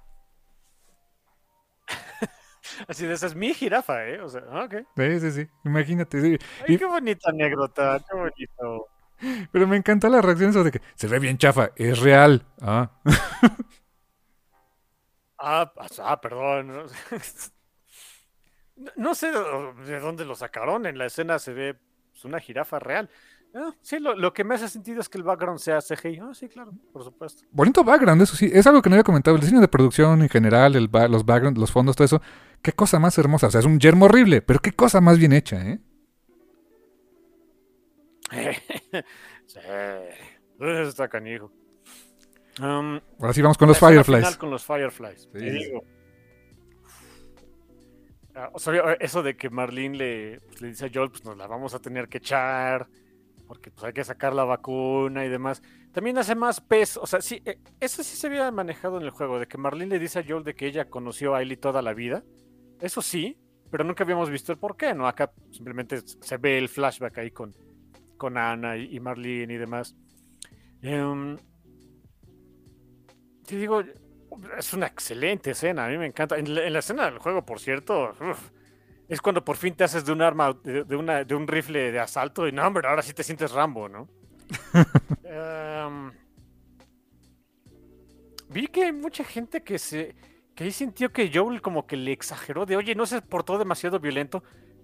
Así 2.88 3.05
de 3.05 3.14
esa 3.14 3.27
es 3.27 3.35
mi 3.35 3.53
jirafa, 3.53 4.05
¿eh? 4.07 4.22
O 4.22 4.30
sea, 4.30 4.41
ok. 4.64 4.76
Sí, 4.97 5.19
sí, 5.19 5.31
sí, 5.31 5.47
imagínate. 5.65 6.22
sí. 6.22 6.38
Ay, 6.68 6.76
Y- 6.76 6.77
qué 6.77 6.85
bonita 6.85 7.30
anécdota, 7.30 7.99
qué 8.10 8.18
bonito. 8.18 8.88
Pero 9.51 9.68
me 9.68 9.77
encantó 9.77 10.10
la 10.10 10.22
reacción 10.22 10.49
eso 10.49 10.64
de 10.64 10.72
que 10.72 10.81
se 10.95 11.07
ve 11.07 11.19
bien 11.19 11.38
chafa, 11.38 11.72
es 11.76 11.99
real. 11.99 12.45
Ah, 12.61 12.91
Ah, 15.45 15.73
pas- 15.76 15.99
ah, 16.03 16.22
perdón. 16.22 16.68
No, 16.68 16.84
no 18.95 19.15
sé 19.15 19.31
de 19.31 19.39
de 19.85 19.99
dónde 19.99 20.26
lo 20.26 20.35
sacaron. 20.35 20.85
En 20.85 20.97
la 20.97 21.05
escena 21.07 21.39
se 21.39 21.53
ve 21.53 21.76
pues, 22.11 22.26
una 22.26 22.39
jirafa 22.39 22.80
real. 22.80 23.10
Ah, 23.55 23.72
sí, 23.81 23.99
lo, 23.99 24.15
lo 24.15 24.34
que 24.34 24.43
me 24.43 24.55
hace 24.55 24.68
sentido 24.68 24.99
es 25.01 25.10
que 25.10 25.18
el 25.18 25.23
background 25.23 25.60
sea 25.60 25.80
CGI. 25.81 26.19
Ah, 26.19 26.31
sí, 26.34 26.47
claro, 26.49 26.72
por 26.91 27.03
supuesto. 27.03 27.43
bonito 27.51 27.84
background, 27.84 28.22
eso 28.22 28.35
sí. 28.35 28.49
Es 28.51 28.65
algo 28.68 28.81
que 28.81 28.89
no 28.89 28.95
había 28.95 29.03
comentado. 29.03 29.35
El 29.35 29.41
diseño 29.41 29.61
de 29.61 29.68
producción 29.68 30.22
en 30.22 30.30
general, 30.30 30.76
el 30.76 30.88
ba- 30.88 31.07
los 31.07 31.26
backgrounds, 31.26 31.60
los 31.60 31.72
fondos, 31.72 31.95
todo 31.95 32.05
eso. 32.05 32.22
Qué 32.64 32.72
cosa 32.72 32.98
más 32.98 33.18
hermosa. 33.18 33.48
O 33.48 33.52
sea, 33.52 33.60
es 33.60 33.65
un 33.65 33.80
yermo 33.80 34.06
horrible, 34.06 34.41
pero 34.41 34.60
qué 34.60 34.72
cosa 34.72 35.02
más 35.02 35.19
bien 35.19 35.34
hecha, 35.34 35.61
¿eh? 35.69 35.80
sí. 39.45 39.60
Está 40.60 41.07
canijo. 41.10 41.52
Um, 42.60 42.99
Ahora 43.19 43.34
sí 43.34 43.41
vamos 43.41 43.57
con 43.57 43.68
los 43.68 43.77
Fireflies. 43.80 44.38
con 44.38 44.49
los 44.49 44.64
Fireflies. 44.65 45.30
te 45.31 45.40
Sí. 45.40 45.49
digo. 45.49 45.84
Ah, 48.35 48.49
o 48.53 48.60
sea, 48.60 48.94
eso 48.94 49.22
de 49.22 49.35
que 49.35 49.49
Marlene 49.49 49.98
le, 49.98 50.40
pues, 50.48 50.61
le 50.61 50.69
dice 50.69 50.85
a 50.85 50.90
Joel, 50.91 51.10
pues 51.11 51.23
nos 51.26 51.38
la 51.38 51.45
vamos 51.48 51.73
a 51.76 51.80
tener 51.80 52.07
que 52.07 52.18
echar, 52.19 52.88
porque 53.48 53.69
pues 53.69 53.84
hay 53.84 53.94
que 53.94 54.03
sacar 54.03 54.34
la 54.34 54.44
vacuna 54.44 55.26
y 55.26 55.30
demás. 55.30 55.61
También 55.91 56.18
hace 56.18 56.34
más 56.34 56.60
peso, 56.61 57.02
o 57.02 57.06
sea, 57.07 57.22
sí, 57.22 57.41
eh, 57.45 57.60
eso 57.80 58.02
sí 58.03 58.15
se 58.15 58.26
había 58.27 58.49
manejado 58.52 58.98
en 58.98 59.03
el 59.03 59.11
juego, 59.11 59.38
de 59.38 59.48
que 59.48 59.60
Marlene 59.60 59.91
le 59.95 59.99
dice 59.99 60.19
a 60.19 60.23
Joel 60.27 60.44
de 60.44 60.56
que 60.56 60.65
ella 60.65 60.90
conoció 60.90 61.35
a 61.35 61.41
Ellie 61.44 61.57
toda 61.57 61.81
la 61.84 61.94
vida. 61.94 62.23
Eso 62.84 63.01
sí, 63.01 63.38
pero 63.72 63.85
nunca 63.85 64.03
habíamos 64.03 64.30
visto 64.30 64.51
el 64.51 64.57
por 64.57 64.76
qué, 64.76 64.93
¿no? 64.93 65.07
Acá 65.07 65.31
simplemente 65.51 66.01
se 66.05 66.35
ve 66.35 66.57
el 66.57 66.68
flashback 66.68 67.18
ahí 67.18 67.31
con, 67.31 67.55
con 68.18 68.38
Ana 68.38 68.76
y, 68.76 68.99
Marlene 68.99 69.53
y 69.53 69.57
demás. 69.57 69.95
Em, 70.81 71.38
te 73.47 73.55
digo, 73.55 73.81
es 74.57 74.73
una 74.73 74.88
excelente 74.88 75.51
escena, 75.51 75.85
a 75.85 75.88
mí 75.88 75.97
me 75.97 76.07
encanta. 76.07 76.38
En 76.38 76.53
la, 76.53 76.68
en 76.68 76.73
la 76.73 76.80
escena 76.80 77.05
del 77.05 77.19
juego, 77.19 77.45
por 77.45 77.61
cierto, 77.61 78.14
uf, 78.19 78.51
es 79.07 79.22
cuando 79.22 79.45
por 79.45 79.55
fin 79.55 79.76
te 79.76 79.85
haces 79.85 80.03
de 80.03 80.11
un 80.11 80.22
arma, 80.22 80.51
de, 80.61 80.84
de 80.84 80.95
una, 80.97 81.23
de 81.23 81.35
un 81.35 81.47
rifle 81.47 81.89
de 81.89 81.99
asalto 82.01 82.49
y 82.49 82.51
no, 82.51 82.68
hombre, 82.68 82.85
ahora 82.89 83.01
sí 83.01 83.14
te 83.14 83.23
sientes 83.23 83.53
Rambo, 83.53 83.88
¿no? 83.88 84.10
Em, 85.23 86.11
vi 88.49 88.68
que 88.68 88.84
hay 88.84 88.91
mucha 88.91 89.23
gente 89.23 89.64
que 89.64 89.80
se 89.80 90.32
que 90.55 90.65
ahí 90.65 90.71
sintió 90.71 91.11
que 91.11 91.31
Joel 91.34 91.61
como 91.61 91.85
que 91.88 91.97
le 91.97 92.11
exageró 92.11 92.65
de, 92.65 92.75
oye, 92.77 92.95
no 92.95 93.05
se 93.05 93.21
portó 93.21 93.57
demasiado 93.57 93.99
violento. 93.99 94.43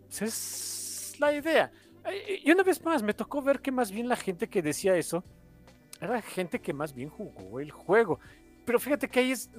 Esa 0.10 0.26
es 0.26 1.16
la 1.20 1.34
idea. 1.34 1.72
Eh, 2.06 2.42
Y 2.44 2.52
una 2.52 2.64
vez 2.64 2.84
más, 2.84 3.04
me 3.04 3.14
tocó 3.14 3.42
ver 3.42 3.60
que 3.62 3.72
más 3.72 3.92
bien 3.92 4.08
la 4.08 4.16
gente 4.16 4.48
que 4.50 4.62
decía 4.62 4.96
eso 4.96 5.24
era 6.02 6.22
gente 6.22 6.60
que 6.62 6.74
más 6.74 6.94
bien 6.94 7.10
jugó 7.10 7.60
el 7.60 7.72
juego. 7.72 8.20
Pero 8.66 8.80
fíjate 8.80 9.10
que 9.10 9.20
ahí 9.20 9.32
es, 9.32 9.50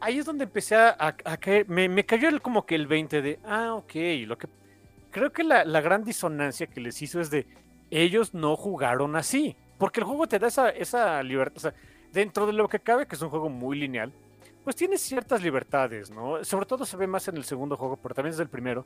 ahí 0.00 0.18
es 0.18 0.24
donde 0.26 0.44
empecé 0.44 0.76
a, 0.76 0.96
a- 0.98 1.36
caer. 1.38 1.68
Me, 1.68 1.88
me 1.88 2.04
cayó 2.06 2.28
como 2.42 2.66
que 2.66 2.74
el 2.74 2.86
20 2.86 3.22
de, 3.22 3.38
ah, 3.44 3.74
ok. 3.74 3.92
Lo 4.26 4.38
que, 4.38 4.48
creo 5.10 5.32
que 5.32 5.44
la, 5.44 5.64
la 5.64 5.80
gran 5.80 6.04
disonancia 6.04 6.66
que 6.66 6.80
les 6.80 7.00
hizo 7.02 7.20
es 7.20 7.30
de, 7.30 7.46
ellos 7.90 8.34
no 8.34 8.56
jugaron 8.56 9.16
así. 9.16 9.56
Porque 9.78 10.00
el 10.00 10.06
juego 10.06 10.26
te 10.26 10.38
da 10.38 10.48
esa, 10.48 10.70
esa 10.70 11.22
libertad. 11.22 11.56
O 11.56 11.60
sea, 11.60 11.74
dentro 12.12 12.46
de 12.46 12.52
lo 12.52 12.68
que 12.68 12.80
cabe, 12.80 13.06
que 13.06 13.14
es 13.16 13.22
un 13.22 13.30
juego 13.30 13.48
muy 13.50 13.78
lineal, 13.78 14.12
pues 14.66 14.74
tienes 14.74 15.00
ciertas 15.00 15.40
libertades, 15.44 16.10
¿no? 16.10 16.42
Sobre 16.42 16.66
todo 16.66 16.84
se 16.84 16.96
ve 16.96 17.06
más 17.06 17.28
en 17.28 17.36
el 17.36 17.44
segundo 17.44 17.76
juego, 17.76 17.96
pero 17.98 18.16
también 18.16 18.32
desde 18.32 18.42
el 18.42 18.48
primero. 18.48 18.84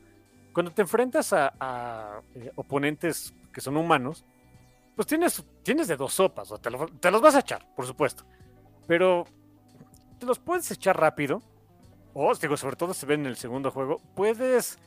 Cuando 0.53 0.71
te 0.73 0.83
enfrentas 0.83 1.33
a, 1.33 1.55
a, 1.59 2.21
eh, 2.35 2.53
oponentes 2.55 3.33
que 3.51 3.63
son 3.63 3.79
humanos, 3.79 4.27
pues 4.95 5.07
tienes, 5.09 5.43
tienes 5.63 5.89
de 5.89 5.97
dos 5.97 6.13
sopas, 6.13 6.53
o 6.53 6.59
te, 6.59 6.69
lo- 6.71 6.87
te 6.87 7.11
los 7.11 7.23
vas 7.23 7.35
a 7.35 7.39
echar, 7.41 7.67
por 7.75 7.87
supuesto. 7.87 8.25
Pero 8.87 9.25
te 10.19 10.27
los 10.27 10.39
puedes 10.39 10.71
echar 10.71 11.01
rápido, 11.01 11.41
o 12.13 12.35
digo, 12.35 12.59
sobre 12.59 12.77
todo 12.77 12.93
se 12.93 13.07
ve 13.07 13.15
en 13.15 13.25
el 13.25 13.37
segundo 13.37 13.71
juego, 13.71 14.03
puedes 14.15 14.79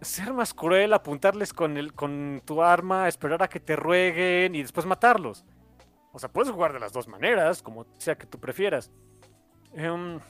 ser 0.00 0.32
más 0.32 0.52
cruel, 0.52 0.94
apuntarles 0.94 1.52
con, 1.52 1.76
el, 1.76 1.92
con 1.94 2.42
tu 2.44 2.60
arma, 2.60 3.06
esperar 3.06 3.40
a 3.44 3.48
que 3.48 3.60
te 3.60 3.76
rueguen 3.76 4.56
y 4.56 4.62
después 4.62 4.84
matarlos. 4.84 5.44
O 6.12 6.18
sea, 6.18 6.28
puedes 6.28 6.50
jugar 6.50 6.72
de 6.72 6.80
las 6.80 6.92
dos 6.92 7.06
maneras, 7.06 7.62
como 7.62 7.86
sea 7.98 8.18
que 8.18 8.26
tú 8.26 8.40
prefieras. 8.40 8.90
Em, 9.74 10.20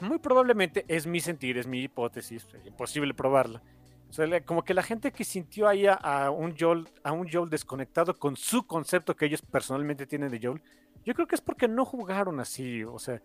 muy 0.00 0.18
probablemente 0.18 0.84
es 0.88 1.06
mi 1.06 1.20
sentir, 1.20 1.58
es 1.58 1.66
mi 1.66 1.82
hipótesis, 1.82 2.46
es 2.54 2.66
imposible 2.66 3.14
probarla. 3.14 3.62
O 4.08 4.12
sea, 4.12 4.44
como 4.44 4.64
que 4.64 4.74
la 4.74 4.82
gente 4.82 5.12
que 5.12 5.22
sintió 5.22 5.68
ahí 5.68 5.86
a, 5.86 6.30
un 6.30 6.56
Joel, 6.58 6.88
a 7.04 7.12
un 7.12 7.30
Joel 7.30 7.48
desconectado 7.48 8.18
con 8.18 8.36
su 8.36 8.66
concepto 8.66 9.14
que 9.14 9.26
ellos 9.26 9.42
personalmente 9.42 10.06
tienen 10.06 10.30
de 10.30 10.40
Joel, 10.42 10.62
yo 11.04 11.14
creo 11.14 11.28
que 11.28 11.36
es 11.36 11.40
porque 11.40 11.68
no 11.68 11.84
jugaron 11.84 12.40
así, 12.40 12.82
o 12.82 12.98
sea, 12.98 13.22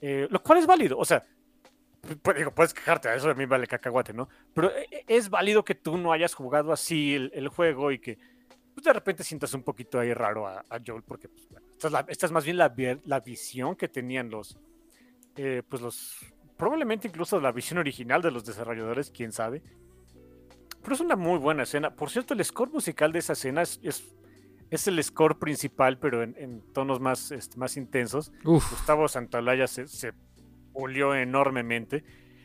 eh, 0.00 0.26
lo 0.30 0.42
cual 0.42 0.58
es 0.58 0.66
válido, 0.66 0.96
o 0.96 1.04
sea, 1.04 1.22
pu- 2.02 2.34
digo, 2.34 2.50
puedes 2.50 2.72
quejarte, 2.72 3.14
eso 3.14 3.30
a 3.30 3.34
mí 3.34 3.44
vale 3.44 3.66
cacahuate, 3.66 4.14
¿no? 4.14 4.28
Pero 4.54 4.70
eh, 4.70 4.86
eh, 4.90 5.04
es 5.06 5.28
válido 5.28 5.64
que 5.64 5.74
tú 5.74 5.98
no 5.98 6.12
hayas 6.12 6.34
jugado 6.34 6.72
así 6.72 7.14
el, 7.14 7.48
juego 7.48 7.92
y 7.92 7.98
que 7.98 8.18
pues 8.74 8.84
de 8.84 8.92
repente 8.94 9.22
sientas 9.22 9.52
un 9.52 9.62
poquito 9.62 10.00
ahí 10.00 10.14
raro 10.14 10.46
a, 10.46 10.64
a 10.70 10.80
Joel, 10.84 11.02
porque 11.02 11.28
pues, 11.28 11.46
bueno, 11.50 11.66
esta, 12.08 12.26
es 12.26 12.32
más 12.32 12.44
bien 12.46 12.56
la 12.56 13.20
visión 13.20 13.76
que 13.76 13.88
tenían 13.88 14.30
los, 14.30 14.58
eh, 15.36 15.62
pues 15.68 15.82
los, 15.82 16.16
probablemente 16.56 17.08
incluso 17.08 17.40
la 17.40 17.52
visión 17.52 17.78
original 17.78 18.22
de 18.22 18.30
los 18.30 18.44
desarrolladores, 18.44 19.10
quién 19.10 19.32
sabe. 19.32 19.62
Pero 20.82 20.94
es 20.94 21.00
una 21.00 21.16
muy 21.16 21.38
buena 21.38 21.62
escena. 21.62 21.94
Por 21.94 22.10
cierto, 22.10 22.34
el 22.34 22.44
score 22.44 22.70
musical 22.72 23.12
de 23.12 23.20
esa 23.20 23.34
escena 23.34 23.62
es, 23.62 23.78
es, 23.82 24.02
es 24.70 24.86
el 24.88 25.02
score 25.04 25.38
principal, 25.38 25.98
pero 25.98 26.22
en, 26.22 26.34
en 26.36 26.62
tonos 26.72 27.00
más, 27.00 27.30
este, 27.30 27.56
más 27.56 27.76
intensos. 27.76 28.32
Uf, 28.44 28.68
Gustavo 28.70 29.06
Santaolalla 29.08 29.66
se, 29.66 29.86
se 29.86 30.12
pulió 30.72 31.14
enormemente. 31.14 32.04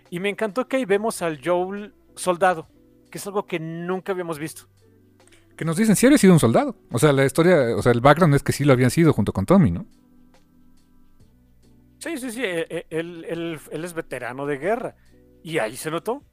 Y 0.09 0.19
me 0.19 0.30
encantó 0.30 0.68
que 0.68 0.77
ahí 0.77 0.85
vemos 0.85 1.22
al 1.22 1.39
Joel 1.43 1.93
soldado, 2.15 2.68
que 3.09 3.18
es 3.18 3.26
algo 3.27 3.45
que 3.45 3.59
nunca 3.59 4.11
habíamos 4.11 4.38
visto. 4.39 4.64
que 5.55 5.65
nos 5.65 5.77
dicen 5.77 5.95
si 5.95 6.05
había 6.05 6.19
sido 6.19 6.34
un 6.34 6.39
soldado. 6.39 6.76
O 6.91 6.99
sea, 6.99 7.11
la 7.14 7.26
historia, 7.26 7.76
o 7.76 7.81
sea, 7.81 7.91
el 7.91 8.01
background 8.01 8.35
es 8.35 8.43
que 8.43 8.51
sí 8.53 8.64
lo 8.64 8.73
habían 8.73 8.91
sido 8.91 9.11
junto 9.14 9.34
con 9.34 9.45
Tommy, 9.45 9.72
¿no? 9.72 9.88
Sí, 12.07 12.17
sí, 12.17 12.31
sí, 12.31 12.41
e- 12.43 12.67
e- 12.69 12.85
él, 12.89 13.25
él- 13.27 13.59
él 13.69 13.84
es 13.85 13.93
veterano 13.93 14.45
de 14.45 14.57
guerra. 14.57 14.95
Y 15.43 15.57
ahí 15.59 15.75
se 15.75 15.91
notó. 15.91 16.23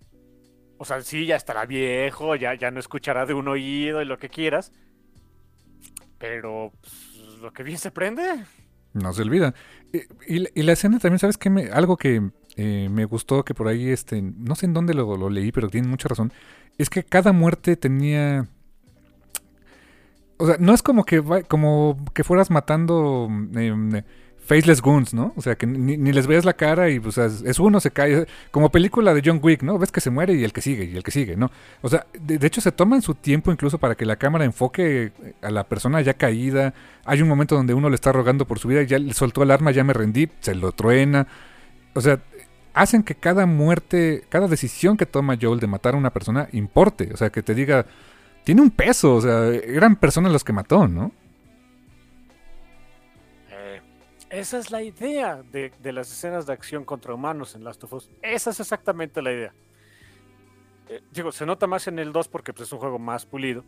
O 0.79 0.85
sea, 0.85 1.01
sí, 1.03 1.27
ya 1.27 1.35
estará 1.37 1.67
viejo, 1.67 2.37
ya, 2.37 2.55
ya 2.55 2.71
no 2.71 2.79
escuchará 2.79 3.27
de 3.27 3.35
un 3.35 3.49
oído 3.49 4.01
y 4.01 4.05
lo 4.05 4.19
que 4.19 4.29
quieras. 4.29 4.73
Pero 6.19 6.73
pues, 6.81 7.39
lo 7.41 7.53
que 7.53 7.63
bien 7.65 7.79
se 7.79 7.91
prende. 7.91 8.23
No 8.93 9.13
se 9.13 9.23
olvida. 9.23 9.55
Eh, 9.93 10.07
Y, 10.29 10.61
y 10.61 10.63
la 10.63 10.73
escena 10.73 10.99
también, 11.01 11.19
¿sabes 11.19 11.39
qué? 11.39 11.49
Algo 11.73 11.97
que 11.97 12.31
eh, 12.57 12.89
me 12.91 13.05
gustó, 13.05 13.45
que 13.45 13.55
por 13.55 13.67
ahí, 13.69 13.89
este, 13.89 14.23
no 14.23 14.55
sé 14.55 14.67
en 14.67 14.75
dónde 14.75 14.95
lo, 14.95 15.17
lo 15.17 15.29
leí, 15.29 15.51
pero 15.51 15.69
tiene 15.69 15.89
mucha 15.89 16.09
razón, 16.09 16.33
es 16.79 16.89
que 16.91 17.03
cada 17.03 17.33
muerte 17.33 17.77
tenía... 17.77 18.47
O 20.37 20.47
sea, 20.47 20.57
no 20.59 20.75
es 20.75 20.83
como 20.83 21.05
que, 21.05 21.23
como 21.49 21.97
que 22.13 22.25
fueras 22.25 22.51
matando 22.51 23.29
em, 23.55 24.03
faceless 24.45 24.81
goons, 24.81 25.15
¿no? 25.15 25.33
O 25.37 25.43
sea, 25.43 25.57
que 25.57 25.67
ni, 25.67 25.97
ni 25.97 26.13
les 26.13 26.27
veas 26.27 26.45
la 26.45 26.53
cara 26.53 26.91
y, 26.91 27.01
pues, 27.01 27.19
es 27.19 27.43
es 27.43 27.59
uno, 27.59 27.81
se 27.81 27.91
cae. 27.91 28.27
Como 28.51 28.71
película 28.71 29.15
de 29.15 29.23
John 29.25 29.41
Wick, 29.43 29.63
¿no? 29.63 29.79
Ves 29.79 29.91
que 29.91 30.01
se 30.01 30.11
muere 30.11 30.35
y 30.35 30.45
el 30.45 30.53
que 30.53 30.61
sigue, 30.61 30.85
y 30.85 30.97
el 30.97 31.03
que 31.03 31.11
sigue, 31.11 31.37
¿no? 31.37 31.51
O 31.83 31.89
sea, 31.89 32.07
de, 32.19 32.39
de 32.39 32.47
hecho 32.47 32.61
se 32.61 32.73
toman 32.73 33.03
su 33.03 33.15
tiempo 33.15 33.51
incluso 33.51 33.79
para 33.79 33.95
que 33.95 34.05
la 34.05 34.17
cámara 34.17 34.45
enfoque 34.45 35.13
a 35.43 35.51
la 35.51 35.65
persona 35.65 36.01
ya 36.03 36.15
caída. 36.15 36.75
Hay 37.05 37.23
un 37.23 37.29
momento 37.29 37.55
donde 37.55 37.75
uno 37.75 37.89
le 37.89 37.95
está 37.95 38.13
rogando 38.13 38.47
por 38.47 38.59
su 38.59 38.69
vida 38.69 38.83
y 38.83 38.87
ya 38.87 38.99
le 38.99 39.15
soltó 39.15 39.43
el 39.43 39.51
arma, 39.51 39.71
ya 39.71 39.85
me 39.85 39.93
rendí, 39.93 40.29
se 40.41 40.55
lo 40.55 40.73
truena. 40.73 41.27
O 41.95 42.01
sea, 42.01 42.21
hacen 42.75 43.03
que 43.03 43.15
cada 43.15 43.47
muerte, 43.47 44.25
cada 44.29 44.49
decisión 44.49 44.97
que 44.97 45.07
toma 45.07 45.39
Joel 45.41 45.61
de 45.61 45.67
matar 45.67 45.95
a 45.95 45.99
una 45.99 46.11
persona 46.11 46.49
importe. 46.53 47.11
O 47.15 47.17
sea, 47.17 47.31
que 47.31 47.43
te 47.43 47.55
diga, 47.55 47.87
tiene 48.45 48.61
un 48.61 48.71
peso. 48.71 49.15
O 49.15 49.21
sea, 49.21 49.49
eran 49.49 49.97
personas 49.97 50.33
las 50.33 50.45
que 50.45 50.53
mató, 50.53 50.87
¿no? 50.89 51.13
Esa 54.39 54.59
es 54.59 54.71
la 54.71 54.83
idea 54.83 55.43
de, 55.43 55.71
de 55.81 55.93
las 55.93 56.11
escenas 56.11 56.47
de 56.47 56.53
acción 56.53 56.85
contra 56.85 57.15
humanos 57.15 57.55
en 57.55 57.65
Last 57.65 57.85
of 57.85 57.93
Us. 57.95 58.11
Esa 58.23 58.51
es 58.51 58.61
exactamente 58.61 59.23
la 59.23 59.33
idea. 59.33 59.55
Eh, 60.89 61.03
digo, 61.11 61.33
se 61.33 61.47
nota 61.47 61.67
más 61.67 61.87
en 61.89 61.99
el 61.99 62.13
2 62.13 62.29
porque 62.29 62.53
pues, 62.53 62.69
es 62.69 62.73
un 62.73 62.79
juego 62.79 62.99
más 62.99 63.25
pulido. 63.27 63.65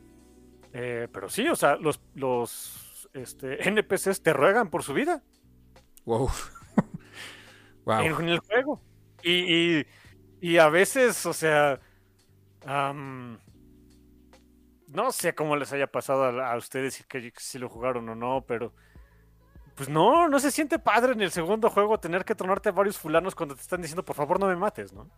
Eh, 0.73 1.09
pero 1.13 1.29
sí, 1.29 1.49
o 1.49 1.57
sea, 1.57 1.77
los, 1.77 2.01
los 2.15 3.09
este, 3.15 3.67
NPCs 3.69 4.23
te 4.23 4.33
ruegan 4.33 4.69
por 4.71 4.83
su 4.83 4.93
vida 4.95 5.23
Wow. 6.05 6.31
wow. 7.85 8.01
en 8.01 8.29
el 8.29 8.39
juego. 8.41 8.81
Y, 9.23 9.79
y- 9.79 9.87
y 10.39 10.59
a 10.59 10.69
veces, 10.69 11.25
o 11.27 11.33
sea, 11.33 11.81
no 14.89 15.11
sé 15.13 15.35
cómo 15.35 15.57
les 15.57 15.73
haya 15.73 15.87
pasado 15.87 16.25
a, 16.25 16.53
a 16.53 16.57
ustedes 16.57 17.01
y 17.01 17.05
que 17.05 17.33
si 17.37 17.59
lo 17.59 17.69
jugaron 17.69 18.09
o 18.09 18.15
no, 18.15 18.45
pero 18.47 18.73
pues 19.77 19.89
no, 19.89 20.29
no 20.29 20.41
se 20.41 20.51
siente 20.51 20.79
padre 20.79 21.13
en 21.13 21.21
el 21.21 21.31
segundo 21.31 21.71
juego 21.71 22.01
tener 22.01 22.25
que 22.25 22.35
tronarte 22.35 22.71
a 22.71 22.73
varios 22.73 22.99
fulanos 22.99 23.35
cuando 23.35 23.55
te 23.55 23.61
están 23.61 23.83
diciendo 23.83 24.05
por 24.05 24.17
favor 24.17 24.41
no 24.41 24.49
me 24.49 24.57
mates, 24.57 24.93
¿no? 24.93 25.09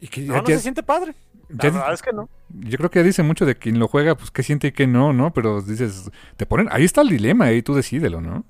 Y 0.00 0.08
que 0.08 0.22
No, 0.22 0.44
se 0.44 0.58
siente 0.58 0.82
padre. 0.82 1.14
La 1.50 1.64
verdad 1.64 1.92
es 1.92 2.00
que 2.02 2.12
no. 2.12 2.28
yo 2.48 2.78
creo 2.78 2.90
que 2.90 3.02
dice 3.02 3.22
mucho 3.22 3.44
de 3.44 3.54
quien 3.54 3.78
lo 3.78 3.86
juega, 3.86 4.16
pues 4.16 4.30
qué 4.30 4.42
siente 4.42 4.68
y 4.68 4.72
qué 4.72 4.86
no, 4.86 5.12
¿no? 5.12 5.32
Pero 5.34 5.60
dices, 5.60 6.10
te 6.38 6.46
ponen, 6.46 6.68
ahí 6.72 6.84
está 6.84 7.02
el 7.02 7.10
dilema, 7.10 7.44
ahí 7.46 7.62
tú 7.62 7.74
decídelo, 7.74 8.22
¿no? 8.22 8.44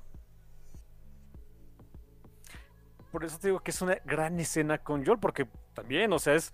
Por 3.11 3.25
eso 3.25 3.37
te 3.37 3.49
digo 3.49 3.59
que 3.61 3.71
es 3.71 3.81
una 3.81 3.97
gran 4.05 4.39
escena 4.39 4.77
con 4.77 5.05
Joel, 5.05 5.19
porque 5.19 5.47
también, 5.73 6.11
o 6.13 6.19
sea, 6.19 6.35
es. 6.35 6.53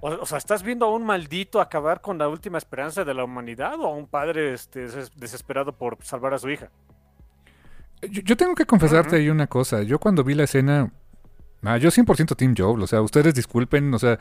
O, 0.00 0.08
o 0.08 0.26
sea, 0.26 0.38
¿estás 0.38 0.62
viendo 0.62 0.86
a 0.86 0.94
un 0.94 1.04
maldito 1.04 1.60
acabar 1.60 2.00
con 2.00 2.16
la 2.18 2.28
última 2.28 2.58
esperanza 2.58 3.04
de 3.04 3.12
la 3.14 3.24
humanidad 3.24 3.74
o 3.80 3.86
a 3.86 3.94
un 3.94 4.06
padre 4.06 4.54
este, 4.54 4.88
des- 4.88 5.12
desesperado 5.16 5.72
por 5.72 5.98
salvar 6.02 6.32
a 6.34 6.38
su 6.38 6.48
hija? 6.50 6.70
Yo, 8.02 8.22
yo 8.22 8.36
tengo 8.36 8.54
que 8.54 8.64
confesarte 8.64 9.10
Ujú. 9.10 9.16
ahí 9.16 9.28
una 9.28 9.46
cosa. 9.46 9.82
Yo 9.82 9.98
cuando 9.98 10.24
vi 10.24 10.34
la 10.34 10.44
escena, 10.44 10.90
ah, 11.62 11.76
yo 11.76 11.90
100% 11.90 12.34
Team 12.34 12.54
Joel. 12.56 12.82
O 12.82 12.86
sea, 12.86 13.02
ustedes 13.02 13.34
disculpen, 13.34 13.92
o 13.92 13.98
sea, 13.98 14.18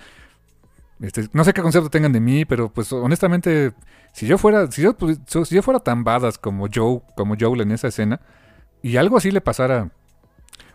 este, 1.02 1.30
no 1.32 1.46
sé 1.46 1.54
qué 1.54 1.62
concepto 1.62 1.90
tengan 1.90 2.12
de 2.12 2.20
mí, 2.20 2.44
pero 2.44 2.68
pues 2.70 2.92
honestamente, 2.92 3.72
si 4.12 4.28
yo 4.28 4.38
fuera, 4.38 4.70
si 4.70 4.82
yo, 4.82 4.98
pues, 4.98 5.20
si 5.26 5.56
yo 5.56 5.62
fuera 5.62 5.80
tan 5.80 6.04
badass 6.04 6.38
como 6.38 6.68
Joe, 6.74 7.02
como 7.16 7.36
Joel 7.40 7.62
en 7.62 7.72
esa 7.72 7.88
escena, 7.88 8.20
y 8.82 8.98
algo 8.98 9.16
así 9.18 9.32
le 9.32 9.40
pasara, 9.40 9.92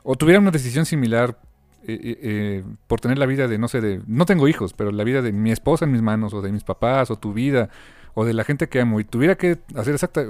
o 0.03 0.15
tuviera 0.17 0.41
una 0.41 0.51
decisión 0.51 0.87
similar 0.87 1.39
eh, 1.86 2.01
eh, 2.02 2.19
eh, 2.23 2.65
por 2.86 3.01
tener 3.01 3.19
la 3.19 3.27
vida 3.27 3.48
de, 3.48 3.59
no 3.59 3.69
sé, 3.69 3.81
de, 3.81 4.02
no 4.06 4.27
tengo 4.27 4.48
hijos, 4.48 4.73
pero 4.73 4.90
la 4.90 5.05
vida 5.05 5.23
de 5.23 5.32
mi 5.32 5.52
esposa 5.52 5.85
en 5.85 5.93
mis 5.93 6.02
manos, 6.02 6.35
o 6.35 6.43
de 6.43 6.52
mis 6.52 6.65
papás, 6.65 7.11
o 7.11 7.16
tu 7.16 7.32
vida, 7.32 7.70
o 8.15 8.24
de 8.24 8.32
la 8.32 8.44
gente 8.44 8.69
que 8.69 8.81
amo, 8.81 9.01
y 9.01 9.05
tuviera 9.05 9.36
que 9.36 9.59
hacer 9.74 9.94
exacta, 9.94 10.24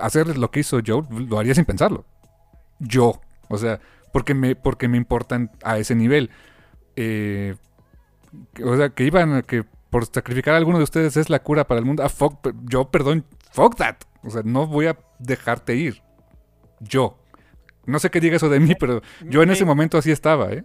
hacer 0.00 0.36
lo 0.38 0.50
que 0.50 0.60
hizo 0.60 0.80
Joe, 0.84 1.04
lo 1.10 1.38
haría 1.38 1.54
sin 1.54 1.64
pensarlo. 1.64 2.04
Yo, 2.78 3.20
o 3.48 3.58
sea, 3.58 3.80
porque 4.12 4.34
me, 4.34 4.54
porque 4.54 4.88
me 4.88 4.96
importan 4.96 5.50
a 5.62 5.78
ese 5.78 5.94
nivel. 5.94 6.30
Eh, 6.96 7.56
o 8.64 8.76
sea, 8.76 8.90
que 8.90 9.04
iban 9.04 9.32
a 9.32 9.42
que 9.42 9.64
por 9.90 10.06
sacrificar 10.06 10.54
a 10.54 10.56
alguno 10.58 10.78
de 10.78 10.84
ustedes 10.84 11.16
es 11.16 11.30
la 11.30 11.40
cura 11.40 11.66
para 11.66 11.80
el 11.80 11.84
mundo. 11.84 12.02
Ah, 12.02 12.08
fuck, 12.08 12.54
yo, 12.64 12.90
perdón, 12.90 13.24
fuck 13.52 13.76
that. 13.76 13.96
O 14.22 14.30
sea, 14.30 14.42
no 14.44 14.66
voy 14.66 14.86
a 14.86 14.98
dejarte 15.18 15.74
ir. 15.76 16.02
Yo. 16.80 17.18
No 17.86 17.98
sé 17.98 18.10
qué 18.10 18.20
diga 18.20 18.36
eso 18.36 18.48
de 18.48 18.60
mí, 18.60 18.74
pero 18.78 19.02
yo 19.28 19.42
en 19.42 19.50
ese 19.50 19.64
momento 19.64 19.98
así 19.98 20.10
estaba, 20.10 20.52
¿eh? 20.52 20.64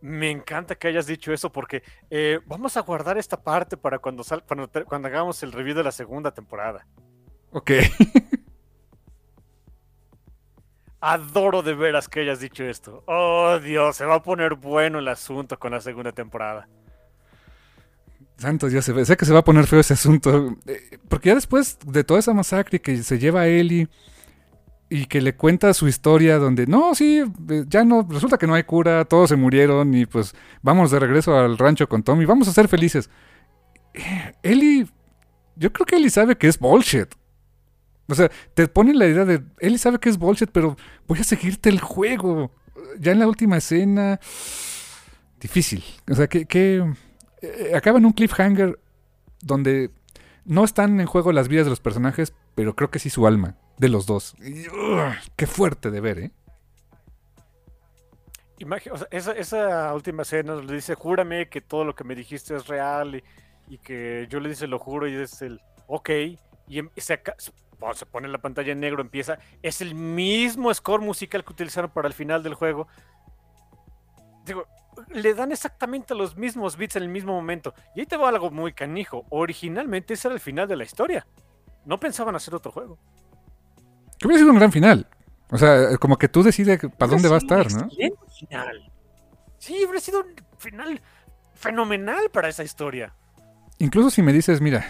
Me 0.00 0.30
encanta 0.30 0.76
que 0.76 0.88
hayas 0.88 1.06
dicho 1.06 1.32
eso 1.32 1.50
porque 1.50 1.82
eh, 2.10 2.38
vamos 2.46 2.76
a 2.76 2.82
guardar 2.82 3.18
esta 3.18 3.42
parte 3.42 3.76
para 3.76 3.98
cuando, 3.98 4.22
sal- 4.22 4.44
cuando, 4.46 4.70
hagamos 5.08 5.42
el 5.42 5.52
review 5.52 5.74
de 5.76 5.84
la 5.84 5.92
segunda 5.92 6.32
temporada. 6.32 6.86
Ok. 7.50 7.72
Adoro 11.00 11.62
de 11.62 11.74
veras 11.74 12.08
que 12.08 12.20
hayas 12.20 12.40
dicho 12.40 12.64
esto. 12.64 13.02
Oh 13.06 13.58
Dios, 13.60 13.96
se 13.96 14.04
va 14.04 14.16
a 14.16 14.22
poner 14.22 14.54
bueno 14.54 14.98
el 14.98 15.08
asunto 15.08 15.58
con 15.58 15.72
la 15.72 15.80
segunda 15.80 16.12
temporada. 16.12 16.68
Se 18.36 18.92
ve. 18.92 19.04
Sé 19.04 19.16
que 19.16 19.24
se 19.24 19.32
va 19.32 19.40
a 19.40 19.44
poner 19.44 19.66
feo 19.66 19.80
ese 19.80 19.94
asunto. 19.94 20.56
Eh, 20.66 20.98
Porque 21.08 21.30
ya 21.30 21.34
después 21.34 21.78
de 21.84 22.04
toda 22.04 22.20
esa 22.20 22.32
masacre 22.34 22.80
que 22.80 22.96
se 23.02 23.18
lleva 23.18 23.42
a 23.42 23.46
Ellie 23.48 23.88
y 24.90 25.06
que 25.06 25.20
le 25.20 25.34
cuenta 25.34 25.74
su 25.74 25.88
historia 25.88 26.38
donde, 26.38 26.66
no, 26.66 26.94
sí, 26.94 27.22
eh, 27.50 27.64
ya 27.68 27.84
no, 27.84 28.06
resulta 28.08 28.38
que 28.38 28.46
no 28.46 28.54
hay 28.54 28.64
cura, 28.64 29.04
todos 29.04 29.28
se 29.28 29.36
murieron 29.36 29.94
y 29.94 30.06
pues 30.06 30.34
vamos 30.62 30.90
de 30.90 30.98
regreso 30.98 31.36
al 31.36 31.58
rancho 31.58 31.88
con 31.88 32.02
Tommy, 32.02 32.24
vamos 32.24 32.48
a 32.48 32.52
ser 32.52 32.68
felices. 32.68 33.10
Eh, 33.94 34.32
Ellie, 34.42 34.86
yo 35.56 35.72
creo 35.72 35.86
que 35.86 35.96
Ellie 35.96 36.10
sabe 36.10 36.36
que 36.36 36.48
es 36.48 36.58
bullshit. 36.58 37.08
O 38.08 38.14
sea, 38.14 38.30
te 38.54 38.66
pone 38.68 38.94
la 38.94 39.06
idea 39.06 39.24
de, 39.24 39.42
Ellie 39.58 39.78
sabe 39.78 39.98
que 39.98 40.08
es 40.08 40.16
bullshit, 40.16 40.50
pero 40.50 40.76
voy 41.06 41.18
a 41.18 41.24
seguirte 41.24 41.68
el 41.68 41.80
juego. 41.80 42.52
Ya 42.98 43.12
en 43.12 43.18
la 43.18 43.28
última 43.28 43.58
escena, 43.58 44.18
difícil. 45.40 45.84
O 46.10 46.14
sea, 46.14 46.26
que... 46.26 46.46
que 46.46 46.84
eh, 47.40 47.72
acaba 47.76 47.98
en 47.98 48.06
un 48.06 48.12
cliffhanger 48.12 48.80
donde 49.42 49.90
no 50.44 50.64
están 50.64 51.00
en 51.00 51.06
juego 51.06 51.32
las 51.32 51.48
vidas 51.48 51.66
de 51.66 51.70
los 51.70 51.80
personajes, 51.80 52.34
pero 52.54 52.74
creo 52.74 52.90
que 52.90 52.98
sí 52.98 53.10
su 53.10 53.26
alma, 53.26 53.56
de 53.78 53.88
los 53.88 54.06
dos. 54.06 54.34
Qué 55.36 55.46
fuerte 55.46 55.90
de 55.90 56.00
ver, 56.00 56.18
¿eh? 56.18 56.30
Imagi- 58.58 58.90
o 58.90 58.96
sea, 58.96 59.06
esa, 59.10 59.32
esa 59.32 59.94
última 59.94 60.22
escena 60.22 60.56
le 60.56 60.74
dice, 60.74 60.94
júrame 60.94 61.48
que 61.48 61.60
todo 61.60 61.84
lo 61.84 61.94
que 61.94 62.04
me 62.04 62.14
dijiste 62.16 62.56
es 62.56 62.66
real 62.66 63.22
y, 63.68 63.78
que 63.78 64.26
yo 64.28 64.40
le 64.40 64.48
dice, 64.48 64.66
lo 64.66 64.78
juro, 64.78 65.06
y 65.06 65.14
es 65.14 65.42
el, 65.42 65.60
ok, 65.86 66.10
y 66.66 66.78
em- 66.80 66.90
se, 66.96 67.22
se 67.94 68.06
pone 68.06 68.26
la 68.26 68.38
pantalla 68.38 68.72
en 68.72 68.80
negro, 68.80 69.00
empieza, 69.00 69.38
es 69.62 69.80
el 69.80 69.94
mismo 69.94 70.74
score 70.74 71.00
musical 71.00 71.44
que 71.44 71.52
utilizaron 71.52 71.90
para 71.90 72.08
el 72.08 72.14
final 72.14 72.42
del 72.42 72.54
juego. 72.54 72.88
Digo, 74.44 74.66
le 75.12 75.34
dan 75.34 75.52
exactamente 75.52 76.14
los 76.14 76.36
mismos 76.36 76.76
beats 76.76 76.96
en 76.96 77.04
el 77.04 77.08
mismo 77.10 77.32
momento. 77.34 77.74
Y 77.94 78.00
ahí 78.00 78.06
te 78.06 78.16
va 78.16 78.30
algo 78.30 78.50
muy 78.50 78.72
canijo. 78.72 79.24
Originalmente 79.30 80.14
ese 80.14 80.26
era 80.26 80.34
el 80.34 80.40
final 80.40 80.66
de 80.66 80.76
la 80.76 80.84
historia. 80.84 81.26
No 81.84 82.00
pensaban 82.00 82.34
hacer 82.34 82.54
otro 82.54 82.72
juego. 82.72 82.98
Que 84.18 84.26
hubiera 84.26 84.40
sido 84.40 84.52
un 84.52 84.58
gran 84.58 84.72
final. 84.72 85.06
O 85.50 85.58
sea, 85.58 85.96
como 85.98 86.18
que 86.18 86.28
tú 86.28 86.42
decides 86.42 86.80
para 86.98 87.10
dónde 87.10 87.28
va 87.28 87.36
a 87.36 87.38
estar, 87.38 87.72
¿no? 87.72 87.88
final. 87.88 88.92
Sí, 89.58 89.74
hubiera 89.84 90.00
sido 90.00 90.20
un 90.20 90.34
final 90.58 91.00
fenomenal 91.54 92.30
para 92.32 92.48
esa 92.48 92.62
historia. 92.62 93.14
Incluso 93.80 94.10
si 94.10 94.22
me 94.22 94.32
dices, 94.32 94.60
mira, 94.60 94.86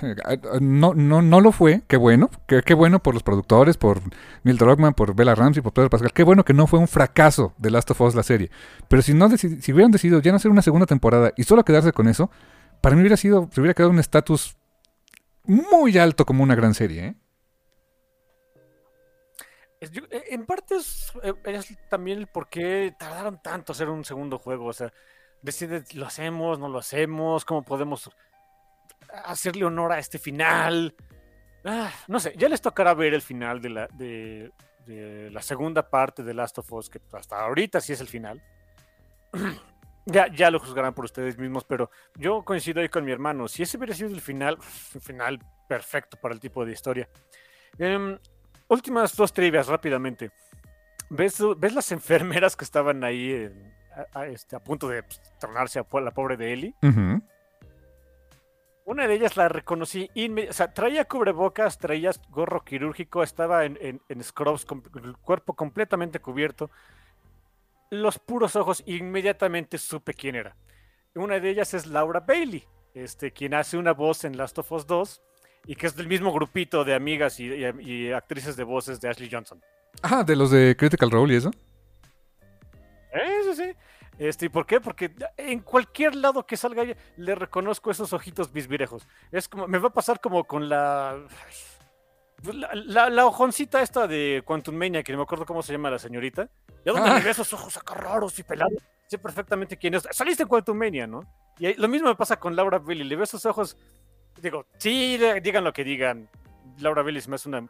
no, 0.61 0.95
no, 0.95 1.21
no 1.21 1.41
lo 1.43 1.53
fue, 1.53 1.83
qué 1.89 1.99
bueno, 1.99 2.31
qué, 2.47 2.63
qué 2.63 2.73
bueno 2.73 3.03
por 3.03 3.13
los 3.13 3.23
productores, 3.23 3.77
por 3.77 4.01
Neil 4.45 4.57
Druckmann, 4.57 4.95
por 4.95 5.15
Bella 5.15 5.35
Ramsey, 5.35 5.63
por 5.63 5.75
Pedro 5.75 5.91
Pascal, 5.91 6.13
qué 6.15 6.23
bueno 6.23 6.43
que 6.43 6.55
no 6.55 6.67
fue 6.67 6.79
un 6.79 6.89
fracaso 6.89 7.53
de 7.59 7.71
Last 7.71 7.91
of 7.91 8.01
Us 8.01 8.15
la 8.15 8.23
serie. 8.23 8.51
Pero 8.89 9.03
si 9.03 9.13
no 9.13 9.29
si 9.37 9.73
hubieran 9.73 9.91
decidido 9.91 10.21
ya 10.23 10.31
no 10.31 10.37
hacer 10.37 10.51
una 10.51 10.63
segunda 10.63 10.87
temporada 10.87 11.35
y 11.37 11.45
solo 11.45 11.67
quedarse 11.67 11.93
con 11.93 12.09
eso, 12.09 12.31
para 12.81 12.97
mí 12.97 13.03
hubiera 13.03 13.19
sido, 13.19 13.51
se 13.53 13.61
hubiera 13.61 13.75
quedado 13.75 13.91
un 13.91 13.99
estatus 13.99 14.57
muy 15.45 15.99
alto 15.99 16.25
como 16.25 16.43
una 16.43 16.55
gran 16.55 16.73
serie, 16.73 17.07
¿eh? 17.09 17.15
Eh, 19.81 20.25
en 20.31 20.47
parte 20.47 20.77
es, 20.77 21.13
eh, 21.23 21.35
es 21.45 21.77
también 21.89 22.19
el 22.19 22.27
por 22.27 22.49
qué 22.49 22.95
tardaron 22.99 23.41
tanto 23.43 23.73
hacer 23.73 23.89
un 23.89 24.05
segundo 24.05 24.39
juego. 24.39 24.67
O 24.67 24.73
sea, 24.73 24.93
decide, 25.43 25.85
lo 25.95 26.07
hacemos, 26.07 26.59
no 26.59 26.69
lo 26.69 26.79
hacemos, 26.79 27.45
cómo 27.45 27.65
podemos 27.65 28.11
hacerle 29.25 29.65
honor 29.65 29.93
a 29.93 29.99
este 29.99 30.19
final. 30.19 30.95
Ah, 31.65 31.91
no 32.07 32.21
sé, 32.21 32.35
ya 32.37 32.49
les 32.49 32.61
tocará 32.61 32.95
ver 32.95 33.15
el 33.15 33.23
final 33.23 33.61
de 33.61 33.69
la, 33.69 33.89
de, 33.89 34.53
de 34.87 35.31
la 35.31 35.43
segunda 35.43 35.89
parte 35.89 36.23
de 36.23 36.35
Last 36.35 36.59
of 36.59 36.73
Us, 36.73 36.89
que 36.89 37.01
hasta 37.13 37.41
ahorita 37.41 37.81
sí 37.81 37.93
es 37.93 38.01
el 38.01 38.09
final. 38.09 38.43
Ya, 40.11 40.27
ya 40.33 40.51
lo 40.51 40.59
juzgarán 40.59 40.95
por 40.95 41.05
ustedes 41.05 41.37
mismos, 41.37 41.65
pero 41.65 41.91
yo 42.15 42.43
coincido 42.43 42.81
ahí 42.81 42.89
con 42.89 43.05
mi 43.05 43.13
hermano. 43.13 43.47
Si 43.47 43.63
ese 43.63 43.77
hubiera 43.77 43.93
sido 43.93 44.09
el 44.09 44.23
final, 44.23 44.57
un 44.95 45.03
final 45.03 45.39
perfecto 45.69 46.17
para 46.19 46.33
el 46.33 46.41
tipo 46.41 46.65
de 46.65 46.73
historia. 46.73 47.11
Em, 47.79 48.19
últimas 48.69 49.17
dos 49.17 49.33
trivias 49.33 49.67
rápidamente. 49.67 50.31
¿Ves, 51.11 51.43
ves 51.57 51.75
las 51.75 51.91
enfermeras 51.93 52.57
que 52.57 52.65
estaban 52.65 53.03
ahí 53.05 53.33
en- 53.33 53.75
a, 54.15 54.21
a- 54.21 54.27
este, 54.27 54.55
a 54.57 54.61
punto 54.61 54.89
de 54.89 55.03
pues, 55.03 55.21
tornarse 55.41 55.79
a 55.81 56.01
la 56.01 56.11
pobre 56.13 56.37
de 56.37 56.53
Ellie? 56.53 56.75
Una 58.85 59.07
de 59.07 59.15
ellas 59.15 59.37
la 59.37 59.49
reconocí 59.49 60.11
inmediatamente. 60.15 60.51
O 60.51 60.53
sea, 60.55 60.73
traía 60.73 61.05
cubrebocas, 61.05 61.79
traía 61.79 62.11
gorro 62.31 62.65
quirúrgico, 62.65 63.23
estaba 63.23 63.65
en, 63.67 63.77
en, 63.83 64.01
en 64.09 64.25
scrubs, 64.25 64.65
com- 64.65 64.83
el 65.03 65.17
cuerpo 65.19 65.55
completamente 65.55 66.21
cubierto. 66.21 66.71
Los 67.91 68.19
puros 68.19 68.57
ojos, 68.57 68.83
inmediatamente 68.87 69.77
supe 69.79 70.15
quién 70.15 70.37
era. 70.37 70.57
Una 71.15 71.39
de 71.41 71.51
ellas 71.51 71.75
es 71.75 71.87
Laura 71.87 72.21
Bailey, 72.21 72.65
este, 72.95 73.33
quien 73.33 73.53
hace 73.55 73.77
una 73.77 73.93
voz 73.93 74.25
en 74.25 74.37
Last 74.39 74.59
of 74.59 74.71
Us 74.73 74.87
2 74.87 75.23
y 75.69 75.77
que 75.77 75.87
es 75.87 75.95
del 75.95 76.09
mismo 76.09 76.33
grupito 76.33 76.83
de 76.83 76.95
amigas 76.95 77.39
y, 77.39 77.45
y- 77.53 77.81
y 77.81 78.13
actrices 78.13 78.57
de 78.57 78.65
voces 78.65 79.01
de 79.01 79.09
Ashley 79.11 79.29
Johnson. 79.31 79.63
Ah, 80.03 80.25
de 80.25 80.35
los 80.35 80.51
de 80.51 80.75
Critical 80.77 81.11
Role 81.11 81.35
y 81.35 81.37
eso. 81.37 81.51
Eso 83.13 83.55
sí. 83.55 83.73
Este, 84.19 84.47
¿y 84.47 84.49
por 84.49 84.67
qué? 84.67 84.81
Porque 84.81 85.13
en 85.37 85.61
cualquier 85.61 86.15
lado 86.17 86.45
que 86.45 86.57
salga 86.57 86.85
le 87.17 87.35
reconozco 87.35 87.91
esos 87.91 88.13
ojitos 88.13 88.53
bisbirejos. 88.53 89.07
Es 89.31 89.49
como, 89.49 89.69
me 89.69 89.79
va 89.79 89.89
a 89.89 89.93
pasar 89.93 90.21
como 90.21 90.45
con 90.45 90.69
la. 90.69 91.19
La, 92.43 93.09
la- 93.11 93.31
esta 93.83 94.07
de 94.07 94.43
Quantum 94.45 94.75
Mania, 94.75 95.03
que 95.03 95.13
no 95.13 95.19
me 95.19 95.25
acuerdo 95.25 95.45
cómo 95.45 95.63
se 95.63 95.73
llama 95.73 95.91
la 95.91 95.99
señorita. 95.99 96.49
¿Y 96.85 96.89
a 96.89 96.93
dónde 96.93 97.11
Ah. 97.11 97.19
le 97.19 97.25
ve 97.25 97.31
esos 97.31 97.53
ojos 97.53 97.77
acá 97.77 97.95
raros 97.95 98.39
y 98.39 98.43
pelados? 98.43 98.81
Sé 99.07 99.19
perfectamente 99.19 99.77
quién 99.77 99.95
es. 99.95 100.07
Saliste 100.13 100.43
en 100.45 100.49
Quantum 100.49 100.77
Mania, 100.77 101.07
¿no? 101.07 101.21
Y 101.59 101.67
ahí- 101.67 101.75
lo 101.75 101.89
mismo 101.89 102.09
me 102.09 102.15
pasa 102.15 102.39
con 102.39 102.55
Laura 102.57 102.79
Bailey. 102.79 103.07
Le 103.09 103.17
veo 103.17 103.25
esos 103.25 103.45
ojos. 103.47 103.77
Digo, 104.41 104.67
sí, 104.79 105.19
digan 105.43 105.65
lo 105.65 105.73
que 105.73 105.85
digan. 105.85 106.29
Laura 106.79 107.03
Bailey 107.03 107.23
me 107.29 107.35
hace 107.37 107.49
una. 107.49 107.67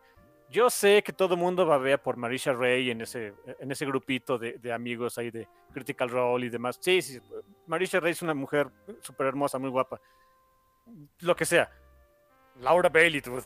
Yo 0.51 0.71
sé 0.71 1.03
que 1.03 1.13
todo 1.13 1.35
el 1.35 1.41
mundo 1.41 1.67
va 1.67 1.75
a 1.75 1.79
ver 1.79 2.01
por 2.01 2.17
Marisha 2.17 2.53
Ray 2.53 2.91
en 2.91 3.03
ese, 3.03 3.35
en 3.59 3.71
ese 3.71 3.85
grupito 3.85 4.39
de, 4.39 4.73
amigos 4.73 5.19
ahí 5.19 5.31
de 5.31 5.47
Critical 5.73 6.09
Role 6.09 6.47
y 6.47 6.49
demás. 6.49 6.79
Sí, 6.81 7.03
sí, 7.03 7.21
Marisha 7.67 8.01
Ray 8.01 8.13
es 8.13 8.23
una 8.23 8.35
mujer 8.35 8.69
súper 9.01 9.27
hermosa, 9.27 9.59
muy 9.59 9.71
guapa. 9.71 10.01
Lo 11.21 11.37
que 11.37 11.45
sea. 11.45 11.71
Laura 12.61 12.89
Bailey, 12.89 13.21
tú, 13.21 13.39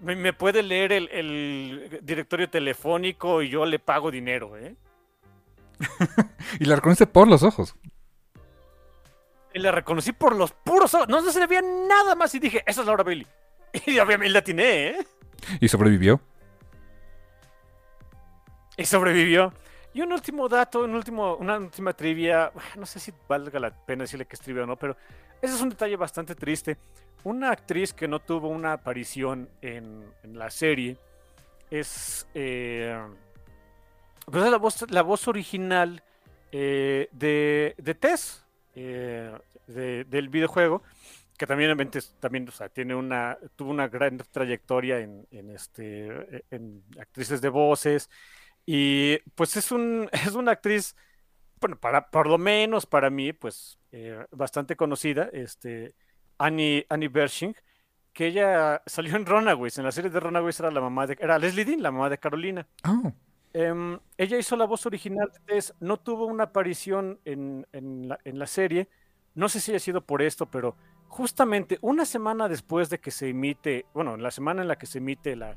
me, 0.00 0.14
me 0.14 0.32
puede 0.34 0.62
leer 0.62 0.92
el, 0.92 1.08
el 1.08 2.00
directorio 2.02 2.50
telefónico 2.50 3.42
y 3.42 3.48
yo 3.48 3.64
le 3.64 3.78
pago 3.78 4.10
dinero, 4.10 4.56
¿eh? 4.58 4.76
Y 6.60 6.64
la 6.64 6.76
reconoce 6.76 7.06
por 7.06 7.28
los 7.28 7.42
ojos. 7.42 7.74
Y 9.56 9.58
la 9.58 9.72
reconocí 9.72 10.12
por 10.12 10.36
los 10.36 10.52
puros 10.52 10.92
ojos. 10.92 11.08
No, 11.08 11.22
no 11.22 11.32
se 11.32 11.40
le 11.40 11.46
veía 11.46 11.62
nada 11.62 12.14
más 12.14 12.34
y 12.34 12.38
dije, 12.38 12.62
esa 12.66 12.82
es 12.82 12.86
Laura 12.86 13.02
Bailey. 13.02 13.26
Y 13.86 13.98
obviamente 13.98 14.28
la 14.28 14.40
atiné, 14.40 14.88
¿eh? 14.88 15.06
Y 15.60 15.68
sobrevivió. 15.68 16.20
Y 18.76 18.84
sobrevivió. 18.84 19.54
Y 19.94 20.02
un 20.02 20.12
último 20.12 20.46
dato, 20.46 20.84
un 20.84 20.94
último, 20.94 21.36
una 21.36 21.56
última 21.56 21.94
trivia. 21.94 22.52
No 22.76 22.84
sé 22.84 23.00
si 23.00 23.14
valga 23.26 23.58
la 23.58 23.70
pena 23.70 24.04
decirle 24.04 24.26
que 24.26 24.36
es 24.36 24.42
trivia 24.42 24.64
o 24.64 24.66
no, 24.66 24.76
pero 24.76 24.94
ese 25.40 25.54
es 25.54 25.62
un 25.62 25.70
detalle 25.70 25.96
bastante 25.96 26.34
triste. 26.34 26.76
Una 27.24 27.50
actriz 27.50 27.94
que 27.94 28.06
no 28.06 28.18
tuvo 28.18 28.48
una 28.48 28.74
aparición 28.74 29.48
en, 29.62 30.04
en 30.22 30.38
la 30.38 30.50
serie 30.50 30.98
es, 31.70 32.28
eh, 32.34 32.94
pues 34.26 34.44
es 34.44 34.50
la, 34.50 34.58
voz, 34.58 34.84
la 34.90 35.00
voz 35.00 35.26
original 35.28 36.02
eh, 36.52 37.08
de, 37.12 37.74
de 37.78 37.94
Tess, 37.94 38.45
eh, 38.76 39.32
de- 39.66 40.04
del 40.04 40.28
videojuego, 40.28 40.82
que 41.38 41.46
también, 41.46 41.76
también 42.20 42.48
o 42.48 42.52
sea, 42.52 42.68
tiene 42.70 42.94
una, 42.94 43.38
tuvo 43.56 43.70
una 43.70 43.88
gran 43.88 44.18
trayectoria 44.18 45.00
en, 45.00 45.26
en 45.32 45.50
este, 45.50 46.44
en 46.50 46.84
actrices 47.00 47.40
de 47.40 47.48
voces. 47.50 48.08
Y 48.66 49.18
pues 49.34 49.56
es, 49.56 49.72
un, 49.72 50.08
es 50.12 50.34
una 50.34 50.52
actriz, 50.52 50.96
bueno, 51.60 51.78
para, 51.78 52.10
por 52.10 52.28
lo 52.28 52.38
menos 52.38 52.86
para 52.86 53.10
mí, 53.10 53.32
pues 53.32 53.78
eh, 53.92 54.26
bastante 54.32 54.76
conocida, 54.76 55.28
este, 55.32 55.94
Annie, 56.38 56.86
Annie 56.90 57.08
Bershing, 57.08 57.54
que 58.12 58.28
ella 58.28 58.82
salió 58.86 59.16
en 59.16 59.26
Runaways, 59.26 59.78
en 59.78 59.84
la 59.84 59.92
serie 59.92 60.10
de 60.10 60.20
Runaways 60.20 60.58
era 60.60 60.70
la 60.70 60.80
mamá 60.80 61.06
de, 61.06 61.16
era 61.20 61.38
Leslie 61.38 61.64
Dean, 61.66 61.82
la 61.82 61.90
mamá 61.92 62.10
de 62.10 62.18
Carolina. 62.18 62.66
Oh. 62.88 63.12
Em, 63.52 63.98
ella 64.18 64.38
hizo 64.38 64.56
la 64.56 64.66
voz 64.66 64.84
original 64.86 65.30
de 65.32 65.40
Tess, 65.54 65.74
no 65.80 65.96
tuvo 65.98 66.26
una 66.26 66.44
aparición 66.44 67.18
en, 67.24 67.66
en 67.72 68.08
la, 68.08 68.18
en 68.24 68.38
la 68.38 68.46
serie, 68.46 68.88
no 69.34 69.48
sé 69.48 69.60
si 69.60 69.70
haya 69.72 69.80
sido 69.80 70.00
por 70.02 70.20
esto, 70.22 70.46
pero 70.46 70.76
justamente 71.08 71.78
una 71.80 72.04
semana 72.04 72.48
después 72.48 72.90
de 72.90 72.98
que 73.00 73.10
se 73.10 73.28
emite, 73.30 73.86
bueno, 73.94 74.14
en 74.14 74.22
la 74.22 74.30
semana 74.30 74.62
en 74.62 74.68
la 74.68 74.76
que 74.76 74.86
se 74.86 74.98
emite 74.98 75.36
la, 75.36 75.56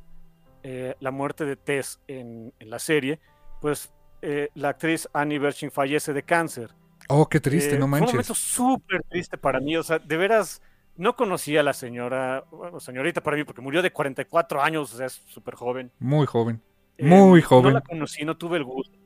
eh, 0.63 0.95
la 0.99 1.11
muerte 1.11 1.45
de 1.45 1.55
Tess 1.57 1.99
en, 2.07 2.53
en 2.59 2.69
la 2.69 2.79
serie, 2.79 3.19
pues 3.61 3.91
eh, 4.21 4.49
la 4.53 4.69
actriz 4.69 5.09
Annie 5.13 5.39
Berching 5.39 5.71
fallece 5.71 6.13
de 6.13 6.23
cáncer. 6.23 6.71
Oh, 7.09 7.27
qué 7.27 7.39
triste, 7.39 7.75
Eh, 7.75 7.79
no 7.79 7.85
Fue 7.85 7.85
un 7.85 7.91
manches. 7.91 8.13
momento 8.13 8.33
súper 8.35 9.03
triste 9.09 9.37
para 9.37 9.59
mí, 9.59 9.75
o 9.75 9.83
sea, 9.83 9.99
de 9.99 10.17
veras, 10.17 10.61
no 10.95 11.15
conocía 11.15 11.61
a 11.61 11.63
la 11.63 11.73
señora, 11.73 12.45
bueno, 12.51 12.79
señorita 12.79 13.21
para 13.23 13.35
mí, 13.37 13.43
porque 13.43 13.61
murió 13.61 13.81
de 13.81 13.91
44 13.91 14.61
años, 14.61 14.93
o 14.93 14.97
sea, 14.97 15.07
es 15.07 15.13
súper 15.27 15.55
joven. 15.55 15.91
Muy 15.99 16.25
joven. 16.27 16.61
Eh, 16.99 17.05
Muy 17.05 17.41
No 17.41 17.47
joven. 17.47 17.73
la 17.73 17.81
conocí, 17.81 18.25
no 18.25 18.37
tuve 18.37 18.57
el 18.57 18.63
gusto. 18.65 18.97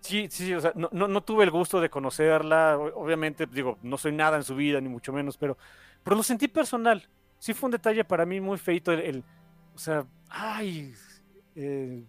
Sí, 0.00 0.28
sí, 0.30 0.54
o 0.54 0.60
sea, 0.60 0.72
no, 0.76 0.88
no, 0.92 1.08
no 1.08 1.22
tuve 1.22 1.44
el 1.44 1.50
gusto 1.50 1.80
de 1.80 1.90
conocerla. 1.90 2.78
Obviamente, 2.78 3.46
digo, 3.46 3.78
no 3.82 3.98
soy 3.98 4.12
nada 4.12 4.36
en 4.36 4.44
su 4.44 4.54
vida, 4.56 4.80
ni 4.80 4.88
mucho 4.88 5.12
menos, 5.12 5.36
pero, 5.38 5.58
pero 6.04 6.16
lo 6.16 6.22
sentí 6.22 6.48
personal. 6.48 7.08
Sí 7.38 7.54
fue 7.54 7.68
un 7.68 7.72
detalle 7.72 8.04
para 8.04 8.26
mí 8.26 8.40
muy 8.40 8.58
feito. 8.58 8.92
El, 8.92 9.00
el- 9.00 9.24
o 9.74 9.78
sea, 9.78 10.06
ay. 10.30 10.94
eh, 11.56 12.04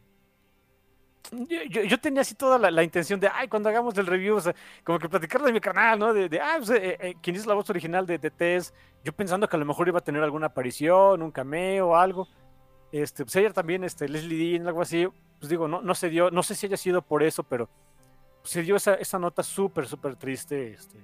yo, 1.31 1.61
yo- 1.69 1.83
yo 1.83 1.99
tenía 1.99 2.21
así 2.21 2.33
toda 2.35 2.57
la, 2.57 2.71
la 2.71 2.83
intención 2.83 3.19
de, 3.19 3.27
ay, 3.31 3.47
cuando 3.47 3.69
hagamos 3.69 3.95
el 3.97 4.07
review, 4.07 4.37
o 4.37 4.41
sea, 4.41 4.55
como 4.83 4.97
que 4.99 5.09
platicarlo 5.09 5.45
de 5.47 5.53
mi 5.53 5.59
canal, 5.59 5.99
¿no? 5.99 6.13
De, 6.13 6.27
de 6.27 6.39
ah, 6.39 6.55
pues, 6.57 6.71
eh, 6.71 6.97
eh, 6.99 7.15
quién 7.21 7.35
es 7.35 7.45
la 7.45 7.53
voz 7.53 7.69
original 7.69 8.05
de, 8.07 8.17
de 8.17 8.31
Tess. 8.31 8.73
Yo 9.03 9.13
pensando 9.13 9.47
que 9.47 9.55
a 9.55 9.59
lo 9.59 9.65
mejor 9.65 9.87
iba 9.87 9.99
a 9.99 10.03
tener 10.03 10.23
alguna 10.23 10.47
aparición, 10.47 11.21
un 11.21 11.31
cameo 11.31 11.95
algo. 11.95 12.27
Este, 12.91 13.23
pues 13.23 13.35
ella 13.35 13.53
también, 13.53 13.83
este, 13.83 14.09
Leslie 14.09 14.51
Dean, 14.53 14.67
algo 14.67 14.81
así, 14.81 15.07
pues 15.39 15.49
digo, 15.49 15.67
no, 15.67 15.81
no 15.81 15.93
se 15.95 16.09
dio, 16.09 16.31
no 16.31 16.41
sé 16.43 16.55
si 16.55 16.65
haya 16.65 16.77
sido 16.77 17.01
por 17.01 17.21
eso, 17.23 17.43
pero 17.43 17.69
se 18.43 18.63
dio 18.63 18.75
esa, 18.75 18.95
esa 18.95 19.19
nota 19.19 19.43
súper, 19.43 19.87
súper 19.87 20.15
triste, 20.15 20.73
este, 20.73 20.97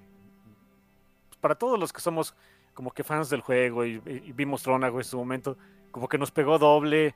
pues, 1.27 1.37
para 1.39 1.55
todos 1.55 1.79
los 1.79 1.93
que 1.93 2.01
somos 2.01 2.35
como 2.73 2.91
que 2.91 3.03
fans 3.03 3.29
del 3.29 3.41
juego 3.41 3.85
y, 3.85 4.01
y- 4.05 4.31
vimos 4.33 4.63
Tronago 4.63 4.97
en 4.99 5.03
su 5.03 5.17
momento, 5.17 5.57
como 5.91 6.07
que 6.09 6.17
nos 6.17 6.31
pegó 6.31 6.57
doble, 6.57 7.15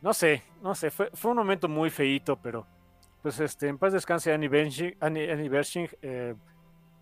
no 0.00 0.14
sé, 0.14 0.42
no 0.62 0.74
sé, 0.74 0.90
fue, 0.90 1.10
fue 1.12 1.32
un 1.32 1.38
momento 1.38 1.68
muy 1.68 1.90
feíto, 1.90 2.36
pero 2.40 2.66
pues 3.22 3.40
este, 3.40 3.68
en 3.68 3.78
paz 3.78 3.92
descanse 3.92 4.32
Annie 4.32 4.48
Bershing, 4.48 4.96
Annie, 5.00 5.30
Annie 5.30 5.50
eh, 6.02 6.34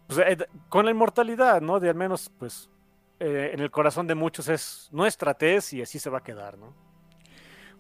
pues, 0.06 0.18
eh, 0.20 0.36
con 0.68 0.84
la 0.84 0.90
inmortalidad, 0.92 1.60
¿no? 1.60 1.80
De 1.80 1.88
al 1.88 1.96
menos, 1.96 2.30
pues, 2.38 2.70
eh, 3.18 3.50
en 3.52 3.60
el 3.60 3.70
corazón 3.70 4.06
de 4.06 4.14
muchos 4.14 4.48
es 4.48 4.88
nuestra 4.92 5.34
Tess 5.34 5.72
y 5.72 5.82
así 5.82 5.98
se 5.98 6.10
va 6.10 6.18
a 6.18 6.22
quedar, 6.22 6.56
¿no? 6.58 6.74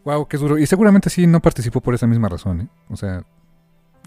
Wow, 0.04 0.26
qué 0.26 0.36
duro. 0.36 0.58
Y 0.58 0.66
seguramente 0.66 1.10
sí 1.10 1.26
no 1.26 1.40
participó 1.40 1.80
por 1.80 1.94
esa 1.94 2.06
misma 2.06 2.28
razón, 2.28 2.62
¿eh? 2.62 2.68
O 2.90 2.96
sea, 2.96 3.22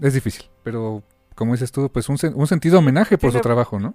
es 0.02 0.12
difícil. 0.14 0.44
Pero, 0.62 1.02
como 1.34 1.52
dices 1.52 1.72
tú, 1.72 1.90
pues 1.90 2.08
un, 2.08 2.16
sen- 2.16 2.34
un 2.34 2.46
sentido 2.46 2.78
homenaje 2.80 3.16
por 3.18 3.32
su 3.32 3.40
trabajo, 3.40 3.78
¿no? 3.80 3.94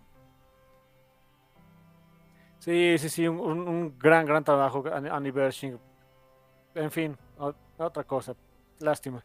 Sí, 2.59 2.95
sí, 2.99 3.09
sí, 3.09 3.27
un, 3.27 3.97
gran, 3.97 4.25
gran 4.25 4.43
trabajo, 4.43 4.83
Annie 5.11 5.31
Bershing. 5.31 5.77
En 6.75 6.91
fin, 6.91 7.17
otra 7.77 8.03
cosa, 8.03 8.33
lástima. 8.80 9.23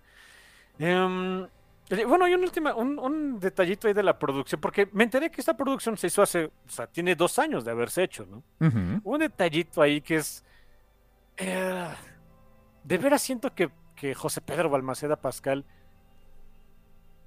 Em, 0.79 1.47
Bueno, 2.09 2.27
y 2.27 2.35
un, 2.35 2.43
última, 2.43 2.75
un, 2.75 2.99
un 2.99 3.39
detallito 3.39 3.87
ahí 3.89 3.95
de 3.95 4.03
la 4.03 4.19
producción, 4.19 4.61
porque 4.61 4.89
me 4.93 5.05
enteré 5.05 5.31
que 5.31 5.41
esta 5.41 5.57
producción 5.57 5.97
se 5.97 6.09
hizo 6.09 6.23
hace, 6.23 6.47
o 6.47 6.51
sea, 6.71 6.87
tiene 6.87 7.15
dos 7.15 7.39
años 7.39 7.65
de 7.65 7.71
haberse 7.71 8.03
hecho, 8.03 8.27
¿no? 8.27 8.43
Un 9.05 9.19
detallito 9.21 9.83
ahí 9.83 10.01
que 10.01 10.17
es... 10.17 10.43
eh, 11.37 11.89
de 12.87 12.99
veras 12.99 13.21
siento 13.21 13.53
que, 13.55 13.69
que 13.97 14.15
José 14.15 14.41
Pedro 14.41 14.71
Balmaceda 14.71 15.17
Pascal, 15.17 15.65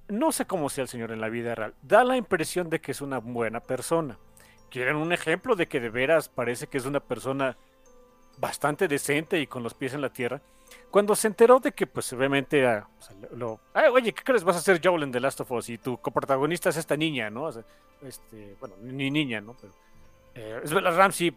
no 0.08 0.32
sé 0.32 0.46
cómo 0.46 0.70
sea 0.70 0.82
el 0.82 0.88
señor 0.88 1.12
en 1.12 1.20
la 1.20 1.28
vida 1.28 1.54
real, 1.54 1.74
da 1.82 2.02
la 2.02 2.16
impresión 2.16 2.70
de 2.70 2.80
que 2.80 2.92
es 2.92 3.00
una 3.00 3.18
buena 3.18 3.60
persona. 3.60 4.18
Quieren 4.70 4.96
un 4.96 5.12
ejemplo 5.12 5.56
de 5.56 5.66
que 5.66 5.80
de 5.80 5.90
veras 5.90 6.28
parece 6.28 6.66
que 6.66 6.78
es 6.78 6.86
una 6.86 7.00
persona 7.00 7.56
bastante 8.38 8.88
decente 8.88 9.38
y 9.40 9.46
con 9.46 9.62
los 9.62 9.74
pies 9.74 9.94
en 9.94 10.00
la 10.00 10.08
tierra. 10.10 10.40
Cuando 10.90 11.14
se 11.14 11.26
enteró 11.26 11.58
de 11.58 11.72
que, 11.72 11.86
pues, 11.86 12.12
obviamente, 12.12 12.66
ah, 12.66 12.88
o 12.98 13.02
sea, 13.02 13.16
lo, 13.32 13.60
"Ay, 13.74 13.88
oye, 13.92 14.12
¿qué 14.14 14.22
crees? 14.22 14.44
Vas 14.44 14.56
a 14.56 14.60
ser 14.60 14.80
Joel 14.82 15.02
en 15.02 15.12
The 15.12 15.20
Last 15.20 15.40
of 15.40 15.50
Us 15.50 15.68
y 15.68 15.78
tu 15.78 15.98
coprotagonista 15.98 16.70
es 16.70 16.76
esta 16.76 16.96
niña, 16.96 17.28
¿no? 17.28 17.44
O 17.44 17.52
sea, 17.52 17.64
este, 18.02 18.56
bueno, 18.60 18.76
ni 18.80 19.10
niña, 19.10 19.40
¿no? 19.40 19.56
Pero, 19.60 19.72
eh, 20.34 20.60
es 20.64 20.72
Bella 20.72 20.90
Ramsey. 20.92 21.36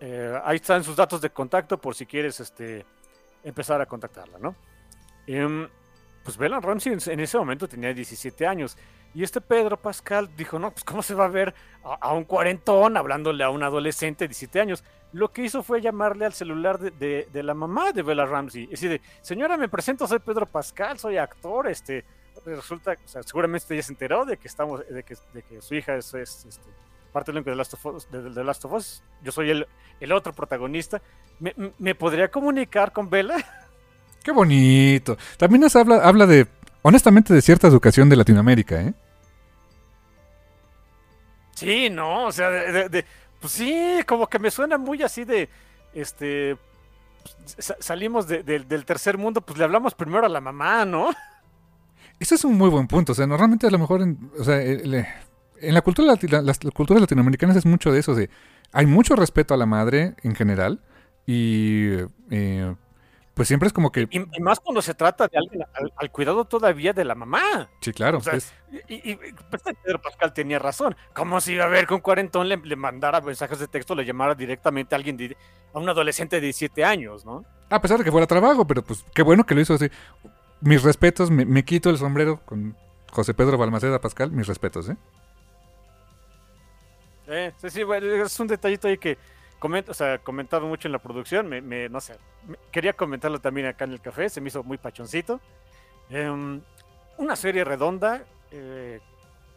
eh, 0.00 0.38
ahí 0.44 0.56
están 0.56 0.82
sus 0.82 0.96
datos 0.96 1.20
de 1.20 1.30
contacto 1.30 1.78
por 1.78 1.94
si 1.94 2.04
quieres, 2.04 2.40
este, 2.40 2.84
empezar 3.44 3.80
a 3.80 3.86
contactarla, 3.86 4.38
¿no? 4.38 4.54
Em, 5.26 5.68
pues 6.24 6.36
Bella 6.36 6.58
Ramsey 6.60 6.96
en, 7.06 7.20
ese 7.20 7.38
momento 7.38 7.68
tenía 7.68 7.92
17 7.92 8.46
años. 8.46 8.76
Y 9.14 9.22
este 9.22 9.40
Pedro 9.40 9.76
Pascal 9.76 10.28
dijo, 10.36 10.58
no, 10.58 10.70
pues 10.72 10.82
¿cómo 10.82 11.02
se 11.02 11.14
va 11.14 11.26
a 11.26 11.28
ver 11.28 11.54
a, 11.84 11.94
a 11.94 12.12
un 12.14 12.24
cuarentón 12.24 12.96
hablándole 12.96 13.44
a 13.44 13.50
un 13.50 13.62
adolescente 13.62 14.24
de 14.24 14.28
17 14.28 14.60
años? 14.60 14.82
Lo 15.12 15.30
que 15.30 15.42
hizo 15.44 15.62
fue 15.62 15.80
llamarle 15.80 16.24
al 16.24 16.32
celular 16.32 16.78
de, 16.80 16.90
de- 16.90 17.28
de 17.32 17.42
la 17.44 17.54
mamá 17.54 17.92
de 17.92 18.02
Bella 18.02 18.26
Ramsey. 18.26 18.64
Es 18.64 18.70
decir, 18.80 18.90
de, 18.90 19.00
señora, 19.20 19.56
me 19.56 19.68
presento, 19.68 20.08
soy 20.08 20.18
Pedro 20.18 20.46
Pascal, 20.46 20.98
soy 20.98 21.16
actor, 21.18 21.68
este... 21.68 22.04
Resulta, 22.44 22.92
o 22.92 23.08
sea, 23.08 23.22
seguramente 23.22 23.72
ella 23.72 23.82
se 23.82 23.92
enteró 23.92 24.24
de 24.26 24.36
que 24.36 24.48
estamos, 24.48 24.86
de 24.86 25.02
que, 25.04 25.14
de 25.32 25.42
que 25.42 25.62
su 25.62 25.74
hija 25.76 25.94
es, 25.94 26.12
es, 26.14 26.44
este, 26.44 26.68
parte 27.14 27.30
del 27.32 27.44
de 27.44 27.54
Last 27.54 27.74
of 27.74 27.86
Us. 27.86 28.10
de- 28.10 28.22
de 28.24 28.30
The 28.34 28.42
Last 28.44 28.64
of 28.64 28.72
Us. 28.72 29.02
Yo 29.22 29.30
soy 29.32 29.48
el, 29.50 29.66
el 30.00 30.12
otro 30.12 30.32
protagonista. 30.34 31.00
¿Me, 31.38 31.54
me 31.78 31.94
podría 31.94 32.28
comunicar 32.30 32.92
con 32.92 33.08
Bella? 33.08 33.36
Qué 34.24 34.32
bonito. 34.32 35.16
También 35.38 35.60
nos 35.62 35.76
habla, 35.76 35.96
habla 36.06 36.26
de, 36.26 36.46
honestamente, 36.82 37.32
de 37.32 37.40
cierta 37.40 37.68
educación 37.68 38.08
de 38.08 38.16
Latinoamérica, 38.16 38.80
¿eh? 38.82 38.94
Sí, 41.54 41.88
no, 41.88 42.26
o 42.26 42.32
sea, 42.32 42.50
de, 42.50 42.72
de- 42.72 42.88
de- 42.88 43.04
pues 43.40 43.52
sí, 43.52 44.00
como 44.06 44.26
que 44.26 44.38
me 44.38 44.50
suena 44.50 44.76
muy 44.76 45.02
así 45.02 45.24
de, 45.24 45.48
este, 45.94 46.56
sa- 47.44 47.76
salimos 47.78 48.26
de- 48.26 48.42
del- 48.42 48.66
del 48.66 48.84
tercer 48.84 49.18
mundo, 49.18 49.40
pues 49.40 49.56
le 49.58 49.64
hablamos 49.64 49.94
primero 49.94 50.26
a 50.26 50.28
la 50.28 50.40
mamá, 50.40 50.84
¿no? 50.84 51.10
Ese 52.18 52.34
es 52.36 52.44
un 52.44 52.56
muy 52.58 52.70
buen 52.70 52.86
punto. 52.88 53.12
O 53.12 53.14
sea, 53.14 53.26
normalmente 53.26 53.66
a 53.66 53.70
lo 53.70 53.78
mejor 53.78 54.02
en, 54.02 54.30
o 54.38 54.44
sea, 54.44 54.60
eh, 54.60 55.06
en 55.60 55.74
la 55.74 55.80
cultura, 55.82 56.12
lati- 56.12 56.28
las 56.42 56.58
culturas 56.74 57.00
latinoamericanas 57.00 57.56
es 57.56 57.66
mucho 57.66 57.92
de 57.92 58.00
eso. 58.00 58.14
De, 58.14 58.30
hay 58.72 58.86
mucho 58.86 59.16
respeto 59.16 59.54
a 59.54 59.56
la 59.56 59.66
madre 59.66 60.14
en 60.22 60.34
general 60.34 60.80
y 61.26 61.90
eh, 62.30 62.74
pues 63.34 63.48
siempre 63.48 63.66
es 63.66 63.72
como 63.72 63.90
que... 63.90 64.02
Y, 64.10 64.18
y 64.36 64.40
más 64.40 64.60
cuando 64.60 64.82
se 64.82 64.94
trata 64.94 65.26
de 65.28 65.38
alguien 65.38 65.62
al, 65.74 65.92
al 65.96 66.10
cuidado 66.10 66.44
todavía 66.44 66.92
de 66.92 67.04
la 67.04 67.14
mamá. 67.14 67.68
Sí, 67.80 67.92
claro. 67.92 68.18
O 68.18 68.20
sea, 68.20 68.34
es- 68.34 68.52
Y, 68.88 69.14
pues, 69.16 69.62
Pedro 69.82 70.00
Pascal 70.00 70.32
tenía 70.32 70.58
razón. 70.58 70.94
¿Cómo 71.14 71.40
se 71.40 71.52
iba 71.52 71.64
a 71.64 71.68
ver 71.68 71.86
que 71.86 71.94
un 71.94 72.00
cuarentón 72.00 72.48
le, 72.48 72.56
le 72.58 72.76
mandara 72.76 73.20
mensajes 73.20 73.58
de 73.58 73.68
texto, 73.68 73.94
le 73.94 74.04
llamara 74.04 74.34
directamente 74.34 74.94
a 74.94 74.98
alguien, 74.98 75.16
de- 75.16 75.36
a 75.72 75.78
un 75.78 75.88
adolescente 75.88 76.36
de 76.36 76.42
17 76.42 76.84
años, 76.84 77.24
¿no? 77.24 77.44
a 77.70 77.80
pesar 77.80 77.98
de 77.98 78.04
que 78.04 78.12
fuera 78.12 78.26
trabajo, 78.26 78.64
pero 78.66 78.84
pues 78.84 79.04
qué 79.14 79.22
bueno 79.22 79.44
que 79.46 79.54
lo 79.54 79.60
hizo 79.60 79.74
así. 79.74 79.88
Mis 80.60 80.82
respetos, 80.84 81.30
me, 81.32 81.44
me 81.44 81.64
quito 81.64 81.90
el 81.90 81.98
sombrero 81.98 82.40
con 82.44 82.76
José 83.10 83.34
Pedro 83.34 83.58
Balmaceda 83.58 84.00
Pascal, 84.00 84.30
mis 84.30 84.46
respetos, 84.46 84.88
¿eh? 84.90 84.96
Eh, 87.26 87.52
sí, 87.58 87.70
sí, 87.70 87.82
bueno, 87.82 88.06
es 88.24 88.38
un 88.40 88.46
detallito 88.46 88.88
ahí 88.88 88.98
que 88.98 89.16
comenta, 89.58 89.90
o 89.92 89.94
sea, 89.94 90.18
comentado 90.18 90.66
mucho 90.66 90.88
en 90.88 90.92
la 90.92 90.98
producción, 90.98 91.48
me, 91.48 91.60
me- 91.62 91.88
no 91.88 92.00
sé, 92.00 92.16
me- 92.46 92.56
quería 92.70 92.92
comentarlo 92.92 93.38
también 93.40 93.66
acá 93.66 93.84
en 93.84 93.92
el 93.92 94.00
café, 94.00 94.28
se 94.28 94.40
me 94.40 94.48
hizo 94.48 94.62
muy 94.62 94.76
pachoncito. 94.78 95.40
Em, 96.10 96.60
una 97.16 97.36
serie 97.36 97.64
redonda, 97.64 98.22
eh, 98.50 99.00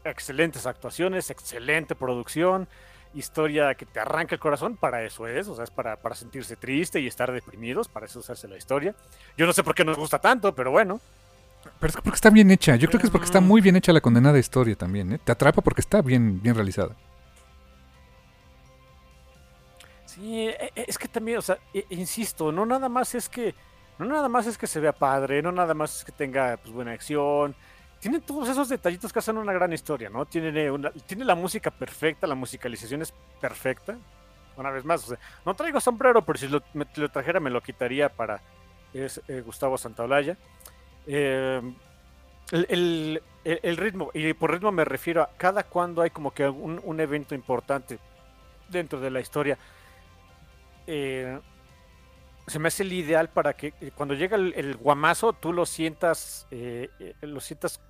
excelentes 0.06 0.66
actuaciones, 0.66 1.30
excelente 1.30 1.94
producción, 1.96 2.68
historia 3.14 3.74
que 3.76 3.86
te 3.86 4.00
arranca 4.00 4.36
el 4.36 4.40
corazón, 4.40 4.78
para 4.78 5.04
eso 5.04 5.28
es, 5.28 5.48
o 5.48 5.56
sea, 5.56 5.64
es 5.66 5.72
para, 5.72 5.98
para 5.98 6.16
sentirse 6.16 6.56
triste 6.56 7.00
y 7.02 7.08
estar 7.08 7.32
deprimidos, 7.32 7.88
para 7.90 8.06
eso 8.06 8.22
se 8.22 8.32
hace 8.32 8.48
la 8.48 8.58
historia. 8.58 8.96
Yo 9.38 9.46
no 9.46 9.54
sé 9.54 9.64
por 9.64 9.76
qué 9.76 9.84
nos 9.84 9.98
gusta 9.98 10.20
tanto, 10.20 10.54
pero 10.56 10.72
bueno. 10.72 11.02
Pero 11.80 11.90
es 11.90 11.96
que 11.96 12.02
porque 12.02 12.16
está 12.16 12.30
bien 12.30 12.50
hecha. 12.52 12.76
Yo 12.78 12.88
creo 12.88 13.00
que 13.02 13.08
es 13.08 13.12
porque 13.12 13.26
está 13.26 13.42
Mm. 13.42 13.46
muy 13.48 13.60
bien 13.62 13.76
hecha 13.76 13.92
la 13.92 14.00
condenada 14.02 14.38
historia 14.40 14.76
también, 14.76 15.14
¿eh? 15.14 15.20
Te 15.22 15.32
atrapa 15.34 15.62
porque 15.62 15.82
está 15.82 16.02
bien, 16.02 16.42
bien 16.42 16.56
realizada. 16.56 16.96
E- 20.22 20.72
e- 20.76 20.86
es 20.88 20.98
que 20.98 21.08
también, 21.08 21.38
o 21.38 21.42
sea, 21.42 21.58
e- 21.74 21.86
insisto, 21.90 22.52
no 22.52 22.66
nada 22.66 22.90
más 22.90 23.14
es 23.16 23.30
que, 23.30 23.54
no 24.00 24.06
nada 24.06 24.28
más 24.30 24.48
es 24.48 24.58
que 24.58 24.68
se 24.68 24.80
vea 24.80 24.94
padre, 24.94 25.42
no 25.42 25.52
nada 25.52 25.74
más 25.74 25.98
es 26.00 26.06
que 26.06 26.12
tenga 26.12 26.58
pues, 26.58 26.74
buena 26.74 26.92
acción. 26.92 27.56
Tiene 28.00 28.20
todos 28.20 28.48
esos 28.50 28.70
detallitos 28.70 29.12
que 29.12 29.20
hacen 29.20 29.38
una 29.38 29.54
gran 29.54 29.74
historia, 29.74 30.10
¿no? 30.10 30.26
Tiene, 30.26 30.70
una- 30.72 30.92
tiene 30.92 31.26
la 31.26 31.36
música 31.36 31.72
perfecta, 31.72 32.28
la 32.28 32.36
musicalización 32.36 33.02
es 33.02 33.14
perfecta. 33.42 33.98
Una 34.56 34.72
vez 34.72 34.86
más, 34.86 35.04
o 35.04 35.08
sea, 35.10 35.20
no 35.46 35.54
traigo 35.56 35.80
sombrero, 35.80 36.24
pero 36.24 36.38
si 36.40 36.48
lo, 36.48 36.62
me- 36.74 36.86
lo 36.96 37.10
trajera 37.10 37.40
me 37.40 37.50
lo 37.50 37.62
quitaría 37.62 38.10
para 38.10 38.42
es, 38.94 39.22
eh, 39.28 39.42
Gustavo 39.46 39.78
Santaolalla. 39.78 40.36
El, 41.06 42.66
el- 42.70 43.22
el- 43.44 43.60
el 43.64 43.78
ritmo, 43.78 44.10
y 44.14 44.34
por 44.34 44.52
ritmo 44.52 44.72
me 44.72 44.86
refiero 44.86 45.22
a 45.22 45.30
cada 45.38 45.64
cuando 45.64 46.02
hay 46.02 46.10
como 46.10 46.32
que 46.32 46.48
un, 46.48 46.80
un 46.84 47.00
evento 47.00 47.36
importante 47.36 48.00
dentro 48.70 49.00
de 49.00 49.10
la 49.10 49.20
historia 49.20 49.58
eh, 50.88 51.40
se 52.48 52.60
me 52.60 52.70
hace 52.70 52.84
el 52.84 52.94
ideal 52.94 53.30
para 53.30 53.54
que 53.54 53.74
eh, 53.82 53.92
cuando 53.94 54.16
llega 54.16 54.38
el, 54.38 54.78
guamazo 54.78 55.34
tú 55.34 55.54
lo 55.54 55.66
sientas 55.66 56.48
eh, 56.50 56.90
lo 57.22 57.40
sientas 57.40 57.82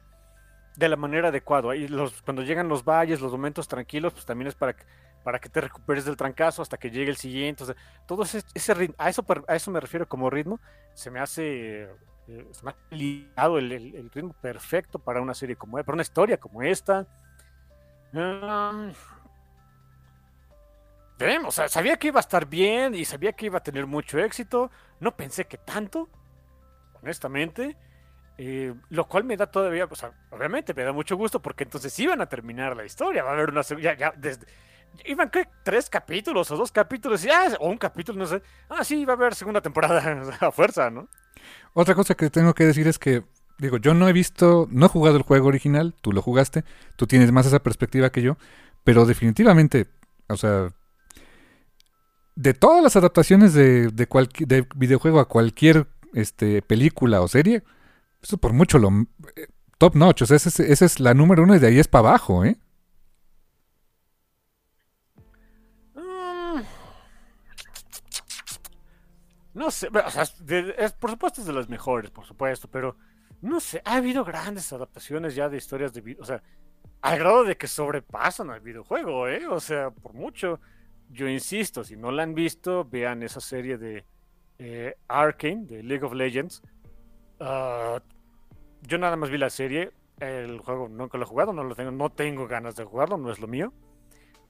de 0.75 0.89
la 0.89 0.95
manera 0.95 1.29
adecuada. 1.29 1.75
Y 1.75 1.87
cuando 2.25 2.43
llegan 2.43 2.67
los 2.67 2.83
valles 2.83 3.21
los 3.21 3.31
momentos 3.31 3.67
tranquilos 3.67 4.13
pues 4.13 4.25
también 4.25 4.47
es 4.47 4.55
para 4.55 4.73
que 4.75 4.83
para 5.23 5.39
que 5.39 5.49
te 5.49 5.59
recuperes 5.59 6.05
del 6.05 6.15
trancazo 6.15 6.61
hasta 6.61 6.77
que 6.77 6.89
llegue 6.89 7.09
el 7.09 7.17
siguiente. 7.17 7.63
O 7.63 7.75
todo 8.07 8.23
ese, 8.23 8.41
ese 8.53 8.73
ritmo 8.73 8.95
a 8.97 9.09
eso 9.09 9.71
me 9.71 9.79
refiero 9.79 10.07
como 10.07 10.29
ritmo 10.29 10.59
se 10.93 11.11
me 11.11 11.19
hace 11.19 11.89
eh, 12.27 12.45
ligado 12.91 13.57
el 13.57 14.09
ritmo 14.13 14.33
perfecto 14.41 14.99
para 14.99 15.21
una 15.21 15.33
serie 15.33 15.55
como 15.55 15.77
para 15.77 15.93
una 15.93 16.01
historia 16.01 16.37
como 16.37 16.61
esta. 16.61 17.07
Ah, 18.13 18.89
Bien, 21.19 21.43
o 21.45 21.51
sea, 21.51 21.67
sabía 21.67 21.97
que 21.97 22.07
iba 22.09 22.19
a 22.19 22.21
estar 22.21 22.45
bien 22.47 22.93
y 22.95 23.03
sabía 23.05 23.33
que 23.33 23.47
iba 23.47 23.57
a 23.57 23.63
tener 23.63 23.87
mucho 23.87 24.19
éxito. 24.19 24.71
No 24.99 25.15
pensé 25.15 25.45
que 25.47 25.57
tanto, 25.57 26.09
honestamente. 27.01 27.77
eh, 28.37 28.73
lo 28.89 29.07
cual 29.07 29.23
me 29.25 29.37
da 29.37 29.47
todavía, 29.51 29.85
o 29.89 29.95
sea, 29.95 30.13
obviamente 30.31 30.73
me 30.73 30.83
da 30.83 30.93
mucho 30.93 31.17
gusto 31.17 31.41
porque 31.41 31.63
entonces 31.65 31.97
iban 31.99 32.21
a 32.21 32.27
terminar 32.29 32.75
la 32.77 32.85
historia. 32.85 33.23
Va 33.23 33.31
a 33.31 33.33
haber 33.33 33.49
una 33.51 33.61
ya, 33.63 33.95
ya, 33.97 34.13
desde, 34.17 34.47
iban 35.05 35.29
¿qué? 35.31 35.47
tres 35.63 35.89
capítulos 35.89 36.51
o 36.51 36.57
dos 36.57 36.71
capítulos, 36.71 37.25
y, 37.25 37.29
o 37.59 37.69
un 37.69 37.77
capítulo, 37.77 38.19
no 38.19 38.27
sé. 38.27 38.41
Ah, 38.69 38.83
sí, 38.83 39.05
va 39.05 39.13
a 39.13 39.15
haber 39.17 39.35
segunda 39.35 39.61
temporada 39.61 40.01
a 40.41 40.51
fuerza, 40.51 40.89
¿no? 40.91 41.09
Otra 41.73 41.95
cosa 41.95 42.15
que 42.15 42.29
tengo 42.29 42.53
que 42.53 42.65
decir 42.65 42.87
es 42.87 42.99
que, 42.99 43.23
digo, 43.57 43.77
yo 43.77 43.93
no 43.93 44.07
he 44.09 44.13
visto, 44.13 44.67
no 44.71 44.85
he 44.87 44.89
jugado 44.89 45.17
el 45.17 45.23
juego 45.23 45.47
original, 45.47 45.95
tú 46.01 46.11
lo 46.11 46.21
jugaste, 46.21 46.63
tú 46.95 47.07
tienes 47.07 47.31
más 47.31 47.45
esa 47.45 47.59
perspectiva 47.59 48.09
que 48.11 48.21
yo, 48.21 48.37
pero 48.83 49.05
definitivamente, 49.05 49.87
o 50.27 50.37
sea, 50.37 50.69
de 52.37 52.53
todas 52.53 52.83
las 52.83 52.95
adaptaciones 52.95 53.53
de, 53.55 53.87
de, 53.89 54.67
videojuego 54.75 55.19
a 55.19 55.27
cualquier 55.27 55.87
este, 56.13 56.61
película 56.61 57.21
o 57.21 57.27
serie, 57.27 57.63
eso 58.21 58.37
por 58.37 58.53
mucho 58.53 58.77
lo 58.77 58.89
eh, 59.35 59.47
top 59.79 59.95
notch, 59.95 60.21
o 60.21 60.25
sea, 60.27 60.37
esa 60.37 60.49
es, 60.63 60.81
es 60.83 60.99
la 60.99 61.15
número 61.15 61.41
uno 61.43 61.55
y 61.55 61.59
de 61.59 61.67
ahí 61.67 61.79
es 61.79 61.87
para 61.87 62.09
abajo, 62.09 62.45
¿eh? 62.45 62.57
Mm. 65.95 66.61
No 69.55 69.71
sé, 69.71 69.87
o 69.87 70.11
sea, 70.11 70.25
por 70.99 71.09
supuesto 71.09 71.41
es 71.41 71.47
de 71.47 71.53
las 71.53 71.67
mejores, 71.69 72.11
por 72.11 72.25
supuesto, 72.25 72.69
pero 72.69 72.95
no 73.41 73.59
sé, 73.59 73.81
ha 73.83 73.95
habido 73.95 74.23
grandes 74.23 74.71
adaptaciones 74.71 75.33
ya 75.33 75.49
de 75.49 75.57
historias 75.57 75.91
de 75.91 76.15
o 76.19 76.25
sea, 76.25 76.43
al 77.01 77.17
grado 77.17 77.43
de 77.45 77.57
que 77.57 77.67
sobrepasan 77.67 78.51
al 78.51 78.61
videojuego, 78.61 79.27
¿eh? 79.27 79.47
O 79.47 79.59
sea, 79.59 79.89
por 79.89 80.13
mucho. 80.13 80.59
Yo 81.09 81.27
insisto, 81.27 81.83
si 81.83 81.95
no 81.95 82.11
la 82.11 82.23
han 82.23 82.33
visto, 82.33 82.85
vean 82.85 83.23
esa 83.23 83.39
serie 83.39 83.77
de 83.77 84.05
eh, 84.59 84.95
Arkane, 85.07 85.65
de 85.65 85.83
League 85.83 86.05
of 86.05 86.13
Legends. 86.13 86.61
Ah, 87.39 88.01
yo 88.81 88.97
nada 88.97 89.15
más 89.15 89.29
vi 89.29 89.37
la 89.37 89.49
serie, 89.49 89.91
el 90.19 90.59
juego 90.59 90.89
nunca 90.89 91.17
lo 91.17 91.23
he 91.23 91.27
jugado, 91.27 91.53
no 91.53 91.63
lo 91.63 91.75
tengo, 91.75 91.91
no 91.91 92.09
tengo 92.09 92.47
ganas 92.47 92.75
de 92.75 92.83
jugarlo, 92.83 93.17
no 93.17 93.31
es 93.31 93.39
lo 93.39 93.47
mío. 93.47 93.73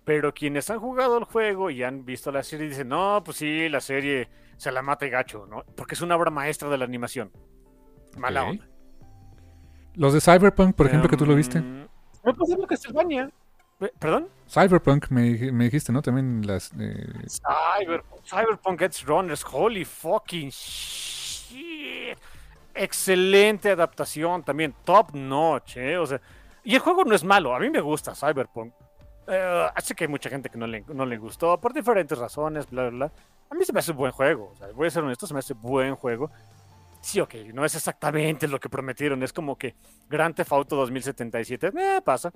Pero 0.03 0.33
quienes 0.33 0.69
han 0.69 0.79
jugado 0.79 1.17
el 1.17 1.25
juego 1.25 1.69
y 1.69 1.83
han 1.83 2.05
visto 2.05 2.31
la 2.31 2.41
serie 2.41 2.69
dicen, 2.69 2.87
no, 2.87 3.21
pues 3.25 3.37
sí, 3.37 3.67
la 3.67 3.81
serie 3.81 4.29
se 4.55 4.71
la 4.71 4.81
mata 4.81 5.05
y 5.05 5.09
gacho, 5.09 5.45
¿no? 5.47 5.63
Porque 5.75 5.95
es 5.95 6.01
una 6.01 6.15
obra 6.15 6.31
maestra 6.31 6.69
de 6.69 6.77
la 6.77 6.85
animación. 6.85 7.31
Mala 8.17 8.45
onda. 8.45 8.67
Los 9.95 10.13
de 10.13 10.21
Cyberpunk, 10.21 10.75
por 10.75 10.87
ejemplo, 10.87 11.09
que 11.09 11.17
tú 11.17 11.25
lo 11.25 11.35
viste. 11.35 11.61
Pasé 12.23 12.55
lo 12.57 12.67
Castlevania. 12.67 13.29
Pe- 13.77 13.93
¿Perdón? 13.99 14.27
Cyberpunk 14.49 15.09
me, 15.09 15.51
me 15.51 15.65
dijiste, 15.65 15.91
¿no? 15.91 16.01
También 16.01 16.45
las... 16.45 16.71
eh, 16.79 17.05
Cyberpunk, 17.77 18.23
Cyberpunk 18.25 18.81
Edge 18.81 19.05
Runners, 19.05 19.43
holy 19.51 19.85
fucking 19.85 20.49
shit. 20.49 22.17
Excelente 22.73 23.71
adaptación 23.71 24.43
también, 24.43 24.73
top 24.83 25.11
notch, 25.13 25.77
¿eh? 25.77 25.97
O 25.97 26.05
sea, 26.05 26.21
y 26.63 26.75
el 26.75 26.79
juego 26.81 27.03
no 27.03 27.15
es 27.15 27.23
malo, 27.23 27.55
a 27.55 27.59
mí 27.59 27.69
me 27.69 27.81
gusta 27.81 28.13
Cyberpunk. 28.15 28.73
Eh, 29.27 29.67
sé 29.83 29.93
que 29.95 30.05
hay 30.05 30.07
mucha 30.09 30.29
gente 30.29 30.49
que 30.49 30.57
no 30.57 30.67
le, 30.67 30.83
no 30.87 31.05
le 31.05 31.17
gustó 31.17 31.59
por 31.59 31.73
diferentes 31.73 32.17
razones, 32.17 32.69
bla, 32.69 32.83
bla, 32.89 32.91
bla. 33.07 33.11
A 33.49 33.55
mí 33.55 33.65
se 33.65 33.73
me 33.73 33.79
hace 33.79 33.91
un 33.91 33.97
buen 33.97 34.11
juego, 34.11 34.51
o 34.53 34.55
sea, 34.57 34.67
voy 34.73 34.87
a 34.87 34.91
ser 34.91 35.03
honesto, 35.03 35.25
se 35.27 35.33
me 35.33 35.39
hace 35.39 35.53
buen 35.53 35.95
juego. 35.95 36.31
Sí, 37.01 37.19
ok, 37.19 37.35
no 37.53 37.63
es 37.65 37.75
exactamente 37.75 38.47
lo 38.47 38.59
que 38.59 38.69
prometieron, 38.69 39.23
es 39.23 39.31
como 39.33 39.57
que 39.57 39.75
Grand 40.09 40.35
Theft 40.35 40.51
Auto 40.51 40.75
2077, 40.77 41.71
eh, 41.77 42.01
pasa. 42.03 42.31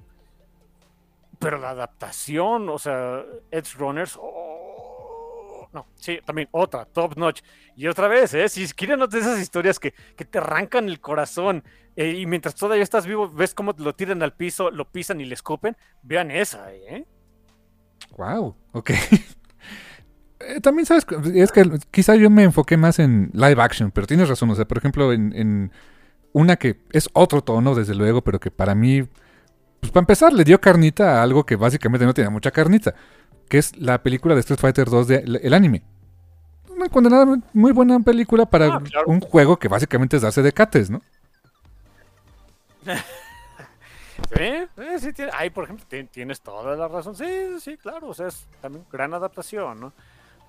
Pero 1.41 1.57
la 1.57 1.71
adaptación, 1.71 2.69
o 2.69 2.77
sea, 2.77 3.25
Edge 3.49 3.75
Runners, 3.77 4.17
oh, 4.21 5.67
no, 5.73 5.87
sí, 5.95 6.19
también 6.23 6.47
otra, 6.51 6.85
top 6.85 7.17
notch. 7.17 7.41
Y 7.75 7.87
otra 7.87 8.07
vez, 8.07 8.33
¿eh? 8.35 8.47
si 8.47 8.67
quieren 8.73 8.99
de 9.09 9.19
esas 9.19 9.39
historias 9.39 9.79
que, 9.79 9.93
que 10.15 10.23
te 10.23 10.37
arrancan 10.37 10.87
el 10.87 10.99
corazón 10.99 11.63
eh, 11.95 12.11
y 12.11 12.25
mientras 12.27 12.53
todavía 12.55 12.83
estás 12.83 13.07
vivo, 13.07 13.27
ves 13.27 13.55
cómo 13.55 13.73
lo 13.77 13.95
tiran 13.95 14.21
al 14.21 14.33
piso, 14.33 14.69
lo 14.69 14.89
pisan 14.91 15.19
y 15.19 15.25
le 15.25 15.33
escupen, 15.33 15.75
vean 16.03 16.29
esa, 16.29 16.71
¿eh? 16.73 17.05
Wow, 18.17 18.55
ok. 18.73 18.91
Eh, 20.43 20.59
También 20.59 20.87
sabes, 20.87 21.05
es 21.35 21.51
que 21.51 21.63
quizá 21.91 22.15
yo 22.15 22.31
me 22.31 22.41
enfoqué 22.41 22.75
más 22.75 22.97
en 22.97 23.29
live 23.31 23.61
action, 23.61 23.91
pero 23.91 24.07
tienes 24.07 24.27
razón, 24.27 24.49
o 24.49 24.55
sea, 24.55 24.65
por 24.65 24.79
ejemplo, 24.79 25.13
en, 25.13 25.31
en 25.35 25.71
una 26.33 26.55
que 26.55 26.81
es 26.93 27.09
otro 27.13 27.43
tono, 27.43 27.75
desde 27.75 27.93
luego, 27.93 28.23
pero 28.23 28.39
que 28.39 28.49
para 28.49 28.73
mí, 28.73 29.07
pues 29.81 29.91
para 29.91 30.01
empezar, 30.03 30.31
le 30.31 30.43
dio 30.45 30.61
carnita 30.61 31.19
a 31.19 31.23
algo 31.23 31.45
que 31.45 31.57
básicamente 31.57 32.05
no 32.05 32.13
tenía 32.13 32.29
mucha 32.29 32.51
carnita, 32.51 32.95
que 33.49 33.57
es 33.57 33.75
la 33.77 34.01
película 34.01 34.33
de 34.35 34.39
Street 34.41 34.59
Fighter 34.59 34.89
2 34.89 35.07
de 35.07 35.15
el, 35.17 35.35
el 35.43 35.53
anime. 35.53 35.83
Una 36.69 36.87
condenada, 36.87 37.25
muy 37.53 37.71
buena 37.73 37.99
película 37.99 38.45
para 38.45 38.67
Ah, 38.67 38.81
claro. 38.83 39.07
un 39.07 39.19
juego 39.19 39.57
que 39.59 39.67
básicamente 39.67 40.15
es 40.15 40.21
darse 40.21 40.41
de 40.41 40.53
cates, 40.53 40.89
¿no? 40.89 41.01
Sí, 44.37 44.51
sí, 44.77 44.99
sí, 44.99 45.13
tiene- 45.13 45.31
ahí, 45.33 45.49
por 45.49 45.63
ejemplo, 45.65 45.85
ti- 45.89 46.03
tienes 46.05 46.41
toda 46.41 46.75
la 46.75 46.87
razón. 46.87 47.15
Sí, 47.15 47.25
sí, 47.59 47.75
claro, 47.77 48.09
o 48.09 48.13
sea, 48.13 48.27
es 48.27 48.45
también 48.61 48.85
gran 48.91 49.13
adaptación, 49.13 49.79
¿no? 49.79 49.93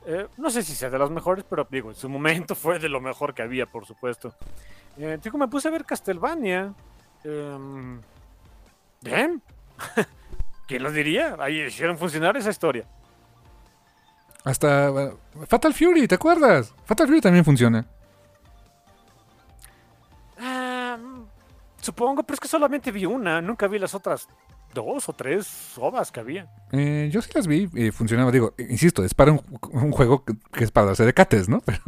Eh, 0.06 0.26
no 0.36 0.50
sé 0.50 0.62
si 0.62 0.74
sea 0.74 0.90
de 0.90 0.98
las 0.98 1.10
mejores, 1.10 1.44
pero 1.48 1.66
digo, 1.70 1.88
en 1.90 1.96
su 1.96 2.08
momento 2.10 2.54
fue 2.54 2.78
de 2.78 2.88
lo 2.88 3.00
mejor 3.00 3.34
que 3.34 3.42
había, 3.42 3.66
por 3.66 3.86
supuesto. 3.86 4.34
Eh, 4.98 5.18
digo, 5.22 5.38
me 5.38 5.48
puse 5.48 5.68
a 5.68 5.70
ver 5.70 5.84
Castlevania. 5.84 6.74
Bien. 9.02 9.42
¿Quién 10.68 10.82
lo 10.82 10.90
diría? 10.92 11.36
Ahí 11.38 11.60
hicieron 11.62 11.98
funcionar 11.98 12.36
esa 12.36 12.50
historia. 12.50 12.86
Hasta 14.44 14.88
eh, 14.88 15.12
Fatal 15.46 15.74
Fury, 15.74 16.08
¿te 16.08 16.14
acuerdas? 16.16 16.74
Fatal 16.84 17.06
Fury 17.06 17.20
también 17.20 17.44
funciona. 17.44 17.86
Ah, 20.38 20.98
supongo, 21.80 22.22
pero 22.22 22.34
es 22.34 22.40
que 22.40 22.48
solamente 22.48 22.90
vi 22.90 23.06
una, 23.06 23.40
nunca 23.40 23.66
vi 23.68 23.78
las 23.78 23.94
otras 23.94 24.26
dos 24.74 25.08
o 25.08 25.12
tres 25.12 25.74
ovas 25.76 26.10
que 26.10 26.20
había. 26.20 26.50
Eh, 26.72 27.08
yo 27.12 27.20
sí 27.22 27.30
las 27.34 27.46
vi 27.46 27.68
y 27.74 27.90
funcionaba. 27.90 28.30
Digo, 28.32 28.54
eh, 28.58 28.66
insisto, 28.70 29.04
es 29.04 29.14
para 29.14 29.32
un, 29.32 29.42
un 29.72 29.92
juego 29.92 30.24
que, 30.24 30.34
que 30.52 30.64
es 30.64 30.70
para 30.72 30.86
darse 30.88 31.04
de 31.04 31.14
cates, 31.14 31.48
¿no? 31.48 31.60
Pero- 31.64 31.82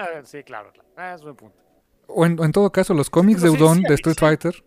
Ah, 0.00 0.20
Sí, 0.24 0.42
claro, 0.44 0.72
claro. 0.72 0.88
Ah, 0.96 1.14
es 1.14 1.22
buen 1.22 1.34
punto. 1.36 1.56
o 2.06 2.24
en, 2.24 2.38
o 2.38 2.44
en 2.44 2.52
todo 2.52 2.70
caso, 2.70 2.94
los 2.94 3.10
cómics 3.10 3.42
de 3.42 3.50
Udon 3.50 3.78
sí, 3.78 3.82
de 3.88 3.94
Street. 3.94 4.16
Fighter. 4.18 4.64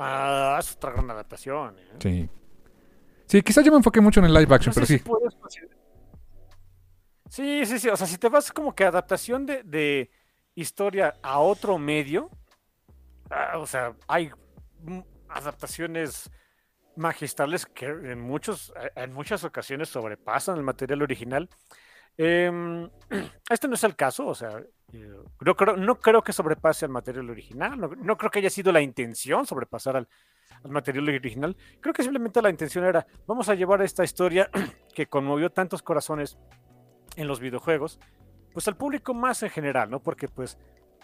Ah, 0.00 0.56
es 0.60 0.72
otra 0.74 0.92
gran 0.92 1.10
adaptación. 1.10 1.78
¿eh? 1.78 1.96
Sí. 2.00 2.30
Sí, 3.26 3.42
quizás 3.42 3.64
yo 3.64 3.70
me 3.70 3.78
enfoqué 3.78 4.00
mucho 4.00 4.20
en 4.20 4.26
el 4.26 4.34
live 4.34 4.54
action, 4.54 4.70
No 4.70 4.72
sé 4.72 4.80
pero 4.80 4.86
si 4.86 4.98
sí. 4.98 5.04
puedes 5.04 5.34
Sí, 7.28 7.66
sí, 7.66 7.78
sí. 7.78 7.88
O 7.88 7.96
sea, 7.96 8.06
si 8.06 8.16
te 8.18 8.28
vas 8.28 8.50
como 8.50 8.74
que 8.74 8.84
adaptación 8.84 9.44
de, 9.44 9.62
de 9.62 10.10
historia 10.54 11.14
a 11.22 11.40
otro 11.40 11.78
medio, 11.78 12.30
ah, 13.30 13.58
o 13.58 13.66
sea, 13.66 13.94
hay 14.06 14.30
adaptaciones 15.28 16.30
magistrales 16.96 17.66
que 17.66 17.86
en, 17.86 18.20
muchos, 18.20 18.72
eh, 18.80 18.90
en 18.96 19.12
muchas 19.12 19.44
ocasiones 19.44 19.88
sobrepasan 19.88 20.56
el 20.56 20.62
material 20.62 21.02
original. 21.02 21.48
Em, 22.18 22.90
este 23.48 23.68
no 23.68 23.74
es 23.74 23.84
el 23.84 23.94
caso, 23.94 24.26
o 24.26 24.34
sea, 24.34 24.60
eh, 24.92 25.14
no, 25.40 25.56
creo, 25.56 25.76
no 25.76 26.00
creo 26.00 26.22
que 26.22 26.32
sobrepase 26.32 26.84
al 26.84 26.90
material 26.90 27.30
original, 27.30 27.78
no, 27.78 28.18
creo 28.18 28.30
que 28.30 28.40
haya 28.40 28.50
sido 28.50 28.72
la 28.72 28.80
intención 28.80 29.46
sobrepasar 29.46 29.96
al, 29.96 30.08
al 30.64 30.70
material 30.70 31.08
original. 31.08 31.56
Creo 31.80 31.94
que 31.94 32.02
simplemente 32.02 32.42
la 32.42 32.50
intención 32.50 32.84
era, 32.84 33.06
vamos 33.26 33.48
a 33.48 33.54
llevar 33.54 33.82
esta 33.82 34.02
historia 34.02 34.50
que 34.94 35.06
conmovió 35.06 35.50
tantos 35.50 35.80
corazones 35.80 36.36
en 37.14 37.28
los 37.28 37.38
videojuegos, 37.38 38.00
pues 38.52 38.66
al 38.66 38.76
público 38.76 39.14
más 39.14 39.42
en 39.44 39.50
general, 39.50 39.88
¿no? 39.88 40.02
Porque 40.02 40.26
pues 40.26 40.58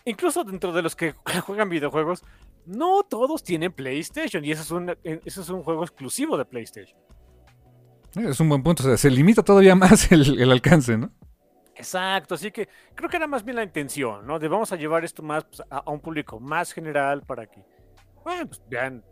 incluso 0.04 0.42
dentro 0.42 0.72
de 0.72 0.82
los 0.82 0.96
que 0.96 1.12
juegan 1.46 1.68
videojuegos, 1.68 2.24
no 2.66 3.04
todos 3.04 3.44
tienen 3.44 3.72
PlayStation 3.72 4.44
y 4.44 4.50
ese 4.50 4.62
es 4.62 4.70
un, 4.72 4.90
eh, 4.90 5.20
ese 5.24 5.42
es 5.42 5.48
un 5.48 5.62
juego 5.62 5.84
exclusivo 5.84 6.36
de 6.36 6.44
PlayStation. 6.44 6.98
Es 8.16 8.40
un 8.40 8.48
buen 8.48 8.62
punto. 8.62 8.82
O 8.82 8.86
sea, 8.86 8.96
se 8.96 9.10
limita 9.10 9.42
todavía 9.42 9.74
más 9.76 10.10
el, 10.12 10.40
el 10.40 10.50
alcance, 10.50 10.96
¿no? 10.96 11.10
Exacto, 11.76 12.36
así 12.36 12.52
que 12.52 12.68
creo 12.94 13.10
que 13.10 13.16
era 13.16 13.26
más 13.26 13.44
bien 13.44 13.56
la 13.56 13.64
intención, 13.64 14.26
¿no? 14.26 14.38
De 14.38 14.46
vamos 14.46 14.70
a 14.72 14.76
llevar 14.76 15.04
esto 15.04 15.22
más 15.22 15.44
pues, 15.44 15.62
a, 15.68 15.90
un 15.90 16.00
público 16.00 16.38
más 16.38 16.72
general 16.72 17.22
para 17.22 17.46
que, 17.46 17.64
bueno, 18.22 18.46
pues 18.46 18.62
vean, 18.68 19.04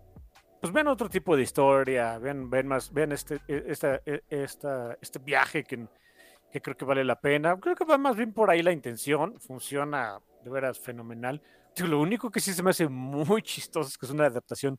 pues 0.60 0.72
vean 0.72 0.86
otro 0.86 1.08
tipo 1.08 1.36
de 1.36 1.42
historia, 1.42 2.18
vean, 2.18 2.48
vean 2.48 2.68
más, 2.68 2.92
vean 2.92 3.10
este, 3.12 3.40
e- 3.48 3.64
esta, 3.66 4.00
e- 4.06 4.22
esta, 4.31 4.97
este 5.00 5.18
viaje 5.18 5.64
que, 5.64 5.89
que 6.52 6.62
creo 6.62 6.76
que 6.76 6.84
vale 6.84 7.02
la 7.05 7.20
pena. 7.20 7.58
Creo 7.58 7.74
que 7.74 7.84
va 7.84 7.98
más 7.98 8.14
bien 8.16 8.32
por 8.32 8.48
ahí 8.48 8.62
la 8.62 8.72
intención, 8.72 9.40
funciona 9.40 10.20
de 10.44 10.50
veras 10.50 10.78
fenomenal. 10.78 11.42
Lo 11.78 12.00
único 12.00 12.31
que 12.31 12.39
sí 12.39 12.52
se 12.52 12.62
me 12.62 12.70
hace 12.70 12.86
muy 12.89 13.42
chistoso 13.42 13.89
es 13.89 13.98
que 13.98 14.06
es 14.06 14.12
una 14.12 14.26
adaptación 14.26 14.78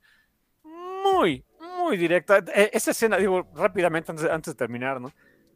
muy, 0.63 1.43
muy 1.83 1.97
directa. 1.97 2.43
E- 2.53 2.71
Esa 2.73 2.91
escena, 2.91 3.17
digo, 3.17 3.47
rápidamente 3.55 4.11
antes, 4.11 4.29
antes 4.29 4.53
de 4.53 4.57
terminar, 4.57 4.99
¿no? 5.01 5.11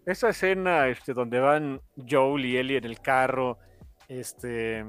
Esa 0.05 0.29
escena 0.29 0.87
este, 0.87 1.13
donde 1.13 1.39
van 1.39 1.81
Joel 2.09 2.45
y 2.45 2.57
Ellie 2.57 2.77
en 2.77 2.85
el 2.85 2.99
carro, 3.01 3.57
este, 4.07 4.85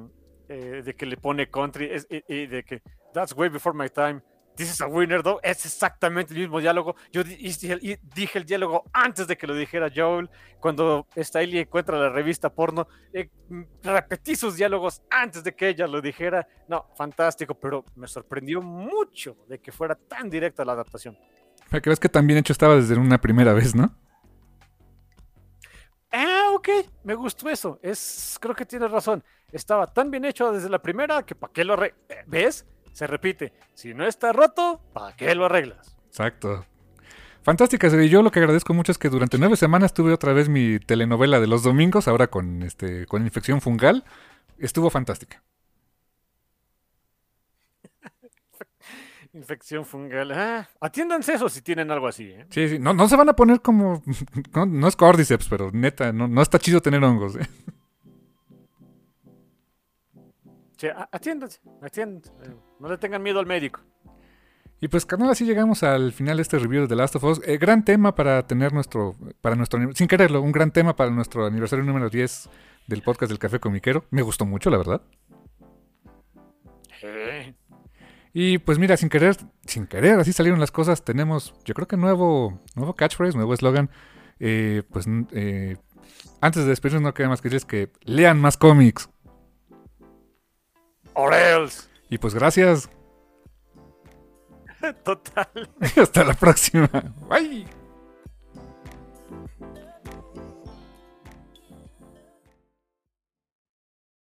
eh, 0.49 0.83
de 0.84 0.94
que 0.94 1.07
le 1.07 1.17
pone 1.17 1.50
country, 1.50 1.91
y 2.28 2.47
de 2.47 2.62
que 2.62 2.83
that's 3.12 3.33
way 3.34 3.49
before 3.49 3.76
my 3.76 3.89
time, 3.89 4.20
is 4.61 4.81
a 4.81 4.87
winner, 4.87 5.23
though, 5.23 5.41
es 5.43 5.65
exactamente 5.65 6.35
el 6.35 6.41
mismo 6.41 6.61
diálogo. 6.61 6.97
Yo 7.12 7.23
dije, 7.25 7.78
el 8.35 8.45
diálogo 8.45 8.85
antes 8.93 9.27
de 9.27 9.37
que 9.37 9.47
lo 9.47 9.55
dijera 9.55 9.91
Joel, 9.95 10.28
cuando 10.61 11.07
Ellie 11.15 11.61
encuentra 11.61 11.99
la 11.99 12.09
revista 12.09 12.49
porno, 12.53 12.89
eh, 13.12 13.31
repetí 13.83 14.35
sus 14.37 14.57
diálogos 14.57 15.03
antes 15.11 15.45
de 15.45 15.55
que 15.55 15.69
ella 15.69 15.87
lo 15.87 16.01
dijera. 16.01 16.47
No, 16.67 16.87
fantástico, 16.97 17.55
pero 17.55 17.85
me 17.95 18.09
sorprendió 18.09 18.61
mucho 18.61 19.37
de 19.49 19.61
que 19.61 19.70
fuera 19.70 19.95
tan 19.95 20.28
directa 20.28 20.65
la 20.65 20.73
adaptación. 20.73 21.17
Para 21.70 21.81
que 21.81 21.91
veas 21.91 22.01
que 22.01 22.09
tan 22.09 22.27
bien 22.27 22.39
hecho 22.39 22.53
estaba 22.53 22.77
desde 22.77 22.97
una 22.97 23.20
primera 23.20 23.53
vez, 23.53 23.75
¿no? 23.75 23.95
Ah, 26.11 26.49
ok, 26.55 26.69
me 27.05 27.15
gustó 27.15 27.49
eso. 27.51 27.78
Es, 27.83 28.39
creo 28.41 28.55
que 28.55 28.65
tienes 28.65 28.91
razón. 28.91 29.23
Estaba 29.53 29.87
tan 29.87 30.11
bien 30.11 30.25
hecho 30.25 30.51
desde 30.51 30.70
la 30.70 30.81
primera 30.81 31.23
que 31.23 31.35
para 31.35 31.53
qué 31.53 31.65
lo 31.65 31.75
arreglas. 31.75 32.01
¿Ves? 32.27 32.67
Se 32.99 33.07
repite. 33.07 33.52
Si 33.75 33.94
no 33.94 34.05
está 34.05 34.33
roto, 34.33 34.81
¿para 34.93 35.15
qué 35.15 35.33
lo 35.36 35.44
arreglas? 35.44 35.97
Exacto. 36.09 36.67
Fantástica 37.43 37.89
serie. 37.89 38.09
Yo 38.09 38.25
lo 38.25 38.33
que 38.33 38.41
agradezco 38.41 38.75
mucho 38.75 38.91
es 38.91 38.99
que 38.99 39.09
durante 39.09 39.39
nueve 39.39 39.55
semanas 39.55 39.94
tuve 39.94 40.12
otra 40.12 40.33
vez 40.33 40.49
mi 40.49 40.81
telenovela 40.81 41.39
de 41.39 41.47
los 41.47 41.62
domingos, 41.62 42.09
ahora 42.09 42.27
con 42.27 42.65
este, 42.65 43.07
con 43.07 43.23
infección 43.23 43.60
fungal. 43.60 44.05
Estuvo 44.59 44.91
fantástica. 44.91 45.44
Infección 49.33 49.85
fungal. 49.85 50.33
Ah, 50.33 50.68
atiéndanse 50.81 51.35
eso 51.35 51.49
si 51.49 51.62
tienen 51.62 51.93
algo 51.93 52.09
así. 52.09 52.25
¿eh? 52.25 52.47
Sí, 52.51 52.68
sí. 52.68 52.78
No, 52.81 52.94
no 52.94 53.09
se 53.09 53.15
van 53.15 53.28
a 53.28 53.36
poner 53.36 53.60
como. 53.62 54.02
No, 54.57 54.67
no 54.67 54.89
es 54.89 54.97
cordyceps, 54.97 55.47
pero 55.49 55.70
neta, 55.73 56.12
no, 56.12 56.27
no 56.27 56.43
está 56.43 56.59
chido 56.59 56.81
tener 56.81 57.05
hongos. 57.05 57.36
¿eh? 57.36 57.47
Sí, 60.77 60.89
atiéndanse, 61.12 61.60
atiéndanse. 61.81 62.33
No 62.81 62.89
le 62.89 62.98
tengan 62.98 63.23
miedo 63.23 63.40
al 63.40 63.47
médico. 63.47 63.81
Y 64.81 64.86
pues, 64.89 65.05
carnal, 65.05 65.31
así 65.31 65.44
llegamos 65.44 65.82
al 65.82 66.12
final 66.12 66.36
de 66.36 66.42
este 66.42 66.58
review 66.58 66.82
de 66.82 66.89
The 66.89 66.97
Last 66.97 67.16
of 67.16 67.24
Us. 67.24 67.40
Eh, 67.44 67.58
gran 67.58 67.84
tema 67.84 68.15
para 68.15 68.47
tener 68.47 68.73
nuestro. 68.73 69.16
para 69.40 69.57
nuestro 69.57 69.81
Sin 69.94 70.07
quererlo, 70.07 70.40
un 70.40 70.52
gran 70.52 70.70
tema 70.70 70.94
para 70.94 71.10
nuestro 71.10 71.47
aniversario 71.47 71.84
número 71.84 72.08
10 72.08 72.48
del 72.86 73.02
podcast 73.02 73.31
del 73.31 73.40
Café 73.40 73.58
Comiquero. 73.58 74.05
Me 74.10 74.23
gustó 74.23 74.47
mucho, 74.47 74.70
la 74.70 74.78
verdad. 74.78 75.02
Eh, 77.02 77.55
Y 78.32 78.58
pues 78.58 78.78
mira, 78.78 78.97
sin 78.97 79.08
querer, 79.08 79.36
sin 79.66 79.86
querer, 79.89 80.20
así 80.20 80.32
salieron 80.32 80.60
las 80.60 80.70
cosas. 80.70 81.05
Tenemos, 81.05 81.55
yo 81.65 81.74
creo 81.74 81.89
que 81.89 81.97
nuevo, 81.97 82.60
nuevo 82.76 82.94
catchphrase, 82.94 83.36
nuevo 83.36 83.55
eslogan. 83.55 83.90
Eh, 84.39 84.84
pues 84.92 85.07
eh, 85.32 85.76
antes 86.40 86.62
de 86.62 86.68
despedirnos 86.68 87.02
no 87.02 87.15
queda 87.15 87.28
más 87.28 87.40
que 87.40 87.48
decirles 87.48 87.65
que 87.65 87.90
lean 88.05 88.40
más 88.40 88.57
cómics. 88.57 89.08
Or 91.15 91.34
else. 91.34 91.89
Y 92.11 92.19
pues 92.19 92.35
gracias. 92.35 92.89
Total. 95.05 95.49
Hasta 95.97 96.25
la 96.25 96.35
próxima. 96.35 96.89
Bye. 97.28 97.67